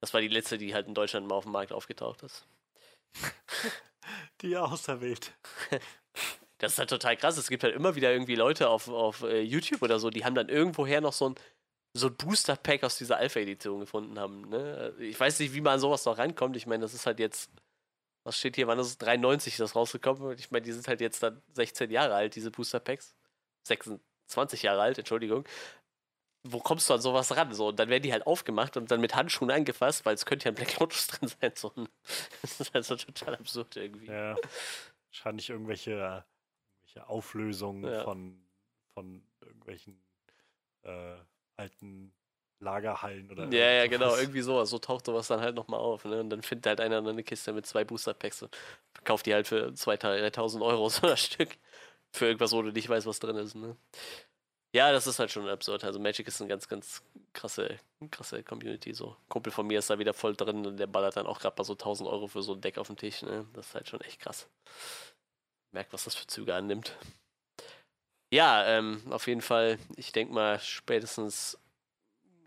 Das 0.00 0.14
war 0.14 0.20
die 0.20 0.28
letzte, 0.28 0.58
die 0.58 0.74
halt 0.74 0.86
in 0.86 0.94
Deutschland 0.94 1.26
mal 1.26 1.34
auf 1.34 1.44
dem 1.44 1.52
Markt 1.52 1.72
aufgetaucht 1.72 2.22
ist. 2.22 2.46
Die 4.40 4.56
auserwählt. 4.56 5.32
Das 6.60 6.72
ist 6.72 6.78
halt 6.80 6.90
total 6.90 7.16
krass. 7.16 7.36
Es 7.38 7.48
gibt 7.48 7.62
halt 7.62 7.76
immer 7.76 7.94
wieder 7.94 8.10
irgendwie 8.12 8.34
Leute 8.34 8.68
auf, 8.68 8.88
auf 8.88 9.22
äh, 9.22 9.42
YouTube 9.42 9.80
oder 9.80 10.00
so, 10.00 10.10
die 10.10 10.24
haben 10.24 10.34
dann 10.34 10.48
irgendwoher 10.48 11.00
noch 11.00 11.12
so 11.12 11.28
ein, 11.28 11.34
so 11.94 12.08
ein 12.08 12.16
Booster-Pack 12.16 12.82
aus 12.82 12.98
dieser 12.98 13.16
Alpha-Edition 13.16 13.78
gefunden 13.78 14.18
haben. 14.18 14.48
Ne? 14.48 14.92
Ich 14.98 15.18
weiß 15.18 15.38
nicht, 15.38 15.54
wie 15.54 15.60
man 15.60 15.74
an 15.74 15.78
sowas 15.78 16.04
noch 16.04 16.18
rankommt. 16.18 16.56
Ich 16.56 16.66
meine, 16.66 16.82
das 16.82 16.94
ist 16.94 17.06
halt 17.06 17.20
jetzt, 17.20 17.52
was 18.28 18.36
steht 18.38 18.56
hier, 18.56 18.66
wann 18.66 18.78
ist 18.78 18.86
es 18.88 18.98
93 18.98 19.54
ist 19.54 19.60
das 19.60 19.74
rausgekommen? 19.74 20.36
Ich 20.38 20.50
meine, 20.50 20.62
die 20.64 20.72
sind 20.72 20.86
halt 20.86 21.00
jetzt 21.00 21.22
dann 21.22 21.42
16 21.54 21.90
Jahre 21.90 22.14
alt, 22.14 22.34
diese 22.36 22.50
Booster-Packs. 22.50 23.16
26 23.64 24.62
Jahre 24.62 24.82
alt, 24.82 24.98
Entschuldigung. 24.98 25.44
Wo 26.44 26.60
kommst 26.60 26.88
du 26.88 26.94
an 26.94 27.00
sowas 27.00 27.34
ran? 27.36 27.52
So, 27.54 27.68
und 27.68 27.78
dann 27.78 27.88
werden 27.88 28.02
die 28.02 28.12
halt 28.12 28.26
aufgemacht 28.26 28.76
und 28.76 28.90
dann 28.90 29.00
mit 29.00 29.14
Handschuhen 29.14 29.50
angefasst, 29.50 30.04
weil 30.06 30.14
es 30.14 30.24
könnte 30.26 30.44
ja 30.46 30.52
ein 30.52 30.54
Black 30.54 30.78
Lotus 30.78 31.06
drin 31.08 31.28
sein. 31.28 31.52
So. 31.54 31.72
Das 32.42 32.60
ist 32.60 32.74
also 32.74 32.96
total 32.96 33.34
absurd 33.36 33.76
irgendwie. 33.76 34.06
Ja. 34.06 34.36
Wahrscheinlich 35.10 35.48
irgendwelche, 35.50 35.90
irgendwelche 35.92 37.08
Auflösungen 37.08 37.90
Ja. 37.90 38.04
von, 38.04 38.46
von 38.94 39.26
irgendwelchen 39.40 40.00
äh, 40.82 41.16
alten 41.56 42.12
Lagerhallen 42.60 43.30
oder 43.30 43.44
Ja, 43.52 43.70
ja, 43.70 43.86
genau, 43.86 44.16
irgendwie 44.16 44.40
sowas. 44.40 44.70
So 44.70 44.78
taucht 44.78 45.06
sowas 45.06 45.28
dann 45.28 45.40
halt 45.40 45.54
nochmal 45.54 45.80
auf. 45.80 46.04
Ne? 46.04 46.20
Und 46.20 46.30
dann 46.30 46.42
findet 46.42 46.66
halt 46.66 46.80
einer 46.80 46.98
eine 46.98 47.22
Kiste 47.22 47.52
mit 47.52 47.66
zwei 47.66 47.84
Booster-Packs 47.84 48.42
und 48.42 48.56
kauft 49.04 49.26
die 49.26 49.34
halt 49.34 49.46
für 49.46 49.68
2.000, 49.68 50.32
3.000 50.32 50.64
Euro 50.64 50.88
so 50.88 51.06
ein 51.06 51.16
Stück. 51.16 51.56
Für 52.12 52.26
irgendwas, 52.26 52.52
wo 52.52 52.62
du 52.62 52.72
nicht 52.72 52.88
weißt, 52.88 53.06
was 53.06 53.20
drin 53.20 53.36
ist. 53.36 53.54
Ne? 53.54 53.76
Ja, 54.74 54.92
das 54.92 55.06
ist 55.06 55.18
halt 55.18 55.30
schon 55.30 55.48
absurd. 55.48 55.84
Also 55.84 55.98
Magic 55.98 56.26
ist 56.26 56.40
eine 56.40 56.48
ganz, 56.48 56.68
ganz 56.68 57.02
krasse, 57.32 57.78
krasse 58.10 58.42
Community. 58.42 58.92
So. 58.92 59.16
Kumpel 59.28 59.52
von 59.52 59.66
mir 59.66 59.78
ist 59.78 59.90
da 59.90 59.98
wieder 59.98 60.14
voll 60.14 60.34
drin 60.34 60.66
und 60.66 60.76
der 60.78 60.86
ballert 60.86 61.16
dann 61.16 61.26
auch 61.26 61.38
gerade 61.38 61.54
mal 61.56 61.64
so 61.64 61.74
1000 61.74 62.08
Euro 62.08 62.26
für 62.26 62.42
so 62.42 62.54
ein 62.54 62.60
Deck 62.60 62.78
auf 62.78 62.88
den 62.88 62.96
Tisch. 62.96 63.22
Ne? 63.22 63.46
Das 63.54 63.68
ist 63.68 63.74
halt 63.74 63.88
schon 63.88 64.00
echt 64.00 64.20
krass. 64.20 64.48
Merkt, 65.72 65.92
was 65.92 66.04
das 66.04 66.14
für 66.16 66.26
Züge 66.26 66.54
annimmt. 66.54 66.96
Ja, 68.30 68.66
ähm, 68.66 69.02
auf 69.10 69.26
jeden 69.26 69.40
Fall, 69.40 69.78
ich 69.96 70.12
denke 70.12 70.34
mal, 70.34 70.60
spätestens 70.60 71.58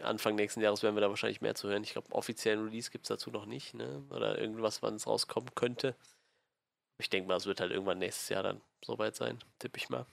Anfang 0.03 0.35
nächsten 0.35 0.61
Jahres 0.61 0.83
werden 0.83 0.95
wir 0.95 1.01
da 1.01 1.09
wahrscheinlich 1.09 1.41
mehr 1.41 1.55
zu 1.55 1.67
hören. 1.69 1.83
Ich 1.83 1.93
glaube, 1.93 2.11
offiziellen 2.13 2.63
Release 2.65 2.91
gibt 2.91 3.05
es 3.05 3.09
dazu 3.09 3.31
noch 3.31 3.45
nicht, 3.45 3.73
ne? 3.73 4.03
Oder 4.09 4.37
irgendwas, 4.37 4.81
wann 4.81 4.95
es 4.95 5.07
rauskommen 5.07 5.53
könnte. 5.55 5.95
Ich 6.99 7.09
denke 7.09 7.27
mal, 7.27 7.35
es 7.37 7.45
wird 7.45 7.59
halt 7.59 7.71
irgendwann 7.71 7.99
nächstes 7.99 8.29
Jahr 8.29 8.43
dann 8.43 8.61
soweit 8.85 9.15
sein, 9.15 9.39
tippe 9.59 9.77
ich 9.77 9.89
mal. 9.89 10.05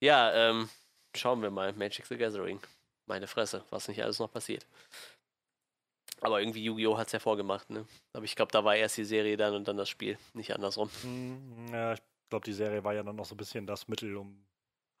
Ja, 0.00 0.32
ähm, 0.32 0.68
schauen 1.16 1.42
wir 1.42 1.50
mal. 1.50 1.72
Magic 1.72 2.06
the 2.06 2.16
Gathering. 2.16 2.60
Meine 3.06 3.26
Fresse, 3.26 3.64
was 3.70 3.88
nicht 3.88 4.02
alles 4.02 4.18
noch 4.18 4.30
passiert. 4.30 4.66
Aber 6.20 6.40
irgendwie 6.40 6.64
Yu-Gi-Oh! 6.64 6.98
hat 6.98 7.06
es 7.06 7.12
ja 7.12 7.18
vorgemacht, 7.20 7.70
ne? 7.70 7.86
Aber 8.12 8.24
ich 8.24 8.34
glaube, 8.36 8.52
da 8.52 8.64
war 8.64 8.76
erst 8.76 8.96
die 8.96 9.04
Serie 9.04 9.36
dann 9.36 9.54
und 9.54 9.68
dann 9.68 9.76
das 9.76 9.88
Spiel, 9.88 10.18
nicht 10.34 10.52
andersrum. 10.52 10.90
Hm, 11.02 11.68
Ja, 11.72 11.94
ich 11.94 12.00
glaube, 12.28 12.44
die 12.44 12.52
Serie 12.52 12.82
war 12.84 12.94
ja 12.94 13.02
dann 13.02 13.16
noch 13.16 13.24
so 13.24 13.34
ein 13.34 13.38
bisschen 13.38 13.66
das 13.66 13.88
Mittel, 13.88 14.16
um 14.16 14.44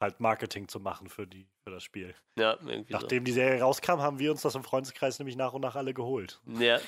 halt 0.00 0.20
Marketing 0.20 0.68
zu 0.68 0.80
machen 0.80 1.08
für, 1.08 1.26
die, 1.26 1.48
für 1.64 1.70
das 1.70 1.82
Spiel. 1.82 2.14
Ja, 2.36 2.56
irgendwie 2.60 2.92
so. 2.92 2.98
Nachdem 2.98 3.24
die 3.24 3.32
Serie 3.32 3.60
rauskam, 3.60 4.00
haben 4.00 4.18
wir 4.18 4.30
uns 4.30 4.42
das 4.42 4.54
im 4.54 4.62
Freundeskreis 4.62 5.18
nämlich 5.18 5.36
nach 5.36 5.52
und 5.52 5.62
nach 5.62 5.76
alle 5.76 5.94
geholt. 5.94 6.40
Ja. 6.58 6.80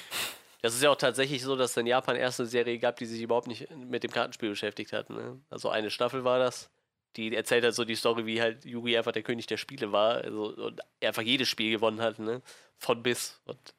Das 0.63 0.75
ist 0.75 0.83
ja 0.83 0.91
auch 0.91 0.97
tatsächlich 0.97 1.43
so, 1.43 1.57
dass 1.57 1.73
es 1.73 1.77
in 1.77 1.87
Japan 1.87 2.17
erst 2.17 2.41
eine 2.41 2.49
Serie 2.49 2.79
gab, 2.79 2.97
die 2.97 3.07
sich 3.07 3.23
überhaupt 3.23 3.47
nicht 3.47 3.71
mit 3.75 4.03
dem 4.03 4.11
Kartenspiel 4.11 4.51
beschäftigt 4.51 4.93
hat. 4.93 5.09
Ne? 5.09 5.41
Also 5.49 5.71
eine 5.71 5.91
Staffel 5.91 6.25
war 6.25 6.39
das. 6.39 6.71
Die 7.17 7.35
erzählt 7.35 7.65
halt 7.65 7.75
so 7.75 7.85
die 7.85 7.97
Story, 7.97 8.25
wie 8.27 8.41
halt 8.41 8.65
Yugi 8.65 8.97
einfach 8.97 9.13
der 9.13 9.23
König 9.23 9.47
der 9.47 9.57
Spiele 9.57 9.91
war. 9.91 10.17
Also, 10.17 10.55
und 10.55 10.81
einfach 11.03 11.23
jedes 11.23 11.49
Spiel 11.49 11.73
gewonnen 11.73 12.01
hat, 12.01 12.21
ne? 12.21 12.41
Von 12.79 13.03
bis. 13.03 13.41
Und 13.47 13.75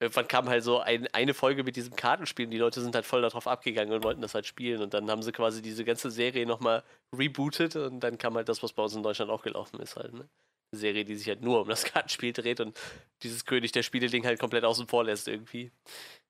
irgendwann 0.00 0.28
kam 0.28 0.48
halt 0.48 0.62
so 0.62 0.78
ein, 0.78 1.06
eine 1.12 1.34
Folge 1.34 1.64
mit 1.64 1.76
diesem 1.76 1.96
Kartenspiel 1.96 2.46
und 2.46 2.52
die 2.52 2.58
Leute 2.58 2.80
sind 2.80 2.94
halt 2.94 3.04
voll 3.04 3.22
darauf 3.22 3.46
abgegangen 3.46 3.92
und 3.92 4.04
wollten 4.04 4.22
das 4.22 4.34
halt 4.34 4.46
spielen. 4.46 4.82
Und 4.82 4.94
dann 4.94 5.10
haben 5.10 5.22
sie 5.22 5.32
quasi 5.32 5.62
diese 5.62 5.84
ganze 5.84 6.10
Serie 6.10 6.46
nochmal 6.46 6.84
rebootet 7.16 7.76
und 7.76 8.00
dann 8.00 8.18
kam 8.18 8.34
halt 8.34 8.48
das, 8.48 8.62
was 8.62 8.72
bei 8.72 8.82
uns 8.82 8.94
in 8.94 9.02
Deutschland 9.02 9.30
auch 9.30 9.42
gelaufen 9.42 9.80
ist 9.80 9.96
halt, 9.96 10.12
ne? 10.14 10.28
Serie, 10.70 11.04
die 11.04 11.16
sich 11.16 11.28
halt 11.28 11.40
nur 11.40 11.62
um 11.62 11.68
das 11.68 11.84
Kartenspiel 11.92 12.32
dreht 12.32 12.60
und 12.60 12.78
dieses 13.22 13.44
König 13.44 13.72
der 13.72 13.82
Spiele-Ding 13.82 14.26
halt 14.26 14.38
komplett 14.38 14.64
außen 14.64 14.86
vor 14.86 15.04
lässt 15.04 15.26
irgendwie. 15.26 15.72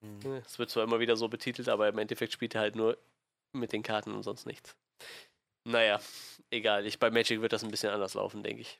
Mhm. 0.01 0.41
Es 0.45 0.57
wird 0.57 0.69
zwar 0.69 0.83
immer 0.83 0.99
wieder 0.99 1.17
so 1.17 1.27
betitelt, 1.27 1.67
aber 1.67 1.89
im 1.89 1.97
Endeffekt 1.97 2.33
spielt 2.33 2.55
er 2.55 2.61
halt 2.61 2.75
nur 2.75 2.97
mit 3.53 3.73
den 3.73 3.83
Karten 3.83 4.13
und 4.13 4.23
sonst 4.23 4.45
nichts. 4.45 4.75
Naja, 5.67 5.99
egal. 6.51 6.85
Ich, 6.85 6.99
bei 6.99 7.11
Magic 7.11 7.41
wird 7.41 7.51
das 7.51 7.63
ein 7.63 7.71
bisschen 7.71 7.91
anders 7.91 8.13
laufen, 8.13 8.43
denke 8.43 8.61
ich. 8.61 8.79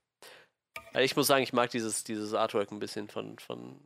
Also 0.93 1.01
ich 1.01 1.15
muss 1.15 1.27
sagen, 1.27 1.43
ich 1.43 1.53
mag 1.53 1.69
dieses, 1.71 2.03
dieses 2.03 2.33
Artwork 2.33 2.71
ein 2.71 2.79
bisschen 2.79 3.09
von, 3.09 3.37
von, 3.37 3.79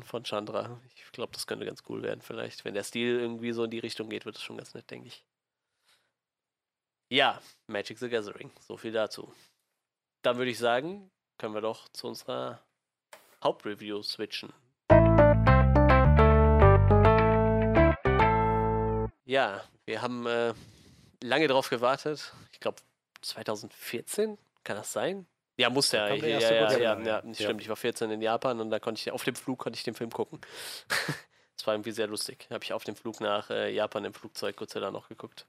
von 0.00 0.24
Chandra. 0.24 0.80
Ich 0.94 1.12
glaube, 1.12 1.32
das 1.32 1.46
könnte 1.46 1.66
ganz 1.66 1.82
cool 1.88 2.02
werden, 2.02 2.22
vielleicht. 2.22 2.64
Wenn 2.64 2.74
der 2.74 2.84
Stil 2.84 3.20
irgendwie 3.20 3.52
so 3.52 3.64
in 3.64 3.70
die 3.70 3.78
Richtung 3.78 4.08
geht, 4.08 4.24
wird 4.24 4.36
das 4.36 4.42
schon 4.42 4.56
ganz 4.56 4.72
nett, 4.72 4.90
denke 4.90 5.08
ich. 5.08 5.22
Ja, 7.10 7.42
Magic 7.66 7.98
the 7.98 8.08
Gathering. 8.08 8.50
So 8.60 8.78
viel 8.78 8.92
dazu. 8.92 9.34
Dann 10.22 10.38
würde 10.38 10.50
ich 10.50 10.58
sagen, 10.58 11.10
können 11.36 11.52
wir 11.52 11.60
doch 11.60 11.88
zu 11.90 12.06
unserer 12.06 12.64
Hauptreview 13.44 14.02
switchen. 14.02 14.52
Ja, 19.24 19.62
wir 19.84 20.00
haben 20.00 20.26
äh, 20.26 20.54
lange 21.22 21.48
drauf 21.48 21.68
gewartet. 21.68 22.32
Ich 22.52 22.60
glaube 22.60 22.80
2014, 23.20 24.38
kann 24.64 24.76
das 24.76 24.92
sein? 24.92 25.26
Ja, 25.56 25.70
muss 25.70 25.92
ja. 25.92 26.08
kam 26.08 26.20
der 26.20 26.28
Ja, 26.28 26.40
ja, 26.40 26.78
ja, 26.78 27.00
ja, 27.00 27.34
stimmt. 27.34 27.60
Ich 27.60 27.68
war 27.68 27.76
14 27.76 28.10
in 28.10 28.22
Japan 28.22 28.60
und 28.60 28.70
da 28.70 28.78
konnte 28.78 29.00
ich 29.00 29.10
auf 29.10 29.24
dem 29.24 29.34
Flug 29.34 29.58
konnte 29.58 29.76
ich 29.76 29.84
den 29.84 29.94
Film 29.94 30.10
gucken. 30.10 30.40
das 31.56 31.66
war 31.66 31.74
irgendwie 31.74 31.92
sehr 31.92 32.06
lustig. 32.06 32.46
Habe 32.50 32.64
ich 32.64 32.72
auf 32.72 32.84
dem 32.84 32.96
Flug 32.96 33.20
nach 33.20 33.50
äh, 33.50 33.72
Japan 33.72 34.04
im 34.04 34.14
Flugzeug 34.14 34.56
Godzilla 34.56 34.90
noch 34.90 35.08
geguckt. 35.08 35.46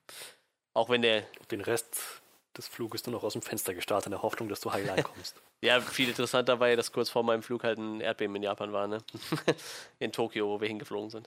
Auch 0.74 0.90
wenn 0.90 1.02
der 1.02 1.24
Den 1.52 1.62
Rest 1.62 2.22
des 2.58 2.68
Fluges 2.68 3.06
nur 3.06 3.14
noch 3.14 3.24
aus 3.24 3.34
dem 3.34 3.42
Fenster 3.42 3.74
gestartet, 3.74 4.08
in 4.08 4.12
der 4.12 4.22
Hoffnung, 4.22 4.50
dass 4.50 4.60
du 4.60 4.72
heil 4.72 4.90
ankommst. 4.90 5.42
Ja, 5.64 5.80
viel 5.80 6.10
interessanter 6.10 6.60
war 6.60 6.68
ja, 6.68 6.76
dass 6.76 6.92
kurz 6.92 7.10
vor 7.10 7.24
meinem 7.24 7.42
Flug 7.42 7.64
halt 7.64 7.78
ein 7.78 8.02
Erdbeben 8.02 8.36
in 8.36 8.44
Japan 8.44 8.74
war, 8.74 8.86
ne? 8.86 8.98
in 10.00 10.12
Tokio, 10.12 10.50
wo 10.50 10.60
wir 10.60 10.68
hingeflogen 10.68 11.10
sind. 11.10 11.26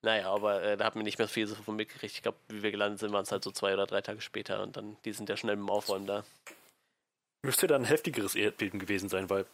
Naja, 0.00 0.32
aber 0.32 0.62
äh, 0.62 0.78
da 0.78 0.86
hat 0.86 0.96
mir 0.96 1.02
nicht 1.02 1.18
mehr 1.18 1.28
viel 1.28 1.46
so 1.46 1.54
von 1.54 1.76
mitgekriegt. 1.76 2.14
Ich 2.14 2.22
glaube, 2.22 2.38
wie 2.48 2.62
wir 2.62 2.70
gelandet 2.70 3.00
sind, 3.00 3.12
waren 3.12 3.24
es 3.24 3.30
halt 3.30 3.44
so 3.44 3.50
zwei 3.50 3.74
oder 3.74 3.86
drei 3.86 4.00
Tage 4.00 4.22
später 4.22 4.62
und 4.62 4.78
dann, 4.78 4.96
die 5.04 5.12
sind 5.12 5.28
ja 5.28 5.36
schnell 5.36 5.56
mit 5.56 5.66
dem 5.66 5.70
Aufräumen 5.70 6.06
da. 6.06 6.24
Müsste 7.44 7.66
dann 7.66 7.82
ein 7.82 7.88
heftigeres 7.88 8.34
Erdbeben 8.34 8.78
gewesen 8.80 9.08
sein, 9.08 9.28
weil 9.28 9.46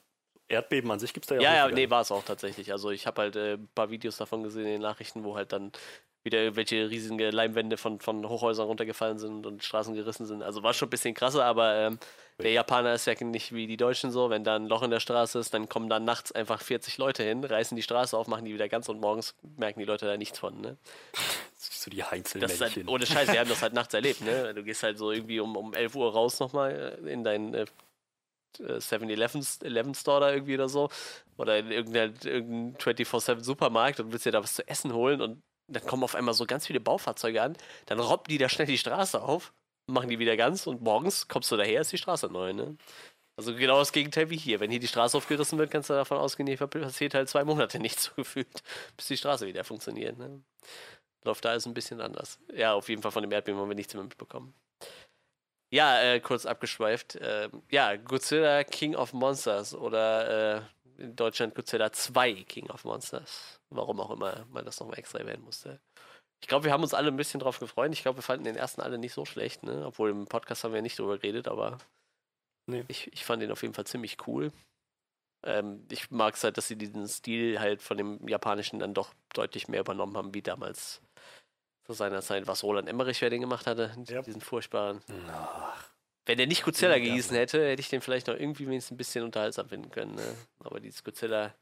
Erdbeben 0.48 0.90
an 0.90 0.98
sich 0.98 1.12
gibt 1.12 1.24
es 1.24 1.28
da 1.28 1.34
ja 1.36 1.42
Ja, 1.42 1.54
ja, 1.54 1.74
nee, 1.74 1.90
war 1.90 2.00
es 2.02 2.10
auch 2.10 2.24
tatsächlich. 2.24 2.72
Also 2.72 2.90
ich 2.90 3.06
habe 3.06 3.22
halt 3.22 3.36
äh, 3.36 3.54
ein 3.54 3.68
paar 3.74 3.90
Videos 3.90 4.16
davon 4.16 4.42
gesehen 4.42 4.66
in 4.66 4.72
den 4.72 4.82
Nachrichten, 4.82 5.24
wo 5.24 5.36
halt 5.36 5.52
dann 5.52 5.72
wieder 6.22 6.38
irgendwelche 6.38 6.90
riesigen 6.90 7.18
Leimwände 7.18 7.76
von, 7.76 8.00
von 8.00 8.28
Hochhäusern 8.28 8.66
runtergefallen 8.66 9.18
sind 9.18 9.46
und 9.46 9.64
Straßen 9.64 9.94
gerissen 9.94 10.26
sind. 10.26 10.42
Also 10.42 10.62
war 10.62 10.74
schon 10.74 10.88
ein 10.88 10.90
bisschen 10.90 11.14
krasser, 11.14 11.44
aber 11.44 11.74
ähm, 11.76 11.98
der 12.42 12.52
Japaner 12.52 12.94
ist 12.94 13.06
ja 13.06 13.14
nicht 13.24 13.54
wie 13.54 13.66
die 13.66 13.76
Deutschen 13.76 14.10
so. 14.10 14.30
Wenn 14.30 14.44
da 14.44 14.56
ein 14.56 14.66
Loch 14.66 14.82
in 14.82 14.90
der 14.90 15.00
Straße 15.00 15.38
ist, 15.38 15.54
dann 15.54 15.68
kommen 15.68 15.88
da 15.88 15.98
nachts 15.98 16.32
einfach 16.32 16.60
40 16.60 16.98
Leute 16.98 17.22
hin, 17.22 17.42
reißen 17.44 17.74
die 17.76 17.82
Straße 17.82 18.16
auf, 18.16 18.26
machen 18.26 18.44
die 18.44 18.54
wieder 18.54 18.68
ganz 18.68 18.88
und 18.88 19.00
morgens 19.00 19.34
merken 19.56 19.80
die 19.80 19.86
Leute 19.86 20.06
da 20.06 20.16
nichts 20.16 20.38
von. 20.38 20.60
Ne? 20.60 20.76
So 21.56 21.90
die 21.90 21.98
Das 21.98 22.06
ist 22.06 22.12
Heinzelmännchen. 22.12 22.60
halt, 22.60 22.88
ohne 22.88 23.06
Scheiß, 23.06 23.32
wir 23.32 23.40
haben 23.40 23.48
das 23.48 23.62
halt 23.62 23.72
nachts 23.74 23.94
erlebt. 23.94 24.20
Ne? 24.22 24.54
Du 24.54 24.62
gehst 24.62 24.82
halt 24.82 24.98
so 24.98 25.12
irgendwie 25.12 25.40
um, 25.40 25.56
um 25.56 25.72
11 25.74 25.94
Uhr 25.94 26.12
raus 26.12 26.40
nochmal 26.40 26.98
in 27.06 27.24
deinen 27.24 27.54
äh, 27.54 27.66
7-Eleven 28.58 29.94
Store 29.94 30.20
da 30.20 30.32
irgendwie 30.32 30.54
oder 30.54 30.68
so. 30.68 30.90
Oder 31.36 31.58
in 31.58 31.70
irgendein, 31.70 32.14
irgendein 32.24 32.76
24-7 32.76 33.42
Supermarkt 33.42 34.00
und 34.00 34.12
willst 34.12 34.26
dir 34.26 34.32
da 34.32 34.42
was 34.42 34.54
zu 34.54 34.66
essen 34.68 34.92
holen 34.92 35.20
und 35.22 35.42
dann 35.70 35.86
kommen 35.86 36.04
auf 36.04 36.14
einmal 36.14 36.34
so 36.34 36.46
ganz 36.46 36.66
viele 36.66 36.80
Baufahrzeuge 36.80 37.42
an. 37.42 37.56
Dann 37.86 38.00
robben 38.00 38.28
die 38.28 38.38
da 38.38 38.48
schnell 38.48 38.66
die 38.66 38.78
Straße 38.78 39.20
auf, 39.20 39.52
machen 39.86 40.08
die 40.08 40.18
wieder 40.18 40.36
ganz 40.36 40.66
und 40.66 40.82
morgens 40.82 41.28
kommst 41.28 41.50
du 41.50 41.56
daher, 41.56 41.80
ist 41.80 41.92
die 41.92 41.98
Straße 41.98 42.26
neu. 42.26 42.52
Ne? 42.52 42.76
Also 43.36 43.54
genau 43.54 43.78
das 43.78 43.92
Gegenteil 43.92 44.28
wie 44.30 44.36
hier. 44.36 44.60
Wenn 44.60 44.70
hier 44.70 44.80
die 44.80 44.88
Straße 44.88 45.16
aufgerissen 45.16 45.58
wird, 45.58 45.70
kannst 45.70 45.88
du 45.90 45.94
davon 45.94 46.18
ausgehen, 46.18 46.46
hier 46.46 46.58
passiert 46.58 47.14
halt 47.14 47.28
zwei 47.28 47.44
Monate 47.44 47.78
nichts 47.80 48.04
so 48.04 48.12
gefühlt, 48.16 48.62
bis 48.96 49.06
die 49.06 49.16
Straße 49.16 49.46
wieder 49.46 49.64
funktioniert. 49.64 50.18
Ne? 50.18 50.42
Läuft 51.24 51.44
da 51.44 51.50
alles 51.50 51.66
ein 51.66 51.74
bisschen 51.74 52.00
anders. 52.00 52.38
Ja, 52.54 52.74
auf 52.74 52.88
jeden 52.88 53.02
Fall 53.02 53.12
von 53.12 53.22
dem 53.22 53.32
Erdbeben 53.32 53.60
haben 53.60 53.68
wir 53.68 53.74
nichts 53.74 53.94
mehr 53.94 54.02
mitbekommen. 54.02 54.54
Ja, 55.72 56.02
äh, 56.02 56.20
kurz 56.20 56.46
abgeschweift. 56.46 57.14
Äh, 57.16 57.48
ja, 57.70 57.94
Godzilla 57.96 58.64
King 58.64 58.96
of 58.96 59.12
Monsters 59.12 59.74
oder 59.74 60.56
äh, 60.56 60.62
in 61.00 61.16
Deutschland 61.16 61.54
Godzilla 61.54 61.92
2 61.92 62.44
King 62.44 62.70
of 62.70 62.84
Monsters. 62.84 63.60
Warum 63.70 64.00
auch 64.00 64.10
immer 64.10 64.44
man 64.50 64.64
das 64.64 64.78
nochmal 64.80 64.98
extra 64.98 65.18
erwähnen 65.18 65.42
musste. 65.42 65.80
Ich 66.42 66.48
glaube, 66.48 66.64
wir 66.64 66.72
haben 66.72 66.82
uns 66.82 66.94
alle 66.94 67.08
ein 67.08 67.16
bisschen 67.16 67.40
drauf 67.40 67.58
gefreut. 67.58 67.92
Ich 67.92 68.02
glaube, 68.02 68.18
wir 68.18 68.22
fanden 68.22 68.44
den 68.44 68.56
ersten 68.56 68.80
alle 68.80 68.98
nicht 68.98 69.12
so 69.12 69.24
schlecht, 69.24 69.62
ne? 69.62 69.84
Obwohl 69.86 70.10
im 70.10 70.26
Podcast 70.26 70.64
haben 70.64 70.72
wir 70.74 70.82
nicht 70.82 70.98
drüber 70.98 71.18
geredet, 71.18 71.48
aber 71.48 71.78
Nee. 72.66 72.84
ich, 72.88 73.12
ich 73.12 73.24
fand 73.24 73.42
den 73.42 73.50
auf 73.52 73.62
jeden 73.62 73.74
Fall 73.74 73.86
ziemlich 73.86 74.16
cool. 74.26 74.52
Ähm, 75.44 75.86
ich 75.90 76.10
mag 76.10 76.34
es 76.34 76.44
halt, 76.44 76.56
dass 76.56 76.68
sie 76.68 76.76
diesen 76.76 77.08
Stil 77.08 77.58
halt 77.60 77.82
von 77.82 77.96
dem 77.96 78.26
japanischen 78.28 78.78
dann 78.78 78.94
doch 78.94 79.12
deutlich 79.34 79.68
mehr 79.68 79.80
übernommen 79.80 80.16
haben, 80.16 80.34
wie 80.34 80.42
damals 80.42 81.00
zu 81.86 81.92
seiner 81.94 82.20
Zeit, 82.22 82.46
was 82.46 82.62
Roland 82.62 82.88
Emmerich 82.88 83.20
wer 83.22 83.30
den 83.30 83.40
gemacht 83.40 83.66
hatte, 83.66 83.94
Ja. 84.06 84.22
diesen 84.22 84.40
furchtbaren. 84.42 85.00
Ach, 85.28 85.84
Wenn 86.26 86.38
der 86.38 86.46
nicht 86.46 86.64
Godzilla 86.64 86.96
Ja, 86.96 87.14
ja. 87.14 87.32
hätte, 87.32 87.66
hätte 87.66 87.80
ich 87.80 87.88
den 87.88 88.00
vielleicht 88.00 88.26
noch 88.26 88.34
irgendwie 88.34 88.66
wenigstens 88.66 88.94
ein 88.94 88.96
bisschen 88.96 89.24
unterhaltsam 89.24 89.68
finden 89.68 89.90
können. 89.90 90.14
Ne? 90.14 90.34
Aber 90.60 90.80
dieses 90.80 91.02
Godzilla, 91.02 91.54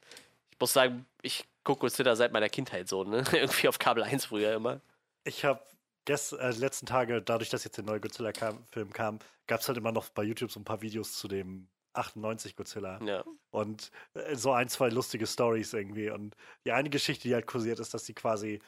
ich 0.51 0.59
muss 0.59 0.73
sagen, 0.73 1.07
ich 1.23 1.45
gucke 1.65 1.81
Godzilla 1.81 2.17
seit 2.17 2.33
meiner 2.33 2.49
Kindheit 2.49 2.89
so, 2.89 3.05
ne? 3.05 3.25
irgendwie 3.33 3.69
auf 3.69 3.79
Kabel 3.79 4.03
1 4.03 4.27
früher 4.27 4.55
immer. 4.55 4.81
Ich 5.25 5.45
habe 5.45 5.63
gest 6.05 6.33
äh, 6.33 6.53
die 6.53 6.61
letzten 6.61 6.87
Tage, 6.87 7.23
dadurch, 7.23 7.51
dass 7.51 7.65
jetzt 7.65 7.77
der 7.77 7.85
neue 7.85 8.01
Godzilla-Film 8.01 8.93
kam, 8.93 9.19
gab 9.47 9.61
es 9.61 9.69
halt 9.69 9.79
immer 9.79 9.93
noch 9.93 10.09
bei 10.09 10.25
YouTube 10.25 10.51
so 10.51 10.59
ein 10.59 10.65
paar 10.65 10.83
Videos 10.83 11.15
zu 11.15 11.29
dem 11.29 11.69
98 11.93 12.57
Godzilla. 12.57 13.01
Ja. 13.05 13.25
Und 13.51 13.91
äh, 14.15 14.35
so 14.35 14.53
ein, 14.53 14.69
zwei 14.69 14.89
lustige 14.89 15.27
Stories 15.27 15.73
irgendwie. 15.73 16.11
Und 16.11 16.37
die 16.65 16.73
eine 16.73 16.91
Geschichte, 16.91 17.29
die 17.29 17.35
halt 17.35 17.47
kursiert, 17.47 17.81
ist, 17.81 17.95
dass 17.95 18.07
sie 18.07 18.15
quasi 18.15 18.61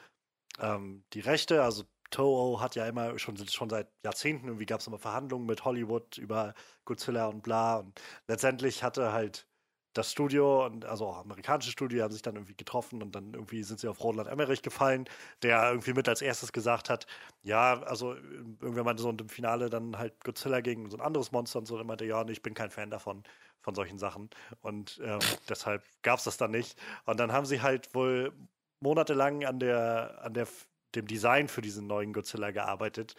ähm, 0.58 1.04
die 1.12 1.20
Rechte, 1.20 1.62
also 1.62 1.84
Toho 2.10 2.60
hat 2.60 2.76
ja 2.76 2.86
immer 2.86 3.18
schon, 3.18 3.36
schon 3.48 3.70
seit 3.70 3.88
Jahrzehnten 4.04 4.46
irgendwie 4.48 4.66
gab 4.66 4.80
es 4.80 4.86
immer 4.86 4.98
Verhandlungen 4.98 5.46
mit 5.46 5.64
Hollywood 5.64 6.18
über 6.18 6.54
Godzilla 6.84 7.26
und 7.26 7.42
bla. 7.42 7.78
Und 7.78 8.00
letztendlich 8.28 8.82
hatte 8.82 9.12
halt 9.12 9.46
das 9.94 10.12
Studio 10.12 10.66
und 10.66 10.84
also 10.84 11.06
auch 11.06 11.18
amerikanische 11.18 11.72
Studio 11.72 12.04
haben 12.04 12.12
sich 12.12 12.22
dann 12.22 12.36
irgendwie 12.36 12.54
getroffen 12.54 13.02
und 13.02 13.14
dann 13.14 13.34
irgendwie 13.34 13.62
sind 13.64 13.80
sie 13.80 13.88
auf 13.88 14.02
Roland 14.02 14.28
Emmerich 14.28 14.62
gefallen, 14.62 15.06
der 15.42 15.68
irgendwie 15.70 15.92
mit 15.94 16.08
als 16.08 16.22
erstes 16.22 16.52
gesagt 16.52 16.88
hat, 16.90 17.06
ja, 17.42 17.82
also 17.82 18.14
irgendwann 18.14 18.84
meinte 18.84 19.02
so 19.02 19.10
im 19.10 19.28
Finale 19.28 19.68
dann 19.68 19.98
halt 19.98 20.22
Godzilla 20.24 20.60
gegen 20.60 20.88
so 20.90 20.96
ein 20.96 21.00
anderes 21.00 21.32
Monster 21.32 21.58
und 21.58 21.66
so, 21.66 21.78
und 21.78 21.86
meinte, 21.86 22.04
ja, 22.04 22.26
ich 22.28 22.42
bin 22.42 22.54
kein 22.54 22.70
Fan 22.70 22.90
davon, 22.90 23.24
von 23.62 23.74
solchen 23.74 23.98
Sachen. 23.98 24.30
Und 24.62 25.00
ähm, 25.04 25.18
deshalb 25.48 25.82
gab 26.02 26.18
es 26.18 26.24
das 26.24 26.36
dann 26.36 26.52
nicht. 26.52 26.78
Und 27.04 27.18
dann 27.18 27.32
haben 27.32 27.46
sie 27.46 27.60
halt 27.62 27.92
wohl 27.94 28.32
monatelang 28.80 29.44
an 29.44 29.58
der, 29.58 30.20
an 30.22 30.34
der, 30.34 30.46
dem 30.94 31.06
Design 31.06 31.48
für 31.48 31.60
diesen 31.60 31.86
neuen 31.86 32.12
Godzilla 32.12 32.50
gearbeitet. 32.50 33.14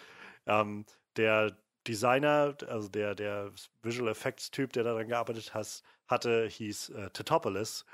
Ähm, 0.45 0.85
der 1.17 1.57
Designer, 1.87 2.55
also 2.67 2.87
der, 2.89 3.15
der 3.15 3.51
Visual 3.81 4.09
Effects 4.09 4.51
Typ, 4.51 4.73
der 4.73 4.83
daran 4.83 5.07
gearbeitet 5.07 5.53
has, 5.53 5.83
hatte, 6.07 6.47
hieß 6.47 6.89
äh, 6.89 7.09
Titopolis. 7.11 7.85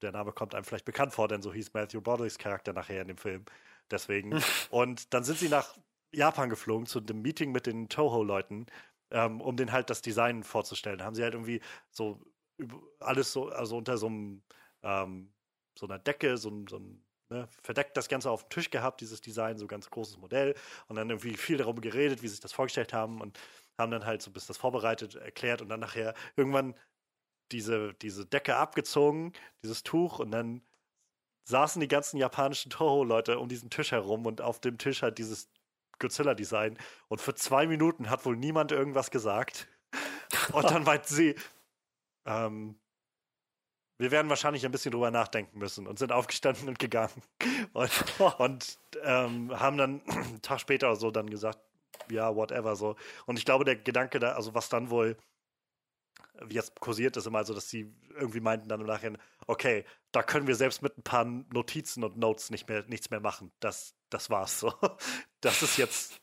Der 0.00 0.12
Name 0.12 0.32
kommt 0.32 0.54
einem 0.54 0.64
vielleicht 0.64 0.84
bekannt 0.84 1.12
vor, 1.12 1.28
denn 1.28 1.42
so 1.42 1.52
hieß 1.52 1.72
Matthew 1.74 2.00
Broderick's 2.00 2.38
Charakter 2.38 2.72
nachher 2.72 3.02
in 3.02 3.08
dem 3.08 3.18
Film. 3.18 3.44
Deswegen. 3.90 4.40
Und 4.70 5.12
dann 5.14 5.24
sind 5.24 5.38
sie 5.38 5.48
nach 5.48 5.76
Japan 6.12 6.50
geflogen 6.50 6.86
zu 6.86 7.00
dem 7.00 7.22
Meeting 7.22 7.52
mit 7.52 7.66
den 7.66 7.88
Toho-Leuten, 7.88 8.66
ähm, 9.10 9.40
um 9.40 9.56
den 9.56 9.72
halt 9.72 9.90
das 9.90 10.02
Design 10.02 10.42
vorzustellen. 10.42 10.98
Da 10.98 11.04
haben 11.04 11.14
sie 11.14 11.22
halt 11.22 11.34
irgendwie 11.34 11.60
so 11.90 12.20
alles 13.00 13.32
so, 13.32 13.48
also 13.48 13.76
unter 13.76 13.96
so 13.96 14.06
einem 14.06 14.42
ähm, 14.82 15.32
so 15.78 15.86
einer 15.86 15.98
Decke, 15.98 16.36
so, 16.36 16.64
so 16.68 16.76
ein 16.78 17.04
ne, 17.32 17.48
verdeckt 17.62 17.96
das 17.96 18.08
Ganze 18.08 18.30
auf 18.30 18.44
dem 18.44 18.50
Tisch 18.50 18.70
gehabt, 18.70 19.00
dieses 19.00 19.20
Design, 19.20 19.58
so 19.58 19.66
ganz 19.66 19.90
großes 19.90 20.18
Modell. 20.18 20.54
Und 20.88 20.96
dann 20.96 21.10
irgendwie 21.10 21.36
viel 21.36 21.56
darum 21.56 21.80
geredet, 21.80 22.22
wie 22.22 22.28
sie 22.28 22.34
sich 22.34 22.40
das 22.40 22.52
vorgestellt 22.52 22.92
haben 22.92 23.20
und 23.20 23.38
haben 23.78 23.90
dann 23.90 24.04
halt 24.04 24.22
so 24.22 24.30
bis 24.30 24.46
das 24.46 24.56
vorbereitet, 24.56 25.16
erklärt 25.16 25.62
und 25.62 25.68
dann 25.68 25.80
nachher 25.80 26.14
irgendwann 26.36 26.74
diese, 27.50 27.94
diese 27.94 28.26
Decke 28.26 28.56
abgezogen, 28.56 29.32
dieses 29.62 29.82
Tuch 29.82 30.18
und 30.18 30.30
dann 30.30 30.62
saßen 31.44 31.80
die 31.80 31.88
ganzen 31.88 32.18
japanischen 32.18 32.70
Toho-Leute 32.70 33.38
um 33.38 33.48
diesen 33.48 33.70
Tisch 33.70 33.92
herum 33.92 34.26
und 34.26 34.40
auf 34.40 34.60
dem 34.60 34.78
Tisch 34.78 35.02
halt 35.02 35.18
dieses 35.18 35.50
Godzilla-Design 35.98 36.78
und 37.08 37.20
für 37.20 37.34
zwei 37.34 37.66
Minuten 37.66 38.10
hat 38.10 38.24
wohl 38.24 38.36
niemand 38.36 38.72
irgendwas 38.72 39.10
gesagt. 39.10 39.68
Und 40.52 40.64
dann 40.70 40.82
meinten 40.82 41.14
sie, 41.14 41.34
ähm, 42.24 42.80
wir 44.02 44.10
werden 44.10 44.28
wahrscheinlich 44.28 44.64
ein 44.66 44.72
bisschen 44.72 44.90
drüber 44.90 45.12
nachdenken 45.12 45.58
müssen 45.58 45.86
und 45.86 45.98
sind 45.98 46.10
aufgestanden 46.10 46.68
und 46.68 46.78
gegangen. 46.78 47.22
Und, 47.72 47.90
und 48.38 48.78
ähm, 49.02 49.58
haben 49.58 49.78
dann 49.78 50.02
einen 50.06 50.42
Tag 50.42 50.60
später 50.60 50.88
oder 50.88 50.96
so 50.96 51.10
dann 51.10 51.30
gesagt, 51.30 51.58
ja, 52.10 52.34
whatever 52.34 52.76
so. 52.76 52.96
Und 53.24 53.38
ich 53.38 53.44
glaube, 53.44 53.64
der 53.64 53.76
Gedanke 53.76 54.18
da, 54.18 54.32
also 54.32 54.54
was 54.54 54.68
dann 54.68 54.90
wohl 54.90 55.16
jetzt 56.48 56.80
kursiert 56.80 57.16
ist 57.16 57.26
immer, 57.26 57.38
also 57.38 57.54
dass 57.54 57.70
sie 57.70 57.94
irgendwie 58.14 58.40
meinten 58.40 58.68
dann 58.68 58.80
im 58.80 58.86
Nachhinein, 58.86 59.20
okay, 59.46 59.84
da 60.10 60.22
können 60.22 60.46
wir 60.46 60.56
selbst 60.56 60.82
mit 60.82 60.98
ein 60.98 61.02
paar 61.02 61.24
Notizen 61.24 62.04
und 62.04 62.16
Notes 62.18 62.50
nicht 62.50 62.68
mehr, 62.68 62.84
nichts 62.88 63.10
mehr 63.10 63.20
machen. 63.20 63.52
Das, 63.60 63.94
das 64.10 64.28
war's 64.28 64.58
so. 64.58 64.72
Das 65.40 65.60
ist 65.60 65.76
jetzt 65.76 66.21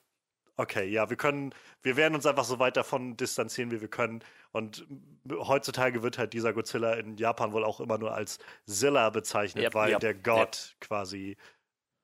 Okay, 0.60 0.90
ja, 0.90 1.10
wir 1.10 1.16
können, 1.16 1.56
wir 1.84 1.96
werden 1.96 2.16
uns 2.16 2.26
einfach 2.26 2.44
so 2.44 2.60
weit 2.60 2.76
davon 2.76 3.16
distanzieren, 3.16 3.72
wie 3.72 3.80
wir 3.80 3.88
können. 3.88 4.22
Und 4.52 4.86
heutzutage 5.32 6.04
wird 6.04 6.18
halt 6.18 6.34
dieser 6.34 6.52
Godzilla 6.52 6.96
in 6.96 7.16
Japan 7.16 7.54
wohl 7.54 7.64
auch 7.64 7.80
immer 7.80 7.98
nur 7.98 8.14
als 8.14 8.40
Zilla 8.66 9.10
bezeichnet, 9.10 9.64
Yep, 9.64 9.74
weil 9.74 9.92
yep, 9.92 10.02
der 10.02 10.14
Gott 10.16 10.76
quasi 10.82 11.38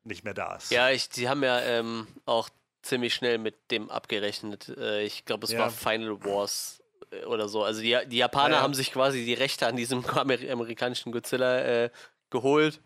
nicht 0.05 0.23
mehr 0.23 0.33
da 0.33 0.55
ist. 0.55 0.71
Ja, 0.71 0.89
ich, 0.89 1.09
die 1.09 1.27
haben 1.27 1.43
ja 1.43 1.59
ähm, 1.59 2.07
auch 2.25 2.47
ziemlich 2.81 3.13
schnell 3.13 3.39
mit 3.39 3.71
dem 3.71 3.89
abgerechnet. 3.89 4.69
Äh, 4.69 5.03
ich 5.03 5.25
glaube, 5.25 5.45
es 5.47 5.51
Ja. 5.51 5.59
war 5.59 5.69
Final 5.69 6.23
Wars 6.23 6.81
äh, 7.11 7.25
oder 7.25 7.49
so. 7.49 7.61
Also 7.61 7.81
die, 7.81 7.97
die 8.07 8.17
Japaner 8.19 8.51
Ja, 8.51 8.55
ja. 8.59 8.61
haben 8.63 8.73
sich 8.73 8.93
quasi 8.93 9.25
die 9.25 9.33
Rechte 9.33 9.67
an 9.67 9.75
diesem 9.75 10.05
Amer 10.17 10.37
amerikanischen 10.49 11.11
Godzilla 11.11 11.59
äh, 11.59 11.89
geholt, 12.29 12.79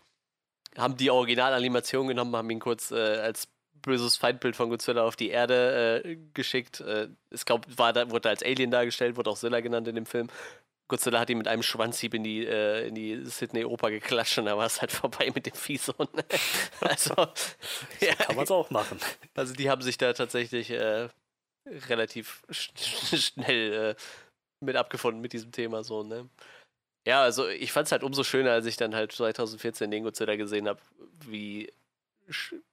haben 0.79 0.97
die 0.97 1.11
Originalanimation 1.11 2.07
genommen, 2.07 2.35
haben 2.35 2.49
ihn 2.49 2.59
kurz 2.59 2.89
äh, 2.89 2.95
als 2.95 3.47
böses 3.81 4.17
Feindbild 4.17 4.55
von 4.55 4.69
Godzilla 4.69 5.03
auf 5.03 5.15
die 5.15 5.29
Erde 5.29 6.03
äh, 6.03 6.17
geschickt. 6.33 6.81
Äh, 6.81 7.09
es 7.29 7.45
glaub, 7.45 7.65
war 7.77 7.93
da, 7.93 8.09
wurde 8.11 8.29
als 8.29 8.43
Alien 8.43 8.71
dargestellt, 8.71 9.17
wurde 9.17 9.29
auch 9.29 9.37
Zilla 9.37 9.59
genannt 9.59 9.87
in 9.87 9.95
dem 9.95 10.05
Film. 10.05 10.29
Godzilla 10.89 11.19
hat 11.19 11.29
ihn 11.29 11.37
mit 11.37 11.47
einem 11.47 11.61
Schwanzhieb 11.61 12.15
in 12.15 12.23
die, 12.23 12.45
äh, 12.45 12.87
in 12.87 12.95
die 12.95 13.23
Sydney 13.25 13.63
Oper 13.63 13.91
geklatscht 13.91 14.39
und 14.39 14.45
da 14.45 14.57
war 14.57 14.65
es 14.65 14.81
halt 14.81 14.91
vorbei 14.91 15.31
mit 15.33 15.45
dem 15.45 15.53
Viehsohn. 15.53 16.07
also, 16.81 17.13
ja, 17.99 18.15
Kann 18.15 18.35
man 18.35 18.43
es 18.43 18.51
auch 18.51 18.69
machen. 18.71 18.99
also 19.35 19.53
die 19.53 19.69
haben 19.69 19.81
sich 19.81 19.97
da 19.97 20.13
tatsächlich 20.13 20.71
äh, 20.71 21.09
relativ 21.87 22.43
sch 22.49 22.71
schnell 23.15 23.95
äh, 23.95 23.95
mit 24.65 24.75
abgefunden 24.75 25.21
mit 25.21 25.33
diesem 25.33 25.51
Thema 25.51 25.83
so, 25.83 26.03
ne? 26.03 26.27
Ja, 27.07 27.21
also 27.21 27.47
ich 27.47 27.71
fand 27.71 27.87
es 27.87 27.91
halt 27.91 28.03
umso 28.03 28.23
schöner, 28.23 28.51
als 28.51 28.65
ich 28.65 28.75
dann 28.75 28.93
halt 28.93 29.11
2014 29.11 29.89
den 29.89 30.03
Godzilla 30.03 30.35
gesehen 30.35 30.67
habe, 30.67 30.81
wie, 31.25 31.71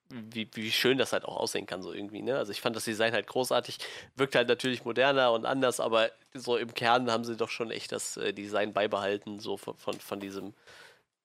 wie, 0.08 0.48
wie 0.54 0.70
schön 0.70 0.98
das 0.98 1.12
halt 1.12 1.24
auch 1.24 1.36
aussehen 1.36 1.66
kann, 1.66 1.82
so 1.82 1.92
irgendwie, 1.92 2.22
ne? 2.22 2.36
Also 2.36 2.52
ich 2.52 2.60
fand 2.60 2.76
das 2.76 2.84
Design 2.84 3.12
halt 3.12 3.26
großartig, 3.26 3.78
wirkt 4.14 4.34
halt 4.34 4.48
natürlich 4.48 4.84
moderner 4.84 5.32
und 5.32 5.46
anders, 5.46 5.80
aber 5.80 6.10
so 6.32 6.56
im 6.56 6.74
Kern 6.74 7.10
haben 7.10 7.24
sie 7.24 7.36
doch 7.36 7.50
schon 7.50 7.70
echt 7.70 7.92
das 7.92 8.16
äh, 8.16 8.32
Design 8.32 8.72
beibehalten, 8.72 9.40
so 9.40 9.56
von, 9.56 9.76
von, 9.76 9.94
von 9.94 10.20
diesem 10.20 10.54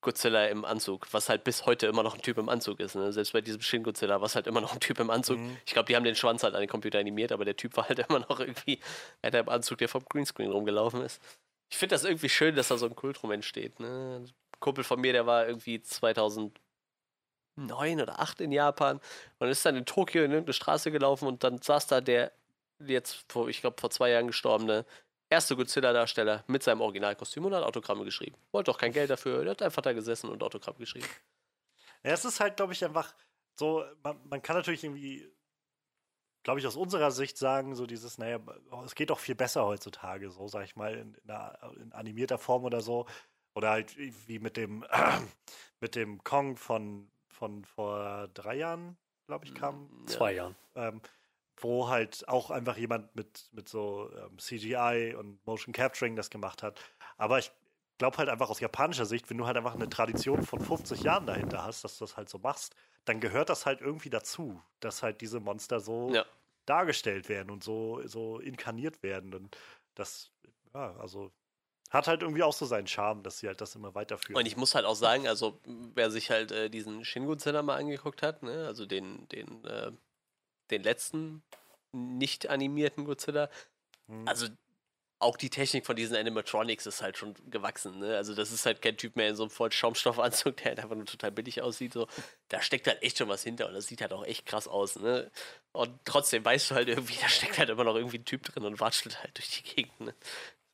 Godzilla 0.01 0.47
im 0.47 0.65
Anzug, 0.65 1.07
was 1.11 1.29
halt 1.29 1.43
bis 1.43 1.65
heute 1.67 1.85
immer 1.85 2.01
noch 2.01 2.15
ein 2.15 2.21
Typ 2.21 2.39
im 2.39 2.49
Anzug 2.49 2.79
ist. 2.79 2.95
Ne? 2.95 3.13
Selbst 3.13 3.33
bei 3.33 3.41
diesem 3.41 3.61
Shin 3.61 3.83
Godzilla 3.83 4.19
war 4.19 4.25
es 4.25 4.35
halt 4.35 4.47
immer 4.47 4.61
noch 4.61 4.73
ein 4.73 4.79
Typ 4.79 4.99
im 4.99 5.11
Anzug. 5.11 5.37
Mhm. 5.37 5.57
Ich 5.65 5.73
glaube, 5.73 5.87
die 5.87 5.95
haben 5.95 6.03
den 6.03 6.15
Schwanz 6.15 6.43
halt 6.43 6.55
an 6.55 6.61
den 6.61 6.69
Computer 6.69 6.99
animiert, 6.99 7.31
aber 7.31 7.45
der 7.45 7.55
Typ 7.55 7.77
war 7.77 7.87
halt 7.87 7.99
immer 8.09 8.19
noch 8.19 8.39
irgendwie 8.39 8.79
einer 9.21 9.39
im 9.39 9.49
Anzug, 9.49 9.77
der 9.77 9.89
vom 9.89 10.03
Greenscreen 10.09 10.51
rumgelaufen 10.51 11.01
ist. 11.01 11.21
Ich 11.69 11.77
finde 11.77 11.93
das 11.93 12.03
irgendwie 12.03 12.29
schön, 12.29 12.55
dass 12.55 12.69
da 12.69 12.77
so 12.77 12.87
ein 12.87 12.95
Kult 12.95 13.21
rum 13.21 13.31
entsteht. 13.31 13.79
Ne? 13.79 14.21
Ein 14.21 14.31
Kumpel 14.59 14.83
von 14.83 14.99
mir, 14.99 15.13
der 15.13 15.27
war 15.27 15.47
irgendwie 15.47 15.81
2009 17.55 18.01
oder 18.01 18.19
8 18.19 18.41
in 18.41 18.51
Japan 18.51 18.99
und 19.39 19.47
ist 19.47 19.65
dann 19.65 19.75
in 19.75 19.85
Tokio 19.85 20.23
in 20.23 20.31
irgendeine 20.31 20.53
Straße 20.53 20.91
gelaufen 20.91 21.27
und 21.27 21.43
dann 21.43 21.61
saß 21.61 21.87
da 21.87 22.01
der 22.01 22.31
jetzt, 22.79 23.25
vor, 23.31 23.47
ich 23.49 23.61
glaube, 23.61 23.79
vor 23.79 23.89
zwei 23.89 24.09
Jahren 24.09 24.27
gestorbene 24.27 24.85
erste 25.29 25.55
Godzilla-Darsteller 25.55 26.43
mit 26.47 26.63
seinem 26.63 26.81
Originalkostüm 26.81 27.45
und 27.45 27.53
hat 27.55 27.63
Autogramme 27.63 28.03
geschrieben. 28.03 28.35
Wollte 28.51 28.71
auch 28.71 28.77
kein 28.77 28.91
Geld 28.91 29.09
dafür, 29.09 29.43
der 29.43 29.51
hat 29.51 29.61
einfach 29.61 29.81
da 29.81 29.93
gesessen 29.93 30.29
und 30.29 30.43
Autogramm 30.43 30.77
geschrieben. 30.77 31.07
Ja, 32.03 32.13
es 32.13 32.25
ist 32.25 32.39
halt, 32.39 32.57
glaube 32.57 32.73
ich, 32.73 32.83
einfach 32.83 33.13
so, 33.53 33.85
man, 34.01 34.19
man 34.27 34.41
kann 34.41 34.55
natürlich 34.55 34.83
irgendwie, 34.83 35.31
glaube 36.41 36.59
ich, 36.59 36.65
aus 36.65 36.75
unserer 36.75 37.11
Sicht 37.11 37.37
sagen, 37.37 37.75
so 37.75 37.85
dieses, 37.85 38.17
naja, 38.17 38.39
es 38.83 38.95
geht 38.95 39.11
doch 39.11 39.19
viel 39.19 39.35
besser 39.35 39.65
heutzutage, 39.65 40.31
so, 40.31 40.47
sag 40.47 40.63
ich 40.63 40.75
mal, 40.75 40.95
in, 40.95 41.13
in, 41.13 41.29
einer, 41.29 41.59
in 41.79 41.93
animierter 41.93 42.39
Form 42.39 42.63
oder 42.63 42.81
so. 42.81 43.05
Oder 43.53 43.69
halt 43.69 43.95
wie 43.97 44.39
mit 44.39 44.57
dem, 44.57 44.83
mit 45.79 45.95
dem 45.95 46.23
Kong 46.23 46.57
von, 46.57 47.10
von 47.41 47.65
vor 47.65 48.27
drei 48.35 48.55
Jahren, 48.57 48.97
glaube 49.25 49.45
ich, 49.45 49.55
kam. 49.55 49.89
Ja. 50.01 50.13
Zwei 50.13 50.33
Jahren. 50.33 50.55
ähm, 50.75 51.01
wo 51.57 51.89
halt 51.89 52.27
auch 52.27 52.51
einfach 52.51 52.77
jemand 52.77 53.15
mit, 53.15 53.49
mit 53.51 53.67
so 53.67 54.11
ähm, 54.15 54.37
CGI 54.37 55.15
und 55.17 55.43
Motion 55.47 55.73
Capturing 55.73 56.15
das 56.15 56.29
gemacht 56.29 56.61
hat. 56.61 56.79
Aber 57.17 57.39
ich 57.39 57.51
glaube 57.97 58.17
halt 58.17 58.29
einfach 58.29 58.49
aus 58.51 58.59
japanischer 58.59 59.05
Sicht, 59.07 59.27
wenn 59.29 59.37
du 59.39 59.45
halt 59.47 59.57
einfach 59.57 59.73
eine 59.75 59.89
Tradition 59.89 60.43
von 60.43 60.59
50 60.59 61.01
Jahren 61.01 61.25
dahinter 61.25 61.63
hast, 61.63 61.83
dass 61.83 61.97
du 61.97 62.05
das 62.05 62.15
halt 62.15 62.29
so 62.29 62.37
machst, 62.37 62.75
dann 63.05 63.19
gehört 63.19 63.49
das 63.49 63.65
halt 63.65 63.81
irgendwie 63.81 64.09
dazu, 64.11 64.61
dass 64.79 65.01
halt 65.01 65.21
diese 65.21 65.39
Monster 65.39 65.79
so 65.79 66.13
Ja. 66.13 66.25
dargestellt 66.67 67.27
werden 67.27 67.49
und 67.51 67.63
so, 67.63 68.01
so 68.07 68.39
inkarniert 68.39 69.01
werden. 69.03 69.33
Und 69.33 69.57
das, 69.95 70.31
ja, 70.75 70.95
also 70.97 71.31
hat 71.91 72.07
halt 72.07 72.23
irgendwie 72.23 72.43
auch 72.43 72.53
so 72.53 72.65
seinen 72.65 72.87
Charme, 72.87 73.21
dass 73.21 73.39
sie 73.39 73.47
halt 73.47 73.61
das 73.61 73.75
immer 73.75 73.93
weiterführen. 73.93 74.37
Und 74.39 74.45
ich 74.45 74.57
muss 74.57 74.73
halt 74.73 74.85
auch 74.85 74.95
sagen, 74.95 75.27
also 75.27 75.59
wer 75.93 76.09
sich 76.09 76.31
halt 76.31 76.51
äh, 76.51 76.69
diesen 76.69 77.05
Shin 77.05 77.25
Godzilla 77.25 77.61
mal 77.61 77.77
angeguckt 77.77 78.23
hat, 78.23 78.41
ne, 78.43 78.65
also 78.65 78.85
den, 78.85 79.27
den, 79.29 79.63
äh, 79.65 79.91
den 80.71 80.83
letzten 80.83 81.43
nicht 81.91 82.49
animierten 82.49 83.05
Godzilla, 83.05 83.49
Hm. 84.07 84.27
also 84.27 84.47
auch 85.19 85.37
die 85.37 85.51
Technik 85.51 85.85
von 85.85 85.95
diesen 85.95 86.17
Animatronics 86.17 86.87
ist 86.87 87.01
halt 87.03 87.15
schon 87.15 87.35
gewachsen, 87.49 87.99
ne? 87.99 88.17
Also 88.17 88.33
das 88.33 88.51
ist 88.51 88.65
halt 88.65 88.81
kein 88.81 88.97
Typ 88.97 89.15
mehr 89.15 89.29
in 89.29 89.35
so 89.35 89.43
einem 89.43 89.51
voll 89.51 89.71
Schaumstoffanzug, 89.71 90.57
der 90.57 90.65
halt 90.65 90.79
einfach 90.79 90.95
nur 90.95 91.05
total 91.05 91.31
billig 91.31 91.61
aussieht. 91.61 91.93
So. 91.93 92.07
Da 92.47 92.61
steckt 92.61 92.87
halt 92.87 93.03
echt 93.03 93.19
schon 93.19 93.29
was 93.29 93.43
hinter 93.43 93.67
und 93.67 93.75
das 93.75 93.85
sieht 93.85 94.01
halt 94.01 94.13
auch 94.13 94.25
echt 94.25 94.47
krass 94.47 94.67
aus, 94.67 94.95
ne? 94.95 95.29
Und 95.73 95.91
trotzdem 96.05 96.43
weißt 96.43 96.71
du 96.71 96.75
halt 96.75 96.87
irgendwie, 96.87 97.17
da 97.21 97.29
steckt 97.29 97.59
halt 97.59 97.69
immer 97.69 97.83
noch 97.83 97.95
irgendwie 97.95 98.17
ein 98.17 98.25
Typ 98.25 98.43
drin 98.43 98.65
und 98.65 98.79
watschelt 98.79 99.21
halt 99.21 99.37
durch 99.37 99.61
die 99.61 99.63
Gegend, 99.75 99.99
ne? 100.01 100.15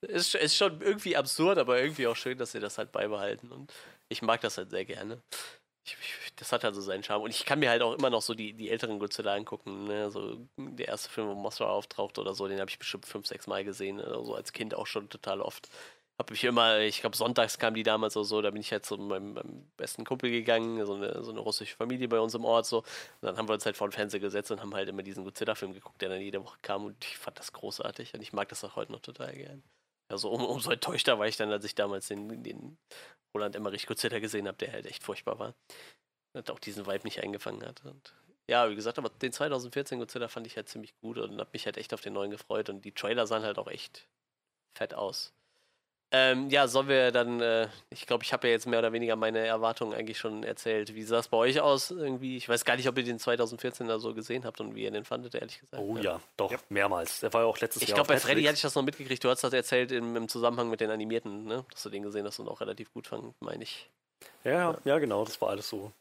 Ist, 0.02 0.36
ist 0.36 0.56
schon 0.56 0.82
irgendwie 0.82 1.18
absurd, 1.18 1.58
aber 1.58 1.82
irgendwie 1.82 2.08
auch 2.08 2.16
schön, 2.16 2.38
dass 2.38 2.52
sie 2.52 2.60
das 2.60 2.78
halt 2.78 2.92
beibehalten. 2.92 3.52
Und 3.52 3.74
ich 4.10 4.22
mag 4.22 4.42
das 4.42 4.58
halt 4.58 4.70
sehr 4.70 4.86
gerne. 4.86 5.22
Ich, 5.86 5.98
ich, 6.00 6.36
das 6.36 6.52
hat 6.52 6.64
halt 6.64 6.76
so 6.76 6.82
seinen 6.82 7.04
Charme. 7.04 7.24
Und 7.24 7.32
ich 7.32 7.46
kann 7.46 7.60
mir 7.60 7.70
halt 7.70 7.82
auch 7.82 7.96
immer 7.98 8.10
noch 8.10 8.22
so 8.22 8.34
die, 8.36 8.54
die 8.54 8.70
älteren 8.70 9.00
Godzilla 9.00 9.34
angucken. 9.34 9.86
Ne? 9.86 10.12
So 10.12 10.38
der 10.58 10.88
erste 10.90 11.10
Film, 11.10 11.28
wo 11.28 11.34
Mothra 11.34 11.66
auftaucht 11.66 12.20
oder 12.20 12.36
so, 12.36 12.48
den 12.48 12.60
habe 12.60 12.70
ich 12.70 12.78
bestimmt 12.78 13.06
fünf, 13.08 13.26
sechs 13.26 13.48
Mal 13.48 13.64
gesehen. 13.64 14.00
Oder 14.00 14.24
so 14.24 14.36
als 14.36 14.54
Kind 14.54 14.76
auch 14.76 14.86
schon 14.88 15.10
total 15.10 15.42
oft. 15.42 15.70
Habe 16.20 16.34
ich 16.34 16.44
immer, 16.44 16.80
ich 16.80 17.02
glaube, 17.02 17.16
sonntags 17.16 17.60
kam 17.60 17.76
die 17.76 17.84
damals 17.84 18.18
oder 18.18 18.26
so, 18.26 18.42
da 18.42 18.50
bin 18.50 18.62
ich 18.62 18.72
halt 18.72 18.86
zu 18.86 18.98
meinem, 18.98 19.34
meinem 19.34 19.68
besten 19.78 20.04
Kumpel 20.04 20.32
gegangen, 20.32 20.84
so 20.84 20.96
eine, 20.96 21.24
so 21.24 21.30
eine 21.30 21.40
russische 21.42 21.76
Familie 21.76 22.08
bei 22.08 22.20
uns 22.20 22.34
im 22.34 22.44
Ort 22.44 22.66
so. 22.66 22.80
Und 22.80 22.86
dann 23.22 23.38
haben 23.38 23.48
wir 23.48 23.54
uns 23.54 23.66
halt 23.68 23.78
vor 23.78 23.88
den 23.88 23.94
Fernseher 23.94 24.20
gesetzt 24.20 24.50
und 24.50 24.60
haben 24.62 24.74
halt 24.74 24.90
immer 24.90 25.04
diesen 25.04 25.24
Godzilla-Film 25.24 25.74
geguckt, 25.74 26.02
der 26.02 26.10
dann 26.10 26.22
jede 26.22 26.44
Woche 26.44 26.58
kam 26.64 26.86
und 26.86 27.06
ich 27.06 27.18
fand 27.20 27.38
das 27.40 27.54
großartig 27.54 28.16
und 28.16 28.22
ich 28.22 28.34
mag 28.34 28.50
das 28.50 28.64
auch 28.64 28.76
heute 28.76 28.92
noch 28.94 29.02
total 29.02 29.34
gern. 29.34 29.62
Also 30.10 30.30
um, 30.30 30.46
umso 30.46 30.72
enttäuschter 30.72 31.20
war 31.20 31.28
ich 31.28 31.38
dann, 31.38 31.52
als 31.52 31.66
ich 31.66 31.76
damals 31.76 32.08
den, 32.08 32.44
den 32.44 32.78
Roland 33.34 33.56
Emmerich 33.56 33.88
Godzilla 33.88 34.20
gesehen 34.20 34.48
habe, 34.48 34.58
der 34.58 34.72
halt 34.72 34.86
echt 34.86 35.04
furchtbar 35.04 35.40
war. 35.40 35.56
Und 36.34 36.50
auch 36.52 36.60
diesen 36.60 36.86
Vibe 36.86 37.04
nicht 37.04 37.22
eingefangen 37.22 37.66
hat. 37.66 37.84
Und 37.86 38.14
ja, 38.48 38.70
wie 38.70 38.76
gesagt, 38.76 38.98
aber 38.98 39.10
den 39.10 39.34
2014 39.34 40.00
Godzilla 40.00 40.28
fand 40.28 40.48
ich 40.48 40.56
halt 40.56 40.70
ziemlich 40.70 40.96
gut 41.02 41.18
und 41.18 41.40
habe 41.40 41.50
mich 41.52 41.66
halt 41.66 41.78
echt 41.78 41.94
auf 41.94 42.02
den 42.02 42.14
neuen 42.14 42.32
gefreut 42.32 42.70
und 42.70 42.86
die 42.86 42.94
Trailer 42.94 43.28
sahen 43.28 43.44
halt 43.44 43.58
auch 43.58 43.68
echt 43.68 44.08
fett 44.74 44.94
aus. 44.94 45.34
Ähm, 46.12 46.50
ja, 46.50 46.70
sollen 46.70 46.88
wir 46.88 47.12
dann, 47.12 47.42
äh, 47.42 47.68
ich 47.90 48.06
glaube, 48.08 48.24
ich 48.24 48.32
habe 48.32 48.48
ja 48.48 48.54
jetzt 48.54 48.66
mehr 48.66 48.80
oder 48.80 48.94
weniger 48.94 49.18
meine 49.18 49.40
Erwartungen 49.46 49.94
eigentlich 49.94 50.18
schon 50.18 50.44
erzählt. 50.44 50.96
Wie 50.96 51.04
sah 51.04 51.20
es 51.20 51.28
bei 51.28 51.36
euch 51.36 51.60
aus 51.60 51.92
irgendwie? 51.92 52.38
Ich 52.38 52.48
weiß 52.48 52.64
gar 52.64 52.78
nicht, 52.78 52.88
ob 52.88 52.98
ihr 52.98 53.04
den 53.04 53.20
2014 53.20 53.90
da 53.90 54.00
so 54.00 54.14
gesehen 54.14 54.46
habt 54.46 54.62
und 54.62 54.74
wie 54.74 54.84
ihr 54.86 54.92
den 54.92 55.04
fandet, 55.04 55.36
ehrlich 55.36 55.60
gesagt. 55.60 55.84
Oh 55.84 55.98
ja, 55.98 56.22
doch, 56.38 56.54
mehrmals. 56.70 57.20
Der 57.20 57.34
war 57.34 57.42
ja 57.42 57.48
auch 57.48 57.60
letztes 57.60 57.82
Ich 57.84 57.90
Jahr. 57.90 57.96
glaube, 57.98 58.08
bei 58.14 58.20
Freddy 58.22 58.42
hatte 58.44 58.56
ich 58.56 58.62
das 58.62 58.74
noch 58.76 58.84
mitgekriegt. 58.84 59.22
Du 59.22 59.30
hast 59.30 59.44
das 59.44 59.52
erzählt 59.52 59.92
im, 59.92 60.16
im 60.16 60.30
Zusammenhang 60.30 60.70
mit 60.70 60.80
den 60.80 60.92
Animierten, 60.92 61.44
ne? 61.44 61.66
Dass 61.72 61.84
du 61.84 61.90
den 61.90 62.04
gesehen 62.04 62.26
hast 62.26 62.40
und 62.40 62.48
auch 62.48 62.62
relativ 62.62 62.94
gut 62.94 63.08
fand, 63.08 63.34
meine 63.42 63.64
ich. 63.64 63.90
Ja, 64.46 64.52
ja, 64.54 64.78
ja, 64.86 65.00
genau, 65.00 65.26
das 65.26 65.42
war 65.42 65.50
alles 65.50 65.68
so. 65.68 65.92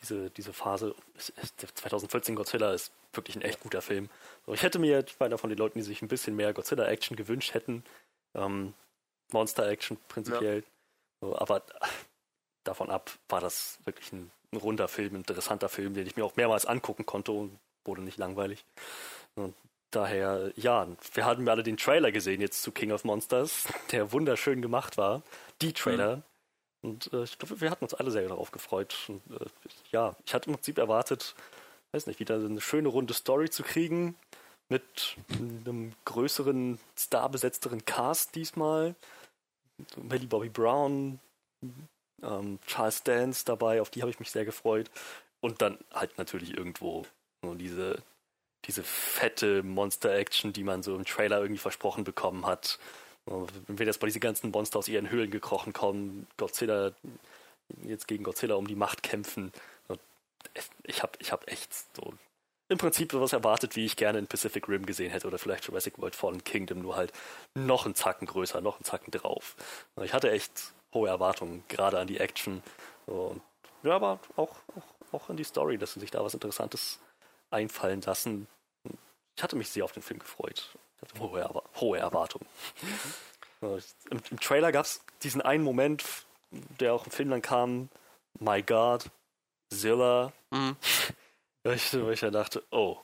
Diese, 0.00 0.30
diese 0.30 0.52
Phase. 0.52 0.94
Es- 1.16 1.32
es- 1.42 1.56
der 1.56 1.74
2014 1.74 2.36
Godzilla 2.36 2.72
ist 2.72 2.92
wirklich 3.12 3.34
ein 3.34 3.42
echt 3.42 3.58
guter 3.58 3.82
Film. 3.82 4.08
So, 4.46 4.54
ich 4.54 4.62
hätte 4.62 4.78
mir, 4.78 5.02
ich 5.04 5.18
war 5.18 5.26
einer 5.26 5.38
von 5.38 5.50
den 5.50 5.58
Leuten, 5.58 5.80
die 5.80 5.84
sich 5.84 6.00
ein 6.00 6.06
bisschen 6.06 6.36
mehr 6.36 6.52
Godzilla-Action 6.54 7.16
gewünscht 7.16 7.54
hätten. 7.54 7.82
Ähm, 8.36 8.72
Monster-Action 9.32 9.96
prinzipiell. 10.08 10.64
So, 11.20 11.36
aber 11.36 11.62
davon 12.64 12.90
ab 12.90 13.10
war 13.28 13.40
das 13.40 13.78
wirklich 13.84 14.12
ein, 14.12 14.30
ein 14.52 14.58
runder 14.58 14.88
Film, 14.88 15.14
ein 15.14 15.16
interessanter 15.16 15.68
Film, 15.68 15.94
den 15.94 16.06
ich 16.06 16.16
mir 16.16 16.24
auch 16.24 16.36
mehrmals 16.36 16.66
angucken 16.66 17.06
konnte 17.06 17.32
und 17.32 17.58
wurde 17.84 18.02
nicht 18.02 18.18
langweilig. 18.18 18.64
Und 19.34 19.54
daher, 19.90 20.52
ja, 20.56 20.86
wir 21.14 21.24
hatten 21.24 21.48
alle 21.48 21.62
den 21.62 21.76
Trailer 21.76 22.12
gesehen 22.12 22.40
jetzt 22.40 22.62
zu 22.62 22.72
King 22.72 22.92
of 22.92 23.04
Monsters, 23.04 23.64
der 23.92 24.12
wunderschön 24.12 24.62
gemacht 24.62 24.96
war. 24.96 25.22
Die 25.62 25.72
Trailer. 25.72 26.22
Und 26.82 27.12
äh, 27.12 27.24
ich 27.24 27.38
glaube, 27.38 27.60
wir 27.60 27.70
hatten 27.70 27.84
uns 27.84 27.94
alle 27.94 28.10
sehr 28.10 28.28
darauf 28.28 28.50
gefreut. 28.50 28.94
Und, 29.08 29.22
äh, 29.34 29.46
ja, 29.90 30.14
ich 30.24 30.34
hatte 30.34 30.48
im 30.48 30.54
Prinzip 30.54 30.78
erwartet, 30.78 31.34
weiß 31.92 32.06
nicht, 32.06 32.20
wieder 32.20 32.36
eine 32.36 32.60
schöne 32.60 32.88
runde 32.88 33.14
Story 33.14 33.50
zu 33.50 33.62
kriegen 33.62 34.14
mit 34.68 35.16
einem 35.38 35.92
größeren, 36.04 36.78
starbesetzteren 36.94 37.84
Cast 37.84 38.34
diesmal. 38.34 38.94
Millie 39.96 40.26
Bobby 40.26 40.48
Brown, 40.48 41.20
ähm, 42.22 42.58
Charles 42.66 43.02
Dance 43.02 43.44
dabei, 43.44 43.80
auf 43.80 43.90
die 43.90 44.02
habe 44.02 44.10
ich 44.10 44.20
mich 44.20 44.30
sehr 44.30 44.44
gefreut. 44.44 44.90
Und 45.40 45.62
dann 45.62 45.78
halt 45.92 46.18
natürlich 46.18 46.56
irgendwo 46.56 47.06
so 47.42 47.54
diese, 47.54 48.02
diese 48.64 48.82
fette 48.82 49.62
Monster-Action, 49.62 50.52
die 50.52 50.64
man 50.64 50.82
so 50.82 50.96
im 50.96 51.04
Trailer 51.04 51.40
irgendwie 51.40 51.60
versprochen 51.60 52.04
bekommen 52.04 52.44
hat. 52.46 52.78
Wenn 53.26 53.78
wir 53.78 53.86
jetzt 53.86 54.00
bei 54.00 54.06
diese 54.06 54.20
ganzen 54.20 54.50
Monster 54.50 54.78
aus 54.78 54.88
ihren 54.88 55.10
Höhlen 55.10 55.30
gekrochen 55.30 55.72
kommen, 55.72 56.26
Godzilla 56.38 56.92
jetzt 57.84 58.08
gegen 58.08 58.24
Godzilla 58.24 58.54
um 58.54 58.66
die 58.66 58.74
Macht 58.74 59.02
kämpfen. 59.02 59.52
Ich 60.84 61.02
habe 61.02 61.12
ich 61.18 61.30
hab 61.30 61.46
echt 61.48 61.72
so 61.94 62.14
im 62.68 62.78
Prinzip 62.78 63.12
sowas 63.12 63.32
erwartet, 63.32 63.76
wie 63.76 63.84
ich 63.86 63.96
gerne 63.96 64.18
in 64.18 64.26
Pacific 64.26 64.68
Rim 64.68 64.84
gesehen 64.86 65.10
hätte 65.10 65.26
oder 65.26 65.38
vielleicht 65.38 65.64
Jurassic 65.66 65.98
World 65.98 66.14
Fallen 66.14 66.44
Kingdom, 66.44 66.80
nur 66.80 66.96
halt 66.96 67.12
noch 67.54 67.84
einen 67.86 67.94
Zacken 67.94 68.26
größer, 68.26 68.60
noch 68.60 68.76
einen 68.76 68.84
Zacken 68.84 69.10
drauf. 69.10 69.56
Ich 70.02 70.12
hatte 70.12 70.30
echt 70.30 70.72
hohe 70.92 71.08
Erwartungen, 71.08 71.64
gerade 71.68 71.98
an 71.98 72.06
die 72.06 72.18
Action. 72.18 72.62
Und 73.06 73.40
ja, 73.82 73.96
aber 73.96 74.18
auch, 74.36 74.56
auch, 74.76 75.14
auch 75.14 75.28
an 75.30 75.36
die 75.36 75.44
Story, 75.44 75.78
dass 75.78 75.94
sie 75.94 76.00
sich 76.00 76.10
da 76.10 76.22
was 76.22 76.34
Interessantes 76.34 76.98
einfallen 77.50 78.02
lassen. 78.02 78.46
Ich 79.36 79.42
hatte 79.42 79.56
mich 79.56 79.68
sehr 79.70 79.84
auf 79.84 79.92
den 79.92 80.02
Film 80.02 80.18
gefreut. 80.20 80.76
Ich 80.96 81.08
hatte 81.08 81.20
hohe, 81.20 81.42
Erwa- 81.44 81.64
hohe 81.76 81.98
Erwartungen. 81.98 82.46
Im, 83.60 83.80
Im 84.30 84.40
Trailer 84.40 84.72
gab 84.72 84.84
es 84.84 85.00
diesen 85.22 85.40
einen 85.40 85.64
Moment, 85.64 86.04
der 86.50 86.92
auch 86.92 87.06
im 87.06 87.12
Film 87.12 87.30
dann 87.30 87.42
kam, 87.42 87.88
My 88.40 88.62
God, 88.62 89.10
Zilla. 89.70 90.32
Mhm. 90.50 90.76
Wo 91.68 91.72
ich, 91.72 91.92
wo 91.92 92.08
ich 92.08 92.20
dann 92.20 92.32
dachte, 92.32 92.64
oh, 92.70 92.96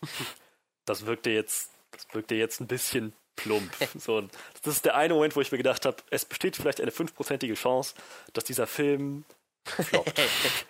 das 0.87 1.05
wirkte 1.05 1.29
jetzt, 1.29 1.71
das 1.91 2.07
wirkte 2.15 2.35
jetzt 2.35 2.61
ein 2.61 2.67
bisschen 2.67 3.13
plump. 3.37 3.71
So, 3.99 4.23
das 4.63 4.77
ist 4.77 4.87
der 4.87 4.95
eine 4.95 5.13
Moment, 5.13 5.37
wo 5.37 5.43
ich 5.43 5.53
mir 5.53 5.59
gedacht 5.59 5.85
habe, 5.85 5.99
es 6.09 6.25
besteht 6.25 6.57
vielleicht 6.57 6.81
eine 6.81 6.91
fünfprozentige 6.91 7.53
Chance, 7.55 7.95
dass 8.33 8.45
dieser 8.45 8.67
Film 8.67 9.27
floppt. 9.67 10.19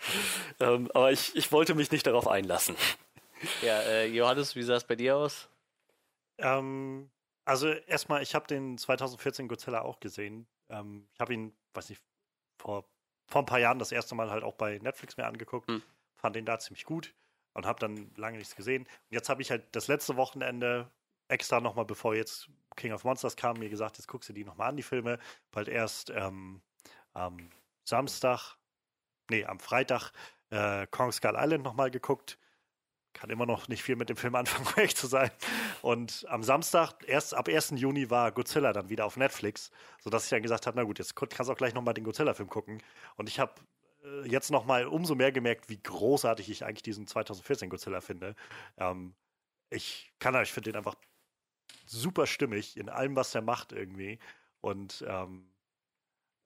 ähm, 0.60 0.90
aber 0.92 1.12
ich, 1.12 1.36
ich 1.36 1.52
wollte 1.52 1.76
mich 1.76 1.92
nicht 1.92 2.04
darauf 2.04 2.26
einlassen. 2.26 2.74
Ja, 3.62 3.80
äh, 3.82 4.06
Johannes, 4.06 4.56
wie 4.56 4.64
sah 4.64 4.74
es 4.74 4.84
bei 4.84 4.96
dir 4.96 5.16
aus? 5.16 5.48
Ähm, 6.38 7.10
also 7.44 7.68
erstmal, 7.68 8.24
ich 8.24 8.34
habe 8.34 8.48
den 8.48 8.76
2014 8.76 9.46
Godzilla 9.46 9.82
auch 9.82 10.00
gesehen. 10.00 10.48
Ähm, 10.68 11.06
ich 11.14 11.20
habe 11.20 11.32
ihn, 11.32 11.54
weiß 11.74 11.90
nicht, 11.90 12.02
vor, 12.58 12.86
vor 13.28 13.42
ein 13.42 13.46
paar 13.46 13.60
Jahren 13.60 13.78
das 13.78 13.92
erste 13.92 14.16
Mal 14.16 14.30
halt 14.30 14.42
auch 14.42 14.54
bei 14.54 14.78
Netflix 14.78 15.16
mir 15.16 15.26
angeguckt. 15.26 15.68
Hm. 15.68 15.80
Fand 16.16 16.34
den 16.34 16.44
da 16.44 16.58
ziemlich 16.58 16.84
gut 16.84 17.14
und 17.54 17.66
habe 17.66 17.80
dann 17.80 18.10
lange 18.16 18.38
nichts 18.38 18.54
gesehen. 18.54 18.82
Und 18.82 19.12
jetzt 19.14 19.28
habe 19.28 19.42
ich 19.42 19.50
halt 19.50 19.64
das 19.72 19.88
letzte 19.88 20.16
Wochenende 20.16 20.90
extra 21.28 21.60
nochmal, 21.60 21.84
bevor 21.86 22.14
jetzt 22.14 22.50
King 22.76 22.92
of 22.92 23.04
Monsters 23.04 23.36
kam, 23.36 23.58
mir 23.58 23.70
gesagt, 23.70 23.96
jetzt 23.96 24.08
guckst 24.08 24.28
du 24.28 24.32
die 24.32 24.44
nochmal 24.44 24.68
an, 24.68 24.76
die 24.76 24.82
Filme. 24.82 25.18
Bald 25.50 25.68
erst 25.68 26.10
ähm, 26.10 26.60
am 27.12 27.50
Samstag, 27.84 28.56
nee, 29.30 29.44
am 29.44 29.60
Freitag 29.60 30.12
äh, 30.50 30.86
Kong 30.88 31.12
Skull 31.12 31.36
Island 31.36 31.64
nochmal 31.64 31.90
geguckt. 31.90 32.38
Kann 33.12 33.30
immer 33.30 33.46
noch 33.46 33.68
nicht 33.68 33.84
viel 33.84 33.94
mit 33.94 34.08
dem 34.08 34.16
Film 34.16 34.34
anfangen, 34.34 34.66
um 34.68 34.72
ehrlich 34.76 34.96
zu 34.96 35.06
sein. 35.06 35.30
Und 35.82 36.26
am 36.28 36.42
Samstag, 36.42 36.94
erst 37.06 37.34
ab 37.34 37.48
1. 37.48 37.74
Juni, 37.76 38.10
war 38.10 38.32
Godzilla 38.32 38.72
dann 38.72 38.88
wieder 38.88 39.06
auf 39.06 39.16
Netflix, 39.16 39.70
sodass 40.02 40.24
ich 40.24 40.30
dann 40.30 40.42
gesagt 40.42 40.66
habe, 40.66 40.76
na 40.76 40.82
gut, 40.82 40.98
jetzt 40.98 41.14
kannst 41.14 41.48
du 41.48 41.52
auch 41.52 41.56
gleich 41.56 41.74
nochmal 41.74 41.94
den 41.94 42.04
Godzilla-Film 42.04 42.48
gucken. 42.48 42.82
Und 43.16 43.28
ich 43.28 43.38
habe 43.38 43.54
jetzt 44.24 44.50
nochmal 44.50 44.86
umso 44.86 45.14
mehr 45.14 45.32
gemerkt, 45.32 45.68
wie 45.68 45.82
großartig 45.82 46.50
ich 46.50 46.64
eigentlich 46.64 46.82
diesen 46.82 47.06
2014 47.06 47.70
Godzilla 47.70 48.00
finde. 48.00 48.34
Ähm, 48.76 49.14
ich 49.70 50.12
kann, 50.18 50.40
ich 50.42 50.52
finde 50.52 50.70
den 50.72 50.76
einfach 50.78 50.96
super 51.86 52.26
stimmig 52.26 52.76
in 52.76 52.88
allem, 52.88 53.16
was 53.16 53.34
er 53.34 53.42
macht 53.42 53.72
irgendwie. 53.72 54.18
Und 54.60 55.04
ähm, 55.08 55.52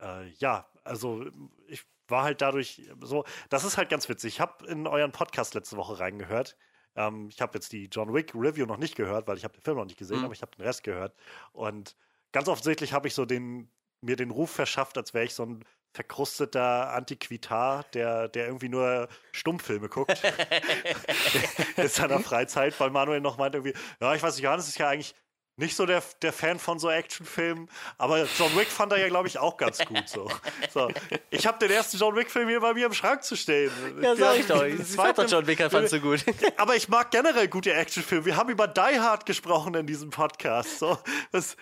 äh, 0.01 0.29
ja, 0.39 0.69
also 0.85 1.27
ich 1.67 1.85
war 2.09 2.23
halt 2.25 2.41
dadurch 2.41 2.83
so, 3.03 3.25
das 3.51 3.65
ist 3.65 3.77
halt 3.77 3.91
ganz 3.91 4.09
witzig. 4.09 4.35
Ich 4.35 4.41
habe 4.41 4.67
in 4.67 4.87
euren 4.87 5.13
Podcast 5.13 5.55
letzte 5.55 5.77
Woche 5.77 5.99
reingehört. 5.99 6.57
Ähm, 6.97 7.29
ich 7.29 7.41
habe 7.41 7.55
jetzt 7.55 7.73
die 7.73 7.87
John 7.87 8.15
Wick 8.15 8.35
Review 8.35 8.67
noch 8.67 8.79
nicht 8.79 8.97
gehört, 8.97 9.29
weil 9.29 9.37
ich 9.37 9.45
habe 9.45 9.55
den 9.55 9.63
Film 9.63 9.77
noch 9.77 9.85
nicht 9.85 9.99
gesehen, 9.99 10.19
Mhm. 10.19 10.25
aber 10.25 10.33
ich 10.35 10.43
habe 10.43 10.57
den 10.57 10.65
Rest 10.65 10.85
gehört. 10.85 11.15
Und 11.53 11.97
ganz 12.33 12.49
offensichtlich 12.49 12.93
habe 12.93 13.09
ich 13.09 13.15
so 13.15 13.25
den, 13.27 13.71
mir 14.01 14.17
den 14.17 14.31
Ruf 14.31 14.51
verschafft, 14.51 14.97
als 14.97 15.13
wäre 15.13 15.25
ich 15.25 15.35
so 15.35 15.45
ein 15.45 15.65
verkrusteter 15.93 16.93
Antiquitar, 16.93 17.85
der, 17.95 18.29
der 18.29 18.47
irgendwie 18.47 18.69
nur 18.69 19.09
Stummfilme 19.33 19.89
guckt 19.89 20.21
in 21.77 21.89
seiner 21.89 22.21
Freizeit, 22.21 22.79
weil 22.79 22.91
Manuel 22.91 23.21
noch 23.21 23.39
meint 23.39 23.55
irgendwie, 23.55 23.75
ja, 24.01 24.15
ich 24.15 24.23
weiß 24.23 24.37
nicht, 24.37 24.45
Johannes 24.45 24.69
ist 24.69 24.79
ja 24.79 24.89
eigentlich 24.89 25.15
nicht 25.59 25.75
so 25.75 25.87
der, 25.87 26.03
der 26.23 26.33
Fan 26.33 26.59
von 26.61 26.79
so 26.79 26.89
Actionfilmen, 26.89 27.69
aber 27.99 28.27
John 28.39 28.57
Wick 28.57 28.69
fand 28.69 28.93
er 28.93 28.99
ja, 28.99 29.09
glaube 29.09 29.27
ich, 29.27 29.39
auch 29.39 29.57
ganz 29.57 29.85
gut 29.85 30.09
so. 30.09 30.31
so. 30.73 30.89
Ich 31.31 31.49
habe 31.49 31.59
den 31.59 31.71
ersten 31.73 31.97
John 31.97 32.15
Wick-Film 32.15 32.49
hier 32.49 32.61
bei 32.61 32.75
mir 32.75 32.87
im 32.87 32.95
Schrank 32.95 33.25
zu 33.25 33.37
stehen. 33.37 33.73
Ja, 34.01 34.15
sag 34.15 34.39
ich 34.39 34.47
doch. 34.47 34.63
Den 34.63 34.87
zweiten 34.87 35.27
John 35.27 35.49
Wicker 35.49 35.69
fandst 35.69 35.93
du 35.93 36.01
gut. 36.01 36.25
aber 36.57 36.77
ich 36.77 36.89
mag 36.89 37.11
generell 37.11 37.49
gute 37.49 37.75
Actionfilme. 37.75 38.25
Wir 38.25 38.37
haben 38.37 38.51
über 38.51 38.69
Die 38.69 39.01
Hard 39.01 39.27
gesprochen 39.27 39.75
in 39.75 39.87
diesem 39.87 40.11
Podcast. 40.11 40.79
So, 40.79 40.97
das, 41.33 41.57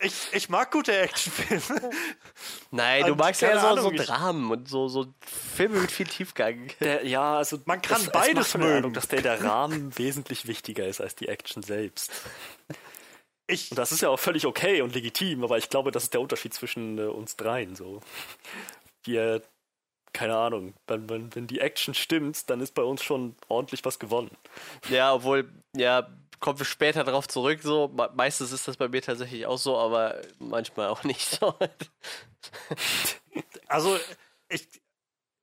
ich, 0.00 0.28
ich 0.32 0.48
mag 0.48 0.70
gute 0.70 0.96
Actionfilme. 0.96 1.90
Nein, 2.70 3.04
du 3.06 3.12
Und 3.12 3.18
magst 3.18 3.42
ja 3.42 3.54
so, 3.60 3.76
so 3.76 3.88
Ahnung, 3.88 3.96
Dramen 3.96 4.50
und 4.50 4.68
so, 4.68 4.88
so 4.88 5.06
Filme 5.20 5.80
mit 5.80 5.90
viel 5.90 6.06
Tiefgang. 6.06 6.68
Der, 6.80 7.06
ja, 7.06 7.36
also 7.36 7.58
Man 7.64 7.82
kann 7.82 8.00
es 8.00 8.10
beides 8.10 8.54
mögen. 8.54 8.76
Eindruck, 8.76 8.94
dass 8.94 9.08
der, 9.08 9.22
der 9.22 9.42
Rahmen 9.42 9.96
wesentlich 9.98 10.46
wichtiger 10.46 10.86
ist 10.86 11.00
als 11.00 11.14
die 11.14 11.28
Action 11.28 11.62
selbst. 11.62 12.10
Ich, 13.46 13.70
Und 13.70 13.78
das 13.78 13.92
ist 13.92 14.00
ja 14.00 14.08
auch 14.08 14.18
völlig 14.18 14.46
okay 14.46 14.80
und 14.80 14.94
legitim, 14.94 15.44
aber 15.44 15.58
ich 15.58 15.68
glaube, 15.68 15.90
das 15.90 16.04
ist 16.04 16.14
der 16.14 16.20
Unterschied 16.22 16.54
zwischen 16.54 16.98
äh, 16.98 17.02
uns 17.02 17.36
dreien. 17.36 17.76
So. 17.76 18.00
Wir, 19.02 19.42
keine 20.14 20.36
Ahnung, 20.36 20.72
wenn, 20.86 21.10
wenn, 21.10 21.34
wenn 21.34 21.46
die 21.46 21.60
Action 21.60 21.92
stimmt, 21.92 22.48
dann 22.48 22.60
ist 22.60 22.74
bei 22.74 22.82
uns 22.82 23.02
schon 23.02 23.36
ordentlich 23.48 23.84
was 23.84 23.98
gewonnen. 23.98 24.30
Ja, 24.88 25.12
obwohl, 25.12 25.52
ja, 25.76 26.08
kommen 26.44 26.58
wir 26.58 26.66
später 26.66 27.04
drauf 27.04 27.26
zurück. 27.26 27.60
So, 27.62 27.88
Me- 27.88 28.10
meistens 28.14 28.52
ist 28.52 28.68
das 28.68 28.76
bei 28.76 28.86
mir 28.86 29.00
tatsächlich 29.00 29.46
auch 29.46 29.56
so, 29.56 29.78
aber 29.78 30.20
manchmal 30.38 30.88
auch 30.88 31.02
nicht 31.02 31.26
so. 31.26 31.54
also, 33.66 33.98
ich, 34.48 34.68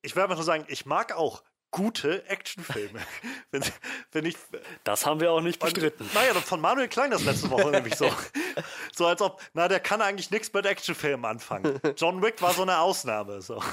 ich 0.04 0.16
will 0.16 0.22
einfach 0.22 0.36
nur 0.36 0.46
sagen, 0.46 0.64
ich 0.68 0.86
mag 0.86 1.14
auch 1.14 1.42
gute 1.72 2.24
Actionfilme. 2.30 3.00
wenn, 3.52 3.64
wenn 4.12 4.26
ich, 4.28 4.36
Das 4.84 5.08
haben 5.08 5.22
wir 5.22 5.32
auch 5.32 5.42
nicht 5.42 5.60
Und, 5.64 5.74
bestritten. 5.74 6.08
Naja, 6.14 6.36
von 6.36 6.62
Manuel 6.62 6.88
klang 6.88 7.10
das 7.10 7.24
letzte 7.24 7.50
Woche 7.50 7.72
nämlich 7.72 7.96
so. 7.96 8.10
So 8.94 9.08
als 9.08 9.22
ob, 9.22 9.42
na, 9.54 9.70
der 9.70 9.80
kann 9.80 10.02
eigentlich 10.02 10.30
nichts 10.32 10.52
mit 10.54 10.66
Actionfilmen 10.66 11.26
anfangen. 11.26 11.80
John 11.96 12.22
Wick 12.22 12.42
war 12.42 12.54
so 12.54 12.62
eine 12.62 12.80
Ausnahme. 12.80 13.42
So. 13.42 13.64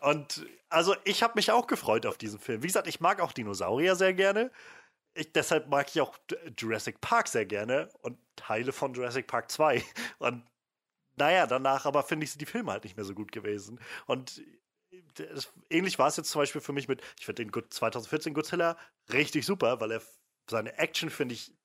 Und 0.00 0.46
also 0.70 0.94
ich 1.04 1.24
habe 1.24 1.32
mich 1.34 1.50
auch 1.50 1.66
gefreut 1.66 2.06
auf 2.06 2.16
diesen 2.16 2.38
Film. 2.38 2.62
Wie 2.62 2.68
gesagt, 2.68 2.86
ich 2.86 3.00
mag 3.00 3.20
auch 3.20 3.32
Dinosaurier 3.32 3.96
sehr 3.96 4.14
gerne. 4.14 4.50
Ich, 5.14 5.32
deshalb 5.32 5.68
mag 5.68 5.88
ich 5.88 6.00
auch 6.00 6.16
Jurassic 6.58 7.00
Park 7.00 7.28
sehr 7.28 7.46
gerne 7.46 7.90
und 8.02 8.18
Teile 8.36 8.72
von 8.72 8.94
Jurassic 8.94 9.26
Park 9.26 9.50
2. 9.50 9.82
Und 10.18 10.44
naja, 11.16 11.46
danach 11.46 11.86
aber 11.86 12.04
finde 12.04 12.24
ich, 12.26 12.38
die 12.38 12.46
Filme 12.46 12.72
halt 12.72 12.84
nicht 12.84 12.96
mehr 12.96 13.06
so 13.06 13.14
gut 13.14 13.32
gewesen. 13.32 13.80
Und 14.06 14.42
das, 15.16 15.52
ähnlich 15.70 15.98
war 16.00 16.08
es 16.08 16.16
jetzt 16.18 16.30
zum 16.30 16.42
Beispiel 16.42 16.62
für 16.62 16.72
mich 16.74 16.88
mit, 16.88 17.02
ich 17.18 17.26
finde 17.26 17.44
den 17.44 17.52
Good- 17.52 17.74
2014 17.74 18.34
Godzilla 18.34 18.78
richtig 19.12 19.46
super, 19.46 19.80
weil 19.80 19.92
er 19.92 20.02
seine 20.50 20.78
Action, 20.78 21.10
finde 21.10 21.34
ich, 21.36 21.57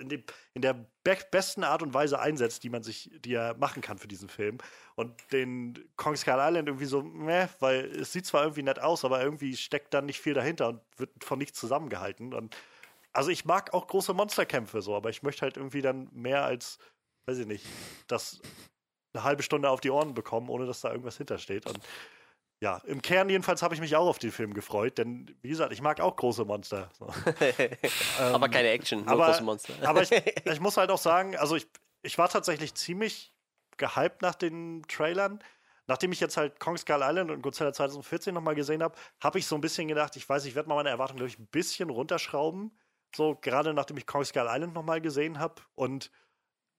in, 0.00 0.08
dem, 0.08 0.24
in 0.54 0.62
der 0.62 0.74
be 0.74 1.18
besten 1.30 1.64
Art 1.64 1.82
und 1.82 1.94
Weise 1.94 2.20
einsetzt, 2.20 2.62
die 2.62 2.70
man 2.70 2.82
sich, 2.82 3.10
die 3.24 3.34
er 3.34 3.54
machen 3.54 3.82
kann 3.82 3.98
für 3.98 4.08
diesen 4.08 4.28
Film. 4.28 4.58
Und 4.94 5.14
den 5.32 5.88
Kong 5.96 6.16
Skull 6.16 6.38
Island 6.38 6.68
irgendwie 6.68 6.86
so, 6.86 7.02
meh, 7.02 7.46
weil 7.60 7.86
es 7.86 8.12
sieht 8.12 8.26
zwar 8.26 8.42
irgendwie 8.42 8.62
nett 8.62 8.78
aus, 8.78 9.04
aber 9.04 9.22
irgendwie 9.22 9.56
steckt 9.56 9.94
dann 9.94 10.06
nicht 10.06 10.20
viel 10.20 10.34
dahinter 10.34 10.68
und 10.68 10.80
wird 10.96 11.10
von 11.24 11.38
nichts 11.38 11.58
zusammengehalten. 11.58 12.34
Und 12.34 12.56
also 13.12 13.30
ich 13.30 13.44
mag 13.44 13.74
auch 13.74 13.86
große 13.86 14.14
Monsterkämpfe 14.14 14.82
so, 14.82 14.94
aber 14.94 15.10
ich 15.10 15.22
möchte 15.22 15.42
halt 15.42 15.56
irgendwie 15.56 15.82
dann 15.82 16.08
mehr 16.12 16.44
als, 16.44 16.78
weiß 17.26 17.38
ich 17.38 17.46
nicht, 17.46 17.66
das 18.06 18.40
eine 19.12 19.24
halbe 19.24 19.42
Stunde 19.42 19.68
auf 19.68 19.80
die 19.80 19.90
Ohren 19.90 20.14
bekommen, 20.14 20.48
ohne 20.48 20.66
dass 20.66 20.80
da 20.80 20.90
irgendwas 20.90 21.16
hintersteht. 21.16 21.66
Und 21.66 21.78
ja, 22.62 22.80
im 22.84 23.02
Kern 23.02 23.28
jedenfalls 23.28 23.60
habe 23.60 23.74
ich 23.74 23.80
mich 23.80 23.96
auch 23.96 24.06
auf 24.06 24.20
den 24.20 24.30
Film 24.30 24.54
gefreut, 24.54 24.96
denn 24.96 25.34
wie 25.42 25.48
gesagt, 25.48 25.72
ich 25.72 25.82
mag 25.82 25.98
auch 25.98 26.14
große 26.14 26.44
Monster. 26.44 26.92
So. 26.96 27.12
aber 28.22 28.48
keine 28.48 28.68
Action, 28.68 29.00
nur 29.00 29.08
aber- 29.08 29.26
große 29.26 29.42
Monster. 29.42 29.74
Aber 29.82 30.02
ich, 30.02 30.12
ich 30.44 30.60
muss 30.60 30.76
halt 30.76 30.88
auch 30.92 30.98
sagen, 30.98 31.36
also 31.36 31.56
ich, 31.56 31.66
ich 32.02 32.18
war 32.18 32.28
tatsächlich 32.28 32.74
ziemlich 32.74 33.34
gehypt 33.78 34.22
nach 34.22 34.36
den 34.36 34.84
Trailern. 34.86 35.42
Nachdem 35.88 36.12
ich 36.12 36.20
jetzt 36.20 36.36
halt 36.36 36.60
Kong 36.60 36.76
Skull 36.76 37.00
Island 37.02 37.32
und 37.32 37.42
Godzilla 37.42 37.72
2014 37.72 38.32
nochmal 38.32 38.54
gesehen 38.54 38.80
habe, 38.80 38.94
habe 39.20 39.40
ich 39.40 39.46
so 39.46 39.56
ein 39.56 39.60
bisschen 39.60 39.88
gedacht, 39.88 40.14
ich 40.14 40.28
weiß, 40.28 40.44
ich 40.44 40.54
werde 40.54 40.68
mal 40.68 40.76
meine 40.76 40.90
Erwartungen, 40.90 41.16
glaube 41.16 41.30
ich, 41.30 41.40
ein 41.40 41.48
bisschen 41.48 41.90
runterschrauben. 41.90 42.70
So, 43.16 43.34
gerade 43.34 43.74
nachdem 43.74 43.96
ich 43.96 44.06
Kong 44.06 44.24
Skull 44.24 44.46
Island 44.48 44.72
nochmal 44.72 45.00
gesehen 45.00 45.40
habe. 45.40 45.56
Und 45.74 46.12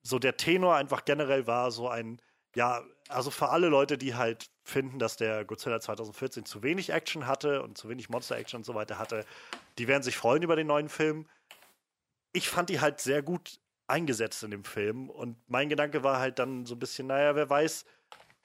so 0.01 0.17
der 0.17 0.37
Tenor 0.37 0.75
einfach 0.77 1.03
generell 1.03 1.45
war 1.45 1.71
so 1.71 1.89
ein, 1.89 2.21
ja, 2.55 2.81
also 3.09 3.31
für 3.31 3.49
alle 3.49 3.67
Leute, 3.67 3.97
die 3.97 4.15
halt 4.15 4.52
finden, 4.63 4.97
dass 4.97 5.17
der 5.17 5.45
Godzilla 5.45 5.79
2014 5.79 6.45
zu 6.45 6.63
wenig 6.63 6.89
Action 6.89 7.27
hatte 7.27 7.61
und 7.61 7.77
zu 7.77 7.89
wenig 7.89 8.09
Monster-Action 8.09 8.59
und 8.59 8.63
so 8.63 8.75
weiter 8.75 8.97
hatte, 8.97 9.25
die 9.77 9.87
werden 9.87 10.03
sich 10.03 10.17
freuen 10.17 10.41
über 10.41 10.55
den 10.55 10.67
neuen 10.67 10.89
Film. 10.89 11.27
Ich 12.31 12.49
fand 12.49 12.69
die 12.69 12.79
halt 12.79 13.01
sehr 13.01 13.21
gut 13.21 13.59
eingesetzt 13.87 14.41
in 14.43 14.51
dem 14.51 14.63
Film 14.63 15.09
und 15.09 15.37
mein 15.49 15.69
Gedanke 15.69 16.03
war 16.03 16.19
halt 16.19 16.39
dann 16.39 16.65
so 16.65 16.75
ein 16.75 16.79
bisschen, 16.79 17.07
naja, 17.07 17.35
wer 17.35 17.49
weiß, 17.49 17.85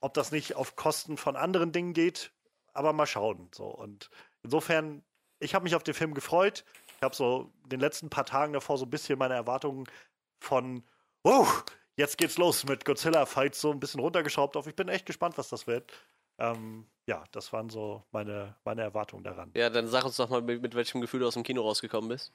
ob 0.00 0.14
das 0.14 0.32
nicht 0.32 0.56
auf 0.56 0.76
Kosten 0.76 1.16
von 1.16 1.36
anderen 1.36 1.72
Dingen 1.72 1.92
geht, 1.92 2.32
aber 2.72 2.92
mal 2.92 3.06
schauen. 3.06 3.48
So. 3.54 3.66
Und 3.66 4.10
insofern, 4.42 5.02
ich 5.38 5.54
habe 5.54 5.64
mich 5.64 5.74
auf 5.74 5.82
den 5.82 5.94
Film 5.94 6.14
gefreut. 6.14 6.64
Ich 6.96 7.02
habe 7.02 7.14
so 7.14 7.52
den 7.66 7.80
letzten 7.80 8.10
paar 8.10 8.26
Tagen 8.26 8.52
davor 8.52 8.78
so 8.78 8.84
ein 8.84 8.90
bisschen 8.90 9.18
meine 9.18 9.34
Erwartungen 9.34 9.84
von, 10.40 10.84
oh, 11.22 11.46
jetzt 11.96 12.18
geht's 12.18 12.38
los 12.38 12.64
mit 12.64 12.84
Godzilla-Fights 12.84 13.60
so 13.60 13.70
ein 13.70 13.80
bisschen 13.80 14.00
runtergeschraubt 14.00 14.56
auf. 14.56 14.66
Ich 14.66 14.76
bin 14.76 14.88
echt 14.88 15.06
gespannt, 15.06 15.38
was 15.38 15.48
das 15.48 15.66
wird. 15.66 15.92
Ähm, 16.38 16.86
ja, 17.06 17.24
das 17.32 17.52
waren 17.52 17.70
so 17.70 18.04
meine, 18.12 18.56
meine 18.64 18.82
Erwartungen 18.82 19.24
daran. 19.24 19.50
Ja, 19.54 19.70
dann 19.70 19.88
sag 19.88 20.04
uns 20.04 20.16
doch 20.16 20.28
mal, 20.28 20.42
mit, 20.42 20.62
mit 20.62 20.74
welchem 20.74 21.00
Gefühl 21.00 21.20
du 21.20 21.26
aus 21.26 21.34
dem 21.34 21.42
Kino 21.42 21.62
rausgekommen 21.62 22.08
bist. 22.08 22.32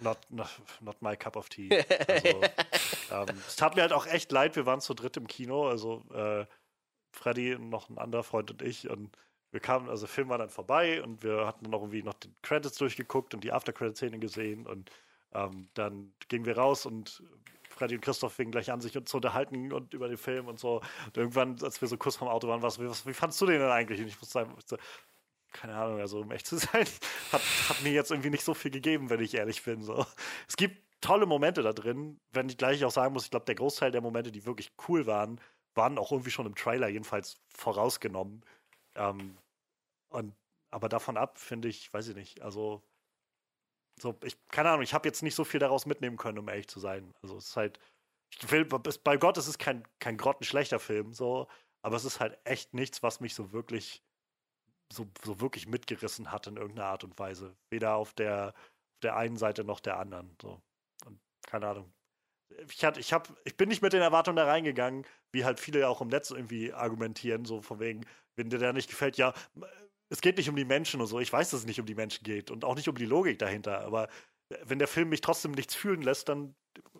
Not, 0.00 0.18
not, 0.30 0.48
not 0.80 1.02
my 1.02 1.16
cup 1.16 1.36
of 1.36 1.48
tea. 1.48 1.68
Also, 2.08 2.40
ähm, 3.32 3.42
es 3.46 3.56
tat 3.56 3.76
mir 3.76 3.82
halt 3.82 3.92
auch 3.92 4.06
echt 4.06 4.32
leid, 4.32 4.56
wir 4.56 4.64
waren 4.64 4.80
zu 4.80 4.94
dritt 4.94 5.16
im 5.18 5.26
Kino, 5.26 5.68
also 5.68 6.02
äh, 6.14 6.46
Freddy 7.12 7.54
und 7.54 7.68
noch 7.68 7.90
ein 7.90 7.98
anderer 7.98 8.22
Freund 8.22 8.50
und 8.50 8.62
ich 8.62 8.88
und 8.88 9.16
wir 9.50 9.60
kamen, 9.60 9.88
also 9.88 10.06
der 10.06 10.14
Film 10.14 10.30
war 10.30 10.38
dann 10.38 10.48
vorbei 10.48 11.02
und 11.02 11.22
wir 11.22 11.46
hatten 11.46 11.64
dann 11.64 11.70
noch 11.70 11.80
irgendwie 11.80 12.02
noch 12.02 12.14
den 12.14 12.34
Credits 12.42 12.76
durchgeguckt 12.78 13.34
und 13.34 13.44
die 13.44 13.52
After-Credit-Szene 13.52 14.18
gesehen 14.18 14.66
und 14.66 14.90
ähm, 15.32 15.68
dann 15.74 16.12
gingen 16.28 16.46
wir 16.46 16.56
raus 16.56 16.86
und 16.86 17.22
Freddy 17.74 17.96
und 17.96 18.00
Christoph 18.00 18.32
fingen 18.32 18.52
gleich 18.52 18.70
an, 18.70 18.80
sich 18.80 18.92
zu 19.04 19.16
unterhalten 19.16 19.72
und 19.72 19.94
über 19.94 20.08
den 20.08 20.16
Film 20.16 20.46
und 20.46 20.58
so. 20.58 20.80
Und 21.06 21.16
irgendwann, 21.16 21.56
als 21.62 21.80
wir 21.80 21.88
so 21.88 21.96
kurz 21.96 22.16
vom 22.16 22.28
Auto 22.28 22.48
waren, 22.48 22.62
war 22.62 22.68
es, 22.68 22.78
wie, 22.78 22.88
was, 22.88 23.06
wie 23.06 23.12
fandst 23.12 23.40
du 23.40 23.46
den 23.46 23.60
denn 23.60 23.70
eigentlich? 23.70 24.00
Und 24.00 24.06
ich 24.06 24.20
muss 24.20 24.30
sagen, 24.30 24.54
ich 24.58 24.64
so, 24.66 24.76
keine 25.52 25.74
Ahnung, 25.76 26.00
also 26.00 26.20
um 26.20 26.30
echt 26.30 26.46
zu 26.46 26.56
sein, 26.58 26.86
hat, 27.32 27.42
hat 27.68 27.82
mir 27.82 27.92
jetzt 27.92 28.10
irgendwie 28.10 28.30
nicht 28.30 28.44
so 28.44 28.54
viel 28.54 28.70
gegeben, 28.70 29.10
wenn 29.10 29.20
ich 29.20 29.34
ehrlich 29.34 29.62
bin. 29.62 29.82
So. 29.82 30.06
Es 30.48 30.56
gibt 30.56 30.82
tolle 31.00 31.26
Momente 31.26 31.62
da 31.62 31.72
drin, 31.72 32.20
wenn 32.32 32.48
ich 32.48 32.56
gleich 32.56 32.84
auch 32.84 32.90
sagen 32.90 33.12
muss, 33.12 33.24
ich 33.24 33.30
glaube, 33.30 33.46
der 33.46 33.54
Großteil 33.54 33.90
der 33.90 34.00
Momente, 34.00 34.32
die 34.32 34.46
wirklich 34.46 34.72
cool 34.88 35.06
waren, 35.06 35.40
waren 35.74 35.98
auch 35.98 36.12
irgendwie 36.12 36.30
schon 36.30 36.46
im 36.46 36.54
Trailer 36.54 36.88
jedenfalls 36.88 37.40
vorausgenommen. 37.48 38.44
Ähm, 38.94 39.36
und 40.08 40.34
aber 40.70 40.88
davon 40.88 41.16
ab, 41.16 41.38
finde 41.38 41.68
ich, 41.68 41.92
weiß 41.92 42.08
ich 42.08 42.16
nicht, 42.16 42.42
also 42.42 42.82
so, 44.00 44.16
ich, 44.24 44.36
keine 44.48 44.70
Ahnung, 44.70 44.82
ich 44.82 44.94
habe 44.94 45.08
jetzt 45.08 45.22
nicht 45.22 45.34
so 45.34 45.44
viel 45.44 45.60
daraus 45.60 45.86
mitnehmen 45.86 46.16
können, 46.16 46.38
um 46.38 46.48
ehrlich 46.48 46.68
zu 46.68 46.80
sein. 46.80 47.12
Also 47.22 47.36
es 47.36 47.48
ist 47.48 47.56
halt, 47.56 47.78
will, 48.48 48.64
bei 48.64 49.16
Gott, 49.16 49.36
es 49.38 49.48
ist 49.48 49.58
kein, 49.58 49.84
kein 50.00 50.16
grottenschlechter 50.16 50.78
Film, 50.78 51.12
so, 51.12 51.48
aber 51.82 51.96
es 51.96 52.04
ist 52.04 52.20
halt 52.20 52.38
echt 52.44 52.74
nichts, 52.74 53.02
was 53.02 53.20
mich 53.20 53.34
so 53.34 53.52
wirklich, 53.52 54.02
so, 54.92 55.06
so 55.22 55.40
wirklich 55.40 55.66
mitgerissen 55.66 56.32
hat 56.32 56.46
in 56.46 56.56
irgendeiner 56.56 56.88
Art 56.88 57.04
und 57.04 57.18
Weise. 57.18 57.54
Weder 57.70 57.94
auf 57.96 58.12
der, 58.14 58.48
auf 58.48 59.00
der 59.02 59.16
einen 59.16 59.36
Seite 59.36 59.64
noch 59.64 59.80
der 59.80 59.98
anderen. 59.98 60.36
So. 60.40 60.60
Und 61.06 61.20
keine 61.46 61.68
Ahnung. 61.68 61.92
Ich, 62.68 62.84
hatte, 62.84 63.00
ich, 63.00 63.12
hab, 63.12 63.28
ich 63.44 63.56
bin 63.56 63.68
nicht 63.68 63.82
mit 63.82 63.92
den 63.92 64.02
Erwartungen 64.02 64.36
da 64.36 64.44
reingegangen, 64.44 65.06
wie 65.32 65.44
halt 65.44 65.60
viele 65.60 65.88
auch 65.88 66.00
im 66.00 66.08
Netz 66.08 66.30
irgendwie 66.30 66.72
argumentieren, 66.72 67.44
so 67.44 67.60
von 67.60 67.80
wegen, 67.80 68.06
wenn 68.36 68.50
dir 68.50 68.58
der 68.58 68.72
nicht 68.72 68.88
gefällt, 68.88 69.16
ja, 69.16 69.34
es 70.14 70.20
geht 70.20 70.36
nicht 70.36 70.48
um 70.48 70.54
die 70.54 70.64
Menschen 70.64 71.00
und 71.00 71.08
so. 71.08 71.18
Ich 71.18 71.32
weiß, 71.32 71.50
dass 71.50 71.60
es 71.60 71.66
nicht 71.66 71.80
um 71.80 71.86
die 71.86 71.96
Menschen 71.96 72.22
geht 72.22 72.52
und 72.52 72.64
auch 72.64 72.76
nicht 72.76 72.88
um 72.88 72.96
die 72.96 73.04
Logik 73.04 73.36
dahinter. 73.40 73.80
Aber 73.80 74.08
wenn 74.62 74.78
der 74.78 74.86
Film 74.86 75.08
mich 75.08 75.20
trotzdem 75.20 75.50
nichts 75.50 75.74
fühlen 75.74 76.02
lässt, 76.02 76.28
dann 76.28 76.54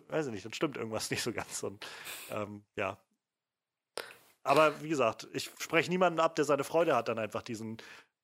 weiß 0.09 0.27
ich 0.27 0.33
nicht, 0.33 0.43
dann 0.43 0.51
stimmt 0.51 0.75
irgendwas 0.75 1.09
nicht 1.11 1.23
so 1.23 1.31
ganz. 1.31 1.63
Und 1.63 1.85
ähm, 2.29 2.65
ja. 2.75 2.97
Aber 4.43 4.81
wie 4.83 4.89
gesagt, 4.89 5.29
ich 5.31 5.49
spreche 5.59 5.89
niemanden 5.89 6.19
ab, 6.19 6.35
der 6.35 6.43
seine 6.43 6.65
Freude 6.65 6.93
hat, 6.93 7.07
dann 7.07 7.17
einfach 7.17 7.41
diesen, 7.41 7.77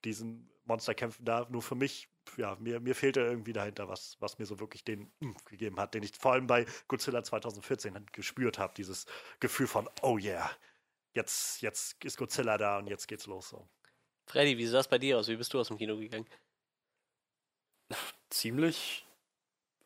diesen 0.04 0.50
Monsterkämpfen 0.66 1.24
da. 1.24 1.48
Nur 1.50 1.62
für 1.62 1.76
mich, 1.76 2.10
ja, 2.36 2.58
mir, 2.60 2.82
mir 2.82 2.94
fehlte 2.94 3.22
irgendwie 3.22 3.54
dahinter 3.54 3.88
was, 3.88 4.18
was 4.20 4.40
mir 4.40 4.46
so 4.46 4.60
wirklich 4.60 4.84
den 4.84 5.10
mm, 5.22 5.32
gegeben 5.46 5.80
hat, 5.80 5.94
den 5.94 6.04
ich 6.04 6.12
vor 6.20 6.34
allem 6.34 6.48
bei 6.48 6.66
Godzilla 6.90 7.24
2014 7.24 8.08
gespürt 8.12 8.60
habe. 8.60 8.74
Dieses 8.76 9.06
Gefühl 9.40 9.68
von, 9.68 9.90
oh 10.02 10.18
yeah, 10.18 10.52
jetzt, 11.14 11.62
jetzt 11.62 12.04
ist 12.04 12.18
Godzilla 12.18 12.58
da 12.58 12.80
und 12.80 12.88
jetzt 12.88 13.08
geht's 13.08 13.26
los. 13.26 13.48
So. 13.48 13.70
Freddy, 14.32 14.58
wie 14.58 14.66
sah 14.66 14.78
das 14.78 14.88
bei 14.88 14.98
dir 14.98 15.20
aus? 15.20 15.28
Wie 15.28 15.36
bist 15.36 15.54
du 15.54 15.60
aus 15.60 15.68
dem 15.68 15.78
Kino 15.78 15.98
gegangen? 15.98 16.26
Ziemlich, 18.30 19.06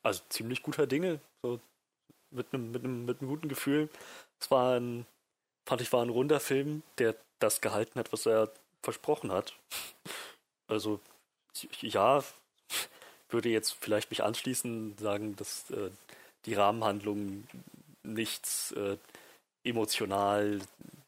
also 0.04 0.22
ziemlich 0.30 0.62
guter 0.62 0.86
Dinge. 0.86 1.20
So 1.42 1.60
mit 2.30 2.54
einem 2.54 2.72
mit 2.72 2.84
einem 2.84 3.06
mit 3.06 3.22
einem 3.22 3.30
guten 3.30 3.50
Gefühl. 3.50 3.90
Es 4.40 4.52
war 4.52 4.80
ein, 4.80 5.08
fand 5.66 5.82
ich, 5.82 5.92
war 5.92 6.06
ein 6.06 6.10
runder 6.10 6.40
Film, 6.40 6.84
der 7.00 7.16
das 7.40 7.60
gehalten 7.60 7.98
hat, 7.98 8.14
was 8.14 8.28
er 8.28 8.52
versprochen 8.84 9.32
hat. 9.32 9.56
Also 10.68 11.00
ja, 11.82 12.24
würde 13.30 13.50
jetzt 13.50 13.72
vielleicht 13.72 14.12
mich 14.12 14.24
anschließen, 14.24 14.96
sagen, 15.00 15.36
dass 15.38 15.72
äh, 15.72 15.90
die 16.46 16.54
Rahmenhandlung 16.54 17.48
nichts 18.04 18.74
äh, 18.74 18.98
emotional 19.64 20.60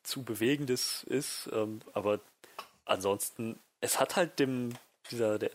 zu 0.01 0.23
bewegendes 0.23 1.03
ist, 1.03 1.49
ähm, 1.53 1.81
aber 1.93 2.19
ansonsten, 2.87 3.59
es 3.81 3.99
hat 3.99 4.15
halt 4.15 4.39
dem, 4.39 4.73
dieser, 5.11 5.39
der, 5.39 5.51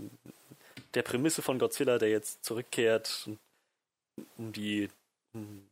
der 0.95 1.03
Prämisse 1.03 1.43
von 1.43 1.59
Godzilla, 1.59 1.99
der 1.99 2.11
jetzt 2.11 2.45
zurückkehrt, 2.45 3.29
um 4.37 4.53
die, 4.53 4.89
um 5.33 5.69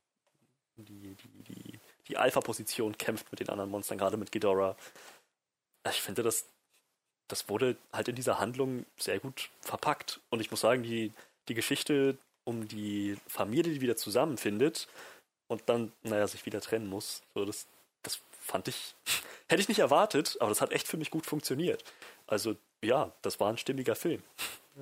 die, 0.77 1.15
die, 1.15 1.55
die, 1.55 1.81
die 2.09 2.17
Alpha-Position 2.17 2.97
kämpft 2.99 3.31
mit 3.31 3.41
den 3.41 3.49
anderen 3.49 3.71
Monstern, 3.71 3.99
gerade 3.99 4.17
mit 4.17 4.33
Ghidorah. 4.33 4.77
Ich 5.89 6.03
finde, 6.03 6.23
das, 6.23 6.47
das 7.29 7.49
wurde 7.49 7.77
halt 7.93 8.09
in 8.09 8.17
dieser 8.17 8.39
Handlung 8.39 8.85
sehr 8.99 9.21
gut 9.21 9.51
verpackt. 9.61 10.21
Und 10.31 10.41
ich 10.41 10.51
muss 10.51 10.61
sagen, 10.61 10.83
die, 10.83 11.13
die 11.49 11.55
Geschichte 11.55 12.17
um 12.45 12.67
die 12.69 13.17
Familie, 13.29 13.73
die 13.73 13.81
wieder 13.81 13.97
zusammenfindet 13.97 14.89
und 15.49 15.63
dann, 15.69 15.93
naja, 16.03 16.27
sich 16.27 16.47
wieder 16.47 16.61
trennen 16.61 16.89
muss, 16.89 17.23
so 17.35 17.45
das, 17.45 17.67
fand 18.51 18.69
ich, 18.69 18.95
hätte 19.49 19.63
ich 19.63 19.69
nicht 19.69 19.79
erwartet, 19.79 20.37
aber 20.41 20.51
das 20.51 20.61
hat 20.61 20.73
echt 20.73 20.89
für 20.89 20.97
mich 20.97 21.11
gut 21.11 21.27
funktioniert. 21.27 21.85
Also 22.27 22.57
ja, 22.83 23.13
das 23.23 23.41
war 23.41 23.51
ein 23.51 23.59
stimmiger 23.59 23.95
Film. 23.95 24.23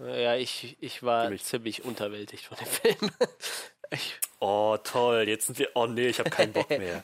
Ja, 0.06 0.36
ich, 0.36 0.76
ich 0.80 1.02
war 1.02 1.34
ziemlich 1.36 1.84
unterwältigt 1.84 2.44
von 2.44 2.56
dem 2.58 2.66
Film. 2.66 3.10
oh, 4.38 4.76
toll, 4.82 5.24
jetzt 5.26 5.46
sind 5.46 5.58
wir, 5.58 5.70
oh 5.74 5.86
nee, 5.86 6.08
ich 6.08 6.18
habe 6.18 6.30
keinen 6.30 6.52
Bock 6.52 6.68
mehr. 6.78 7.02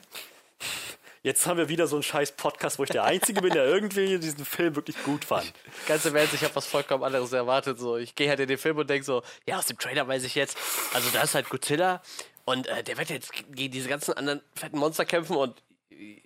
Jetzt 1.23 1.47
haben 1.47 1.57
wir 1.57 1.69
wieder 1.69 1.87
so 1.87 1.95
einen 1.95 2.03
scheiß 2.03 2.33
Podcast, 2.33 2.77
wo 2.77 2.83
ich 2.83 2.91
der 2.91 3.03
Einzige 3.03 3.41
bin, 3.41 3.51
der 3.51 3.65
irgendwie 3.65 4.19
diesen 4.19 4.45
Film 4.45 4.75
wirklich 4.75 4.95
gut 5.03 5.25
fand. 5.25 5.51
Ganz 5.87 6.05
im 6.05 6.15
Ernst, 6.15 6.35
ich 6.35 6.43
habe 6.43 6.55
was 6.55 6.67
vollkommen 6.67 7.03
anderes 7.03 7.33
erwartet. 7.33 7.79
So, 7.79 7.97
ich 7.97 8.13
gehe 8.13 8.29
halt 8.29 8.39
in 8.39 8.47
den 8.47 8.59
Film 8.59 8.77
und 8.77 8.87
denke 8.87 9.03
so, 9.03 9.23
ja, 9.47 9.57
aus 9.57 9.65
dem 9.65 9.79
Trailer 9.79 10.07
weiß 10.07 10.23
ich 10.23 10.35
jetzt, 10.35 10.55
also 10.93 11.09
da 11.09 11.23
ist 11.23 11.33
halt 11.33 11.49
Godzilla 11.49 12.03
und 12.45 12.67
äh, 12.67 12.83
der 12.83 12.97
wird 12.99 13.09
jetzt 13.09 13.31
gegen 13.33 13.71
diese 13.71 13.89
ganzen 13.89 14.13
anderen 14.13 14.41
fetten 14.55 14.77
Monster 14.77 15.03
kämpfen 15.03 15.35
und 15.35 15.61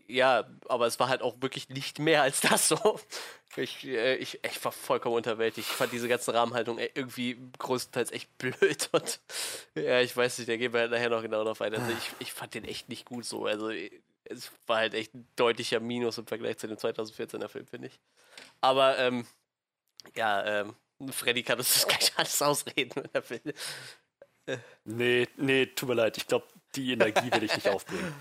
ja, 0.08 0.46
aber 0.68 0.88
es 0.88 1.00
war 1.00 1.10
halt 1.10 1.22
auch 1.22 1.42
wirklich 1.42 1.70
nicht 1.70 2.00
mehr 2.00 2.22
als 2.24 2.42
das 2.42 2.68
so. 2.70 3.00
Ich, 3.56 3.86
äh, 3.86 4.16
ich, 4.16 4.40
ich 4.44 4.64
war 4.64 4.72
vollkommen 4.72 5.16
unterwältigt. 5.16 5.70
Ich 5.70 5.76
fand 5.76 5.92
diese 5.92 6.08
ganze 6.08 6.34
Rahmenhaltung 6.34 6.78
äh, 6.78 6.90
irgendwie 6.94 7.38
größtenteils 7.58 8.12
echt 8.12 8.38
blöd 8.38 8.90
und 8.92 9.20
ja, 9.76 10.02
ich 10.02 10.16
weiß 10.16 10.38
nicht, 10.38 10.50
da 10.50 10.58
gehen 10.58 10.74
wir 10.74 10.82
halt 10.82 10.92
nachher 10.92 11.10
noch 11.10 11.22
genau 11.22 11.44
drauf 11.44 11.62
ein. 11.62 11.74
Also 11.74 11.92
ich, 11.92 12.12
ich 12.20 12.34
fand 12.34 12.54
den 12.54 12.66
echt 12.66 12.90
nicht 12.90 13.06
gut 13.06 13.26
so. 13.26 13.46
Also 13.46 13.72
es 14.26 14.52
war 14.68 14.78
halt 14.78 14.94
echt 14.94 15.14
ein 15.16 15.28
deutlicher 15.36 15.80
Minus 15.80 16.18
im 16.18 16.28
Vergleich 16.28 16.58
zu 16.58 16.68
dem 16.68 16.78
2014er 16.78 17.48
Film, 17.48 17.66
finde 17.66 17.88
ich. 17.88 18.00
Aber 18.62 18.98
ähm, 19.00 19.26
ja, 20.16 20.62
ähm, 20.62 20.76
Freddy 21.12 21.44
kann 21.44 21.60
uns 21.60 21.74
das 21.74 21.88
gleich 21.88 22.14
alles 22.18 22.42
ausreden, 22.42 22.92
wenn 22.96 23.10
er 23.14 23.30
will. 23.30 23.54
Nee, 24.84 25.28
nee, 25.38 25.68
tut 25.68 25.90
mir 25.90 25.96
leid. 25.96 26.18
Ich 26.18 26.28
glaube, 26.28 26.48
die 26.76 26.92
Energie 26.92 27.32
will 27.32 27.44
ich 27.44 27.56
nicht 27.56 27.68
aufbringen. 27.70 28.14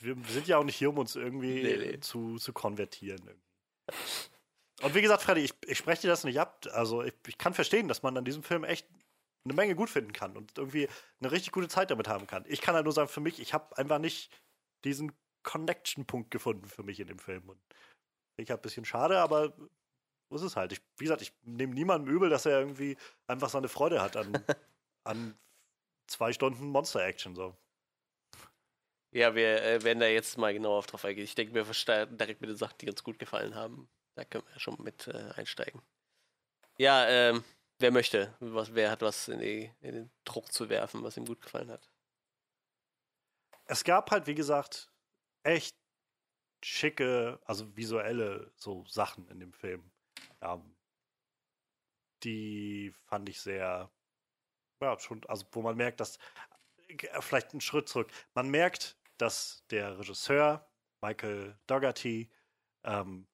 Wir 0.00 0.16
sind 0.28 0.48
ja 0.48 0.58
auch 0.58 0.64
nicht 0.64 0.76
hier, 0.76 0.90
um 0.90 0.98
uns 0.98 1.16
irgendwie 1.16 1.62
nee, 1.62 1.76
nee. 1.76 2.00
Zu, 2.00 2.36
zu 2.36 2.52
konvertieren. 2.52 3.20
Und 4.82 4.94
wie 4.94 5.02
gesagt, 5.02 5.22
Freddy, 5.22 5.42
ich, 5.42 5.54
ich 5.66 5.78
spreche 5.78 6.02
dir 6.02 6.08
das 6.08 6.24
nicht 6.24 6.40
ab. 6.40 6.66
Also 6.72 7.02
ich, 7.02 7.14
ich 7.26 7.38
kann 7.38 7.54
verstehen, 7.54 7.88
dass 7.88 8.02
man 8.02 8.16
an 8.16 8.24
diesem 8.24 8.42
Film 8.42 8.64
echt 8.64 8.86
eine 9.44 9.54
Menge 9.54 9.74
gut 9.74 9.90
finden 9.90 10.12
kann 10.12 10.36
und 10.36 10.56
irgendwie 10.56 10.88
eine 11.20 11.32
richtig 11.32 11.52
gute 11.52 11.68
Zeit 11.68 11.90
damit 11.90 12.08
haben 12.08 12.26
kann. 12.26 12.44
Ich 12.48 12.60
kann 12.60 12.74
halt 12.74 12.84
nur 12.84 12.92
sagen, 12.92 13.08
für 13.08 13.20
mich, 13.20 13.40
ich 13.40 13.54
habe 13.54 13.76
einfach 13.76 13.98
nicht 13.98 14.30
diesen 14.84 15.12
Connection-Punkt 15.42 16.30
gefunden 16.30 16.66
für 16.66 16.82
mich 16.82 17.00
in 17.00 17.08
dem 17.08 17.18
Film. 17.18 17.48
Und 17.48 17.60
ich 18.36 18.50
habe 18.50 18.60
ein 18.60 18.62
bisschen 18.62 18.84
schade, 18.84 19.18
aber 19.18 19.52
so 20.30 20.36
ist 20.36 20.42
es 20.42 20.56
halt. 20.56 20.72
Ich, 20.72 20.80
wie 20.98 21.04
gesagt, 21.04 21.22
ich 21.22 21.32
nehme 21.42 21.74
niemandem 21.74 22.14
übel, 22.14 22.30
dass 22.30 22.46
er 22.46 22.60
irgendwie 22.60 22.96
einfach 23.26 23.48
seine 23.48 23.68
Freude 23.68 24.00
hat 24.00 24.16
an, 24.16 24.32
an 25.04 25.38
zwei 26.06 26.32
Stunden 26.32 26.68
Monster-Action. 26.68 27.34
So. 27.34 27.56
Ja, 29.12 29.34
wir 29.34 29.62
äh, 29.62 29.82
werden 29.84 30.00
da 30.00 30.06
jetzt 30.06 30.38
mal 30.38 30.54
genauer 30.54 30.82
drauf 30.82 31.04
eingehen. 31.04 31.24
Ich 31.24 31.34
denke, 31.34 31.54
wir 31.54 31.72
starten 31.74 32.16
direkt 32.16 32.40
mit 32.40 32.48
den 32.48 32.56
Sachen, 32.56 32.78
die 32.78 32.88
uns 32.88 33.04
gut 33.04 33.18
gefallen 33.18 33.54
haben. 33.54 33.88
Da 34.14 34.24
können 34.24 34.44
wir 34.50 34.58
schon 34.58 34.82
mit 34.82 35.06
äh, 35.06 35.32
einsteigen. 35.36 35.82
Ja, 36.78 37.06
ähm, 37.06 37.44
wer 37.78 37.90
möchte? 37.90 38.34
Was, 38.40 38.74
wer 38.74 38.90
hat 38.90 39.02
was 39.02 39.28
in, 39.28 39.40
die, 39.40 39.70
in, 39.80 39.94
den 39.94 40.10
Druck 40.24 40.50
zu 40.50 40.70
werfen, 40.70 41.02
was 41.04 41.18
ihm 41.18 41.26
gut 41.26 41.42
gefallen 41.42 41.70
hat? 41.70 41.90
Es 43.66 43.84
gab 43.84 44.10
halt, 44.10 44.26
wie 44.26 44.34
gesagt, 44.34 44.90
echt 45.42 45.76
schicke, 46.64 47.38
also 47.44 47.76
visuelle 47.76 48.50
so 48.56 48.86
Sachen 48.86 49.28
in 49.28 49.40
dem 49.40 49.52
Film. 49.52 49.90
Ähm, 50.40 50.74
die 52.22 52.94
fand 53.04 53.28
ich 53.28 53.40
sehr, 53.40 53.90
ja, 54.80 54.98
schon, 54.98 55.22
also 55.26 55.44
wo 55.52 55.60
man 55.60 55.76
merkt, 55.76 56.00
dass, 56.00 56.18
äh, 56.88 57.20
vielleicht 57.20 57.50
einen 57.50 57.60
Schritt 57.60 57.88
zurück, 57.88 58.10
man 58.34 58.48
merkt, 58.48 58.96
dass 59.22 59.64
der 59.70 59.98
Regisseur, 59.98 60.68
Michael 61.00 61.56
Dougherty, 61.68 62.28
ähm, 62.84 63.28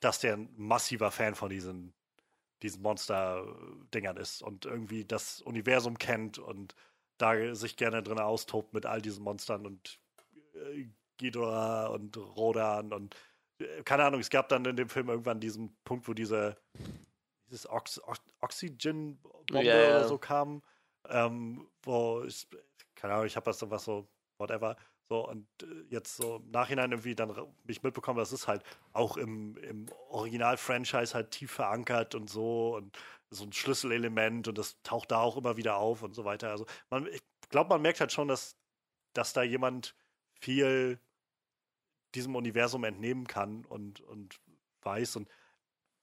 dass 0.00 0.18
der 0.20 0.34
ein 0.34 0.52
massiver 0.56 1.10
Fan 1.10 1.34
von 1.34 1.50
diesen, 1.50 1.94
diesen 2.62 2.82
Monster-Dingern 2.82 4.16
ist 4.16 4.42
und 4.42 4.66
irgendwie 4.66 5.04
das 5.04 5.40
Universum 5.40 5.98
kennt 5.98 6.38
und 6.38 6.74
da 7.18 7.54
sich 7.54 7.76
gerne 7.76 8.02
drin 8.02 8.18
austobt 8.18 8.74
mit 8.74 8.86
all 8.86 9.00
diesen 9.00 9.22
Monstern 9.22 9.66
und 9.66 10.00
äh, 10.54 10.88
Ghidorah 11.18 11.88
und 11.88 12.16
Rodan 12.16 12.92
und 12.92 13.14
äh, 13.60 13.82
keine 13.84 14.04
Ahnung, 14.04 14.20
es 14.20 14.30
gab 14.30 14.48
dann 14.48 14.64
in 14.64 14.76
dem 14.76 14.88
Film 14.88 15.10
irgendwann 15.10 15.38
diesen 15.38 15.76
Punkt, 15.84 16.08
wo 16.08 16.14
diese 16.14 16.56
dieses 17.50 17.68
Ox 17.68 18.02
Ox 18.02 18.20
Oxygen-Bombe 18.40 19.62
ja. 19.62 19.74
oder 19.74 20.08
so 20.08 20.18
kam, 20.18 20.62
ähm, 21.08 21.68
wo 21.82 22.22
ich, 22.24 22.48
keine 22.94 23.14
Ahnung, 23.14 23.26
ich 23.26 23.36
habe 23.36 23.44
das 23.44 23.58
dann 23.58 23.70
was 23.70 23.84
so, 23.84 24.08
whatever, 24.38 24.76
so 25.10 25.28
und 25.28 25.46
äh, 25.62 25.66
jetzt 25.90 26.16
so 26.16 26.36
im 26.36 26.50
Nachhinein 26.52 26.92
irgendwie 26.92 27.14
dann 27.14 27.34
mich 27.64 27.82
mitbekommen, 27.82 28.18
das 28.18 28.32
ist 28.32 28.48
halt 28.48 28.62
auch 28.92 29.16
im, 29.16 29.56
im 29.58 29.86
Original-Franchise 30.08 31.14
halt 31.14 31.32
tief 31.32 31.50
verankert 31.50 32.14
und 32.14 32.30
so 32.30 32.76
und 32.76 32.96
so 33.28 33.44
ein 33.44 33.52
Schlüsselelement 33.52 34.48
und 34.48 34.56
das 34.56 34.80
taucht 34.82 35.10
da 35.10 35.18
auch 35.18 35.36
immer 35.36 35.56
wieder 35.56 35.76
auf 35.76 36.02
und 36.02 36.14
so 36.14 36.24
weiter. 36.24 36.50
Also 36.50 36.64
man, 36.90 37.06
ich 37.08 37.22
glaube, 37.50 37.68
man 37.70 37.82
merkt 37.82 38.00
halt 38.00 38.12
schon, 38.12 38.28
dass, 38.28 38.56
dass 39.12 39.32
da 39.32 39.42
jemand 39.42 39.96
viel 40.40 41.00
diesem 42.14 42.34
Universum 42.36 42.84
entnehmen 42.84 43.26
kann 43.26 43.64
und, 43.64 44.00
und 44.00 44.40
weiß. 44.82 45.16
Und 45.16 45.28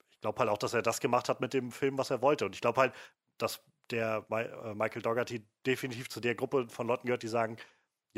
ich 0.10 0.20
glaube 0.22 0.40
halt 0.40 0.50
auch, 0.50 0.58
dass 0.58 0.74
er 0.74 0.82
das 0.82 1.00
gemacht 1.00 1.30
hat 1.30 1.42
mit 1.42 1.54
dem 1.54 1.72
Film, 1.72 1.98
was 1.98 2.10
er 2.12 2.22
wollte. 2.22 2.46
Und 2.46 2.56
ich 2.56 2.62
glaube 2.62 2.82
halt, 2.82 2.94
dass 3.38 3.62
der 3.90 4.26
äh, 4.30 4.74
Michael 4.74 5.02
Dougherty 5.02 5.46
definitiv 5.66 6.10
zu 6.10 6.20
der 6.20 6.36
Gruppe 6.36 6.68
von 6.70 6.88
Leuten 6.88 7.08
gehört, 7.08 7.24
die 7.24 7.28
sagen, 7.28 7.58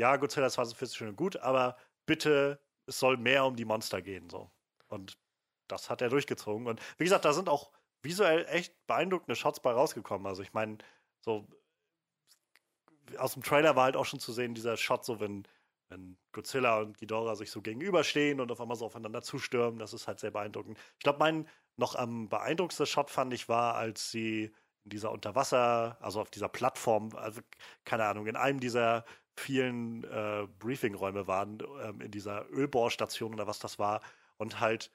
ja, 0.00 0.16
Godzilla 0.16 0.48
2040 0.48 0.96
schön 0.96 1.08
und 1.10 1.16
gut, 1.16 1.36
aber 1.36 1.76
bitte, 2.06 2.58
es 2.86 2.98
soll 2.98 3.18
mehr 3.18 3.44
um 3.44 3.54
die 3.54 3.66
Monster 3.66 4.00
gehen. 4.02 4.30
So. 4.30 4.50
Und 4.88 5.18
das 5.68 5.90
hat 5.90 6.00
er 6.02 6.08
durchgezogen. 6.08 6.66
Und 6.66 6.80
wie 6.98 7.04
gesagt, 7.04 7.24
da 7.24 7.32
sind 7.34 7.48
auch 7.48 7.70
visuell 8.02 8.46
echt 8.48 8.74
beeindruckende 8.86 9.36
Shots 9.36 9.60
bei 9.60 9.72
rausgekommen. 9.72 10.26
Also 10.26 10.42
ich 10.42 10.54
meine, 10.54 10.78
so 11.20 11.46
aus 13.18 13.34
dem 13.34 13.42
Trailer 13.42 13.76
war 13.76 13.84
halt 13.84 13.96
auch 13.96 14.06
schon 14.06 14.20
zu 14.20 14.32
sehen, 14.32 14.54
dieser 14.54 14.78
Shot, 14.78 15.04
so 15.04 15.20
wenn, 15.20 15.46
wenn 15.88 16.16
Godzilla 16.32 16.78
und 16.80 16.96
Ghidorah 16.96 17.36
sich 17.36 17.50
so 17.50 17.60
gegenüberstehen 17.60 18.40
und 18.40 18.50
auf 18.50 18.60
einmal 18.60 18.78
so 18.78 18.86
aufeinander 18.86 19.20
zustürmen, 19.20 19.78
das 19.78 19.92
ist 19.92 20.08
halt 20.08 20.18
sehr 20.18 20.30
beeindruckend. 20.30 20.78
Ich 20.98 21.04
glaube, 21.04 21.18
mein 21.18 21.48
noch 21.76 21.94
am 21.94 22.28
beeindruckendsten 22.28 22.86
Shot 22.86 23.10
fand 23.10 23.34
ich 23.34 23.48
war, 23.48 23.74
als 23.74 24.10
sie 24.10 24.54
in 24.84 24.90
dieser 24.90 25.12
Unterwasser, 25.12 25.98
also 26.00 26.20
auf 26.20 26.30
dieser 26.30 26.48
Plattform, 26.48 27.14
also 27.16 27.42
keine 27.84 28.04
Ahnung, 28.06 28.26
in 28.26 28.36
einem 28.36 28.60
dieser 28.60 29.04
vielen 29.36 30.04
äh, 30.04 30.46
Briefingräume 30.58 31.26
waren, 31.26 31.58
ähm, 31.82 32.00
in 32.00 32.10
dieser 32.10 32.48
Ölbohrstation 32.50 33.34
oder 33.34 33.46
was 33.46 33.58
das 33.58 33.78
war, 33.78 34.00
und 34.36 34.60
halt 34.60 34.90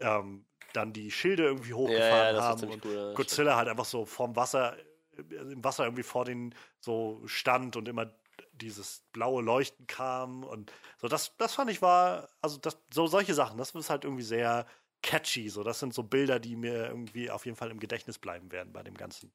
ähm, 0.00 0.44
dann 0.72 0.92
die 0.92 1.10
Schilde 1.10 1.44
irgendwie 1.44 1.72
Ja, 1.72 1.76
hochgefahren 1.76 2.32
ja, 2.32 2.36
war 2.36 2.42
haben 2.44 2.68
und 2.70 2.84
cool. 2.84 2.94
ja, 2.94 3.14
Godzilla 3.14 3.56
halt 3.56 3.68
einfach 3.68 3.84
so 3.84 4.04
vorm 4.06 4.36
Wasser, 4.36 4.76
äh, 5.16 5.34
im 5.34 5.62
Wasser 5.64 5.84
irgendwie 5.84 6.02
vor 6.02 6.24
den 6.24 6.54
so 6.80 7.22
stand 7.26 7.76
und 7.76 7.88
immer 7.88 8.12
dieses 8.52 9.02
blaue 9.12 9.42
Leuchten 9.42 9.86
kam 9.86 10.44
und 10.44 10.72
so, 10.98 11.08
das, 11.08 11.36
das 11.38 11.54
fand 11.54 11.70
ich 11.70 11.82
war, 11.82 12.28
also 12.40 12.58
das, 12.58 12.78
so 12.92 13.06
solche 13.06 13.34
Sachen, 13.34 13.58
das 13.58 13.74
ist 13.74 13.90
halt 13.90 14.04
irgendwie 14.04 14.22
sehr 14.22 14.66
catchy, 15.02 15.48
so, 15.48 15.62
das 15.64 15.80
sind 15.80 15.94
so 15.94 16.02
Bilder, 16.02 16.38
die 16.38 16.56
mir 16.56 16.86
irgendwie 16.86 17.30
auf 17.30 17.44
jeden 17.44 17.56
Fall 17.56 17.70
im 17.70 17.80
Gedächtnis 17.80 18.18
bleiben 18.18 18.52
werden 18.52 18.72
bei 18.72 18.82
dem 18.82 18.96
Ganzen. 18.96 19.32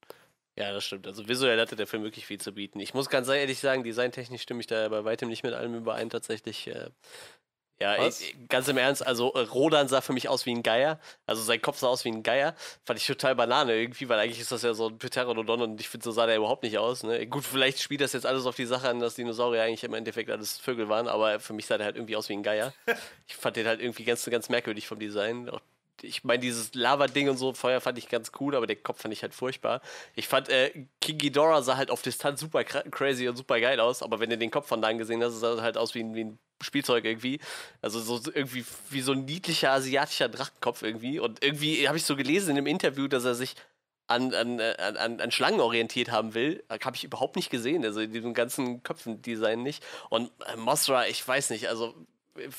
Ja, 0.57 0.73
das 0.73 0.85
stimmt. 0.85 1.05
Also 1.05 1.27
visuell 1.27 1.59
hatte 1.59 1.75
der 1.75 1.85
Film 1.85 2.01
wirklich 2.01 2.25
viel 2.25 2.39
zu 2.41 2.51
bieten. 2.51 2.79
Ich 2.79 2.95
muss 2.95 3.09
ganz 3.09 3.27
ehrlich 3.27 3.59
sagen, 3.59 3.83
designtechnisch 3.83 4.41
stimme 4.41 4.59
ich 4.59 4.67
da 4.67 4.89
bei 4.89 5.05
weitem 5.05 5.29
nicht 5.29 5.43
mit 5.43 5.53
allem 5.53 5.75
überein 5.75 6.09
tatsächlich. 6.09 6.67
Äh, 6.67 6.89
ja, 7.79 8.07
ich, 8.07 8.35
ganz 8.49 8.67
im 8.67 8.77
Ernst, 8.77 9.05
also 9.05 9.33
äh, 9.33 9.41
Rodan 9.41 9.87
sah 9.87 10.01
für 10.01 10.13
mich 10.13 10.29
aus 10.29 10.47
wie 10.47 10.51
ein 10.55 10.63
Geier. 10.63 10.99
Also 11.27 11.43
sein 11.43 11.61
Kopf 11.61 11.77
sah 11.77 11.89
aus 11.89 12.05
wie 12.05 12.09
ein 12.09 12.23
Geier. 12.23 12.55
Fand 12.85 12.97
ich 12.99 13.05
total 13.05 13.35
Banane 13.35 13.75
irgendwie, 13.75 14.09
weil 14.09 14.17
eigentlich 14.17 14.39
ist 14.39 14.51
das 14.51 14.63
ja 14.63 14.73
so 14.73 14.87
ein 14.87 14.97
Pteranodon 14.97 15.61
und 15.61 15.79
ich 15.79 15.89
finde, 15.89 16.03
so 16.05 16.11
sah 16.11 16.25
der 16.25 16.37
überhaupt 16.37 16.63
nicht 16.63 16.79
aus. 16.79 17.03
Ne? 17.03 17.27
Gut, 17.27 17.45
vielleicht 17.45 17.79
spielt 17.79 18.01
das 18.01 18.13
jetzt 18.13 18.25
alles 18.25 18.47
auf 18.47 18.55
die 18.55 18.65
Sache 18.65 18.89
an, 18.89 18.99
dass 18.99 19.13
Dinosaurier 19.13 19.61
eigentlich 19.61 19.83
im 19.83 19.93
Endeffekt 19.93 20.31
alles 20.31 20.57
Vögel 20.57 20.89
waren, 20.89 21.07
aber 21.07 21.39
für 21.39 21.53
mich 21.53 21.67
sah 21.67 21.77
der 21.77 21.85
halt 21.85 21.97
irgendwie 21.97 22.15
aus 22.15 22.29
wie 22.29 22.33
ein 22.33 22.41
Geier. 22.41 22.73
ich 23.27 23.35
fand 23.35 23.57
den 23.57 23.67
halt 23.67 23.79
irgendwie 23.79 24.05
ganz, 24.05 24.25
ganz 24.25 24.49
merkwürdig 24.49 24.87
vom 24.87 24.97
Design. 24.97 25.47
Auch 25.51 25.61
ich 26.01 26.23
meine, 26.23 26.39
dieses 26.39 26.73
Lava-Ding 26.73 27.29
und 27.29 27.37
so, 27.37 27.53
Feuer 27.53 27.81
fand 27.81 27.97
ich 27.97 28.09
ganz 28.09 28.31
cool, 28.39 28.55
aber 28.55 28.67
den 28.67 28.81
Kopf 28.83 29.01
fand 29.01 29.13
ich 29.13 29.21
halt 29.21 29.33
furchtbar. 29.33 29.81
Ich 30.15 30.27
fand, 30.27 30.49
äh, 30.49 30.85
King 31.01 31.17
Ghidorah 31.17 31.61
sah 31.61 31.77
halt 31.77 31.91
auf 31.91 32.01
Distanz 32.01 32.39
super 32.39 32.59
cra- 32.59 32.89
crazy 32.89 33.27
und 33.27 33.35
super 33.35 33.59
geil 33.59 33.79
aus, 33.79 34.03
aber 34.03 34.19
wenn 34.19 34.29
du 34.29 34.37
den 34.37 34.51
Kopf 34.51 34.67
von 34.67 34.81
da 34.81 34.91
gesehen 34.93 35.23
hast, 35.23 35.39
sah 35.39 35.61
halt 35.61 35.77
aus 35.77 35.95
wie 35.95 36.01
ein, 36.01 36.15
wie 36.15 36.25
ein 36.25 36.39
Spielzeug 36.61 37.05
irgendwie. 37.05 37.39
Also 37.81 37.99
so 37.99 38.31
irgendwie 38.33 38.65
wie 38.89 39.01
so 39.01 39.11
ein 39.11 39.25
niedlicher 39.25 39.71
asiatischer 39.71 40.29
Drachenkopf 40.29 40.81
irgendwie. 40.81 41.19
Und 41.19 41.43
irgendwie 41.43 41.87
habe 41.87 41.97
ich 41.97 42.05
so 42.05 42.15
gelesen 42.15 42.51
in 42.51 42.57
einem 42.57 42.67
Interview, 42.67 43.07
dass 43.07 43.25
er 43.25 43.35
sich 43.35 43.55
an, 44.07 44.33
an, 44.33 44.59
an, 44.59 44.97
an, 44.97 45.21
an 45.21 45.31
Schlangen 45.31 45.59
orientiert 45.59 46.11
haben 46.11 46.33
will. 46.33 46.63
Habe 46.69 46.95
ich 46.95 47.03
überhaupt 47.03 47.35
nicht 47.35 47.49
gesehen. 47.49 47.83
Also 47.85 47.99
in 47.99 48.11
diesem 48.11 48.33
ganzen 48.33 48.81
Köpfendesign 48.83 49.61
nicht. 49.61 49.83
Und 50.09 50.31
äh, 50.47 50.55
Mothra, 50.55 51.07
ich 51.07 51.27
weiß 51.27 51.49
nicht, 51.51 51.67
also 51.67 51.93
äh, 52.37 52.49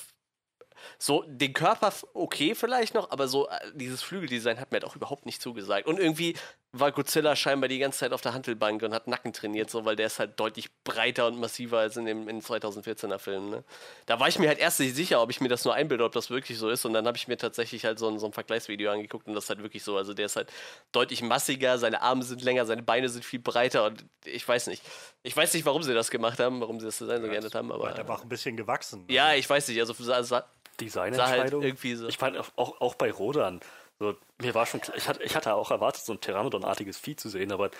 so 0.98 1.24
den 1.26 1.52
Körper 1.52 1.92
okay 2.14 2.54
vielleicht 2.54 2.94
noch, 2.94 3.10
aber 3.10 3.28
so 3.28 3.48
äh, 3.48 3.58
dieses 3.74 4.02
Flügeldesign 4.02 4.60
hat 4.60 4.70
mir 4.70 4.76
halt 4.76 4.84
auch 4.84 4.96
überhaupt 4.96 5.26
nicht 5.26 5.42
zugesagt. 5.42 5.86
Und 5.86 5.98
irgendwie 5.98 6.34
war 6.72 6.92
Godzilla 6.92 7.34
scheinbar 7.34 7.68
die 7.68 7.78
ganze 7.78 8.00
Zeit 8.00 8.12
auf 8.12 8.20
der 8.20 8.34
Hantelbank 8.34 8.82
und 8.82 8.92
hat 8.92 9.06
Nacken 9.08 9.32
trainiert, 9.32 9.70
so 9.70 9.86
weil 9.86 9.96
der 9.96 10.06
ist 10.06 10.18
halt 10.18 10.38
deutlich 10.38 10.68
breiter 10.84 11.26
und 11.26 11.40
massiver 11.40 11.78
als 11.78 11.96
in 11.96 12.04
dem 12.04 12.28
in 12.28 12.42
2014er 12.42 13.18
Film. 13.18 13.48
Ne? 13.48 13.64
Da 14.04 14.20
war 14.20 14.28
ich 14.28 14.38
mir 14.38 14.48
halt 14.48 14.58
erst 14.58 14.78
nicht 14.78 14.94
sicher, 14.94 15.22
ob 15.22 15.30
ich 15.30 15.40
mir 15.40 15.48
das 15.48 15.64
nur 15.64 15.72
einbilde, 15.72 16.04
ob 16.04 16.12
das 16.12 16.28
wirklich 16.28 16.58
so 16.58 16.68
ist. 16.68 16.84
Und 16.84 16.92
dann 16.92 17.06
habe 17.06 17.16
ich 17.16 17.26
mir 17.26 17.38
tatsächlich 17.38 17.86
halt 17.86 17.98
so 17.98 18.08
ein, 18.08 18.18
so 18.18 18.26
ein 18.26 18.34
Vergleichsvideo 18.34 18.90
angeguckt 18.92 19.26
und 19.26 19.34
das 19.34 19.44
ist 19.44 19.50
halt 19.50 19.62
wirklich 19.62 19.82
so. 19.82 19.96
Also 19.96 20.12
der 20.12 20.26
ist 20.26 20.36
halt 20.36 20.52
deutlich 20.92 21.22
massiger, 21.22 21.78
seine 21.78 22.02
Arme 22.02 22.22
sind 22.22 22.42
länger, 22.42 22.66
seine 22.66 22.82
Beine 22.82 23.08
sind 23.08 23.24
viel 23.24 23.40
breiter 23.40 23.86
und 23.86 24.04
ich 24.26 24.46
weiß 24.46 24.66
nicht. 24.66 24.82
Ich 25.22 25.34
weiß 25.34 25.54
nicht, 25.54 25.64
warum 25.64 25.82
sie 25.82 25.94
das 25.94 26.10
gemacht 26.10 26.38
haben, 26.38 26.60
warum 26.60 26.80
sie 26.80 26.86
das 26.86 26.98
Design 26.98 27.22
so 27.22 27.28
geändert 27.28 27.54
haben, 27.54 27.72
aber. 27.72 27.84
War 27.84 27.88
halt 27.90 28.00
einfach 28.00 28.22
ein 28.22 28.28
bisschen 28.28 28.58
gewachsen. 28.58 29.04
Ja, 29.08 29.32
ich 29.32 29.48
weiß 29.48 29.68
nicht. 29.68 29.80
Also 29.80 29.94
sah, 29.94 30.22
sah 30.22 30.36
halt 30.36 30.46
Designentscheidung. 30.80 31.62
irgendwie 31.62 31.94
so. 31.94 32.08
Ich 32.08 32.18
fand 32.18 32.36
auch- 32.36 32.50
auch, 32.56 32.80
auch 32.80 32.94
bei 32.94 33.10
Rodan. 33.10 33.60
So, 33.98 34.16
mir 34.40 34.54
war 34.54 34.66
schon 34.66 34.80
klar, 34.80 34.96
ich 34.96 35.08
hatte, 35.08 35.22
ich 35.22 35.34
hatte 35.34 35.54
auch 35.54 35.70
erwartet, 35.70 36.04
so 36.04 36.12
ein 36.12 36.18
Pteranodon-artiges 36.20 36.98
Vieh 36.98 37.16
zu 37.16 37.28
sehen, 37.28 37.50
aber 37.52 37.70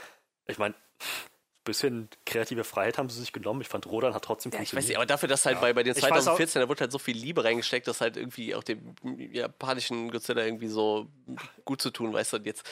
ich 0.46 0.58
meine, 0.58 0.74
ein 0.74 1.64
bisschen 1.64 2.08
kreative 2.26 2.64
Freiheit 2.64 2.98
haben 2.98 3.08
sie 3.08 3.20
sich 3.20 3.32
genommen. 3.32 3.60
Ich 3.60 3.68
fand, 3.68 3.86
Rodan 3.86 4.14
hat 4.14 4.24
trotzdem 4.24 4.50
Ja, 4.50 4.56
ich 4.56 4.62
weiß 4.62 4.70
funktioniert. 4.70 4.88
nicht, 4.88 4.96
aber 4.96 5.06
dafür, 5.06 5.28
dass 5.28 5.46
halt 5.46 5.60
bei, 5.60 5.72
bei 5.72 5.82
den 5.84 5.94
Ich 5.96 6.02
weiß 6.02 6.10
auch- 6.10 6.36
2014, 6.36 6.62
da 6.62 6.68
wurde 6.68 6.80
halt 6.80 6.92
so 6.92 6.98
viel 6.98 7.16
Liebe 7.16 7.44
reingesteckt, 7.44 7.86
dass 7.86 8.00
halt 8.00 8.16
irgendwie 8.16 8.54
auch 8.54 8.64
dem 8.64 8.96
japanischen 9.32 10.10
Godzilla 10.10 10.44
irgendwie 10.44 10.68
so 10.68 11.08
gut 11.64 11.80
zu 11.80 11.90
tun, 11.90 12.12
weißt 12.12 12.32
du, 12.32 12.36
und 12.38 12.46
jetzt, 12.46 12.66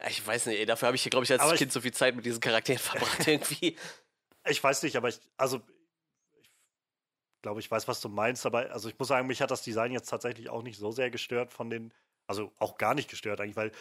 ja, 0.00 0.08
ich 0.08 0.26
weiß 0.26 0.46
nicht, 0.46 0.58
ey, 0.58 0.66
dafür 0.66 0.86
habe 0.88 0.96
ich, 0.96 1.04
glaube 1.08 1.24
ich, 1.24 1.30
als 1.32 1.40
Aber 1.42 1.52
ich- 1.52 1.58
Kind 1.58 1.72
so 1.72 1.80
viel 1.80 1.92
Zeit 1.92 2.16
mit 2.16 2.24
diesen 2.24 2.40
Charakteren 2.40 2.78
verbracht 2.80 3.28
irgendwie. 3.28 3.76
Ich 4.48 4.64
weiß 4.64 4.82
nicht, 4.82 4.96
aber 4.96 5.08
ich, 5.10 5.20
also 5.36 5.60
ich 6.42 7.42
glaube, 7.42 7.60
ich 7.60 7.70
weiß, 7.70 7.86
was 7.86 8.00
du 8.00 8.08
meinst, 8.08 8.44
aber 8.46 8.70
also 8.72 8.88
ich 8.88 8.98
muss 8.98 9.08
sagen, 9.08 9.26
mich 9.28 9.40
hat 9.40 9.50
das 9.52 9.62
Design 9.62 9.92
jetzt 9.92 10.08
tatsächlich 10.08 10.48
auch 10.50 10.62
nicht 10.62 10.78
so 10.78 10.90
sehr 10.90 11.10
gestört 11.10 11.52
von 11.52 11.70
den, 11.70 11.92
also 12.28 12.52
auch 12.58 12.78
gar 12.78 12.94
nicht 12.94 13.10
gestört 13.10 13.40
eigentlich, 13.40 13.56
weil 13.56 13.72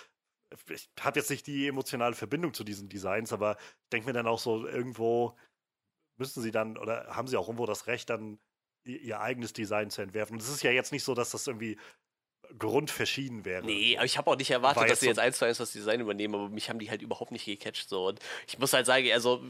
ich 0.69 0.90
habe 1.02 1.19
jetzt 1.19 1.30
nicht 1.30 1.45
die 1.45 1.68
emotionale 1.68 2.15
Verbindung 2.15 2.53
zu 2.53 2.64
diesen 2.64 2.90
Designs, 2.90 3.34
aber 3.34 3.57
ich 3.84 3.90
denke 3.91 4.07
mir 4.07 4.14
dann 4.14 4.28
auch 4.28 4.40
so, 4.40 4.65
irgendwo 4.65 5.38
müssen 6.18 6.41
sie 6.41 6.52
dann 6.52 6.78
oder 6.78 7.07
haben 7.15 7.28
sie 7.28 7.38
auch 7.38 7.48
irgendwo 7.48 7.65
das 7.65 7.88
Recht, 7.88 8.10
dann 8.10 8.40
ihr, 8.86 9.19
eigenes 9.19 9.53
Design 9.53 9.90
zu 9.90 10.02
entwerfen. 10.02 10.36
Und 10.36 10.41
es 10.41 10.49
ist 10.49 10.64
ja 10.64 10.72
jetzt 10.72 10.91
nicht 10.91 11.03
so, 11.03 11.14
dass 11.14 11.32
das 11.32 11.48
irgendwie 11.48 11.78
grundverschieden 12.57 13.44
wäre. 13.44 13.65
Nee, 13.65 13.98
aber 13.98 14.06
ich 14.06 14.18
habe 14.18 14.32
auch 14.32 14.38
nicht 14.38 14.52
erwartet, 14.52 14.82
War 14.82 14.88
dass 14.88 15.02
sie 15.02 15.07
jetzt 15.07 15.19
eins 15.19 15.38
zu 15.38 15.45
eins 15.45 15.57
das 15.57 15.74
Design 15.74 15.99
übernehmen, 15.99 16.36
aber 16.36 16.49
mich 16.49 16.69
haben 16.69 16.80
die 16.80 16.90
halt 16.90 17.02
überhaupt 17.02 17.32
nicht 17.32 17.45
gecatcht. 17.45 17.90
So. 17.90 18.07
Und 18.07 18.19
ich 18.48 18.57
muss 18.57 18.72
halt 18.72 18.86
sagen, 18.86 19.11
also 19.11 19.44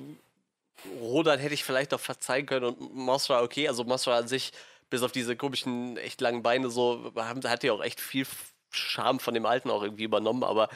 Rodan 1.00 1.40
hätte 1.40 1.54
ich 1.54 1.64
vielleicht 1.64 1.92
noch 1.92 2.00
verzeihen 2.00 2.48
können 2.48 2.66
und 2.66 2.96
Mothra 2.96 3.44
okay. 3.44 3.68
Also 3.68 3.84
Mothra 3.84 4.18
an 4.18 4.28
sich, 4.28 4.52
bis 4.90 5.04
auf 5.04 5.12
diese 5.12 5.36
komischen, 5.36 5.98
echt 5.98 6.22
langen 6.22 6.42
Beine, 6.42 6.70
so, 6.70 7.12
haben, 7.16 7.44
hat 7.44 7.64
ja 7.64 7.74
auch 7.74 7.84
echt 7.84 8.02
viel 8.02 8.26
Charme 8.72 9.20
von 9.20 9.34
dem 9.34 9.46
Alten 9.46 9.70
auch 9.70 9.84
irgendwie 9.84 10.04
übernommen, 10.04 10.44
aber 10.44 10.70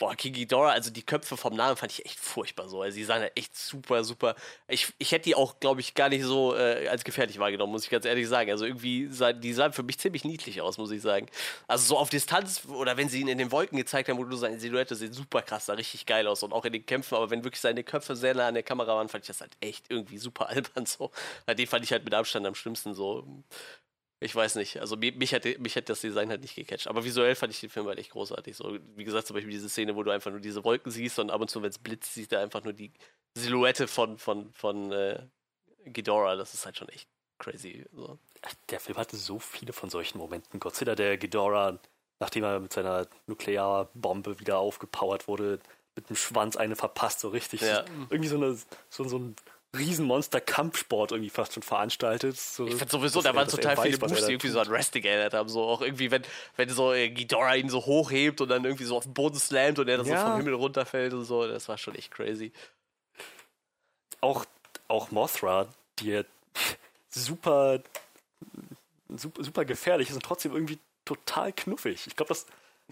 Boah, 0.00 0.16
King 0.16 0.32
Ghidorah, 0.32 0.70
also 0.70 0.90
die 0.90 1.02
Köpfe 1.02 1.36
vom 1.36 1.54
Namen 1.54 1.76
fand 1.76 1.92
ich 1.92 2.06
echt 2.06 2.18
furchtbar 2.18 2.70
so. 2.70 2.80
Also 2.80 2.96
die 2.96 3.04
sahen 3.04 3.20
halt 3.20 3.36
echt 3.36 3.54
super, 3.54 4.02
super. 4.02 4.34
Ich, 4.66 4.94
ich 4.96 5.12
hätte 5.12 5.24
die 5.24 5.34
auch, 5.34 5.60
glaube 5.60 5.82
ich, 5.82 5.92
gar 5.92 6.08
nicht 6.08 6.24
so 6.24 6.56
äh, 6.56 6.88
als 6.88 7.04
gefährlich 7.04 7.38
wahrgenommen, 7.38 7.70
muss 7.70 7.84
ich 7.84 7.90
ganz 7.90 8.06
ehrlich 8.06 8.26
sagen. 8.26 8.50
Also 8.50 8.64
irgendwie, 8.64 9.08
sah, 9.08 9.34
die 9.34 9.52
sahen 9.52 9.74
für 9.74 9.82
mich 9.82 9.98
ziemlich 9.98 10.24
niedlich 10.24 10.62
aus, 10.62 10.78
muss 10.78 10.90
ich 10.90 11.02
sagen. 11.02 11.26
Also 11.68 11.84
so 11.84 11.98
auf 11.98 12.08
Distanz 12.08 12.62
oder 12.66 12.96
wenn 12.96 13.10
sie 13.10 13.20
ihn 13.20 13.28
in 13.28 13.36
den 13.36 13.52
Wolken 13.52 13.76
gezeigt 13.76 14.08
haben, 14.08 14.16
wo 14.16 14.24
du 14.24 14.36
seine 14.38 14.58
Silhouette 14.58 14.94
sieht 14.94 15.12
super 15.12 15.42
krass, 15.42 15.66
sah 15.66 15.74
richtig 15.74 16.06
geil 16.06 16.26
aus 16.26 16.42
und 16.42 16.54
auch 16.54 16.64
in 16.64 16.72
den 16.72 16.86
Kämpfen. 16.86 17.16
Aber 17.16 17.28
wenn 17.28 17.44
wirklich 17.44 17.60
seine 17.60 17.84
Köpfe 17.84 18.16
sehr 18.16 18.34
nah 18.34 18.48
an 18.48 18.54
der 18.54 18.62
Kamera 18.62 18.96
waren, 18.96 19.10
fand 19.10 19.24
ich 19.24 19.28
das 19.28 19.42
halt 19.42 19.52
echt 19.60 19.84
irgendwie 19.90 20.16
super 20.16 20.48
albern 20.48 20.86
so. 20.86 21.10
Den 21.46 21.66
fand 21.66 21.84
ich 21.84 21.92
halt 21.92 22.04
mit 22.04 22.14
Abstand 22.14 22.46
am 22.46 22.54
schlimmsten 22.54 22.94
so. 22.94 23.26
Ich 24.22 24.34
weiß 24.34 24.56
nicht. 24.56 24.78
Also 24.78 24.96
mich, 24.98 25.32
hätte, 25.32 25.58
mich 25.58 25.76
hätte 25.76 25.92
das 25.92 26.02
Design 26.02 26.28
halt 26.28 26.42
nicht 26.42 26.54
gecatcht. 26.54 26.88
Aber 26.88 27.04
visuell 27.04 27.34
fand 27.34 27.54
ich 27.54 27.60
den 27.60 27.70
Film 27.70 27.86
halt 27.86 27.98
echt 27.98 28.10
großartig. 28.10 28.54
So, 28.54 28.78
wie 28.94 29.04
gesagt, 29.04 29.26
zum 29.26 29.34
Beispiel 29.34 29.50
diese 29.50 29.70
Szene, 29.70 29.96
wo 29.96 30.02
du 30.02 30.10
einfach 30.10 30.30
nur 30.30 30.40
diese 30.40 30.62
Wolken 30.62 30.92
siehst 30.92 31.18
und 31.18 31.30
ab 31.30 31.40
und 31.40 31.48
zu, 31.48 31.62
wenn 31.62 31.70
es 31.70 31.78
blitzt, 31.78 32.12
siehst 32.12 32.30
du 32.32 32.38
einfach 32.38 32.62
nur 32.62 32.74
die 32.74 32.92
Silhouette 33.34 33.88
von, 33.88 34.18
von, 34.18 34.52
von 34.52 34.92
äh, 34.92 35.26
Ghidorah. 35.86 36.36
Das 36.36 36.52
ist 36.52 36.66
halt 36.66 36.76
schon 36.76 36.90
echt 36.90 37.08
crazy. 37.38 37.86
So. 37.92 38.18
Der 38.68 38.78
Film 38.78 38.98
hatte 38.98 39.16
so 39.16 39.38
viele 39.38 39.72
von 39.72 39.88
solchen 39.88 40.18
Momenten. 40.18 40.60
Godzilla, 40.60 40.94
der 40.94 41.16
Ghidorah, 41.16 41.78
nachdem 42.18 42.44
er 42.44 42.60
mit 42.60 42.74
seiner 42.74 43.06
Nuklearbombe 43.26 44.38
wieder 44.38 44.58
aufgepowert 44.58 45.28
wurde, 45.28 45.60
mit 45.96 46.10
dem 46.10 46.16
Schwanz 46.16 46.56
eine 46.56 46.76
verpasst, 46.76 47.20
so 47.20 47.30
richtig. 47.30 47.62
Ja. 47.62 47.86
Irgendwie 48.10 48.28
so, 48.28 48.36
eine, 48.36 48.58
so, 48.90 49.04
so 49.04 49.18
ein 49.18 49.34
Riesenmonster-Kampfsport 49.76 51.12
irgendwie 51.12 51.30
fast 51.30 51.54
schon 51.54 51.62
veranstaltet. 51.62 52.36
So, 52.36 52.66
Ich 52.66 52.74
finde 52.74 52.90
sowieso, 52.90 53.22
da 53.22 53.34
waren 53.34 53.46
total 53.48 53.76
viele 53.76 53.98
Moves, 53.98 54.26
die 54.26 54.32
irgendwie 54.32 54.48
so 54.48 54.58
an 54.60 54.68
Wrestling 54.68 55.04
erinnert 55.04 55.32
haben. 55.34 55.48
So 55.48 55.62
auch 55.62 55.80
irgendwie, 55.80 56.10
wenn, 56.10 56.22
wenn 56.56 56.68
so 56.68 56.92
äh, 56.92 57.08
Ghidorah 57.10 57.54
ihn 57.54 57.68
so 57.68 57.84
hochhebt 57.86 58.40
und 58.40 58.48
dann 58.48 58.64
irgendwie 58.64 58.84
so 58.84 58.96
auf 58.96 59.04
den 59.04 59.14
Boden 59.14 59.38
slammt 59.38 59.78
und 59.78 59.88
er 59.88 59.98
dann 59.98 60.06
so 60.06 60.12
Ja. 60.12 60.24
vom 60.26 60.36
Himmel 60.38 60.54
runterfällt 60.54 61.12
und 61.12 61.24
so. 61.24 61.46
Das 61.46 61.68
war 61.68 61.78
schon 61.78 61.94
echt 61.94 62.10
crazy. 62.10 62.52
auch, 64.20 64.44
auch 64.88 65.10
Mothra, 65.12 65.68
die 66.00 66.08
ja 66.10 66.22
super, 67.10 67.80
super, 69.08 69.44
super 69.44 69.64
gefährlich 69.64 70.08
ist 70.08 70.14
und 70.16 70.24
trotzdem 70.24 70.52
irgendwie 70.52 70.78
total 71.04 71.52
knuffig. 71.52 72.06
Ich 72.06 72.16
glaube, 72.16 72.28
das, 72.30 72.46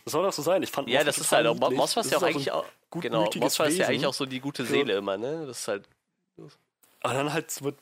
das 0.04 0.12
soll 0.12 0.22
doch 0.24 0.32
so 0.32 0.42
sein. 0.42 0.62
Ich 0.62 0.70
fand 0.70 0.88
Ja, 0.88 1.00
Mothra 1.00 1.06
das 1.06 1.18
ist 1.18 1.32
halt 1.32 1.46
auch. 1.48 1.54
Niedlich. 1.54 1.76
Mothra 1.78 2.00
ist 2.02 2.10
ja 2.12 2.16
auch 2.18 2.20
so 2.20 2.26
eigentlich 2.26 2.52
auch. 2.52 2.64
Genau, 2.92 3.30
Mothra 3.36 3.64
ist 3.66 3.78
ja 3.78 3.88
eigentlich 3.88 4.06
auch 4.06 4.14
so 4.14 4.26
die 4.26 4.40
gute 4.40 4.64
So. 4.64 4.70
Seele 4.72 4.96
immer, 4.96 5.16
ne? 5.16 5.44
Das 5.46 5.58
ist 5.60 5.68
halt. 5.68 5.84
Aber 7.00 7.14
dann 7.14 7.32
halt 7.32 7.60
mit, 7.60 7.76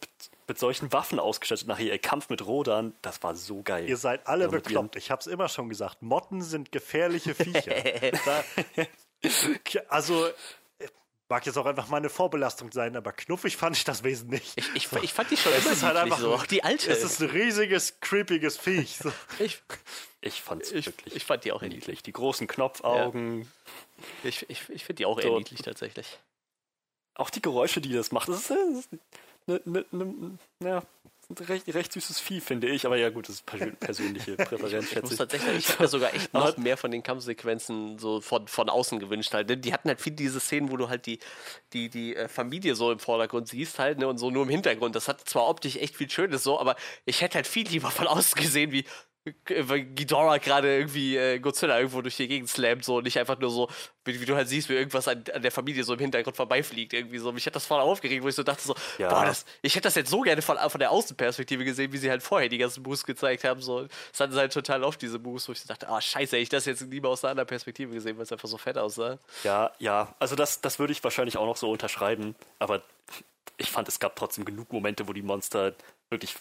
mit 0.47 0.59
solchen 0.59 0.93
Waffen 0.93 1.19
ausgestattet. 1.19 1.67
Nachher 1.67 1.87
ihr 1.87 1.99
Kampf 1.99 2.29
mit 2.29 2.45
Rodan, 2.47 2.95
das 3.03 3.23
war 3.23 3.35
so 3.35 3.63
geil. 3.63 3.89
Ihr 3.89 3.97
seid 3.97 4.27
alle 4.27 4.45
Ja, 4.45 4.51
mit 4.51 4.65
bekloppt. 4.65 4.97
Ich 4.97 5.11
hab's 5.11 5.27
immer 5.27 5.49
schon 5.49 5.69
gesagt. 5.69 6.03
Motten 6.03 6.43
sind 6.43 6.71
gefährliche 6.73 7.35
Viecher. 7.35 7.75
also, 9.89 10.27
äh, 10.79 10.89
mag 11.29 11.47
jetzt 11.47 11.57
auch 11.57 11.67
einfach 11.67 11.89
meine 11.89 12.11
Vorbelastung 12.11 12.71
sein, 12.73 12.97
aber 12.97 13.13
knuffig 13.13 13.57
fand 13.57 13.77
ich 13.77 13.85
das 13.85 14.05
Wesen 14.05 14.29
nicht. 14.31 14.53
Ich, 14.57 14.75
ich, 14.75 14.93
ich 15.03 15.13
fand 15.13 15.31
die 15.31 15.37
schon 15.37 15.53
Es 15.53 15.65
immer 15.65 15.73
ist 15.73 15.83
halt 15.83 15.95
niedlich 15.95 16.13
einfach 16.13 16.23
so. 16.23 16.35
Auch 16.35 16.47
die 16.47 16.63
alte. 16.63 16.91
Es 16.91 17.03
ist 17.03 17.21
ein 17.23 17.31
riesiges, 17.31 18.01
creepiges 18.01 18.59
Viech. 18.59 18.99
So. 18.99 19.11
ich, 19.39 19.63
Ich 20.21 20.43
fand's 20.43 20.71
ich, 20.73 20.87
wirklich 20.87 21.17
ich 21.17 21.25
fand 21.25 21.45
die 21.45 21.53
auch 21.53 21.63
eher 21.63 21.69
niedlich. 21.71 22.03
Die 22.03 22.13
großen 22.13 22.47
Knopfaugen, 22.47 23.51
Ich, 24.25 24.49
ich, 24.51 24.69
ich 24.69 24.85
finde 24.85 24.99
die 24.99 25.07
auch 25.07 25.19
eher 25.19 25.29
So. 25.29 25.39
niedlich 25.39 25.63
tatsächlich. 25.63 26.19
Auch 27.17 27.31
die 27.31 27.43
Geräusche, 27.43 27.81
die 27.81 27.93
das 27.93 28.13
macht. 28.13 28.29
Das 28.29 28.51
ist, 28.51 28.89
ne, 29.47 29.61
ne, 29.65 29.85
ne, 29.91 30.39
ja, 30.63 30.83
ein 31.29 31.45
recht, 31.47 31.67
recht 31.75 31.93
süßes 31.93 32.21
Vieh, 32.21 32.41
finde 32.41 32.69
ich. 32.69 32.87
Aber 32.87 32.97
ja, 32.97 33.11
gut, 33.11 33.29
das 33.29 33.37
ist 33.37 33.49
persö- 33.49 33.75
persönliche 33.75 34.37
Präferenz, 34.37 34.85
Ich 34.85 34.91
schätze 34.91 35.03
muss 35.03 35.13
ich. 35.13 35.19
tatsächlich, 35.19 35.57
ich 35.59 35.69
habe 35.71 35.83
mir 35.83 35.89
sogar 35.89 36.15
echt 36.15 36.33
noch 36.33 36.57
mehr 36.57 36.77
von 36.77 36.93
den 36.93 37.03
Kampfsequenzen 37.03 37.99
so 37.99 38.21
von, 38.21 38.47
von 38.47 38.69
außen 38.69 39.01
gewünscht 39.01 39.35
halt. 39.35 39.49
ne? 39.49 39.57
Die 39.57 39.73
hatten 39.73 39.89
halt 39.89 40.01
viel 40.01 40.13
diese 40.13 40.39
Szenen, 40.39 40.71
wo 40.71 40.77
du 40.77 40.89
halt 40.89 41.07
die, 41.07 41.19
die, 41.73 41.89
die 41.91 42.15
äh, 42.15 42.29
Familie 42.29 42.77
so 42.77 42.93
im 42.93 43.01
Vordergrund 43.01 43.49
siehst 43.49 43.81
halt, 43.81 43.99
ne, 43.99 44.07
und 44.07 44.19
so 44.19 44.31
nur 44.31 44.45
im 44.45 44.49
Hintergrund. 44.51 44.95
Das 44.95 45.09
hat 45.09 45.29
zwar 45.29 45.49
optisch 45.49 45.75
echt 45.77 45.97
viel 45.97 46.09
Schönes 46.09 46.45
so, 46.45 46.61
aber 46.61 46.77
ich 47.07 47.23
hätte 47.23 47.35
halt 47.37 47.49
viel 47.49 47.67
lieber 47.67 47.91
von 47.91 48.07
außen 48.07 48.41
gesehen, 48.41 48.71
wie 48.71 48.85
Ghidorah 49.45 50.39
gerade 50.39 50.77
irgendwie 50.77 51.17
äh, 51.17 51.39
Godzilla 51.39 51.79
irgendwo 51.79 52.01
durch 52.03 52.17
die 52.17 52.29
Gegend 52.29 52.49
slammt, 52.49 52.85
so 52.85 52.97
und 52.97 53.05
nicht 53.05 53.19
einfach 53.19 53.39
nur 53.39 53.51
so, 53.51 53.69
wie, 54.05 54.21
wie 54.21 54.25
du 54.25 54.35
halt 54.37 54.49
siehst, 54.49 54.69
wie 54.69 54.75
irgendwas 54.75 55.09
an, 55.09 55.25
an 55.35 55.43
der 55.43 55.51
Familie 55.51 55.83
so 55.85 55.95
im 55.95 55.99
Hintergrund 55.99 56.37
vorbeifliegt, 56.37 56.93
irgendwie 56.93 57.19
so. 57.19 57.33
Mich 57.33 57.47
hat 57.47 57.57
das 57.57 57.67
voll 57.67 57.81
aufgeregt, 57.81 58.23
wo 58.23 58.29
ich 58.29 58.35
so 58.35 58.43
dachte, 58.43 58.63
so, 58.63 58.75
Ja. 58.99 59.09
boah, 59.09 59.25
das, 59.25 59.45
ich 59.63 59.75
hätte 59.75 59.83
das 59.85 59.95
jetzt 59.97 60.11
so 60.11 60.21
gerne 60.21 60.43
von, 60.43 60.57
von 60.71 60.79
der 60.79 60.91
Außenperspektive 60.91 61.65
gesehen, 61.65 61.93
wie 61.93 61.99
sie 61.99 62.11
halt 62.11 62.23
vorher 62.23 62.49
die 62.49 62.59
ganzen 62.59 62.83
Moves 62.83 63.05
gezeigt 63.05 63.45
haben. 63.45 63.61
So. 63.61 63.87
Das 64.13 64.21
hatten 64.21 64.33
sie 64.33 64.39
halt 64.39 64.53
total 64.53 64.85
oft, 64.85 65.01
diese 65.03 65.19
Moves, 65.19 65.49
wo 65.49 65.53
ich 65.53 65.61
so 65.61 65.69
dachte, 65.69 65.89
ah, 65.89 66.01
scheiße, 66.01 66.37
hätte 66.37 66.43
ich 66.43 66.49
das 66.49 66.65
jetzt 66.67 66.83
lieber 66.83 67.09
aus 67.09 67.25
einer 67.25 67.33
anderen 67.33 67.49
Perspektive 67.49 67.93
gesehen, 67.93 68.17
weil 68.17 68.25
es 68.25 68.33
einfach 68.33 68.49
so 68.49 68.59
fett 68.59 68.79
aussah. 68.79 69.19
Ja, 69.45 69.73
ja, 69.79 70.15
also 70.19 70.37
das, 70.37 70.61
das 70.61 70.79
würde 70.79 70.93
ich 70.93 71.03
wahrscheinlich 71.03 71.37
auch 71.37 71.47
noch 71.47 71.57
so 71.57 71.71
unterschreiben, 71.71 72.35
aber 72.59 72.83
ich 73.57 73.71
fand, 73.71 73.89
es 73.89 73.99
gab 73.99 74.17
trotzdem 74.17 74.45
genug 74.45 74.73
Momente, 74.73 75.09
wo 75.09 75.13
die 75.13 75.23
Monster 75.23 75.75
wirklich 76.11 76.35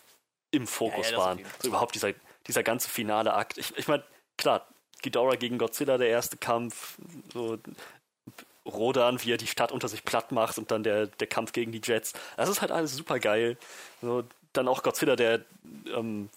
im 0.52 0.68
Fokus 0.68 1.08
Ja, 1.08 1.12
ja, 1.14 1.18
waren. 1.18 1.46
So 1.62 1.70
überhaupt 1.70 1.96
dieser, 1.96 2.10
dieser 2.48 2.64
ganze 2.64 2.90
finale 2.90 3.34
Akt. 3.34 3.58
Ich, 3.58 3.76
ich 3.78 3.88
meine, 3.88 4.04
klar, 4.38 4.68
Ghidorah 5.02 5.36
gegen 5.36 5.58
Godzilla, 5.58 5.98
der 5.98 6.10
erste 6.10 6.38
Kampf, 6.38 6.98
so 7.34 7.58
Rodan, 8.66 9.22
wie 9.24 9.32
er 9.32 9.38
die 9.38 9.48
Stadt 9.48 9.72
unter 9.72 9.88
sich 9.88 10.04
platt 10.04 10.32
macht 10.32 10.58
und 10.58 10.72
dann 10.72 10.84
der, 10.84 11.08
der 11.08 11.28
Kampf 11.28 11.52
gegen 11.52 11.72
die 11.72 11.82
Jets. 11.84 12.14
Das 12.38 12.50
ist 12.50 12.62
halt 12.62 12.72
alles 12.72 12.96
super 12.96 13.20
geil. 13.20 13.58
So, 14.02 14.24
dann 14.54 14.68
auch 14.68 14.82
Godzilla, 14.82 15.16
der 15.16 15.46
ähm, 15.94 16.30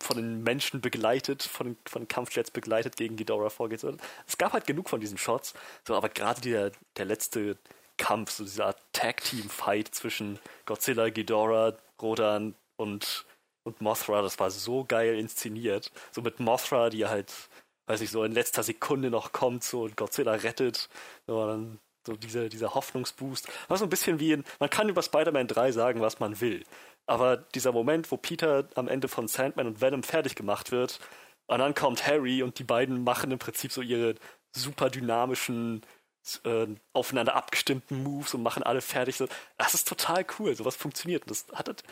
von 0.00 0.16
den 0.16 0.42
Menschen 0.42 0.80
begleitet, 0.80 1.42
von 1.42 1.76
von 1.86 2.08
Kampfjets 2.08 2.50
begleitet 2.50 2.96
gegen 2.96 3.16
Ghidorah 3.16 3.50
vorgeht. 3.50 3.80
So, 3.80 3.96
Es 4.26 4.36
gab 4.38 4.52
halt 4.52 4.66
genug 4.66 4.88
von 4.88 5.00
diesen 5.00 5.18
Shots, 5.18 5.54
so, 5.86 5.94
aber 5.94 6.08
gerade 6.08 6.40
der, 6.40 6.72
der 6.96 7.04
letzte 7.04 7.56
Kampf, 7.96 8.32
so 8.32 8.44
dieser 8.44 8.74
Tag-Team-Fight 8.92 9.94
zwischen 9.94 10.38
Godzilla, 10.66 11.08
Ghidorah, 11.08 11.74
Rodan 12.00 12.54
und, 12.76 13.24
und 13.66 13.80
Mothra, 13.80 14.22
das 14.22 14.38
war 14.38 14.50
so 14.50 14.84
geil 14.84 15.18
inszeniert. 15.18 15.92
So 16.12 16.22
mit 16.22 16.40
Mothra, 16.40 16.88
die 16.90 17.06
halt, 17.06 17.32
weiß 17.86 18.00
ich, 18.00 18.10
so 18.10 18.24
in 18.24 18.32
letzter 18.32 18.62
Sekunde 18.62 19.10
noch 19.10 19.32
kommt, 19.32 19.64
so 19.64 19.82
und 19.82 19.96
Godzilla 19.96 20.32
rettet. 20.32 20.88
So, 21.26 21.46
dann 21.46 21.80
so 22.06 22.14
dieser, 22.14 22.48
dieser 22.48 22.74
Hoffnungsboost. 22.74 23.48
War 23.68 23.76
so 23.76 23.84
ein 23.84 23.90
bisschen 23.90 24.20
wie 24.20 24.32
in, 24.32 24.44
man 24.60 24.70
kann 24.70 24.88
über 24.88 25.02
Spider-Man 25.02 25.48
3 25.48 25.72
sagen, 25.72 26.00
was 26.00 26.20
man 26.20 26.40
will. 26.40 26.64
Aber 27.06 27.36
dieser 27.36 27.72
Moment, 27.72 28.10
wo 28.10 28.16
Peter 28.16 28.68
am 28.76 28.88
Ende 28.88 29.08
von 29.08 29.28
Sandman 29.28 29.66
und 29.66 29.80
Venom 29.80 30.02
fertig 30.02 30.36
gemacht 30.36 30.70
wird, 30.72 31.00
und 31.48 31.58
dann 31.58 31.74
kommt 31.74 32.06
Harry 32.06 32.42
und 32.42 32.58
die 32.58 32.64
beiden 32.64 33.04
machen 33.04 33.30
im 33.30 33.38
Prinzip 33.38 33.70
so 33.72 33.80
ihre 33.80 34.16
super 34.52 34.90
dynamischen, 34.90 35.82
äh, 36.44 36.66
aufeinander 36.92 37.36
abgestimmten 37.36 38.02
Moves 38.02 38.34
und 38.34 38.42
machen 38.42 38.64
alle 38.64 38.80
fertig. 38.80 39.18
Das 39.56 39.74
ist 39.74 39.86
total 39.86 40.26
cool. 40.38 40.56
Sowas 40.56 40.74
funktioniert. 40.76 41.22
Das 41.30 41.46
hat 41.52 41.68
halt, 41.68 41.84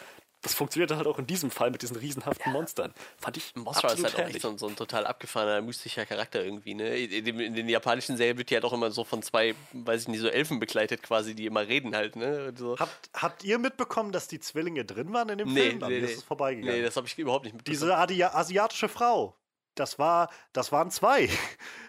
das 0.45 0.55
funktioniert 0.55 0.93
halt 0.93 1.07
auch 1.09 1.19
in 1.19 1.27
diesem 1.27 1.51
Fall 1.51 1.71
mit 1.73 1.83
diesen 1.83 1.97
riesenhaften 1.97 2.53
Monstern. 2.53 2.95
Fand 3.19 3.37
ich 3.37 3.57
Mothra 3.57 3.89
ist 3.93 4.05
halt 4.05 4.15
auch 4.15 4.29
echt 4.29 4.41
so, 4.43 4.51
ein- 4.51 4.59
so 4.59 4.69
ein 4.69 4.77
total 4.77 5.07
abgefahrener, 5.07 5.61
mystischer 5.63 6.07
Charakter 6.07 6.45
irgendwie, 6.45 6.75
ne? 6.75 6.97
In, 6.97 7.25
dem, 7.25 7.41
in 7.41 7.55
den 7.55 7.69
japanischen 7.69 8.17
Serien 8.17 8.39
wird 8.39 8.51
die 8.51 8.55
halt 8.55 8.65
auch 8.65 8.73
immer 8.73 8.91
so 8.93 9.03
von 9.05 9.23
zwei, 9.23 9.57
weiß 9.73 10.03
ich 10.03 10.09
nicht, 10.09 10.21
so 10.21 10.29
Elfen 10.29 10.61
begleitet 10.61 11.03
quasi, 11.03 11.35
die 11.35 11.47
immer 11.47 11.67
reden 11.67 11.97
halt, 11.97 12.15
ne? 12.15 12.53
So. 12.57 12.79
Habt, 12.79 13.11
habt 13.15 13.43
ihr 13.43 13.59
mitbekommen, 13.59 14.13
dass 14.13 14.29
die 14.29 14.39
Zwillinge 14.39 14.85
drin 14.85 15.13
waren 15.13 15.31
in 15.31 15.39
dem 15.39 15.53
Nee, 15.53 15.71
Film? 15.71 15.83
An 15.83 15.91
nee, 15.91 15.99
nee. 16.01 16.05
ist 16.07 16.19
es 16.19 16.23
vorbeigegangen. 16.23 16.77
Nee, 16.77 16.83
das 16.85 16.95
habe 16.97 17.07
ich 17.09 17.19
überhaupt 17.19 17.45
nicht 17.45 17.55
mitbekommen. 17.55 17.81
Diese 17.81 17.97
Adi 17.97 18.23
asiatische 18.23 18.89
Frau, 18.89 19.35
das, 19.75 19.99
war, 19.99 20.31
das 20.53 20.71
waren 20.73 20.91
zwei. 20.91 21.29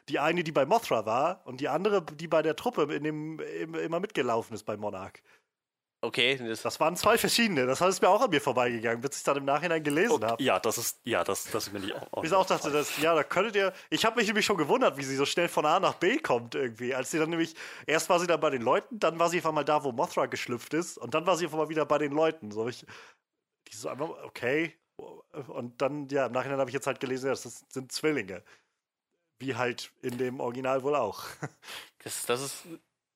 Die 0.09 0.19
eine, 0.19 0.43
die 0.43 0.51
bei 0.51 0.65
Mothra 0.67 1.05
war 1.07 1.41
und 1.45 1.59
die 1.61 1.67
andere, 1.67 2.03
die 2.03 2.27
bei 2.27 2.43
der 2.43 2.55
Truppe 2.55 2.83
in 2.93 3.03
dem, 3.03 3.39
im, 3.39 3.73
immer 3.73 3.99
mitgelaufen 3.99 4.53
ist 4.53 4.63
bei 4.63 4.77
Monarch. 4.77 5.13
Okay, 6.05 6.37
das, 6.37 6.61
Das 6.61 6.79
waren 6.79 6.95
zwei 6.95 7.17
verschiedene. 7.17 7.65
Das 7.65 7.81
ist 7.81 8.01
mir 8.01 8.09
auch 8.09 8.21
an 8.21 8.29
mir 8.29 8.39
vorbeigegangen, 8.41 9.01
bis 9.01 9.17
ich 9.17 9.23
dann 9.23 9.37
im 9.37 9.45
Nachhinein 9.45 9.83
gelesen 9.83 10.23
Oh, 10.23 10.25
habe. 10.25 10.43
ja, 10.43 10.59
das 10.59 10.77
ist, 10.77 10.99
ja, 11.03 11.23
das, 11.23 11.49
das 11.51 11.67
ist 11.67 11.73
mir 11.73 11.79
nicht 11.79 11.95
auch. 11.95 12.23
Ich 12.23 12.31
auch 12.33 12.45
dachte, 12.45 12.69
dass, 12.71 12.97
ja, 12.99 13.15
da 13.15 13.23
könntet 13.23 13.55
ihr. 13.55 13.73
Ich 13.89 14.05
habe 14.05 14.17
mich 14.17 14.27
nämlich 14.27 14.45
schon 14.45 14.57
gewundert, 14.57 14.97
wie 14.97 15.03
sie 15.03 15.15
so 15.15 15.25
schnell 15.25 15.47
von 15.47 15.65
A 15.65 15.79
nach 15.79 15.95
B 15.95 16.17
kommt 16.17 16.55
irgendwie. 16.55 16.93
Als 16.93 17.11
sie 17.11 17.17
dann 17.19 17.29
nämlich, 17.29 17.55
erst 17.87 18.09
war 18.09 18.19
sie 18.19 18.27
dann 18.27 18.39
bei 18.39 18.49
den 18.51 18.61
Leuten, 18.61 18.99
dann 18.99 19.17
war 19.19 19.29
sie 19.29 19.39
auf 19.39 19.45
einmal 19.47 19.65
da, 19.65 19.83
wo 19.83 19.91
Mothra 19.91 20.27
geschlüpft 20.27 20.73
ist, 20.73 20.97
und 20.97 21.13
dann 21.13 21.25
war 21.25 21.35
sie 21.37 21.47
auf 21.47 21.53
einmal 21.53 21.69
wieder 21.69 21.85
bei 21.85 21.97
den 21.97 22.11
Leuten. 22.11 22.51
So, 22.51 22.67
ich, 22.67 22.85
die 23.67 23.75
so 23.75 23.89
einfach, 23.89 24.09
okay. 24.23 24.73
Und 25.47 25.81
dann, 25.81 26.07
ja, 26.09 26.27
im 26.27 26.31
Nachhinein 26.31 26.59
habe 26.59 26.69
ich 26.69 26.73
jetzt 26.75 26.87
halt 26.87 26.99
gelesen, 26.99 27.25
ja, 27.27 27.31
das 27.31 27.65
sind 27.69 27.91
Zwillinge. 27.91 28.43
Wie 29.39 29.55
halt 29.55 29.91
in 30.01 30.17
dem 30.17 30.39
Original 30.39 30.83
wohl 30.83 30.95
auch. 30.95 31.23
das, 32.03 32.25
das 32.25 32.41
ist. 32.41 32.63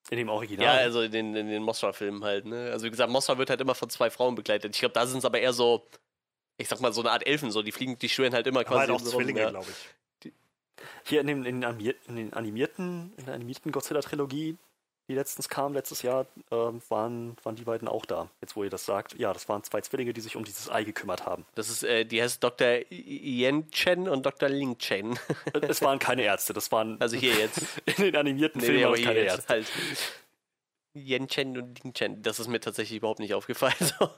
In 0.10 0.18
dem 0.18 0.30
Original. 0.30 0.65
Ja, 0.65 0.81
also 0.81 1.02
in 1.02 1.11
den, 1.11 1.36
in 1.36 1.48
den 1.48 1.64
Mothra-Filmen 1.64 2.23
halt, 2.23 2.45
ne? 2.45 2.69
Also 2.72 2.86
wie 2.86 2.90
gesagt, 2.90 3.11
Mothra 3.11 3.38
wird 3.38 3.49
halt 3.49 3.61
immer 3.61 3.76
von 3.76 3.90
zwei 3.90 4.10
Frauen 4.10 4.36
begleitet. 4.36 4.76
Ich 4.76 4.80
glaube, 4.80 4.94
da 4.94 5.06
sind 5.06 5.19
es 5.19 5.26
aber 5.26 5.40
eher 5.40 5.53
so, 5.53 5.88
ich 6.57 6.68
sag 6.68 6.80
mal, 6.81 6.94
so 6.94 7.02
eine 7.02 7.11
Art 7.11 7.26
Elfen, 7.27 7.52
so. 7.52 7.61
Die 7.61 7.72
fliegen, 7.72 7.98
die 7.99 8.10
schwören 8.10 8.34
halt 8.34 8.48
immer 8.48 8.61
Aber 8.61 8.69
quasi. 8.69 8.91
halt 8.91 8.91
auch 8.91 9.02
Zwillinge, 9.02 9.41
ja. 9.41 9.49
glaube 9.49 9.68
ich. 9.69 10.31
Hier 11.06 11.22
in, 11.22 11.27
dem, 11.27 11.45
in, 11.45 11.61
den 11.61 11.95
in 12.07 12.15
den 12.15 12.34
animierten, 12.34 13.14
in 13.18 13.26
der 13.26 13.34
animierten 13.36 13.72
Godzilla-Trilogie, 13.72 14.57
die 15.10 15.15
letztens 15.15 15.49
kam, 15.49 15.73
letztes 15.73 16.03
Jahr, 16.03 16.27
ähm, 16.52 16.81
waren, 16.88 17.36
waren 17.44 17.56
die 17.56 17.64
beiden 17.64 17.88
auch 17.88 18.06
da. 18.06 18.30
Jetzt, 18.41 18.56
wo 18.56 18.64
ihr 18.64 18.69
das 18.69 18.86
sagt. 18.86 19.18
Ja, 19.18 19.34
das 19.34 19.49
waren 19.49 19.64
zwei 19.64 19.81
Zwillinge, 19.81 20.14
die 20.14 20.22
sich 20.22 20.36
um 20.36 20.44
dieses 20.45 20.69
Ei 20.69 20.84
gekümmert 20.84 21.26
haben. 21.26 21.45
Das 21.56 21.69
ist, 21.69 21.84
äh, 21.84 22.06
die 22.06 22.22
heißt 22.22 22.44
Dr. 22.44 22.68
Yen 22.91 23.69
Chen 23.72 24.07
und 24.07 24.23
Dr. 24.26 24.48
Ling 24.49 24.77
Chen. 24.77 25.18
es 25.61 25.81
waren 25.81 25.98
keine 25.98 26.22
Ärzte, 26.22 26.53
das 26.53 26.72
waren. 26.72 27.02
Also 27.02 27.18
hier 27.18 27.34
jetzt. 27.34 27.60
in 27.86 28.03
den 28.03 28.15
animierten 28.15 28.61
Nee, 28.61 28.68
Filmen 28.68 28.80
nee, 28.81 28.86
waren 28.86 28.94
es 28.99 29.03
keine 29.03 29.19
Ärzte. 29.19 29.53
halt. 29.53 29.68
Yen 30.94 31.27
Chen 31.27 31.57
und 31.57 31.84
Ling 31.84 31.94
Chen. 31.94 32.22
Das 32.22 32.40
ist 32.40 32.48
mir 32.48 32.60
tatsächlich 32.60 32.98
überhaupt 32.98 33.19
nicht 33.19 33.34
aufgefallen. 33.34 33.76
So. 33.99 34.10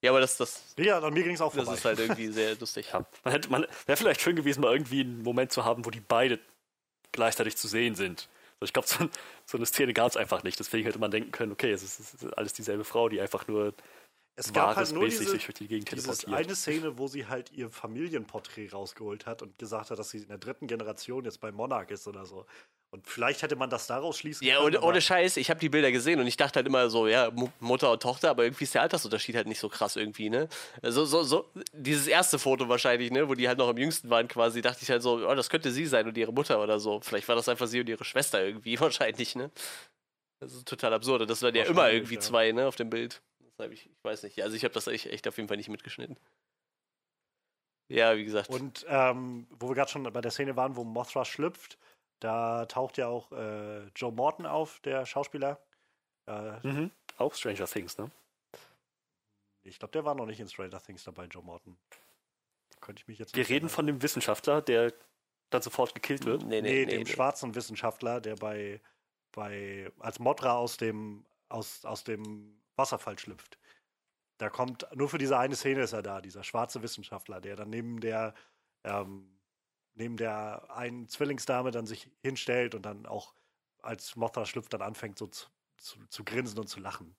Ja, 0.00 0.10
aber 0.10 0.20
das, 0.20 0.36
das, 0.36 0.74
Ja, 0.78 0.98
an 0.98 1.14
mir 1.14 1.22
ging 1.22 1.34
es 1.34 1.40
auch 1.40 1.54
das 1.54 1.62
vorbei. 1.64 1.76
ist 1.78 1.84
halt 1.84 1.98
irgendwie 2.00 2.26
sehr 2.26 2.56
lustig. 2.56 2.88
Ja, 2.92 3.06
man 3.22 3.32
hätte, 3.34 3.48
man 3.50 3.66
wäre 3.86 3.96
vielleicht 3.96 4.20
schön 4.20 4.34
gewesen, 4.34 4.60
mal 4.62 4.72
irgendwie 4.72 5.02
einen 5.02 5.22
Moment 5.22 5.52
zu 5.52 5.64
haben, 5.64 5.84
wo 5.86 5.90
die 5.90 6.00
beide 6.00 6.40
gleichzeitig 7.12 7.56
zu 7.56 7.68
sehen 7.68 7.94
sind. 7.94 8.28
So, 8.62 8.64
ich 8.64 8.72
glaube, 8.72 8.86
so, 8.86 9.08
so 9.44 9.58
eine 9.58 9.66
Szene 9.66 9.92
gab 9.92 10.08
es 10.08 10.16
einfach 10.16 10.44
nicht. 10.44 10.58
Deswegen 10.58 10.86
hätte 10.86 11.00
man 11.00 11.10
denken 11.10 11.32
können, 11.32 11.50
okay, 11.50 11.72
es 11.72 11.82
ist, 11.82 11.98
es 11.98 12.14
ist 12.14 12.38
alles 12.38 12.52
dieselbe 12.52 12.84
Frau, 12.84 13.08
die 13.08 13.20
einfach 13.20 13.48
nur 13.48 13.74
es 14.36 14.52
gab 14.52 14.68
halt 14.68 14.76
wahresmäßig 14.76 14.98
nur 14.98 15.08
diese, 15.08 15.30
sich 15.32 15.44
durch 15.44 15.54
die 15.58 15.66
Gegend 15.66 15.90
Diese 15.90 16.04
teleportiert. 16.04 16.36
eine 16.36 16.56
Szene, 16.56 16.98
wo 16.98 17.08
sie 17.08 17.26
halt 17.26 17.50
ihr 17.52 17.68
Familienporträt 17.68 18.68
rausgeholt 18.68 19.26
hat 19.26 19.42
und 19.42 19.58
gesagt 19.58 19.90
hat, 19.90 19.98
dass 19.98 20.10
sie 20.10 20.18
in 20.18 20.28
der 20.28 20.38
dritten 20.38 20.68
Generation 20.68 21.24
jetzt 21.24 21.40
bei 21.40 21.52
Monarch 21.52 21.90
ist 21.90 22.06
oder 22.06 22.24
so. 22.24 22.46
Und 22.94 23.06
vielleicht 23.06 23.40
hätte 23.40 23.56
man 23.56 23.70
das 23.70 23.86
daraus 23.86 24.18
schließen 24.18 24.46
Ja, 24.46 24.60
können. 24.60 24.76
aber 24.76 24.86
ohne 24.86 25.00
Scheiß, 25.00 25.38
ich 25.38 25.48
habe 25.48 25.58
die 25.58 25.70
Bilder 25.70 25.90
gesehen 25.90 26.20
und 26.20 26.26
ich 26.26 26.36
dachte 26.36 26.56
halt 26.56 26.66
immer 26.66 26.90
so, 26.90 27.08
ja, 27.08 27.30
Mu- 27.30 27.48
Mutter 27.58 27.90
und 27.90 28.02
Tochter, 28.02 28.28
aber 28.28 28.44
irgendwie 28.44 28.64
ist 28.64 28.74
der 28.74 28.82
Altersunterschied 28.82 29.34
halt 29.34 29.46
nicht 29.46 29.60
so 29.60 29.70
krass 29.70 29.96
irgendwie, 29.96 30.28
ne? 30.28 30.46
So, 30.82 31.06
so, 31.06 31.22
so, 31.22 31.50
dieses 31.72 32.06
erste 32.06 32.38
Foto 32.38 32.68
wahrscheinlich, 32.68 33.10
ne, 33.10 33.26
wo 33.26 33.34
die 33.34 33.48
halt 33.48 33.56
noch 33.56 33.68
am 33.68 33.78
jüngsten 33.78 34.10
waren 34.10 34.28
quasi, 34.28 34.60
dachte 34.60 34.80
ich 34.82 34.90
halt 34.90 35.00
so, 35.02 35.26
oh, 35.26 35.34
das 35.34 35.48
könnte 35.48 35.70
sie 35.70 35.86
sein 35.86 36.06
und 36.06 36.18
ihre 36.18 36.34
Mutter 36.34 36.62
oder 36.62 36.78
so. 36.78 37.00
Vielleicht 37.00 37.26
war 37.28 37.34
das 37.34 37.48
einfach 37.48 37.66
sie 37.66 37.80
und 37.80 37.88
ihre 37.88 38.04
Schwester 38.04 38.44
irgendwie, 38.44 38.78
wahrscheinlich, 38.80 39.36
ne? 39.36 39.50
Das 40.40 40.52
ist 40.52 40.68
total 40.68 40.92
absurd. 40.92 41.30
Das 41.30 41.40
waren 41.40 41.54
ja 41.54 41.64
immer 41.64 41.90
irgendwie 41.90 42.16
ja. 42.16 42.20
zwei, 42.20 42.52
ne, 42.52 42.66
auf 42.66 42.76
dem 42.76 42.90
Bild. 42.90 43.22
Ich, 43.70 43.86
ich 43.86 44.04
weiß 44.04 44.24
nicht. 44.24 44.42
Also 44.42 44.54
ich 44.54 44.64
habe 44.64 44.74
das 44.74 44.86
echt, 44.88 45.06
echt 45.06 45.26
auf 45.28 45.36
jeden 45.38 45.48
Fall 45.48 45.56
nicht 45.56 45.68
mitgeschnitten. 45.70 46.18
Ja, 47.88 48.16
wie 48.16 48.24
gesagt. 48.24 48.50
Und 48.50 48.84
ähm, 48.88 49.46
wo 49.50 49.68
wir 49.68 49.74
gerade 49.76 49.90
schon 49.90 50.02
bei 50.02 50.20
der 50.20 50.30
Szene 50.30 50.56
waren, 50.56 50.76
wo 50.76 50.84
Mothra 50.84 51.24
schlüpft, 51.24 51.78
da 52.22 52.66
taucht 52.66 52.98
ja 52.98 53.08
auch 53.08 53.32
äh, 53.32 53.86
Joe 53.96 54.12
Morton 54.12 54.46
auf, 54.46 54.80
der 54.80 55.04
Schauspieler. 55.06 55.58
Äh, 56.26 56.66
Mhm. 56.66 56.90
Auch 57.18 57.34
Stranger 57.34 57.66
Things, 57.66 57.98
ne? 57.98 58.10
Ich 59.64 59.78
glaube, 59.78 59.92
der 59.92 60.04
war 60.04 60.14
noch 60.14 60.26
nicht 60.26 60.40
in 60.40 60.48
Stranger 60.48 60.80
Things 60.80 61.04
dabei, 61.04 61.24
Joe 61.26 61.42
Morton. 61.42 61.76
Könnte 62.80 63.00
ich 63.02 63.08
mich 63.08 63.18
jetzt 63.18 63.34
Wir 63.36 63.44
reden 63.44 63.52
erinnern. 63.66 63.68
von 63.70 63.86
dem 63.86 64.02
Wissenschaftler, 64.02 64.60
der 64.62 64.92
dann 65.50 65.62
sofort 65.62 65.94
gekillt 65.94 66.24
wird. 66.24 66.42
nee, 66.42 66.60
Nee, 66.60 66.84
nee, 66.84 66.86
dem 66.86 67.02
nee. 67.02 67.06
schwarzen 67.10 67.54
Wissenschaftler, 67.54 68.20
der 68.20 68.36
bei, 68.36 68.80
bei 69.32 69.90
als 69.98 70.18
Mothra 70.18 70.56
aus 70.56 70.76
dem, 70.78 71.24
aus, 71.48 71.84
aus 71.84 72.02
dem 72.04 72.60
Wasserfall 72.76 73.18
schlüpft. 73.18 73.58
Da 74.38 74.48
kommt, 74.48 74.86
nur 74.94 75.08
für 75.08 75.18
diese 75.18 75.38
eine 75.38 75.54
Szene 75.54 75.82
ist 75.82 75.92
er 75.92 76.02
da, 76.02 76.20
dieser 76.20 76.42
schwarze 76.42 76.82
Wissenschaftler, 76.82 77.40
der 77.40 77.54
dann 77.54 77.70
neben 77.70 78.00
der, 78.00 78.34
ähm, 78.82 79.38
neben 79.94 80.16
der 80.16 80.70
einen 80.74 81.08
Zwillingsdame 81.08 81.70
dann 81.70 81.86
sich 81.86 82.08
hinstellt 82.22 82.74
und 82.74 82.82
dann 82.82 83.06
auch 83.06 83.34
als 83.80 84.16
Mothra 84.16 84.46
schlüpft, 84.46 84.72
dann 84.72 84.82
anfängt 84.82 85.18
so 85.18 85.26
zu, 85.26 85.46
zu, 85.76 85.98
zu 86.08 86.24
grinsen 86.24 86.58
und 86.58 86.68
zu 86.68 86.80
lachen. 86.80 87.16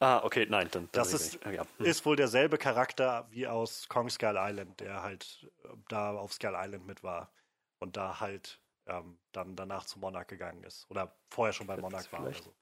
Ah, 0.00 0.22
okay, 0.22 0.46
nein, 0.48 0.68
dann. 0.70 0.84
dann 0.84 0.88
Das 0.92 1.12
ist- 1.12 1.44
nicht. 1.44 1.56
ja. 1.56 1.66
hm. 1.78 1.86
Ist 1.86 2.06
wohl 2.06 2.14
derselbe 2.16 2.56
Charakter 2.56 3.26
wie 3.30 3.48
aus 3.48 3.88
Kong 3.88 4.08
Skull 4.08 4.36
Island, 4.38 4.78
der 4.80 5.02
halt 5.02 5.50
äh, 5.64 5.68
da 5.88 6.12
auf 6.12 6.32
Skull 6.32 6.54
Island 6.56 6.86
mit 6.86 7.02
war 7.02 7.32
und 7.80 7.96
da 7.96 8.20
halt 8.20 8.60
ähm, 8.86 9.18
dann 9.32 9.56
danach 9.56 9.84
zu 9.84 9.98
Monarch 9.98 10.28
gegangen 10.28 10.62
ist. 10.62 10.86
Oder 10.88 11.16
vorher 11.28 11.52
schon 11.52 11.66
bei 11.66 11.76
Monarch 11.76 12.10
war. 12.12 12.24
Also. 12.24 12.54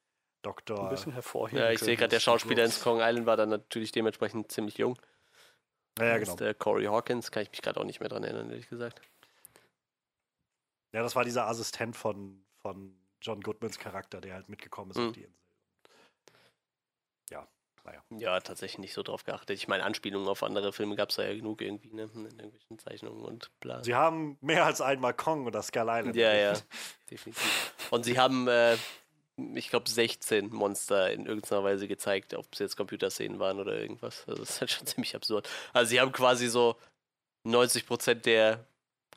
Dr. 0.43 0.85
ein 0.85 0.91
bisschen 0.91 1.13
hervorheben. 1.13 1.59
Ja, 1.59 1.71
ich 1.71 1.81
sehe 1.81 1.97
gerade, 1.97 2.11
der 2.11 2.21
Schauspieler 2.21 2.65
in 2.65 2.71
Kong 2.71 3.01
Island 3.01 3.27
war 3.27 3.37
dann 3.37 3.49
natürlich 3.49 3.91
dementsprechend 3.93 4.51
ziemlich 4.53 4.79
jung. 4.79 4.97
Ja, 5.99 6.05
ja, 6.05 6.13
Das 6.15 6.21
genau. 6.21 6.33
ist 6.33 6.41
der 6.41 6.55
Corey 6.55 6.85
Hawkins, 6.85 7.31
kann 7.31 7.43
ich 7.43 7.51
mich 7.51 7.63
gerade 7.63 7.81
auch 7.81 7.85
nicht 7.85 8.01
mehr 8.01 8.09
dran 8.09 8.23
erinnern, 8.25 8.51
ehrlich 8.51 8.69
gesagt. 8.69 9.01
Ja, 10.93 11.03
das 11.03 11.17
war 11.17 11.25
dieser 11.25 11.47
Assistent 11.47 11.97
von, 11.97 12.43
von 12.63 12.97
John 13.21 13.41
Goodmans 13.41 13.79
Charakter, 13.79 14.21
der 14.21 14.35
halt 14.35 14.49
mitgekommen 14.49 14.91
ist 14.91 14.97
Mhm. 14.99 15.07
auf 15.09 15.13
die 15.13 15.23
Insel. 15.25 15.41
Ja, 17.31 17.47
naja. 17.85 18.03
Ja, 18.11 18.41
tatsächlich 18.41 18.79
nicht 18.79 18.95
so 18.95 19.03
drauf 19.03 19.25
geachtet. 19.25 19.57
Ich 19.57 19.69
meine, 19.69 19.85
Anspielungen 19.85 20.29
auf 20.29 20.43
andere 20.43 20.73
Filme 20.73 20.97
gab 20.97 21.11
es 21.11 21.17
ja 21.17 21.33
genug 21.35 21.61
irgendwie, 21.61 21.93
ne? 21.93 22.09
In 22.15 22.25
irgendwelchen 22.27 22.79
Zeichnungen 22.79 23.25
und 23.25 23.51
bla. 23.61 23.83
Sie 23.85 23.95
haben 23.95 24.39
mehr 24.41 24.65
als 24.65 24.81
einmal 24.81 25.15
Kong 25.15 25.47
oder 25.47 25.63
Skull 25.63 25.87
Island. 25.89 26.17
Ja, 26.17 26.33
ja, 26.35 26.55
definitiv. 27.11 27.75
Und 27.91 28.05
sie 28.05 28.19
haben, 28.19 28.49
äh, 28.49 28.77
ich 29.37 29.69
glaube, 29.69 29.89
16 29.89 30.49
Monster 30.53 31.13
in 31.13 31.27
irgendeiner 31.27 31.63
Weise 31.63 31.89
gezeigt, 31.89 32.35
ob 32.35 32.47
es 32.53 32.59
jetzt 32.59 32.77
Computerszenen 32.77 33.39
waren 33.39 33.61
oder 33.61 33.79
irgendwas. 33.79 34.25
Also 34.27 34.41
das 34.41 34.51
ist 34.51 34.61
halt 34.61 34.71
schon 34.71 34.87
ziemlich 34.87 35.15
absurd. 35.15 35.49
Also 35.73 35.91
sie 35.91 36.01
haben 36.01 36.13
quasi 36.13 36.49
so 36.49 36.77
90% 37.47 38.15
der 38.15 38.67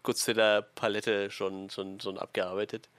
Godzilla-Palette 0.04 1.32
schon, 1.32 1.70
schon, 1.70 2.00
schon 2.00 2.18
abgearbeitet. 2.18 2.90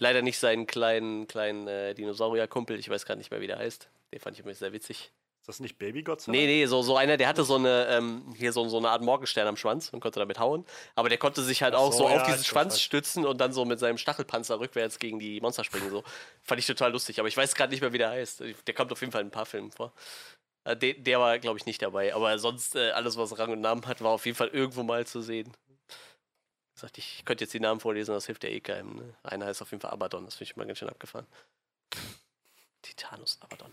Leider 0.00 0.22
nicht 0.22 0.38
seinen 0.38 0.66
kleinen, 0.66 1.26
kleinen 1.26 1.66
äh, 1.66 1.94
Dinosaurier-Kumpel, 1.94 2.78
ich 2.78 2.88
weiß 2.88 3.04
gar 3.04 3.16
nicht 3.16 3.30
mehr, 3.30 3.40
wie 3.40 3.48
der 3.48 3.58
heißt. 3.58 3.88
Den 4.12 4.20
fand 4.20 4.38
ich 4.38 4.44
immer 4.44 4.54
sehr 4.54 4.72
witzig. 4.72 5.10
Ist 5.48 5.56
das 5.56 5.60
nicht 5.60 5.78
Baby 5.78 6.02
Godzilla? 6.02 6.36
Nee, 6.36 6.46
nee, 6.46 6.66
so, 6.66 6.82
so 6.82 6.98
einer, 6.98 7.16
der 7.16 7.26
hatte 7.26 7.42
so 7.42 7.54
eine, 7.54 7.86
ähm, 7.88 8.34
hier 8.36 8.52
so, 8.52 8.68
so 8.68 8.76
eine 8.76 8.90
Art 8.90 9.00
Morgenstern 9.00 9.46
am 9.46 9.56
Schwanz 9.56 9.88
und 9.88 10.00
konnte 10.00 10.20
damit 10.20 10.38
hauen. 10.38 10.66
Aber 10.94 11.08
der 11.08 11.16
konnte 11.16 11.42
sich 11.42 11.62
halt 11.62 11.74
Ach 11.74 11.78
auch 11.78 11.92
so, 11.92 12.00
so, 12.00 12.08
ja, 12.10 12.16
auf 12.16 12.24
diesen 12.24 12.42
ich 12.42 12.46
Schwanz 12.46 12.74
weiß. 12.74 12.82
stützen 12.82 13.24
und 13.24 13.38
dann 13.40 13.54
so 13.54 13.64
mit 13.64 13.78
seinem 13.78 13.96
Stachelpanzer 13.96 14.60
rückwärts 14.60 14.98
gegen 14.98 15.18
die 15.18 15.40
Monster 15.40 15.64
springen. 15.64 15.88
So. 15.88 16.04
Fand 16.42 16.58
ich 16.60 16.66
total 16.66 16.92
lustig, 16.92 17.18
aber 17.18 17.28
ich 17.28 17.36
weiß 17.36 17.54
gerade 17.54 17.70
nicht 17.72 17.80
mehr, 17.80 17.94
wie 17.94 17.98
der 17.98 18.10
heißt. 18.10 18.42
Der 18.66 18.74
kommt 18.74 18.92
auf 18.92 19.00
jeden 19.00 19.10
Fall 19.10 19.22
in 19.22 19.28
ein 19.28 19.30
paar 19.30 19.46
Filmen 19.46 19.70
vor. 19.70 19.94
Äh, 20.64 20.76
Der, 20.76 20.92
der 20.92 21.18
war, 21.18 21.38
glaube 21.38 21.58
ich, 21.58 21.64
nicht 21.64 21.80
dabei. 21.80 22.14
Aber 22.14 22.38
sonst, 22.38 22.76
äh, 22.76 22.90
alles, 22.90 23.16
was 23.16 23.38
Rang 23.38 23.50
und 23.52 23.62
Namen 23.62 23.86
hat, 23.86 24.02
war 24.02 24.10
auf 24.10 24.26
jeden 24.26 24.36
Fall 24.36 24.48
irgendwo 24.48 24.82
mal 24.82 25.06
zu 25.06 25.22
sehen. 25.22 25.50
Gesagt, 26.74 26.98
ich 26.98 27.24
könnte 27.24 27.44
jetzt 27.44 27.54
die 27.54 27.60
Namen 27.60 27.80
vorlesen, 27.80 28.12
das 28.12 28.26
hilft 28.26 28.44
ja 28.44 28.50
eh 28.50 28.60
keinem. 28.60 28.96
Ne? 28.96 29.14
Einer 29.22 29.46
heißt 29.46 29.62
auf 29.62 29.70
jeden 29.70 29.80
Fall 29.80 29.92
Abaddon, 29.92 30.26
das 30.26 30.34
finde 30.34 30.50
ich 30.50 30.56
mal 30.56 30.66
ganz 30.66 30.78
schön 30.78 30.90
abgefahren. 30.90 31.26
Titanus 32.82 33.38
Abaddon. 33.40 33.72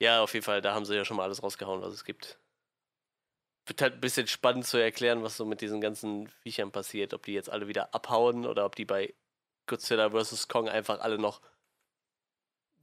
Ja, 0.00 0.22
auf 0.22 0.32
jeden 0.34 0.44
Fall, 0.44 0.60
da 0.60 0.74
haben 0.74 0.84
sie 0.84 0.94
ja 0.94 1.04
schon 1.04 1.16
mal 1.16 1.24
alles 1.24 1.42
rausgehauen, 1.42 1.82
was 1.82 1.92
es 1.92 2.04
gibt. 2.04 2.38
Wird 3.66 3.82
halt 3.82 3.94
ein 3.94 4.00
bisschen 4.00 4.26
spannend 4.26 4.66
zu 4.66 4.78
erklären, 4.78 5.22
was 5.22 5.36
so 5.36 5.44
mit 5.44 5.60
diesen 5.60 5.80
ganzen 5.80 6.28
Viechern 6.42 6.70
passiert. 6.72 7.12
Ob 7.14 7.24
die 7.24 7.32
jetzt 7.34 7.50
alle 7.50 7.68
wieder 7.68 7.94
abhauen 7.94 8.46
oder 8.46 8.64
ob 8.64 8.76
die 8.76 8.84
bei 8.84 9.14
Godzilla 9.66 10.10
vs. 10.10 10.48
Kong 10.48 10.68
einfach 10.68 11.00
alle 11.00 11.18
noch 11.18 11.42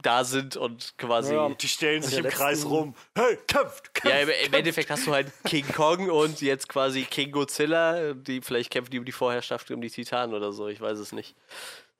da 0.02 0.22
sind 0.24 0.56
und 0.56 0.96
quasi. 0.98 1.34
Ja, 1.34 1.48
Ja, 1.48 1.54
Die 1.54 1.66
stellen 1.68 2.02
sich 2.02 2.18
im 2.18 2.26
Kreis 2.26 2.58
letzten- 2.58 2.68
rum. 2.68 2.94
Hey, 3.16 3.36
kämpft! 3.48 3.94
kämpft 3.94 4.14
im, 4.22 4.28
im 4.28 4.34
kämpft. 4.36 4.54
Endeffekt 4.54 4.90
hast 4.90 5.06
du 5.06 5.12
halt 5.12 5.32
King 5.44 5.66
Kong 5.72 6.10
und 6.10 6.40
jetzt 6.42 6.68
quasi 6.68 7.02
King 7.04 7.32
Godzilla. 7.32 8.12
Die 8.14 8.40
vielleicht 8.42 8.70
kämpfen 8.70 8.90
die 8.90 8.98
um 8.98 9.04
die 9.06 9.12
Vorherrschaft 9.12 9.70
um 9.70 9.80
die 9.80 9.90
Titanen 9.90 10.34
oder 10.34 10.52
so. 10.52 10.68
Ich 10.68 10.80
weiß 10.80 10.98
es 10.98 11.12
nicht. 11.12 11.34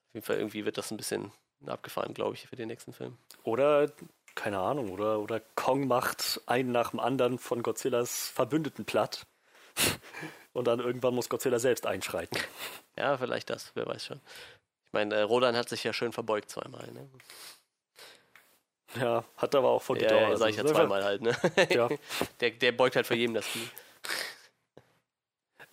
Auf 0.09 0.15
jeden 0.15 0.27
Fall 0.27 0.37
irgendwie 0.37 0.65
wird 0.67 0.79
das 0.79 0.91
ein 0.91 0.97
bisschen 0.99 1.33
abgefahren, 1.67 2.15
glaube 2.15 2.35
ich, 2.35 2.47
für 2.47 2.55
den 2.55 2.69
nächsten 2.69 2.93
Film. 2.93 3.17
Oder, 3.43 3.91
keine 4.37 4.61
Ahnung, 4.61 4.91
oder, 4.93 5.19
oder 5.19 5.41
Kong 5.57 5.89
macht 5.89 6.41
einen 6.47 6.71
nach 6.71 6.91
dem 6.91 7.01
anderen 7.01 7.39
von 7.41 7.63
Godzillas 7.65 8.29
Verbündeten 8.29 8.85
platt. 8.85 9.27
Und 10.53 10.67
dann 10.69 10.79
irgendwann 10.81 11.15
muss 11.15 11.29
Godzilla 11.29 11.59
selbst 11.59 11.87
einschreiten. 11.87 12.39
Ja, 12.97 13.19
vielleicht 13.19 13.51
das, 13.51 13.73
wer 13.75 13.87
weiß 13.87 14.07
schon. 14.07 14.21
Ich 14.87 14.93
meine, 14.93 15.15
äh, 15.17 15.21
Rodan 15.23 15.55
hat 15.57 15.69
sich 15.69 15.85
ja 15.85 15.93
schön 15.93 16.13
verbeugt 16.13 16.49
zweimal. 16.51 16.87
Ne? 16.93 17.11
Ja, 19.01 19.25
hat 19.37 19.55
aber 19.55 19.69
auch 19.71 19.83
von 19.83 19.97
Ja, 19.97 20.03
Ghidorah. 20.05 20.21
ja, 20.23 20.27
also 20.29 20.39
sag 20.39 20.51
ich 20.51 20.57
ja 20.57 20.63
selber- 20.63 20.79
zweimal 20.81 21.05
halt. 21.05 21.21
Ne? 21.23 21.37
Ja. 21.71 21.89
Der, 22.41 22.51
der 22.53 22.73
beugt 22.73 22.97
halt 22.97 23.07
für 23.07 23.15
jedem 23.17 23.35
das 23.35 23.47
Knie. 23.47 23.69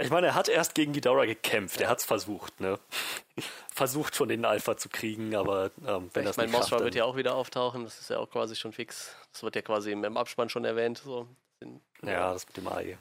Ich 0.03 0.11
meine, 0.11 0.27
er 0.27 0.35
hat 0.35 0.49
erst 0.49 0.75
gegen 0.75 0.93
Ghidorah 0.93 1.25
gekämpft. 1.25 1.79
Er 1.81 1.89
hat's 1.89 2.05
versucht, 2.05 2.59
ne? 2.59 2.79
Versucht 3.73 4.15
schon 4.15 4.29
den 4.29 4.45
Alpha 4.45 4.77
zu 4.77 4.87
kriegen, 4.89 5.35
aber 5.35 5.71
ähm, 5.87 6.09
wenn 6.13 6.23
ich 6.23 6.29
das 6.29 6.37
meine, 6.37 6.51
nicht 6.51 6.59
Mothra 6.59 6.79
wird 6.83 6.93
ja 6.93 7.05
auch 7.05 7.15
wieder 7.15 7.35
auftauchen. 7.35 7.83
Das 7.85 7.99
ist 7.99 8.09
ja 8.09 8.19
auch 8.19 8.29
quasi 8.29 8.55
schon 8.55 8.71
fix. 8.73 9.15
Das 9.31 9.41
wird 9.41 9.55
ja 9.55 9.61
quasi 9.63 9.91
im, 9.91 10.03
im 10.03 10.15
Abspann 10.17 10.49
schon 10.49 10.63
erwähnt. 10.65 11.01
So. 11.03 11.27
Den- 11.59 11.81
ja, 12.03 12.33
das 12.33 12.45
mit 12.47 12.57
dem 12.57 12.67
Ei. 12.67 12.97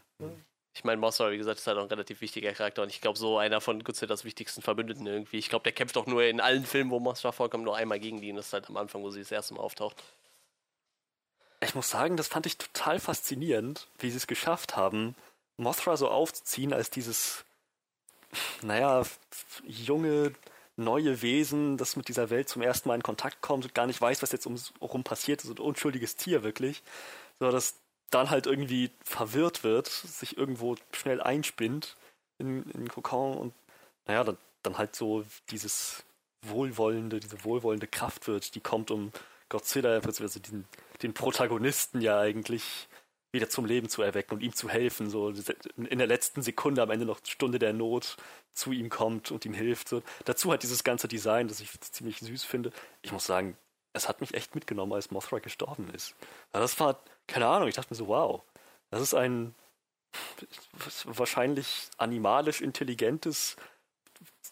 Ich 0.75 0.85
meine, 0.85 0.99
Mothra, 0.99 1.31
wie 1.31 1.37
gesagt, 1.37 1.59
ist 1.59 1.67
halt 1.67 1.77
auch 1.77 1.83
ein 1.83 1.89
relativ 1.89 2.23
wichtiger 2.23 2.53
Charakter 2.53 2.83
und 2.83 2.89
ich 2.89 3.03
glaube, 3.03 3.19
so 3.19 3.37
einer 3.37 3.61
von 3.61 3.85
Godzillas 3.85 4.25
wichtigsten 4.25 4.63
Verbündeten 4.63 5.07
irgendwie. 5.07 5.37
Ich 5.39 5.51
glaube, 5.51 5.65
der 5.65 5.73
kämpft 5.73 5.99
auch 5.99 6.07
nur 6.07 6.23
in 6.25 6.41
allen 6.41 6.65
Filmen, 6.65 6.91
wo 6.91 6.99
Mothra 7.01 7.33
vorkommt, 7.33 7.65
nur 7.65 7.77
einmal 7.77 8.01
gegen 8.01 8.23
die 8.23 8.31
und 8.31 8.37
das 8.37 8.47
ist 8.47 8.53
halt 8.55 8.71
am 8.71 8.79
Anfang, 8.79 9.03
wo 9.03 9.11
sie 9.11 9.21
das 9.21 9.31
erste 9.31 9.53
Mal 9.53 9.61
auftaucht. 9.61 10.03
Ich 11.61 11.75
muss 11.75 11.91
sagen, 11.91 12.17
das 12.17 12.27
fand 12.29 12.47
ich 12.47 12.57
total 12.57 12.99
faszinierend, 12.99 13.87
wie 13.99 14.11
sie 14.11 14.17
es 14.17 14.27
geschafft 14.27 14.75
haben, 14.77 15.15
Mothra 15.57 15.97
so 15.97 16.09
aufzuziehen 16.09 16.73
als 16.73 16.91
dieses, 16.91 17.45
naja, 18.63 19.03
junge, 19.65 20.33
neue 20.77 21.23
Wesen, 21.23 21.77
das 21.77 21.97
mit 21.97 22.09
dieser 22.09 22.31
Welt 22.31 22.49
zum 22.49 22.63
ersten 22.63 22.89
Mal 22.89 22.95
in 22.97 23.03
Kontakt 23.03 23.41
kommt 23.43 23.65
und 23.65 23.75
gar 23.75 23.87
nicht 23.87 24.01
weiß, 24.01 24.23
was 24.23 24.33
jetzt 24.33 24.49
rum 24.81 25.05
passiert, 25.05 25.41
so 25.43 25.53
ein 25.53 25.59
unschuldiges 25.59 26.17
Tier 26.17 26.43
wirklich, 26.43 26.83
so 27.39 27.51
dass 27.51 27.75
dann 28.11 28.31
halt 28.31 28.47
irgendwie 28.47 28.91
verwirrt 29.05 29.65
wird, 29.65 29.89
sich 29.89 30.37
irgendwo 30.37 30.77
schnell 30.93 31.21
einspinnt 31.21 31.97
in, 32.39 32.63
in 32.65 32.81
den 32.81 32.89
Kokon 32.89 33.37
und 33.37 33.55
naja, 34.07 34.25
dann, 34.25 34.39
dann 34.63 34.79
halt 34.79 34.97
so 34.97 35.25
dieses 35.51 36.05
wohlwollende, 36.43 37.21
diese 37.21 37.45
wohlwollende 37.45 37.87
Kraft 37.87 38.27
wird, 38.27 38.55
die 38.55 38.61
kommt, 38.61 38.91
um 38.91 39.13
Godzilla, 39.49 40.01
beziehungsweise 40.01 40.41
den, 40.41 40.65
den 41.03 41.15
Protagonisten 41.15 42.01
ja 42.01 42.19
eigentlich 42.19 42.89
wieder 43.33 43.49
zum 43.49 43.65
Leben 43.65 43.89
zu 43.89 44.03
erwecken 44.03 44.35
und 44.35 44.43
ihm 44.43 44.53
zu 44.53 44.69
helfen, 44.69 45.09
so 45.09 45.31
in 45.31 45.99
der 45.99 46.07
letzten 46.07 46.43
Sekunde 46.43 46.83
am 46.83 46.91
Ende 46.91 47.07
noch 47.07 47.21
Stunde 47.27 47.59
der 47.59 47.73
Not 47.73 48.17
zu 48.53 48.73
ihm 48.73 48.91
kommt 48.91 49.31
und 49.31 49.45
ihm 49.47 49.55
hilft. 49.55 49.89
So. 49.89 50.03
Dazu 50.27 50.53
hat 50.53 50.63
dieses 50.63 50.85
ganze 50.85 51.09
Design, 51.09 51.49
das 51.49 51.61
ich 51.61 51.81
ziemlich 51.81 52.19
süß 52.19 52.45
finde. 52.45 52.73
Ich 53.01 53.13
muss 53.13 53.25
sagen, 53.25 53.57
es 53.95 54.09
hat 54.09 54.21
mich 54.21 54.35
echt 54.35 54.55
mitgenommen, 54.55 54.93
als 54.93 55.11
Mothra 55.11 55.39
gestorben 55.39 55.89
ist. 55.95 56.15
Das 56.53 56.79
war, 56.79 57.03
keine 57.27 57.47
Ahnung, 57.47 57.69
ich 57.69 57.75
dachte 57.75 57.93
mir 57.93 57.97
so, 57.97 58.09
wow, 58.09 58.43
das 58.91 59.01
ist 59.01 59.15
ein 59.15 59.55
wahrscheinlich 61.05 61.89
animalisch 61.97 62.61
intelligentes, 62.61 63.57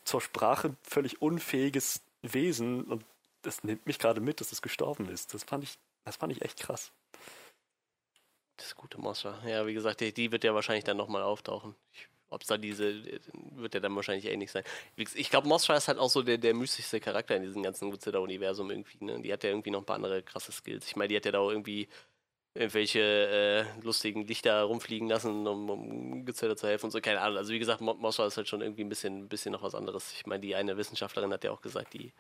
zur 0.05 0.21
Sprache 0.21 0.75
völlig 0.83 1.21
unfähiges 1.21 2.01
Wesen 2.23 2.85
und 2.85 3.05
das 3.43 3.65
nimmt 3.65 3.87
mich 3.87 3.99
gerade 3.99 4.21
mit, 4.21 4.41
dass 4.41 4.53
es 4.53 4.63
gestorben 4.63 5.09
ist. 5.09 5.35
Das 5.35 5.45
fand 5.45 5.65
ich, 5.65 5.79
das 6.05 6.17
fand 6.17 6.33
ich 6.33 6.43
echt 6.43 6.61
krass. 6.61 6.93
Das 8.61 8.75
gute 8.75 9.01
Mothra. 9.01 9.41
Ja, 9.47 9.67
wie 9.67 9.73
gesagt, 9.73 10.01
die, 10.03 10.13
die 10.13 10.31
wird 10.31 10.45
ja 10.45 10.55
wahrscheinlich 10.55 10.85
dann 10.85 10.99
nochmal 10.99 11.23
auftauchen. 11.23 11.75
Ob 12.29 12.43
es 12.43 12.47
da 12.47 12.59
diese, 12.59 13.03
wird 13.57 13.75
ja 13.75 13.81
dann 13.81 13.97
wahrscheinlich 13.97 14.27
ähnlich 14.27 14.51
sein. 14.53 14.65
Wie 14.97 15.05
gesagt, 15.05 15.19
Ich 15.19 15.31
glaube, 15.31 15.49
Mothra 15.49 15.77
ist 15.77 15.89
halt 15.89 15.99
auch 15.99 16.11
so 16.11 16.23
der, 16.23 16.37
der 16.37 16.55
mystischste 16.55 17.01
Charakter 17.01 17.35
in 17.37 17.43
diesem 17.43 17.63
ganzen 17.63 17.91
Godzilla-Universum 17.91 18.71
irgendwie. 18.71 19.03
Ne? 19.05 19.21
Die 19.23 19.33
hat 19.33 19.43
ja 19.45 19.51
irgendwie 19.51 19.71
noch 19.71 19.81
ein 19.81 19.87
paar 19.87 19.97
andere 19.97 20.23
krasse 20.23 20.53
Skills. 20.53 20.87
Ich 20.87 20.95
meine, 20.95 21.09
die 21.09 21.17
hat 21.17 21.25
ja 21.25 21.33
da 21.33 21.39
auch 21.39 21.51
irgendwie 21.51 21.89
irgendwelche 22.55 23.01
äh, 23.01 23.81
lustigen 23.83 24.27
Lichter 24.27 24.63
rumfliegen 24.65 25.09
lassen, 25.09 25.47
um, 25.47 25.71
um 25.71 26.27
Godzilla 26.27 26.55
zu 26.55 26.69
helfen 26.69 26.87
und 26.87 26.91
so. 26.91 27.01
Keine 27.01 27.21
Ahnung. 27.23 27.39
Also 27.39 27.53
wie 27.53 27.59
gesagt, 27.59 27.81
Mo- 27.81 27.95
Mothra 27.95 28.27
ist 28.27 28.37
halt 28.37 28.49
schon 28.49 28.61
irgendwie 28.61 28.85
ein 28.85 28.89
bisschen, 28.91 29.21
ein 29.25 29.29
bisschen 29.29 29.53
noch 29.53 29.63
was 29.63 29.75
anderes. 29.75 30.13
Ich 30.13 30.27
meine, 30.27 30.41
die 30.41 30.55
eine 30.55 30.77
Wissenschaftlerin 30.77 31.33
hat 31.33 31.45
ja 31.45 31.51
auch 31.51 31.63
gesagt, 31.63 31.95
die 31.95 32.13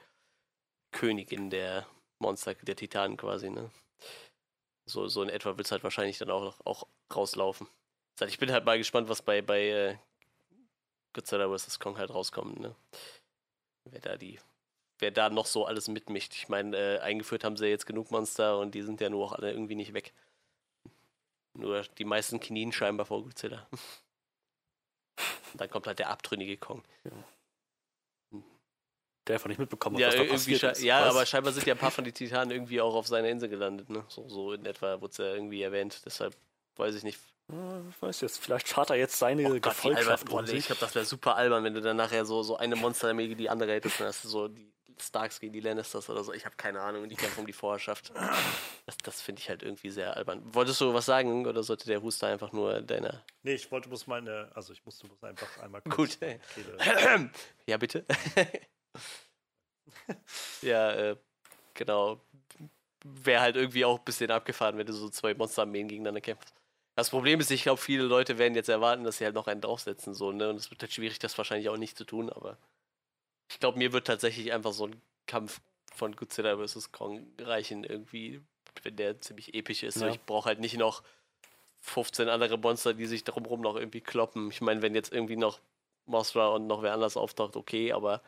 Königin 0.93 1.51
der 1.51 1.87
Monster, 2.19 2.55
der 2.55 2.77
Titanen 2.77 3.17
quasi, 3.17 3.51
ne? 3.51 3.71
So, 4.91 5.09
so 5.09 5.23
in 5.23 5.29
etwa 5.29 5.57
wird 5.57 5.67
es 5.67 5.73
halt 5.73 5.85
wahrscheinlich 5.85 6.19
dann 6.19 6.31
auch, 6.31 6.55
auch 6.65 6.87
rauslaufen. 7.15 7.69
Ich 8.27 8.39
bin 8.39 8.53
halt 8.53 8.65
mal 8.65 8.77
gespannt, 8.77 9.09
was 9.09 9.23
bei, 9.23 9.41
bei 9.41 9.69
äh, 9.69 9.97
Godzilla 11.13 11.49
vs. 11.49 11.79
Kong 11.79 11.97
halt 11.97 12.11
rauskommt, 12.11 12.61
ne? 12.61 12.75
Wer 13.85 14.01
da 14.01 14.17
die, 14.17 14.39
wer 14.99 15.11
da 15.11 15.31
noch 15.31 15.47
so 15.47 15.65
alles 15.65 15.89
mitmischt. 15.89 16.35
Ich 16.35 16.49
meine, 16.49 16.77
äh, 16.77 16.99
eingeführt 16.99 17.45
haben 17.45 17.57
sie 17.57 17.67
jetzt 17.67 17.87
genug 17.87 18.11
Monster 18.11 18.59
und 18.59 18.75
die 18.75 18.83
sind 18.83 19.01
ja 19.01 19.09
nur 19.09 19.25
auch 19.25 19.33
alle 19.33 19.53
irgendwie 19.53 19.75
nicht 19.75 19.95
weg. 19.95 20.13
Nur 21.55 21.83
die 21.83 22.05
meisten 22.05 22.41
knien 22.41 22.73
scheinbar 22.73 23.07
vor 23.07 23.23
Godzilla. 23.23 23.67
Dann 25.55 25.71
kommt 25.71 25.87
halt 25.87 25.99
der 25.99 26.11
abtrünnige 26.11 26.57
Kong. 26.57 26.85
Der 29.27 29.35
einfach 29.37 29.49
nicht 29.49 29.59
mitbekommen 29.59 29.97
hat, 29.97 30.01
Ja, 30.01 30.09
was 30.09 30.15
da 30.17 30.25
passiert 30.25 30.63
ist. 30.63 30.83
ja 30.83 31.03
Was? 31.07 31.15
aber 31.15 31.27
scheinbar 31.27 31.53
sind 31.53 31.67
ja 31.67 31.75
ein 31.75 31.79
paar 31.79 31.91
von 31.91 32.05
den 32.05 32.15
Titanen 32.15 32.51
irgendwie 32.51 32.81
auch 32.81 32.95
auf 32.95 33.07
seiner 33.07 33.29
Insel 33.29 33.49
gelandet, 33.49 33.91
ne? 33.91 34.05
So, 34.09 34.29
so 34.29 34.53
in 34.53 34.65
etwa 34.65 35.01
wurde 35.01 35.11
es 35.13 35.19
ja 35.19 35.27
irgendwie 35.35 35.63
erwähnt. 35.63 36.01
Deshalb 36.07 36.35
weiß 36.77 36.95
ich 36.95 37.03
nicht. 37.03 37.19
Ich 37.91 38.01
weiß 38.03 38.21
jetzt, 38.23 38.39
vielleicht 38.39 38.69
schart 38.69 38.91
er 38.91 38.97
jetzt 38.97 39.19
seine 39.19 39.43
Oh 39.47 39.51
Gott. 39.51 39.63
Gefolgschaft 39.63 40.31
um 40.31 40.37
nee, 40.45 40.45
ich 40.45 40.51
sich. 40.51 40.67
glaube, 40.67 40.81
das 40.81 40.95
wäre 40.95 41.05
super 41.05 41.35
albern, 41.37 41.65
wenn 41.65 41.75
du 41.75 41.81
dann 41.81 41.97
nachher 41.97 42.25
so, 42.25 42.43
so 42.45 42.57
eine 42.57 42.77
Monsterarmee 42.77 43.27
gegen 43.27 43.39
die 43.39 43.51
andere 43.51 43.73
hättest. 43.73 43.99
Dann 44.01 44.07
hast 44.07 44.25
du 44.25 44.29
so 44.29 44.47
die 44.49 44.71
Starks 45.01 45.41
gegen 45.41 45.53
die 45.53 45.61
Lannisters 45.61 46.09
oder 46.11 46.23
so. 46.23 46.33
Ich 46.33 46.45
habe 46.45 46.55
keine 46.57 46.81
Ahnung. 46.81 47.09
Die 47.09 47.17
kämpfen 47.17 47.41
um 47.41 47.47
die 47.47 47.53
Vorherrschaft. 47.53 48.13
Das, 48.87 48.97
das 48.99 49.21
finde 49.21 49.41
ich 49.41 49.49
halt 49.49 49.63
irgendwie 49.65 49.91
sehr 49.91 50.17
albern. 50.17 50.43
Wolltest 50.55 50.81
du 50.81 50.95
was 50.95 51.07
sagen 51.07 51.47
oder 51.47 51.63
sollte 51.65 51.87
der 51.87 52.03
Huster 52.03 52.29
einfach 52.29 52.53
nur 52.53 52.83
deiner. 52.83 53.25
Nee, 53.43 53.55
ich 53.55 53.71
wollte 53.73 53.89
bloß 53.89 54.07
meine, 54.07 54.51
also 54.55 54.73
ich 54.73 54.85
musste 54.85 55.07
bloß 55.09 55.25
einfach 55.25 55.59
einmal 55.61 55.81
Gut, 55.83 56.19
ey. 56.21 56.39
Ja, 57.67 57.77
bitte. 57.79 58.05
ja, 60.63 60.93
äh, 60.93 61.17
genau. 61.75 62.21
Wäre 63.05 63.41
halt 63.41 63.57
irgendwie 63.57 63.85
auch 63.85 63.99
ein 63.99 64.05
bisschen 64.05 64.31
abgefahren, 64.31 64.77
wenn 64.77 64.87
du 64.87 64.93
so 64.93 65.09
zwei 65.09 65.35
Monsterarmeen 65.35 65.89
gegeneinander 65.89 66.21
kämpfst. 66.21 66.55
Das 66.97 67.11
Problem 67.11 67.41
ist, 67.41 67.51
ich 67.51 67.63
glaube, 67.63 67.81
viele 67.81 68.03
Leute 68.03 68.37
werden 68.37 68.55
jetzt 68.55 68.69
erwarten, 68.69 69.05
dass 69.05 69.19
sie 69.19 69.25
halt 69.25 69.35
noch 69.35 69.47
einen 69.47 69.63
draufsetzen, 69.63 70.13
so, 70.13 70.33
ne? 70.33 70.51
Und 70.51 70.57
es 70.57 70.71
wird 70.71 70.83
halt 70.83 70.93
schwierig, 70.93 71.19
das 71.19 71.39
wahrscheinlich 71.39 71.71
auch 71.71 71.79
nicht 71.79 71.97
zu 71.97 72.05
tun, 72.05 72.29
aber 72.29 72.59
ich 73.51 73.59
glaube, 73.59 73.79
mir 73.79 73.93
wird 73.93 74.07
tatsächlich 74.07 74.53
einfach 74.53 74.73
so 74.73 74.87
ein 74.87 75.01
Kampf 75.27 75.61
von 75.95 76.15
Godzilla 76.15 76.57
vs. 76.57 76.93
Kong 76.93 77.27
reichen, 77.39 77.85
irgendwie, 77.85 78.41
wenn 78.83 78.97
der 78.97 79.21
ziemlich 79.21 79.55
episch 79.55 79.83
ist. 79.83 80.01
Ja. 80.01 80.09
ich 80.09 80.21
brauche 80.21 80.47
halt 80.47 80.61
nicht 80.61 80.77
noch 80.77 81.03
15 81.81 82.29
andere 82.29 82.59
Monster, 82.59 82.95
die 82.95 83.07
sich 83.07 83.25
drumherum 83.25 83.61
noch 83.61 83.77
irgendwie 83.77 84.01
kloppen. 84.01 84.51
Ich 84.51 84.61
meine, 84.61 84.83
wenn 84.83 84.95
jetzt 84.95 85.13
irgendwie 85.13 85.37
noch 85.37 85.61
Mothra 86.07 86.49
und 86.49 86.67
noch 86.67 86.83
wer 86.83 86.93
anders 86.93 87.17
auftaucht, 87.17 87.57
okay, 87.57 87.93
aber 87.93 88.23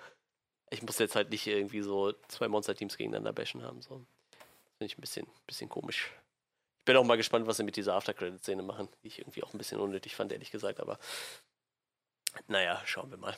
ich 0.72 0.82
muss 0.82 0.98
jetzt 0.98 1.14
halt 1.14 1.30
nicht 1.30 1.46
irgendwie 1.46 1.82
so 1.82 2.12
zwei 2.28 2.48
Monster-Teams 2.48 2.96
gegeneinander 2.96 3.32
bashen 3.32 3.62
haben. 3.62 3.82
So. 3.82 3.96
Finde 4.78 4.86
ich 4.86 4.96
ein 4.96 5.00
bisschen, 5.00 5.26
bisschen 5.46 5.68
komisch. 5.68 6.10
Ich 6.80 6.84
bin 6.86 6.96
auch 6.96 7.04
mal 7.04 7.16
gespannt, 7.16 7.46
was 7.46 7.58
sie 7.58 7.62
mit 7.62 7.76
dieser 7.76 7.94
After-Credit-Szene 7.94 8.62
machen, 8.62 8.88
die 9.02 9.08
ich 9.08 9.18
irgendwie 9.18 9.42
auch 9.42 9.52
ein 9.52 9.58
bisschen 9.58 9.78
unnötig 9.78 10.16
fand, 10.16 10.32
ehrlich 10.32 10.50
gesagt, 10.50 10.80
aber 10.80 10.98
naja, 12.48 12.82
schauen 12.84 13.10
wir 13.10 13.18
mal. 13.18 13.36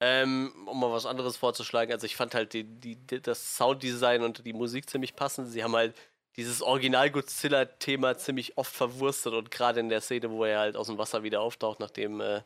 Ähm, 0.00 0.52
um 0.66 0.78
mal 0.78 0.92
was 0.92 1.06
anderes 1.06 1.36
vorzuschlagen, 1.36 1.92
also 1.92 2.04
ich 2.04 2.14
fand 2.14 2.34
halt 2.34 2.52
die, 2.52 2.64
die, 2.64 3.22
das 3.22 3.56
Sounddesign 3.56 4.22
und 4.22 4.44
die 4.44 4.52
Musik 4.52 4.88
ziemlich 4.88 5.16
passend. 5.16 5.48
Sie 5.48 5.64
haben 5.64 5.74
halt 5.74 5.96
dieses 6.36 6.62
Original-Godzilla-Thema 6.62 8.18
ziemlich 8.18 8.58
oft 8.58 8.74
verwurstet 8.74 9.32
und 9.32 9.50
gerade 9.50 9.80
in 9.80 9.88
der 9.88 10.02
Szene, 10.02 10.30
wo 10.30 10.44
er 10.44 10.58
halt 10.58 10.76
aus 10.76 10.88
dem 10.88 10.98
Wasser 10.98 11.22
wieder 11.22 11.40
auftaucht, 11.40 11.80
nachdem, 11.80 12.20
äh, 12.20 12.42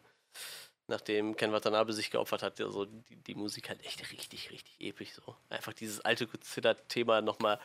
nachdem 0.89 1.37
Ken 1.37 1.53
Watanabe 1.53 1.93
sich 1.93 2.11
geopfert 2.11 2.43
hat, 2.43 2.61
also 2.61 2.87
die, 2.87 3.17
die 3.17 3.35
Musik 3.35 3.69
halt 3.69 3.85
echt 3.85 4.11
richtig, 4.11 4.51
richtig 4.51 4.81
episch 4.81 5.13
so. 5.13 5.37
Einfach 5.49 5.73
dieses 5.73 6.01
alte 6.01 6.27
Godzilla-Thema 6.27 7.21
nochmal 7.21 7.61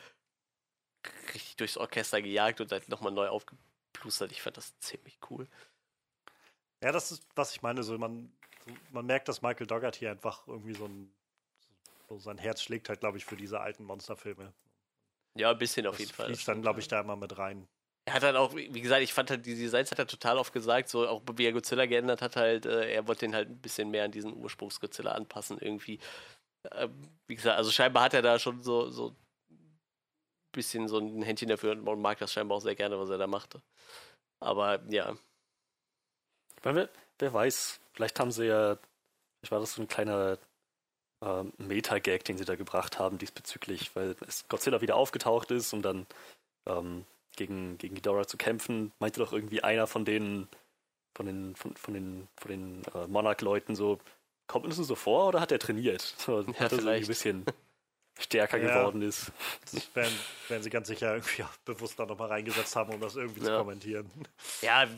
richtig 1.32 1.56
durchs 1.56 1.76
Orchester 1.76 2.22
gejagt 2.22 2.60
und 2.60 2.70
halt 2.70 2.88
nochmal 2.88 3.12
neu 3.12 3.28
aufgeplustert. 3.28 4.30
Ich 4.30 4.42
fand 4.42 4.56
das 4.56 4.78
ziemlich 4.78 5.18
cool. 5.30 5.48
Ja, 6.82 6.92
das 6.92 7.12
ist, 7.12 7.26
was 7.34 7.52
ich 7.52 7.62
meine. 7.62 7.82
So, 7.82 7.96
man, 7.98 8.32
man 8.90 9.06
merkt, 9.06 9.28
dass 9.28 9.42
Michael 9.42 9.66
Dougherty 9.66 10.06
einfach 10.06 10.46
irgendwie 10.46 10.74
so 10.74 10.84
ein, 10.84 11.12
so 12.08 12.18
sein 12.18 12.38
Herz 12.38 12.62
schlägt 12.62 12.88
halt, 12.88 13.00
glaube 13.00 13.18
ich, 13.18 13.24
für 13.24 13.36
diese 13.36 13.60
alten 13.60 13.84
Monsterfilme. 13.84 14.52
Ja, 15.34 15.50
ein 15.50 15.58
bisschen 15.58 15.86
auf 15.86 15.94
das 15.94 16.00
jeden 16.00 16.12
Fall. 16.12 16.26
fließt 16.26 16.46
dann, 16.46 16.62
glaube 16.62 16.80
ich, 16.80 16.88
da 16.88 17.00
immer 17.00 17.16
mit 17.16 17.36
rein. 17.38 17.66
Er 18.06 18.14
hat 18.14 18.22
halt 18.22 18.36
auch, 18.36 18.54
wie 18.54 18.80
gesagt, 18.80 19.02
ich 19.02 19.14
fand 19.14 19.30
halt, 19.30 19.46
die 19.46 19.54
Designs 19.54 19.90
hat 19.90 19.98
er 19.98 20.06
total 20.06 20.36
oft 20.36 20.52
gesagt, 20.52 20.90
so 20.90 21.08
auch 21.08 21.22
wie 21.36 21.46
er 21.46 21.52
Godzilla 21.52 21.86
geändert 21.86 22.20
hat, 22.20 22.36
halt, 22.36 22.66
äh, 22.66 22.92
er 22.92 23.06
wollte 23.08 23.20
den 23.26 23.34
halt 23.34 23.48
ein 23.48 23.60
bisschen 23.60 23.90
mehr 23.90 24.04
an 24.04 24.10
diesen 24.10 24.34
Ursprungs-Godzilla 24.36 25.12
anpassen, 25.12 25.58
irgendwie. 25.58 25.98
Äh, 26.70 26.88
wie 27.26 27.34
gesagt, 27.34 27.56
also 27.56 27.70
scheinbar 27.70 28.04
hat 28.04 28.14
er 28.14 28.22
da 28.22 28.38
schon 28.38 28.62
so, 28.62 28.90
so 28.90 29.10
ein 29.10 29.16
bisschen 30.52 30.88
so 30.88 30.98
ein 30.98 31.22
Händchen 31.22 31.48
dafür 31.48 31.72
und 31.72 32.02
mag 32.02 32.18
das 32.18 32.32
scheinbar 32.32 32.58
auch 32.58 32.62
sehr 32.62 32.74
gerne, 32.74 32.98
was 32.98 33.08
er 33.08 33.18
da 33.18 33.26
machte. 33.26 33.62
Aber 34.40 34.82
ja, 34.90 35.16
wer, 36.62 36.88
wer 37.18 37.32
weiß, 37.32 37.80
vielleicht 37.92 38.20
haben 38.20 38.32
sie 38.32 38.46
ja, 38.46 38.76
vielleicht 39.38 39.52
war 39.52 39.60
das 39.60 39.74
so 39.74 39.82
ein 39.82 39.88
kleiner 39.88 40.38
ähm, 41.22 41.52
Meta-Gag, 41.58 42.24
den 42.24 42.38
sie 42.38 42.44
da 42.44 42.56
gebracht 42.56 42.98
haben 42.98 43.18
diesbezüglich, 43.18 43.94
weil 43.96 44.16
Godzilla 44.48 44.80
wieder 44.80 44.96
aufgetaucht 44.96 45.50
ist, 45.50 45.72
um 45.72 45.82
dann 45.82 46.06
ähm, 46.66 47.06
gegen, 47.36 47.78
gegen 47.78 47.94
Ghidorah 47.94 48.26
zu 48.26 48.36
kämpfen, 48.36 48.92
meinte 48.98 49.20
doch 49.20 49.32
irgendwie 49.32 49.62
einer 49.62 49.86
von 49.86 50.04
denen, 50.04 50.48
von 51.14 51.26
den, 51.26 51.56
von, 51.56 51.76
von 51.76 51.94
den, 51.94 52.28
von 52.36 52.50
den 52.50 52.82
äh, 52.94 53.06
Monarch-Leuten 53.06 53.74
so, 53.76 53.98
kommt 54.46 54.64
uns 54.66 54.76
das 54.76 54.86
so 54.86 54.94
vor 54.94 55.28
oder 55.28 55.40
hat 55.40 55.52
er 55.52 55.58
trainiert? 55.58 56.00
So, 56.18 56.42
Ja, 56.42 56.52
dass 56.52 56.60
er 56.60 56.68
so 56.70 56.76
ein 56.76 56.80
vielleicht. 56.80 57.08
bisschen 57.08 57.46
stärker 58.18 58.58
Ja. 58.58 58.68
geworden 58.68 59.02
ist. 59.02 59.32
Das 59.72 59.94
werden, 59.94 60.18
werden 60.48 60.62
sie 60.62 60.70
ganz 60.70 60.88
sicher 60.88 61.14
irgendwie 61.14 61.42
auch 61.42 61.56
bewusst 61.64 61.98
da 61.98 62.06
nochmal 62.06 62.28
reingesetzt 62.28 62.76
haben, 62.76 62.92
um 62.94 63.00
das 63.00 63.16
irgendwie 63.16 63.40
zu 63.40 63.50
Ja. 63.50 63.58
kommentieren. 63.58 64.10
ja, 64.62 64.88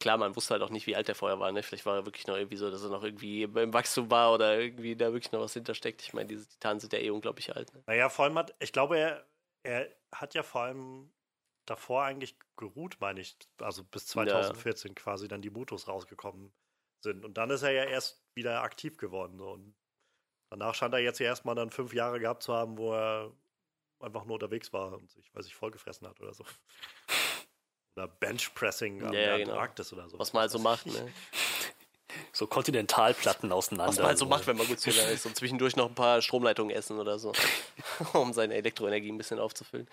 klar, 0.00 0.18
man 0.18 0.34
wusste 0.36 0.54
halt 0.54 0.62
auch 0.62 0.70
nicht, 0.70 0.86
wie 0.86 0.96
alt 0.96 1.08
er 1.08 1.14
vorher 1.14 1.38
war, 1.38 1.50
ne? 1.52 1.62
Vielleicht 1.62 1.86
war 1.86 1.96
er 1.96 2.04
wirklich 2.04 2.26
noch 2.26 2.36
irgendwie 2.36 2.56
so, 2.56 2.70
dass 2.70 2.82
er 2.82 2.90
noch 2.90 3.02
irgendwie 3.02 3.42
im 3.42 3.72
Wachstum 3.72 4.10
war 4.10 4.32
oder 4.34 4.58
irgendwie 4.58 4.96
da 4.96 5.12
wirklich 5.12 5.32
noch 5.32 5.40
was 5.40 5.54
hintersteckt. 5.54 6.02
Ich 6.02 6.12
meine, 6.12 6.28
diese 6.28 6.46
Titanen 6.48 6.80
sind 6.80 6.92
ja 6.92 6.98
eh 6.98 7.10
unglaublich 7.10 7.54
alt, 7.54 7.72
ne? 7.72 7.82
Naja, 7.86 8.08
vor 8.08 8.24
allem 8.26 8.36
hat, 8.38 8.54
ich 8.58 8.72
glaube, 8.72 8.98
er, 8.98 9.24
er 9.62 9.88
hat 10.14 10.34
ja 10.34 10.42
vor 10.42 10.62
allem 10.62 11.10
davor 11.66 12.04
eigentlich 12.04 12.36
geruht, 12.56 12.96
meine 13.00 13.20
ich, 13.20 13.36
also 13.60 13.84
bis 13.84 14.06
2014 14.06 14.94
quasi 14.94 15.28
dann 15.28 15.42
die 15.42 15.50
Mutos 15.50 15.88
rausgekommen 15.88 16.52
sind. 17.02 17.24
Und 17.24 17.36
dann 17.36 17.50
ist 17.50 17.62
er 17.62 17.72
ja 17.72 17.84
erst 17.84 18.22
wieder 18.34 18.62
aktiv 18.62 18.96
geworden. 18.96 19.38
So. 19.38 19.50
Und 19.50 19.74
danach 20.50 20.74
scheint 20.74 20.94
er 20.94 21.00
jetzt 21.00 21.18
ja 21.18 21.26
erstmal 21.26 21.54
dann 21.54 21.70
fünf 21.70 21.92
Jahre 21.92 22.20
gehabt 22.20 22.42
zu 22.42 22.54
haben, 22.54 22.78
wo 22.78 22.94
er 22.94 23.32
einfach 24.00 24.24
nur 24.24 24.34
unterwegs 24.34 24.72
war 24.72 24.92
und 24.92 25.10
sich, 25.10 25.34
weiß 25.34 25.46
ich, 25.46 25.54
vollgefressen 25.54 26.06
hat 26.06 26.20
oder 26.20 26.34
so. 26.34 26.44
Oder 27.96 28.08
Benchpressing 28.08 29.02
am 29.02 29.12
Ja, 29.12 29.20
ja, 29.20 29.36
genau. 29.38 29.52
Antarktis 29.52 29.92
oder 29.92 30.08
so. 30.08 30.18
Was 30.18 30.32
man 30.32 30.42
halt 30.42 30.50
so 30.50 30.58
macht, 30.58 30.86
ne? 30.86 31.12
So 32.32 32.46
Kontinentalplatten 32.46 33.50
auseinander. 33.52 33.88
Was 33.88 33.98
man 33.98 34.06
halt 34.08 34.18
so 34.18 34.26
macht, 34.26 34.46
wenn 34.46 34.56
man 34.56 34.66
Godzilla 34.66 35.02
ist 35.08 35.24
und 35.24 35.36
zwischendurch 35.36 35.76
noch 35.76 35.88
ein 35.88 35.94
paar 35.94 36.20
Stromleitungen 36.20 36.74
essen 36.74 36.98
oder 36.98 37.18
so, 37.18 37.32
um 38.12 38.32
seine 38.34 38.54
Elektroenergie 38.54 39.10
ein 39.10 39.18
bisschen 39.18 39.38
aufzufüllen. 39.38 39.88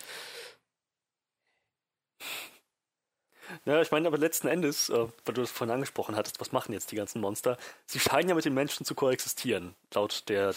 Ja, 3.65 3.81
ich 3.81 3.91
meine, 3.91 4.07
aber 4.07 4.17
letzten 4.17 4.47
Endes, 4.47 4.89
äh, 4.89 4.93
weil 4.97 5.33
du 5.33 5.41
das 5.41 5.51
vorhin 5.51 5.73
angesprochen 5.73 6.15
hattest, 6.15 6.39
was 6.39 6.51
machen 6.51 6.73
jetzt 6.73 6.91
die 6.91 6.95
ganzen 6.95 7.21
Monster? 7.21 7.57
Sie 7.85 7.99
scheinen 7.99 8.29
ja 8.29 8.35
mit 8.35 8.45
den 8.45 8.53
Menschen 8.53 8.85
zu 8.85 8.95
koexistieren, 8.95 9.75
laut 9.93 10.23
der 10.29 10.53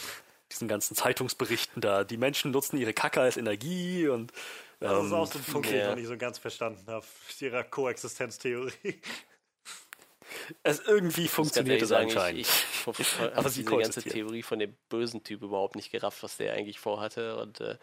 diesen 0.53 0.69
ganzen 0.69 0.95
Zeitungsberichten 0.95 1.81
da. 1.81 2.05
Die 2.05 2.17
Menschen 2.17 2.51
nutzen 2.51 2.77
ihre 2.79 2.93
Kacke 2.93 3.21
als 3.21 3.37
Energie 3.37 4.09
und 4.09 4.33
Das 4.81 5.05
ist 5.05 5.11
ähm, 5.11 5.15
auch 5.15 5.27
so 5.27 5.39
ein 5.39 5.45
Punkt, 5.45 5.71
den 5.71 5.81
ich 5.81 5.87
noch 5.87 5.97
nicht 5.97 6.07
so 6.07 6.17
ganz 6.17 6.39
verstanden 6.39 6.85
habe. 6.87 7.05
Ihrer 7.41 7.65
Koexistenztheorie. 7.65 9.01
es 10.63 10.81
irgendwie 10.81 11.29
funktioniert 11.29 11.83
es 11.83 11.93
anscheinend. 11.93 12.43
Ich, 12.43 12.49
ich, 12.87 13.01
ich 13.01 13.19
Aber 13.21 13.37
habe 13.37 13.49
sie 13.49 13.65
diese 13.65 13.77
ganze. 13.77 14.03
Theorie 14.03 14.43
von 14.43 14.59
dem 14.59 14.77
bösen 14.89 15.25
Typ 15.25 15.43
überhaupt 15.43 15.77
nicht 15.77 15.91
gerafft, 15.91 16.23
was 16.23 16.37
der 16.37 16.53
eigentlich 16.55 16.79
vorhatte. 16.79 17.37
Und 17.37 17.61
äh, 17.61 17.77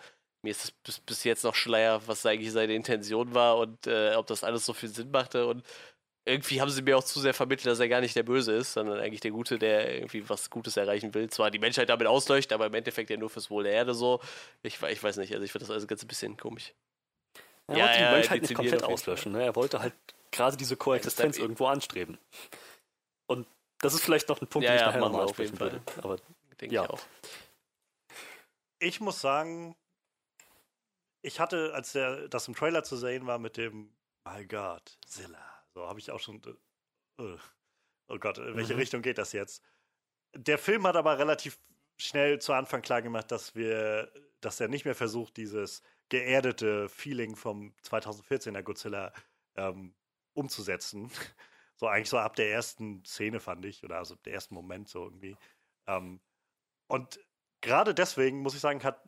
mir 0.43 0.51
ist 0.51 0.63
es 0.65 0.71
bis, 0.71 0.99
bis 0.99 1.23
jetzt 1.23 1.43
noch 1.43 1.55
Schleier, 1.55 2.01
was 2.07 2.25
eigentlich 2.25 2.51
seine 2.51 2.75
Intention 2.75 3.33
war 3.33 3.57
und 3.57 3.87
äh, 3.87 4.13
ob 4.15 4.27
das 4.27 4.43
alles 4.43 4.65
so 4.65 4.73
viel 4.73 4.89
Sinn 4.89 5.09
machte. 5.11 5.47
Und 5.47 5.65
irgendwie 6.25 6.61
haben 6.61 6.69
sie 6.69 6.81
mir 6.81 6.97
auch 6.97 7.03
zu 7.03 7.19
sehr 7.19 7.33
vermittelt, 7.33 7.67
dass 7.67 7.79
er 7.79 7.89
gar 7.89 8.01
nicht 8.01 8.15
der 8.15 8.23
Böse 8.23 8.53
ist, 8.53 8.73
sondern 8.73 8.99
eigentlich 8.99 9.21
der 9.21 9.31
Gute, 9.31 9.57
der 9.57 9.95
irgendwie 9.95 10.27
was 10.29 10.49
Gutes 10.49 10.77
erreichen 10.77 11.13
will. 11.13 11.29
Zwar 11.29 11.49
die 11.51 11.59
Menschheit 11.59 11.89
damit 11.89 12.07
ausleuchtet, 12.07 12.53
aber 12.53 12.67
im 12.67 12.73
Endeffekt 12.73 13.09
ja 13.09 13.17
nur 13.17 13.29
fürs 13.29 13.49
Wohl 13.49 13.63
der 13.63 13.73
Erde 13.73 13.93
so. 13.93 14.21
Ich, 14.61 14.81
ich 14.81 15.03
weiß 15.03 15.17
nicht, 15.17 15.33
also 15.33 15.43
ich 15.45 15.51
finde 15.51 15.63
das 15.65 15.71
alles 15.71 15.87
ganz 15.87 16.01
ein 16.03 16.07
bisschen 16.07 16.37
komisch. 16.37 16.73
Er 17.67 17.77
Ja, 17.77 17.83
wollte 17.85 17.97
die 17.97 18.03
ja, 18.03 18.11
Menschheit 18.11 18.41
nicht 18.41 18.53
komplett 18.55 18.83
auslöschen. 18.83 19.31
Ne? 19.31 19.43
Er 19.43 19.55
wollte 19.55 19.79
halt 19.79 19.93
gerade 20.31 20.57
diese 20.57 20.75
Koexistenz 20.77 21.37
Ja, 21.37 21.39
das- 21.39 21.43
irgendwo 21.43 21.67
anstreben. 21.67 22.17
Und 23.27 23.47
das 23.79 23.93
ist 23.93 24.03
vielleicht 24.03 24.27
noch 24.29 24.41
ein 24.41 24.47
Punkt, 24.47 24.65
Ja, 24.65 24.71
den 24.71 24.75
ich 24.75 24.81
ja, 24.81 24.87
nachher 24.87 24.99
machen 24.99 25.11
nochmal 25.11 25.27
ansprechen 25.27 25.59
würde. 25.59 25.81
Aber 26.01 26.17
Denke 26.59 26.75
Ja. 26.75 26.83
ich 26.83 26.89
auch. 26.89 26.99
Ich 28.79 28.99
muss 29.01 29.19
sagen, 29.21 29.75
ich 31.23 31.39
hatte, 31.39 31.73
als 31.73 31.93
der, 31.93 32.27
das 32.27 32.47
im 32.47 32.55
Trailer 32.55 32.83
zu 32.83 32.97
sehen 32.97 33.25
war 33.25 33.39
mit 33.39 33.57
dem 33.57 33.95
My 34.25 34.45
God, 34.45 34.97
Zilla, 35.07 35.65
so 35.73 35.87
habe 35.87 35.99
ich 35.99 36.11
auch 36.11 36.19
schon. 36.19 36.41
Äh, 37.19 37.23
äh, 37.23 37.37
oh 38.09 38.19
Gott, 38.19 38.37
in 38.37 38.55
welche 38.55 38.73
Mhm. 38.73 38.79
Richtung 38.79 39.01
geht 39.01 39.17
das 39.17 39.33
jetzt? 39.33 39.63
Der 40.35 40.57
Film 40.57 40.85
hat 40.87 40.95
aber 40.95 41.17
relativ 41.19 41.59
schnell 41.97 42.39
zu 42.39 42.53
Anfang 42.53 42.81
klar 42.81 43.01
gemacht, 43.01 43.31
dass 43.31 43.55
wir, 43.55 44.11
dass 44.41 44.59
er 44.59 44.67
nicht 44.67 44.85
mehr 44.85 44.95
versucht, 44.95 45.37
dieses 45.37 45.81
geerdete 46.09 46.89
Feeling 46.89 47.35
vom 47.35 47.75
2014er 47.83 48.61
Godzilla 48.63 49.13
ähm, 49.55 49.95
umzusetzen. 50.33 51.11
So 51.75 51.87
eigentlich 51.87 52.09
so 52.09 52.19
ab 52.19 52.35
der 52.35 52.51
ersten 52.51 53.03
Szene 53.03 53.39
fand 53.39 53.65
ich, 53.65 53.83
oder 53.83 53.97
also 53.97 54.15
der 54.15 54.33
ersten 54.33 54.53
Moment 54.53 54.87
so 54.89 55.05
irgendwie. 55.05 55.35
Ähm, 55.87 56.21
und 56.87 57.19
gerade 57.61 57.95
deswegen 57.95 58.39
muss 58.41 58.53
ich 58.53 58.61
sagen, 58.61 58.83
hat 58.83 59.01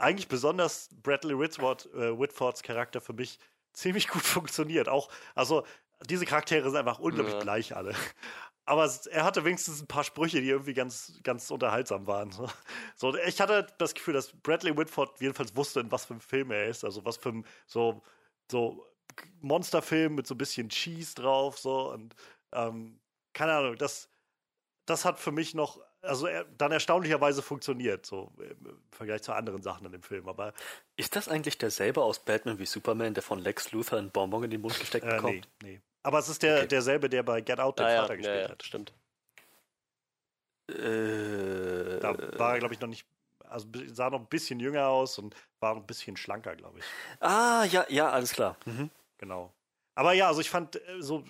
eigentlich 0.00 0.28
besonders 0.28 0.88
Bradley 1.02 1.38
Whitford, 1.38 1.86
äh, 1.94 2.18
Whitfords 2.18 2.62
Charakter 2.62 3.00
für 3.00 3.12
mich 3.12 3.38
ziemlich 3.72 4.08
gut 4.08 4.22
funktioniert. 4.24 4.88
Auch, 4.88 5.10
also 5.34 5.64
diese 6.06 6.24
Charaktere 6.26 6.68
sind 6.70 6.78
einfach 6.78 6.98
unglaublich 6.98 7.34
Ja. 7.34 7.40
gleich 7.40 7.76
alle. 7.76 7.94
Aber 8.64 8.88
er 9.10 9.24
hatte 9.24 9.44
wenigstens 9.44 9.80
ein 9.82 9.88
paar 9.88 10.04
Sprüche, 10.04 10.40
die 10.40 10.48
irgendwie 10.48 10.74
ganz, 10.74 11.18
ganz 11.24 11.50
unterhaltsam 11.50 12.06
waren. 12.06 12.30
So. 12.30 12.48
So, 12.96 13.16
ich 13.16 13.40
hatte 13.40 13.66
das 13.78 13.94
Gefühl, 13.94 14.14
dass 14.14 14.32
Bradley 14.42 14.76
Whitford 14.76 15.20
jedenfalls 15.20 15.56
wusste, 15.56 15.80
in 15.80 15.90
was 15.90 16.04
für 16.06 16.14
einem 16.14 16.20
Film 16.20 16.50
er 16.52 16.66
ist. 16.66 16.84
Also 16.84 17.04
was 17.04 17.16
für 17.16 17.30
ein 17.30 17.46
so, 17.66 18.02
so 18.50 18.86
Monsterfilm 19.40 20.14
mit 20.14 20.26
so 20.26 20.34
ein 20.34 20.38
bisschen 20.38 20.68
Cheese 20.68 21.14
drauf. 21.16 21.58
So 21.58 21.90
und 21.92 22.14
ähm, 22.52 23.00
keine 23.32 23.54
Ahnung, 23.54 23.76
das, 23.76 24.08
das 24.86 25.04
hat 25.04 25.18
für 25.20 25.32
mich 25.32 25.54
noch, 25.54 25.80
also 26.02 26.26
er, 26.26 26.44
dann 26.44 26.72
erstaunlicherweise 26.72 27.42
funktioniert, 27.42 28.06
so 28.06 28.32
im 28.38 28.80
Vergleich 28.90 29.22
zu 29.22 29.32
anderen 29.32 29.62
Sachen 29.62 29.86
in 29.86 29.92
dem 29.92 30.02
Film. 30.02 30.28
Aber 30.28 30.52
Ist 30.96 31.16
das 31.16 31.28
eigentlich 31.28 31.58
derselbe 31.58 32.02
aus 32.02 32.18
Batman 32.20 32.58
wie 32.58 32.66
Superman, 32.66 33.14
der 33.14 33.22
von 33.22 33.38
Lex 33.38 33.72
Luthor 33.72 33.98
einen 33.98 34.10
Bonbon 34.10 34.44
in 34.44 34.50
den 34.50 34.60
Mund 34.60 34.78
gesteckt 34.78 35.06
äh, 35.06 35.16
nee, 35.16 35.16
bekommt? 35.16 35.48
nee. 35.62 35.80
Aber 36.02 36.18
es 36.18 36.28
ist 36.28 36.42
der, 36.42 36.58
Okay. 36.58 36.68
derselbe, 36.68 37.08
der 37.10 37.22
bei 37.22 37.40
Get 37.42 37.60
Out 37.60 37.78
den 37.78 37.86
Ah, 37.86 37.96
Vater 37.96 38.14
ja, 38.14 38.16
gespielt 38.16 38.44
ja, 38.44 38.48
hat. 38.48 38.62
stimmt. 38.62 38.92
Äh, 40.68 41.98
Da 42.00 42.16
war 42.38 42.54
er, 42.54 42.58
glaube 42.60 42.74
ich, 42.74 42.80
noch 42.80 42.88
nicht, 42.88 43.06
also 43.48 43.66
sah 43.86 44.10
noch 44.10 44.20
ein 44.20 44.26
bisschen 44.26 44.60
jünger 44.60 44.86
aus 44.88 45.18
und 45.18 45.34
war 45.58 45.74
noch 45.74 45.82
ein 45.82 45.86
bisschen 45.86 46.16
schlanker, 46.16 46.54
glaube 46.56 46.78
ich. 46.78 46.84
ah, 47.20 47.64
ja, 47.64 47.84
ja, 47.88 48.10
alles 48.10 48.32
klar. 48.32 48.56
Mhm. 48.64 48.90
Genau. 49.18 49.52
Aber 49.94 50.12
ja, 50.14 50.28
also 50.28 50.40
ich 50.40 50.48
fand 50.48 50.76
äh, 50.76 51.00
so, 51.02 51.24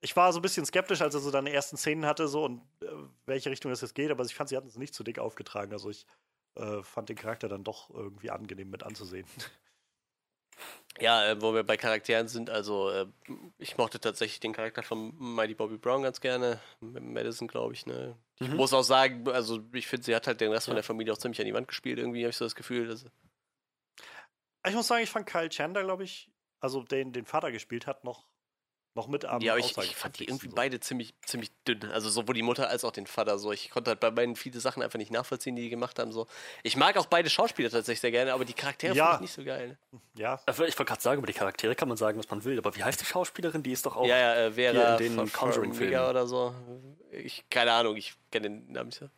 ich 0.00 0.14
war 0.16 0.32
so 0.32 0.38
ein 0.38 0.42
bisschen 0.42 0.64
skeptisch, 0.64 1.00
als 1.02 1.14
er 1.14 1.20
so 1.20 1.30
seine 1.30 1.52
ersten 1.52 1.76
Szenen 1.76 2.06
hatte, 2.06 2.28
so 2.28 2.44
und 2.44 2.60
äh, 2.82 2.86
welche 3.26 3.50
Richtung 3.50 3.70
das 3.70 3.80
jetzt 3.80 3.94
geht, 3.94 4.10
aber 4.10 4.24
ich 4.24 4.34
fand, 4.34 4.48
sie 4.48 4.56
hatten 4.56 4.68
es 4.68 4.76
nicht 4.76 4.94
zu 4.94 5.02
dick 5.04 5.18
aufgetragen. 5.18 5.72
Also 5.72 5.90
ich 5.90 6.06
äh, 6.56 6.82
fand 6.82 7.08
den 7.08 7.16
Charakter 7.16 7.48
dann 7.48 7.64
doch 7.64 7.90
irgendwie 7.90 8.30
angenehm 8.30 8.70
mit 8.70 8.82
anzusehen. 8.82 9.26
Ja, 11.00 11.24
äh, 11.30 11.40
wo 11.40 11.54
wir 11.54 11.62
bei 11.62 11.76
Charakteren 11.76 12.26
sind, 12.26 12.50
also 12.50 12.90
äh, 12.90 13.06
ich 13.58 13.76
mochte 13.78 14.00
tatsächlich 14.00 14.40
den 14.40 14.52
Charakter 14.52 14.82
von 14.82 15.14
Mighty 15.16 15.54
Bobby 15.54 15.76
Brown 15.78 16.02
ganz 16.02 16.20
gerne. 16.20 16.58
mit 16.80 17.04
Madison, 17.04 17.46
glaube 17.46 17.74
ich, 17.74 17.86
ne? 17.86 18.16
Ich 18.40 18.48
Mhm. 18.48 18.56
muss 18.56 18.72
auch 18.72 18.82
sagen, 18.82 19.28
also 19.28 19.60
ich 19.72 19.86
finde, 19.86 20.04
sie 20.06 20.16
hat 20.16 20.26
halt 20.26 20.40
den 20.40 20.50
Rest 20.50 20.64
von 20.66 20.72
Ja. 20.72 20.76
der 20.78 20.82
Familie 20.84 21.12
auch 21.12 21.18
ziemlich 21.18 21.38
an 21.40 21.46
die 21.46 21.54
Wand 21.54 21.68
gespielt, 21.68 21.98
irgendwie 22.00 22.22
habe 22.22 22.30
ich 22.30 22.36
so 22.36 22.44
das 22.44 22.56
Gefühl. 22.56 22.88
Dass, 22.88 23.04
Ich 24.66 24.74
muss 24.74 24.88
sagen, 24.88 25.04
ich 25.04 25.10
fand 25.10 25.26
Kyle 25.26 25.48
Chandler, 25.48 25.84
glaube 25.84 26.02
ich, 26.02 26.32
also 26.58 26.82
den 26.82 27.12
den 27.12 27.26
Vater 27.26 27.52
gespielt 27.52 27.86
hat, 27.86 28.02
noch, 28.02 28.26
noch 28.98 29.08
mit 29.08 29.24
am 29.24 29.40
ja, 29.40 29.52
aber 29.52 29.60
ich, 29.60 29.76
ich 29.78 29.96
fand 29.96 30.18
die 30.18 30.24
irgendwie 30.24 30.48
so. 30.48 30.54
beide 30.54 30.80
ziemlich, 30.80 31.14
ziemlich 31.24 31.50
dünn. 31.66 31.84
Also 31.92 32.10
sowohl 32.10 32.34
die 32.34 32.42
Mutter 32.42 32.68
als 32.68 32.84
auch 32.84 32.90
den 32.90 33.06
Vater. 33.06 33.38
So. 33.38 33.52
Ich 33.52 33.70
konnte 33.70 33.90
halt 33.92 34.00
bei 34.00 34.10
beiden 34.10 34.34
viele 34.36 34.58
Sachen 34.60 34.82
einfach 34.82 34.98
nicht 34.98 35.10
nachvollziehen, 35.12 35.54
die 35.56 35.62
die 35.62 35.70
gemacht 35.70 35.98
haben. 35.98 36.10
So. 36.12 36.26
Ich 36.62 36.76
mag 36.76 36.96
auch 36.96 37.06
beide 37.06 37.30
Schauspieler 37.30 37.70
tatsächlich 37.70 38.00
sehr 38.00 38.10
gerne, 38.10 38.32
aber 38.32 38.44
die 38.44 38.52
Charaktere 38.54 38.94
Ja. 38.94 39.12
finde 39.12 39.16
ich 39.16 39.20
nicht 39.22 39.34
so 39.34 39.44
geil. 39.44 39.78
Ja, 40.14 40.40
Also 40.46 40.64
Ich 40.64 40.78
wollte 40.78 40.88
gerade 40.90 41.00
sagen, 41.02 41.18
über 41.18 41.26
die 41.26 41.32
Charaktere 41.32 41.74
kann 41.74 41.88
man 41.88 41.96
sagen, 41.96 42.18
was 42.18 42.28
man 42.28 42.44
will, 42.44 42.58
aber 42.58 42.74
wie 42.74 42.82
heißt 42.82 43.00
die 43.00 43.04
Schauspielerin? 43.06 43.62
Die 43.62 43.72
ist 43.72 43.86
doch 43.86 43.96
auch. 43.96 44.06
ja, 44.06 44.18
ja, 44.18 44.34
äh, 44.34 44.52
Vera 44.52 44.72
hier 44.72 44.90
in 44.92 44.98
den 44.98 45.14
von 45.14 45.32
Conjuring-Filmen. 45.32 46.10
Oder 46.10 46.26
so. 46.26 46.54
Ich, 47.12 47.44
keine 47.48 47.72
Ahnung, 47.72 47.96
ich 47.96 48.14
kenne 48.30 48.48
den 48.50 48.72
Namen 48.72 48.88
nicht 48.88 48.98
so. 48.98 49.08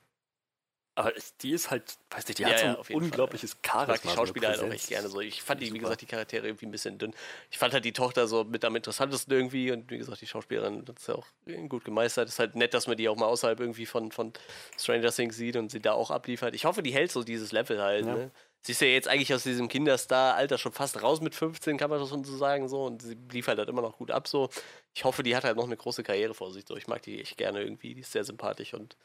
Aber 0.96 1.12
die 1.40 1.52
ist 1.52 1.70
halt, 1.70 1.96
weiß 2.10 2.26
nicht, 2.28 2.38
die 2.38 2.42
Ja, 2.42 2.50
hat 2.50 2.58
so 2.58 2.64
ja, 2.64 2.78
ein 2.78 2.84
Fall, 2.84 2.96
unglaubliches 2.96 3.52
Ich 3.62 3.70
Charisma. 3.70 3.92
mag 3.94 4.02
die 4.02 4.08
Schauspieler 4.08 4.48
halt 4.48 4.60
auch 4.60 4.70
echt 4.70 4.88
gerne 4.88 5.08
so. 5.08 5.20
Ich 5.20 5.42
fand 5.42 5.60
die, 5.60 5.66
wie 5.66 5.70
Super. 5.70 5.80
gesagt, 5.80 6.00
die 6.02 6.06
Charaktere 6.06 6.46
irgendwie 6.46 6.66
ein 6.66 6.70
bisschen 6.72 6.98
dünn. 6.98 7.14
Ich 7.50 7.58
fand 7.58 7.72
halt 7.72 7.84
die 7.84 7.92
Tochter 7.92 8.26
so 8.26 8.44
mit 8.44 8.64
am 8.64 8.76
interessantesten 8.76 9.32
irgendwie 9.32 9.70
und 9.70 9.90
wie 9.90 9.98
gesagt, 9.98 10.20
die 10.20 10.26
Schauspielerin 10.26 10.84
hat 10.86 10.98
es 10.98 11.06
ja 11.06 11.14
auch 11.14 11.26
gut 11.68 11.84
gemeistert. 11.84 12.28
Ist 12.28 12.38
halt 12.38 12.56
nett, 12.56 12.74
dass 12.74 12.86
man 12.86 12.96
die 12.96 13.08
auch 13.08 13.16
mal 13.16 13.26
außerhalb 13.26 13.60
irgendwie 13.60 13.86
von, 13.86 14.10
von 14.12 14.32
Stranger 14.78 15.10
Things 15.12 15.36
sieht 15.36 15.56
und 15.56 15.70
sie 15.70 15.80
da 15.80 15.92
auch 15.92 16.10
abliefert. 16.10 16.54
Ich 16.54 16.64
hoffe, 16.64 16.82
die 16.82 16.92
hält 16.92 17.12
so 17.12 17.22
dieses 17.22 17.52
Level 17.52 17.80
halt. 17.80 18.06
Ja. 18.06 18.14
Ne? 18.16 18.30
Sie 18.62 18.72
ist 18.72 18.82
ja 18.82 18.88
jetzt 18.88 19.08
eigentlich 19.08 19.32
aus 19.32 19.44
diesem 19.44 19.68
Kinderstar-Alter 19.68 20.58
schon 20.58 20.72
fast 20.72 21.02
raus 21.02 21.22
mit 21.22 21.34
15, 21.34 21.78
kann 21.78 21.88
man 21.88 21.98
das 21.98 22.10
schon 22.10 22.24
so 22.24 22.36
sagen, 22.36 22.68
so. 22.68 22.84
Und 22.84 23.00
sie 23.00 23.16
liefert 23.32 23.56
halt 23.58 23.70
immer 23.70 23.80
noch 23.80 23.96
gut 23.96 24.10
ab, 24.10 24.28
so. 24.28 24.50
Ich 24.92 25.04
hoffe, 25.04 25.22
die 25.22 25.34
hat 25.34 25.44
halt 25.44 25.56
noch 25.56 25.64
eine 25.64 25.76
große 25.78 26.02
Karriere 26.02 26.34
vor 26.34 26.52
sich, 26.52 26.64
so. 26.68 26.76
Ich 26.76 26.86
mag 26.88 27.00
die 27.00 27.20
echt 27.22 27.38
gerne 27.38 27.62
irgendwie. 27.62 27.94
Die 27.94 28.00
ist 28.02 28.12
sehr 28.12 28.24
sympathisch 28.24 28.74
und 28.74 28.96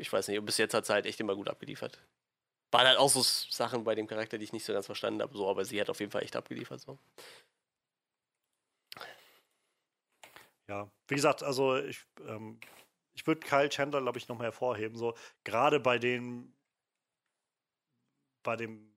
ich 0.00 0.12
weiß 0.12 0.28
nicht, 0.28 0.38
und 0.38 0.46
bis 0.46 0.58
jetzt 0.58 0.74
hat 0.74 0.86
sie 0.86 0.92
halt 0.92 1.06
echt 1.06 1.20
immer 1.20 1.34
gut 1.36 1.48
abgeliefert. 1.48 2.00
Waren 2.72 2.86
halt 2.86 2.98
auch 2.98 3.10
so 3.10 3.22
Sachen 3.22 3.84
bei 3.84 3.94
dem 3.94 4.06
Charakter, 4.06 4.38
die 4.38 4.44
ich 4.44 4.52
nicht 4.52 4.64
so 4.64 4.72
ganz 4.72 4.86
verstanden 4.86 5.22
habe, 5.22 5.36
so, 5.36 5.48
aber 5.48 5.64
sie 5.64 5.80
hat 5.80 5.90
auf 5.90 6.00
jeden 6.00 6.12
Fall 6.12 6.22
echt 6.22 6.36
abgeliefert, 6.36 6.80
so. 6.80 6.98
Ja, 10.68 10.90
wie 11.08 11.16
gesagt, 11.16 11.42
also 11.42 11.76
ich, 11.78 12.06
ähm, 12.28 12.60
ich 13.14 13.26
würde 13.26 13.40
Kyle 13.40 13.68
Chandler, 13.68 14.00
glaube 14.02 14.18
ich, 14.18 14.28
nochmal 14.28 14.46
hervorheben. 14.46 14.96
So, 14.96 15.14
gerade 15.44 15.80
bei 15.80 15.98
dem, 15.98 16.54
bei 18.44 18.56
dem 18.56 18.94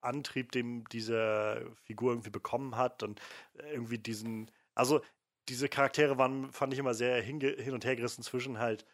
Antrieb, 0.00 0.52
den 0.52 0.84
diese 0.92 1.74
Figur 1.84 2.12
irgendwie 2.12 2.30
bekommen 2.30 2.76
hat 2.76 3.02
und 3.02 3.20
irgendwie 3.56 3.98
diesen, 3.98 4.50
also 4.74 5.00
diese 5.48 5.68
Charaktere 5.68 6.18
waren, 6.18 6.52
fand 6.52 6.72
ich 6.72 6.78
immer 6.78 6.94
sehr 6.94 7.20
hin 7.22 7.42
und 7.72 7.84
her 7.84 7.96
gerissen 7.96 8.22
zwischen 8.22 8.58
halt, 8.58 8.86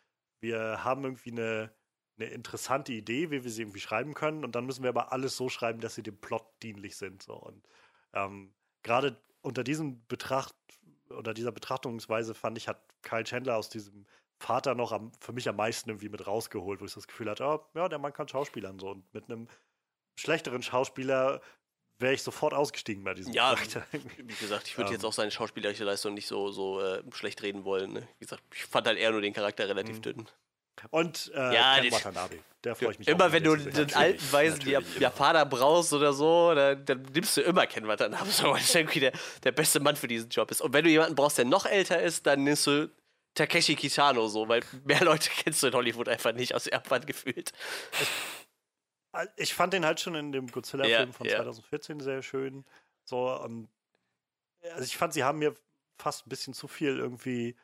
wir 0.43 0.85
haben 0.85 1.05
irgendwie 1.05 1.33
eine, 1.33 1.73
eine 2.19 2.29
interessante 2.29 2.93
Idee, 2.93 3.31
wie 3.31 3.45
wir 3.45 3.51
sie 3.51 3.63
irgendwie 3.63 3.81
schreiben 3.81 4.15
können, 4.15 4.45
und 4.45 4.55
dann 4.55 4.67
müssen 4.67 4.83
wir 4.83 4.91
aber 4.91 5.13
alles 5.13 5.37
so 5.37 5.49
schreiben, 5.49 5.81
dass 5.81 5.95
sie 5.95 6.03
dem 6.03 6.21
Plot 6.21 6.45
dienlich 6.63 6.97
sind. 6.97 7.23
So. 7.23 7.35
Und 7.35 7.67
ähm, 8.13 8.53
gerade 8.83 9.17
unter 9.41 9.65
diesem 9.65 10.07
Betracht 10.07 10.55
oder 11.11 11.35
dieser 11.35 11.53
Betrachtungsweise 11.53 12.35
fand 12.35 12.59
ich, 12.59 12.69
hat 12.69 12.83
Kyle 13.03 13.25
Chandler 13.25 13.57
aus 13.57 13.69
diesem 13.69 14.07
Vater 14.39 14.75
noch 14.75 14.93
am, 14.93 15.13
für 15.21 15.33
mich 15.33 15.49
am 15.49 15.57
meisten 15.57 15.91
irgendwie 15.91 16.09
mit 16.09 16.27
rausgeholt, 16.27 16.81
wo 16.81 16.85
ich 16.85 16.95
das 16.95 17.07
Gefühl 17.07 17.31
hatte, 17.31 17.45
oh, 17.45 17.65
ja, 17.75 17.89
der 17.89 17.99
Mann 17.99 18.13
kann 18.13 18.29
Schauspielern 18.29 18.79
so. 18.79 18.91
Und 18.91 19.15
mit 19.15 19.31
einem 19.31 19.49
schlechteren 20.17 20.63
Schauspieler 20.63 21.41
wäre 21.99 22.15
ich 22.15 22.23
sofort 22.23 22.53
ausgestiegen 22.55 23.05
bei 23.05 23.15
diesem 23.15 23.33
Ja, 23.33 23.55
Charakter. 23.55 23.87
Wie 24.19 24.35
gesagt, 24.35 24.67
ich 24.69 24.77
würde 24.77 24.89
Ähm. 24.89 24.95
jetzt 24.95 25.05
auch 25.05 25.13
seine 25.13 25.31
schauspielerische 25.31 25.85
Leistung 25.85 26.15
nicht 26.15 26.27
so, 26.27 26.51
so 26.51 26.81
äh, 26.81 27.03
schlecht 27.13 27.43
reden 27.43 27.65
wollen. 27.65 27.93
Ne? 27.93 28.09
Wie 28.19 28.25
gesagt, 28.25 28.43
ich 28.55 28.65
fand 28.65 28.87
halt 28.87 28.99
eher 28.99 29.11
nur 29.13 29.21
den 29.21 29.33
Charakter 29.33 29.69
relativ 29.69 29.97
Mhm. 29.99 30.03
dünn. 30.03 30.29
Und 30.91 31.31
äh, 31.35 31.55
Ja, 31.55 31.79
Ken 31.81 31.93
Watanabe, 31.93 32.39
der 32.65 32.75
freue 32.75 32.93
ich 32.93 32.99
mich 32.99 33.07
Immer 33.07 33.31
wenn 33.31 33.45
du 33.45 33.55
den 33.57 33.95
alten 33.95 34.25
Jap- 34.25 34.65
immer. 34.67 35.01
Japaner 35.01 35.45
brauchst 35.45 35.93
oder 35.93 36.13
so, 36.15 36.55
dann, 36.55 36.83
dann 36.87 37.03
nimmst 37.13 37.37
du 37.37 37.43
immer 37.43 37.67
Ken 37.67 37.87
Watanabe, 37.87 38.31
so, 38.31 38.51
weil 38.51 38.61
es 38.63 38.75
irgendwie 38.75 39.01
der, 39.01 39.13
der 39.45 39.53
beste 39.53 39.81
Mann 39.81 39.97
für 39.97 40.09
diesen 40.09 40.31
Job 40.31 40.51
ist. 40.51 40.63
Und 40.63 40.73
wenn 40.73 40.83
du 40.85 40.91
jemanden 40.91 41.15
brauchst, 41.15 41.37
der 41.39 41.45
noch 41.45 41.67
älter 41.67 42.01
ist, 42.03 42.27
dann 42.27 42.43
nimmst 42.45 42.67
du 42.67 42.91
Takeshi 43.35 43.77
Kitano 43.77 44.27
so, 44.29 44.49
weil 44.49 44.63
mehr 44.85 45.05
Leute 45.05 45.29
kennst 45.45 45.63
du 45.63 45.67
in 45.69 45.75
Hollywood 45.75 46.09
einfach 46.09 46.33
nicht 46.33 46.55
aus 46.55 46.65
Japan 46.65 47.05
gefühlt. 47.05 47.53
Ich 49.37 49.55
fand 49.55 49.73
den 49.73 49.85
halt 49.85 50.01
schon 50.01 50.15
in 50.15 50.33
dem 50.33 50.47
Godzilla-Film 50.47 51.09
Ja, 51.09 51.13
von 51.13 51.27
ja. 51.27 51.37
2014 51.37 52.01
sehr 52.01 52.23
schön. 52.23 52.65
So, 53.05 53.29
ähm, 53.45 53.69
also 54.63 54.85
ich 54.85 54.97
fand, 54.97 55.13
sie 55.13 55.25
haben 55.25 55.39
mir 55.39 55.55
fast 55.99 56.27
ein 56.27 56.31
bisschen 56.31 56.55
zu 56.55 56.69
viel 56.69 56.99
irgendwie 56.99 57.57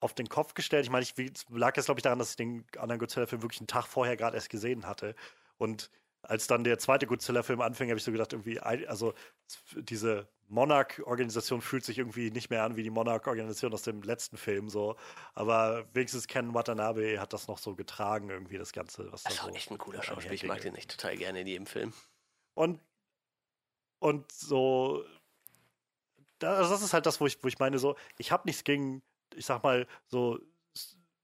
auf 0.00 0.14
den 0.14 0.28
Kopf 0.28 0.54
gestellt. 0.54 0.84
Ich 0.84 0.90
meine, 0.90 1.02
ich 1.02 1.14
lag 1.50 1.76
jetzt, 1.76 1.86
glaube 1.86 1.98
ich, 1.98 2.02
daran, 2.02 2.18
dass 2.18 2.30
ich 2.30 2.36
den 2.36 2.64
anderen 2.78 2.98
Godzilla-Film 2.98 3.42
wirklich 3.42 3.60
einen 3.60 3.66
Tag 3.66 3.86
vorher 3.86 4.16
gerade 4.16 4.36
erst 4.36 4.50
gesehen 4.50 4.86
hatte. 4.86 5.14
Und 5.58 5.90
als 6.22 6.46
dann 6.46 6.64
der 6.64 6.78
zweite 6.78 7.06
Godzilla-Film 7.06 7.60
anfing, 7.60 7.88
habe 7.88 7.98
ich 7.98 8.04
so 8.04 8.12
gedacht, 8.12 8.32
irgendwie, 8.32 8.60
also 8.60 9.14
diese 9.76 10.28
Monarch-Organisation 10.48 11.60
fühlt 11.60 11.84
sich 11.84 11.98
irgendwie 11.98 12.30
nicht 12.30 12.50
mehr 12.50 12.62
an 12.64 12.76
wie 12.76 12.82
die 12.82 12.90
Monarch-Organisation 12.90 13.72
aus 13.72 13.82
dem 13.82 14.02
letzten 14.02 14.36
Film 14.36 14.68
so. 14.68 14.96
Aber 15.34 15.86
wenigstens 15.92 16.26
Ken 16.28 16.54
Watanabe 16.54 17.18
hat 17.20 17.32
das 17.32 17.48
noch 17.48 17.58
so 17.58 17.74
getragen, 17.74 18.30
irgendwie 18.30 18.58
das 18.58 18.72
Ganze. 18.72 19.10
Was 19.12 19.24
da 19.24 19.30
Das 19.30 19.38
ist 19.38 19.44
auch 19.44 19.48
so 19.48 19.54
echt 19.54 19.70
ein 19.70 19.78
cooler 19.78 20.02
Schauspieler. 20.02 20.32
Ich 20.34 20.44
mag 20.44 20.60
den 20.60 20.74
echt 20.74 20.90
total 20.92 21.16
gerne 21.16 21.40
in 21.40 21.46
jedem 21.46 21.66
Film. 21.66 21.92
Und, 22.54 22.80
und 23.98 24.30
so, 24.30 25.04
da- 26.38 26.54
also 26.54 26.70
das 26.70 26.82
ist 26.82 26.92
halt 26.92 27.06
das, 27.06 27.20
wo 27.20 27.26
ich, 27.26 27.42
wo 27.42 27.48
ich 27.48 27.58
meine, 27.58 27.78
so, 27.78 27.96
ich 28.18 28.30
habe 28.32 28.42
nichts 28.46 28.64
gegen, 28.64 29.02
ich 29.34 29.46
sag 29.46 29.62
mal, 29.62 29.86
so 30.06 30.38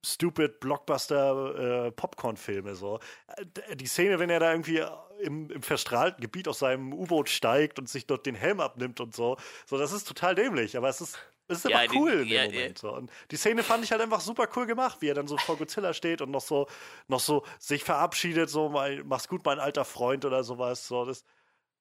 stupid 0.05 0.61
Blockbuster 0.61 1.87
äh, 1.87 1.93
Popcorn-Filme. 1.93 2.75
So. 2.75 2.99
Äh, 3.37 3.77
Die 3.77 3.87
Szene, 3.87 4.19
wenn 4.19 4.31
er 4.31 4.41
da 4.41 4.51
irgendwie 4.51 4.83
im, 5.21 5.51
im 5.51 5.63
verstrahlten 5.63 6.21
Gebiet 6.21 6.49
aus 6.49 6.59
seinem 6.59 6.93
U-Boot 6.93 7.29
steigt 7.29 7.79
und 7.79 7.89
sich 7.89 8.07
dort 8.07 8.27
den 8.27 8.35
Helm 8.35 8.61
abnimmt 8.61 9.01
und 9.01 9.15
so, 9.15 9.37
so, 9.67 9.79
das 9.79 9.93
ist 9.93 10.09
total 10.09 10.35
dämlich, 10.35 10.77
aber 10.77 10.89
es 10.89 11.01
ist. 11.01 11.19
Es 11.49 11.65
ist 11.65 11.71
Ja, 11.71 11.79
einfach 11.79 11.93
die- 11.95 11.99
cool 11.99 12.13
in 12.13 12.19
dem 12.21 12.29
ja, 12.29 12.45
Moment. 12.45 12.79
So. 12.79 12.95
Und 12.95 13.11
die 13.31 13.37
Szene 13.37 13.63
fand 13.63 13.85
ich 13.85 13.91
halt 13.91 14.01
einfach 14.01 14.21
super 14.21 14.49
cool 14.57 14.65
gemacht, 14.65 14.99
wie 15.01 15.09
er 15.09 15.15
dann 15.15 15.27
so 15.27 15.37
vor 15.37 15.57
Godzilla 15.59 15.93
steht 15.93 16.23
und 16.23 16.31
noch 16.31 16.41
so, 16.41 16.67
noch 17.09 17.21
so 17.21 17.45
sich 17.59 17.83
verabschiedet, 17.85 18.49
so, 18.49 18.69
mein, 18.69 19.03
mach's 19.07 19.29
gut, 19.29 19.45
mein 19.45 19.59
alter 19.59 19.85
Freund 19.85 20.25
oder 20.25 20.45
sowas. 20.45 20.87
So, 20.87 21.05
das, 21.05 21.25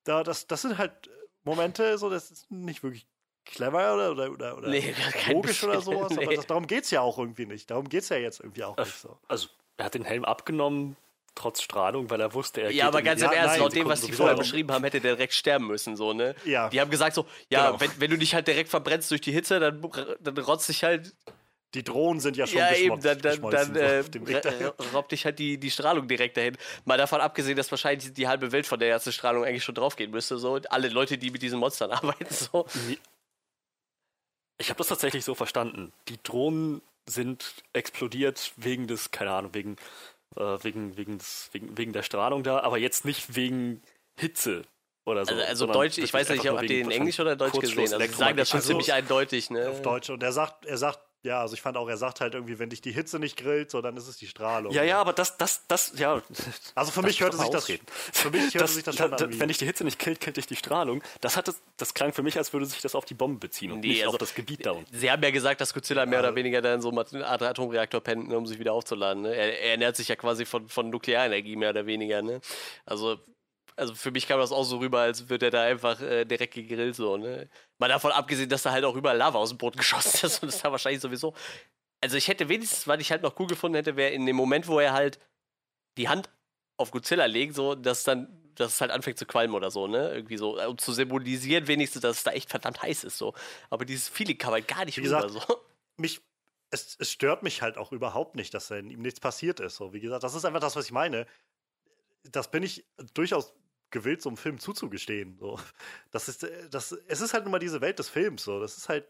da, 0.03 0.23
das, 0.23 0.47
das 0.47 0.63
sind 0.63 0.77
halt 0.77 1.09
Momente, 1.43 1.97
so, 1.99 2.09
das 2.09 2.31
ist 2.31 2.51
nicht 2.51 2.81
wirklich 2.83 3.07
clever 3.45 3.93
oder, 3.95 4.11
oder, 4.11 4.31
oder, 4.31 4.57
oder 4.57 4.67
Nee, 4.69 4.93
gar 4.97 5.11
kein 5.11 5.33
logisch 5.35 5.63
oder 5.63 5.81
sowas, 5.81 6.11
aber 6.17 6.27
Nee. 6.27 6.35
das, 6.35 6.47
darum 6.47 6.67
geht's 6.67 6.91
ja 6.91 7.01
auch 7.01 7.17
irgendwie 7.17 7.45
nicht. 7.45 7.69
Darum 7.71 7.87
geht's 7.89 8.09
ja 8.09 8.17
jetzt 8.17 8.39
irgendwie 8.39 8.63
auch 8.63 8.77
nicht 8.77 8.95
so. 8.95 9.17
Also, 9.27 9.47
er 9.77 9.85
hat 9.85 9.93
den 9.93 10.03
Helm 10.03 10.25
abgenommen, 10.25 10.95
trotz 11.35 11.61
Strahlung, 11.61 12.09
weil 12.09 12.19
er 12.21 12.33
wusste, 12.33 12.61
er 12.61 12.71
Ja, 12.71 12.85
geht 12.85 12.93
aber 12.93 13.01
ganz 13.01 13.21
im 13.21 13.31
Ernst, 13.31 13.57
laut 13.57 13.73
dem, 13.73 13.87
was 13.87 14.01
die 14.01 14.11
vorher 14.11 14.35
beschrieben 14.35 14.71
haben, 14.71 14.83
hätte 14.83 14.99
der 15.01 15.15
direkt 15.15 15.33
sterben 15.33 15.67
müssen, 15.67 15.95
so, 15.95 16.13
ne? 16.13 16.35
Ja. 16.45 16.69
Die 16.69 16.79
haben 16.81 16.91
gesagt 16.91 17.15
so, 17.15 17.25
ja, 17.49 17.67
Genau. 17.67 17.79
wenn, 17.81 17.91
wenn 17.99 18.11
du 18.11 18.17
dich 18.17 18.33
halt 18.35 18.47
direkt 18.47 18.69
verbrennst 18.69 19.09
durch 19.11 19.21
die 19.21 19.31
Hitze, 19.31 19.59
dann, 19.59 19.81
dann 20.19 20.37
rotzt 20.39 20.67
dich 20.69 20.83
halt, 20.83 21.13
Die 21.73 21.83
Drohnen 21.85 22.19
sind 22.19 22.35
ja 22.35 22.45
schon 22.45 22.59
ja 22.59 22.75
eben, 22.75 22.99
geschmolzen, 22.99 23.21
dann, 23.21 23.41
dann, 23.41 23.51
dann 23.51 23.73
so 23.75 23.79
äh, 23.79 23.99
auf 24.01 24.09
dem 24.09 24.27
Weg 24.27 24.41
dahin. 24.41 24.61
r- 24.65 24.75
raubt 24.93 25.11
dich 25.13 25.23
halt 25.23 25.39
die, 25.39 25.57
die 25.57 25.71
Strahlung 25.71 26.05
direkt 26.09 26.35
dahin. 26.35 26.57
Mal 26.83 26.97
davon 26.97 27.21
abgesehen, 27.21 27.55
dass 27.55 27.71
wahrscheinlich 27.71 28.11
die 28.11 28.27
halbe 28.27 28.51
Welt 28.51 28.67
von 28.67 28.77
der 28.77 28.89
ganzen 28.89 29.13
Strahlung 29.13 29.45
eigentlich 29.45 29.63
schon 29.63 29.75
draufgehen 29.75 30.11
müsste, 30.11 30.37
so. 30.37 30.55
Und 30.55 30.69
alle 30.69 30.89
Leute, 30.89 31.17
die 31.17 31.31
mit 31.31 31.41
diesen 31.41 31.59
Monstern 31.59 31.91
arbeiten, 31.93 32.27
so. 32.29 32.65
Ich 34.61 34.69
habe 34.69 34.77
das 34.77 34.87
tatsächlich 34.87 35.25
so 35.25 35.35
verstanden. 35.35 35.91
Die 36.07 36.21
Drohnen 36.21 36.81
sind 37.07 37.55
explodiert 37.73 38.53
wegen 38.57 38.87
des, 38.87 39.11
keine 39.11 39.31
Ahnung, 39.31 39.53
wegen, 39.53 39.75
äh, 40.37 40.41
wegen, 40.61 40.97
wegen, 40.97 41.17
des, 41.17 41.49
wegen, 41.51 41.77
wegen 41.77 41.93
der 41.93 42.03
Strahlung 42.03 42.43
da, 42.43 42.59
aber 42.59 42.77
jetzt 42.77 43.03
nicht 43.03 43.35
wegen 43.35 43.81
Hitze 44.15 44.61
oder 45.03 45.25
so. 45.25 45.33
Also, 45.33 45.45
also 45.45 45.65
Deutsch, 45.65 45.97
ich 45.97 46.13
weiß 46.13 46.29
nicht, 46.29 46.43
wegen 46.43 46.63
ihr 46.63 46.81
in 46.81 46.91
Englisch 46.91 47.19
oder 47.19 47.35
Deutsch 47.35 47.59
gesehen? 47.59 47.79
Also, 47.79 47.97
sie 47.99 48.07
sagen 48.07 48.37
das 48.37 48.49
schon 48.49 48.57
Also- 48.57 48.67
ziemlich 48.67 48.93
eindeutig, 48.93 49.49
ne? 49.49 49.69
auf 49.69 49.81
Deutsch. 49.81 50.09
Und 50.11 50.21
er 50.21 50.31
sagt, 50.31 50.65
er 50.65 50.77
sagt, 50.77 50.99
ja, 51.23 51.39
also 51.41 51.53
ich 51.53 51.61
fand 51.61 51.77
auch, 51.77 51.87
er 51.87 51.97
sagt 51.97 52.19
halt 52.21 52.33
irgendwie, 52.33 52.57
wenn 52.59 52.69
dich 52.69 52.81
die 52.81 52.91
Hitze 52.91 53.19
nicht 53.19 53.37
grillt, 53.37 53.69
so 53.71 53.81
dann 53.81 53.95
ist 53.97 54.07
es 54.07 54.17
die 54.17 54.27
Strahlung. 54.27 54.73
Ja, 54.73 54.83
ja, 54.83 54.99
aber 54.99 55.13
das, 55.13 55.37
das, 55.37 55.67
das, 55.67 55.93
ja. 55.97 56.21
Also 56.75 56.91
für 56.91 57.01
mich 57.03 57.21
hörte 57.21 57.37
sich 57.37 57.47
das, 57.49 57.63
ausreden. 57.63 57.85
für 57.89 58.31
mich 58.31 58.41
hörte 58.45 58.57
Das, 58.59 58.73
sich 58.75 58.83
das 58.83 58.95
da, 58.95 59.03
schon 59.03 59.11
da, 59.17 59.25
an. 59.25 59.33
wie- 59.33 59.39
wenn 59.39 59.47
dich 59.47 59.57
die 59.59 59.65
Hitze 59.65 59.83
nicht 59.83 59.99
killt, 59.99 60.19
killt 60.19 60.37
dich 60.37 60.47
die 60.47 60.55
Strahlung. 60.55 61.03
Das, 61.21 61.37
hat 61.37 61.47
es, 61.47 61.61
das 61.77 61.93
klang 61.93 62.11
für 62.13 62.23
mich, 62.23 62.37
als 62.37 62.51
würde 62.53 62.65
sich 62.65 62.81
das 62.81 62.95
auf 62.95 63.05
die 63.05 63.13
Bombe 63.13 63.39
beziehen 63.39 63.71
und 63.71 63.81
Nee, 63.81 63.87
nicht 63.89 64.01
also- 64.01 64.13
auf 64.13 64.17
das 64.17 64.33
Gebiet 64.33 64.65
da 64.65 64.71
unten. 64.71 64.95
Sie 64.97 65.11
haben 65.11 65.21
ja 65.21 65.31
gesagt, 65.31 65.61
dass 65.61 65.73
Godzilla 65.73 66.05
mehr 66.05 66.19
Also- 66.19 66.29
oder 66.29 66.35
weniger 66.35 66.61
dann 66.61 66.81
so 66.81 66.89
eine 66.89 67.27
Art 67.27 67.41
Atomreaktor 67.41 68.01
pennt, 68.01 68.27
ne, 68.29 68.37
um 68.37 68.45
sich 68.47 68.57
wieder 68.59 68.73
aufzuladen. 68.73 69.23
Ne? 69.23 69.35
Er, 69.35 69.59
er 69.61 69.71
ernährt 69.71 69.95
sich 69.97 70.07
ja 70.07 70.15
quasi 70.15 70.45
von, 70.45 70.67
von 70.69 70.89
Nuklearenergie 70.89 71.55
mehr 71.55 71.69
oder 71.69 71.85
weniger. 71.85 72.21
Ne? 72.21 72.41
Also, 72.85 73.19
also 73.75 73.95
für 73.95 74.11
mich 74.11 74.27
kam 74.27 74.39
das 74.39 74.51
auch 74.51 74.63
so 74.63 74.77
rüber, 74.77 75.01
als 75.01 75.29
würde 75.29 75.47
er 75.47 75.51
da 75.51 75.63
einfach 75.63 75.99
äh, 76.01 76.25
direkt 76.25 76.53
gegrillt 76.53 76.95
so. 76.95 77.17
Ne? 77.17 77.49
Mal 77.77 77.89
davon 77.89 78.11
abgesehen, 78.11 78.49
dass 78.49 78.63
da 78.63 78.71
halt 78.71 78.85
auch 78.85 78.95
überall 78.95 79.17
Lava 79.17 79.39
aus 79.39 79.49
dem 79.49 79.57
Boden 79.57 79.77
geschossen 79.79 80.25
ist 80.25 80.43
und 80.43 80.51
das 80.51 80.63
war 80.63 80.71
wahrscheinlich 80.71 81.01
sowieso. 81.01 81.33
Also 82.01 82.17
ich 82.17 82.27
hätte 82.27 82.49
wenigstens, 82.49 82.87
was 82.87 82.99
ich 82.99 83.11
halt 83.11 83.21
noch 83.21 83.39
cool 83.39 83.47
gefunden 83.47 83.75
hätte, 83.75 83.95
wäre 83.95 84.11
in 84.11 84.25
dem 84.25 84.35
Moment, 84.35 84.67
wo 84.67 84.79
er 84.79 84.93
halt 84.93 85.19
die 85.97 86.09
Hand 86.09 86.29
auf 86.77 86.91
Godzilla 86.91 87.25
legt, 87.25 87.55
so, 87.55 87.75
dass 87.75 88.03
dann, 88.03 88.27
dass 88.55 88.73
es 88.73 88.81
halt 88.81 88.91
anfängt 88.91 89.17
zu 89.17 89.25
qualmen 89.25 89.53
oder 89.53 89.71
so, 89.71 89.87
ne? 89.87 90.13
Irgendwie 90.13 90.37
so, 90.37 90.59
um 90.61 90.77
zu 90.77 90.93
symbolisieren 90.93 91.67
wenigstens, 91.67 92.01
dass 92.01 92.17
es 92.17 92.23
da 92.23 92.31
echt 92.31 92.49
verdammt 92.49 92.81
heiß 92.81 93.03
ist, 93.03 93.17
so. 93.17 93.33
Aber 93.69 93.85
dieses 93.85 94.09
Feeling 94.09 94.37
kam 94.37 94.53
halt 94.53 94.67
gar 94.67 94.85
nicht 94.85 94.97
Wie 94.97 95.07
rüber, 95.07 95.27
gesagt, 95.27 95.47
so. 95.47 95.57
mich, 95.97 96.21
es, 96.71 96.97
es 96.99 97.11
stört 97.11 97.43
mich 97.43 97.61
halt 97.61 97.77
auch 97.77 97.91
überhaupt 97.91 98.35
nicht, 98.35 98.53
dass 98.53 98.71
ihm 98.71 99.01
nichts 99.01 99.19
passiert 99.19 99.59
ist. 99.59 99.75
So, 99.75 99.93
wie 99.93 99.99
gesagt, 99.99 100.23
das 100.23 100.33
ist 100.33 100.45
einfach 100.45 100.59
das, 100.59 100.75
was 100.75 100.85
ich 100.85 100.91
meine. 100.91 101.27
Das 102.23 102.49
bin 102.51 102.63
ich 102.63 102.85
durchaus 103.13 103.53
gewillt, 103.91 104.21
so 104.21 104.29
einem 104.29 104.37
Film 104.37 104.59
zuzugestehen. 104.59 105.37
So. 105.39 105.59
Das 106.11 106.27
ist, 106.29 106.43
äh, 106.43 106.69
das, 106.69 106.91
es 107.07 107.21
ist 107.21 107.33
halt 107.33 107.43
nun 107.43 107.51
mal 107.51 107.59
diese 107.59 107.81
Welt 107.81 107.99
des 107.99 108.09
Films. 108.09 108.43
So. 108.43 108.59
Das 108.59 108.77
ist 108.77 108.89
halt. 108.89 109.07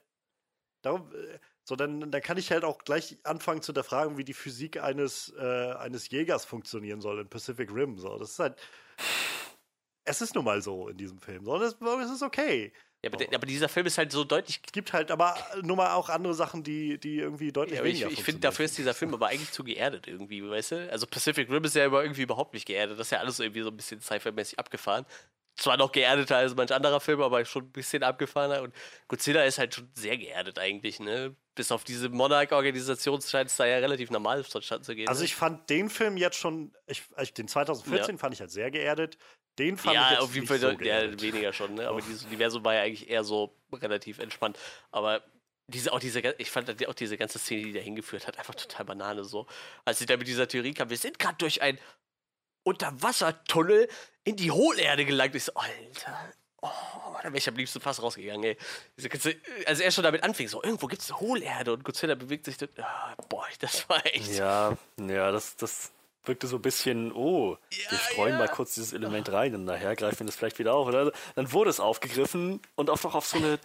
Darum, 0.82 1.14
äh, 1.14 1.40
so, 1.64 1.76
dann, 1.76 2.12
dann 2.12 2.22
kann 2.22 2.38
ich 2.38 2.52
halt 2.52 2.64
auch 2.64 2.80
gleich 2.80 3.20
anfangen 3.24 3.62
zu 3.62 3.68
hinterfragen, 3.68 4.18
wie 4.18 4.24
die 4.24 4.34
Physik 4.34 4.82
eines, 4.82 5.32
äh, 5.38 5.74
eines 5.74 6.10
Jägers 6.10 6.44
funktionieren 6.44 7.02
soll 7.02 7.20
in 7.20 7.30
Pacific 7.30 7.72
Rim. 7.74 7.98
So. 7.98 8.18
Das 8.18 8.32
ist 8.32 8.40
halt. 8.40 8.60
Es 10.04 10.22
ist 10.22 10.34
nun 10.34 10.46
mal 10.46 10.62
so 10.62 10.90
in 10.90 10.98
diesem 10.98 11.20
Film. 11.20 11.46
So. 11.46 11.58
Das, 11.60 11.78
das 11.80 12.12
ist 12.12 12.24
okay. 12.24 12.74
Ja, 13.04 13.10
aber, 13.10 13.18
der- 13.18 13.34
aber 13.34 13.48
dieser 13.48 13.68
Film 13.68 13.88
ist 13.88 13.98
halt 13.98 14.12
so 14.12 14.24
deutlich. 14.24 14.62
Es 14.64 14.72
gibt 14.72 14.94
halt 14.94 15.10
aber 15.10 15.36
nur 15.64 15.76
mal 15.76 15.94
auch 15.94 16.10
andere 16.10 16.36
Sachen, 16.36 16.64
die, 16.64 17.00
die 17.00 17.18
irgendwie 17.18 17.52
deutlich 17.52 17.76
Ja, 17.76 17.82
aber 17.82 17.90
ich 17.90 17.96
weniger 18.02 18.12
ich 18.12 18.24
finde, 18.24 18.42
dafür 18.42 18.66
ist 18.66 18.78
dieser 18.78 18.94
Film 18.94 19.14
aber 19.14 19.28
eigentlich 19.28 19.52
zu 19.52 19.64
geerdet 19.64 20.08
irgendwie, 20.08 20.48
weißt 20.48 20.72
du? 20.72 20.92
Also 20.92 21.08
Pacific 21.08 21.50
Rim 21.50 21.64
ist 21.64 21.76
ja 21.76 21.86
aber 21.86 22.04
irgendwie 22.04 22.22
überhaupt 22.22 22.54
nicht 22.54 22.68
geerdet. 22.68 23.00
Das 23.00 23.08
ist 23.08 23.12
ja 23.12 23.18
alles 23.20 23.40
irgendwie 23.40 23.62
so 23.62 23.70
ein 23.70 23.78
bisschen 23.78 24.02
Sci-Fi-mäßig 24.02 24.60
abgefahren. 24.60 25.06
Zwar 25.58 25.78
noch 25.78 25.92
geerdeter 25.92 26.38
als 26.38 26.56
manch 26.56 26.74
anderer 26.74 27.00
Film, 27.00 27.22
aber 27.22 27.44
schon 27.44 27.64
ein 27.66 27.72
bisschen 27.72 28.04
abgefahrener. 28.04 28.62
Und 28.62 28.74
Godzilla 29.08 29.44
ist 29.44 29.58
halt 29.58 29.76
schon 29.76 29.90
sehr 29.94 30.18
geerdet 30.18 30.60
eigentlich, 30.60 31.00
ne? 31.00 31.36
Bis 31.56 31.72
auf 31.72 31.84
diese 31.84 32.08
Monarch-Organisation 32.10 33.22
scheint 33.22 33.50
es 33.50 33.58
da 33.58 33.66
ja 33.66 33.78
relativ 33.78 34.12
normal 34.12 34.44
vonstatten 34.44 34.84
zu 34.84 34.96
gehen. 34.96 35.08
Also 35.08 35.22
ne? 35.22 35.26
ich 35.26 35.36
fand 35.36 35.70
den 35.70 35.90
Film 35.90 36.18
jetzt 36.18 36.38
schon, 36.38 36.72
ich, 36.88 37.04
den 37.34 37.48
2014 37.48 38.18
fand 38.18 38.34
ich 38.34 38.40
halt 38.40 38.52
sehr 38.52 38.72
geerdet. 38.72 39.18
Den 39.62 39.78
fand 39.78 39.96
ich 39.96 40.02
ja, 40.02 40.12
jetzt 40.12 40.22
auf 40.22 40.34
jeden 40.34 40.48
Fall 40.48 40.58
so 40.58 40.72
ja, 40.72 41.22
weniger 41.22 41.54
schon, 41.54 41.76
ne? 41.76 41.88
Aber 41.88 42.02
dieses 42.02 42.26
Universum 42.26 42.66
war 42.66 42.74
ja 42.74 42.82
eigentlich 42.82 43.08
eher 43.08 43.24
so 43.24 43.54
relativ 43.72 44.18
entspannt. 44.18 44.58
Aber 44.90 45.22
diese, 45.68 45.94
auch 45.94 46.00
diese, 46.00 46.20
ich 46.40 46.50
fand 46.50 46.88
auch 46.88 46.96
diese 46.96 47.16
ganze 47.16 47.38
Szene, 47.38 47.66
die 47.66 47.74
da 47.74 47.80
hingeführt 47.80 48.26
hat, 48.26 48.40
einfach 48.40 48.56
total 48.56 48.86
Banane 48.86 49.24
so. 49.24 49.46
Als 49.86 50.00
sie 50.00 50.08
da 50.08 50.18
mit 50.18 50.28
dieser 50.28 50.48
Theorie 50.48 50.74
kam, 50.74 50.90
wir 50.90 50.98
sind 50.98 51.20
gerade 51.20 51.38
durch 51.38 51.62
ein 51.62 51.78
Unterwassertunnel 52.64 53.88
in 54.24 54.36
die 54.36 54.50
Hohlerde 54.50 55.06
gelangt. 55.06 55.36
Ich 55.36 55.44
so, 55.44 55.54
Alter. 55.54 56.34
Oh, 56.64 56.70
da 57.22 57.26
wäre 57.26 57.38
ich 57.38 57.48
am 57.48 57.56
liebsten 57.56 57.82
fast 57.82 58.02
rausgegangen, 58.02 58.44
ey. 58.44 58.58
Ganze, 59.10 59.36
als 59.68 59.80
er 59.80 59.92
schon 59.92 60.04
damit 60.04 60.24
anfing, 60.24 60.48
so, 60.48 60.64
irgendwo 60.64 60.88
gibt 60.88 61.04
es 61.04 61.12
eine 61.12 61.20
Hohlerde 61.20 61.74
und 61.74 61.84
Godzilla 61.84 62.16
bewegt 62.16 62.46
sich. 62.46 62.56
Ah, 62.78 63.16
boah, 63.30 63.48
das 63.60 63.88
war 63.90 64.04
echt. 64.08 64.34
Ja, 64.34 64.76
ja, 65.00 65.32
das, 65.32 65.56
das 65.56 65.92
wirkte 66.26 66.48
so 66.48 66.58
ein 66.58 66.62
bisschen, 66.62 67.12
oh, 67.12 67.58
wir 67.70 67.98
streuen 67.98 68.34
ja. 68.34 68.40
mal 68.40 68.48
kurz 68.48 68.76
dieses 68.76 68.94
Element 68.94 69.32
rein 69.32 69.56
und 69.56 69.66
nachher 69.66 69.96
greifen 69.96 70.20
wir 70.20 70.26
das 70.28 70.36
vielleicht 70.36 70.60
wieder 70.60 70.74
auf. 70.74 70.88
Oder? 70.88 71.12
Dann 71.36 71.52
wurde 71.52 71.70
es 71.70 71.80
aufgegriffen 71.80 72.62
und 72.76 72.90
auch 72.90 73.02
noch 73.04 73.16
auf 73.16 73.26
so 73.26 73.38
eine, 73.38 73.60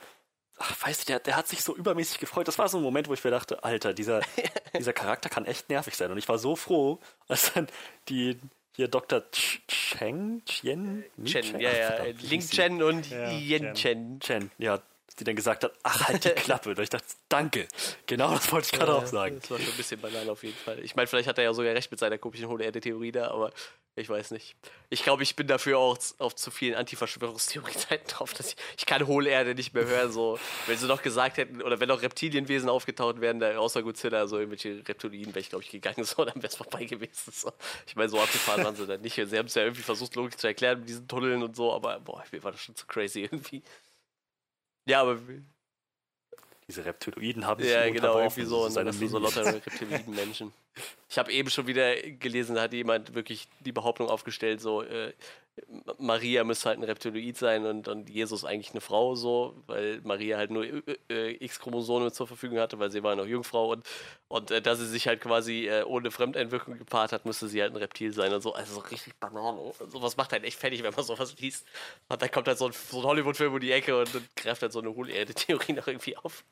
ach, 0.58 0.86
weiß 0.86 1.00
ich, 1.00 1.04
der, 1.04 1.20
der 1.20 1.36
hat 1.36 1.48
sich 1.48 1.62
so 1.62 1.74
übermäßig 1.76 2.18
gefreut. 2.18 2.48
Das 2.48 2.58
war 2.58 2.68
so 2.68 2.78
ein 2.78 2.82
Moment, 2.82 3.08
wo 3.08 3.14
ich 3.14 3.22
mir 3.24 3.30
dachte, 3.30 3.64
Alter, 3.64 3.92
dieser, 3.92 4.20
dieser 4.78 4.92
Charakter 4.92 5.28
kann 5.28 5.44
echt 5.44 5.68
nervig 5.68 5.96
sein. 5.96 6.10
Und 6.10 6.18
ich 6.18 6.28
war 6.28 6.38
so 6.38 6.56
froh, 6.56 6.98
als 7.28 7.52
dann 7.52 7.68
die, 8.08 8.38
hier 8.74 8.88
Dr. 8.88 9.22
Ch 9.30 9.60
Cheng, 9.66 10.42
Chien, 10.44 11.04
Chen, 11.24 11.60
ja, 11.60 11.72
ja. 11.72 12.04
Sie? 12.18 12.38
Chen 12.40 12.82
und 12.82 13.08
Ja, 13.08 13.30
Yen 13.30 13.74
Chen. 13.74 14.20
Chen, 14.20 14.50
ja, 14.58 14.82
die 15.18 15.24
dann 15.24 15.36
gesagt 15.36 15.64
hat, 15.64 15.72
ach, 15.82 16.08
halt 16.08 16.24
die 16.24 16.28
Klappe. 16.44 16.70
Und 16.70 16.78
ich 16.78 16.90
dachte, 16.90 17.06
danke. 17.28 17.66
Genau 18.06 18.32
das 18.32 18.50
wollte 18.52 18.68
ich 18.72 18.78
gerade 18.78 18.94
auch 18.94 19.06
sagen. 19.06 19.38
Das 19.40 19.50
war 19.50 19.58
schon 19.58 19.68
ein 19.68 19.76
bisschen 19.76 20.00
banal 20.00 20.28
auf 20.28 20.42
jeden 20.42 20.56
Fall. 20.56 20.78
Ich 20.84 20.94
meine, 20.94 21.06
vielleicht 21.06 21.28
hat 21.28 21.38
er 21.38 21.44
ja 21.44 21.54
sogar 21.54 21.74
recht 21.74 21.90
mit 21.90 22.00
seiner 22.00 22.18
komischen 22.18 22.48
Hohle-Erde-Theorie 22.48 23.12
da, 23.12 23.30
aber 23.30 23.52
ich 23.98 24.10
weiß 24.10 24.32
nicht. 24.32 24.56
Ich 24.90 25.02
glaube, 25.02 25.22
ich 25.22 25.36
bin 25.36 25.46
dafür 25.46 25.78
auch 25.78 25.96
auf 26.18 26.34
zu 26.34 26.50
vielen 26.50 26.74
Anti-Verschwörungstheorie-Seiten 26.74 28.06
drauf, 28.08 28.34
dass 28.34 28.48
ich, 28.48 28.56
ich 28.76 28.84
kann 28.84 29.06
Hohle-Erde 29.06 29.54
nicht 29.54 29.72
mehr 29.72 29.86
hören. 29.86 30.12
So. 30.12 30.38
Wenn 30.66 30.76
sie 30.76 30.86
noch 30.86 31.00
gesagt 31.00 31.38
hätten, 31.38 31.62
oder 31.62 31.80
wenn 31.80 31.88
noch 31.88 32.02
Reptilienwesen 32.02 32.68
aufgetaucht 32.68 33.22
wären, 33.22 33.40
da 33.40 33.56
außer 33.56 33.82
Godzilla, 33.82 34.26
so 34.26 34.38
irgendwelche 34.38 34.86
Reptilien, 34.86 35.28
wäre 35.28 35.40
ich, 35.40 35.48
glaube 35.48 35.64
ich, 35.64 35.70
gegangen, 35.70 36.04
so, 36.04 36.26
dann 36.26 36.36
wäre 36.36 36.48
es 36.48 36.56
vorbei 36.56 36.84
gewesen. 36.84 37.32
So. 37.32 37.50
Ich 37.86 37.96
meine, 37.96 38.10
so 38.10 38.20
abgefahren 38.20 38.64
waren 38.64 38.76
sie 38.76 38.86
dann 38.86 39.00
nicht. 39.00 39.14
Sie 39.14 39.38
haben 39.38 39.46
es 39.46 39.54
ja 39.54 39.62
irgendwie 39.62 39.82
versucht, 39.82 40.14
logisch 40.14 40.36
zu 40.36 40.46
erklären 40.46 40.80
mit 40.80 40.90
diesen 40.90 41.08
Tunneln 41.08 41.42
und 41.42 41.56
so, 41.56 41.72
aber 41.72 41.98
boah, 42.00 42.22
mir 42.30 42.44
war 42.44 42.52
das 42.52 42.60
schon 42.60 42.76
zu 42.76 42.86
crazy 42.86 43.22
irgendwie. 43.22 43.62
Ja, 44.86 45.02
aber 45.02 45.18
Diese 46.68 46.84
Reptiloiden 46.84 47.46
haben 47.46 47.62
sich 47.62 47.70
ja, 47.72 47.88
genau, 47.90 48.18
irgendwie 48.18 48.44
so. 48.44 48.64
Du 48.66 48.70
so 49.08 49.18
Mini- 49.20 49.26
lauter 49.36 49.54
Reptiliden-Menschen. 49.54 50.52
Ich 51.08 51.18
habe 51.18 51.32
eben 51.32 51.48
schon 51.48 51.68
wieder 51.68 51.94
gelesen, 52.02 52.56
da 52.56 52.62
hat 52.62 52.72
jemand 52.72 53.14
wirklich 53.14 53.46
die 53.60 53.72
Behauptung 53.72 54.08
aufgestellt, 54.08 54.60
so, 54.60 54.82
äh, 54.82 55.12
Maria 55.98 56.44
müsste 56.44 56.68
halt 56.68 56.78
ein 56.78 56.84
Reptiloid 56.84 57.36
sein 57.36 57.64
und, 57.64 57.88
und 57.88 58.10
Jesus 58.10 58.44
eigentlich 58.44 58.72
eine 58.72 58.82
Frau, 58.82 59.14
so, 59.14 59.62
weil 59.66 60.00
Maria 60.02 60.36
halt 60.36 60.50
nur 60.50 60.64
äh, 60.64 60.82
äh, 61.08 61.44
X-Chromosome 61.44 62.12
zur 62.12 62.26
Verfügung 62.26 62.58
hatte, 62.58 62.78
weil 62.78 62.90
sie 62.90 63.02
war 63.02 63.16
noch 63.16 63.24
Jungfrau 63.24 63.72
und, 63.72 63.86
und 64.28 64.50
äh, 64.50 64.60
da 64.60 64.74
sie 64.74 64.86
sich 64.86 65.06
halt 65.06 65.22
quasi 65.22 65.66
äh, 65.66 65.82
ohne 65.84 66.10
Fremdeinwirkung 66.10 66.76
gepaart 66.76 67.12
hat, 67.12 67.24
müsste 67.24 67.48
sie 67.48 67.62
halt 67.62 67.72
ein 67.72 67.76
Reptil 67.76 68.12
sein 68.12 68.34
und 68.34 68.42
so. 68.42 68.52
Also 68.52 68.74
so 68.74 68.80
richtig 68.80 69.14
Banane. 69.16 69.72
Sowas 69.88 70.16
macht 70.18 70.32
halt 70.32 70.44
echt 70.44 70.58
fertig, 70.58 70.82
wenn 70.82 70.94
man 70.94 71.04
sowas 71.04 71.34
liest. 71.38 71.66
Und 72.08 72.20
dann 72.20 72.30
kommt 72.30 72.48
halt 72.48 72.58
so 72.58 72.66
ein, 72.66 72.72
so 72.72 72.98
ein 72.98 73.04
Hollywood-Film 73.04 73.54
um 73.54 73.60
die 73.60 73.72
Ecke 73.72 73.98
und 73.98 74.14
dann 74.14 74.28
greift 74.36 74.60
halt 74.60 74.72
so 74.72 74.80
eine 74.80 74.94
Hohlerde-Theorie 74.94 75.72
noch 75.72 75.86
irgendwie 75.86 76.16
auf. 76.18 76.44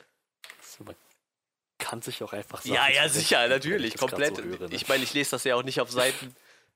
Man 0.79 0.97
kann 1.79 2.03
sich 2.03 2.23
auch 2.23 2.33
einfach 2.33 2.65
Ja, 2.65 2.75
ja, 2.75 2.81
zurechtfinden, 2.83 3.13
sicher, 3.13 3.49
natürlich, 3.49 3.97
komplett. 3.97 4.37
so 4.37 4.43
höre, 4.43 4.69
ne? 4.69 4.75
Ich 4.75 4.89
meine, 4.89 5.03
ich 5.03 5.13
lese 5.15 5.33
das 5.33 5.45
ja 5.45 5.57
auch 5.57 5.63
nicht 5.63 5.81
auf 5.81 5.91
Seiten. 5.91 6.35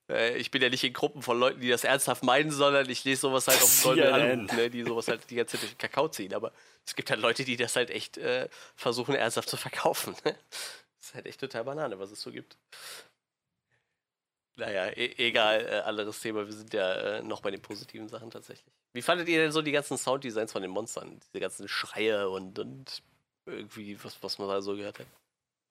Äh, 0.08 0.36
ich 0.36 0.50
bin 0.50 0.62
ja 0.62 0.68
nicht 0.68 0.84
in 0.84 0.92
Gruppen 0.92 1.22
von 1.22 1.38
Leuten, 1.38 1.60
die 1.60 1.68
das 1.68 1.84
ernsthaft 1.84 2.22
meinen, 2.22 2.50
sondern 2.50 2.88
ich 2.88 3.04
lese 3.04 3.22
sowas 3.22 3.46
halt 3.46 3.62
auf 3.62 3.72
dem 3.74 3.82
goldenen. 3.82 4.40
Anruf, 4.40 4.56
ne, 4.56 4.70
die 4.70 4.82
sowas 4.82 5.08
halt 5.08 5.28
die 5.30 5.36
ganze 5.36 5.52
Zeit 5.52 5.62
durch 5.62 5.72
den 5.72 5.78
Kakao 5.78 6.08
ziehen. 6.08 6.34
Aber 6.34 6.52
es 6.86 6.94
gibt 6.96 7.10
halt 7.10 7.20
Leute, 7.20 7.44
die 7.44 7.56
das 7.56 7.76
halt 7.76 7.90
echt 7.90 8.18
äh, 8.18 8.48
versuchen, 8.74 9.14
ernsthaft 9.14 9.48
zu 9.48 9.56
verkaufen. 9.56 10.14
Ne? 10.24 10.34
Das 10.98 11.08
ist 11.10 11.14
halt 11.14 11.26
echt 11.26 11.40
total 11.40 11.64
Banane, 11.64 11.98
was 11.98 12.10
es 12.10 12.20
so 12.20 12.32
gibt. 12.32 12.56
Naja, 14.56 14.86
e 14.88 15.14
egal, 15.18 15.64
äh, 15.64 15.80
anderes 15.80 16.20
Thema. 16.20 16.44
Wir 16.44 16.52
sind 16.52 16.74
ja 16.74 16.92
äh, 16.94 17.22
noch 17.22 17.40
bei 17.40 17.50
den 17.52 17.62
positiven 17.62 18.08
Sachen 18.08 18.30
tatsächlich. 18.30 18.74
Wie 18.92 19.02
fandet 19.02 19.28
ihr 19.28 19.38
denn 19.38 19.52
so 19.52 19.62
die 19.62 19.70
ganzen 19.70 19.96
Sounddesigns 19.96 20.50
von 20.50 20.62
den 20.62 20.70
Monstern? 20.72 21.20
Diese 21.20 21.40
ganzen 21.40 21.68
Schreie 21.68 22.28
und, 22.28 22.58
und 22.58 23.02
irgendwie, 23.50 24.02
was, 24.02 24.22
was 24.22 24.38
man 24.38 24.48
da 24.48 24.60
so 24.60 24.76
gehört 24.76 24.98
hat? 24.98 25.06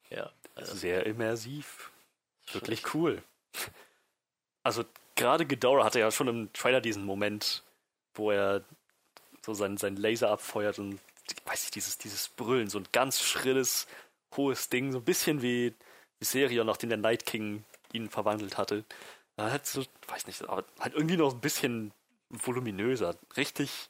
Ja. 0.09 0.31
Also, 0.55 0.75
Sehr 0.75 1.05
immersiv. 1.05 1.91
Wirklich 2.51 2.93
cool. 2.93 3.21
Also 4.63 4.83
gerade 5.15 5.45
Ghidorah 5.45 5.85
hatte 5.85 5.99
ja 5.99 6.11
schon 6.11 6.27
im 6.27 6.53
Trailer 6.53 6.81
diesen 6.81 7.05
Moment, 7.05 7.63
wo 8.13 8.31
er 8.31 8.63
so 9.45 9.53
seinen, 9.53 9.77
seinen 9.77 9.97
Laser 9.97 10.29
abfeuert 10.29 10.79
und 10.79 10.99
weiß 11.45 11.65
ich, 11.65 11.71
dieses, 11.71 11.97
dieses 11.97 12.29
Brüllen, 12.29 12.69
so 12.69 12.79
ein 12.79 12.87
ganz 12.91 13.21
schrilles, 13.21 13.87
hohes 14.35 14.69
Ding, 14.69 14.91
so 14.91 14.99
ein 14.99 15.05
bisschen 15.05 15.41
wie 15.41 15.73
Viserion, 16.19 16.67
nachdem 16.67 16.89
der 16.89 16.97
Night 16.97 17.25
King 17.25 17.63
ihn 17.93 18.09
verwandelt 18.09 18.57
hatte. 18.57 18.83
halt 19.37 19.65
so, 19.65 19.83
weiß 20.07 20.27
nicht, 20.27 20.41
aber 20.43 20.65
halt 20.79 20.93
irgendwie 20.93 21.17
noch 21.17 21.33
ein 21.33 21.41
bisschen 21.41 21.93
voluminöser. 22.29 23.15
Richtig, 23.35 23.89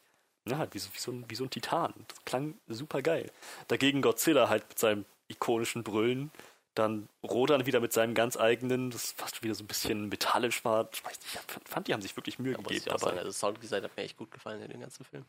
ja, 0.49 0.57
halt 0.57 0.74
wie 0.74 0.80
so, 0.80 0.90
wie 0.94 0.99
so, 0.99 1.11
ein, 1.11 1.26
wie 1.30 1.36
so 1.36 1.44
ein 1.44 1.49
Titan. 1.49 1.94
Das 2.07 2.24
klang 2.26 2.56
super 2.68 3.02
geil. 3.02 3.32
Dagegen 3.68 4.02
Godzilla 4.02 4.49
halt 4.49 4.68
mit 4.69 4.80
seinem 4.80 5.06
ikonischen 5.28 5.84
Brüllen. 5.84 6.32
Dann 6.76 7.10
Rodan 7.24 7.65
wieder 7.65 7.80
mit 7.80 7.91
seinem 7.91 8.14
ganz 8.14 8.38
eigenen, 8.38 8.91
das 8.91 9.11
fast 9.14 9.41
wieder 9.41 9.56
so 9.56 9.64
ein 9.64 9.68
bisschen 9.68 10.10
metallisch 10.10 10.64
war. 10.64 10.88
Ich 10.94 11.03
weiß 11.03 11.19
nicht, 11.19 11.36
ich 11.36 11.69
fand, 11.69 11.88
die 11.88 11.94
haben 11.94 12.02
sich 12.02 12.15
wirklich 12.15 12.38
Mühe 12.38 12.53
muss 12.53 12.65
gegeben. 12.68 12.84
ich 12.86 12.91
auch 12.94 12.99
sagen, 12.99 13.15
dabei. 13.15 13.19
also 13.22 13.30
das 13.30 13.40
Sounddesign 13.40 13.84
hat 13.84 13.98
mir 13.98 14.03
echt 14.03 14.18
gut 14.18 14.30
gefallen 14.32 14.61
in 14.61 14.69
dem 14.69 14.82
ganzen 14.82 15.03
Film. 15.03 15.26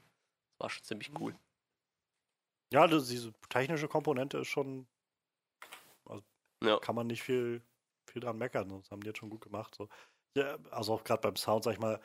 Das 0.58 0.64
war 0.64 0.70
schon 0.70 0.84
ziemlich 0.84 1.10
cool. 1.18 1.34
Ja, 2.70 2.86
das, 2.86 3.08
diese 3.08 3.32
technische 3.48 3.88
Komponente 3.88 4.38
ist 4.38 4.48
schon, 4.48 4.86
Ja. 6.62 6.78
kann 6.80 6.94
man 6.94 7.06
nicht 7.06 7.22
viel, 7.22 7.62
viel 8.10 8.20
dran 8.20 8.36
meckern. 8.36 8.68
Das 8.68 8.90
haben 8.90 9.00
die 9.00 9.06
jetzt 9.06 9.18
schon 9.18 9.30
gut 9.30 9.40
gemacht. 9.40 9.74
So. 9.74 9.88
Ja, 10.36 10.58
also 10.70 10.94
auch 10.94 11.04
gerade 11.04 11.22
beim 11.22 11.36
Sound, 11.36 11.64
sag 11.64 11.72
ich 11.72 11.78
mal, 11.80 12.00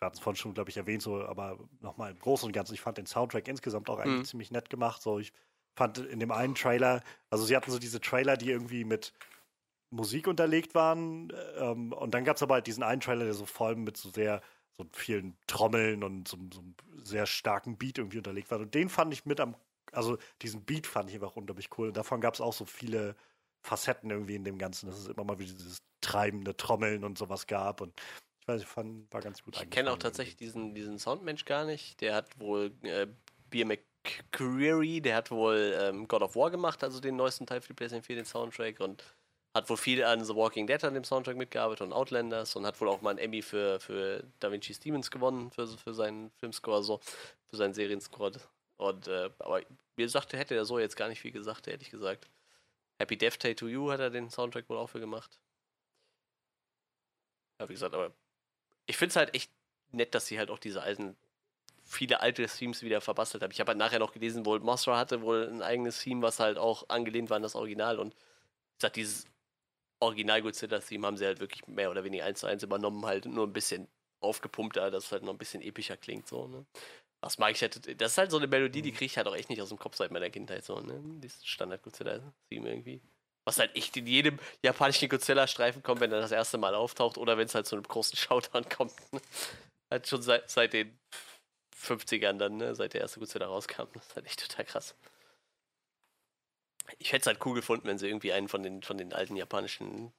wir 0.00 0.06
hatten 0.06 0.16
es 0.16 0.20
vorhin 0.22 0.36
schon, 0.36 0.54
glaube 0.54 0.70
ich, 0.70 0.76
erwähnt, 0.76 1.02
so, 1.02 1.22
aber 1.24 1.58
nochmal 1.80 2.10
im 2.10 2.18
Großen 2.18 2.46
und 2.46 2.52
Ganzen, 2.52 2.74
ich 2.74 2.80
fand 2.80 2.98
den 2.98 3.06
Soundtrack 3.06 3.46
insgesamt 3.48 3.90
auch 3.90 3.98
eigentlich 3.98 4.22
Mhm. 4.22 4.24
ziemlich 4.24 4.50
nett 4.50 4.70
gemacht. 4.70 5.02
So, 5.02 5.18
ich 5.18 5.32
fand 5.76 5.98
in 5.98 6.20
dem 6.20 6.30
einen 6.32 6.54
Trailer, 6.54 7.02
also 7.28 7.44
sie 7.44 7.54
hatten 7.54 7.70
so 7.70 7.78
diese 7.78 8.00
Trailer, 8.00 8.36
die 8.36 8.50
irgendwie 8.50 8.84
mit 8.84 9.12
Musik 9.90 10.26
unterlegt 10.28 10.74
waren. 10.74 11.32
Ähm, 11.58 11.92
und 11.92 12.14
dann 12.14 12.24
gab 12.24 12.36
es 12.36 12.42
aber 12.42 12.54
halt 12.54 12.66
diesen 12.66 12.82
einen 12.82 13.00
Trailer, 13.00 13.24
der 13.24 13.34
so 13.34 13.46
vor 13.46 13.68
allem 13.68 13.84
mit 13.84 13.96
so 13.96 14.10
sehr 14.10 14.40
so 14.72 14.86
vielen 14.92 15.36
Trommeln 15.46 16.02
und 16.04 16.28
so, 16.28 16.38
so 16.52 16.60
einem 16.60 16.74
sehr 17.02 17.26
starken 17.26 17.76
Beat 17.76 17.98
irgendwie 17.98 18.18
unterlegt 18.18 18.50
war. 18.50 18.60
Und 18.60 18.74
den 18.74 18.88
fand 18.88 19.12
ich 19.12 19.26
mit 19.26 19.40
am, 19.40 19.56
also 19.92 20.16
diesen 20.42 20.64
Beat 20.64 20.86
fand 20.86 21.10
ich 21.10 21.16
einfach 21.16 21.36
unglaublich 21.36 21.68
cool. 21.78 21.88
Und 21.88 21.96
davon 21.96 22.20
gab 22.20 22.34
es 22.34 22.40
auch 22.40 22.52
so 22.54 22.64
viele 22.64 23.16
Facetten 23.62 24.10
irgendwie 24.10 24.36
in 24.36 24.44
dem 24.44 24.58
Ganzen, 24.58 24.86
dass 24.88 24.98
es 24.98 25.08
immer 25.08 25.24
mal 25.24 25.38
wieder 25.38 25.52
dieses 25.54 25.82
treibende 26.00 26.56
Trommeln 26.56 27.04
und 27.04 27.18
sowas 27.18 27.46
gab. 27.46 27.80
Und 27.82 27.92
weiß, 28.50 28.62
ich 28.62 28.68
fand, 28.68 29.12
war 29.12 29.20
ganz 29.20 29.42
gut 29.42 29.60
Ich 29.60 29.70
kenne 29.70 29.90
auch 29.90 29.98
tatsächlich 29.98 30.36
diesen, 30.36 30.74
diesen 30.74 30.98
Soundmensch 30.98 31.44
gar 31.44 31.64
nicht. 31.64 32.00
Der 32.00 32.14
hat 32.14 32.38
wohl 32.38 32.72
äh, 32.82 33.06
Beer 33.50 33.66
McCreary, 33.66 35.00
der 35.00 35.16
hat 35.16 35.30
wohl 35.30 35.76
ähm, 35.80 36.08
God 36.08 36.22
of 36.22 36.36
War 36.36 36.50
gemacht, 36.50 36.84
also 36.84 37.00
den 37.00 37.16
neuesten 37.16 37.46
Teil 37.46 37.60
für 37.60 37.68
die 37.68 37.74
PlayStation 37.74 38.04
4, 38.04 38.16
den 38.16 38.24
Soundtrack. 38.24 38.80
Und 38.80 39.02
hat 39.54 39.68
wohl 39.68 39.76
viel 39.76 40.04
an 40.04 40.24
The 40.24 40.34
Walking 40.34 40.66
Dead 40.66 40.82
an 40.84 40.94
dem 40.94 41.04
Soundtrack 41.04 41.36
mitgearbeitet 41.36 41.82
und 41.82 41.92
Outlanders 41.92 42.54
und 42.54 42.66
hat 42.66 42.80
wohl 42.80 42.88
auch 42.88 43.00
mal 43.00 43.10
einen 43.10 43.18
Emmy 43.18 43.42
für, 43.42 43.80
für 43.80 44.24
Da 44.38 44.52
Vinci's 44.52 44.78
Demons 44.78 45.10
gewonnen, 45.10 45.50
für, 45.50 45.66
für 45.66 45.92
seinen 45.94 46.30
Filmscore, 46.32 46.82
so, 46.82 47.00
für 47.48 47.56
seinen 47.56 47.74
Serienscore. 47.74 48.32
Und, 48.76 49.08
äh, 49.08 49.30
aber 49.40 49.62
mir 49.96 50.08
sagte, 50.08 50.36
hätte 50.36 50.54
er 50.54 50.64
so 50.64 50.78
jetzt 50.78 50.96
gar 50.96 51.08
nicht 51.08 51.20
viel 51.20 51.32
gesagt, 51.32 51.66
ehrlich 51.66 51.90
gesagt. 51.90 52.28
Happy 52.98 53.16
Death 53.16 53.42
Day 53.42 53.54
to 53.54 53.66
You 53.66 53.90
hat 53.90 54.00
er 54.00 54.10
den 54.10 54.30
Soundtrack 54.30 54.68
wohl 54.68 54.76
auch 54.76 54.88
für 54.88 55.00
gemacht. 55.00 55.40
Ja, 57.60 57.68
wie 57.68 57.74
gesagt, 57.74 57.94
aber 57.94 58.12
ich 58.90 58.96
finde 58.96 59.10
es 59.10 59.16
halt 59.16 59.34
echt 59.34 59.50
nett, 59.92 60.14
dass 60.14 60.26
sie 60.26 60.38
halt 60.38 60.50
auch 60.50 60.58
diese 60.58 60.82
alten, 60.82 61.16
viele 61.84 62.20
alte 62.20 62.46
Themes 62.46 62.82
wieder 62.82 63.00
verbastelt 63.00 63.42
haben. 63.42 63.52
Ich 63.52 63.60
habe 63.60 63.70
halt 63.70 63.78
nachher 63.78 63.98
noch 63.98 64.12
gelesen, 64.12 64.46
wohl 64.46 64.60
Mothra 64.60 64.98
hatte 64.98 65.22
wohl 65.22 65.48
ein 65.48 65.62
eigenes 65.62 66.00
Theme, 66.00 66.22
was 66.22 66.40
halt 66.40 66.58
auch 66.58 66.88
angelehnt 66.88 67.30
war 67.30 67.36
an 67.36 67.42
das 67.42 67.54
Original 67.54 67.98
und 67.98 68.14
ich 68.14 68.82
sag, 68.82 68.92
dieses 68.94 69.26
Original 70.00 70.42
Godzilla-Theme 70.42 71.06
haben 71.06 71.16
sie 71.16 71.26
halt 71.26 71.40
wirklich 71.40 71.66
mehr 71.66 71.90
oder 71.90 72.04
weniger 72.04 72.24
eins 72.24 72.40
zu 72.40 72.46
eins 72.46 72.62
übernommen, 72.62 73.04
halt 73.06 73.26
nur 73.26 73.46
ein 73.46 73.52
bisschen 73.52 73.88
aufgepumpter, 74.20 74.90
dass 74.90 75.04
es 75.06 75.12
halt 75.12 75.22
noch 75.22 75.32
ein 75.32 75.38
bisschen 75.38 75.62
epischer 75.62 75.96
klingt, 75.96 76.28
so, 76.28 76.46
ne. 76.46 76.64
Das 77.20 77.36
mag 77.38 77.52
ich 77.52 77.60
halt, 77.60 78.00
das 78.00 78.12
ist 78.12 78.18
halt 78.18 78.30
so 78.30 78.38
eine 78.38 78.46
Melodie, 78.46 78.80
die 78.82 78.92
kriege 78.92 79.04
ich 79.04 79.16
halt 79.18 79.28
auch 79.28 79.36
echt 79.36 79.50
nicht 79.50 79.60
aus 79.60 79.68
dem 79.68 79.78
Kopf 79.78 79.96
seit 79.96 80.10
meiner 80.10 80.30
Kindheit, 80.30 80.64
so, 80.64 80.80
ne. 80.80 81.00
Dieses 81.22 81.44
Standard-Godzilla-Theme 81.46 82.68
irgendwie. 82.70 83.02
Was 83.46 83.58
halt 83.58 83.74
echt 83.74 83.96
in 83.96 84.06
jedem 84.06 84.38
japanischen 84.62 85.08
Godzilla-Streifen 85.08 85.82
kommt, 85.82 86.00
wenn 86.00 86.12
er 86.12 86.20
das 86.20 86.32
erste 86.32 86.58
Mal 86.58 86.74
auftaucht 86.74 87.18
oder 87.18 87.38
wenn 87.38 87.46
es 87.46 87.54
halt 87.54 87.66
zu 87.66 87.76
einem 87.76 87.84
großen 87.84 88.16
Showdown 88.16 88.68
kommt. 88.68 88.94
Ne? 89.12 89.20
Halt 89.90 90.06
schon 90.06 90.22
seit, 90.22 90.50
seit 90.50 90.72
den 90.72 90.98
50ern 91.76 92.38
dann, 92.38 92.58
ne? 92.58 92.74
seit 92.74 92.94
der 92.94 93.00
erste 93.00 93.20
Godzilla 93.20 93.46
rauskam. 93.46 93.86
Das 93.94 94.06
ist 94.06 94.16
halt 94.16 94.26
echt 94.26 94.40
total 94.48 94.64
krass. 94.64 94.94
Ich 96.98 97.12
hätte 97.12 97.22
es 97.22 97.26
halt 97.26 97.44
cool 97.46 97.54
gefunden, 97.54 97.86
wenn 97.86 97.98
sie 97.98 98.08
irgendwie 98.08 98.32
einen 98.32 98.48
von 98.48 98.62
den, 98.62 98.82
von 98.82 98.98
den 98.98 99.12
alten 99.12 99.36
japanischen 99.36 100.12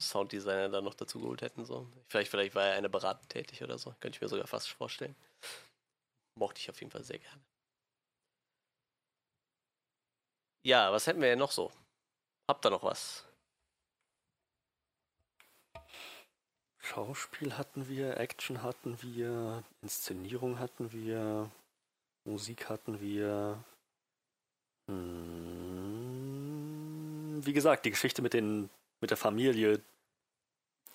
Sounddesignern 0.00 0.72
da 0.72 0.80
noch 0.80 0.94
dazu 0.94 1.20
geholt 1.20 1.42
hätten. 1.42 1.64
So. 1.64 1.88
Vielleicht, 2.08 2.30
vielleicht 2.30 2.54
war 2.54 2.64
er 2.64 2.74
eine 2.76 2.88
beratend 2.88 3.28
tätig 3.30 3.62
oder 3.62 3.78
so. 3.78 3.94
Könnte 4.00 4.16
ich 4.16 4.20
mir 4.20 4.28
sogar 4.28 4.46
fast 4.46 4.68
vorstellen. 4.68 5.14
Mochte 6.38 6.60
ich 6.60 6.70
auf 6.70 6.80
jeden 6.80 6.90
Fall 6.90 7.04
sehr 7.04 7.18
gerne. 7.18 7.42
Ja, 10.66 10.90
was 10.92 11.06
hätten 11.06 11.20
wir 11.20 11.28
denn 11.28 11.38
noch 11.38 11.52
so? 11.52 11.70
Habt 12.46 12.66
ihr 12.66 12.70
noch 12.70 12.82
was? 12.82 13.24
Schauspiel 16.78 17.56
hatten 17.56 17.88
wir, 17.88 18.18
Action 18.18 18.62
hatten 18.62 19.00
wir, 19.00 19.64
Inszenierung 19.80 20.58
hatten 20.58 20.92
wir, 20.92 21.50
Musik 22.24 22.68
hatten 22.68 23.00
wir. 23.00 23.64
Hm, 24.86 26.24
wie 27.44 27.54
gesagt, 27.54 27.86
die 27.86 27.90
Geschichte 27.90 28.20
mit 28.20 28.34
den 28.34 28.68
mit 29.00 29.10
der 29.10 29.16
Familie, 29.18 29.82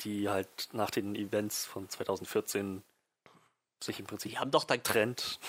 die 0.02 0.30
halt 0.30 0.70
nach 0.72 0.90
den 0.90 1.16
Events 1.16 1.66
von 1.66 1.90
2014 1.90 2.82
sich 3.84 4.00
im 4.00 4.06
Prinzip 4.08 4.32
Die 4.32 4.40
haben 4.40 4.52
doch 4.52 4.64
dann 4.64 4.84
trennt 4.84 5.40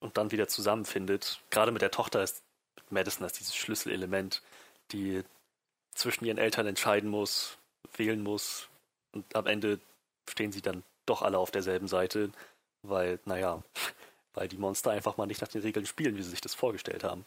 und 0.00 0.16
dann 0.18 0.30
wieder 0.30 0.48
zusammenfindet. 0.48 1.40
Gerade 1.50 1.72
mit 1.72 1.82
der 1.82 1.90
Tochter 1.90 2.22
ist 2.22 2.42
Madison 2.90 3.24
als 3.24 3.32
dieses 3.34 3.56
Schlüsselelement, 3.56 4.42
die 4.92 5.22
zwischen 5.94 6.24
ihren 6.24 6.38
Eltern 6.38 6.66
entscheiden 6.66 7.08
muss, 7.08 7.58
wählen 7.96 8.22
muss 8.22 8.68
und 9.12 9.34
am 9.34 9.46
Ende 9.46 9.80
stehen 10.28 10.52
sie 10.52 10.62
dann 10.62 10.82
doch 11.06 11.22
alle 11.22 11.38
auf 11.38 11.50
derselben 11.50 11.88
Seite, 11.88 12.30
weil, 12.82 13.18
naja, 13.24 13.62
weil 14.34 14.48
die 14.48 14.58
Monster 14.58 14.90
einfach 14.90 15.16
mal 15.16 15.26
nicht 15.26 15.40
nach 15.40 15.48
den 15.48 15.62
Regeln 15.62 15.86
spielen, 15.86 16.16
wie 16.16 16.22
sie 16.22 16.30
sich 16.30 16.40
das 16.40 16.54
vorgestellt 16.54 17.04
haben. 17.04 17.24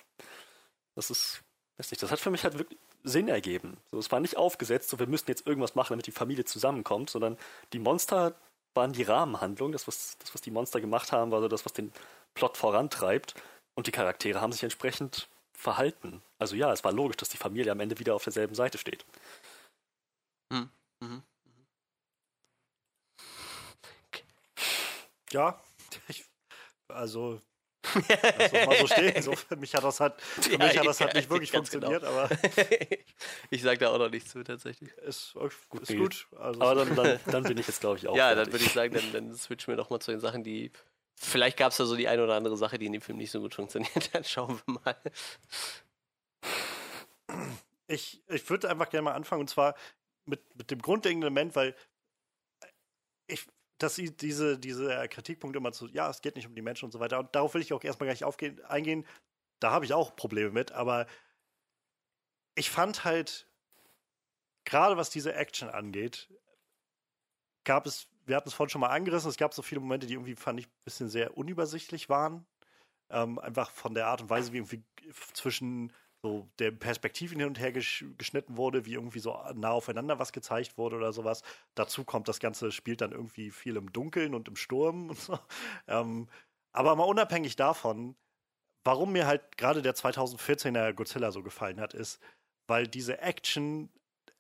Das 0.96 1.10
ist, 1.10 1.42
weiß 1.78 1.92
nicht, 1.92 2.04
das 2.04 2.12
hat 2.12 2.20
für 2.20 2.30
mich 2.30 2.44
halt 2.44 2.58
wirklich 2.58 2.80
Sinn 3.04 3.30
ergeben. 3.30 3.78
So, 3.92 3.98
es 3.98 4.12
war 4.12 4.20
nicht 4.20 4.38
aufgesetzt, 4.38 4.90
so 4.90 5.00
wir 5.00 5.08
müssen 5.08 5.30
jetzt 5.30 5.48
irgendwas 5.48 5.76
machen, 5.76 5.94
damit 5.94 6.08
die 6.08 6.12
Familie 6.12 6.46
zusammenkommt, 6.46 7.10
sondern 7.10 7.38
die 7.74 7.80
Monster 7.80 8.36
waren 8.74 8.94
die 8.94 9.04
Rahmenhandlung. 9.04 9.72
Das 9.72 9.88
was, 9.88 10.18
das, 10.20 10.34
was 10.34 10.42
die 10.42 10.52
Monster 10.52 10.82
gemacht 10.82 11.12
haben, 11.12 11.32
war 11.32 11.42
so 11.42 11.48
das, 11.48 11.66
was 11.66 11.74
den 11.74 11.92
Plot 12.34 12.58
vorantreibt. 12.58 13.36
Und 13.74 13.88
die 13.88 13.92
Charaktere 13.92 14.42
haben 14.42 14.52
sich 14.52 14.64
entsprechend 14.64 15.30
verhalten. 15.60 16.22
Also 16.38 16.56
ja, 16.56 16.72
es 16.72 16.84
war 16.84 16.94
logisch, 16.94 17.18
dass 17.18 17.30
die 17.30 17.38
Familie 17.38 17.72
am 17.72 17.80
Ende 17.82 18.00
wieder 18.00 18.16
auf 18.16 18.24
derselben 18.24 18.56
Seite 18.56 18.78
steht. 18.78 19.06
Mhm. 20.52 20.70
Mhm. 21.02 21.24
Ja, 25.32 25.62
ich, 26.08 26.26
also 26.88 27.42
lass 28.38 28.54
uns 28.54 28.66
mal 28.66 28.78
so 28.78 28.88
stehen. 28.88 29.22
So, 29.22 29.36
für 29.36 29.56
mich 29.58 29.76
hat 29.76 29.84
das 29.84 30.00
halt, 30.00 30.20
für 30.22 30.52
Ja, 30.52 30.58
mich 30.58 30.78
hat 30.78 30.86
das 30.88 31.02
halt 31.02 31.14
ja, 31.14 31.20
nicht 31.20 31.30
wirklich 31.30 31.52
genau. 31.52 31.60
funktioniert, 31.66 32.04
aber 32.04 32.30
ich 33.50 33.62
sag 33.62 33.80
da 33.80 33.90
auch 33.90 34.00
noch 34.00 34.10
nichts 34.10 34.32
zu, 34.32 34.44
tatsächlich. 34.44 34.92
ist, 34.98 35.36
ist 35.82 35.90
nee. 35.90 35.98
gut. 35.98 36.28
Also, 36.38 36.62
Aber 36.62 36.86
dann, 36.86 36.96
dann, 36.96 37.20
dann 37.28 37.44
bin 37.44 37.58
ich 37.58 37.68
jetzt, 37.68 37.82
glaube 37.82 37.98
ich, 37.98 38.08
auch. 38.08 38.16
ja, 38.16 38.30
dann 38.30 38.46
fertig. 38.46 38.54
würde 38.54 38.66
ich 38.66 38.72
sagen, 38.74 38.94
dann, 38.94 39.12
dann 39.12 39.36
switchen 39.36 39.72
wir 39.74 39.78
doch 39.78 39.90
mal 39.90 40.00
zu 40.00 40.12
den 40.12 40.20
Sachen, 40.20 40.44
die. 40.44 40.72
Vielleicht 41.22 41.58
gab 41.58 41.74
es 41.74 41.78
ja 41.78 41.86
so 41.86 41.98
die 41.98 42.08
eine 42.08 42.24
oder 42.24 42.36
andere 42.36 42.56
Sache, 42.56 42.80
die 42.80 42.86
in 42.86 42.94
dem 42.94 43.02
Film 43.02 43.18
nicht 43.18 43.32
so 43.32 43.42
gut 43.42 43.54
funktioniert 43.54 44.14
hat. 44.14 44.26
Schauen 44.30 44.62
wir 44.66 44.80
mal. 44.80 44.96
ich, 47.88 48.24
ich 48.28 48.50
würde 48.50 48.70
einfach 48.70 48.90
gerne 48.90 49.04
mal 49.04 49.14
anfangen 49.14 49.42
und 49.42 49.50
zwar 49.50 49.76
mit, 50.26 50.42
mit 50.56 50.72
dem 50.72 50.82
grundlegenden 50.82 51.28
Element, 51.28 51.58
weil 51.58 51.76
ich, 53.28 53.46
dass 53.80 53.96
sie 53.96 54.16
diese, 54.16 54.58
diese 54.58 55.10
Kritikpunkte 55.10 55.58
immer 55.58 55.74
zu, 55.74 55.88
ja, 55.88 56.10
es 56.10 56.22
geht 56.22 56.38
nicht 56.38 56.48
um 56.48 56.56
die 56.56 56.62
Menschen 56.62 56.86
und 56.86 56.92
so 56.92 57.02
weiter. 57.02 57.20
Und 57.20 57.36
darauf 57.36 57.54
will 57.54 57.62
ich 57.62 57.74
auch 57.74 57.84
erstmal 57.84 58.08
gar 58.08 58.14
nicht 58.14 58.24
aufgehen, 58.24 58.64
eingehen. 58.64 59.06
Da 59.60 59.72
habe 59.72 59.84
ich 59.84 59.94
auch 59.94 60.16
Probleme 60.16 60.52
mit, 60.52 60.72
aber 60.72 61.06
ich 62.56 62.70
fand 62.70 63.04
halt, 63.04 63.46
gerade 64.64 64.96
was 64.96 65.10
diese 65.10 65.34
Action 65.34 65.68
angeht, 65.70 66.30
gab 67.66 67.86
es, 67.86 68.08
wir 68.30 68.36
hatten 68.36 68.48
es 68.48 68.54
vorhin 68.54 68.70
schon 68.70 68.82
mal 68.82 68.88
angerissen, 68.88 69.30
es 69.30 69.38
gab 69.38 69.54
so 69.54 69.62
viele 69.62 69.82
Momente, 69.82 70.08
die 70.08 70.14
irgendwie, 70.14 70.36
fand 70.36 70.60
ich, 70.60 70.68
ein 70.68 70.84
bisschen 70.86 71.10
sehr 71.10 71.36
unübersichtlich 71.38 72.10
waren. 72.10 72.46
Ähm, 73.12 73.40
einfach 73.40 73.72
von 73.72 73.96
der 73.96 74.08
Art 74.08 74.22
und 74.22 74.30
Weise, 74.30 74.54
wie 74.54 74.58
irgendwie 74.58 74.84
zwischen 75.34 75.92
so 76.22 76.48
der 76.60 76.72
Perspektiven 76.72 77.40
hin 77.40 77.48
und 77.48 77.60
her 77.60 77.72
gesch 77.72 78.06
geschnitten 78.18 78.58
wurde, 78.58 78.86
wie 78.86 78.94
irgendwie 78.94 79.20
so 79.20 79.38
nah 79.56 79.72
aufeinander 79.72 80.20
was 80.20 80.32
gezeigt 80.34 80.78
wurde 80.78 80.98
oder 80.98 81.14
sowas. 81.14 81.44
Dazu 81.76 82.04
kommt, 82.04 82.28
das 82.28 82.40
Ganze 82.40 82.72
spielt 82.72 83.02
dann 83.02 83.12
irgendwie 83.12 83.52
viel 83.52 83.78
im 83.78 83.92
Dunkeln 83.92 84.36
und 84.36 84.48
im 84.48 84.56
Sturm 84.56 85.10
und 85.10 85.20
so. 85.20 85.40
Ähm, 85.88 86.28
aber 86.72 86.96
mal 86.96 87.06
unabhängig 87.06 87.56
davon, 87.56 88.16
warum 88.84 89.12
mir 89.14 89.28
halt 89.28 89.58
gerade 89.58 89.82
der 89.82 89.96
2014er 89.96 90.94
Godzilla 90.94 91.32
so 91.32 91.42
gefallen 91.42 91.80
hat, 91.80 91.94
ist, 91.94 92.20
weil 92.68 92.88
diese 92.88 93.20
Action 93.20 93.90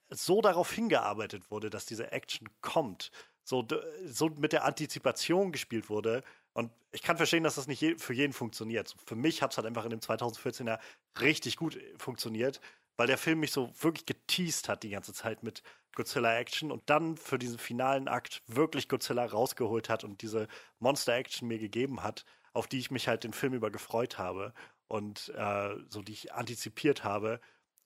so 0.09 0.41
darauf 0.41 0.71
hingearbeitet 0.71 1.49
wurde, 1.51 1.69
dass 1.69 1.85
diese 1.85 2.11
Action 2.11 2.49
kommt. 2.61 3.11
So, 3.49 3.65
so 4.05 4.29
mit 4.29 4.53
der 4.53 4.63
Antizipation 4.63 5.51
gespielt 5.51 5.89
wurde. 5.89 6.23
Und 6.53 6.71
ich 6.91 7.01
kann 7.01 7.17
verstehen, 7.17 7.43
dass 7.43 7.55
das 7.55 7.65
nicht 7.65 7.81
je 7.81 7.97
für 7.97 8.13
jeden 8.13 8.31
funktioniert. 8.31 8.95
Für 9.07 9.15
mich 9.15 9.41
hat 9.41 9.49
es 9.49 9.57
halt 9.57 9.65
einfach 9.65 9.85
in 9.85 9.89
dem 9.89 10.01
2014er 10.01 10.77
richtig 11.19 11.57
gut 11.57 11.79
funktioniert, 11.97 12.61
weil 12.95 13.07
der 13.07 13.17
Film 13.17 13.39
mich 13.39 13.51
so 13.51 13.71
wirklich 13.81 14.05
geteased 14.05 14.69
hat 14.69 14.83
die 14.83 14.91
ganze 14.91 15.13
Zeit 15.13 15.41
mit 15.41 15.63
Godzilla-Action 15.95 16.71
und 16.71 16.91
dann 16.91 17.17
für 17.17 17.39
diesen 17.39 17.57
finalen 17.57 18.07
Akt 18.07 18.43
wirklich 18.45 18.87
Godzilla 18.87 19.25
rausgeholt 19.25 19.89
hat 19.89 20.03
und 20.03 20.21
diese 20.21 20.47
Monster-Action 20.77 21.47
mir 21.47 21.57
gegeben 21.57 22.03
hat, 22.03 22.25
auf 22.53 22.67
die 22.67 22.77
ich 22.77 22.91
mich 22.91 23.07
halt 23.07 23.23
den 23.23 23.33
Film 23.33 23.55
über 23.55 23.71
gefreut 23.71 24.19
habe 24.19 24.53
und 24.87 25.29
äh, 25.35 25.75
so 25.89 26.03
die 26.03 26.11
ich 26.11 26.33
antizipiert 26.33 27.03
habe 27.03 27.41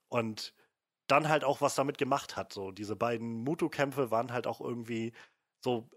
und 0.10 0.54
dann 1.08 1.30
halt 1.30 1.46
auch 1.46 1.62
was 1.62 1.76
damit 1.76 1.98
gemacht 1.98 2.36
hat. 2.36 2.52
So 2.52 2.72
diese 2.72 2.98
beiden 2.98 3.44
Mutu-Kämpfe 3.44 4.12
waren 4.12 4.34
halt 4.34 4.46
auch 4.48 4.60
irgendwie 4.60 5.14
so 5.64 5.90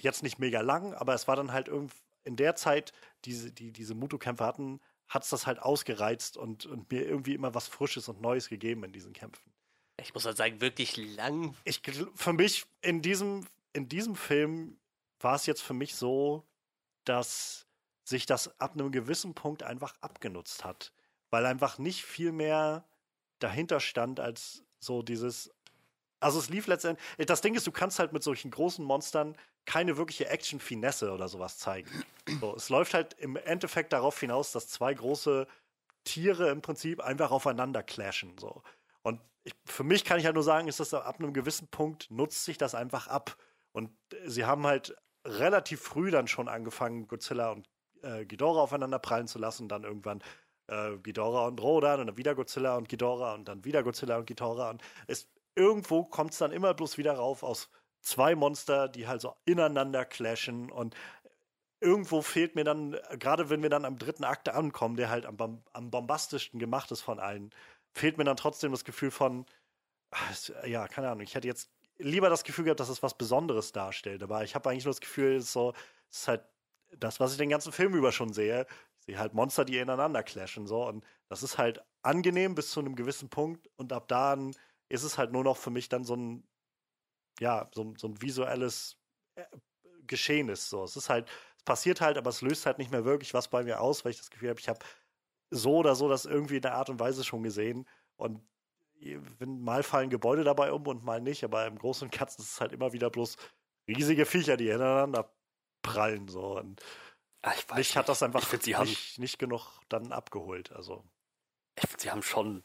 jetzt 0.00 0.22
nicht 0.22 0.38
mega 0.38 0.60
lang, 0.60 0.94
aber 0.94 1.14
es 1.14 1.28
war 1.28 1.36
dann 1.36 1.52
halt 1.52 1.68
irgendwie 1.68 1.96
in 2.24 2.36
der 2.36 2.54
Zeit, 2.56 2.92
diese, 3.24 3.52
die 3.52 3.72
diese 3.72 3.94
Mutu-Kämpfe 3.94 4.44
hatten, 4.44 4.80
hat 5.08 5.24
es 5.24 5.30
das 5.30 5.46
halt 5.46 5.60
ausgereizt 5.60 6.36
und, 6.36 6.66
und 6.66 6.90
mir 6.90 7.06
irgendwie 7.06 7.34
immer 7.34 7.54
was 7.54 7.68
Frisches 7.68 8.08
und 8.08 8.20
Neues 8.20 8.48
gegeben 8.48 8.84
in 8.84 8.92
diesen 8.92 9.12
Kämpfen. 9.12 9.52
Ich 10.00 10.14
muss 10.14 10.24
halt 10.24 10.36
sagen, 10.36 10.60
wirklich 10.60 10.96
lang. 10.96 11.54
Ich, 11.64 11.82
für 12.14 12.32
mich 12.32 12.64
in 12.80 13.02
diesem, 13.02 13.46
in 13.72 13.88
diesem 13.88 14.16
Film 14.16 14.78
war 15.20 15.34
es 15.34 15.46
jetzt 15.46 15.62
für 15.62 15.74
mich 15.74 15.94
so, 15.94 16.44
dass 17.04 17.66
sich 18.04 18.26
das 18.26 18.58
ab 18.60 18.72
einem 18.72 18.90
gewissen 18.90 19.34
Punkt 19.34 19.62
einfach 19.62 19.94
abgenutzt 20.00 20.64
hat. 20.64 20.92
Weil 21.30 21.46
einfach 21.46 21.78
nicht 21.78 22.04
viel 22.04 22.32
mehr 22.32 22.84
dahinter 23.38 23.80
stand 23.80 24.20
als 24.20 24.64
so 24.78 25.02
dieses. 25.02 25.50
Also 26.22 26.38
es 26.38 26.48
lief 26.48 26.66
letztendlich. 26.66 27.26
Das 27.26 27.40
Ding 27.40 27.54
ist, 27.54 27.66
du 27.66 27.72
kannst 27.72 27.98
halt 27.98 28.12
mit 28.12 28.22
solchen 28.22 28.50
großen 28.50 28.84
Monstern 28.84 29.36
keine 29.64 29.96
wirkliche 29.96 30.28
Action-Finesse 30.28 31.12
oder 31.12 31.28
sowas 31.28 31.58
zeigen. 31.58 31.90
So, 32.40 32.54
es 32.56 32.68
läuft 32.68 32.94
halt 32.94 33.14
im 33.14 33.36
Endeffekt 33.36 33.92
darauf 33.92 34.18
hinaus, 34.18 34.52
dass 34.52 34.68
zwei 34.68 34.94
große 34.94 35.46
Tiere 36.04 36.50
im 36.50 36.62
Prinzip 36.62 37.00
einfach 37.00 37.30
aufeinander 37.30 37.82
clashen. 37.82 38.36
So. 38.38 38.62
Und 39.02 39.20
ich, 39.44 39.54
für 39.66 39.84
mich 39.84 40.04
kann 40.04 40.18
ich 40.18 40.24
halt 40.24 40.34
nur 40.34 40.44
sagen, 40.44 40.68
ist 40.68 40.80
das 40.80 40.94
ab 40.94 41.18
einem 41.18 41.32
gewissen 41.32 41.68
Punkt 41.68 42.10
nutzt 42.10 42.44
sich 42.44 42.58
das 42.58 42.74
einfach 42.74 43.08
ab. 43.08 43.36
Und 43.72 43.90
sie 44.24 44.44
haben 44.44 44.66
halt 44.66 44.96
relativ 45.24 45.80
früh 45.80 46.10
dann 46.10 46.28
schon 46.28 46.48
angefangen, 46.48 47.06
Godzilla 47.08 47.50
und 47.50 47.68
äh, 48.02 48.24
Ghidorah 48.24 48.62
aufeinander 48.62 48.98
prallen 48.98 49.28
zu 49.28 49.38
lassen, 49.38 49.68
dann 49.68 49.84
irgendwann 49.84 50.22
äh, 50.66 50.96
Ghidorah 50.98 51.46
und 51.46 51.60
Rodan 51.60 52.00
und 52.00 52.06
dann 52.08 52.16
wieder 52.16 52.34
Godzilla 52.34 52.76
und 52.76 52.88
Ghidorah 52.88 53.34
und 53.34 53.46
dann 53.46 53.64
wieder 53.64 53.82
Godzilla 53.82 54.18
und 54.18 54.26
Ghidorah 54.26 54.70
und 54.70 54.82
es 55.06 55.28
irgendwo 55.54 56.04
kommt 56.04 56.32
es 56.32 56.38
dann 56.38 56.52
immer 56.52 56.74
bloß 56.74 56.98
wieder 56.98 57.14
rauf 57.14 57.42
aus 57.42 57.70
zwei 58.00 58.34
Monster, 58.34 58.88
die 58.88 59.06
halt 59.06 59.20
so 59.20 59.34
ineinander 59.44 60.04
clashen 60.04 60.70
und 60.70 60.94
irgendwo 61.80 62.22
fehlt 62.22 62.54
mir 62.54 62.64
dann, 62.64 62.96
gerade 63.18 63.50
wenn 63.50 63.62
wir 63.62 63.70
dann 63.70 63.84
am 63.84 63.98
dritten 63.98 64.24
Akt 64.24 64.48
ankommen, 64.48 64.96
der 64.96 65.10
halt 65.10 65.26
am, 65.26 65.62
am 65.72 65.90
bombastischsten 65.90 66.60
gemacht 66.60 66.90
ist 66.92 67.00
von 67.00 67.18
allen, 67.18 67.50
fehlt 67.92 68.18
mir 68.18 68.24
dann 68.24 68.36
trotzdem 68.36 68.70
das 68.70 68.84
Gefühl 68.84 69.10
von, 69.10 69.46
ach, 70.10 70.34
ja, 70.64 70.86
keine 70.88 71.10
Ahnung, 71.10 71.22
ich 71.22 71.34
hätte 71.34 71.48
jetzt 71.48 71.70
lieber 71.98 72.30
das 72.30 72.44
Gefühl 72.44 72.64
gehabt, 72.64 72.80
dass 72.80 72.88
es 72.88 73.02
was 73.02 73.18
Besonderes 73.18 73.72
darstellt, 73.72 74.22
aber 74.22 74.44
ich 74.44 74.54
habe 74.54 74.70
eigentlich 74.70 74.84
nur 74.84 74.94
das 74.94 75.00
Gefühl, 75.00 75.36
es 75.36 75.44
ist 75.44 75.52
so, 75.52 75.72
es 76.10 76.20
ist 76.20 76.28
halt 76.28 76.44
das, 76.98 77.20
was 77.20 77.32
ich 77.32 77.38
den 77.38 77.48
ganzen 77.48 77.72
Film 77.72 77.94
über 77.94 78.12
schon 78.12 78.32
sehe. 78.32 78.66
Ich 79.00 79.06
sehe 79.06 79.18
halt 79.18 79.34
Monster, 79.34 79.64
die 79.64 79.78
ineinander 79.78 80.22
clashen, 80.22 80.66
so, 80.66 80.86
und 80.86 81.04
das 81.28 81.42
ist 81.42 81.58
halt 81.58 81.82
angenehm 82.02 82.54
bis 82.54 82.70
zu 82.70 82.80
einem 82.80 82.94
gewissen 82.94 83.28
Punkt 83.28 83.68
und 83.76 83.92
ab 83.92 84.08
dann 84.08 84.54
ist 84.92 85.02
es 85.02 85.18
halt 85.18 85.32
nur 85.32 85.42
noch 85.44 85.56
für 85.56 85.70
mich 85.70 85.88
dann 85.88 86.04
so 86.04 86.14
ein 86.14 86.46
ja, 87.40 87.68
so, 87.74 87.94
so 87.96 88.08
ein 88.08 88.20
visuelles 88.20 88.98
äh, 89.34 89.44
Geschehen 90.06 90.48
ist. 90.48 90.68
So. 90.68 90.84
Es 90.84 90.96
ist 90.96 91.08
halt, 91.08 91.28
es 91.56 91.62
passiert 91.64 92.00
halt, 92.00 92.18
aber 92.18 92.30
es 92.30 92.42
löst 92.42 92.66
halt 92.66 92.78
nicht 92.78 92.90
mehr 92.90 93.04
wirklich 93.04 93.34
was 93.34 93.48
bei 93.48 93.62
mir 93.62 93.80
aus, 93.80 94.04
weil 94.04 94.12
ich 94.12 94.18
das 94.18 94.30
Gefühl 94.30 94.50
habe, 94.50 94.60
ich 94.60 94.68
habe 94.68 94.80
so 95.50 95.76
oder 95.76 95.94
so 95.94 96.08
das 96.08 96.24
irgendwie 96.24 96.56
in 96.56 96.62
der 96.62 96.74
Art 96.74 96.90
und 96.90 97.00
Weise 97.00 97.24
schon 97.24 97.42
gesehen. 97.42 97.88
Und 98.16 98.40
wenn 99.38 99.60
mal 99.60 99.82
fallen 99.82 100.10
Gebäude 100.10 100.44
dabei 100.44 100.72
um 100.72 100.86
und 100.86 101.04
mal 101.04 101.20
nicht, 101.20 101.44
aber 101.44 101.66
im 101.66 101.78
Großen 101.78 102.06
und 102.06 102.16
Ganzen 102.16 102.42
ist 102.42 102.52
es 102.52 102.60
halt 102.60 102.72
immer 102.72 102.92
wieder 102.92 103.10
bloß 103.10 103.36
riesige 103.88 104.26
Viecher, 104.26 104.56
die 104.56 104.68
ineinander 104.68 105.32
prallen. 105.82 106.28
So. 106.28 106.58
Und 106.58 106.82
Ach, 107.42 107.54
ich 107.56 107.68
weiß 107.68 107.78
mich 107.78 107.96
hat 107.96 108.08
das 108.08 108.22
einfach 108.22 108.42
ich 108.42 108.48
find, 108.48 108.62
sie 108.62 108.70
nicht, 108.70 109.16
haben, 109.16 109.22
nicht 109.22 109.38
genug 109.38 109.80
dann 109.88 110.12
abgeholt. 110.12 110.72
Also. 110.72 111.04
Ich 111.76 111.88
finde, 111.88 112.02
sie 112.02 112.10
haben 112.10 112.22
schon 112.22 112.62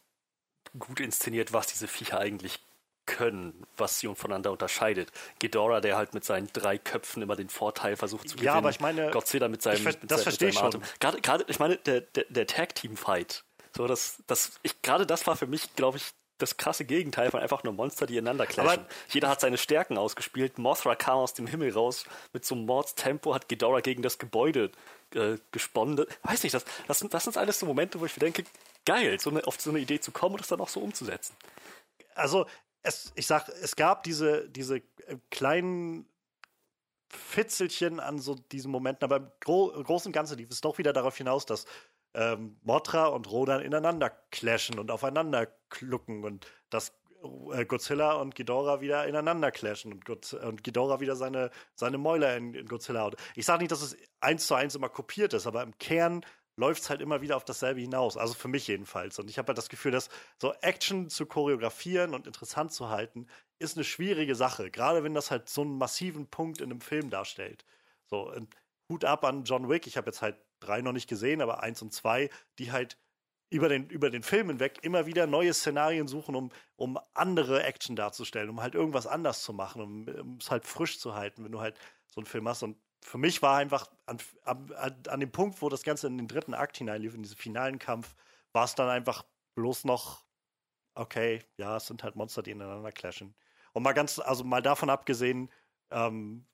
gut 0.78 1.00
inszeniert, 1.00 1.54
was 1.54 1.68
diese 1.68 1.88
Viecher 1.88 2.20
eigentlich 2.20 2.60
können, 3.06 3.66
was 3.78 4.00
sie 4.00 4.14
voneinander 4.14 4.52
unterscheidet. 4.52 5.12
Ghidorah, 5.40 5.82
der 5.82 5.98
halt 5.98 6.14
mit 6.14 6.26
seinen 6.26 6.48
drei 6.54 6.78
Köpfen 6.78 7.24
immer 7.24 7.36
den 7.36 7.50
Vorteil 7.50 7.96
versucht 7.96 8.30
zu 8.30 8.36
gewinnen. 8.36 8.48
Ja, 8.48 8.54
aber 8.56 8.70
ich 8.70 8.80
meine, 8.80 9.10
Godzilla 9.12 9.48
mit 9.48 9.62
seinem, 9.62 9.78
ich, 9.78 10.02
mit 10.02 10.12
das 10.12 10.24
verstehe 10.24 10.50
ich 10.50 10.56
schon. 10.60 10.84
Gerade, 11.00 11.22
gerade, 11.22 11.46
ich 11.48 11.58
meine, 11.58 11.78
der, 11.78 12.02
der, 12.02 12.26
der 12.30 12.46
Tag-Team-Fight, 12.46 13.44
so 13.76 13.88
das, 13.88 14.22
das, 14.28 14.60
ich, 14.62 14.82
gerade 14.82 15.08
das 15.08 15.26
war 15.26 15.36
für 15.36 15.48
mich, 15.48 15.76
glaube 15.76 15.98
ich, 15.98 16.12
das 16.38 16.58
krasse 16.58 16.86
Gegenteil 16.86 17.32
von 17.32 17.40
einfach 17.40 17.64
nur 17.64 17.74
Monster, 17.74 18.06
die 18.06 18.18
ineinander 18.18 18.46
clashen. 18.46 18.82
Aber 18.82 18.90
Jeder 19.10 19.30
hat 19.30 19.42
seine 19.42 19.58
Stärken 19.58 19.98
ausgespielt. 19.98 20.60
Mothra 20.60 20.96
kam 20.96 21.18
aus 21.18 21.34
dem 21.34 21.48
Himmel 21.48 21.72
raus 21.72 22.06
mit 22.32 22.46
so 22.46 22.54
einem 22.54 22.66
Mordstempo, 22.66 23.34
hat 23.34 23.48
Ghidorah 23.48 23.82
gegen 23.82 24.04
das 24.04 24.20
Gebäude 24.20 24.72
äh, 25.16 25.38
gesponnen. 25.52 26.06
Weiß 26.24 26.44
nicht, 26.44 26.54
das, 26.54 26.66
das, 26.88 27.00
das 27.00 27.24
sind 27.24 27.38
alles 27.38 27.60
so 27.60 27.66
Momente, 27.66 28.00
wo 28.00 28.06
ich 28.06 28.16
mir 28.16 28.20
denke, 28.20 28.44
geil, 28.88 29.20
so 29.20 29.30
eine, 29.30 29.46
auf 29.46 29.60
so 29.60 29.70
eine 29.70 29.80
Idee 29.80 30.00
zu 30.00 30.12
kommen 30.12 30.36
und 30.36 30.42
das 30.42 30.48
dann 30.48 30.62
auch 30.62 30.70
so 30.70 30.80
umzusetzen. 30.80 31.36
Also 32.16 32.48
es, 32.84 33.12
ich 33.16 33.28
sag, 33.28 33.50
es 33.50 33.76
gab 33.76 34.04
diese, 34.04 34.50
diese 34.50 34.78
äh, 34.78 35.18
kleinen 35.30 36.08
Fitzelchen 37.10 38.00
an 38.00 38.20
so 38.20 38.36
diesen 38.36 38.72
Momenten, 38.72 39.04
aber 39.04 39.18
im 39.18 39.32
Gro 39.40 39.72
Großen 39.72 40.10
und 40.10 40.14
Ganzen 40.14 40.38
lief 40.38 40.50
es 40.50 40.62
doch 40.62 40.78
wieder 40.78 40.94
darauf 40.94 41.18
hinaus, 41.18 41.46
dass 41.46 41.66
ähm, 42.14 42.58
Mothra 42.64 43.08
und 43.08 43.30
Rodan 43.30 43.62
ineinander 43.62 44.10
clashen 44.32 44.80
und 44.80 44.90
aufeinander 44.90 45.48
klucken 45.70 46.24
und 46.24 46.48
dass 46.70 46.94
äh, 47.52 47.66
Godzilla 47.66 48.14
und 48.14 48.36
Ghidorah 48.36 48.82
wieder 48.82 49.06
ineinander 49.06 49.52
clashen 49.52 49.94
und, 49.94 50.06
God 50.06 50.34
und 50.34 50.64
Ghidorah 50.64 51.00
wieder 51.00 51.16
seine, 51.16 51.52
seine 51.76 51.98
Mäuler 51.98 52.38
in, 52.38 52.54
in 52.54 52.68
Godzilla 52.68 53.02
haut. 53.02 53.18
Ich 53.36 53.46
sage 53.46 53.64
nicht, 53.64 53.72
dass 53.72 53.82
es 53.82 53.98
eins 54.22 54.48
zu 54.48 54.56
eins 54.56 54.76
immer 54.76 54.90
kopiert 54.90 55.34
ist, 55.34 55.48
aber 55.48 55.64
im 55.64 55.78
Kern 55.78 56.26
läuft 56.58 56.82
es 56.82 56.90
halt 56.90 57.02
immer 57.02 57.22
wieder 57.22 57.38
auf 57.38 57.46
dasselbe 57.46 57.80
hinaus. 57.80 58.18
Also 58.18 58.34
für 58.34 58.48
mich 58.48 58.68
jedenfalls. 58.68 59.20
Und 59.20 59.30
ich 59.30 59.38
habe 59.38 59.48
halt 59.48 59.58
das 59.58 59.70
Gefühl, 59.70 59.92
dass 59.92 60.10
so 60.42 60.54
Action 60.62 61.10
zu 61.10 61.26
choreografieren 61.26 62.14
und 62.14 62.28
interessant 62.28 62.74
zu 62.74 62.90
halten, 62.90 63.28
ist 63.60 63.78
eine 63.78 63.84
schwierige 63.84 64.36
Sache. 64.36 64.70
Gerade 64.72 65.04
wenn 65.04 65.14
das 65.14 65.32
halt 65.32 65.50
so 65.50 65.62
einen 65.62 65.78
massiven 65.78 66.28
Punkt 66.28 66.60
in 66.60 66.72
einem 66.72 66.82
Film 66.82 67.10
darstellt. 67.10 67.64
So, 68.08 68.34
Hut 68.90 69.06
ab 69.06 69.24
an 69.24 69.44
John 69.44 69.70
Wick. 69.70 69.88
Ich 69.88 69.98
habe 69.98 70.08
jetzt 70.08 70.22
halt 70.22 70.38
drei 70.60 70.82
noch 70.82 70.94
nicht 70.94 71.08
gesehen, 71.08 71.42
aber 71.42 71.62
eins 71.62 71.82
und 71.82 71.94
zwei, 71.94 72.30
die 72.58 72.72
halt 72.72 72.98
über 73.50 73.70
den, 73.70 73.90
über 73.90 74.10
den 74.10 74.24
Film 74.24 74.48
hinweg 74.48 74.80
immer 74.82 75.06
wieder 75.06 75.28
neue 75.28 75.54
Szenarien 75.54 76.08
suchen, 76.08 76.36
um, 76.36 76.52
um 76.76 77.00
andere 77.14 77.64
Action 77.64 77.96
darzustellen, 77.96 78.50
um 78.50 78.62
halt 78.62 78.76
irgendwas 78.76 79.08
anders 79.08 79.44
zu 79.44 79.54
machen, 79.54 79.82
um 79.82 80.38
es 80.40 80.52
halt 80.52 80.66
frisch 80.66 81.00
zu 81.00 81.16
halten, 81.16 81.46
wenn 81.46 81.52
du 81.52 81.62
halt 81.62 81.78
so 82.14 82.20
einen 82.20 82.26
Film 82.26 82.48
hast. 82.48 82.64
Und 82.64 82.78
für 83.04 83.18
mich 83.18 83.42
war 83.42 83.58
einfach 83.58 83.90
an, 84.06 84.18
an, 84.44 84.96
an, 85.08 85.20
dem 85.20 85.32
Punkt, 85.32 85.62
wo 85.62 85.70
das 85.70 85.84
Ganze 85.84 86.08
in 86.08 86.18
den 86.18 86.28
dritten 86.28 86.54
Akt 86.54 86.78
hineinlief, 86.78 87.14
in 87.16 87.24
diesen 87.24 87.38
finalen 87.38 87.80
Kampf, 87.80 88.16
war 88.54 88.66
es 88.66 88.76
dann 88.76 88.90
einfach 88.90 89.24
bloß 89.56 89.86
noch, 89.86 90.26
okay, 90.96 91.44
ja, 91.58 91.78
es 91.78 91.88
sind 91.88 92.04
halt 92.04 92.16
Monster, 92.16 92.44
die 92.44 92.52
ineinander 92.52 92.92
clashen. 92.92 93.36
Und 93.74 93.84
mal 93.84 93.94
ganz, 93.94 94.20
also 94.20 94.44
mal 94.44 94.62
davon 94.62 94.90
abgesehen, 94.90 95.52
ähm, 95.92 96.46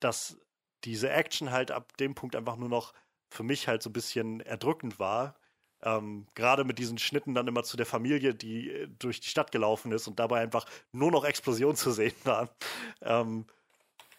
dass 0.00 0.38
diese 0.84 1.10
Action 1.10 1.50
halt 1.50 1.70
ab 1.70 1.96
dem 1.98 2.14
Punkt 2.14 2.36
einfach 2.36 2.56
nur 2.56 2.68
noch 2.68 2.94
für 3.28 3.42
mich 3.42 3.68
halt 3.68 3.82
so 3.82 3.90
ein 3.90 3.92
bisschen 3.92 4.40
erdrückend 4.40 4.98
war. 4.98 5.36
Ähm, 5.82 6.26
Gerade 6.34 6.64
mit 6.64 6.78
diesen 6.78 6.98
Schnitten 6.98 7.34
dann 7.34 7.48
immer 7.48 7.62
zu 7.62 7.76
der 7.76 7.86
Familie, 7.86 8.34
die 8.34 8.70
äh, 8.70 8.88
durch 8.98 9.20
die 9.20 9.28
Stadt 9.28 9.52
gelaufen 9.52 9.92
ist 9.92 10.08
und 10.08 10.18
dabei 10.18 10.40
einfach 10.40 10.64
nur 10.92 11.10
noch 11.10 11.24
Explosionen 11.24 11.76
zu 11.76 11.90
sehen 11.92 12.14
waren. 12.24 12.48
Ähm, 13.02 13.46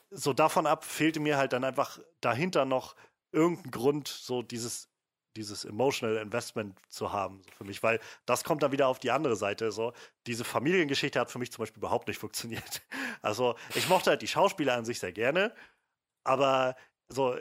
so 0.10 0.34
davon 0.34 0.66
ab 0.68 0.86
fehlte 0.86 1.20
mir 1.20 1.38
halt 1.38 1.54
dann 1.54 1.64
einfach 1.64 2.00
dahinter 2.22 2.66
noch 2.66 2.96
irgendein 3.32 3.72
Grund, 3.72 4.08
so 4.08 4.42
dieses, 4.42 4.90
dieses 5.36 5.66
emotional 5.66 6.18
Investment 6.18 6.80
zu 6.90 7.12
haben 7.12 7.42
so 7.44 7.52
für 7.52 7.64
mich, 7.66 7.84
weil 7.84 8.00
das 8.26 8.44
kommt 8.44 8.64
dann 8.64 8.72
wieder 8.72 8.88
auf 8.88 9.00
die 9.00 9.12
andere 9.12 9.36
Seite. 9.36 9.72
So 9.72 9.94
diese 10.26 10.44
Familiengeschichte 10.44 11.20
hat 11.20 11.32
für 11.32 11.40
mich 11.40 11.52
zum 11.52 11.64
Beispiel 11.64 11.80
überhaupt 11.80 12.08
nicht 12.08 12.20
funktioniert. 12.20 12.82
Also 13.24 13.56
ich 13.74 13.90
mochte 13.90 14.12
halt 14.12 14.22
die 14.22 14.28
Schauspieler 14.28 14.76
an 14.76 14.86
sich 14.86 15.00
sehr 15.00 15.12
gerne, 15.12 15.54
aber 16.24 16.76
so 17.10 17.36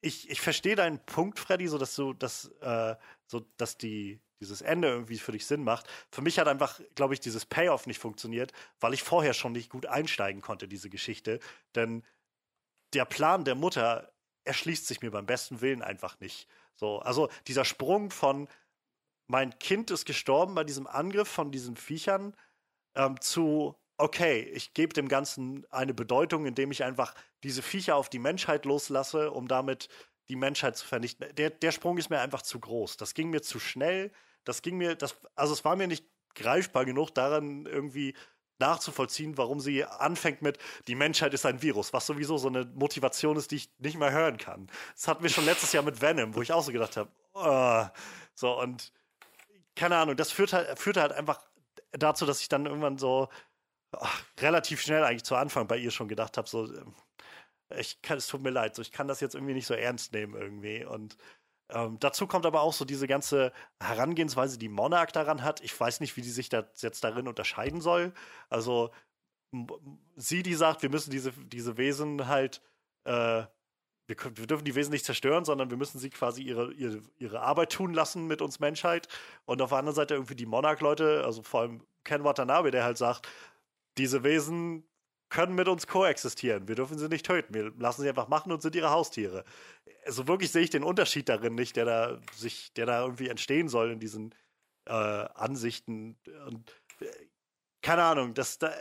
ich, 0.00 0.30
ich 0.30 0.40
verstehe 0.40 0.76
deinen 0.76 1.04
Punkt, 1.04 1.38
Freddy, 1.38 1.68
so 1.68 1.78
dass 1.78 1.94
du 1.94 2.14
dass 2.14 2.46
äh, 2.60 2.96
so 3.26 3.40
dass 3.58 3.76
die 3.76 4.20
dieses 4.40 4.62
Ende 4.62 4.88
irgendwie 4.88 5.18
für 5.18 5.32
dich 5.32 5.46
Sinn 5.46 5.62
macht. 5.62 5.86
Für 6.10 6.22
mich 6.22 6.38
hat 6.38 6.48
einfach, 6.48 6.80
glaube 6.94 7.14
ich, 7.14 7.20
dieses 7.20 7.46
Payoff 7.46 7.86
nicht 7.86 7.98
funktioniert, 7.98 8.52
weil 8.80 8.94
ich 8.94 9.02
vorher 9.02 9.34
schon 9.34 9.52
nicht 9.52 9.70
gut 9.70 9.86
einsteigen 9.86 10.40
konnte, 10.40 10.66
diese 10.66 10.90
Geschichte. 10.90 11.40
Denn 11.74 12.02
der 12.94 13.04
Plan 13.04 13.44
der 13.44 13.54
Mutter 13.54 14.12
erschließt 14.44 14.86
sich 14.86 15.02
mir 15.02 15.10
beim 15.10 15.26
besten 15.26 15.60
Willen 15.60 15.82
einfach 15.82 16.18
nicht. 16.20 16.48
So, 16.74 17.00
also 17.00 17.28
dieser 17.46 17.64
Sprung 17.64 18.10
von 18.10 18.48
mein 19.26 19.58
Kind 19.58 19.90
ist 19.90 20.06
gestorben 20.06 20.54
bei 20.54 20.64
diesem 20.64 20.86
Angriff 20.86 21.28
von 21.28 21.52
diesen 21.52 21.76
Viechern 21.76 22.34
ähm, 22.96 23.20
zu 23.20 23.76
okay, 24.00 24.40
ich 24.40 24.74
gebe 24.74 24.94
dem 24.94 25.08
Ganzen 25.08 25.66
eine 25.70 25.94
Bedeutung, 25.94 26.46
indem 26.46 26.70
ich 26.70 26.84
einfach 26.84 27.14
diese 27.42 27.62
Viecher 27.62 27.96
auf 27.96 28.08
die 28.08 28.18
Menschheit 28.18 28.64
loslasse, 28.64 29.30
um 29.30 29.46
damit 29.46 29.88
die 30.28 30.36
Menschheit 30.36 30.76
zu 30.76 30.86
vernichten. 30.86 31.34
Der, 31.36 31.50
der 31.50 31.72
Sprung 31.72 31.98
ist 31.98 32.10
mir 32.10 32.20
einfach 32.20 32.42
zu 32.42 32.60
groß. 32.60 32.96
Das 32.96 33.14
ging 33.14 33.30
mir 33.30 33.42
zu 33.42 33.58
schnell. 33.60 34.10
Das 34.44 34.62
ging 34.62 34.76
mir, 34.76 34.94
das, 34.94 35.16
also 35.34 35.52
es 35.52 35.64
war 35.64 35.76
mir 35.76 35.86
nicht 35.86 36.04
greifbar 36.34 36.84
genug, 36.84 37.14
daran 37.14 37.66
irgendwie 37.66 38.14
nachzuvollziehen, 38.58 39.38
warum 39.38 39.58
sie 39.58 39.84
anfängt 39.84 40.42
mit, 40.42 40.58
die 40.86 40.94
Menschheit 40.94 41.34
ist 41.34 41.46
ein 41.46 41.62
Virus, 41.62 41.92
was 41.92 42.06
sowieso 42.06 42.36
so 42.38 42.48
eine 42.48 42.66
Motivation 42.66 43.36
ist, 43.36 43.50
die 43.50 43.56
ich 43.56 43.70
nicht 43.78 43.98
mehr 43.98 44.12
hören 44.12 44.36
kann. 44.36 44.70
Das 44.94 45.08
hatten 45.08 45.22
wir 45.22 45.30
schon 45.30 45.46
letztes 45.46 45.72
Jahr 45.72 45.82
mit 45.82 46.00
Venom, 46.00 46.34
wo 46.34 46.42
ich 46.42 46.52
auch 46.52 46.62
so 46.62 46.70
gedacht 46.70 46.96
habe, 46.96 47.10
oh. 47.32 47.84
so 48.34 48.60
und 48.60 48.92
keine 49.74 49.96
Ahnung, 49.96 50.16
das 50.16 50.30
führt 50.30 50.52
halt, 50.52 50.78
führt 50.78 50.98
halt 50.98 51.12
einfach 51.12 51.40
dazu, 51.92 52.26
dass 52.26 52.42
ich 52.42 52.48
dann 52.48 52.66
irgendwann 52.66 52.98
so 52.98 53.28
ach, 53.92 54.22
relativ 54.40 54.80
schnell 54.82 55.04
eigentlich 55.04 55.24
zu 55.24 55.36
Anfang 55.36 55.66
bei 55.66 55.76
ihr 55.76 55.90
schon 55.90 56.08
gedacht 56.08 56.36
habe, 56.36 56.48
so, 56.48 56.66
ähm, 56.72 56.94
ich 57.76 58.02
kann, 58.02 58.18
es 58.18 58.26
tut 58.26 58.42
mir 58.42 58.50
leid, 58.50 58.74
so, 58.74 58.82
ich 58.82 58.92
kann 58.92 59.08
das 59.08 59.20
jetzt 59.20 59.34
irgendwie 59.34 59.54
nicht 59.54 59.66
so 59.66 59.74
ernst 59.74 60.12
nehmen 60.12 60.34
irgendwie 60.34 60.84
und 60.84 61.16
ähm, 61.72 61.98
dazu 62.00 62.26
kommt 62.26 62.46
aber 62.46 62.62
auch 62.62 62.72
so 62.72 62.84
diese 62.84 63.06
ganze 63.06 63.52
Herangehensweise, 63.80 64.58
die 64.58 64.68
Monarch 64.68 65.12
daran 65.12 65.42
hat. 65.42 65.60
Ich 65.62 65.78
weiß 65.78 66.00
nicht, 66.00 66.16
wie 66.16 66.22
die 66.22 66.30
sich 66.30 66.48
da 66.48 66.64
jetzt 66.76 67.04
darin 67.04 67.28
unterscheiden 67.28 67.80
soll. 67.80 68.12
Also 68.48 68.90
sie, 70.16 70.42
die 70.42 70.54
sagt, 70.54 70.82
wir 70.82 70.90
müssen 70.90 71.10
diese, 71.10 71.32
diese 71.32 71.76
Wesen 71.76 72.26
halt, 72.28 72.62
äh, 73.04 73.44
wir, 74.06 74.16
wir, 74.34 74.46
dürfen 74.46 74.64
die 74.64 74.74
Wesen 74.74 74.92
nicht 74.92 75.04
zerstören, 75.04 75.44
sondern 75.44 75.70
wir 75.70 75.76
müssen 75.76 75.98
sie 75.98 76.10
quasi 76.10 76.42
ihre, 76.42 76.72
ihre, 76.72 77.00
ihre 77.18 77.40
Arbeit 77.40 77.72
tun 77.72 77.94
lassen 77.94 78.26
mit 78.26 78.42
uns 78.42 78.60
Menschheit. 78.60 79.08
Und 79.44 79.62
auf 79.62 79.70
der 79.70 79.78
anderen 79.78 79.96
Seite 79.96 80.14
irgendwie 80.14 80.36
die 80.36 80.46
Monarch-Leute, 80.46 81.24
also 81.24 81.42
vor 81.42 81.60
allem 81.60 81.86
Ken 82.04 82.24
Watanabe, 82.24 82.70
der 82.70 82.84
halt 82.84 82.98
sagt, 82.98 83.28
diese 83.98 84.22
Wesen 84.22 84.84
können 85.30 85.54
mit 85.54 85.68
uns 85.68 85.86
koexistieren. 85.86 86.68
Wir 86.68 86.74
dürfen 86.74 86.98
sie 86.98 87.08
nicht 87.08 87.24
töten. 87.24 87.54
Wir 87.54 87.72
lassen 87.78 88.02
sie 88.02 88.08
einfach 88.08 88.28
machen 88.28 88.52
und 88.52 88.60
sind 88.60 88.74
ihre 88.74 88.90
Haustiere. 88.90 89.44
Also 90.04 90.28
wirklich 90.28 90.50
sehe 90.50 90.62
ich 90.62 90.70
den 90.70 90.84
Unterschied 90.84 91.28
darin 91.28 91.54
nicht, 91.54 91.76
der 91.76 91.84
da 91.84 92.20
sich, 92.34 92.72
der 92.74 92.86
da 92.86 93.02
irgendwie 93.02 93.28
entstehen 93.28 93.68
soll 93.68 93.92
in 93.92 94.00
diesen 94.00 94.34
äh, 94.86 94.92
Ansichten. 94.92 96.18
Und 96.48 96.70
äh, 97.00 97.06
keine 97.82 98.02
Ahnung, 98.02 98.34
das, 98.34 98.58
da, 98.58 98.72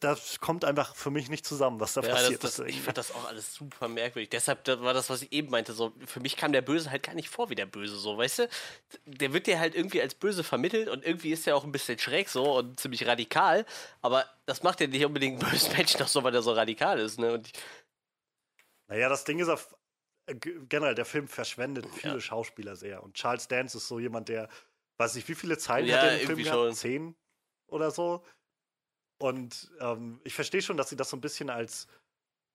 das 0.00 0.40
kommt 0.40 0.64
einfach 0.64 0.94
für 0.94 1.10
mich 1.10 1.28
nicht 1.28 1.44
zusammen, 1.44 1.78
was 1.78 1.92
da 1.92 2.00
ja, 2.00 2.08
passiert 2.14 2.42
das, 2.42 2.56
das, 2.56 2.66
Ich 2.66 2.80
fand 2.80 2.96
das 2.96 3.12
auch 3.12 3.28
alles 3.28 3.52
super 3.52 3.86
merkwürdig. 3.86 4.30
Deshalb 4.30 4.64
das 4.64 4.80
war 4.80 4.94
das, 4.94 5.10
was 5.10 5.22
ich 5.22 5.32
eben 5.32 5.50
meinte. 5.50 5.74
So, 5.74 5.92
für 6.06 6.20
mich 6.20 6.36
kam 6.36 6.52
der 6.52 6.62
Böse 6.62 6.90
halt 6.90 7.02
gar 7.02 7.14
nicht 7.14 7.28
vor 7.28 7.50
wie 7.50 7.54
der 7.54 7.66
Böse, 7.66 7.96
so, 7.96 8.16
weißt 8.16 8.40
du? 8.40 8.48
Der 9.04 9.34
wird 9.34 9.46
dir 9.46 9.60
halt 9.60 9.74
irgendwie 9.74 10.00
als 10.00 10.14
böse 10.14 10.42
vermittelt 10.42 10.88
und 10.88 11.04
irgendwie 11.04 11.32
ist 11.32 11.46
er 11.46 11.54
auch 11.54 11.64
ein 11.64 11.72
bisschen 11.72 11.98
schräg 11.98 12.30
so 12.30 12.56
und 12.56 12.80
ziemlich 12.80 13.06
radikal, 13.06 13.66
aber 14.00 14.24
das 14.46 14.62
macht 14.62 14.80
ja 14.80 14.86
nicht 14.86 15.04
unbedingt 15.04 15.42
einen 15.42 15.50
bösen 15.50 15.76
Menschen 15.76 16.00
noch 16.00 16.08
so, 16.08 16.24
weil 16.24 16.34
er 16.34 16.42
so 16.42 16.52
radikal 16.52 16.98
ist, 16.98 17.18
ne? 17.18 17.34
Und 17.34 17.52
naja, 18.88 19.10
das 19.10 19.24
Ding 19.24 19.38
ist 19.38 19.48
auf, 19.48 19.76
äh, 20.26 20.34
generell, 20.34 20.94
der 20.94 21.04
Film 21.04 21.28
verschwendet 21.28 21.86
viele 21.92 22.14
ja. 22.14 22.20
Schauspieler 22.20 22.74
sehr 22.76 23.02
und 23.02 23.14
Charles 23.14 23.48
Dance 23.48 23.76
ist 23.76 23.86
so 23.86 23.98
jemand, 23.98 24.30
der, 24.30 24.48
weiß 24.96 25.14
nicht, 25.14 25.28
wie 25.28 25.34
viele 25.34 25.58
Zeilen 25.58 25.88
ja, 25.88 25.98
hat 25.98 26.04
er 26.04 26.20
im 26.20 26.26
Film 26.26 26.38
gehabt? 26.38 26.76
Zehn 26.76 27.14
oder 27.66 27.90
so? 27.90 28.24
Und 29.18 29.70
ähm, 29.80 30.20
ich 30.24 30.34
verstehe 30.34 30.62
schon, 30.62 30.76
dass 30.76 30.90
sie 30.90 30.96
das 30.96 31.10
so 31.10 31.16
ein 31.16 31.20
bisschen 31.20 31.50
als 31.50 31.88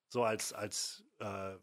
so 0.09 0.23
als 0.23 0.53
als 0.53 1.03
äh, 1.19 1.55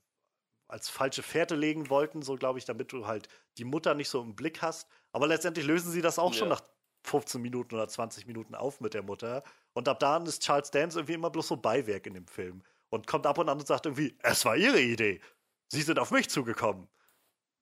als 0.69 0.89
falsche 0.89 1.23
Fährte 1.23 1.55
legen 1.55 1.89
wollten, 1.89 2.23
so 2.23 2.37
glaube 2.37 2.59
ich, 2.59 2.65
damit 2.65 2.93
du 2.93 3.07
halt 3.07 3.29
die 3.57 3.65
Mutter 3.65 3.95
nicht 3.95 4.09
so 4.09 4.21
im 4.21 4.37
Blick 4.37 4.61
hast. 4.63 4.87
Aber 5.13 5.27
letztendlich 5.27 5.67
lösen 5.67 5.91
sie 5.91 6.03
das 6.03 6.19
auch 6.19 6.33
ja. 6.33 6.41
schon 6.41 6.49
nach 6.49 6.63
15 7.05 7.41
Minuten 7.41 7.75
oder 7.75 7.89
20 7.89 8.27
Minuten 8.27 8.55
auf 8.55 8.81
mit 8.81 8.95
der 8.95 9.03
Mutter. 9.03 9.43
Und 9.73 9.89
ab 9.89 9.99
da 9.99 10.19
ist 10.19 10.43
Charles 10.43 10.71
Dance 10.71 10.99
irgendwie 10.99 11.15
immer 11.15 11.31
bloß 11.31 11.49
so 11.49 11.57
Beiwerk 11.57 12.07
in 12.07 12.15
dem 12.15 12.27
Film. 12.27 12.63
Und 12.91 13.07
kommt 13.07 13.27
ab 13.27 13.39
und 13.39 13.49
an 13.49 13.59
und 13.59 13.67
sagt 13.67 13.87
irgendwie, 13.87 14.17
es 14.23 14.45
war 14.45 14.57
ihre 14.57 14.81
Idee. 14.81 15.21
Sie 15.69 15.83
sind 15.83 15.99
auf 15.99 16.11
mich 16.11 16.29
zugekommen. 16.29 16.89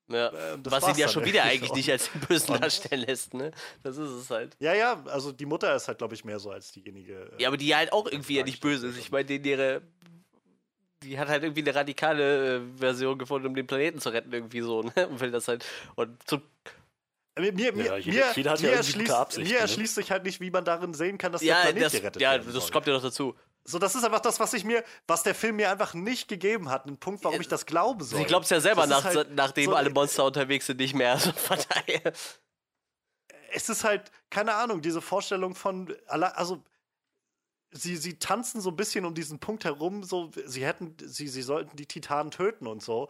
Ja, 0.09 0.29
äh, 0.29 0.59
was 0.65 0.89
ihn 0.89 0.97
ja 0.97 1.09
schon 1.09 1.25
wieder 1.27 1.43
eigentlich 1.43 1.73
nicht 1.73 1.91
als 1.91 2.11
den 2.11 2.21
Bösen 2.21 2.61
darstellen 2.61 3.03
lässt, 3.03 3.35
ne? 3.35 3.51
Das 3.83 3.97
ist 3.97 4.11
es 4.11 4.31
halt. 4.31 4.57
Ja, 4.61 4.75
ja, 4.75 5.03
also 5.07 5.33
die 5.33 5.47
Mutter 5.47 5.75
ist 5.75 5.89
halt, 5.89 5.99
glaube 5.99 6.15
ich, 6.15 6.25
mehr 6.25 6.39
so 6.39 6.51
als 6.51 6.73
diejenige. 6.73 7.31
Äh, 7.37 7.43
ja, 7.43 7.49
aber 7.49 7.57
die 7.57 7.75
halt 7.75 7.93
auch 7.93 8.07
irgendwie 8.07 8.37
ja 8.37 8.45
nicht 8.45 8.61
böse 8.61 8.89
ist. 8.89 8.99
Ich 8.99 9.11
meine, 9.11 9.33
ihre. 9.33 9.83
Die 11.03 11.19
hat 11.19 11.29
halt 11.29 11.43
irgendwie 11.43 11.61
eine 11.61 11.75
radikale 11.75 12.57
äh, 12.57 12.61
Version 12.79 13.19
gefunden, 13.19 13.49
um 13.49 13.55
den 13.55 13.67
Planeten 13.67 14.01
zu 14.01 14.09
retten, 14.09 14.33
irgendwie 14.33 14.61
so, 14.61 14.83
ne? 14.83 15.09
Und 15.09 15.21
will 15.21 15.31
das 15.31 15.49
halt. 15.49 15.65
Und 15.95 16.17
zum 16.29 16.43
mir, 17.39 17.53
mir, 17.53 17.85
ja, 17.85 17.97
jeder, 17.99 18.33
mir, 18.35 18.61
mir, 18.61 18.73
erschließt, 18.73 19.37
mir 19.37 19.45
ne? 19.45 19.57
erschließt 19.57 19.95
sich 19.97 20.11
halt 20.11 20.25
nicht, 20.25 20.41
wie 20.41 20.51
man 20.51 20.65
darin 20.65 20.95
sehen 20.95 21.19
kann, 21.19 21.33
dass 21.33 21.43
ja, 21.43 21.57
der 21.57 21.63
Planet 21.65 21.83
das, 21.83 21.93
gerettet 21.93 22.23
werden 22.23 22.47
Ja, 22.47 22.53
das 22.53 22.73
kommt 22.73 22.87
ja 22.87 22.95
noch 22.95 23.03
dazu. 23.03 23.35
So, 23.69 23.81
das 23.81 23.97
ist 23.97 24.05
einfach 24.05 24.21
das, 24.21 24.39
was 24.39 24.55
ich 24.55 24.65
mir, 24.65 24.85
was 25.09 25.25
der 25.25 25.35
Film 25.35 25.57
mir 25.57 25.71
einfach 25.71 25.93
nicht 25.93 26.29
gegeben 26.29 26.69
hat. 26.71 26.87
Ein 26.87 26.99
Punkt, 26.99 27.25
warum 27.25 27.41
ich 27.41 27.49
das 27.49 27.67
glauben 27.67 28.03
soll. 28.05 28.21
Sie 28.21 28.25
glaubt 28.25 28.45
es 28.45 28.51
ja 28.51 28.61
selber, 28.61 28.87
nach, 28.87 29.05
halt 29.05 29.35
nachdem 29.35 29.71
so, 29.71 29.75
alle 29.75 29.91
Monster 29.91 30.25
unterwegs 30.25 30.67
sind, 30.67 30.79
nicht 30.79 30.95
mehr. 30.95 31.13
Also 31.15 31.33
von 31.33 31.59
daher. 31.69 32.13
Es 33.53 33.69
ist 33.69 33.83
halt, 33.83 34.13
keine 34.31 34.55
Ahnung, 34.55 34.83
diese 34.83 35.01
Vorstellung 35.01 35.57
von, 35.57 35.93
also, 36.07 36.63
sie, 37.73 37.97
sie 37.97 38.19
tanzen 38.19 38.61
so 38.61 38.71
ein 38.71 38.77
bisschen 38.77 39.05
um 39.05 39.15
diesen 39.15 39.41
Punkt 39.41 39.65
herum, 39.65 40.05
so, 40.05 40.31
sie 40.45 40.65
hätten, 40.65 40.97
sie, 41.01 41.27
sie 41.27 41.43
sollten 41.43 41.77
die 41.77 41.87
Titanen 41.87 42.31
töten 42.31 42.69
und 42.69 42.83
so 42.83 43.09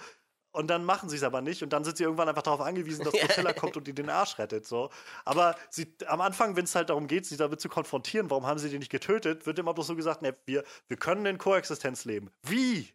und 0.57 0.69
dann 0.69 0.87
machen 0.87 1.11
sie 1.11 1.17
es 1.17 1.23
aber 1.23 1.43
nicht 1.43 1.63
und 1.63 1.75
dann 1.75 1.85
sind 1.85 1.99
sie 1.99 2.05
irgendwann 2.05 2.31
einfach 2.31 2.43
darauf 2.43 2.63
angewiesen, 2.63 3.05
dass 3.05 3.13
Godzilla 3.21 3.53
kommt 3.53 3.77
und 3.77 3.87
die 3.87 3.95
den 3.95 4.09
Arsch 4.09 4.39
rettet. 4.39 4.67
So. 4.67 4.89
Aber 5.27 5.55
sie, 5.69 5.95
am 6.07 6.23
Anfang, 6.23 6.57
wenn 6.57 6.65
es 6.65 6.75
halt 6.75 6.89
darum 6.89 7.09
geht, 7.09 7.27
sie 7.27 7.37
damit 7.37 7.61
zu 7.61 7.69
konfrontieren, 7.69 8.31
warum 8.31 8.47
haben 8.47 8.59
sie 8.59 8.71
die 8.71 8.79
nicht 8.79 8.91
getötet, 8.91 9.45
wird 9.45 9.59
immer 9.59 9.75
bloß 9.75 9.89
so 9.89 9.97
gesagt, 9.97 10.23
ne, 10.23 10.35
wir, 10.47 10.65
wir 10.89 10.97
können 10.97 11.27
in 11.27 11.37
Koexistenz 11.37 12.07
leben. 12.07 12.31
Wie? 12.43 12.89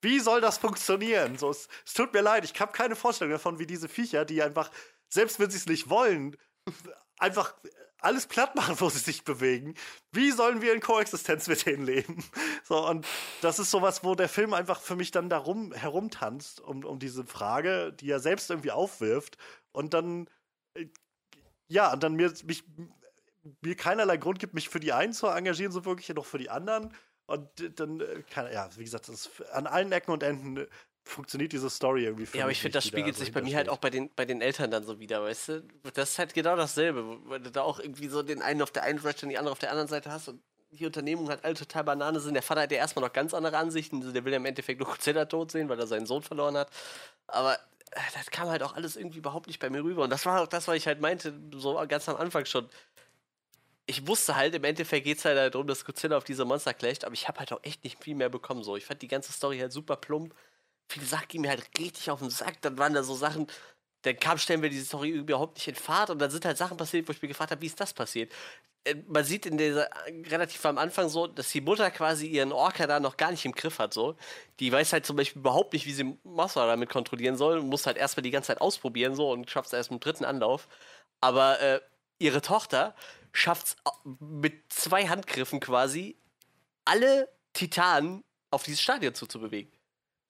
Wie 0.00 0.18
soll 0.18 0.40
das 0.40 0.58
funktionieren? 0.58 1.38
So, 1.38 1.50
es, 1.50 1.68
es 1.86 1.94
tut 1.94 2.12
mir 2.12 2.20
leid, 2.20 2.44
ich 2.44 2.60
habe 2.60 2.72
keine 2.72 2.96
Vorstellung 2.96 3.30
davon, 3.30 3.60
wie 3.60 3.66
diese 3.66 3.88
Viecher, 3.88 4.24
die 4.24 4.42
einfach, 4.42 4.72
selbst 5.08 5.38
wenn 5.38 5.50
sie 5.50 5.58
es 5.58 5.66
nicht 5.66 5.88
wollen, 5.88 6.36
einfach 7.18 7.54
alles 8.04 8.26
platt 8.26 8.54
machen, 8.54 8.76
wo 8.78 8.88
sie 8.88 8.98
sich 8.98 9.24
bewegen. 9.24 9.74
Wie 10.12 10.30
sollen 10.30 10.62
wir 10.62 10.74
in 10.74 10.80
Koexistenz 10.80 11.46
mit 11.48 11.66
denen 11.66 11.84
leben? 11.84 12.22
So, 12.64 12.88
und 12.88 13.06
das 13.42 13.58
ist 13.58 13.70
sowas, 13.70 14.04
wo 14.04 14.14
der 14.14 14.28
Film 14.28 14.54
einfach 14.54 14.80
für 14.80 14.96
mich 14.96 15.10
dann 15.10 15.28
darum 15.28 15.72
herumtanzt, 15.72 16.60
um, 16.60 16.84
um 16.84 16.98
diese 16.98 17.24
Frage, 17.24 17.92
die 17.92 18.10
er 18.10 18.20
selbst 18.20 18.50
irgendwie 18.50 18.70
aufwirft. 18.70 19.36
Und 19.72 19.92
dann, 19.92 20.28
äh, 20.74 20.86
ja, 21.68 21.92
und 21.92 22.02
dann 22.02 22.14
mir, 22.14 22.32
mich, 22.44 22.64
mir 23.60 23.76
keinerlei 23.76 24.16
Grund 24.16 24.38
gibt, 24.38 24.54
mich 24.54 24.68
für 24.68 24.80
die 24.80 24.92
einen 24.92 25.12
zu 25.12 25.26
engagieren, 25.26 25.72
so 25.72 25.84
wirklich, 25.84 26.08
noch 26.14 26.26
für 26.26 26.38
die 26.38 26.50
anderen. 26.50 26.94
Und 27.26 27.48
dann, 27.78 28.00
äh, 28.00 28.22
ja, 28.52 28.68
wie 28.76 28.84
gesagt, 28.84 29.08
das 29.08 29.26
ist 29.26 29.42
an 29.52 29.66
allen 29.66 29.92
Ecken 29.92 30.12
und 30.12 30.22
Enden 30.22 30.66
funktioniert 31.04 31.52
diese 31.52 31.70
Story 31.70 32.04
irgendwie 32.04 32.26
für 32.26 32.38
Ja, 32.38 32.44
aber 32.44 32.52
ich 32.52 32.60
finde, 32.60 32.78
das 32.78 32.86
spiegelt 32.86 33.16
sich 33.16 33.32
bei 33.32 33.42
mir 33.42 33.56
halt 33.56 33.68
auch 33.68 33.78
bei 33.78 33.90
den, 33.90 34.10
bei 34.16 34.24
den 34.24 34.40
Eltern 34.40 34.70
dann 34.70 34.84
so 34.84 34.98
wieder, 34.98 35.22
weißt 35.22 35.48
du? 35.48 35.62
Das 35.94 36.10
ist 36.10 36.18
halt 36.18 36.34
genau 36.34 36.56
dasselbe, 36.56 37.18
weil 37.26 37.40
du 37.40 37.50
da 37.50 37.62
auch 37.62 37.78
irgendwie 37.78 38.08
so 38.08 38.22
den 38.22 38.42
einen 38.42 38.62
auf 38.62 38.70
der 38.70 38.84
einen 38.84 38.98
Seite 38.98 39.26
und 39.26 39.30
die 39.30 39.38
andere 39.38 39.52
auf 39.52 39.58
der 39.58 39.70
anderen 39.70 39.88
Seite 39.88 40.10
hast 40.10 40.28
und 40.28 40.40
die 40.70 40.86
Unternehmung 40.86 41.30
hat 41.30 41.44
alle 41.44 41.54
total 41.54 41.84
Banane 41.84 42.20
sind. 42.20 42.34
Der 42.34 42.42
Vater 42.42 42.62
hat 42.62 42.72
ja 42.72 42.78
erstmal 42.78 43.04
noch 43.04 43.12
ganz 43.12 43.32
andere 43.32 43.56
Ansichten. 43.56 44.00
Also 44.00 44.12
der 44.12 44.24
will 44.24 44.32
ja 44.32 44.38
im 44.38 44.44
Endeffekt 44.44 44.80
nur 44.80 44.88
Godzilla 44.88 45.24
tot 45.26 45.52
sehen, 45.52 45.68
weil 45.68 45.78
er 45.78 45.86
seinen 45.86 46.06
Sohn 46.06 46.22
verloren 46.22 46.56
hat. 46.56 46.68
Aber 47.28 47.54
äh, 47.92 48.00
das 48.14 48.30
kam 48.30 48.48
halt 48.48 48.62
auch 48.62 48.74
alles 48.74 48.96
irgendwie 48.96 49.18
überhaupt 49.18 49.46
nicht 49.46 49.60
bei 49.60 49.70
mir 49.70 49.84
rüber. 49.84 50.02
Und 50.02 50.10
das 50.10 50.26
war 50.26 50.40
auch 50.40 50.48
das, 50.48 50.66
was 50.66 50.76
ich 50.76 50.86
halt 50.86 51.00
meinte, 51.00 51.32
so 51.54 51.80
ganz 51.86 52.08
am 52.08 52.16
Anfang 52.16 52.44
schon. 52.44 52.68
Ich 53.86 54.06
wusste 54.06 54.34
halt, 54.34 54.54
im 54.54 54.64
Endeffekt 54.64 55.04
geht 55.04 55.18
es 55.18 55.24
halt 55.24 55.54
darum, 55.54 55.66
dass 55.66 55.84
Godzilla 55.84 56.16
auf 56.16 56.24
diese 56.24 56.44
Monster 56.44 56.72
clasht, 56.72 57.04
aber 57.04 57.12
ich 57.12 57.28
habe 57.28 57.38
halt 57.38 57.52
auch 57.52 57.60
echt 57.62 57.84
nicht 57.84 58.02
viel 58.02 58.14
mehr 58.14 58.30
bekommen. 58.30 58.62
So. 58.62 58.76
Ich 58.76 58.86
fand 58.86 59.02
die 59.02 59.08
ganze 59.08 59.32
Story 59.32 59.58
halt 59.58 59.72
super 59.72 59.96
plump 59.96 60.34
viele 60.88 61.06
Sachen 61.06 61.28
gingen 61.28 61.42
mir 61.42 61.50
halt 61.50 61.68
richtig 61.78 62.10
auf 62.10 62.20
den 62.20 62.30
Sack. 62.30 62.60
Dann 62.62 62.78
waren 62.78 62.94
da 62.94 63.02
so 63.02 63.14
Sachen, 63.14 63.46
dann 64.02 64.18
kam 64.18 64.38
stellen 64.38 64.62
wir 64.62 64.68
diese 64.70 64.84
Story 64.84 65.10
überhaupt 65.10 65.56
nicht 65.56 65.68
in 65.68 65.74
Fahrt 65.74 66.10
und 66.10 66.18
dann 66.18 66.30
sind 66.30 66.44
halt 66.44 66.58
Sachen 66.58 66.76
passiert, 66.76 67.08
wo 67.08 67.12
ich 67.12 67.22
mir 67.22 67.28
gefragt 67.28 67.50
habe, 67.50 67.62
wie 67.62 67.66
ist 67.66 67.80
das 67.80 67.94
passiert? 67.94 68.32
Äh, 68.84 68.96
man 69.06 69.24
sieht 69.24 69.46
in 69.46 69.56
dieser 69.58 69.88
relativ 70.30 70.64
am 70.66 70.78
Anfang 70.78 71.08
so, 71.08 71.26
dass 71.26 71.50
die 71.50 71.62
Mutter 71.62 71.90
quasi 71.90 72.26
ihren 72.26 72.52
Orca 72.52 72.86
da 72.86 73.00
noch 73.00 73.16
gar 73.16 73.30
nicht 73.30 73.44
im 73.46 73.52
Griff 73.52 73.78
hat. 73.78 73.94
So. 73.94 74.16
Die 74.60 74.70
weiß 74.70 74.92
halt 74.92 75.06
zum 75.06 75.16
Beispiel 75.16 75.40
überhaupt 75.40 75.72
nicht, 75.72 75.86
wie 75.86 75.92
sie 75.92 76.18
Mothra 76.24 76.66
damit 76.66 76.90
kontrollieren 76.90 77.36
soll 77.36 77.58
und 77.58 77.68
muss 77.68 77.86
halt 77.86 77.96
erstmal 77.96 78.22
die 78.22 78.30
ganze 78.30 78.48
Zeit 78.48 78.60
ausprobieren 78.60 79.14
so 79.14 79.30
und 79.30 79.50
schafft 79.50 79.68
es 79.68 79.72
erst 79.72 79.90
im 79.90 80.00
dritten 80.00 80.24
Anlauf. 80.24 80.68
Aber 81.20 81.60
äh, 81.60 81.80
ihre 82.18 82.42
Tochter 82.42 82.94
schafft 83.32 83.66
es 83.66 83.76
mit 84.20 84.54
zwei 84.72 85.08
Handgriffen 85.08 85.60
quasi, 85.60 86.16
alle 86.84 87.28
Titanen 87.54 88.22
auf 88.50 88.64
dieses 88.64 88.82
Stadion 88.82 89.14
zuzubewegen 89.14 89.72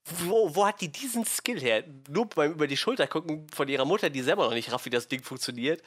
wo, 0.05 0.55
wo 0.55 0.67
hat 0.67 0.81
die 0.81 0.89
diesen 0.89 1.25
Skill 1.25 1.61
her? 1.61 1.85
Nur 2.09 2.27
beim 2.27 2.53
über 2.53 2.67
die 2.67 2.77
Schulter 2.77 3.07
gucken 3.07 3.47
von 3.55 3.69
ihrer 3.69 3.85
Mutter, 3.85 4.11
die 4.11 4.23
selber 4.23 4.45
noch 4.45 4.55
nicht 4.55 4.71
rafft, 4.71 4.85
wie 4.85 4.91
das 4.91 5.09
Ding 5.09 5.23
funktioniert. 5.23 5.83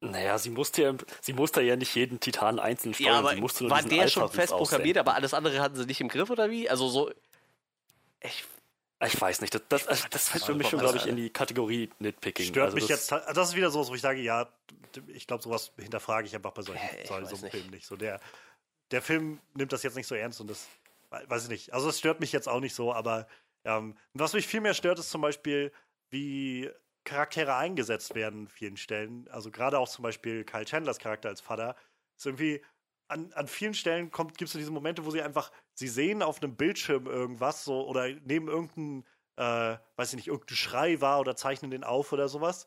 Naja, 0.00 0.38
sie 0.38 0.50
musste 0.50 0.82
ja, 0.82 0.94
sie 1.20 1.32
musste 1.32 1.60
ja 1.60 1.76
nicht 1.76 1.94
jeden 1.94 2.20
Titan 2.20 2.60
einzeln 2.60 2.94
steuern. 2.94 3.12
Ja, 3.12 3.18
aber 3.18 3.34
sie 3.34 3.40
musste 3.40 3.64
nur 3.64 3.70
war 3.70 3.82
der 3.82 4.08
schon 4.08 4.30
fest 4.30 4.52
programmiert, 4.52 4.96
aber 4.96 5.14
alles 5.14 5.34
andere 5.34 5.60
hatten 5.60 5.76
sie 5.76 5.86
nicht 5.86 6.00
im 6.00 6.08
Griff 6.08 6.30
oder 6.30 6.50
wie? 6.50 6.70
Also 6.70 6.88
so. 6.88 7.10
Ich, 8.20 8.44
ich 9.04 9.20
weiß 9.20 9.40
nicht. 9.40 9.54
Das, 9.54 9.62
das, 9.68 9.86
das, 9.86 10.08
das 10.08 10.28
fällt 10.28 10.44
für 10.44 10.54
mich 10.54 10.68
schon, 10.68 10.78
glaube 10.78 10.98
ich, 10.98 11.06
in 11.06 11.16
die 11.16 11.30
Kategorie 11.30 11.90
Nitpicking. 11.98 12.46
Stört 12.46 12.66
also 12.66 12.76
mich 12.76 12.88
jetzt. 12.88 13.10
Das 13.10 13.48
ist 13.48 13.56
wieder 13.56 13.70
sowas, 13.70 13.90
wo 13.90 13.94
ich 13.94 14.00
sage, 14.00 14.20
ja, 14.20 14.48
ich 15.08 15.26
glaube, 15.26 15.42
sowas 15.42 15.72
hinterfrage 15.76 16.26
ich 16.26 16.34
einfach 16.34 16.52
bei 16.52 16.62
solchen, 16.62 16.80
hey, 16.80 17.06
so 17.06 17.14
einem 17.14 17.26
Film 17.26 17.66
nicht. 17.70 17.86
So 17.86 17.96
der, 17.96 18.20
der 18.92 19.02
Film 19.02 19.40
nimmt 19.54 19.72
das 19.72 19.82
jetzt 19.82 19.96
nicht 19.96 20.06
so 20.06 20.14
ernst 20.14 20.40
und 20.40 20.48
das 20.48 20.66
weiß 21.10 21.44
ich 21.44 21.48
nicht. 21.48 21.72
Also 21.74 21.88
es 21.88 21.98
stört 21.98 22.20
mich 22.20 22.32
jetzt 22.32 22.48
auch 22.48 22.60
nicht 22.60 22.74
so, 22.74 22.92
aber 22.92 23.26
ähm, 23.68 23.96
was 24.14 24.32
mich 24.32 24.46
viel 24.46 24.60
mehr 24.60 24.74
stört, 24.74 24.98
ist 24.98 25.10
zum 25.10 25.20
Beispiel, 25.20 25.72
wie 26.10 26.70
Charaktere 27.04 27.54
eingesetzt 27.54 28.14
werden 28.14 28.42
in 28.42 28.48
vielen 28.48 28.76
Stellen. 28.76 29.28
Also 29.28 29.50
gerade 29.50 29.78
auch 29.78 29.88
zum 29.88 30.02
Beispiel 30.02 30.44
Kyle 30.44 30.64
Chandlers 30.64 30.98
Charakter 30.98 31.28
als 31.28 31.40
Vater 31.40 31.76
ist 32.16 32.26
irgendwie 32.26 32.62
an, 33.08 33.32
an 33.34 33.48
vielen 33.48 33.74
Stellen 33.74 34.10
gibt 34.10 34.42
es 34.42 34.52
so 34.52 34.58
diese 34.58 34.70
Momente, 34.70 35.04
wo 35.04 35.10
sie 35.10 35.22
einfach, 35.22 35.50
sie 35.74 35.88
sehen 35.88 36.22
auf 36.22 36.42
einem 36.42 36.56
Bildschirm 36.56 37.06
irgendwas 37.06 37.64
so 37.64 37.86
oder 37.86 38.08
nehmen 38.08 38.48
irgendeinen, 38.48 39.06
äh, 39.36 39.78
weiß 39.96 40.10
ich 40.10 40.16
nicht, 40.16 40.28
irgendeinen 40.28 40.56
Schrei 40.56 41.00
wahr 41.00 41.20
oder 41.20 41.36
zeichnen 41.36 41.70
den 41.70 41.84
auf 41.84 42.12
oder 42.12 42.28
sowas. 42.28 42.66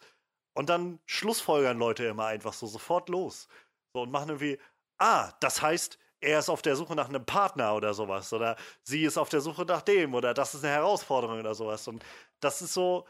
Und 0.54 0.70
dann 0.70 1.00
schlussfolgern 1.06 1.78
Leute 1.78 2.06
immer 2.06 2.26
einfach 2.26 2.54
so 2.54 2.66
sofort 2.68 3.10
los. 3.10 3.48
So 3.94 4.02
und 4.02 4.12
machen 4.12 4.30
irgendwie, 4.30 4.60
ah, 4.98 5.32
das 5.42 5.62
heißt, 5.62 6.00
er 6.22 6.40
ist 6.40 6.50
auf 6.50 6.62
der 6.62 6.76
Suche 6.76 6.96
nach 6.96 7.10
einem 7.10 7.26
Partner 7.26 7.76
oder 7.76 7.94
sowas. 7.94 8.32
Oder 8.32 8.56
sie 8.84 9.04
ist 9.04 9.18
auf 9.18 9.30
der 9.30 9.42
Suche 9.42 9.66
nach 9.66 9.82
dem 9.82 10.14
oder 10.14 10.34
das 10.34 10.54
ist 10.54 10.64
eine 10.64 10.74
Herausforderung 10.74 11.40
oder 11.40 11.56
sowas. 11.56 11.88
Und 11.88 12.06
das 12.40 12.62
ist 12.62 12.74
so, 12.74 13.08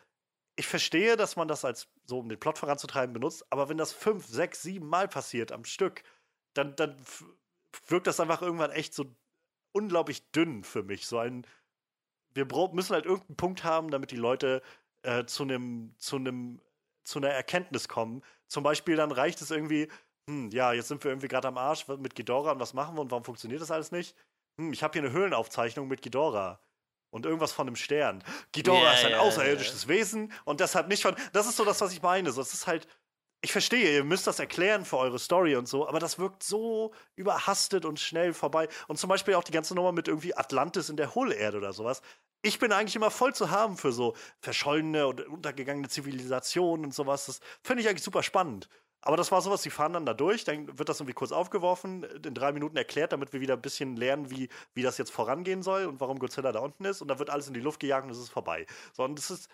ich 0.55 0.67
verstehe, 0.67 1.17
dass 1.17 1.35
man 1.35 1.47
das 1.47 1.65
als 1.65 1.87
so, 2.05 2.19
um 2.19 2.29
den 2.29 2.39
Plot 2.39 2.57
voranzutreiben, 2.57 3.13
benutzt, 3.13 3.45
aber 3.49 3.69
wenn 3.69 3.77
das 3.77 3.93
fünf, 3.93 4.25
sechs, 4.25 4.61
sieben 4.61 4.87
Mal 4.87 5.07
passiert 5.07 5.51
am 5.51 5.65
Stück, 5.65 6.03
dann, 6.53 6.75
dann 6.75 6.95
wirkt 7.87 8.07
das 8.07 8.19
einfach 8.19 8.41
irgendwann 8.41 8.71
echt 8.71 8.93
so 8.93 9.05
unglaublich 9.71 10.31
dünn 10.31 10.63
für 10.63 10.83
mich. 10.83 11.07
So 11.07 11.19
ein, 11.19 11.45
wir 12.33 12.45
müssen 12.73 12.93
halt 12.93 13.05
irgendeinen 13.05 13.37
Punkt 13.37 13.63
haben, 13.63 13.91
damit 13.91 14.11
die 14.11 14.17
Leute 14.17 14.61
äh, 15.03 15.25
zu 15.25 15.43
einem, 15.43 15.95
zu 15.97 16.17
einem, 16.17 16.61
zu 17.03 17.19
einer 17.19 17.29
Erkenntnis 17.29 17.87
kommen. 17.87 18.23
Zum 18.47 18.63
Beispiel 18.63 18.95
dann 18.95 19.11
reicht 19.11 19.41
es 19.41 19.51
irgendwie, 19.51 19.87
hm, 20.27 20.49
ja, 20.51 20.73
jetzt 20.73 20.87
sind 20.87 21.03
wir 21.03 21.11
irgendwie 21.11 21.27
gerade 21.27 21.47
am 21.47 21.57
Arsch 21.57 21.87
mit 21.87 22.15
Ghidorah 22.15 22.51
und 22.51 22.59
was 22.59 22.73
machen 22.73 22.95
wir 22.95 23.01
und 23.01 23.11
warum 23.11 23.23
funktioniert 23.23 23.61
das 23.61 23.71
alles 23.71 23.91
nicht? 23.91 24.15
Hm, 24.57 24.73
ich 24.73 24.83
habe 24.83 24.93
hier 24.93 25.01
eine 25.01 25.11
Höhlenaufzeichnung 25.11 25.87
mit 25.87 26.01
Ghidorah 26.01 26.59
und 27.11 27.25
irgendwas 27.25 27.51
von 27.51 27.67
einem 27.67 27.75
Stern. 27.75 28.23
Ghidorah 28.51 28.81
yeah, 28.81 28.93
ist 28.93 29.05
ein 29.05 29.11
yeah, 29.11 29.19
außerirdisches 29.19 29.83
yeah. 29.83 29.89
Wesen 29.89 30.31
und 30.45 30.59
deshalb 30.59 30.87
nicht 30.87 31.03
von. 31.03 31.15
Das 31.33 31.47
ist 31.47 31.57
so 31.57 31.65
das, 31.65 31.81
was 31.81 31.93
ich 31.93 32.01
meine. 32.01 32.31
So, 32.31 32.41
das 32.41 32.53
ist 32.53 32.67
halt. 32.67 32.87
Ich 33.43 33.51
verstehe, 33.51 33.95
ihr 33.95 34.03
müsst 34.03 34.27
das 34.27 34.37
erklären 34.37 34.85
für 34.85 34.97
eure 34.97 35.17
Story 35.17 35.55
und 35.55 35.67
so, 35.67 35.87
aber 35.87 35.99
das 35.99 36.19
wirkt 36.19 36.43
so 36.43 36.93
überhastet 37.15 37.85
und 37.85 37.99
schnell 37.99 38.33
vorbei. 38.33 38.67
Und 38.87 38.97
zum 38.97 39.09
Beispiel 39.09 39.33
auch 39.33 39.43
die 39.43 39.51
ganze 39.51 39.73
Nummer 39.73 39.91
mit 39.91 40.07
irgendwie 40.07 40.37
Atlantis 40.37 40.89
in 40.89 40.95
der 40.95 41.15
Hohlerde 41.15 41.57
oder 41.57 41.73
sowas. 41.73 42.03
Ich 42.43 42.59
bin 42.59 42.71
eigentlich 42.71 42.95
immer 42.95 43.09
voll 43.09 43.33
zu 43.33 43.49
haben 43.49 43.77
für 43.77 43.91
so 43.91 44.15
verschollene 44.41 45.07
und 45.07 45.21
untergegangene 45.21 45.89
Zivilisationen 45.89 46.85
und 46.85 46.93
sowas. 46.93 47.25
Das 47.25 47.39
finde 47.63 47.81
ich 47.81 47.89
eigentlich 47.89 48.03
super 48.03 48.21
spannend. 48.21 48.69
Aber 49.03 49.17
das 49.17 49.31
war 49.31 49.41
sowas, 49.41 49.63
die 49.63 49.71
fahren 49.71 49.93
dann 49.93 50.05
da 50.05 50.13
durch, 50.13 50.43
dann 50.43 50.77
wird 50.77 50.87
das 50.87 50.99
irgendwie 50.99 51.15
kurz 51.15 51.31
aufgeworfen, 51.31 52.03
in 52.03 52.35
drei 52.35 52.51
Minuten 52.51 52.77
erklärt, 52.77 53.11
damit 53.13 53.33
wir 53.33 53.41
wieder 53.41 53.55
ein 53.55 53.61
bisschen 53.61 53.95
lernen, 53.95 54.29
wie, 54.29 54.49
wie 54.75 54.83
das 54.83 54.99
jetzt 54.99 55.11
vorangehen 55.11 55.63
soll 55.63 55.85
und 55.85 55.99
warum 55.99 56.19
Godzilla 56.19 56.51
da 56.51 56.59
unten 56.59 56.85
ist. 56.85 57.01
Und 57.01 57.07
dann 57.07 57.17
wird 57.17 57.31
alles 57.31 57.47
in 57.47 57.55
die 57.55 57.61
Luft 57.61 57.79
gejagt 57.79 58.05
und 58.05 58.11
es 58.11 58.19
ist 58.19 58.29
vorbei. 58.29 58.67
So, 58.93 59.03
und 59.03 59.17
das 59.17 59.31
ist, 59.31 59.49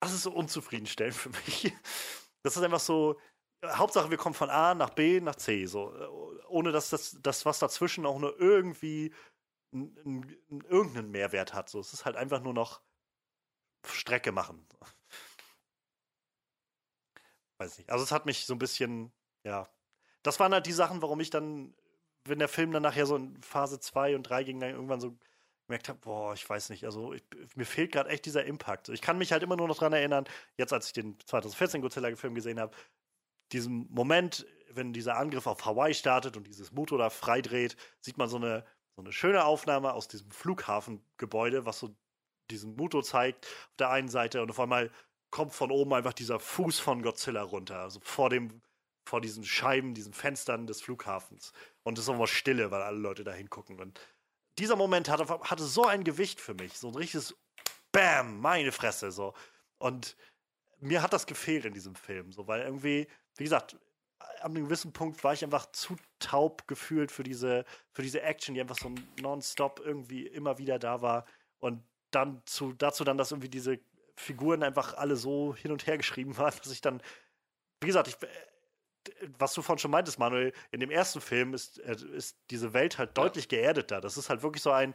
das 0.00 0.12
ist 0.12 0.22
so 0.22 0.32
unzufriedenstellend 0.32 1.14
für 1.14 1.30
mich. 1.30 1.72
Das 2.42 2.56
ist 2.56 2.62
einfach 2.62 2.80
so, 2.80 3.20
Hauptsache, 3.64 4.10
wir 4.10 4.16
kommen 4.16 4.34
von 4.34 4.50
A 4.50 4.74
nach 4.74 4.90
B 4.90 5.20
nach 5.20 5.36
C, 5.36 5.66
so, 5.66 5.92
ohne 6.48 6.72
dass 6.72 6.90
das, 6.90 7.16
das 7.22 7.46
was 7.46 7.60
dazwischen 7.60 8.06
auch 8.06 8.18
nur 8.18 8.40
irgendwie 8.40 9.14
irgendeinen 9.72 11.10
Mehrwert 11.10 11.54
hat. 11.54 11.68
So, 11.68 11.78
es 11.78 11.92
ist 11.92 12.04
halt 12.04 12.16
einfach 12.16 12.42
nur 12.42 12.52
noch 12.52 12.82
Strecke 13.86 14.32
machen 14.32 14.66
weiß 17.62 17.78
nicht. 17.78 17.90
Also 17.90 18.04
es 18.04 18.12
hat 18.12 18.26
mich 18.26 18.46
so 18.46 18.54
ein 18.54 18.58
bisschen, 18.58 19.12
ja. 19.44 19.68
Das 20.22 20.38
waren 20.40 20.52
halt 20.52 20.66
die 20.66 20.72
Sachen, 20.72 21.02
warum 21.02 21.20
ich 21.20 21.30
dann, 21.30 21.74
wenn 22.24 22.38
der 22.38 22.48
Film 22.48 22.72
dann 22.72 22.82
nachher 22.82 23.06
so 23.06 23.16
in 23.16 23.40
Phase 23.42 23.80
2 23.80 24.16
und 24.16 24.24
3 24.24 24.44
ging, 24.44 24.60
dann 24.60 24.70
irgendwann 24.70 25.00
so 25.00 25.16
gemerkt 25.66 25.88
habe, 25.88 25.98
boah, 26.00 26.34
ich 26.34 26.48
weiß 26.48 26.70
nicht, 26.70 26.84
also 26.84 27.12
ich, 27.12 27.22
mir 27.54 27.64
fehlt 27.64 27.92
gerade 27.92 28.10
echt 28.10 28.26
dieser 28.26 28.44
Impact. 28.44 28.88
Ich 28.90 29.00
kann 29.00 29.18
mich 29.18 29.32
halt 29.32 29.42
immer 29.42 29.56
nur 29.56 29.68
noch 29.68 29.78
dran 29.78 29.92
erinnern, 29.92 30.24
jetzt 30.56 30.72
als 30.72 30.88
ich 30.88 30.92
den 30.92 31.18
2014 31.26 31.80
Godzilla-Film 31.80 32.34
gesehen 32.34 32.60
habe, 32.60 32.76
diesen 33.52 33.88
Moment, 33.90 34.46
wenn 34.70 34.92
dieser 34.92 35.16
Angriff 35.16 35.46
auf 35.46 35.64
Hawaii 35.64 35.94
startet 35.94 36.36
und 36.36 36.46
dieses 36.46 36.72
Motor 36.72 36.98
da 36.98 37.10
freidreht, 37.10 37.76
sieht 38.00 38.18
man 38.18 38.28
so 38.28 38.36
eine, 38.36 38.64
so 38.96 39.02
eine 39.02 39.12
schöne 39.12 39.44
Aufnahme 39.44 39.92
aus 39.92 40.08
diesem 40.08 40.30
Flughafengebäude, 40.30 41.64
was 41.66 41.78
so 41.78 41.94
diesen 42.50 42.76
Muto 42.76 43.02
zeigt 43.02 43.46
auf 43.46 43.76
der 43.78 43.90
einen 43.90 44.08
Seite 44.08 44.42
und 44.42 44.50
auf 44.50 44.60
einmal 44.60 44.90
kommt 45.32 45.52
von 45.52 45.72
oben 45.72 45.92
einfach 45.94 46.12
dieser 46.12 46.38
Fuß 46.38 46.78
von 46.78 47.02
Godzilla 47.02 47.42
runter, 47.42 47.80
also 47.80 47.98
vor 48.00 48.30
dem 48.30 48.62
vor 49.04 49.20
diesen 49.20 49.44
Scheiben, 49.44 49.94
diesen 49.94 50.12
Fenstern 50.12 50.68
des 50.68 50.80
Flughafens. 50.80 51.52
Und 51.82 51.98
es 51.98 52.04
ist 52.04 52.14
immer 52.14 52.28
Stille, 52.28 52.70
weil 52.70 52.82
alle 52.82 52.98
Leute 52.98 53.24
da 53.24 53.32
hingucken. 53.32 53.80
Und 53.80 54.00
dieser 54.60 54.76
Moment 54.76 55.08
hatte, 55.08 55.26
hatte 55.28 55.64
so 55.64 55.84
ein 55.86 56.04
Gewicht 56.04 56.40
für 56.40 56.54
mich, 56.54 56.78
so 56.78 56.88
ein 56.88 56.94
richtiges 56.94 57.36
Bam, 57.90 58.40
meine 58.40 58.70
Fresse, 58.70 59.10
so. 59.10 59.34
Und 59.78 60.16
mir 60.78 61.02
hat 61.02 61.12
das 61.12 61.26
gefehlt 61.26 61.64
in 61.64 61.74
diesem 61.74 61.96
Film, 61.96 62.30
so, 62.32 62.46
weil 62.46 62.62
irgendwie, 62.62 63.08
wie 63.36 63.44
gesagt, 63.44 63.76
an 64.40 64.52
einem 64.52 64.64
gewissen 64.64 64.92
Punkt 64.92 65.24
war 65.24 65.32
ich 65.32 65.42
einfach 65.42 65.70
zu 65.72 65.96
taub 66.20 66.68
gefühlt 66.68 67.10
für 67.10 67.24
diese, 67.24 67.64
für 67.92 68.02
diese 68.02 68.22
Action, 68.22 68.54
die 68.54 68.60
einfach 68.60 68.78
so 68.78 68.92
nonstop 69.20 69.80
irgendwie 69.84 70.26
immer 70.26 70.58
wieder 70.58 70.78
da 70.78 71.02
war. 71.02 71.26
Und 71.58 71.82
dann 72.12 72.42
zu, 72.46 72.72
dazu 72.72 73.04
dann, 73.04 73.18
dass 73.18 73.32
irgendwie 73.32 73.48
diese 73.48 73.80
Figuren 74.16 74.62
einfach 74.62 74.94
alle 74.94 75.16
so 75.16 75.54
hin 75.54 75.72
und 75.72 75.86
her 75.86 75.96
geschrieben 75.96 76.36
waren, 76.36 76.54
dass 76.62 76.72
ich 76.72 76.80
dann, 76.80 77.02
wie 77.80 77.86
gesagt, 77.86 78.08
ich, 78.08 78.16
was 79.38 79.54
du 79.54 79.62
vorhin 79.62 79.80
schon 79.80 79.90
meintest, 79.90 80.18
Manuel, 80.18 80.52
in 80.70 80.80
dem 80.80 80.90
ersten 80.90 81.20
Film 81.20 81.54
ist, 81.54 81.78
äh, 81.80 81.96
ist 82.14 82.38
diese 82.50 82.72
Welt 82.72 82.98
halt 82.98 83.16
deutlich 83.16 83.48
geerdeter. 83.48 84.00
Das 84.00 84.16
ist 84.16 84.30
halt 84.30 84.42
wirklich 84.42 84.62
so 84.62 84.70
ein, 84.70 84.94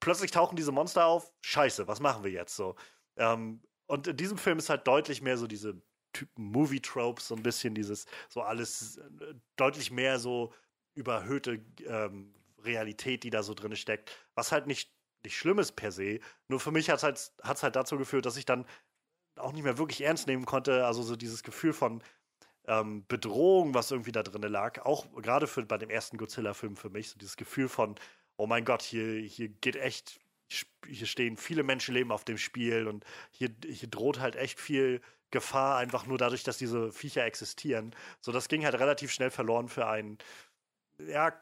plötzlich 0.00 0.30
tauchen 0.30 0.56
diese 0.56 0.72
Monster 0.72 1.06
auf, 1.06 1.32
scheiße, 1.42 1.86
was 1.86 2.00
machen 2.00 2.24
wir 2.24 2.30
jetzt 2.30 2.56
so? 2.56 2.74
Ähm, 3.16 3.62
und 3.86 4.06
in 4.06 4.16
diesem 4.16 4.38
Film 4.38 4.58
ist 4.58 4.70
halt 4.70 4.86
deutlich 4.86 5.22
mehr 5.22 5.36
so 5.36 5.46
diese 5.46 5.80
Typen 6.12 6.44
Movie-Tropes, 6.44 7.28
so 7.28 7.34
ein 7.34 7.42
bisschen 7.42 7.74
dieses, 7.74 8.06
so 8.28 8.42
alles 8.42 8.98
äh, 8.98 9.34
deutlich 9.56 9.90
mehr 9.90 10.18
so 10.18 10.52
überhöhte 10.94 11.60
ähm, 11.86 12.34
Realität, 12.58 13.24
die 13.24 13.30
da 13.30 13.42
so 13.42 13.54
drin 13.54 13.76
steckt, 13.76 14.10
was 14.34 14.52
halt 14.52 14.66
nicht 14.66 14.93
nicht 15.24 15.36
Schlimmes 15.36 15.72
per 15.72 15.92
se. 15.92 16.20
Nur 16.48 16.60
für 16.60 16.70
mich 16.70 16.90
hat 16.90 17.02
es 17.02 17.32
halt, 17.42 17.62
halt 17.62 17.76
dazu 17.76 17.98
geführt, 17.98 18.26
dass 18.26 18.36
ich 18.36 18.44
dann 18.44 18.66
auch 19.36 19.52
nicht 19.52 19.64
mehr 19.64 19.78
wirklich 19.78 20.02
ernst 20.02 20.26
nehmen 20.26 20.46
konnte. 20.46 20.86
Also 20.86 21.02
so 21.02 21.16
dieses 21.16 21.42
Gefühl 21.42 21.72
von 21.72 22.02
ähm, 22.66 23.04
Bedrohung, 23.08 23.74
was 23.74 23.90
irgendwie 23.90 24.12
da 24.12 24.22
drin 24.22 24.42
lag, 24.42 24.84
auch 24.84 25.06
gerade 25.20 25.46
für, 25.46 25.64
bei 25.64 25.78
dem 25.78 25.90
ersten 25.90 26.16
Godzilla-Film 26.16 26.76
für 26.76 26.90
mich, 26.90 27.10
so 27.10 27.18
dieses 27.18 27.36
Gefühl 27.36 27.68
von, 27.68 27.94
oh 28.36 28.46
mein 28.46 28.64
Gott, 28.64 28.82
hier, 28.82 29.20
hier 29.20 29.48
geht 29.48 29.76
echt, 29.76 30.20
hier 30.86 31.06
stehen 31.06 31.36
viele 31.36 31.62
Menschenleben 31.62 32.12
auf 32.12 32.24
dem 32.24 32.38
Spiel 32.38 32.86
und 32.86 33.04
hier, 33.30 33.50
hier 33.66 33.88
droht 33.88 34.20
halt 34.20 34.36
echt 34.36 34.60
viel 34.60 35.00
Gefahr, 35.30 35.78
einfach 35.78 36.06
nur 36.06 36.16
dadurch, 36.16 36.44
dass 36.44 36.58
diese 36.58 36.92
Viecher 36.92 37.24
existieren. 37.24 37.94
So, 38.20 38.32
das 38.32 38.48
ging 38.48 38.64
halt 38.64 38.76
relativ 38.76 39.12
schnell 39.12 39.30
verloren 39.30 39.68
für 39.68 39.86
einen, 39.86 40.18
ja, 40.98 41.32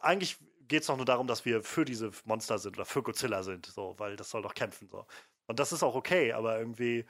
eigentlich 0.00 0.36
geht 0.68 0.82
es 0.82 0.86
doch 0.86 0.96
nur 0.96 1.06
darum, 1.06 1.26
dass 1.26 1.44
wir 1.44 1.62
für 1.62 1.84
diese 1.84 2.10
Monster 2.24 2.58
sind 2.58 2.76
oder 2.76 2.84
für 2.84 3.02
Godzilla 3.02 3.42
sind, 3.42 3.66
so, 3.66 3.94
weil 3.98 4.16
das 4.16 4.30
soll 4.30 4.42
doch 4.42 4.54
kämpfen, 4.54 4.88
so. 4.88 5.06
Und 5.46 5.58
das 5.58 5.72
ist 5.72 5.82
auch 5.82 5.94
okay, 5.94 6.32
aber 6.32 6.58
irgendwie 6.58 7.06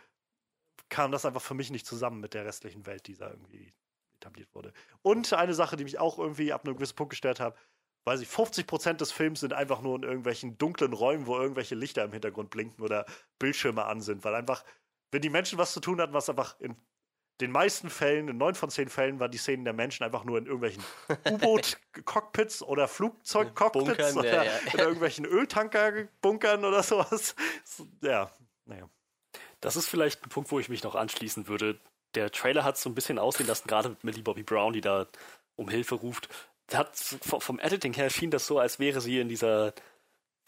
kam 0.88 1.12
das 1.12 1.26
einfach 1.26 1.42
für 1.42 1.54
mich 1.54 1.70
nicht 1.70 1.86
zusammen 1.86 2.20
mit 2.20 2.34
der 2.34 2.44
restlichen 2.44 2.86
Welt, 2.86 3.06
die 3.06 3.16
da 3.16 3.30
irgendwie 3.30 3.74
etabliert 4.16 4.54
wurde. 4.54 4.72
Und 5.02 5.32
eine 5.32 5.54
Sache, 5.54 5.76
die 5.76 5.84
mich 5.84 5.98
auch 5.98 6.18
irgendwie 6.18 6.52
ab 6.52 6.64
einem 6.64 6.76
gewissen 6.76 6.96
Punkt 6.96 7.10
gestört 7.10 7.40
hat, 7.40 7.56
weiß 8.04 8.20
ich, 8.20 8.28
50 8.28 8.66
Prozent 8.66 9.00
des 9.00 9.12
Films 9.12 9.40
sind 9.40 9.52
einfach 9.52 9.82
nur 9.82 9.96
in 9.96 10.02
irgendwelchen 10.02 10.56
dunklen 10.56 10.92
Räumen, 10.92 11.26
wo 11.26 11.36
irgendwelche 11.36 11.74
Lichter 11.74 12.04
im 12.04 12.12
Hintergrund 12.12 12.50
blinken 12.50 12.82
oder 12.82 13.04
Bildschirme 13.38 13.84
an 13.84 14.00
sind, 14.00 14.24
weil 14.24 14.34
einfach, 14.34 14.64
wenn 15.10 15.20
die 15.20 15.30
Menschen 15.30 15.58
was 15.58 15.72
zu 15.72 15.80
tun 15.80 16.00
hatten, 16.00 16.14
was 16.14 16.30
einfach 16.30 16.58
in 16.60 16.76
den 17.40 17.52
meisten 17.52 17.88
Fällen, 17.88 18.28
in 18.28 18.36
neun 18.36 18.54
von 18.54 18.70
zehn 18.70 18.88
Fällen, 18.88 19.20
waren 19.20 19.30
die 19.30 19.38
Szenen 19.38 19.64
der 19.64 19.72
Menschen 19.72 20.04
einfach 20.04 20.24
nur 20.24 20.38
in 20.38 20.46
irgendwelchen 20.46 20.82
U-Boot-Cockpits 21.30 22.62
oder 22.62 22.88
Flugzeug-Cockpits 22.88 24.16
oder 24.16 24.44
ja, 24.44 24.44
ja. 24.44 24.58
in 24.72 24.78
irgendwelchen 24.78 25.24
Öltanker-Bunkern 25.24 26.64
oder 26.64 26.82
sowas. 26.82 27.36
Ja, 28.02 28.30
naja. 28.64 28.88
Das 29.60 29.76
ist 29.76 29.88
vielleicht 29.88 30.24
ein 30.24 30.28
Punkt, 30.28 30.50
wo 30.50 30.58
ich 30.58 30.68
mich 30.68 30.82
noch 30.82 30.94
anschließen 30.94 31.48
würde. 31.48 31.80
Der 32.14 32.30
Trailer 32.30 32.64
hat 32.64 32.76
so 32.76 32.88
ein 32.88 32.94
bisschen 32.94 33.18
aussehen 33.18 33.46
lassen, 33.46 33.68
gerade 33.68 33.90
mit 33.90 34.04
Millie 34.04 34.22
Bobby 34.22 34.42
Brown, 34.42 34.72
die 34.72 34.80
da 34.80 35.06
um 35.56 35.68
Hilfe 35.68 35.96
ruft. 35.96 36.28
Hat, 36.72 36.96
vom 36.96 37.58
Editing 37.58 37.94
her 37.94 38.10
schien 38.10 38.30
das 38.30 38.46
so, 38.46 38.58
als 38.58 38.78
wäre 38.78 39.00
sie 39.00 39.18
in 39.18 39.28
dieser 39.28 39.72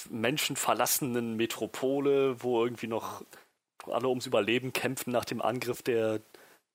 menschenverlassenen 0.08 1.36
Metropole, 1.36 2.42
wo 2.42 2.64
irgendwie 2.64 2.86
noch 2.86 3.24
alle 3.86 4.08
ums 4.08 4.26
Überleben 4.26 4.72
kämpfen 4.72 5.12
nach 5.12 5.24
dem 5.24 5.40
Angriff 5.42 5.82
der 5.82 6.20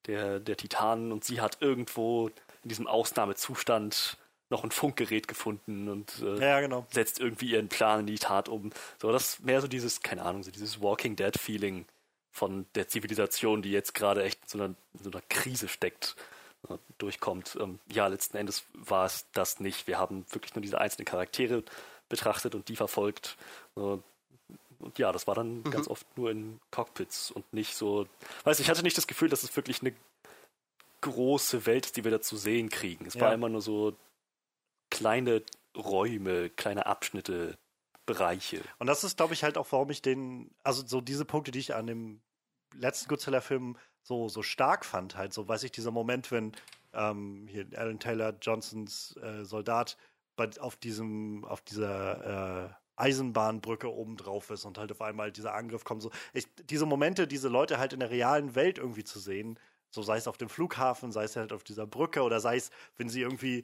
der, 0.07 0.39
der 0.39 0.57
Titanen 0.57 1.11
und 1.11 1.23
sie 1.23 1.41
hat 1.41 1.57
irgendwo 1.61 2.29
in 2.63 2.69
diesem 2.69 2.87
Ausnahmezustand 2.87 4.17
noch 4.49 4.63
ein 4.63 4.71
Funkgerät 4.71 5.27
gefunden 5.27 5.89
und 5.89 6.21
äh, 6.21 6.39
ja, 6.39 6.59
genau. 6.59 6.85
setzt 6.91 7.19
irgendwie 7.19 7.51
ihren 7.51 7.67
Plan 7.67 8.01
in 8.01 8.07
die 8.07 8.19
Tat 8.19 8.47
um. 8.47 8.71
So, 9.01 9.11
das 9.11 9.29
ist 9.29 9.45
mehr 9.45 9.61
so 9.61 9.67
dieses, 9.67 10.01
keine 10.01 10.21
Ahnung, 10.21 10.43
so 10.43 10.51
dieses 10.51 10.81
Walking 10.81 11.15
Dead 11.15 11.37
Feeling 11.37 11.85
von 12.31 12.65
der 12.75 12.87
Zivilisation, 12.87 13.61
die 13.61 13.71
jetzt 13.71 13.93
gerade 13.93 14.23
echt 14.23 14.41
in 14.43 14.49
so 14.49 14.57
einer, 14.57 14.75
in 14.93 15.03
so 15.03 15.09
einer 15.09 15.21
Krise 15.29 15.67
steckt, 15.67 16.15
äh, 16.69 16.77
durchkommt. 16.97 17.57
Ähm, 17.59 17.79
ja, 17.91 18.07
letzten 18.07 18.37
Endes 18.37 18.65
war 18.73 19.05
es 19.05 19.25
das 19.33 19.59
nicht. 19.59 19.87
Wir 19.87 19.97
haben 19.97 20.25
wirklich 20.29 20.53
nur 20.53 20.61
diese 20.61 20.79
einzelnen 20.79 21.05
Charaktere 21.05 21.63
betrachtet 22.09 22.53
und 22.53 22.67
die 22.67 22.75
verfolgt. 22.75 23.37
Äh, 23.77 23.97
und 24.79 24.97
ja, 24.99 25.11
das 25.11 25.27
war 25.27 25.35
dann 25.35 25.59
mhm. 25.59 25.71
ganz 25.71 25.87
oft 25.87 26.05
nur 26.17 26.31
in 26.31 26.59
Cockpits 26.71 27.31
und 27.31 27.51
nicht 27.53 27.75
so. 27.75 28.07
Weiß 28.43 28.59
ich 28.59 28.69
hatte 28.69 28.83
nicht 28.83 28.97
das 28.97 29.07
Gefühl, 29.07 29.29
dass 29.29 29.43
es 29.43 29.55
wirklich 29.55 29.81
eine 29.81 29.93
große 31.01 31.65
Welt 31.65 31.85
ist, 31.85 31.97
die 31.97 32.03
wir 32.03 32.11
da 32.11 32.21
zu 32.21 32.37
sehen 32.37 32.69
kriegen. 32.69 33.05
Es 33.05 33.13
ja. 33.13 33.21
war 33.21 33.33
immer 33.33 33.49
nur 33.49 33.61
so 33.61 33.95
kleine 34.89 35.43
Räume, 35.75 36.49
kleine 36.49 36.85
Abschnitte, 36.85 37.57
Bereiche. 38.05 38.61
Und 38.77 38.87
das 38.87 39.03
ist, 39.03 39.17
glaube 39.17 39.33
ich, 39.33 39.43
halt 39.43 39.57
auch, 39.57 39.71
warum 39.71 39.89
ich 39.89 40.01
den, 40.01 40.51
also 40.63 40.85
so 40.85 41.01
diese 41.01 41.25
Punkte, 41.25 41.51
die 41.51 41.59
ich 41.59 41.73
an 41.73 41.87
dem 41.87 42.21
letzten 42.73 43.07
Godzilla-Film 43.09 43.77
so, 44.03 44.29
so 44.29 44.43
stark 44.43 44.85
fand, 44.85 45.17
halt, 45.17 45.33
so 45.33 45.47
weiß 45.47 45.63
ich, 45.63 45.71
dieser 45.71 45.91
Moment, 45.91 46.31
wenn 46.31 46.51
ähm, 46.93 47.47
hier 47.49 47.65
Alan 47.75 47.99
Taylor 47.99 48.35
Johnsons 48.39 49.15
äh, 49.17 49.43
Soldat 49.43 49.97
bei, 50.35 50.49
auf 50.59 50.75
diesem, 50.75 51.43
auf 51.45 51.61
dieser 51.61 52.67
äh, 52.67 52.73
Eisenbahnbrücke 52.95 53.91
oben 53.91 54.17
drauf 54.17 54.49
ist 54.49 54.65
und 54.65 54.77
halt 54.77 54.91
auf 54.91 55.01
einmal 55.01 55.31
dieser 55.31 55.53
Angriff 55.53 55.83
kommt. 55.83 56.01
So, 56.01 56.11
ich, 56.33 56.47
diese 56.65 56.85
Momente, 56.85 57.27
diese 57.27 57.49
Leute 57.49 57.77
halt 57.77 57.93
in 57.93 57.99
der 57.99 58.09
realen 58.09 58.55
Welt 58.55 58.77
irgendwie 58.77 59.03
zu 59.03 59.19
sehen, 59.19 59.59
so 59.89 60.01
sei 60.01 60.17
es 60.17 60.27
auf 60.27 60.37
dem 60.37 60.49
Flughafen, 60.49 61.11
sei 61.11 61.23
es 61.23 61.35
halt 61.35 61.53
auf 61.53 61.63
dieser 61.63 61.87
Brücke 61.87 62.23
oder 62.23 62.39
sei 62.39 62.57
es, 62.57 62.71
wenn 62.97 63.09
sie 63.09 63.21
irgendwie 63.21 63.63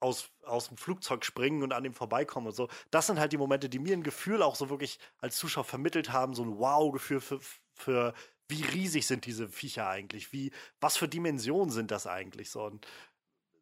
aus, 0.00 0.30
aus 0.44 0.68
dem 0.68 0.76
Flugzeug 0.76 1.24
springen 1.24 1.62
und 1.62 1.72
an 1.72 1.84
dem 1.84 1.94
vorbeikommen 1.94 2.48
und 2.48 2.54
so. 2.54 2.68
Das 2.90 3.06
sind 3.06 3.20
halt 3.20 3.32
die 3.32 3.38
Momente, 3.38 3.68
die 3.68 3.78
mir 3.78 3.94
ein 3.94 4.02
Gefühl 4.02 4.42
auch 4.42 4.56
so 4.56 4.70
wirklich 4.70 4.98
als 5.18 5.36
Zuschauer 5.36 5.64
vermittelt 5.64 6.12
haben, 6.12 6.34
so 6.34 6.42
ein 6.42 6.58
Wow-Gefühl 6.58 7.20
für, 7.20 7.40
für 7.74 8.14
wie 8.48 8.62
riesig 8.62 9.06
sind 9.06 9.26
diese 9.26 9.48
Viecher 9.48 9.88
eigentlich, 9.88 10.32
wie, 10.32 10.52
was 10.80 10.96
für 10.96 11.08
Dimensionen 11.08 11.70
sind 11.70 11.90
das 11.90 12.06
eigentlich 12.06 12.50
so. 12.50 12.64
Und 12.64 12.86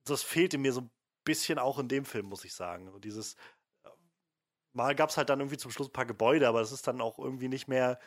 das 0.04 0.22
fehlte 0.22 0.58
mir 0.58 0.72
so 0.72 0.82
ein 0.82 0.90
bisschen 1.24 1.58
auch 1.58 1.78
in 1.78 1.88
dem 1.88 2.04
Film, 2.04 2.26
muss 2.26 2.44
ich 2.44 2.54
sagen. 2.54 2.88
Und 2.88 3.04
dieses, 3.04 3.36
mal 4.78 4.94
gab 4.94 5.10
es 5.10 5.18
halt 5.18 5.28
dann 5.28 5.40
irgendwie 5.40 5.58
zum 5.58 5.70
Schluss 5.70 5.88
ein 5.88 5.92
paar 5.92 6.06
Gebäude, 6.06 6.48
aber 6.48 6.60
das 6.60 6.72
ist 6.72 6.86
dann 6.86 7.02
auch 7.02 7.18
irgendwie 7.18 7.48
nicht 7.48 7.68
mehr, 7.68 8.00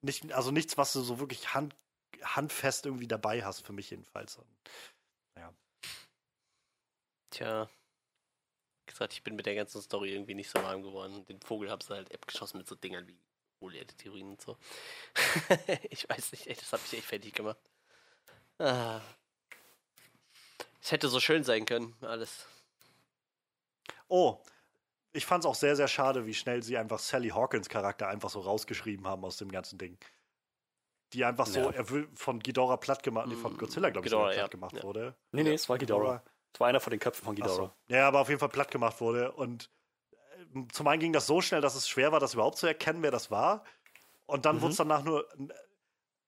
nicht, 0.00 0.32
also 0.32 0.50
nichts, 0.50 0.78
was 0.78 0.94
du 0.94 1.02
so 1.02 1.18
wirklich 1.18 1.52
hand, 1.52 1.76
handfest 2.22 2.86
irgendwie 2.86 3.08
dabei 3.08 3.44
hast, 3.44 3.66
für 3.66 3.74
mich 3.74 3.90
jedenfalls. 3.90 4.38
Ja. 5.36 5.52
Tja. 7.30 7.68
Wie 8.86 8.92
gesagt, 8.92 9.12
ich 9.12 9.22
bin 9.22 9.36
mit 9.36 9.46
der 9.46 9.54
ganzen 9.54 9.82
Story 9.82 10.12
irgendwie 10.12 10.34
nicht 10.34 10.50
so 10.50 10.62
warm 10.62 10.82
geworden. 10.82 11.26
Den 11.26 11.40
Vogel 11.40 11.70
hab's 11.70 11.90
halt 11.90 12.12
abgeschossen 12.14 12.58
mit 12.58 12.66
so 12.66 12.74
Dingern 12.74 13.06
wie 13.06 13.18
Theorien 13.98 14.30
und 14.30 14.40
so. 14.40 14.56
ich 15.90 16.08
weiß 16.08 16.32
nicht, 16.32 16.46
ey, 16.46 16.54
das 16.54 16.72
hat 16.72 16.80
mich 16.82 16.94
echt 16.94 17.06
fertig 17.06 17.34
gemacht. 17.34 17.60
Ah. 18.58 19.00
Es 20.82 20.92
hätte 20.92 21.08
so 21.08 21.20
schön 21.20 21.44
sein 21.44 21.66
können, 21.66 21.94
alles. 22.00 22.46
Oh, 24.08 24.42
ich 25.12 25.26
fand 25.26 25.44
es 25.44 25.46
auch 25.50 25.54
sehr, 25.54 25.76
sehr 25.76 25.88
schade, 25.88 26.26
wie 26.26 26.34
schnell 26.34 26.62
sie 26.62 26.78
einfach 26.78 26.98
Sally 26.98 27.30
Hawkins 27.30 27.68
Charakter 27.68 28.08
einfach 28.08 28.30
so 28.30 28.40
rausgeschrieben 28.40 29.06
haben 29.06 29.24
aus 29.24 29.36
dem 29.36 29.50
ganzen 29.50 29.78
Ding. 29.78 29.98
Die 31.12 31.24
einfach 31.24 31.46
so 31.46 31.60
Ja. 31.60 31.70
er 31.70 31.90
will 31.90 32.08
von 32.14 32.38
Ghidorah 32.38 32.76
platt 32.76 33.02
gemacht, 33.02 33.26
nee, 33.28 33.34
von 33.34 33.52
Mm, 33.52 33.58
Godzilla, 33.58 33.90
glaube 33.90 34.06
ich, 34.06 34.12
Ghidorah, 34.12 34.30
platt 34.30 34.50
gemacht 34.52 34.76
Ja. 34.76 34.82
wurde. 34.84 35.16
Nee, 35.32 35.42
nee, 35.42 35.54
es 35.54 35.68
war 35.68 35.76
Ghidorah. 35.78 36.22
Es 36.54 36.60
war 36.60 36.68
einer 36.68 36.80
von 36.80 36.92
den 36.92 37.00
Köpfen 37.00 37.24
von 37.24 37.34
Ghidorah. 37.34 37.74
so. 37.88 37.94
Ja, 37.94 38.06
aber 38.06 38.20
auf 38.20 38.28
jeden 38.28 38.38
Fall 38.38 38.48
platt 38.48 38.70
gemacht 38.70 39.00
wurde. 39.00 39.32
Und 39.32 39.70
äh, 40.54 40.66
zum 40.72 40.86
einen 40.86 41.00
ging 41.00 41.12
das 41.12 41.26
so 41.26 41.40
schnell, 41.40 41.60
dass 41.60 41.74
es 41.74 41.88
schwer 41.88 42.12
war, 42.12 42.20
das 42.20 42.34
überhaupt 42.34 42.58
zu 42.58 42.66
erkennen, 42.68 43.02
wer 43.02 43.10
das 43.10 43.30
war. 43.32 43.64
Und 44.26 44.46
dann 44.46 44.56
Mhm. 44.56 44.62
wurde 44.62 44.70
es 44.72 44.76
danach 44.76 45.02
nur 45.02 45.28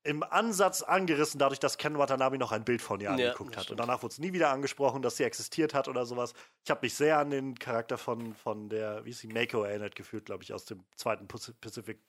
im 0.05 0.23
Ansatz 0.23 0.83
angerissen, 0.83 1.39
dadurch, 1.39 1.61
dass 1.61 1.79
Ken 1.79 1.97
Watanabe 1.97 2.37
noch 2.39 2.51
ein 2.53 2.65
Bild 2.65 2.83
von 2.83 2.99
ihr 3.01 3.05
Ja, 3.05 3.11
angeguckt 3.13 3.55
das 3.55 3.65
hat. 3.65 3.71
Und 3.71 3.77
danach 3.79 4.03
wurde 4.03 4.13
es 4.13 4.19
nie 4.19 4.33
wieder 4.33 4.51
angesprochen, 4.51 5.01
dass 5.03 5.17
sie 5.17 5.25
existiert 5.25 5.75
hat 5.75 5.87
oder 5.89 6.07
sowas. 6.07 6.35
Ich 6.65 6.71
habe 6.71 6.81
mich 6.83 6.95
sehr 6.95 7.19
an 7.19 7.31
den 7.31 7.59
Charakter 7.59 7.99
von, 7.99 8.35
von 8.35 8.69
der, 8.69 9.05
wie 9.05 9.11
ist 9.11 9.21
sie, 9.21 9.29
Mako 9.29 9.63
erinnert 9.63 9.95
gefühlt, 9.95 10.25
glaube 10.25 10.43
ich, 10.43 10.53
aus 10.53 10.65
dem 10.65 10.85
zweiten 10.97 11.27
Paci- 11.29 11.55
Pacific 11.61 12.01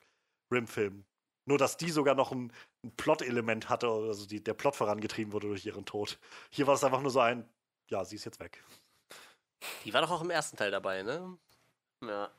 Rim-Film. 0.51 1.05
Nur, 1.45 1.57
dass 1.57 1.77
die 1.77 1.91
sogar 1.91 2.15
noch 2.15 2.31
ein, 2.31 2.51
ein 2.83 2.91
Plot-Element 2.95 3.69
hatte, 3.69 3.87
also 3.87 4.25
die, 4.25 4.43
der 4.43 4.53
Plot 4.53 4.75
vorangetrieben 4.75 5.33
wurde 5.33 5.47
durch 5.47 5.65
ihren 5.65 5.85
Tod. 5.85 6.17
Hier 6.49 6.65
war 6.67 6.75
es 6.75 6.83
einfach 6.83 7.01
nur 7.01 7.11
so 7.11 7.19
ein, 7.19 7.47
ja, 7.89 8.03
sie 8.05 8.15
ist 8.15 8.25
jetzt 8.25 8.39
weg. 8.39 8.63
Die 9.83 9.93
war 9.93 10.01
doch 10.01 10.11
auch 10.11 10.21
im 10.21 10.29
ersten 10.29 10.57
Teil 10.57 10.71
dabei, 10.71 11.03
ne? 11.03 11.37
Ja. 12.01 12.31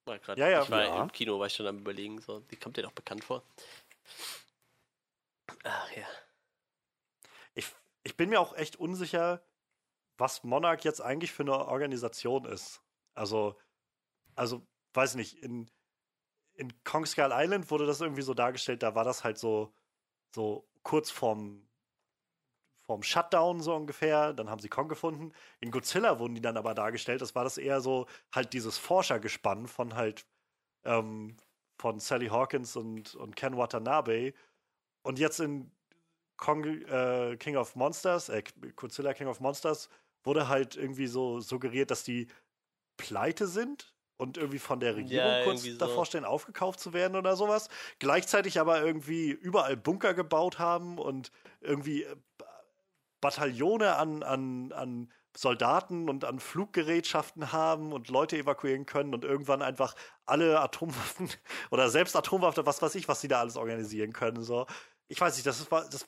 Ich 0.00 0.06
war 0.06 0.18
grad, 0.18 0.38
Ja, 0.38 0.48
ja. 0.48 0.62
Ich 0.62 0.70
war 0.70 0.82
Ja. 0.82 1.02
im 1.02 1.12
Kino, 1.12 1.38
war 1.38 1.46
ich 1.46 1.52
schon 1.54 1.66
am 1.66 1.78
überlegen, 1.78 2.20
so. 2.20 2.40
Die 2.40 2.56
kommt 2.56 2.76
dir 2.76 2.82
doch 2.82 2.92
bekannt 2.92 3.22
vor. 3.22 3.42
Ach 5.64 5.90
ja. 5.92 6.06
Ich, 7.54 7.72
ich 8.02 8.16
bin 8.16 8.30
mir 8.30 8.40
auch 8.40 8.54
echt 8.54 8.76
unsicher, 8.76 9.42
was 10.18 10.44
Monarch 10.44 10.84
jetzt 10.84 11.00
eigentlich 11.00 11.32
für 11.32 11.42
eine 11.42 11.66
Organisation 11.66 12.44
ist. 12.44 12.82
Also, 13.14 13.58
also, 14.34 14.66
weiß 14.94 15.16
nicht, 15.16 15.42
in, 15.42 15.70
in 16.54 16.72
Kong 16.84 17.06
Skull 17.06 17.30
Island 17.32 17.70
wurde 17.70 17.86
das 17.86 18.00
irgendwie 18.00 18.22
so 18.22 18.34
dargestellt, 18.34 18.82
da 18.82 18.94
war 18.94 19.04
das 19.04 19.24
halt 19.24 19.38
so, 19.38 19.74
so 20.34 20.68
kurz 20.82 21.10
vorm, 21.10 21.68
vorm 22.82 23.02
Shutdown 23.02 23.60
so 23.60 23.74
ungefähr, 23.74 24.32
dann 24.32 24.50
haben 24.50 24.60
sie 24.60 24.68
Kong 24.68 24.88
gefunden. 24.88 25.32
In 25.60 25.70
Godzilla 25.70 26.18
wurden 26.18 26.34
die 26.34 26.40
dann 26.42 26.56
aber 26.56 26.74
dargestellt, 26.74 27.20
das 27.22 27.34
war 27.34 27.44
das 27.44 27.58
eher 27.58 27.80
so 27.80 28.06
halt 28.34 28.52
dieses 28.52 28.78
Forschergespann 28.78 29.66
von 29.66 29.94
halt 29.94 30.26
ähm, 30.84 31.36
von 31.78 32.00
Sally 32.00 32.28
Hawkins 32.28 32.76
und, 32.76 33.14
und 33.14 33.36
Ken 33.36 33.56
Watanabe. 33.56 34.34
Und 35.02 35.18
jetzt 35.18 35.40
in 35.40 35.70
Kong, 36.36 36.64
äh, 36.64 37.36
King 37.38 37.56
of 37.56 37.76
Monsters, 37.76 38.28
äh, 38.28 38.42
Godzilla 38.76 39.14
King 39.14 39.28
of 39.28 39.40
Monsters, 39.40 39.88
wurde 40.24 40.48
halt 40.48 40.76
irgendwie 40.76 41.06
so 41.06 41.40
suggeriert, 41.40 41.90
dass 41.90 42.04
die 42.04 42.28
pleite 42.96 43.46
sind 43.46 43.94
und 44.16 44.36
irgendwie 44.38 44.58
von 44.58 44.80
der 44.80 44.96
Regierung 44.96 45.26
Ja, 45.32 45.44
kurz 45.44 45.64
so. 45.64 45.76
davor 45.78 46.06
stehen, 46.06 46.24
aufgekauft 46.24 46.80
zu 46.80 46.92
werden 46.92 47.16
oder 47.16 47.36
sowas. 47.36 47.68
Gleichzeitig 47.98 48.60
aber 48.60 48.82
irgendwie 48.82 49.30
überall 49.30 49.76
Bunker 49.76 50.14
gebaut 50.14 50.58
haben 50.58 50.98
und 50.98 51.32
irgendwie 51.60 52.04
äh, 52.04 52.16
Bataillone 53.20 53.96
an, 53.96 54.22
an, 54.22 54.72
an 54.72 55.12
Soldaten 55.36 56.08
und 56.10 56.24
an 56.24 56.40
Fluggerätschaften 56.40 57.52
haben 57.52 57.92
und 57.92 58.08
Leute 58.08 58.36
evakuieren 58.36 58.84
können 58.84 59.14
und 59.14 59.24
irgendwann 59.24 59.62
einfach 59.62 59.94
alle 60.26 60.60
Atomwaffen 60.60 61.30
oder 61.70 61.88
selbst 61.88 62.14
Atomwaffen, 62.16 62.66
was 62.66 62.82
weiß 62.82 62.94
ich, 62.96 63.08
was 63.08 63.20
sie 63.20 63.28
da 63.28 63.40
alles 63.40 63.56
organisieren 63.56 64.12
können. 64.12 64.42
So. 64.42 64.66
Ich 65.12 65.20
weiß 65.20 65.36
nicht, 65.36 65.46
das 65.46 65.60
ist, 65.60 65.70
war- 65.70 65.88
das 65.90 66.06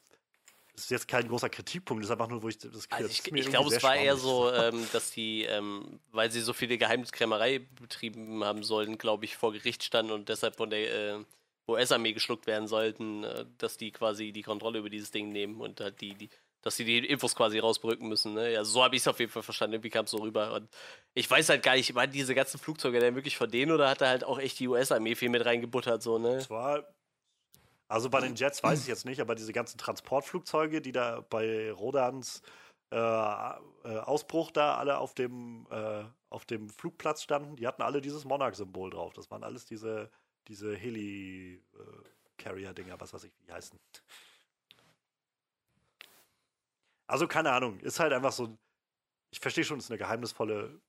ist 0.76 0.91
jetzt 0.91 1.07
kein 1.07 1.28
großer 1.28 1.50
Kritikpunkt, 1.50 2.02
das 2.02 2.08
ist 2.08 2.12
einfach 2.12 2.28
nur, 2.28 2.42
wo 2.42 2.49
ich 2.49 2.57
das 2.57 2.73
Also 2.91 3.08
das 3.08 3.12
ich, 3.12 3.33
ich 3.33 3.47
glaube, 3.50 3.74
es 3.74 3.83
war 3.83 3.94
eher 3.94 4.16
so, 4.16 4.50
ähm, 4.52 4.89
dass 4.92 5.10
die, 5.10 5.42
ähm, 5.44 6.00
weil 6.10 6.31
sie 6.31 6.41
so 6.41 6.55
viele 6.55 6.78
Geheimniskrämerei 6.78 7.58
betrieben 7.81 8.42
haben 8.42 8.65
sollen, 8.65 8.97
glaube 8.97 9.26
ich, 9.26 9.36
vor 9.36 9.52
Gericht 9.52 9.84
standen 9.84 10.10
und 10.12 10.31
deshalb 10.31 10.57
von 10.57 10.70
der 10.70 11.16
äh, 11.16 11.24
US-Armee 11.68 12.15
geschluckt 12.15 12.47
werden 12.47 12.66
sollten, 12.66 13.24
äh, 13.24 13.44
dass 13.58 13.76
die 13.76 13.92
quasi 13.92 14.33
die 14.33 14.42
Kontrolle 14.42 14.78
über 14.78 14.89
dieses 14.89 15.10
Ding 15.10 15.31
nehmen 15.33 15.60
und 15.60 15.81
halt 15.81 16.00
die, 16.00 16.15
die 16.15 16.31
dass 16.62 16.76
sie 16.76 16.86
die 16.86 16.97
Infos 16.97 17.36
quasi 17.36 17.58
rausbrücken 17.58 18.08
müssen. 18.08 18.33
Ne? 18.33 18.55
Ja, 18.55 18.65
so 18.65 18.83
habe 18.83 18.97
ich 18.97 19.02
es 19.02 19.08
auf 19.08 19.20
jeden 19.20 19.31
Fall 19.31 19.42
verstanden. 19.42 19.74
Irgendwie 19.74 19.91
kam 19.91 20.07
es 20.07 20.12
so 20.12 20.16
rüber. 20.16 20.55
Und 20.55 20.70
ich 21.12 21.31
weiß 21.31 21.50
halt 21.50 21.62
gar 21.62 21.76
nicht, 21.76 21.94
waren 21.94 22.10
diese 22.10 22.34
ganzen 22.34 22.58
Flugzeuge 22.58 23.00
denn 23.00 23.15
wirklich 23.15 23.36
von 23.36 23.50
denen 23.50 23.70
oder 23.70 23.91
hat 23.91 24.00
da 24.00 24.08
halt 24.08 24.24
auch 24.24 24.39
echt 24.39 24.58
die 24.60 24.68
US-Armee 24.68 25.15
viel 25.15 25.28
mit 25.28 25.44
reingebuttert? 25.44 26.02
So, 26.02 26.18
ne? 26.18 26.36
Es 26.36 26.49
war, 26.49 26.89
also 27.88 28.10
bei 28.10 28.20
den 28.20 28.34
Jets 28.34 28.62
weiß 28.62 28.82
ich 28.82 28.86
jetzt 28.86 29.04
nicht, 29.04 29.20
aber 29.20 29.34
diese 29.34 29.52
ganzen 29.52 29.78
Transportflugzeuge, 29.78 30.80
die 30.80 30.92
da 30.92 31.22
bei 31.28 31.72
Rodans 31.72 32.42
äh, 32.90 32.96
äh, 32.96 33.98
Ausbruch 33.98 34.50
da 34.52 34.76
alle 34.76 34.98
auf 34.98 35.14
dem, 35.14 35.66
äh, 35.70 36.04
auf 36.30 36.44
dem 36.44 36.70
Flugplatz 36.70 37.22
standen, 37.22 37.56
die 37.56 37.66
hatten 37.66 37.82
alle 37.82 38.00
dieses 38.00 38.24
Monarch-Symbol 38.24 38.90
drauf. 38.90 39.12
Das 39.14 39.28
waren 39.30 39.42
alles 39.42 39.64
diese, 39.64 40.10
diese 40.48 40.76
Heli-Carrier-Dinger, 40.76 43.00
was 43.00 43.12
weiß 43.12 43.24
ich, 43.24 43.32
wie 43.38 43.44
die 43.46 43.52
heißen. 43.52 43.78
Also 47.06 47.26
keine 47.26 47.52
Ahnung, 47.52 47.80
ist 47.80 48.00
halt 48.00 48.12
einfach 48.12 48.32
so, 48.32 48.58
ich 49.30 49.40
verstehe 49.40 49.64
schon, 49.64 49.78
es 49.78 49.86
ist 49.86 49.90
eine 49.90 49.98
geheimnisvolle 49.98 50.80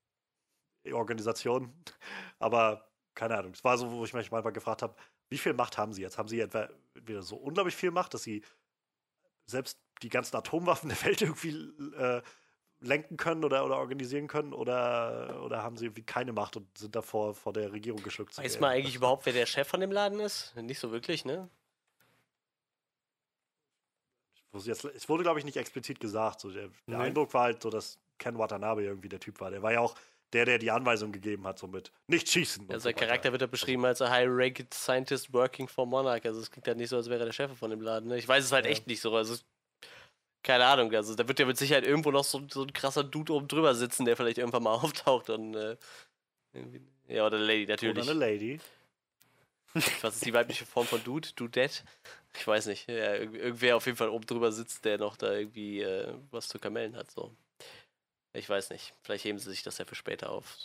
Organisation, 0.91 1.73
aber 2.39 2.89
keine 3.15 3.37
Ahnung. 3.37 3.53
Es 3.53 3.63
war 3.63 3.77
so, 3.77 3.91
wo 3.91 4.03
ich 4.05 4.13
mich 4.13 4.31
manchmal 4.31 4.53
gefragt 4.53 4.81
habe, 4.81 4.95
wie 5.35 5.37
viel 5.37 5.53
Macht 5.53 5.77
haben 5.77 5.91
sie 5.91 6.01
jetzt? 6.01 6.17
Haben 6.17 6.29
sie 6.29 6.39
etwa 6.39 6.69
wieder 6.93 7.21
so 7.21 7.35
unglaublich 7.35 7.75
viel 7.75 7.91
Macht, 7.91 8.13
dass 8.13 8.23
sie 8.23 8.41
selbst 9.45 9.77
die 10.01 10.07
ganzen 10.07 10.33
Atomwaffen 10.37 10.87
der 10.89 11.03
Welt 11.03 11.21
irgendwie 11.21 11.49
äh, 11.97 12.21
lenken 12.79 13.17
können 13.17 13.43
oder, 13.43 13.65
oder 13.65 13.75
organisieren 13.77 14.27
können? 14.29 14.53
Oder, 14.53 15.41
oder 15.43 15.61
haben 15.61 15.75
sie 15.75 15.87
irgendwie 15.87 16.03
keine 16.03 16.31
Macht 16.31 16.55
und 16.55 16.77
sind 16.77 16.95
davor 16.95 17.35
vor 17.35 17.51
der 17.51 17.73
Regierung 17.73 18.01
geschluckt 18.01 18.33
zu 18.33 18.41
Weiß 18.41 18.61
man 18.61 18.71
eigentlich 18.71 18.95
überhaupt, 18.95 19.25
wer 19.25 19.33
der 19.33 19.45
Chef 19.45 19.67
von 19.67 19.81
dem 19.81 19.91
Laden 19.91 20.21
ist? 20.21 20.55
Nicht 20.55 20.79
so 20.79 20.93
wirklich, 20.93 21.25
ne? 21.25 21.49
Jetzt, 24.53 24.85
es 24.85 25.09
wurde, 25.09 25.23
glaube 25.23 25.39
ich, 25.39 25.43
nicht 25.43 25.57
explizit 25.57 25.99
gesagt. 25.99 26.39
So 26.39 26.49
der, 26.49 26.69
der 26.87 26.97
Nee. 26.97 27.03
Eindruck 27.07 27.33
war 27.33 27.43
halt 27.43 27.61
so, 27.61 27.69
dass 27.69 27.99
Ken 28.17 28.37
Watanabe 28.37 28.85
irgendwie 28.85 29.09
der 29.09 29.19
Typ 29.19 29.41
war. 29.41 29.51
Der 29.51 29.61
war 29.61 29.73
ja 29.73 29.81
auch 29.81 29.95
der, 30.33 30.45
der 30.45 30.57
die 30.57 30.71
Anweisung 30.71 31.11
gegeben 31.11 31.45
hat, 31.47 31.59
so 31.59 31.67
mit 31.67 31.91
nicht 32.07 32.27
schießen. 32.29 32.69
Also 32.69 32.89
so 32.89 32.89
der. 32.89 32.93
Charakter 33.07 33.31
wird 33.31 33.41
ja 33.41 33.47
beschrieben 33.47 33.85
als 33.85 34.01
a 34.01 34.09
high-ranked 34.09 34.73
scientist 34.73 35.31
working 35.33 35.67
for 35.67 35.85
Monarch. 35.85 36.25
Also 36.25 36.41
es 36.41 36.51
klingt 36.51 36.67
ja 36.67 36.73
nicht 36.73 36.89
so, 36.89 36.97
als 36.97 37.09
wäre 37.09 37.19
er 37.21 37.25
der 37.27 37.33
Chef 37.33 37.57
von 37.57 37.69
dem 37.69 37.81
Laden. 37.81 38.09
Ne? 38.09 38.17
Ich 38.17 38.27
weiß 38.27 38.43
es 38.43 38.51
halt 38.51 38.65
Ja. 38.65 38.71
echt 38.71 38.87
nicht 38.87 39.01
so. 39.01 39.15
Also 39.15 39.35
keine 40.43 40.65
Ahnung. 40.65 40.93
Also 40.93 41.15
da 41.15 41.27
wird 41.27 41.39
ja 41.39 41.45
mit 41.45 41.57
Sicherheit 41.57 41.85
irgendwo 41.85 42.11
noch 42.11 42.23
so, 42.23 42.41
so 42.51 42.63
ein 42.63 42.73
krasser 42.73 43.03
Dude 43.03 43.33
oben 43.33 43.47
drüber 43.47 43.73
sitzen, 43.75 44.05
der 44.05 44.15
vielleicht 44.17 44.37
irgendwann 44.37 44.63
mal 44.63 44.73
auftaucht 44.75 45.29
und 45.29 45.55
äh, 45.55 45.77
ja 47.07 47.25
oder 47.25 47.37
Lady 47.39 47.63
Oder 47.63 47.73
natürlich. 47.73 48.09
eine 48.09 48.19
Lady. 48.19 48.59
Was 50.01 50.15
ist 50.15 50.25
die 50.25 50.33
weibliche 50.33 50.65
Form 50.65 50.85
von 50.87 51.03
Dude? 51.03 51.29
Dudette? 51.35 51.83
Ich 52.37 52.47
weiß 52.47 52.67
nicht. 52.67 52.87
Ja, 52.89 53.13
irg- 53.13 53.33
irgendwer 53.35 53.75
auf 53.75 53.85
jeden 53.85 53.97
Fall 53.97 54.09
oben 54.09 54.25
drüber 54.25 54.51
sitzt, 54.51 54.85
der 54.85 54.97
noch 54.97 55.17
da 55.17 55.33
irgendwie 55.33 55.81
äh, 55.81 56.13
was 56.31 56.47
zu 56.47 56.59
kamellen 56.59 56.95
hat. 56.95 57.11
So. 57.11 57.33
Ich 58.35 58.49
weiß 58.49 58.69
nicht. 58.69 58.93
Vielleicht 59.01 59.25
heben 59.25 59.39
sie 59.39 59.49
sich 59.49 59.63
das 59.63 59.77
ja 59.77 59.85
für 59.85 59.95
später 59.95 60.29
auf. 60.29 60.57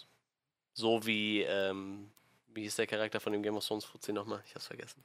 So 0.75 1.05
wie, 1.07 1.43
ähm, 1.43 2.11
wie 2.49 2.65
ist 2.65 2.79
der 2.79 2.87
Charakter 2.87 3.21
von 3.21 3.33
dem 3.33 3.43
Game 3.43 3.57
of 3.57 3.67
Thrones 3.67 3.85
Fuzzi 3.85 4.13
nochmal? 4.13 4.43
Ich 4.47 4.55
hab's 4.55 4.67
vergessen. 4.67 5.03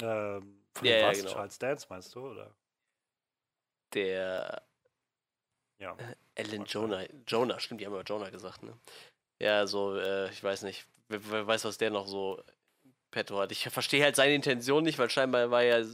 Ähm, 0.00 0.60
Ja, 0.82 0.96
ja, 0.96 1.08
was? 1.08 1.18
genau. 1.18 1.32
Charles 1.32 1.58
Dance 1.58 1.86
meinst 1.88 2.14
du? 2.14 2.30
Oder? 2.30 2.54
Der 3.92 4.62
Ja. 5.78 5.96
Ellen 6.34 6.62
Mag 6.62 6.72
Jonah. 6.72 7.04
Jonah, 7.26 7.60
stimmt, 7.60 7.80
die 7.80 7.86
haben 7.86 7.92
aber 7.94 8.02
Jonah 8.02 8.30
gesagt, 8.30 8.62
ne? 8.62 8.76
Ja, 9.40 9.66
so, 9.66 9.96
äh, 9.96 10.30
ich 10.30 10.42
weiß 10.42 10.62
nicht. 10.62 10.86
Wer, 11.08 11.30
wer 11.30 11.46
weiß, 11.46 11.64
was 11.64 11.78
der 11.78 11.90
noch 11.90 12.06
so 12.08 12.42
petto 13.10 13.38
hat. 13.38 13.52
Ich 13.52 13.68
verstehe 13.68 14.02
halt 14.02 14.16
seine 14.16 14.34
Intention 14.34 14.82
nicht, 14.82 14.98
weil 14.98 15.10
scheinbar 15.10 15.50
war 15.50 15.62
ja 15.62 15.84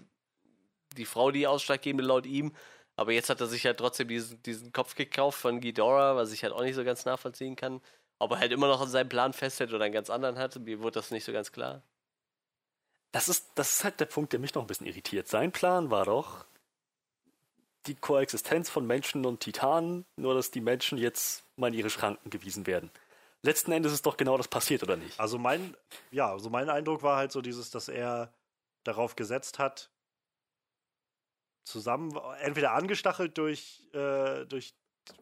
die 0.97 1.05
Frau 1.05 1.31
die 1.31 1.47
Ausschlaggebende 1.47 2.05
laut 2.05 2.27
ihm. 2.27 2.55
Aber 3.01 3.13
jetzt 3.13 3.31
hat 3.31 3.41
er 3.41 3.47
sich 3.47 3.65
halt 3.65 3.79
trotzdem 3.79 4.09
diesen, 4.09 4.43
diesen 4.43 4.75
Kopf 4.75 4.95
gekauft 4.95 5.41
von 5.41 5.63
Ghidorah, 5.63 6.17
was 6.17 6.33
ich 6.33 6.43
halt 6.43 6.53
auch 6.53 6.61
nicht 6.61 6.75
so 6.75 6.85
ganz 6.85 7.07
nachvollziehen 7.07 7.57
kann. 7.57 7.81
Ob 8.19 8.33
er 8.33 8.41
halt 8.41 8.53
immer 8.53 8.69
noch 8.69 8.83
an 8.83 8.91
seinem 8.91 9.09
Plan 9.09 9.33
festhält 9.33 9.73
oder 9.73 9.87
einen 9.87 9.95
ganz 9.95 10.11
anderen 10.11 10.37
hat, 10.39 10.57
mir 10.57 10.81
wurde 10.81 11.01
das 11.01 11.11
nicht 11.11 11.25
so 11.25 11.33
ganz 11.33 11.51
klar. 11.51 11.81
Das 13.11 13.31
ist, 13.31 13.53
das 13.55 13.73
ist 13.73 13.85
halt 13.85 14.01
der 14.01 14.05
Punkt, 14.05 14.35
der 14.35 14.39
mich 14.39 14.53
noch 14.53 14.65
ein 14.65 14.67
bisschen 14.67 14.87
irritiert. 14.87 15.29
Sein 15.29 15.51
Plan 15.51 15.91
war 15.91 16.05
doch 16.05 16.45
die 17.87 17.95
Koexistenz 17.95 18.69
von 18.69 18.87
Menschen 18.87 19.25
und 19.25 19.41
Titanen, 19.41 20.05
nur 20.17 20.35
dass 20.35 20.51
die 20.51 20.61
Menschen 20.61 20.99
jetzt 20.99 21.45
mal 21.57 21.69
in 21.69 21.79
ihre 21.79 21.89
Schranken 21.89 22.29
gewiesen 22.29 22.67
werden. 22.67 22.91
Letzten 23.41 23.73
Endes 23.73 23.95
ist 23.95 24.05
doch 24.05 24.19
genau 24.19 24.37
das 24.37 24.49
passiert, 24.49 24.83
oder 24.83 24.99
nicht? 24.99 25.19
Also 25.19 25.39
mein, 25.39 25.75
ja, 26.11 26.31
also 26.31 26.51
mein 26.51 26.69
Eindruck 26.69 27.03
war 27.03 27.17
halt 27.17 27.33
so 27.33 27.41
dieses, 27.41 27.71
dass 27.71 27.89
er 27.89 28.31
darauf 28.85 29.17
gesetzt 29.17 29.59
hat, 29.59 29.89
zusammen, 31.65 32.17
entweder 32.41 32.73
angestachelt 32.73 33.39
durch, 33.39 33.83
äh, 33.93 34.47
durch 34.47 34.75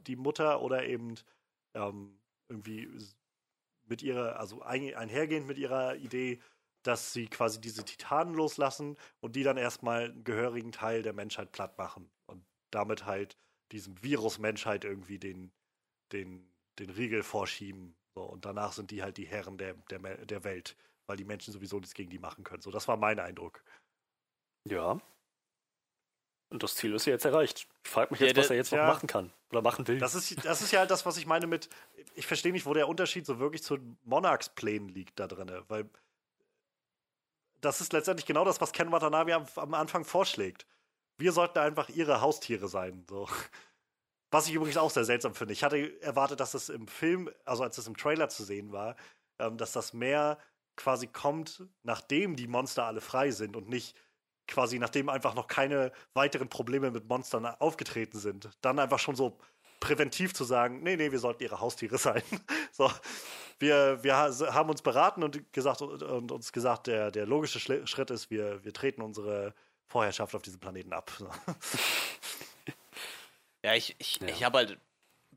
die 0.07 0.17
Mutter 0.17 0.63
oder 0.63 0.85
eben 0.87 1.15
ähm, 1.75 2.19
irgendwie 2.49 2.89
mit 3.87 4.03
ihrer, 4.03 4.39
also 4.39 4.63
ein, 4.63 4.95
einhergehend 4.95 5.47
mit 5.47 5.59
ihrer 5.59 5.97
Idee, 5.97 6.41
dass 6.83 7.13
sie 7.13 7.27
quasi 7.27 7.61
diese 7.61 7.85
Titanen 7.85 8.35
loslassen 8.35 8.97
und 9.21 9.37
die 9.37 9.43
dann 9.43 9.57
erstmal 9.57 10.05
einen 10.05 10.25
gehörigen 10.25 10.73
Teil 10.73 11.03
der 11.03 11.13
Menschheit 11.13 11.53
platt 11.53 11.77
machen 11.79 12.11
und 12.27 12.45
damit 12.71 13.05
halt 13.05 13.37
diesem 13.73 14.03
Virus 14.03 14.39
Menschheit 14.39 14.85
irgendwie 14.85 15.19
den, 15.19 15.53
den, 16.13 16.49
den 16.79 16.91
Riegel 16.91 17.23
vorschieben. 17.23 17.97
So, 18.15 18.23
und 18.23 18.45
danach 18.45 18.73
sind 18.73 18.91
die 18.91 19.03
halt 19.03 19.17
die 19.17 19.27
Herren 19.27 19.59
der, 19.59 19.75
der, 19.91 19.99
der 19.99 20.45
Welt, 20.45 20.77
weil 21.07 21.17
die 21.17 21.25
Menschen 21.25 21.53
sowieso 21.53 21.79
nichts 21.79 21.95
gegen 21.95 22.11
die 22.11 22.19
machen 22.19 22.45
können. 22.45 22.63
So, 22.63 22.71
das 22.71 22.89
war 22.89 22.97
mein 22.97 23.19
Eindruck. 23.19 23.63
Ja. 24.65 25.01
Und 26.51 26.63
das 26.63 26.75
Ziel 26.77 26.95
ist 26.95 27.05
ja 27.07 27.13
jetzt 27.13 27.25
erreicht. 27.25 27.69
Ich 27.85 27.91
frage 27.91 28.11
mich 28.13 28.21
Ja, 28.21 28.27
jetzt, 28.29 28.37
was 28.39 28.47
der- 28.49 28.57
er 28.57 28.59
jetzt 28.59 28.73
noch 28.73 28.79
ja. 28.79 28.87
machen 28.87 29.07
kann 29.07 29.33
oder 29.51 29.61
machen 29.63 29.87
will. 29.87 29.99
Das 29.99 30.15
ist, 30.15 30.45
das 30.45 30.63
ist 30.63 30.73
ja 30.73 30.81
halt 30.81 30.91
das, 30.91 31.05
was 31.05 31.17
ich 31.19 31.27
meine 31.27 31.47
mit, 31.47 31.69
ich 32.15 32.27
verstehe 32.27 32.53
nicht, 32.53 32.65
wo 32.67 32.73
der 32.75 32.89
Unterschied 32.89 33.27
so 33.27 33.39
wirklich 33.39 33.63
zu 33.63 33.79
Monarchs 34.05 34.49
Plänen 34.49 34.89
liegt 34.89 35.19
da 35.21 35.27
drin, 35.27 35.51
weil 35.69 35.89
das 37.61 37.81
ist 37.81 37.93
letztendlich 37.93 38.27
genau 38.27 38.45
das, 38.45 38.61
was 38.61 38.73
Ken 38.73 38.93
Watanabe 38.93 39.35
am, 39.35 39.47
am 39.57 39.75
Anfang 39.75 40.05
vorschlägt. 40.05 40.67
Wir 41.19 41.33
sollten 41.33 41.59
einfach 41.59 41.89
ihre 41.89 42.21
Haustiere 42.21 42.69
sein, 42.69 43.05
so. 43.09 43.29
Was 44.31 44.47
ich 44.47 44.53
übrigens 44.55 44.77
auch 44.77 44.91
sehr 44.91 45.05
seltsam 45.07 45.35
finde. 45.35 45.55
Ich 45.55 45.65
hatte 45.65 46.01
erwartet, 46.03 46.39
dass 46.41 46.53
es 46.55 46.69
im 46.69 46.87
Film, 46.87 47.31
also 47.47 47.63
als 47.63 47.79
es 47.79 47.87
im 47.87 47.97
Trailer 47.97 48.29
zu 48.29 48.45
sehen 48.45 48.73
war, 48.73 48.95
ähm, 49.39 49.57
dass 49.57 49.73
das 49.73 49.95
mehr 49.95 50.39
quasi 50.77 51.07
kommt, 51.07 51.65
nachdem 51.83 52.37
die 52.37 52.47
Monster 52.47 52.85
alle 52.85 53.01
frei 53.01 53.31
sind 53.31 53.57
und 53.57 53.69
nicht 53.71 53.97
quasi 54.49 54.79
nachdem 54.79 55.09
einfach 55.09 55.35
noch 55.35 55.47
keine 55.47 55.93
weiteren 56.15 56.49
Probleme 56.49 56.91
mit 56.91 57.09
Monstern 57.09 57.47
aufgetreten 57.47 58.19
sind. 58.19 58.51
Dann 58.63 58.79
einfach 58.79 58.99
schon 58.99 59.15
so 59.15 59.39
präventiv 59.81 60.35
zu 60.35 60.43
sagen, 60.43 60.83
nee, 60.83 60.97
nee, 60.97 61.13
wir 61.13 61.21
sollten 61.21 61.43
ihre 61.45 61.61
Haustiere 61.61 61.99
sein. 61.99 62.23
so, 62.73 62.91
wir, 63.61 64.03
wir 64.03 64.17
ha- 64.17 64.55
haben 64.55 64.71
uns 64.71 64.83
beraten 64.83 65.23
und 65.23 65.53
gesagt 65.53 65.83
und, 65.83 66.03
und 66.03 66.33
uns 66.33 66.53
gesagt, 66.53 66.89
der, 66.89 67.11
der 67.13 67.27
logische 67.27 67.59
Schli- 67.61 67.87
Schritt 67.87 68.11
ist, 68.11 68.31
wir, 68.31 68.65
wir 68.65 68.73
treten 68.73 69.03
unsere 69.03 69.55
Vorherrschaft 69.87 70.35
auf 70.35 70.43
diesem 70.43 70.59
Planeten 70.61 70.93
ab. 70.93 71.13
Ja, 73.65 73.75
ich, 73.75 73.97
ich, 73.99 74.21
Ja. 74.21 74.29
ich 74.29 74.45
habe 74.45 74.59
halt 74.59 74.79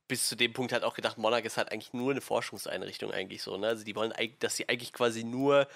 bis 0.08 0.28
zu 0.30 0.36
dem 0.36 0.54
Punkt 0.54 0.74
halt 0.74 0.84
auch 0.84 0.94
gedacht, 0.94 1.18
Monarch 1.18 1.44
ist 1.46 1.58
halt 1.58 1.72
eigentlich 1.72 1.94
nur 1.94 2.12
eine 2.12 2.22
Forschungseinrichtung 2.22 3.12
eigentlich 3.12 3.42
so, 3.42 3.58
ne? 3.58 3.68
Also 3.68 3.84
die 3.84 3.96
wollen 3.96 4.14
dass 4.40 4.56
sie 4.58 4.70
eigentlich 4.70 4.94
quasi 4.94 5.24
nur 5.24 5.68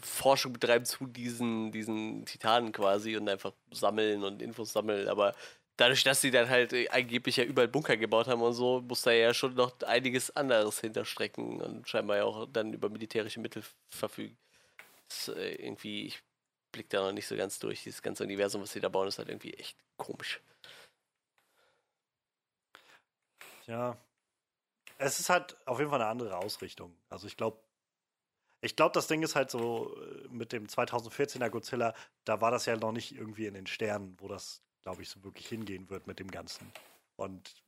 Forschung 0.00 0.52
betreiben 0.52 0.84
zu 0.84 1.06
diesen, 1.06 1.72
diesen 1.72 2.24
Titanen 2.26 2.72
quasi 2.72 3.16
und 3.16 3.28
einfach 3.28 3.52
sammeln 3.72 4.24
und 4.24 4.42
Infos 4.42 4.72
sammeln, 4.72 5.08
aber 5.08 5.34
dadurch, 5.76 6.04
dass 6.04 6.20
sie 6.20 6.30
dann 6.30 6.48
halt 6.48 6.74
angeblich 6.90 7.36
ja 7.36 7.44
überall 7.44 7.68
Bunker 7.68 7.96
gebaut 7.96 8.26
haben 8.26 8.42
und 8.42 8.54
so, 8.54 8.80
muss 8.82 9.02
da 9.02 9.12
ja 9.12 9.34
schon 9.34 9.54
noch 9.54 9.80
einiges 9.82 10.34
anderes 10.36 10.80
hinterstrecken 10.80 11.60
und 11.60 11.88
scheinbar 11.88 12.18
ja 12.18 12.24
auch 12.24 12.46
dann 12.52 12.72
über 12.72 12.88
militärische 12.88 13.40
Mittel 13.40 13.62
verfügen. 13.90 14.36
Das, 15.08 15.28
ist, 15.28 15.36
äh, 15.36 15.54
irgendwie, 15.54 16.06
ich 16.06 16.22
blick 16.72 16.90
da 16.90 17.02
noch 17.02 17.12
nicht 17.12 17.26
so 17.26 17.36
ganz 17.36 17.58
durch. 17.58 17.82
Dieses 17.82 18.02
ganze 18.02 18.24
Universum, 18.24 18.62
was 18.62 18.72
sie 18.72 18.80
da 18.80 18.88
bauen, 18.88 19.08
ist 19.08 19.18
halt 19.18 19.28
irgendwie 19.28 19.54
echt 19.54 19.78
komisch. 19.96 20.40
Ja. 23.66 23.96
Es 24.98 25.18
ist 25.18 25.28
halt 25.28 25.56
auf 25.66 25.78
jeden 25.78 25.90
Fall 25.90 26.00
eine 26.00 26.10
andere 26.10 26.36
Ausrichtung. 26.36 26.96
Also 27.08 27.26
ich 27.26 27.36
glaube, 27.36 27.63
ich 28.64 28.76
glaube, 28.76 28.92
das 28.92 29.06
Ding 29.06 29.22
ist 29.22 29.36
halt 29.36 29.50
so 29.50 29.94
äh, 29.96 30.28
mit 30.28 30.52
dem 30.52 30.66
2014er 30.66 31.50
Godzilla, 31.50 31.94
da 32.24 32.40
war 32.40 32.50
das 32.50 32.66
ja 32.66 32.76
noch 32.76 32.92
nicht 32.92 33.14
irgendwie 33.14 33.46
in 33.46 33.54
den 33.54 33.66
Sternen, 33.66 34.16
wo 34.18 34.28
das, 34.28 34.62
glaube 34.82 35.02
ich, 35.02 35.08
so 35.08 35.22
wirklich 35.22 35.46
hingehen 35.48 35.90
wird 35.90 36.06
mit 36.06 36.18
dem 36.18 36.30
Ganzen. 36.30 36.72
Und 37.16 37.62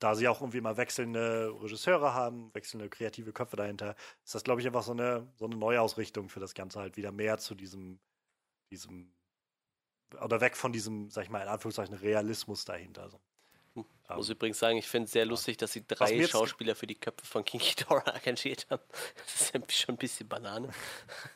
da 0.00 0.14
sie 0.14 0.28
auch 0.28 0.40
irgendwie 0.40 0.60
mal 0.60 0.76
wechselnde 0.76 1.54
Regisseure 1.62 2.14
haben, 2.14 2.52
wechselnde 2.54 2.88
kreative 2.90 3.32
Köpfe 3.32 3.56
dahinter, 3.56 3.94
ist 4.24 4.34
das, 4.34 4.44
glaube 4.44 4.60
ich, 4.60 4.66
einfach 4.66 4.82
so 4.82 4.92
eine, 4.92 5.26
so 5.36 5.46
eine 5.46 5.56
Neuausrichtung 5.56 6.28
für 6.28 6.40
das 6.40 6.54
Ganze 6.54 6.80
halt 6.80 6.96
wieder 6.96 7.12
mehr 7.12 7.38
zu 7.38 7.54
diesem, 7.54 8.00
diesem, 8.70 9.14
oder 10.20 10.40
weg 10.40 10.56
von 10.56 10.72
diesem, 10.72 11.10
sag 11.10 11.24
ich 11.24 11.30
mal, 11.30 11.42
in 11.42 11.48
Anführungszeichen 11.48 11.94
Realismus 11.94 12.64
dahinter. 12.64 13.08
So. 13.08 13.20
Ich 13.74 14.10
Ähm, 14.10 14.16
muss 14.16 14.28
übrigens 14.28 14.58
sagen, 14.58 14.76
ich 14.78 14.86
finde 14.86 15.06
es 15.06 15.12
sehr 15.12 15.24
lustig, 15.26 15.56
dass 15.56 15.72
sie 15.72 15.86
drei 15.86 16.26
Schauspieler 16.26 16.74
für 16.74 16.86
die 16.86 16.94
Köpfe 16.94 17.26
von 17.26 17.44
King 17.44 17.60
Ghidorah 17.60 18.14
engagiert 18.14 18.66
haben. 18.70 18.82
Das 19.16 19.40
ist 19.40 19.54
ja 19.54 19.60
schon 19.68 19.94
ein 19.94 19.98
bisschen 19.98 20.28
Banane. 20.28 20.72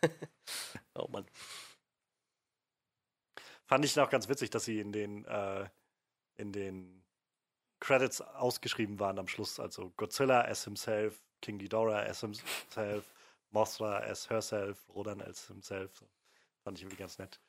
oh 0.95 1.09
Mann. 1.09 1.27
Fand 3.67 3.85
ich 3.85 3.97
noch 3.97 4.09
ganz 4.11 4.29
witzig, 4.29 4.51
dass 4.51 4.65
sie 4.65 4.81
in 4.81 4.93
den, 4.93 5.25
äh, 5.27 5.69
in 6.37 6.53
den 6.53 7.05
Credits 7.81 8.21
ausgeschrieben 8.21 8.99
waren 8.99 9.19
am 9.19 9.29
Schluss. 9.29 9.61
Also 9.61 9.91
Godzilla 9.97 10.43
as 10.43 10.65
himself, 10.65 11.21
King 11.41 11.59
Ghidorah 11.59 12.03
as 12.03 12.21
himself, 12.21 13.13
Mothra 13.51 13.99
as 13.99 14.29
herself, 14.31 14.89
Rodan 14.89 15.21
as 15.23 15.47
himself. 15.47 16.05
Fand 16.65 16.79
ich 16.79 16.85
irgendwie 16.85 16.99
ganz 16.99 17.19
nett. 17.19 17.41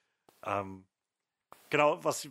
Ähm, 0.44 0.86
genau, 1.70 2.04
was 2.04 2.28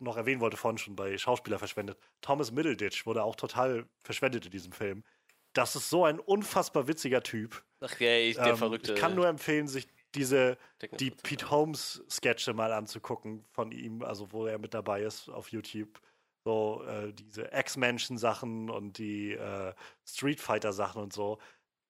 noch 0.00 0.16
erwähnen 0.16 0.40
wollte 0.40 0.56
vorhin 0.56 0.78
schon 0.78 0.96
bei 0.96 1.16
Schauspieler 1.18 1.58
verschwendet. 1.58 1.98
Thomas 2.20 2.50
Middleditch 2.52 3.06
wurde 3.06 3.22
auch 3.22 3.36
total 3.36 3.86
verschwendet 4.02 4.46
in 4.46 4.50
diesem 4.50 4.72
Film. 4.72 5.04
Das 5.52 5.74
ist 5.76 5.90
so 5.90 6.04
ein 6.04 6.20
unfassbar 6.20 6.86
witziger 6.86 7.22
Typ. 7.22 7.64
Ach 7.80 7.98
ja, 8.00 8.16
ich, 8.16 8.36
der 8.36 8.48
Ähm, 8.48 8.56
verrückte. 8.56 8.94
ich 8.94 9.00
kann 9.00 9.14
nur 9.14 9.26
empfehlen, 9.26 9.66
sich 9.68 9.88
diese 10.14 10.58
die 10.98 11.10
Pete 11.10 11.50
Holmes 11.50 12.02
Sketche 12.08 12.52
mal 12.52 12.72
anzugucken 12.72 13.44
von 13.52 13.72
ihm, 13.72 14.02
also 14.02 14.32
wo 14.32 14.46
er 14.46 14.58
mit 14.58 14.74
dabei 14.74 15.02
ist 15.02 15.28
auf 15.28 15.48
YouTube. 15.50 16.00
So 16.44 16.82
äh, 16.86 17.12
diese 17.12 17.50
X-Menschen-Sachen 17.52 18.70
und 18.70 18.98
die 18.98 19.32
äh, 19.32 19.74
Street 20.08 20.40
Fighter-Sachen 20.40 21.02
und 21.02 21.12
so. 21.12 21.38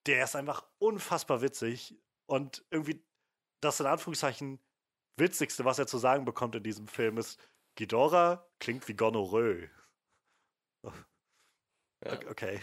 Der 0.07 0.23
ist 0.23 0.35
einfach 0.35 0.65
unfassbar 0.79 1.41
witzig 1.41 1.95
und 2.25 2.63
irgendwie 2.71 3.03
das 3.61 3.79
in 3.79 3.85
Anführungszeichen 3.85 4.59
witzigste, 5.17 5.65
was 5.65 5.77
er 5.79 5.87
zu 5.87 5.97
sagen 5.99 6.25
bekommt 6.25 6.55
in 6.55 6.63
diesem 6.63 6.87
Film 6.87 7.17
ist, 7.17 7.39
Ghidorah 7.75 8.45
klingt 8.59 8.87
wie 8.87 8.93
Gonorrhoe. 8.93 9.69
Ja. 10.83 12.13
Okay. 12.29 12.59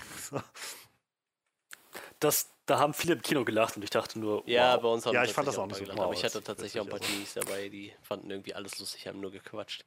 Das, 2.20 2.50
da 2.66 2.78
haben 2.80 2.92
viele 2.92 3.14
im 3.14 3.22
Kino 3.22 3.44
gelacht 3.44 3.76
und 3.76 3.84
ich 3.84 3.90
dachte 3.90 4.18
nur, 4.18 4.42
Ja, 4.48 4.74
wow. 4.74 4.82
bei 4.82 4.88
uns 4.88 5.06
haben 5.06 5.14
Ja, 5.14 5.24
ich 5.24 5.32
fand 5.32 5.46
das 5.46 5.58
auch 5.58 5.66
nicht 5.66 5.76
so 5.76 5.82
mal 5.82 5.90
gelacht. 5.90 6.00
Aber 6.00 6.12
ich 6.12 6.24
hatte 6.24 6.42
tatsächlich 6.42 6.80
auch 6.80 6.86
ein 6.86 6.90
paar 6.90 7.00
Teenies 7.00 7.34
dabei, 7.34 7.68
die 7.68 7.92
fanden 8.02 8.30
irgendwie 8.30 8.54
alles 8.54 8.78
lustig, 8.78 9.06
haben 9.06 9.20
nur 9.20 9.30
gequatscht. 9.30 9.84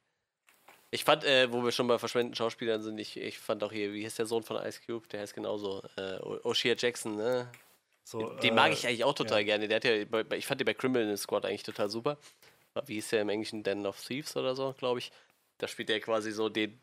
Ich 0.92 1.04
fand, 1.04 1.24
äh, 1.24 1.52
wo 1.52 1.64
wir 1.64 1.72
schon 1.72 1.88
bei 1.88 1.98
verschwendeten 1.98 2.36
Schauspielern 2.36 2.82
sind, 2.82 2.98
ich, 3.00 3.18
ich 3.18 3.40
fand 3.40 3.64
auch 3.64 3.72
hier, 3.72 3.94
wie 3.94 4.06
heißt 4.06 4.20
der 4.20 4.26
Sohn 4.26 4.44
von 4.44 4.58
Ice 4.58 4.82
Cube? 4.86 5.08
Der 5.08 5.22
heißt 5.22 5.34
genauso, 5.34 5.82
äh, 5.96 6.18
O'Shea 6.20 6.76
Jackson, 6.78 7.16
ne? 7.16 7.50
So, 8.04 8.30
Den 8.40 8.54
äh, 8.54 8.56
mag 8.56 8.74
ich 8.74 8.86
eigentlich 8.86 9.04
auch 9.04 9.14
total 9.14 9.40
ja. 9.40 9.46
gerne. 9.46 9.68
Der 9.68 9.78
hat 9.78 9.84
ja, 9.86 9.94
ich 10.36 10.46
fand 10.46 10.60
den 10.60 10.66
bei 10.66 10.74
Criminal 10.74 11.16
Squad 11.18 11.46
eigentlich 11.46 11.64
total 11.64 11.90
super. 11.90 12.18
Wie 12.86 12.96
hieß 12.96 13.10
der 13.10 13.22
im 13.22 13.30
Englischen? 13.30 13.64
Den 13.64 13.86
of 13.86 14.02
Thieves 14.02 14.36
oder 14.38 14.56
so, 14.56 14.74
glaube 14.74 15.00
ich. 15.00 15.12
Da 15.58 15.68
spielt 15.68 15.90
er 15.90 16.00
quasi 16.00 16.32
so 16.32 16.50
den, 16.50 16.80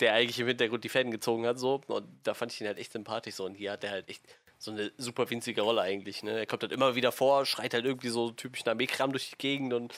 der 0.00 0.14
eigentlich 0.14 0.38
im 0.40 0.48
Hintergrund 0.48 0.84
die 0.84 0.88
Fäden 0.88 1.12
gezogen 1.12 1.46
hat, 1.46 1.58
so. 1.58 1.82
Und 1.86 2.08
da 2.24 2.34
fand 2.34 2.52
ich 2.52 2.60
ihn 2.60 2.66
halt 2.66 2.78
echt 2.78 2.92
sympathisch 2.92 3.34
so. 3.36 3.44
Und 3.44 3.54
hier 3.54 3.72
hat 3.72 3.84
er 3.84 3.90
halt 3.90 4.08
echt 4.08 4.24
so 4.58 4.70
eine 4.70 4.92
super 4.96 5.28
winzige 5.30 5.62
Rolle 5.62 5.82
eigentlich, 5.82 6.22
ne? 6.22 6.38
Er 6.40 6.46
kommt 6.46 6.62
halt 6.62 6.72
immer 6.72 6.94
wieder 6.94 7.12
vor, 7.12 7.46
schreit 7.46 7.74
halt 7.74 7.84
irgendwie 7.84 8.08
so 8.08 8.30
typischen 8.30 8.68
Armeekram 8.68 9.12
durch 9.12 9.30
die 9.30 9.38
Gegend 9.38 9.72
und 9.74 9.94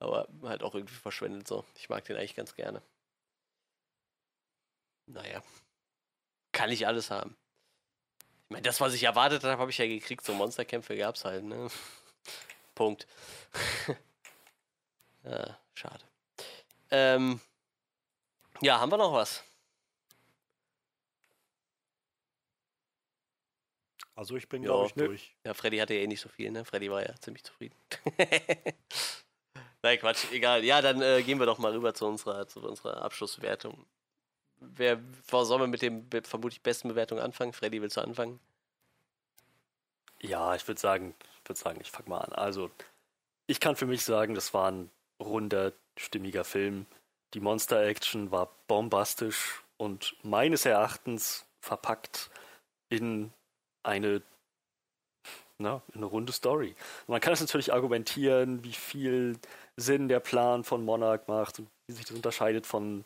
aber 0.00 0.28
halt 0.42 0.62
auch 0.62 0.74
irgendwie 0.74 0.94
verschwendet 0.94 1.48
so. 1.48 1.64
Ich 1.76 1.88
mag 1.88 2.04
den 2.04 2.16
eigentlich 2.16 2.36
ganz 2.36 2.54
gerne. 2.54 2.82
naja, 5.08 5.42
kann 6.52 6.70
ich 6.70 6.86
alles 6.86 7.10
haben. 7.10 7.36
Ich 8.44 8.50
meine, 8.50 8.62
das, 8.62 8.80
was 8.80 8.94
ich 8.94 9.04
erwartet 9.04 9.44
habe, 9.44 9.60
habe 9.60 9.70
ich 9.70 9.78
ja 9.78 9.86
gekriegt. 9.86 10.24
So 10.24 10.34
Monsterkämpfe 10.34 10.96
gab 10.96 11.16
es 11.16 11.24
halt, 11.24 11.44
ne? 11.44 11.68
Punkt. 12.74 13.06
ja, 15.24 15.58
schade. 15.74 16.04
Ähm, 16.90 17.40
ja, 18.60 18.80
haben 18.80 18.90
wir 18.90 18.96
noch 18.96 19.12
was? 19.12 19.44
Also 24.14 24.36
ich 24.36 24.48
bin, 24.48 24.64
Ja, 24.64 24.70
glaube 24.70 24.86
ich, 24.86 24.94
durch. 24.94 25.36
Ja, 25.44 25.54
Freddy 25.54 25.78
hatte 25.78 25.94
ja 25.94 26.00
eh 26.00 26.06
nicht 26.08 26.20
so 26.20 26.28
viel, 26.28 26.50
ne? 26.50 26.64
Freddy 26.64 26.90
war 26.90 27.06
ja 27.06 27.14
ziemlich 27.20 27.44
zufrieden. 27.44 27.76
Nein, 29.82 29.98
Quatsch, 30.00 30.24
egal. 30.32 30.64
Ja, 30.64 30.82
dann 30.82 31.00
äh, 31.00 31.22
gehen 31.22 31.38
wir 31.38 31.46
doch 31.46 31.58
mal 31.58 31.72
rüber 31.72 31.94
zu 31.94 32.04
unserer, 32.06 32.48
zu 32.48 32.60
unserer 32.60 33.00
Abschlussbewertung. 33.02 33.86
Wer, 34.60 35.00
sollen 35.30 35.60
wir 35.60 35.68
mit 35.68 35.82
dem 35.82 36.08
vermutlich 36.24 36.62
besten 36.62 36.88
Bewertung 36.88 37.20
anfangen? 37.20 37.52
Freddy, 37.52 37.80
willst 37.80 37.96
du 37.96 38.00
anfangen? 38.00 38.40
Ja, 40.20 40.56
ich 40.56 40.66
würde 40.66 40.80
sagen, 40.80 41.14
ich 41.44 41.48
würde 41.48 41.60
sagen, 41.60 41.80
ich 41.80 41.92
fange 41.92 42.08
mal 42.08 42.18
an. 42.18 42.32
Also, 42.32 42.72
ich 43.46 43.60
kann 43.60 43.76
für 43.76 43.86
mich 43.86 44.04
sagen, 44.04 44.34
das 44.34 44.52
war 44.52 44.72
ein 44.72 44.90
runder, 45.20 45.72
stimmiger 45.96 46.44
Film. 46.44 46.86
Die 47.34 47.40
Monster-Action 47.40 48.30
war 48.30 48.54
bombastisch 48.66 49.62
und 49.76 50.16
meines 50.22 50.64
Erachtens 50.64 51.46
verpackt 51.60 52.30
in 52.88 53.32
eine, 53.82 54.22
na, 55.58 55.82
in 55.88 55.96
eine 55.96 56.06
runde 56.06 56.32
Story. 56.32 56.74
Man 57.06 57.20
kann 57.20 57.32
es 57.32 57.40
natürlich 57.40 57.72
argumentieren, 57.72 58.64
wie 58.64 58.72
viel 58.72 59.38
Sinn 59.76 60.08
der 60.08 60.20
Plan 60.20 60.64
von 60.64 60.84
Monarch 60.84 61.26
macht 61.26 61.58
und 61.58 61.68
wie 61.86 61.92
sich 61.92 62.06
das 62.06 62.16
unterscheidet 62.16 62.66
von, 62.66 63.04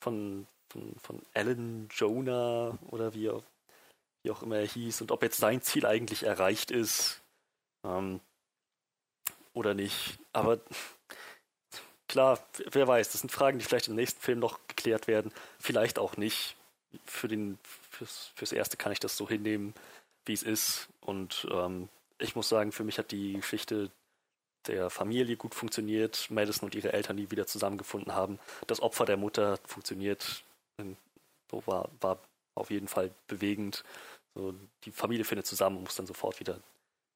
von, 0.00 0.46
von, 0.70 0.94
von 1.00 1.22
Alan 1.34 1.88
Jonah 1.90 2.78
oder 2.88 3.14
wie 3.14 3.30
auch, 3.30 3.42
wie 4.22 4.30
auch 4.30 4.42
immer 4.42 4.58
er 4.58 4.66
hieß 4.66 5.00
und 5.00 5.10
ob 5.10 5.22
jetzt 5.22 5.38
sein 5.38 5.60
Ziel 5.62 5.86
eigentlich 5.86 6.22
erreicht 6.22 6.70
ist 6.70 7.22
ähm, 7.84 8.20
oder 9.52 9.74
nicht. 9.74 10.18
Aber 10.32 10.60
klar, 12.08 12.38
wer 12.70 12.86
weiß, 12.86 13.10
das 13.12 13.20
sind 13.20 13.30
Fragen, 13.30 13.58
die 13.58 13.64
vielleicht 13.64 13.88
im 13.88 13.94
nächsten 13.94 14.20
Film 14.20 14.38
noch 14.38 14.58
geklärt 14.68 15.06
werden, 15.06 15.32
vielleicht 15.58 15.98
auch 15.98 16.16
nicht. 16.16 16.56
Für 17.04 17.28
den, 17.28 17.58
fürs, 17.90 18.30
fürs 18.34 18.52
Erste 18.52 18.76
kann 18.76 18.92
ich 18.92 19.00
das 19.00 19.16
so 19.16 19.28
hinnehmen, 19.28 19.74
wie 20.24 20.32
es 20.32 20.42
ist. 20.42 20.88
Und 21.00 21.46
ähm, 21.50 21.88
ich 22.18 22.36
muss 22.36 22.48
sagen, 22.48 22.72
für 22.72 22.84
mich 22.84 22.98
hat 22.98 23.10
die 23.10 23.34
Geschichte 23.34 23.90
der 24.66 24.90
Familie 24.90 25.36
gut 25.36 25.54
funktioniert, 25.54 26.30
Madison 26.30 26.66
und 26.66 26.74
ihre 26.74 26.92
Eltern, 26.92 27.16
die 27.16 27.30
wieder 27.30 27.46
zusammengefunden 27.46 28.14
haben. 28.14 28.38
Das 28.66 28.80
Opfer 28.80 29.04
der 29.04 29.16
Mutter 29.16 29.58
funktioniert. 29.64 30.42
So 31.50 31.62
war, 31.66 31.88
war 32.00 32.18
auf 32.54 32.70
jeden 32.70 32.88
Fall 32.88 33.10
bewegend. 33.28 33.84
So, 34.34 34.54
die 34.84 34.90
Familie 34.90 35.24
findet 35.24 35.46
zusammen 35.46 35.78
und 35.78 35.84
muss 35.84 35.96
dann 35.96 36.06
sofort 36.06 36.40
wieder 36.40 36.58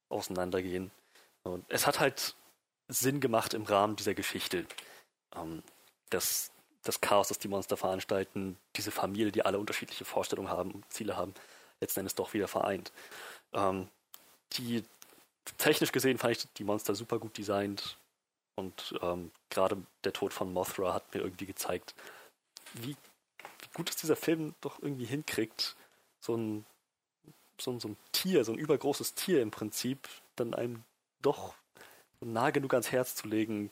auseinandergehen. 0.08 0.90
Und 1.42 1.64
es 1.68 1.86
hat 1.86 2.00
halt 2.00 2.34
Sinn 2.90 3.20
gemacht 3.20 3.54
im 3.54 3.64
Rahmen 3.64 3.96
dieser 3.96 4.14
Geschichte. 4.14 4.66
Ähm, 5.34 5.62
das, 6.10 6.50
das 6.82 7.00
Chaos, 7.00 7.28
das 7.28 7.38
die 7.38 7.48
Monster 7.48 7.76
veranstalten, 7.76 8.58
diese 8.76 8.90
Familie, 8.90 9.32
die 9.32 9.44
alle 9.44 9.58
unterschiedliche 9.58 10.04
Vorstellungen 10.04 10.50
haben 10.50 10.72
und 10.72 10.92
Ziele 10.92 11.16
haben, 11.16 11.34
letzten 11.80 12.00
Endes 12.00 12.14
doch 12.14 12.34
wieder 12.34 12.48
vereint. 12.48 12.92
Ähm, 13.52 13.88
die 14.54 14.84
technisch 15.58 15.92
gesehen 15.92 16.18
fand 16.18 16.36
ich 16.36 16.52
die 16.54 16.64
Monster 16.64 16.94
super 16.94 17.18
gut 17.18 17.38
designt 17.38 17.96
und 18.56 18.94
ähm, 19.00 19.30
gerade 19.48 19.82
der 20.04 20.12
Tod 20.12 20.32
von 20.32 20.52
Mothra 20.52 20.92
hat 20.92 21.14
mir 21.14 21.22
irgendwie 21.22 21.46
gezeigt, 21.46 21.94
wie, 22.74 22.96
wie 23.60 23.68
gut 23.74 23.90
es 23.90 23.96
dieser 23.96 24.16
Film 24.16 24.54
doch 24.60 24.82
irgendwie 24.82 25.06
hinkriegt, 25.06 25.76
so 26.20 26.36
ein, 26.36 26.66
so, 27.58 27.72
ein, 27.72 27.80
so 27.80 27.88
ein 27.88 27.96
Tier, 28.12 28.44
so 28.44 28.52
ein 28.52 28.58
übergroßes 28.58 29.14
Tier 29.14 29.42
im 29.42 29.50
Prinzip, 29.50 30.08
dann 30.36 30.54
einem 30.54 30.84
doch 31.22 31.54
nah 32.20 32.50
genug 32.50 32.72
ans 32.74 32.92
Herz 32.92 33.14
zu 33.14 33.28
legen, 33.28 33.70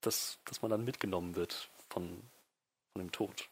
dass, 0.00 0.38
dass 0.44 0.62
man 0.62 0.70
dann 0.70 0.84
mitgenommen 0.84 1.34
wird 1.36 1.68
von, 1.88 2.20
von 2.92 3.02
dem 3.02 3.12
Tod 3.12 3.48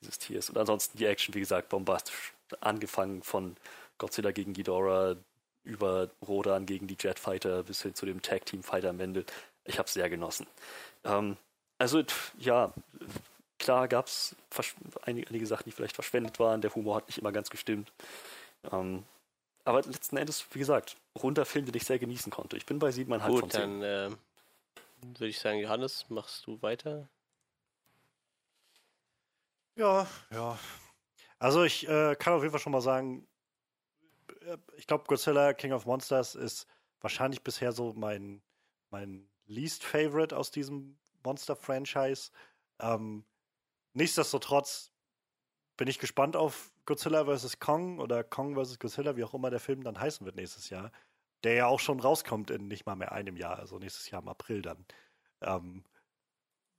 dieses 0.00 0.18
Tiers. 0.18 0.50
Und 0.50 0.58
ansonsten 0.58 0.98
die 0.98 1.06
Action, 1.06 1.34
wie 1.34 1.40
gesagt, 1.40 1.68
bombastisch. 1.68 2.32
Angefangen 2.60 3.22
von 3.22 3.56
Godzilla 3.98 4.30
gegen 4.30 4.52
Ghidorah 4.52 5.16
über 5.64 6.10
Rodan 6.26 6.66
gegen 6.66 6.86
die 6.86 6.96
Jetfighter 6.98 7.62
bis 7.62 7.82
hin 7.82 7.94
zu 7.94 8.04
dem 8.06 8.20
Tag-Team-Fighter 8.20 8.90
am 8.90 9.00
Ende. 9.00 9.24
Ich 9.64 9.78
habe 9.78 9.88
sehr 9.88 10.10
genossen. 10.10 10.46
Ähm, 11.04 11.38
also, 11.78 12.02
ja, 12.38 12.72
klar 13.58 13.88
gab 13.88 14.06
es 14.06 14.36
einige, 15.02 15.28
einige 15.28 15.46
Sachen, 15.46 15.64
die 15.64 15.72
vielleicht 15.72 15.94
verschwendet 15.94 16.38
waren. 16.38 16.60
Der 16.60 16.74
Humor 16.74 16.96
hat 16.96 17.06
nicht 17.08 17.18
immer 17.18 17.32
ganz 17.32 17.48
gestimmt. 17.48 17.90
Ähm, 18.70 19.04
aber 19.64 19.82
letzten 19.82 20.16
Endes, 20.16 20.46
wie 20.52 20.58
gesagt, 20.58 20.96
runder 21.20 21.44
Film, 21.44 21.64
den 21.66 21.74
ich 21.74 21.84
sehr 21.84 21.98
genießen 21.98 22.30
konnte. 22.30 22.56
Ich 22.56 22.66
bin 22.66 22.78
bei 22.78 22.90
7,5 22.90 23.20
von 23.20 23.40
Gut, 23.40 23.52
10. 23.52 23.60
dann 23.60 23.82
äh, 23.82 24.10
würde 25.02 25.28
ich 25.28 25.38
sagen, 25.38 25.58
Johannes, 25.58 26.06
machst 26.08 26.46
du 26.46 26.60
weiter? 26.62 27.08
Ja, 29.76 30.06
ja. 30.30 30.58
Also 31.38 31.64
ich 31.64 31.88
äh, 31.88 32.14
kann 32.16 32.32
auf 32.32 32.42
jeden 32.42 32.52
Fall 32.52 32.60
schon 32.60 32.72
mal 32.72 32.80
sagen, 32.80 33.26
äh, 34.42 34.56
ich 34.76 34.86
glaube, 34.86 35.04
Godzilla 35.06 35.52
King 35.52 35.72
of 35.72 35.86
Monsters 35.86 36.34
ist 36.34 36.66
wahrscheinlich 37.00 37.42
bisher 37.42 37.72
so 37.72 37.92
mein, 37.94 38.42
mein 38.90 39.28
least 39.46 39.84
favorite 39.84 40.36
aus 40.36 40.50
diesem 40.50 40.96
Monster-Franchise. 41.24 42.30
Ähm, 42.78 43.24
nichtsdestotrotz 43.92 44.93
bin 45.76 45.88
ich 45.88 45.98
gespannt 45.98 46.36
auf 46.36 46.70
Godzilla 46.86 47.24
vs. 47.24 47.58
Kong 47.58 47.98
oder 47.98 48.24
Kong 48.24 48.54
vs. 48.54 48.78
Godzilla, 48.78 49.16
wie 49.16 49.24
auch 49.24 49.34
immer 49.34 49.50
der 49.50 49.60
Film 49.60 49.82
dann 49.82 49.98
heißen 49.98 50.24
wird 50.24 50.36
nächstes 50.36 50.70
Jahr. 50.70 50.92
Der 51.42 51.54
ja 51.54 51.66
auch 51.66 51.80
schon 51.80 52.00
rauskommt 52.00 52.50
in 52.50 52.68
nicht 52.68 52.86
mal 52.86 52.96
mehr 52.96 53.12
einem 53.12 53.36
Jahr, 53.36 53.58
also 53.58 53.78
nächstes 53.78 54.10
Jahr 54.10 54.22
im 54.22 54.28
April 54.28 54.62
dann. 54.62 54.86
Ähm, 55.42 55.84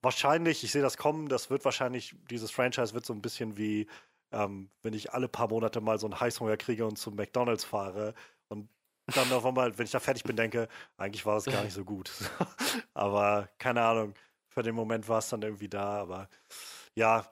wahrscheinlich, 0.01 0.63
ich 0.63 0.71
sehe 0.71 0.81
das 0.81 0.97
kommen, 0.97 1.29
das 1.29 1.49
wird 1.49 1.65
wahrscheinlich, 1.65 2.15
dieses 2.29 2.51
Franchise 2.51 2.93
wird 2.93 3.05
so 3.05 3.13
ein 3.13 3.21
bisschen 3.21 3.57
wie, 3.57 3.87
ähm, 4.31 4.69
wenn 4.81 4.93
ich 4.93 5.13
alle 5.13 5.27
paar 5.27 5.49
Monate 5.49 5.81
mal 5.81 5.99
so 5.99 6.07
einen 6.07 6.19
Heißhunger 6.19 6.57
kriege 6.57 6.85
und 6.85 6.97
zum 6.97 7.15
McDonalds 7.15 7.63
fahre 7.63 8.13
und 8.47 8.69
dann 9.07 9.31
auf 9.31 9.45
einmal, 9.45 9.77
wenn 9.77 9.85
ich 9.85 9.91
da 9.91 9.99
fertig 9.99 10.23
bin, 10.23 10.35
denke, 10.35 10.67
eigentlich 10.97 11.25
war 11.25 11.35
das 11.35 11.45
gar 11.45 11.63
nicht 11.63 11.73
so 11.73 11.85
gut. 11.85 12.11
aber 12.93 13.49
keine 13.59 13.83
Ahnung, 13.83 14.15
für 14.47 14.63
den 14.63 14.73
Moment 14.73 15.07
war 15.07 15.19
es 15.19 15.29
dann 15.29 15.41
irgendwie 15.41 15.69
da, 15.69 16.01
aber 16.01 16.29
ja, 16.95 17.29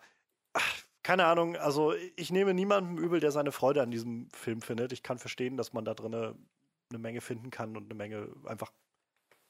ach, 0.54 0.83
keine 1.04 1.26
Ahnung, 1.26 1.58
also 1.58 1.94
ich 2.16 2.32
nehme 2.32 2.54
niemandem 2.54 2.98
übel, 2.98 3.20
der 3.20 3.32
seine 3.32 3.52
Freude 3.52 3.82
an 3.82 3.92
diesem 3.92 4.30
Film 4.32 4.62
findet. 4.62 4.94
Ich 4.94 5.04
kann 5.04 5.20
verstehen, 5.20 5.58
dass 5.58 5.74
man 5.74 5.86
da 5.86 5.94
drin 5.94 6.16
eine 6.16 6.98
Menge 6.98 7.22
finden 7.22 7.52
kann 7.52 7.76
und 7.76 7.86
eine 7.86 7.96
Menge 7.96 8.30
einfach 8.46 8.72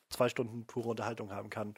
zwei 0.09 0.29
Stunden 0.29 0.65
pure 0.65 0.89
Unterhaltung 0.89 1.31
haben 1.31 1.49
kann. 1.49 1.75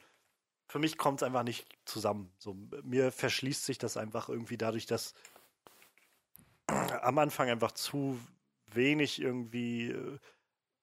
Für 0.68 0.78
mich 0.78 0.98
kommt 0.98 1.20
es 1.20 1.26
einfach 1.26 1.42
nicht 1.42 1.68
zusammen. 1.84 2.32
So, 2.38 2.56
mir 2.82 3.12
verschließt 3.12 3.64
sich 3.64 3.78
das 3.78 3.96
einfach 3.96 4.28
irgendwie 4.28 4.56
dadurch, 4.56 4.86
dass 4.86 5.14
am 6.66 7.18
Anfang 7.18 7.48
einfach 7.48 7.72
zu 7.72 8.18
wenig 8.72 9.20
irgendwie 9.20 9.90
äh, 9.90 10.18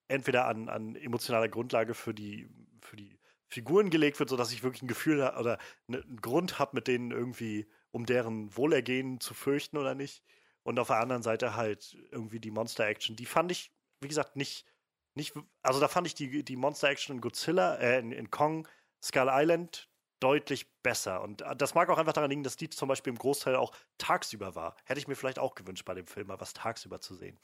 entweder 0.08 0.46
an, 0.46 0.68
an 0.68 0.96
emotionaler 0.96 1.48
Grundlage 1.48 1.94
für 1.94 2.14
die, 2.14 2.48
für 2.80 2.96
die 2.96 3.18
Figuren 3.48 3.90
gelegt 3.90 4.18
wird, 4.18 4.30
sodass 4.30 4.52
ich 4.52 4.62
wirklich 4.62 4.82
ein 4.82 4.88
Gefühl 4.88 5.20
oder 5.38 5.58
ne, 5.86 6.02
einen 6.02 6.20
Grund 6.20 6.58
habe, 6.58 6.76
mit 6.76 6.88
denen 6.88 7.10
irgendwie 7.10 7.66
um 7.94 8.06
deren 8.06 8.56
Wohlergehen 8.56 9.20
zu 9.20 9.34
fürchten 9.34 9.76
oder 9.76 9.94
nicht. 9.94 10.24
Und 10.64 10.80
auf 10.80 10.88
der 10.88 10.98
anderen 10.98 11.22
Seite 11.22 11.54
halt 11.54 11.96
irgendwie 12.10 12.40
die 12.40 12.50
Monster-Action. 12.50 13.14
Die 13.14 13.24
fand 13.24 13.52
ich, 13.52 13.70
wie 14.00 14.08
gesagt, 14.08 14.34
nicht, 14.34 14.66
nicht, 15.14 15.32
also 15.62 15.78
da 15.78 15.86
fand 15.86 16.08
ich 16.08 16.14
die, 16.14 16.42
die 16.42 16.56
Monster-Action 16.56 17.14
in 17.14 17.20
Godzilla, 17.20 17.76
äh, 17.76 18.00
in, 18.00 18.10
in 18.10 18.32
Kong, 18.32 18.66
Skull 19.00 19.28
Island 19.30 19.88
deutlich 20.18 20.66
besser. 20.82 21.22
Und 21.22 21.42
äh, 21.42 21.54
das 21.54 21.74
mag 21.74 21.88
auch 21.88 21.98
einfach 21.98 22.14
daran 22.14 22.30
liegen, 22.30 22.42
dass 22.42 22.56
die 22.56 22.68
zum 22.68 22.88
Beispiel 22.88 23.12
im 23.12 23.18
Großteil 23.18 23.54
auch 23.54 23.72
tagsüber 23.96 24.56
war. 24.56 24.74
Hätte 24.84 24.98
ich 24.98 25.06
mir 25.06 25.14
vielleicht 25.14 25.38
auch 25.38 25.54
gewünscht 25.54 25.84
bei 25.84 25.94
dem 25.94 26.08
Film, 26.08 26.26
mal 26.26 26.40
was 26.40 26.52
tagsüber 26.52 27.00
zu 27.00 27.14
sehen. 27.14 27.38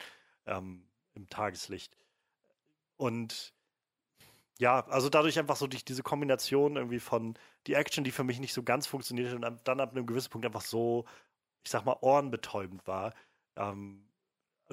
Ähm, 0.47 0.85
Im 1.15 1.29
Tageslicht. 1.29 1.97
Und 2.97 3.55
ja, 4.61 4.87
also 4.89 5.09
dadurch 5.09 5.39
einfach 5.39 5.57
so 5.57 5.67
durch 5.67 5.87
diese 5.87 6.03
Kombination 6.03 6.77
irgendwie 6.77 7.01
von 7.01 7.35
die 7.67 7.75
Action, 7.75 8.05
die 8.05 8.11
für 8.11 8.25
mich 8.25 8.41
nicht 8.41 8.53
so 8.53 8.63
ganz 8.63 8.87
funktioniert 8.87 9.33
und 9.35 9.43
dann 9.65 9.81
ab 9.81 9.93
einem 9.93 10.07
gewissen 10.07 10.31
Punkt 10.31 10.47
einfach 10.47 10.61
so, 10.61 11.07
ich 11.65 11.71
sag 11.71 11.87
mal, 11.87 11.97
ohrenbetäubend 12.03 12.87
war. 12.87 13.15
Ähm, 13.57 14.07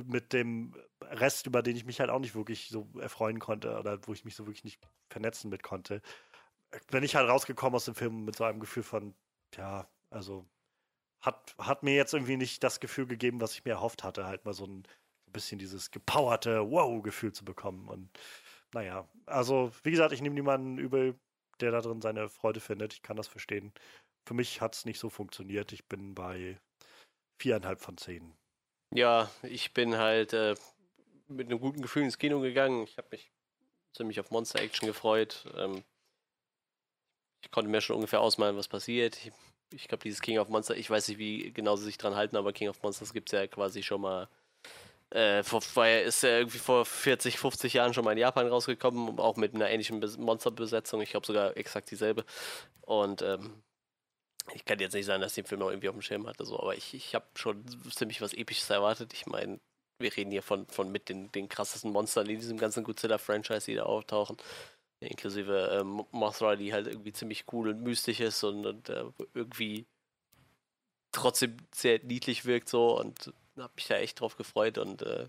mit 0.03 0.33
dem 0.33 0.75
Rest, 1.01 1.47
über 1.47 1.63
den 1.63 1.77
ich 1.77 1.85
mich 1.85 2.01
halt 2.01 2.09
auch 2.09 2.19
nicht 2.19 2.35
wirklich 2.35 2.69
so 2.69 2.89
erfreuen 2.99 3.39
konnte 3.39 3.79
oder 3.79 3.99
wo 4.07 4.13
ich 4.13 4.25
mich 4.25 4.35
so 4.35 4.45
wirklich 4.45 4.65
nicht 4.65 4.81
vernetzen 5.09 5.49
mit 5.49 5.63
konnte, 5.63 6.01
bin 6.91 7.03
ich 7.03 7.15
halt 7.15 7.29
rausgekommen 7.29 7.75
aus 7.75 7.85
dem 7.85 7.95
Film 7.95 8.25
mit 8.25 8.35
so 8.35 8.43
einem 8.43 8.59
Gefühl 8.59 8.83
von, 8.83 9.15
ja, 9.55 9.89
also 10.09 10.45
hat, 11.21 11.55
hat 11.59 11.83
mir 11.83 11.95
jetzt 11.95 12.13
irgendwie 12.13 12.37
nicht 12.37 12.63
das 12.63 12.79
Gefühl 12.81 13.07
gegeben, 13.07 13.41
was 13.41 13.53
ich 13.53 13.65
mir 13.65 13.71
erhofft 13.71 14.03
hatte, 14.03 14.25
halt 14.25 14.45
mal 14.45 14.53
so 14.53 14.65
ein, 14.65 14.83
so 15.25 15.29
ein 15.29 15.33
bisschen 15.33 15.59
dieses 15.59 15.91
gepowerte 15.91 16.69
Wow-Gefühl 16.69 17.33
zu 17.33 17.45
bekommen. 17.45 17.87
Und 17.89 18.09
naja, 18.73 19.07
also 19.25 19.71
wie 19.83 19.91
gesagt, 19.91 20.13
ich 20.13 20.21
nehme 20.21 20.35
niemanden 20.35 20.77
übel, 20.77 21.19
der 21.59 21.71
da 21.71 21.81
drin 21.81 22.01
seine 22.01 22.29
Freude 22.29 22.59
findet. 22.59 22.93
Ich 22.93 23.01
kann 23.01 23.17
das 23.17 23.27
verstehen. 23.27 23.73
Für 24.27 24.33
mich 24.33 24.61
hat 24.61 24.75
es 24.75 24.85
nicht 24.85 24.99
so 24.99 25.09
funktioniert. 25.09 25.71
Ich 25.71 25.85
bin 25.87 26.13
bei 26.13 26.59
viereinhalb 27.39 27.79
von 27.79 27.97
zehn. 27.97 28.35
Ja, 28.93 29.29
ich 29.43 29.73
bin 29.73 29.97
halt 29.97 30.33
äh, 30.33 30.55
mit 31.27 31.47
einem 31.47 31.59
guten 31.59 31.81
Gefühl 31.81 32.03
ins 32.03 32.17
Kino 32.17 32.39
gegangen. 32.39 32.83
Ich 32.83 32.97
habe 32.97 33.07
mich 33.11 33.31
ziemlich 33.95 34.19
auf 34.19 34.31
Monster 34.31 34.59
Action 34.59 34.87
gefreut. 34.87 35.45
Ähm, 35.55 35.83
ich 37.43 37.51
konnte 37.51 37.69
mir 37.69 37.81
schon 37.81 37.95
ungefähr 37.95 38.21
ausmalen, 38.21 38.57
was 38.57 38.67
passiert. 38.67 39.17
Ich, 39.17 39.31
ich 39.71 39.87
glaube, 39.87 40.03
dieses 40.03 40.21
King 40.21 40.39
of 40.39 40.49
Monster, 40.49 40.75
ich 40.75 40.89
weiß 40.89 41.07
nicht, 41.07 41.17
wie 41.17 41.51
genau 41.51 41.75
sie 41.75 41.85
sich 41.85 41.97
dran 41.97 42.15
halten, 42.15 42.37
aber 42.37 42.53
King 42.53 42.69
of 42.69 42.81
Monsters 42.83 43.13
gibt 43.13 43.29
es 43.29 43.39
ja 43.39 43.47
quasi 43.47 43.83
schon 43.83 44.01
mal. 44.01 44.29
Äh, 45.09 45.43
vor, 45.43 45.61
vorher 45.61 46.03
ist 46.03 46.23
er 46.23 46.39
irgendwie 46.39 46.59
vor 46.59 46.85
40, 46.85 47.39
50 47.39 47.73
Jahren 47.73 47.93
schon 47.93 48.03
mal 48.03 48.11
in 48.11 48.17
Japan 48.17 48.47
rausgekommen, 48.47 49.19
auch 49.19 49.37
mit 49.37 49.55
einer 49.55 49.69
ähnlichen 49.69 50.01
Bes- 50.03 50.19
Monsterbesetzung. 50.19 51.01
Ich 51.01 51.11
glaube 51.11 51.25
sogar 51.25 51.55
exakt 51.55 51.89
dieselbe. 51.91 52.25
Und 52.81 53.21
ähm, 53.21 53.63
ich 54.53 54.65
kann 54.65 54.79
jetzt 54.79 54.93
nicht 54.93 55.05
sagen, 55.05 55.21
dass 55.21 55.31
ich 55.31 55.43
den 55.43 55.47
Film 55.47 55.59
noch 55.59 55.69
irgendwie 55.69 55.89
auf 55.89 55.95
dem 55.95 56.01
Schirm 56.01 56.27
hatte, 56.27 56.45
so, 56.45 56.59
aber 56.59 56.75
ich, 56.75 56.93
ich 56.93 57.15
habe 57.15 57.25
schon 57.35 57.63
ziemlich 57.91 58.21
was 58.21 58.33
Episches 58.33 58.69
erwartet. 58.69 59.13
Ich 59.13 59.25
meine, 59.25 59.59
wir 59.99 60.15
reden 60.15 60.31
hier 60.31 60.43
von, 60.43 60.67
von 60.67 60.91
mit 60.91 61.09
den, 61.09 61.31
den 61.31 61.49
krassesten 61.49 61.91
Monstern 61.91 62.29
in 62.29 62.39
diesem 62.39 62.57
ganzen 62.57 62.83
Godzilla-Franchise, 62.83 63.65
die 63.65 63.75
da 63.75 63.83
auftauchen. 63.83 64.37
Inklusive 64.99 65.79
ähm, 65.79 66.05
Mothra, 66.11 66.55
die 66.55 66.73
halt 66.73 66.87
irgendwie 66.87 67.13
ziemlich 67.13 67.45
cool 67.51 67.69
und 67.69 67.81
mystisch 67.83 68.19
ist 68.19 68.43
und, 68.43 68.65
und 68.65 68.89
äh, 68.89 69.05
irgendwie 69.33 69.85
trotzdem 71.11 71.57
sehr 71.73 71.99
niedlich 72.03 72.45
wirkt 72.45 72.69
so 72.69 72.99
und 72.99 73.33
habe 73.63 73.73
mich 73.75 73.87
da 73.87 73.95
echt 73.95 74.19
drauf 74.19 74.37
gefreut 74.37 74.77
und 74.77 75.01
äh, 75.01 75.27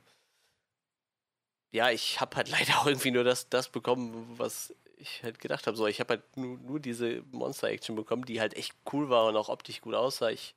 ja, 1.70 1.90
ich 1.90 2.20
habe 2.20 2.36
halt 2.36 2.48
leider 2.50 2.78
auch 2.80 2.86
irgendwie 2.86 3.10
nur 3.10 3.24
das, 3.24 3.48
das 3.48 3.68
bekommen, 3.68 4.38
was 4.38 4.74
ich 4.96 5.22
halt 5.22 5.38
gedacht 5.38 5.66
habe. 5.66 5.76
So, 5.76 5.86
ich 5.86 6.00
habe 6.00 6.14
halt 6.14 6.36
nur, 6.36 6.58
nur 6.58 6.80
diese 6.80 7.22
Monster-Action 7.30 7.96
bekommen, 7.96 8.24
die 8.24 8.40
halt 8.40 8.54
echt 8.54 8.74
cool 8.92 9.08
war 9.10 9.26
und 9.26 9.36
auch 9.36 9.48
optisch 9.48 9.80
gut 9.80 9.94
aussah. 9.94 10.30
Ich, 10.30 10.54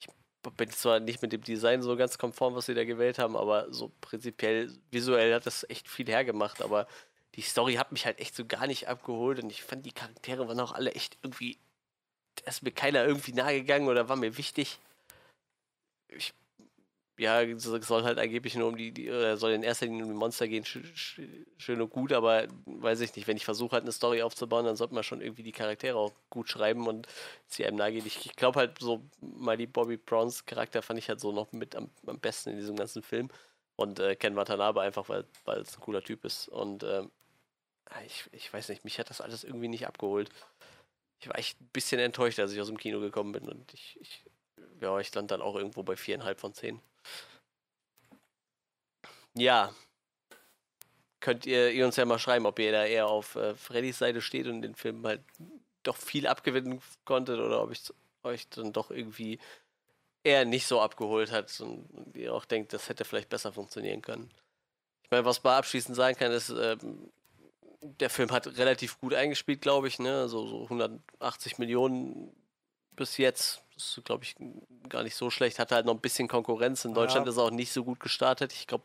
ich 0.00 0.08
bin 0.56 0.70
zwar 0.70 1.00
nicht 1.00 1.22
mit 1.22 1.32
dem 1.32 1.42
Design 1.42 1.82
so 1.82 1.96
ganz 1.96 2.18
konform, 2.18 2.54
was 2.54 2.66
sie 2.66 2.74
da 2.74 2.84
gewählt 2.84 3.18
haben, 3.18 3.36
aber 3.36 3.72
so 3.72 3.92
prinzipiell 4.00 4.72
visuell 4.90 5.34
hat 5.34 5.46
das 5.46 5.68
echt 5.68 5.88
viel 5.88 6.06
hergemacht. 6.06 6.62
Aber 6.62 6.86
die 7.34 7.42
Story 7.42 7.74
hat 7.74 7.92
mich 7.92 8.06
halt 8.06 8.18
echt 8.18 8.34
so 8.34 8.44
gar 8.44 8.66
nicht 8.66 8.88
abgeholt 8.88 9.42
und 9.42 9.50
ich 9.50 9.62
fand 9.62 9.86
die 9.86 9.92
Charaktere 9.92 10.48
waren 10.48 10.60
auch 10.60 10.72
alle 10.72 10.92
echt 10.92 11.18
irgendwie. 11.22 11.58
Da 12.36 12.50
ist 12.50 12.62
mir 12.62 12.72
keiner 12.72 13.04
irgendwie 13.04 13.32
nahe 13.32 13.60
gegangen 13.60 13.88
oder 13.88 14.08
war 14.08 14.16
mir 14.16 14.36
wichtig. 14.36 14.78
Ich, 16.08 16.34
ja, 17.18 17.58
soll 17.58 18.04
halt 18.04 18.18
angeblich 18.18 18.54
nur 18.56 18.68
um 18.68 18.76
die, 18.76 18.92
die 18.92 19.08
soll 19.36 19.52
in 19.52 19.62
erster 19.62 19.86
Linie 19.86 20.04
um 20.04 20.10
die 20.10 20.18
Monster 20.18 20.48
gehen, 20.48 20.64
sch, 20.64 20.78
sch, 20.94 21.20
schön 21.56 21.80
und 21.80 21.90
gut, 21.90 22.12
aber 22.12 22.46
weiß 22.66 23.00
ich 23.00 23.14
nicht, 23.16 23.26
wenn 23.26 23.36
ich 23.36 23.44
versuche 23.44 23.72
halt 23.72 23.84
eine 23.84 23.92
Story 23.92 24.22
aufzubauen, 24.22 24.66
dann 24.66 24.76
sollte 24.76 24.94
man 24.94 25.02
schon 25.02 25.20
irgendwie 25.20 25.42
die 25.42 25.52
Charaktere 25.52 25.96
auch 25.96 26.12
gut 26.30 26.48
schreiben 26.48 26.86
und 26.86 27.06
sie 27.46 27.64
einem 27.64 27.76
nahe 27.76 27.92
gehen. 27.92 28.06
Ich, 28.06 28.26
ich 28.26 28.36
glaube 28.36 28.60
halt 28.60 28.78
so, 28.80 29.02
Miley 29.20 29.66
Bobby 29.66 29.96
Browns 29.96 30.44
Charakter 30.44 30.82
fand 30.82 30.98
ich 30.98 31.08
halt 31.08 31.20
so 31.20 31.32
noch 31.32 31.52
mit 31.52 31.74
am, 31.74 31.90
am 32.06 32.20
besten 32.20 32.50
in 32.50 32.56
diesem 32.58 32.76
ganzen 32.76 33.02
Film. 33.02 33.28
Und 33.76 33.98
äh, 34.00 34.16
Ken 34.16 34.36
Watanabe 34.36 34.80
einfach, 34.80 35.08
weil 35.08 35.24
weil 35.44 35.60
es 35.60 35.76
ein 35.76 35.80
cooler 35.82 36.02
Typ 36.02 36.24
ist. 36.24 36.48
Und 36.48 36.82
ähm, 36.82 37.10
ich, 38.06 38.24
ich 38.32 38.52
weiß 38.52 38.68
nicht, 38.70 38.84
mich 38.84 38.98
hat 38.98 39.10
das 39.10 39.20
alles 39.20 39.44
irgendwie 39.44 39.68
nicht 39.68 39.86
abgeholt. 39.86 40.30
Ich 41.20 41.28
war 41.28 41.38
echt 41.38 41.60
ein 41.60 41.68
bisschen 41.72 42.00
enttäuscht, 42.00 42.38
als 42.40 42.52
ich 42.52 42.60
aus 42.60 42.68
dem 42.68 42.78
Kino 42.78 43.00
gekommen 43.00 43.32
bin. 43.32 43.48
Und 43.48 43.72
ich, 43.74 43.98
ich 44.00 44.24
ja, 44.80 44.98
ich 44.98 45.08
stand 45.08 45.30
dann 45.30 45.42
auch 45.42 45.56
irgendwo 45.56 45.82
bei 45.82 45.96
viereinhalb 45.96 46.40
von 46.40 46.54
zehn. 46.54 46.80
Ja. 49.34 49.72
Könnt 51.20 51.46
ihr, 51.46 51.70
ihr 51.70 51.86
uns 51.86 51.96
ja 51.96 52.04
mal 52.04 52.18
schreiben, 52.18 52.46
ob 52.46 52.58
ihr 52.58 52.72
da 52.72 52.84
eher 52.84 53.08
auf 53.08 53.34
äh, 53.36 53.54
Freddys 53.54 53.98
Seite 53.98 54.20
steht 54.20 54.46
und 54.46 54.62
den 54.62 54.74
Film 54.74 55.04
halt 55.06 55.22
doch 55.82 55.96
viel 55.96 56.26
abgewinnen 56.26 56.80
konntet 57.04 57.40
oder 57.40 57.62
ob 57.62 57.72
ich 57.72 57.82
euch 58.22 58.48
dann 58.48 58.72
doch 58.72 58.90
irgendwie 58.90 59.38
eher 60.24 60.44
nicht 60.44 60.66
so 60.66 60.80
abgeholt 60.80 61.30
hat 61.30 61.60
und, 61.60 61.86
und 61.90 62.16
ihr 62.16 62.34
auch 62.34 62.44
denkt, 62.44 62.72
das 62.72 62.88
hätte 62.88 63.04
vielleicht 63.04 63.28
besser 63.28 63.52
funktionieren 63.52 64.02
können. 64.02 64.30
Ich 65.04 65.10
meine, 65.10 65.24
was 65.24 65.42
man 65.44 65.54
abschließend 65.54 65.96
sagen 65.96 66.18
kann, 66.18 66.32
ist, 66.32 66.50
ähm, 66.50 67.10
der 67.80 68.10
Film 68.10 68.32
hat 68.32 68.46
relativ 68.58 68.98
gut 68.98 69.14
eingespielt, 69.14 69.60
glaube 69.60 69.86
ich, 69.86 70.00
ne? 70.00 70.28
So, 70.28 70.46
so 70.46 70.64
180 70.64 71.58
Millionen 71.58 72.34
bis 72.96 73.16
jetzt. 73.16 73.62
Das 73.76 73.98
ist, 73.98 74.04
glaube 74.04 74.24
ich, 74.24 74.34
gar 74.88 75.02
nicht 75.02 75.14
so 75.14 75.30
schlecht. 75.30 75.58
Hatte 75.58 75.74
halt 75.74 75.86
noch 75.86 75.94
ein 75.94 76.00
bisschen 76.00 76.28
Konkurrenz. 76.28 76.84
In 76.84 76.94
Deutschland 76.94 77.26
Ja. 77.26 77.30
ist 77.32 77.36
er 77.38 77.44
auch 77.44 77.50
nicht 77.50 77.72
so 77.72 77.84
gut 77.84 78.00
gestartet. 78.00 78.52
Ich 78.52 78.66
glaube, 78.66 78.84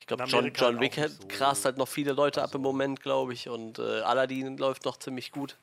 ich 0.00 0.06
glaube, 0.06 0.24
John, 0.24 0.52
John 0.54 0.76
auch 0.76 0.80
Wick 0.80 0.94
so. 0.94 1.26
grast 1.28 1.64
halt 1.64 1.76
noch 1.76 1.88
viele 1.88 2.12
Leute 2.12 2.40
ab 2.40 2.46
Also- 2.48 2.58
im 2.58 2.62
Moment, 2.62 3.00
glaube 3.00 3.32
ich. 3.34 3.48
Und 3.48 3.78
äh, 3.78 4.00
Aladdin 4.00 4.56
läuft 4.56 4.84
noch 4.84 4.96
ziemlich 4.96 5.30
gut. 5.32 5.58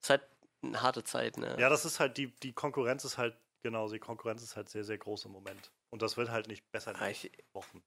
Ist 0.00 0.10
halt 0.10 0.22
eine 0.62 0.82
harte 0.82 1.04
Zeit, 1.04 1.38
ne? 1.38 1.56
Ja, 1.58 1.68
das 1.68 1.84
ist 1.84 2.00
halt, 2.00 2.16
die, 2.18 2.26
die 2.42 2.52
Konkurrenz 2.52 3.04
ist 3.04 3.16
halt, 3.16 3.36
genau, 3.62 3.88
die 3.88 3.98
Konkurrenz 3.98 4.42
ist 4.42 4.56
halt 4.56 4.68
sehr, 4.68 4.84
sehr 4.84 4.98
groß 4.98 5.26
im 5.26 5.32
Moment. 5.32 5.70
Und 5.90 6.02
das 6.02 6.16
wird 6.16 6.30
halt 6.30 6.48
nicht 6.48 6.70
besser 6.72 6.90
in 6.90 6.96
Ah, 6.98 7.08
ich, 7.08 7.30
Wochen. 7.52 7.82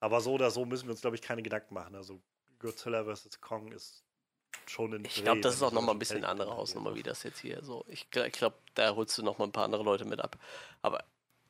Aber 0.00 0.20
so 0.20 0.34
oder 0.34 0.50
so 0.50 0.64
müssen 0.66 0.84
wir 0.86 0.92
uns, 0.92 1.00
glaube 1.00 1.16
ich, 1.16 1.22
keine 1.22 1.42
Gedanken 1.42 1.74
machen. 1.74 1.94
Also 1.96 2.20
Godzilla 2.58 3.02
vs. 3.04 3.40
Kong 3.40 3.72
ist 3.72 4.04
schon 4.66 4.92
in 4.94 5.04
Ich 5.04 5.22
glaube, 5.22 5.40
das 5.40 5.54
ist 5.54 5.62
auch 5.62 5.72
nochmal 5.72 5.94
ein 5.94 5.98
bisschen 5.98 6.18
eine 6.18 6.28
andere 6.28 6.48
angeht. 6.50 6.60
Hausnummer, 6.60 6.94
wie 6.94 7.02
das 7.02 7.22
jetzt 7.22 7.40
hier 7.40 7.62
so. 7.62 7.84
Ich, 7.88 8.06
gl- 8.12 8.26
ich 8.26 8.32
glaube, 8.32 8.56
da 8.74 8.94
holst 8.94 9.16
du 9.18 9.22
nochmal 9.22 9.48
ein 9.48 9.52
paar 9.52 9.64
andere 9.64 9.82
Leute 9.82 10.04
mit 10.04 10.20
ab. 10.20 10.36
Aber 10.82 11.04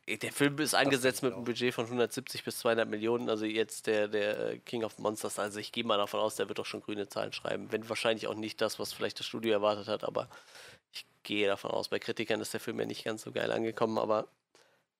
der 0.08 0.32
Film 0.32 0.56
ist 0.58 0.74
angesetzt 0.74 1.22
mit 1.22 1.32
einem. 1.32 1.44
Budget 1.44 1.74
von 1.74 1.84
170 1.86 2.44
bis 2.44 2.58
200 2.58 2.88
Millionen. 2.88 3.28
Also 3.28 3.44
jetzt 3.44 3.86
der, 3.88 4.06
der 4.08 4.38
äh, 4.52 4.58
King 4.58 4.84
of 4.84 4.98
Monsters. 4.98 5.38
Also 5.38 5.58
ich 5.58 5.72
gehe 5.72 5.82
mal 5.84 5.96
davon 5.96 6.20
aus, 6.20 6.36
der 6.36 6.48
wird 6.48 6.58
doch 6.58 6.66
schon 6.66 6.80
grüne 6.82 7.08
Zahlen 7.08 7.32
schreiben. 7.32 7.72
Wenn 7.72 7.88
wahrscheinlich 7.88 8.26
auch 8.28 8.34
nicht 8.34 8.60
das, 8.60 8.78
was 8.78 8.92
vielleicht 8.92 9.18
das 9.18 9.26
Studio 9.26 9.52
erwartet 9.52 9.88
hat. 9.88 10.04
Aber 10.04 10.28
ich 10.92 11.04
gehe 11.24 11.48
davon 11.48 11.72
aus. 11.72 11.88
Bei 11.88 11.98
Kritikern 11.98 12.40
ist 12.40 12.52
der 12.52 12.60
Film 12.60 12.78
ja 12.78 12.86
nicht 12.86 13.04
ganz 13.04 13.22
so 13.22 13.32
geil 13.32 13.50
angekommen. 13.50 13.98
Aber 13.98 14.28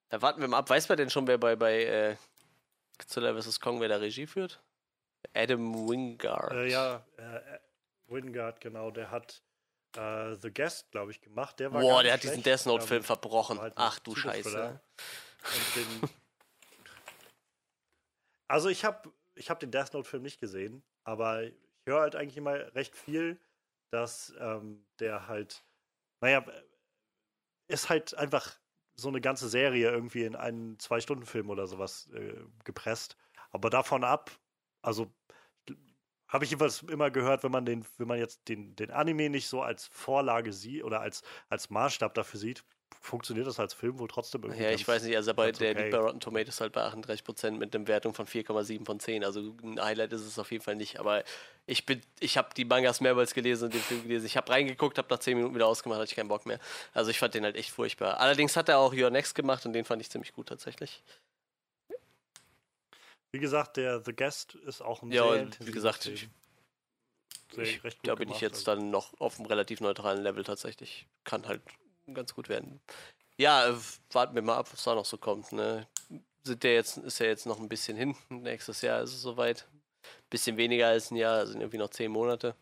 da 0.09 0.23
warten 0.23 0.41
wir 0.41 0.49
mal 0.49 0.59
ab. 0.59 0.71
Weiß 0.71 0.89
man 0.89 0.99
denn 0.99 1.11
schon, 1.11 1.27
wer 1.29 1.39
bei, 1.39 1.55
bei 1.55 1.85
äh, 1.85 2.17
Godzilla 2.99 3.41
vs. 3.41 3.61
Kong, 3.61 3.81
wer 3.81 3.89
da 3.89 3.97
Regie 3.99 4.27
führt? 4.27 4.61
Adam 5.35 5.89
Wingard. 5.89 6.53
Äh, 6.53 6.69
ja, 6.71 7.05
äh, 7.17 7.59
Wingard, 8.09 8.61
genau, 8.61 8.91
der 8.91 9.11
hat 9.11 9.43
äh, 9.97 10.35
The 10.37 10.53
Guest, 10.53 10.91
glaube 10.91 11.11
ich, 11.11 11.21
gemacht. 11.21 11.59
Der 11.61 11.73
war 11.73 11.81
Boah, 11.81 12.03
der 12.03 12.15
hat 12.15 12.23
diesen. 12.23 12.43
Death 12.43 12.67
Note-Film 12.67 13.01
Ähm, 13.01 13.05
verbrochen. 13.05 13.61
halt 13.61 13.75
Ach 13.77 13.99
du 13.99 14.15
Scheiße. 14.15 14.81
Den, 15.75 16.11
also 18.49 18.69
ich 18.69 18.85
habe 18.85 19.13
ich 19.35 19.51
hab 19.51 19.61
den 19.61 19.71
Death 19.71 19.93
Note-Film 19.93 20.23
nicht 20.23 20.41
gesehen, 20.41 20.83
aber 21.05 21.45
ich 21.45 21.55
höre 21.87 22.01
halt 22.01 22.17
eigentlich 22.17 22.37
immer 22.37 22.75
recht 22.75 22.97
viel, 22.97 23.41
dass 23.93 24.35
ähm, 24.41 24.87
der 24.99 25.29
halt, 25.29 25.65
naja, 26.21 26.45
ist 27.69 27.89
halt 27.89 28.15
einfach 28.17 28.59
so 28.97 29.09
eine 29.09 29.21
ganze 29.21 29.49
Serie 29.49 29.91
irgendwie 29.91 30.25
in 30.25 30.37
einen 30.37 30.79
Zwei-Stunden-Film 30.79 31.51
oder 31.51 31.67
sowas 31.67 32.09
äh, 32.15 32.45
gepresst. 32.65 33.17
Aber 33.51 33.71
davon 33.71 34.05
ab, 34.05 34.31
also 34.83 35.13
habe 36.29 36.45
ich 36.45 36.51
jedenfalls 36.51 36.83
immer 36.83 37.11
gehört, 37.11 37.43
wenn 37.45 37.53
man 37.53 37.65
den, 37.65 37.85
wenn 37.99 38.09
man 38.09 38.19
jetzt 38.19 38.49
den, 38.49 38.75
den 38.77 38.91
Anime 38.91 39.31
nicht 39.31 39.49
so 39.49 39.63
als 39.63 39.87
Vorlage 39.87 40.53
sieht 40.53 40.85
oder 40.85 41.01
als, 41.01 41.23
als 41.49 41.71
Maßstab 41.71 42.15
dafür 42.15 42.41
sieht, 42.41 42.65
funktioniert 43.01 43.47
das 43.47 43.61
als 43.61 43.75
Film 43.75 43.99
wohl 43.99 44.09
trotzdem 44.09 44.43
irgendwie. 44.43 44.63
Ja, 44.63 44.71
ich 44.71 44.79
ganz- 44.79 44.89
weiß 44.89 45.03
nicht, 45.05 45.17
also 45.17 45.33
bei 45.35 45.53
der 45.53 45.71
okay. 45.71 45.81
liegt 45.83 45.93
bei 45.93 45.99
Rotten 45.99 46.21
Tomatoes 46.21 46.61
halt 46.61 46.73
bei 46.73 46.85
38% 46.85 47.53
mit 47.53 47.75
einer 47.75 47.87
Wertung 47.87 48.15
von 48.15 48.27
4,7 48.27 48.85
von 48.85 48.99
10. 48.99 49.25
Also 49.25 49.55
ein 49.63 49.81
Highlight 49.81 50.13
ist 50.13 50.23
es 50.23 50.39
auf 50.39 50.51
jeden 50.51 50.65
Fall 50.65 50.77
nicht. 50.77 50.99
Aber 50.99 51.23
ich 51.67 51.87
bin, 51.87 52.01
ich 52.21 52.37
habe 52.37 52.49
die 52.57 52.65
Mangas 52.65 53.01
mehrmals 53.01 53.35
gelesen 53.35 53.67
und 53.67 53.75
den 53.75 53.81
Film 53.81 54.03
gelesen. 54.03 54.27
Ich 54.27 54.37
habe 54.37 54.51
reingeguckt, 54.51 54.99
habe 54.99 55.09
nach 55.11 55.21
10 55.21 55.37
Minuten 55.37 55.55
wieder 55.55 55.67
ausgemacht, 55.67 56.01
hatte 56.01 56.11
ich 56.11 56.17
keinen 56.17 56.29
Bock 56.29 56.47
mehr. 56.47 56.59
Also 56.95 57.11
ich 57.11 57.19
fand 57.19 57.35
den 57.35 57.45
halt 57.45 57.57
echt 57.57 57.71
furchtbar. 57.71 58.19
Allerdings 58.19 58.57
hat 58.57 58.69
er 58.69 58.79
auch 58.79 58.93
Your 58.93 59.11
Next 59.11 59.35
gemacht 59.35 59.67
und 59.67 59.73
den 59.73 59.85
fand 59.85 60.03
ich 60.03 60.11
ziemlich 60.11 60.33
gut 60.33 60.49
tatsächlich. 60.49 61.03
Wie 63.33 63.39
gesagt, 63.39 63.77
der 63.77 64.03
The 64.05 64.15
Guest 64.15 64.55
ist 64.55 64.81
auch 64.81 65.03
ein 65.03 65.11
Ja, 65.11 65.23
sehr 65.31 65.43
und 65.43 65.67
wie 65.67 65.73
gesagt, 65.73 66.05
Film. 66.05 66.15
ich- 66.15 66.29
ich, 67.59 67.81
da 68.03 68.15
bin 68.15 68.29
ich 68.29 68.39
gemacht, 68.39 68.43
jetzt 68.43 68.69
also. 68.69 68.81
dann 68.81 68.91
noch 68.91 69.19
auf 69.21 69.39
einem 69.39 69.47
relativ 69.47 69.81
neutralen 69.81 70.23
Level 70.23 70.45
tatsächlich. 70.45 71.07
Kann 71.25 71.47
halt 71.47 71.63
ganz 72.13 72.35
gut 72.35 72.49
werden. 72.49 72.81
Ja, 73.39 73.69
äh, 73.69 73.77
warten 74.13 74.35
wir 74.35 74.43
mal 74.43 74.57
ab, 74.57 74.69
was 74.73 74.83
da 74.85 74.95
noch 74.95 75.05
so 75.05 75.19
kommt. 75.19 75.53
Ne? 75.53 75.87
Sind 76.45 76.63
der 76.63 76.75
jetzt, 76.75 76.97
ist 76.99 77.19
ja 77.19 77.27
jetzt 77.27 77.47
noch 77.47 77.59
ein 77.61 77.69
bisschen 77.69 77.97
hin. 77.97 78.17
Nächstes 78.29 78.81
Jahr 78.83 79.03
ist 79.03 79.13
es 79.13 79.23
soweit. 79.23 79.67
Bisschen 80.31 80.57
weniger 80.57 80.89
als 80.89 81.11
ein 81.11 81.17
Jahr, 81.17 81.47
sind 81.47 81.61
irgendwie 81.61 81.79
noch 81.79 81.91
zehn 81.91 82.11
Monate. 82.11 82.55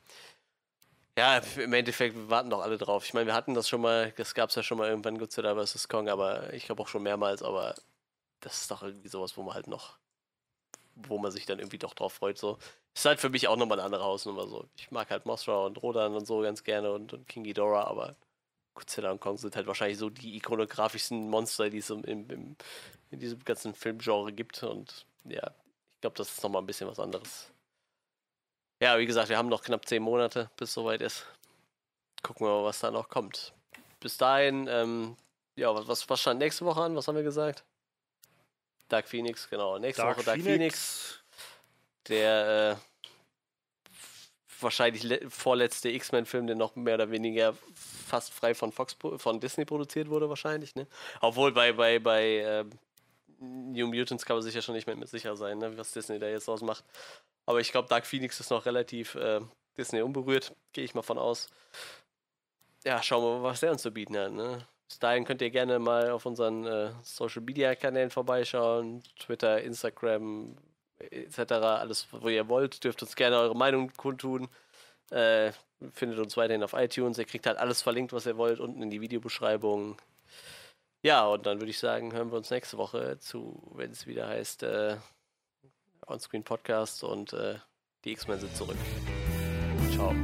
Ja, 1.16 1.38
im 1.38 1.72
Endeffekt, 1.72 2.16
wir 2.16 2.28
warten 2.28 2.50
doch 2.50 2.60
alle 2.60 2.76
drauf. 2.76 3.04
Ich 3.04 3.14
meine, 3.14 3.26
wir 3.26 3.34
hatten 3.34 3.54
das 3.54 3.68
schon 3.68 3.80
mal, 3.80 4.10
das 4.16 4.34
gab 4.34 4.50
es 4.50 4.56
ja 4.56 4.62
schon 4.64 4.78
mal 4.78 4.88
irgendwann 4.88 5.18
Godzilla 5.18 5.54
vs. 5.54 5.86
Kong, 5.88 6.08
aber 6.08 6.52
ich 6.52 6.64
glaube 6.66 6.82
auch 6.82 6.88
schon 6.88 7.04
mehrmals, 7.04 7.42
aber 7.42 7.74
das 8.40 8.62
ist 8.62 8.70
doch 8.70 8.82
irgendwie 8.82 9.08
sowas, 9.08 9.36
wo 9.36 9.42
man 9.42 9.54
halt 9.54 9.68
noch, 9.68 9.96
wo 10.96 11.18
man 11.18 11.30
sich 11.30 11.46
dann 11.46 11.58
irgendwie 11.58 11.78
doch 11.78 11.94
drauf 11.94 12.14
freut. 12.14 12.38
So. 12.38 12.58
Ist 12.94 13.04
halt 13.04 13.20
für 13.20 13.30
mich 13.30 13.48
auch 13.48 13.56
nochmal 13.56 13.78
eine 13.78 13.86
andere 13.86 14.04
Hausnummer. 14.04 14.46
So. 14.48 14.66
Ich 14.76 14.90
mag 14.90 15.10
halt 15.10 15.26
Mothra 15.26 15.66
und 15.66 15.82
Rodan 15.82 16.14
und 16.14 16.26
so 16.26 16.40
ganz 16.40 16.64
gerne 16.64 16.92
und, 16.92 17.12
und 17.12 17.28
King 17.28 17.44
Ghidorah, 17.44 17.84
aber 17.84 18.16
Godzilla 18.74 19.10
und 19.10 19.20
Kong 19.20 19.38
sind 19.38 19.56
halt 19.56 19.66
wahrscheinlich 19.66 19.98
so 19.98 20.10
die 20.10 20.36
ikonografischsten 20.36 21.28
Monster, 21.30 21.70
die 21.70 21.78
es 21.78 21.90
im, 21.90 22.04
im, 22.04 22.28
im, 22.30 22.56
in 23.10 23.20
diesem 23.20 23.44
ganzen 23.44 23.74
Filmgenre 23.74 24.32
gibt. 24.32 24.62
Und 24.62 25.06
ja, 25.24 25.46
ich 25.46 26.00
glaube, 26.00 26.16
das 26.16 26.30
ist 26.30 26.42
nochmal 26.42 26.62
ein 26.62 26.66
bisschen 26.66 26.88
was 26.88 26.98
anderes. 26.98 27.50
Ja, 28.82 28.98
wie 28.98 29.06
gesagt, 29.06 29.28
wir 29.28 29.38
haben 29.38 29.48
noch 29.48 29.62
knapp 29.62 29.86
zehn 29.86 30.02
Monate, 30.02 30.50
bis 30.56 30.74
soweit 30.74 31.00
ist. 31.00 31.24
Gucken 32.22 32.46
wir 32.46 32.50
mal, 32.50 32.64
was 32.64 32.80
da 32.80 32.90
noch 32.90 33.08
kommt. 33.08 33.52
Bis 34.00 34.16
dahin, 34.18 34.66
ähm, 34.68 35.16
ja, 35.56 35.74
was, 35.74 35.86
was, 35.86 36.08
was 36.10 36.20
stand 36.20 36.40
nächste 36.40 36.64
Woche 36.64 36.82
an? 36.82 36.96
Was 36.96 37.06
haben 37.06 37.16
wir 37.16 37.22
gesagt? 37.22 37.64
Dark 38.94 39.08
Phoenix, 39.08 39.48
genau. 39.50 39.78
Nächste 39.78 40.02
Dark 40.02 40.16
Woche 40.16 40.24
Dark 40.24 40.40
Phoenix. 40.40 40.52
Phoenix. 40.54 41.24
Der 42.08 42.78
äh, 42.78 43.90
wahrscheinlich 44.60 45.02
le- 45.02 45.30
vorletzte 45.30 45.90
X-Men-Film, 45.90 46.46
der 46.46 46.56
noch 46.56 46.76
mehr 46.76 46.94
oder 46.94 47.10
weniger 47.10 47.54
fast 48.06 48.32
frei 48.32 48.54
von 48.54 48.72
Fox 48.72 48.96
von 49.16 49.40
Disney 49.40 49.64
produziert 49.64 50.08
wurde, 50.08 50.28
wahrscheinlich, 50.28 50.74
ne? 50.74 50.86
Obwohl 51.20 51.52
bei, 51.52 51.72
bei, 51.72 51.98
bei 51.98 52.22
ähm, 52.46 52.70
New 53.40 53.88
Mutants 53.88 54.24
kann 54.24 54.36
man 54.36 54.42
sich 54.42 54.54
ja 54.54 54.62
schon 54.62 54.74
nicht 54.74 54.86
mehr 54.86 54.96
mit 54.96 55.08
sicher 55.08 55.36
sein, 55.36 55.58
ne? 55.58 55.76
was 55.76 55.92
Disney 55.92 56.18
da 56.18 56.28
jetzt 56.28 56.48
ausmacht. 56.48 56.84
Aber 57.46 57.60
ich 57.60 57.72
glaube, 57.72 57.88
Dark 57.88 58.06
Phoenix 58.06 58.38
ist 58.40 58.50
noch 58.50 58.64
relativ 58.64 59.14
äh, 59.16 59.40
Disney 59.76 60.02
unberührt, 60.02 60.54
gehe 60.72 60.84
ich 60.84 60.94
mal 60.94 61.02
von 61.02 61.18
aus. 61.18 61.48
Ja, 62.84 63.02
schauen 63.02 63.24
wir 63.24 63.38
mal, 63.38 63.42
was 63.50 63.60
der 63.60 63.72
uns 63.72 63.82
zu 63.82 63.90
bieten 63.90 64.16
hat. 64.16 64.32
Ne? 64.32 64.66
Bis 64.88 64.98
dahin 64.98 65.24
könnt 65.24 65.42
ihr 65.42 65.50
gerne 65.50 65.78
mal 65.78 66.10
auf 66.10 66.26
unseren 66.26 66.66
äh, 66.66 66.90
Social 67.02 67.42
Media 67.42 67.74
Kanälen 67.74 68.10
vorbeischauen: 68.10 69.02
Twitter, 69.18 69.62
Instagram, 69.62 70.56
etc. 70.98 71.52
Alles, 71.52 72.06
wo 72.10 72.28
ihr 72.28 72.48
wollt. 72.48 72.84
Dürft 72.84 73.02
uns 73.02 73.16
gerne 73.16 73.38
eure 73.38 73.56
Meinung 73.56 73.92
kundtun. 73.96 74.48
Äh, 75.10 75.52
findet 75.92 76.18
uns 76.18 76.36
weiterhin 76.36 76.62
auf 76.62 76.72
iTunes. 76.74 77.18
Ihr 77.18 77.24
kriegt 77.24 77.46
halt 77.46 77.58
alles 77.58 77.82
verlinkt, 77.82 78.12
was 78.12 78.26
ihr 78.26 78.36
wollt, 78.36 78.60
unten 78.60 78.82
in 78.82 78.90
die 78.90 79.00
Videobeschreibung. 79.00 79.96
Ja, 81.02 81.26
und 81.26 81.44
dann 81.44 81.60
würde 81.60 81.70
ich 81.70 81.78
sagen, 81.78 82.12
hören 82.14 82.30
wir 82.30 82.38
uns 82.38 82.50
nächste 82.50 82.78
Woche 82.78 83.18
zu, 83.18 83.62
wenn 83.74 83.90
es 83.90 84.06
wieder 84.06 84.26
heißt 84.26 84.62
äh, 84.62 84.96
Onscreen 86.06 86.44
Podcast 86.44 87.04
und 87.04 87.34
äh, 87.34 87.56
die 88.04 88.12
X-Men 88.12 88.40
sind 88.40 88.56
zurück. 88.56 88.78
Ciao. 89.92 90.14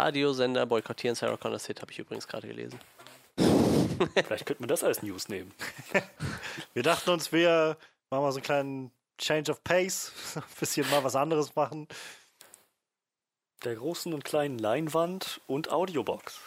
Radiosender 0.00 0.64
boykottieren 0.64 1.14
Sarah 1.14 1.36
Connor's 1.36 1.66
Hit, 1.66 1.82
habe 1.82 1.92
ich 1.92 1.98
übrigens 1.98 2.26
gerade 2.26 2.48
gelesen. 2.48 2.80
Vielleicht 3.36 4.46
könnte 4.46 4.62
man 4.62 4.68
das 4.68 4.82
als 4.82 5.02
News 5.02 5.28
nehmen. 5.28 5.52
Wir 6.72 6.82
dachten 6.82 7.10
uns, 7.10 7.32
wir 7.32 7.76
machen 8.08 8.22
mal 8.22 8.32
so 8.32 8.38
einen 8.38 8.44
kleinen 8.44 8.92
Change 9.18 9.52
of 9.52 9.62
Pace, 9.62 10.12
ein 10.36 10.42
bisschen 10.58 10.88
mal 10.88 11.04
was 11.04 11.16
anderes 11.16 11.54
machen. 11.54 11.86
Der 13.62 13.74
großen 13.74 14.14
und 14.14 14.24
kleinen 14.24 14.58
Leinwand 14.58 15.42
und 15.46 15.70
Audiobox. 15.70 16.40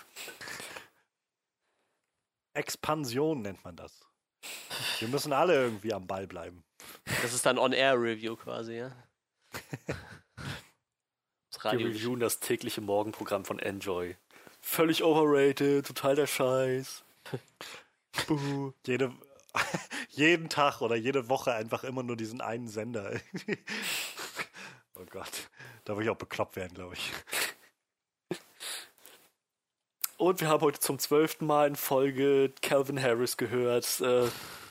Expansion 2.55 3.43
nennt 3.43 3.63
man 3.63 3.75
das. 3.75 3.99
Wir 4.97 5.09
müssen 5.09 5.31
alle 5.31 5.53
irgendwie 5.53 5.93
am 5.93 6.07
Ball 6.07 6.25
bleiben. 6.25 6.63
Das 7.21 7.33
ist 7.33 7.45
dann 7.45 7.59
On-Air-Review 7.59 8.35
quasi, 8.35 8.77
ja? 8.77 8.91
Das 11.53 11.63
Wir 11.63 11.71
Radio. 11.71 11.87
reviewen 11.87 12.19
das 12.19 12.39
tägliche 12.39 12.81
Morgenprogramm 12.81 13.45
von 13.45 13.59
Enjoy. 13.59 14.15
Völlig 14.61 15.03
overrated, 15.03 15.85
total 15.85 16.15
der 16.15 16.27
Scheiß. 16.27 17.03
Buh. 18.27 18.73
Jede, 18.85 19.11
jeden 20.09 20.49
Tag 20.49 20.81
oder 20.81 20.95
jede 20.95 21.29
Woche 21.29 21.53
einfach 21.53 21.83
immer 21.83 22.01
nur 22.03 22.15
diesen 22.15 22.41
einen 22.41 22.67
Sender. 22.67 23.19
oh 24.95 25.05
Gott, 25.09 25.49
da 25.85 25.93
würde 25.93 26.05
ich 26.05 26.09
auch 26.09 26.17
bekloppt 26.17 26.55
werden, 26.55 26.73
glaube 26.73 26.95
ich. 26.95 27.11
Und 30.17 30.39
wir 30.41 30.47
haben 30.47 30.61
heute 30.61 30.79
zum 30.79 30.99
zwölften 30.99 31.45
Mal 31.45 31.67
in 31.67 31.75
Folge 31.75 32.53
Calvin 32.61 33.01
Harris 33.01 33.35
gehört. 33.37 33.99
Äh, 33.99 34.27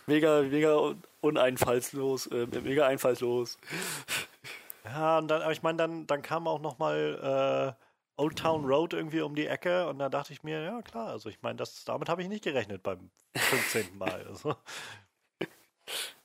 mega, 0.07 0.43
mega 0.43 0.77
un- 0.77 1.03
uneinfallslos, 1.21 2.27
äh, 2.29 2.47
mega 2.63 2.87
einfallslos. 2.87 3.59
Ja, 4.93 5.19
und 5.19 5.29
dann, 5.29 5.43
aber 5.43 5.53
ich 5.53 5.63
meine, 5.63 5.79
dann, 5.79 6.07
dann 6.07 6.23
kam 6.23 6.47
auch 6.47 6.61
noch 6.61 6.79
mal 6.79 7.77
äh, 7.79 8.21
Old 8.21 8.39
Town 8.39 8.65
Road 8.67 8.93
irgendwie 8.93 9.23
um 9.23 9.35
die 9.35 9.47
Ecke 9.47 9.89
und 9.89 9.99
da 9.99 10.09
dachte 10.11 10.33
ich 10.33 10.43
mir, 10.43 10.63
ja 10.63 10.83
klar, 10.83 11.09
also 11.09 11.29
ich 11.31 11.41
meine, 11.43 11.63
damit 11.87 12.09
habe 12.09 12.23
ich 12.23 12.29
nicht 12.29 12.45
gerechnet 12.45 12.83
beim 12.83 13.11
15. 13.35 13.97
Mal. 13.97 14.27
Also. 14.29 14.57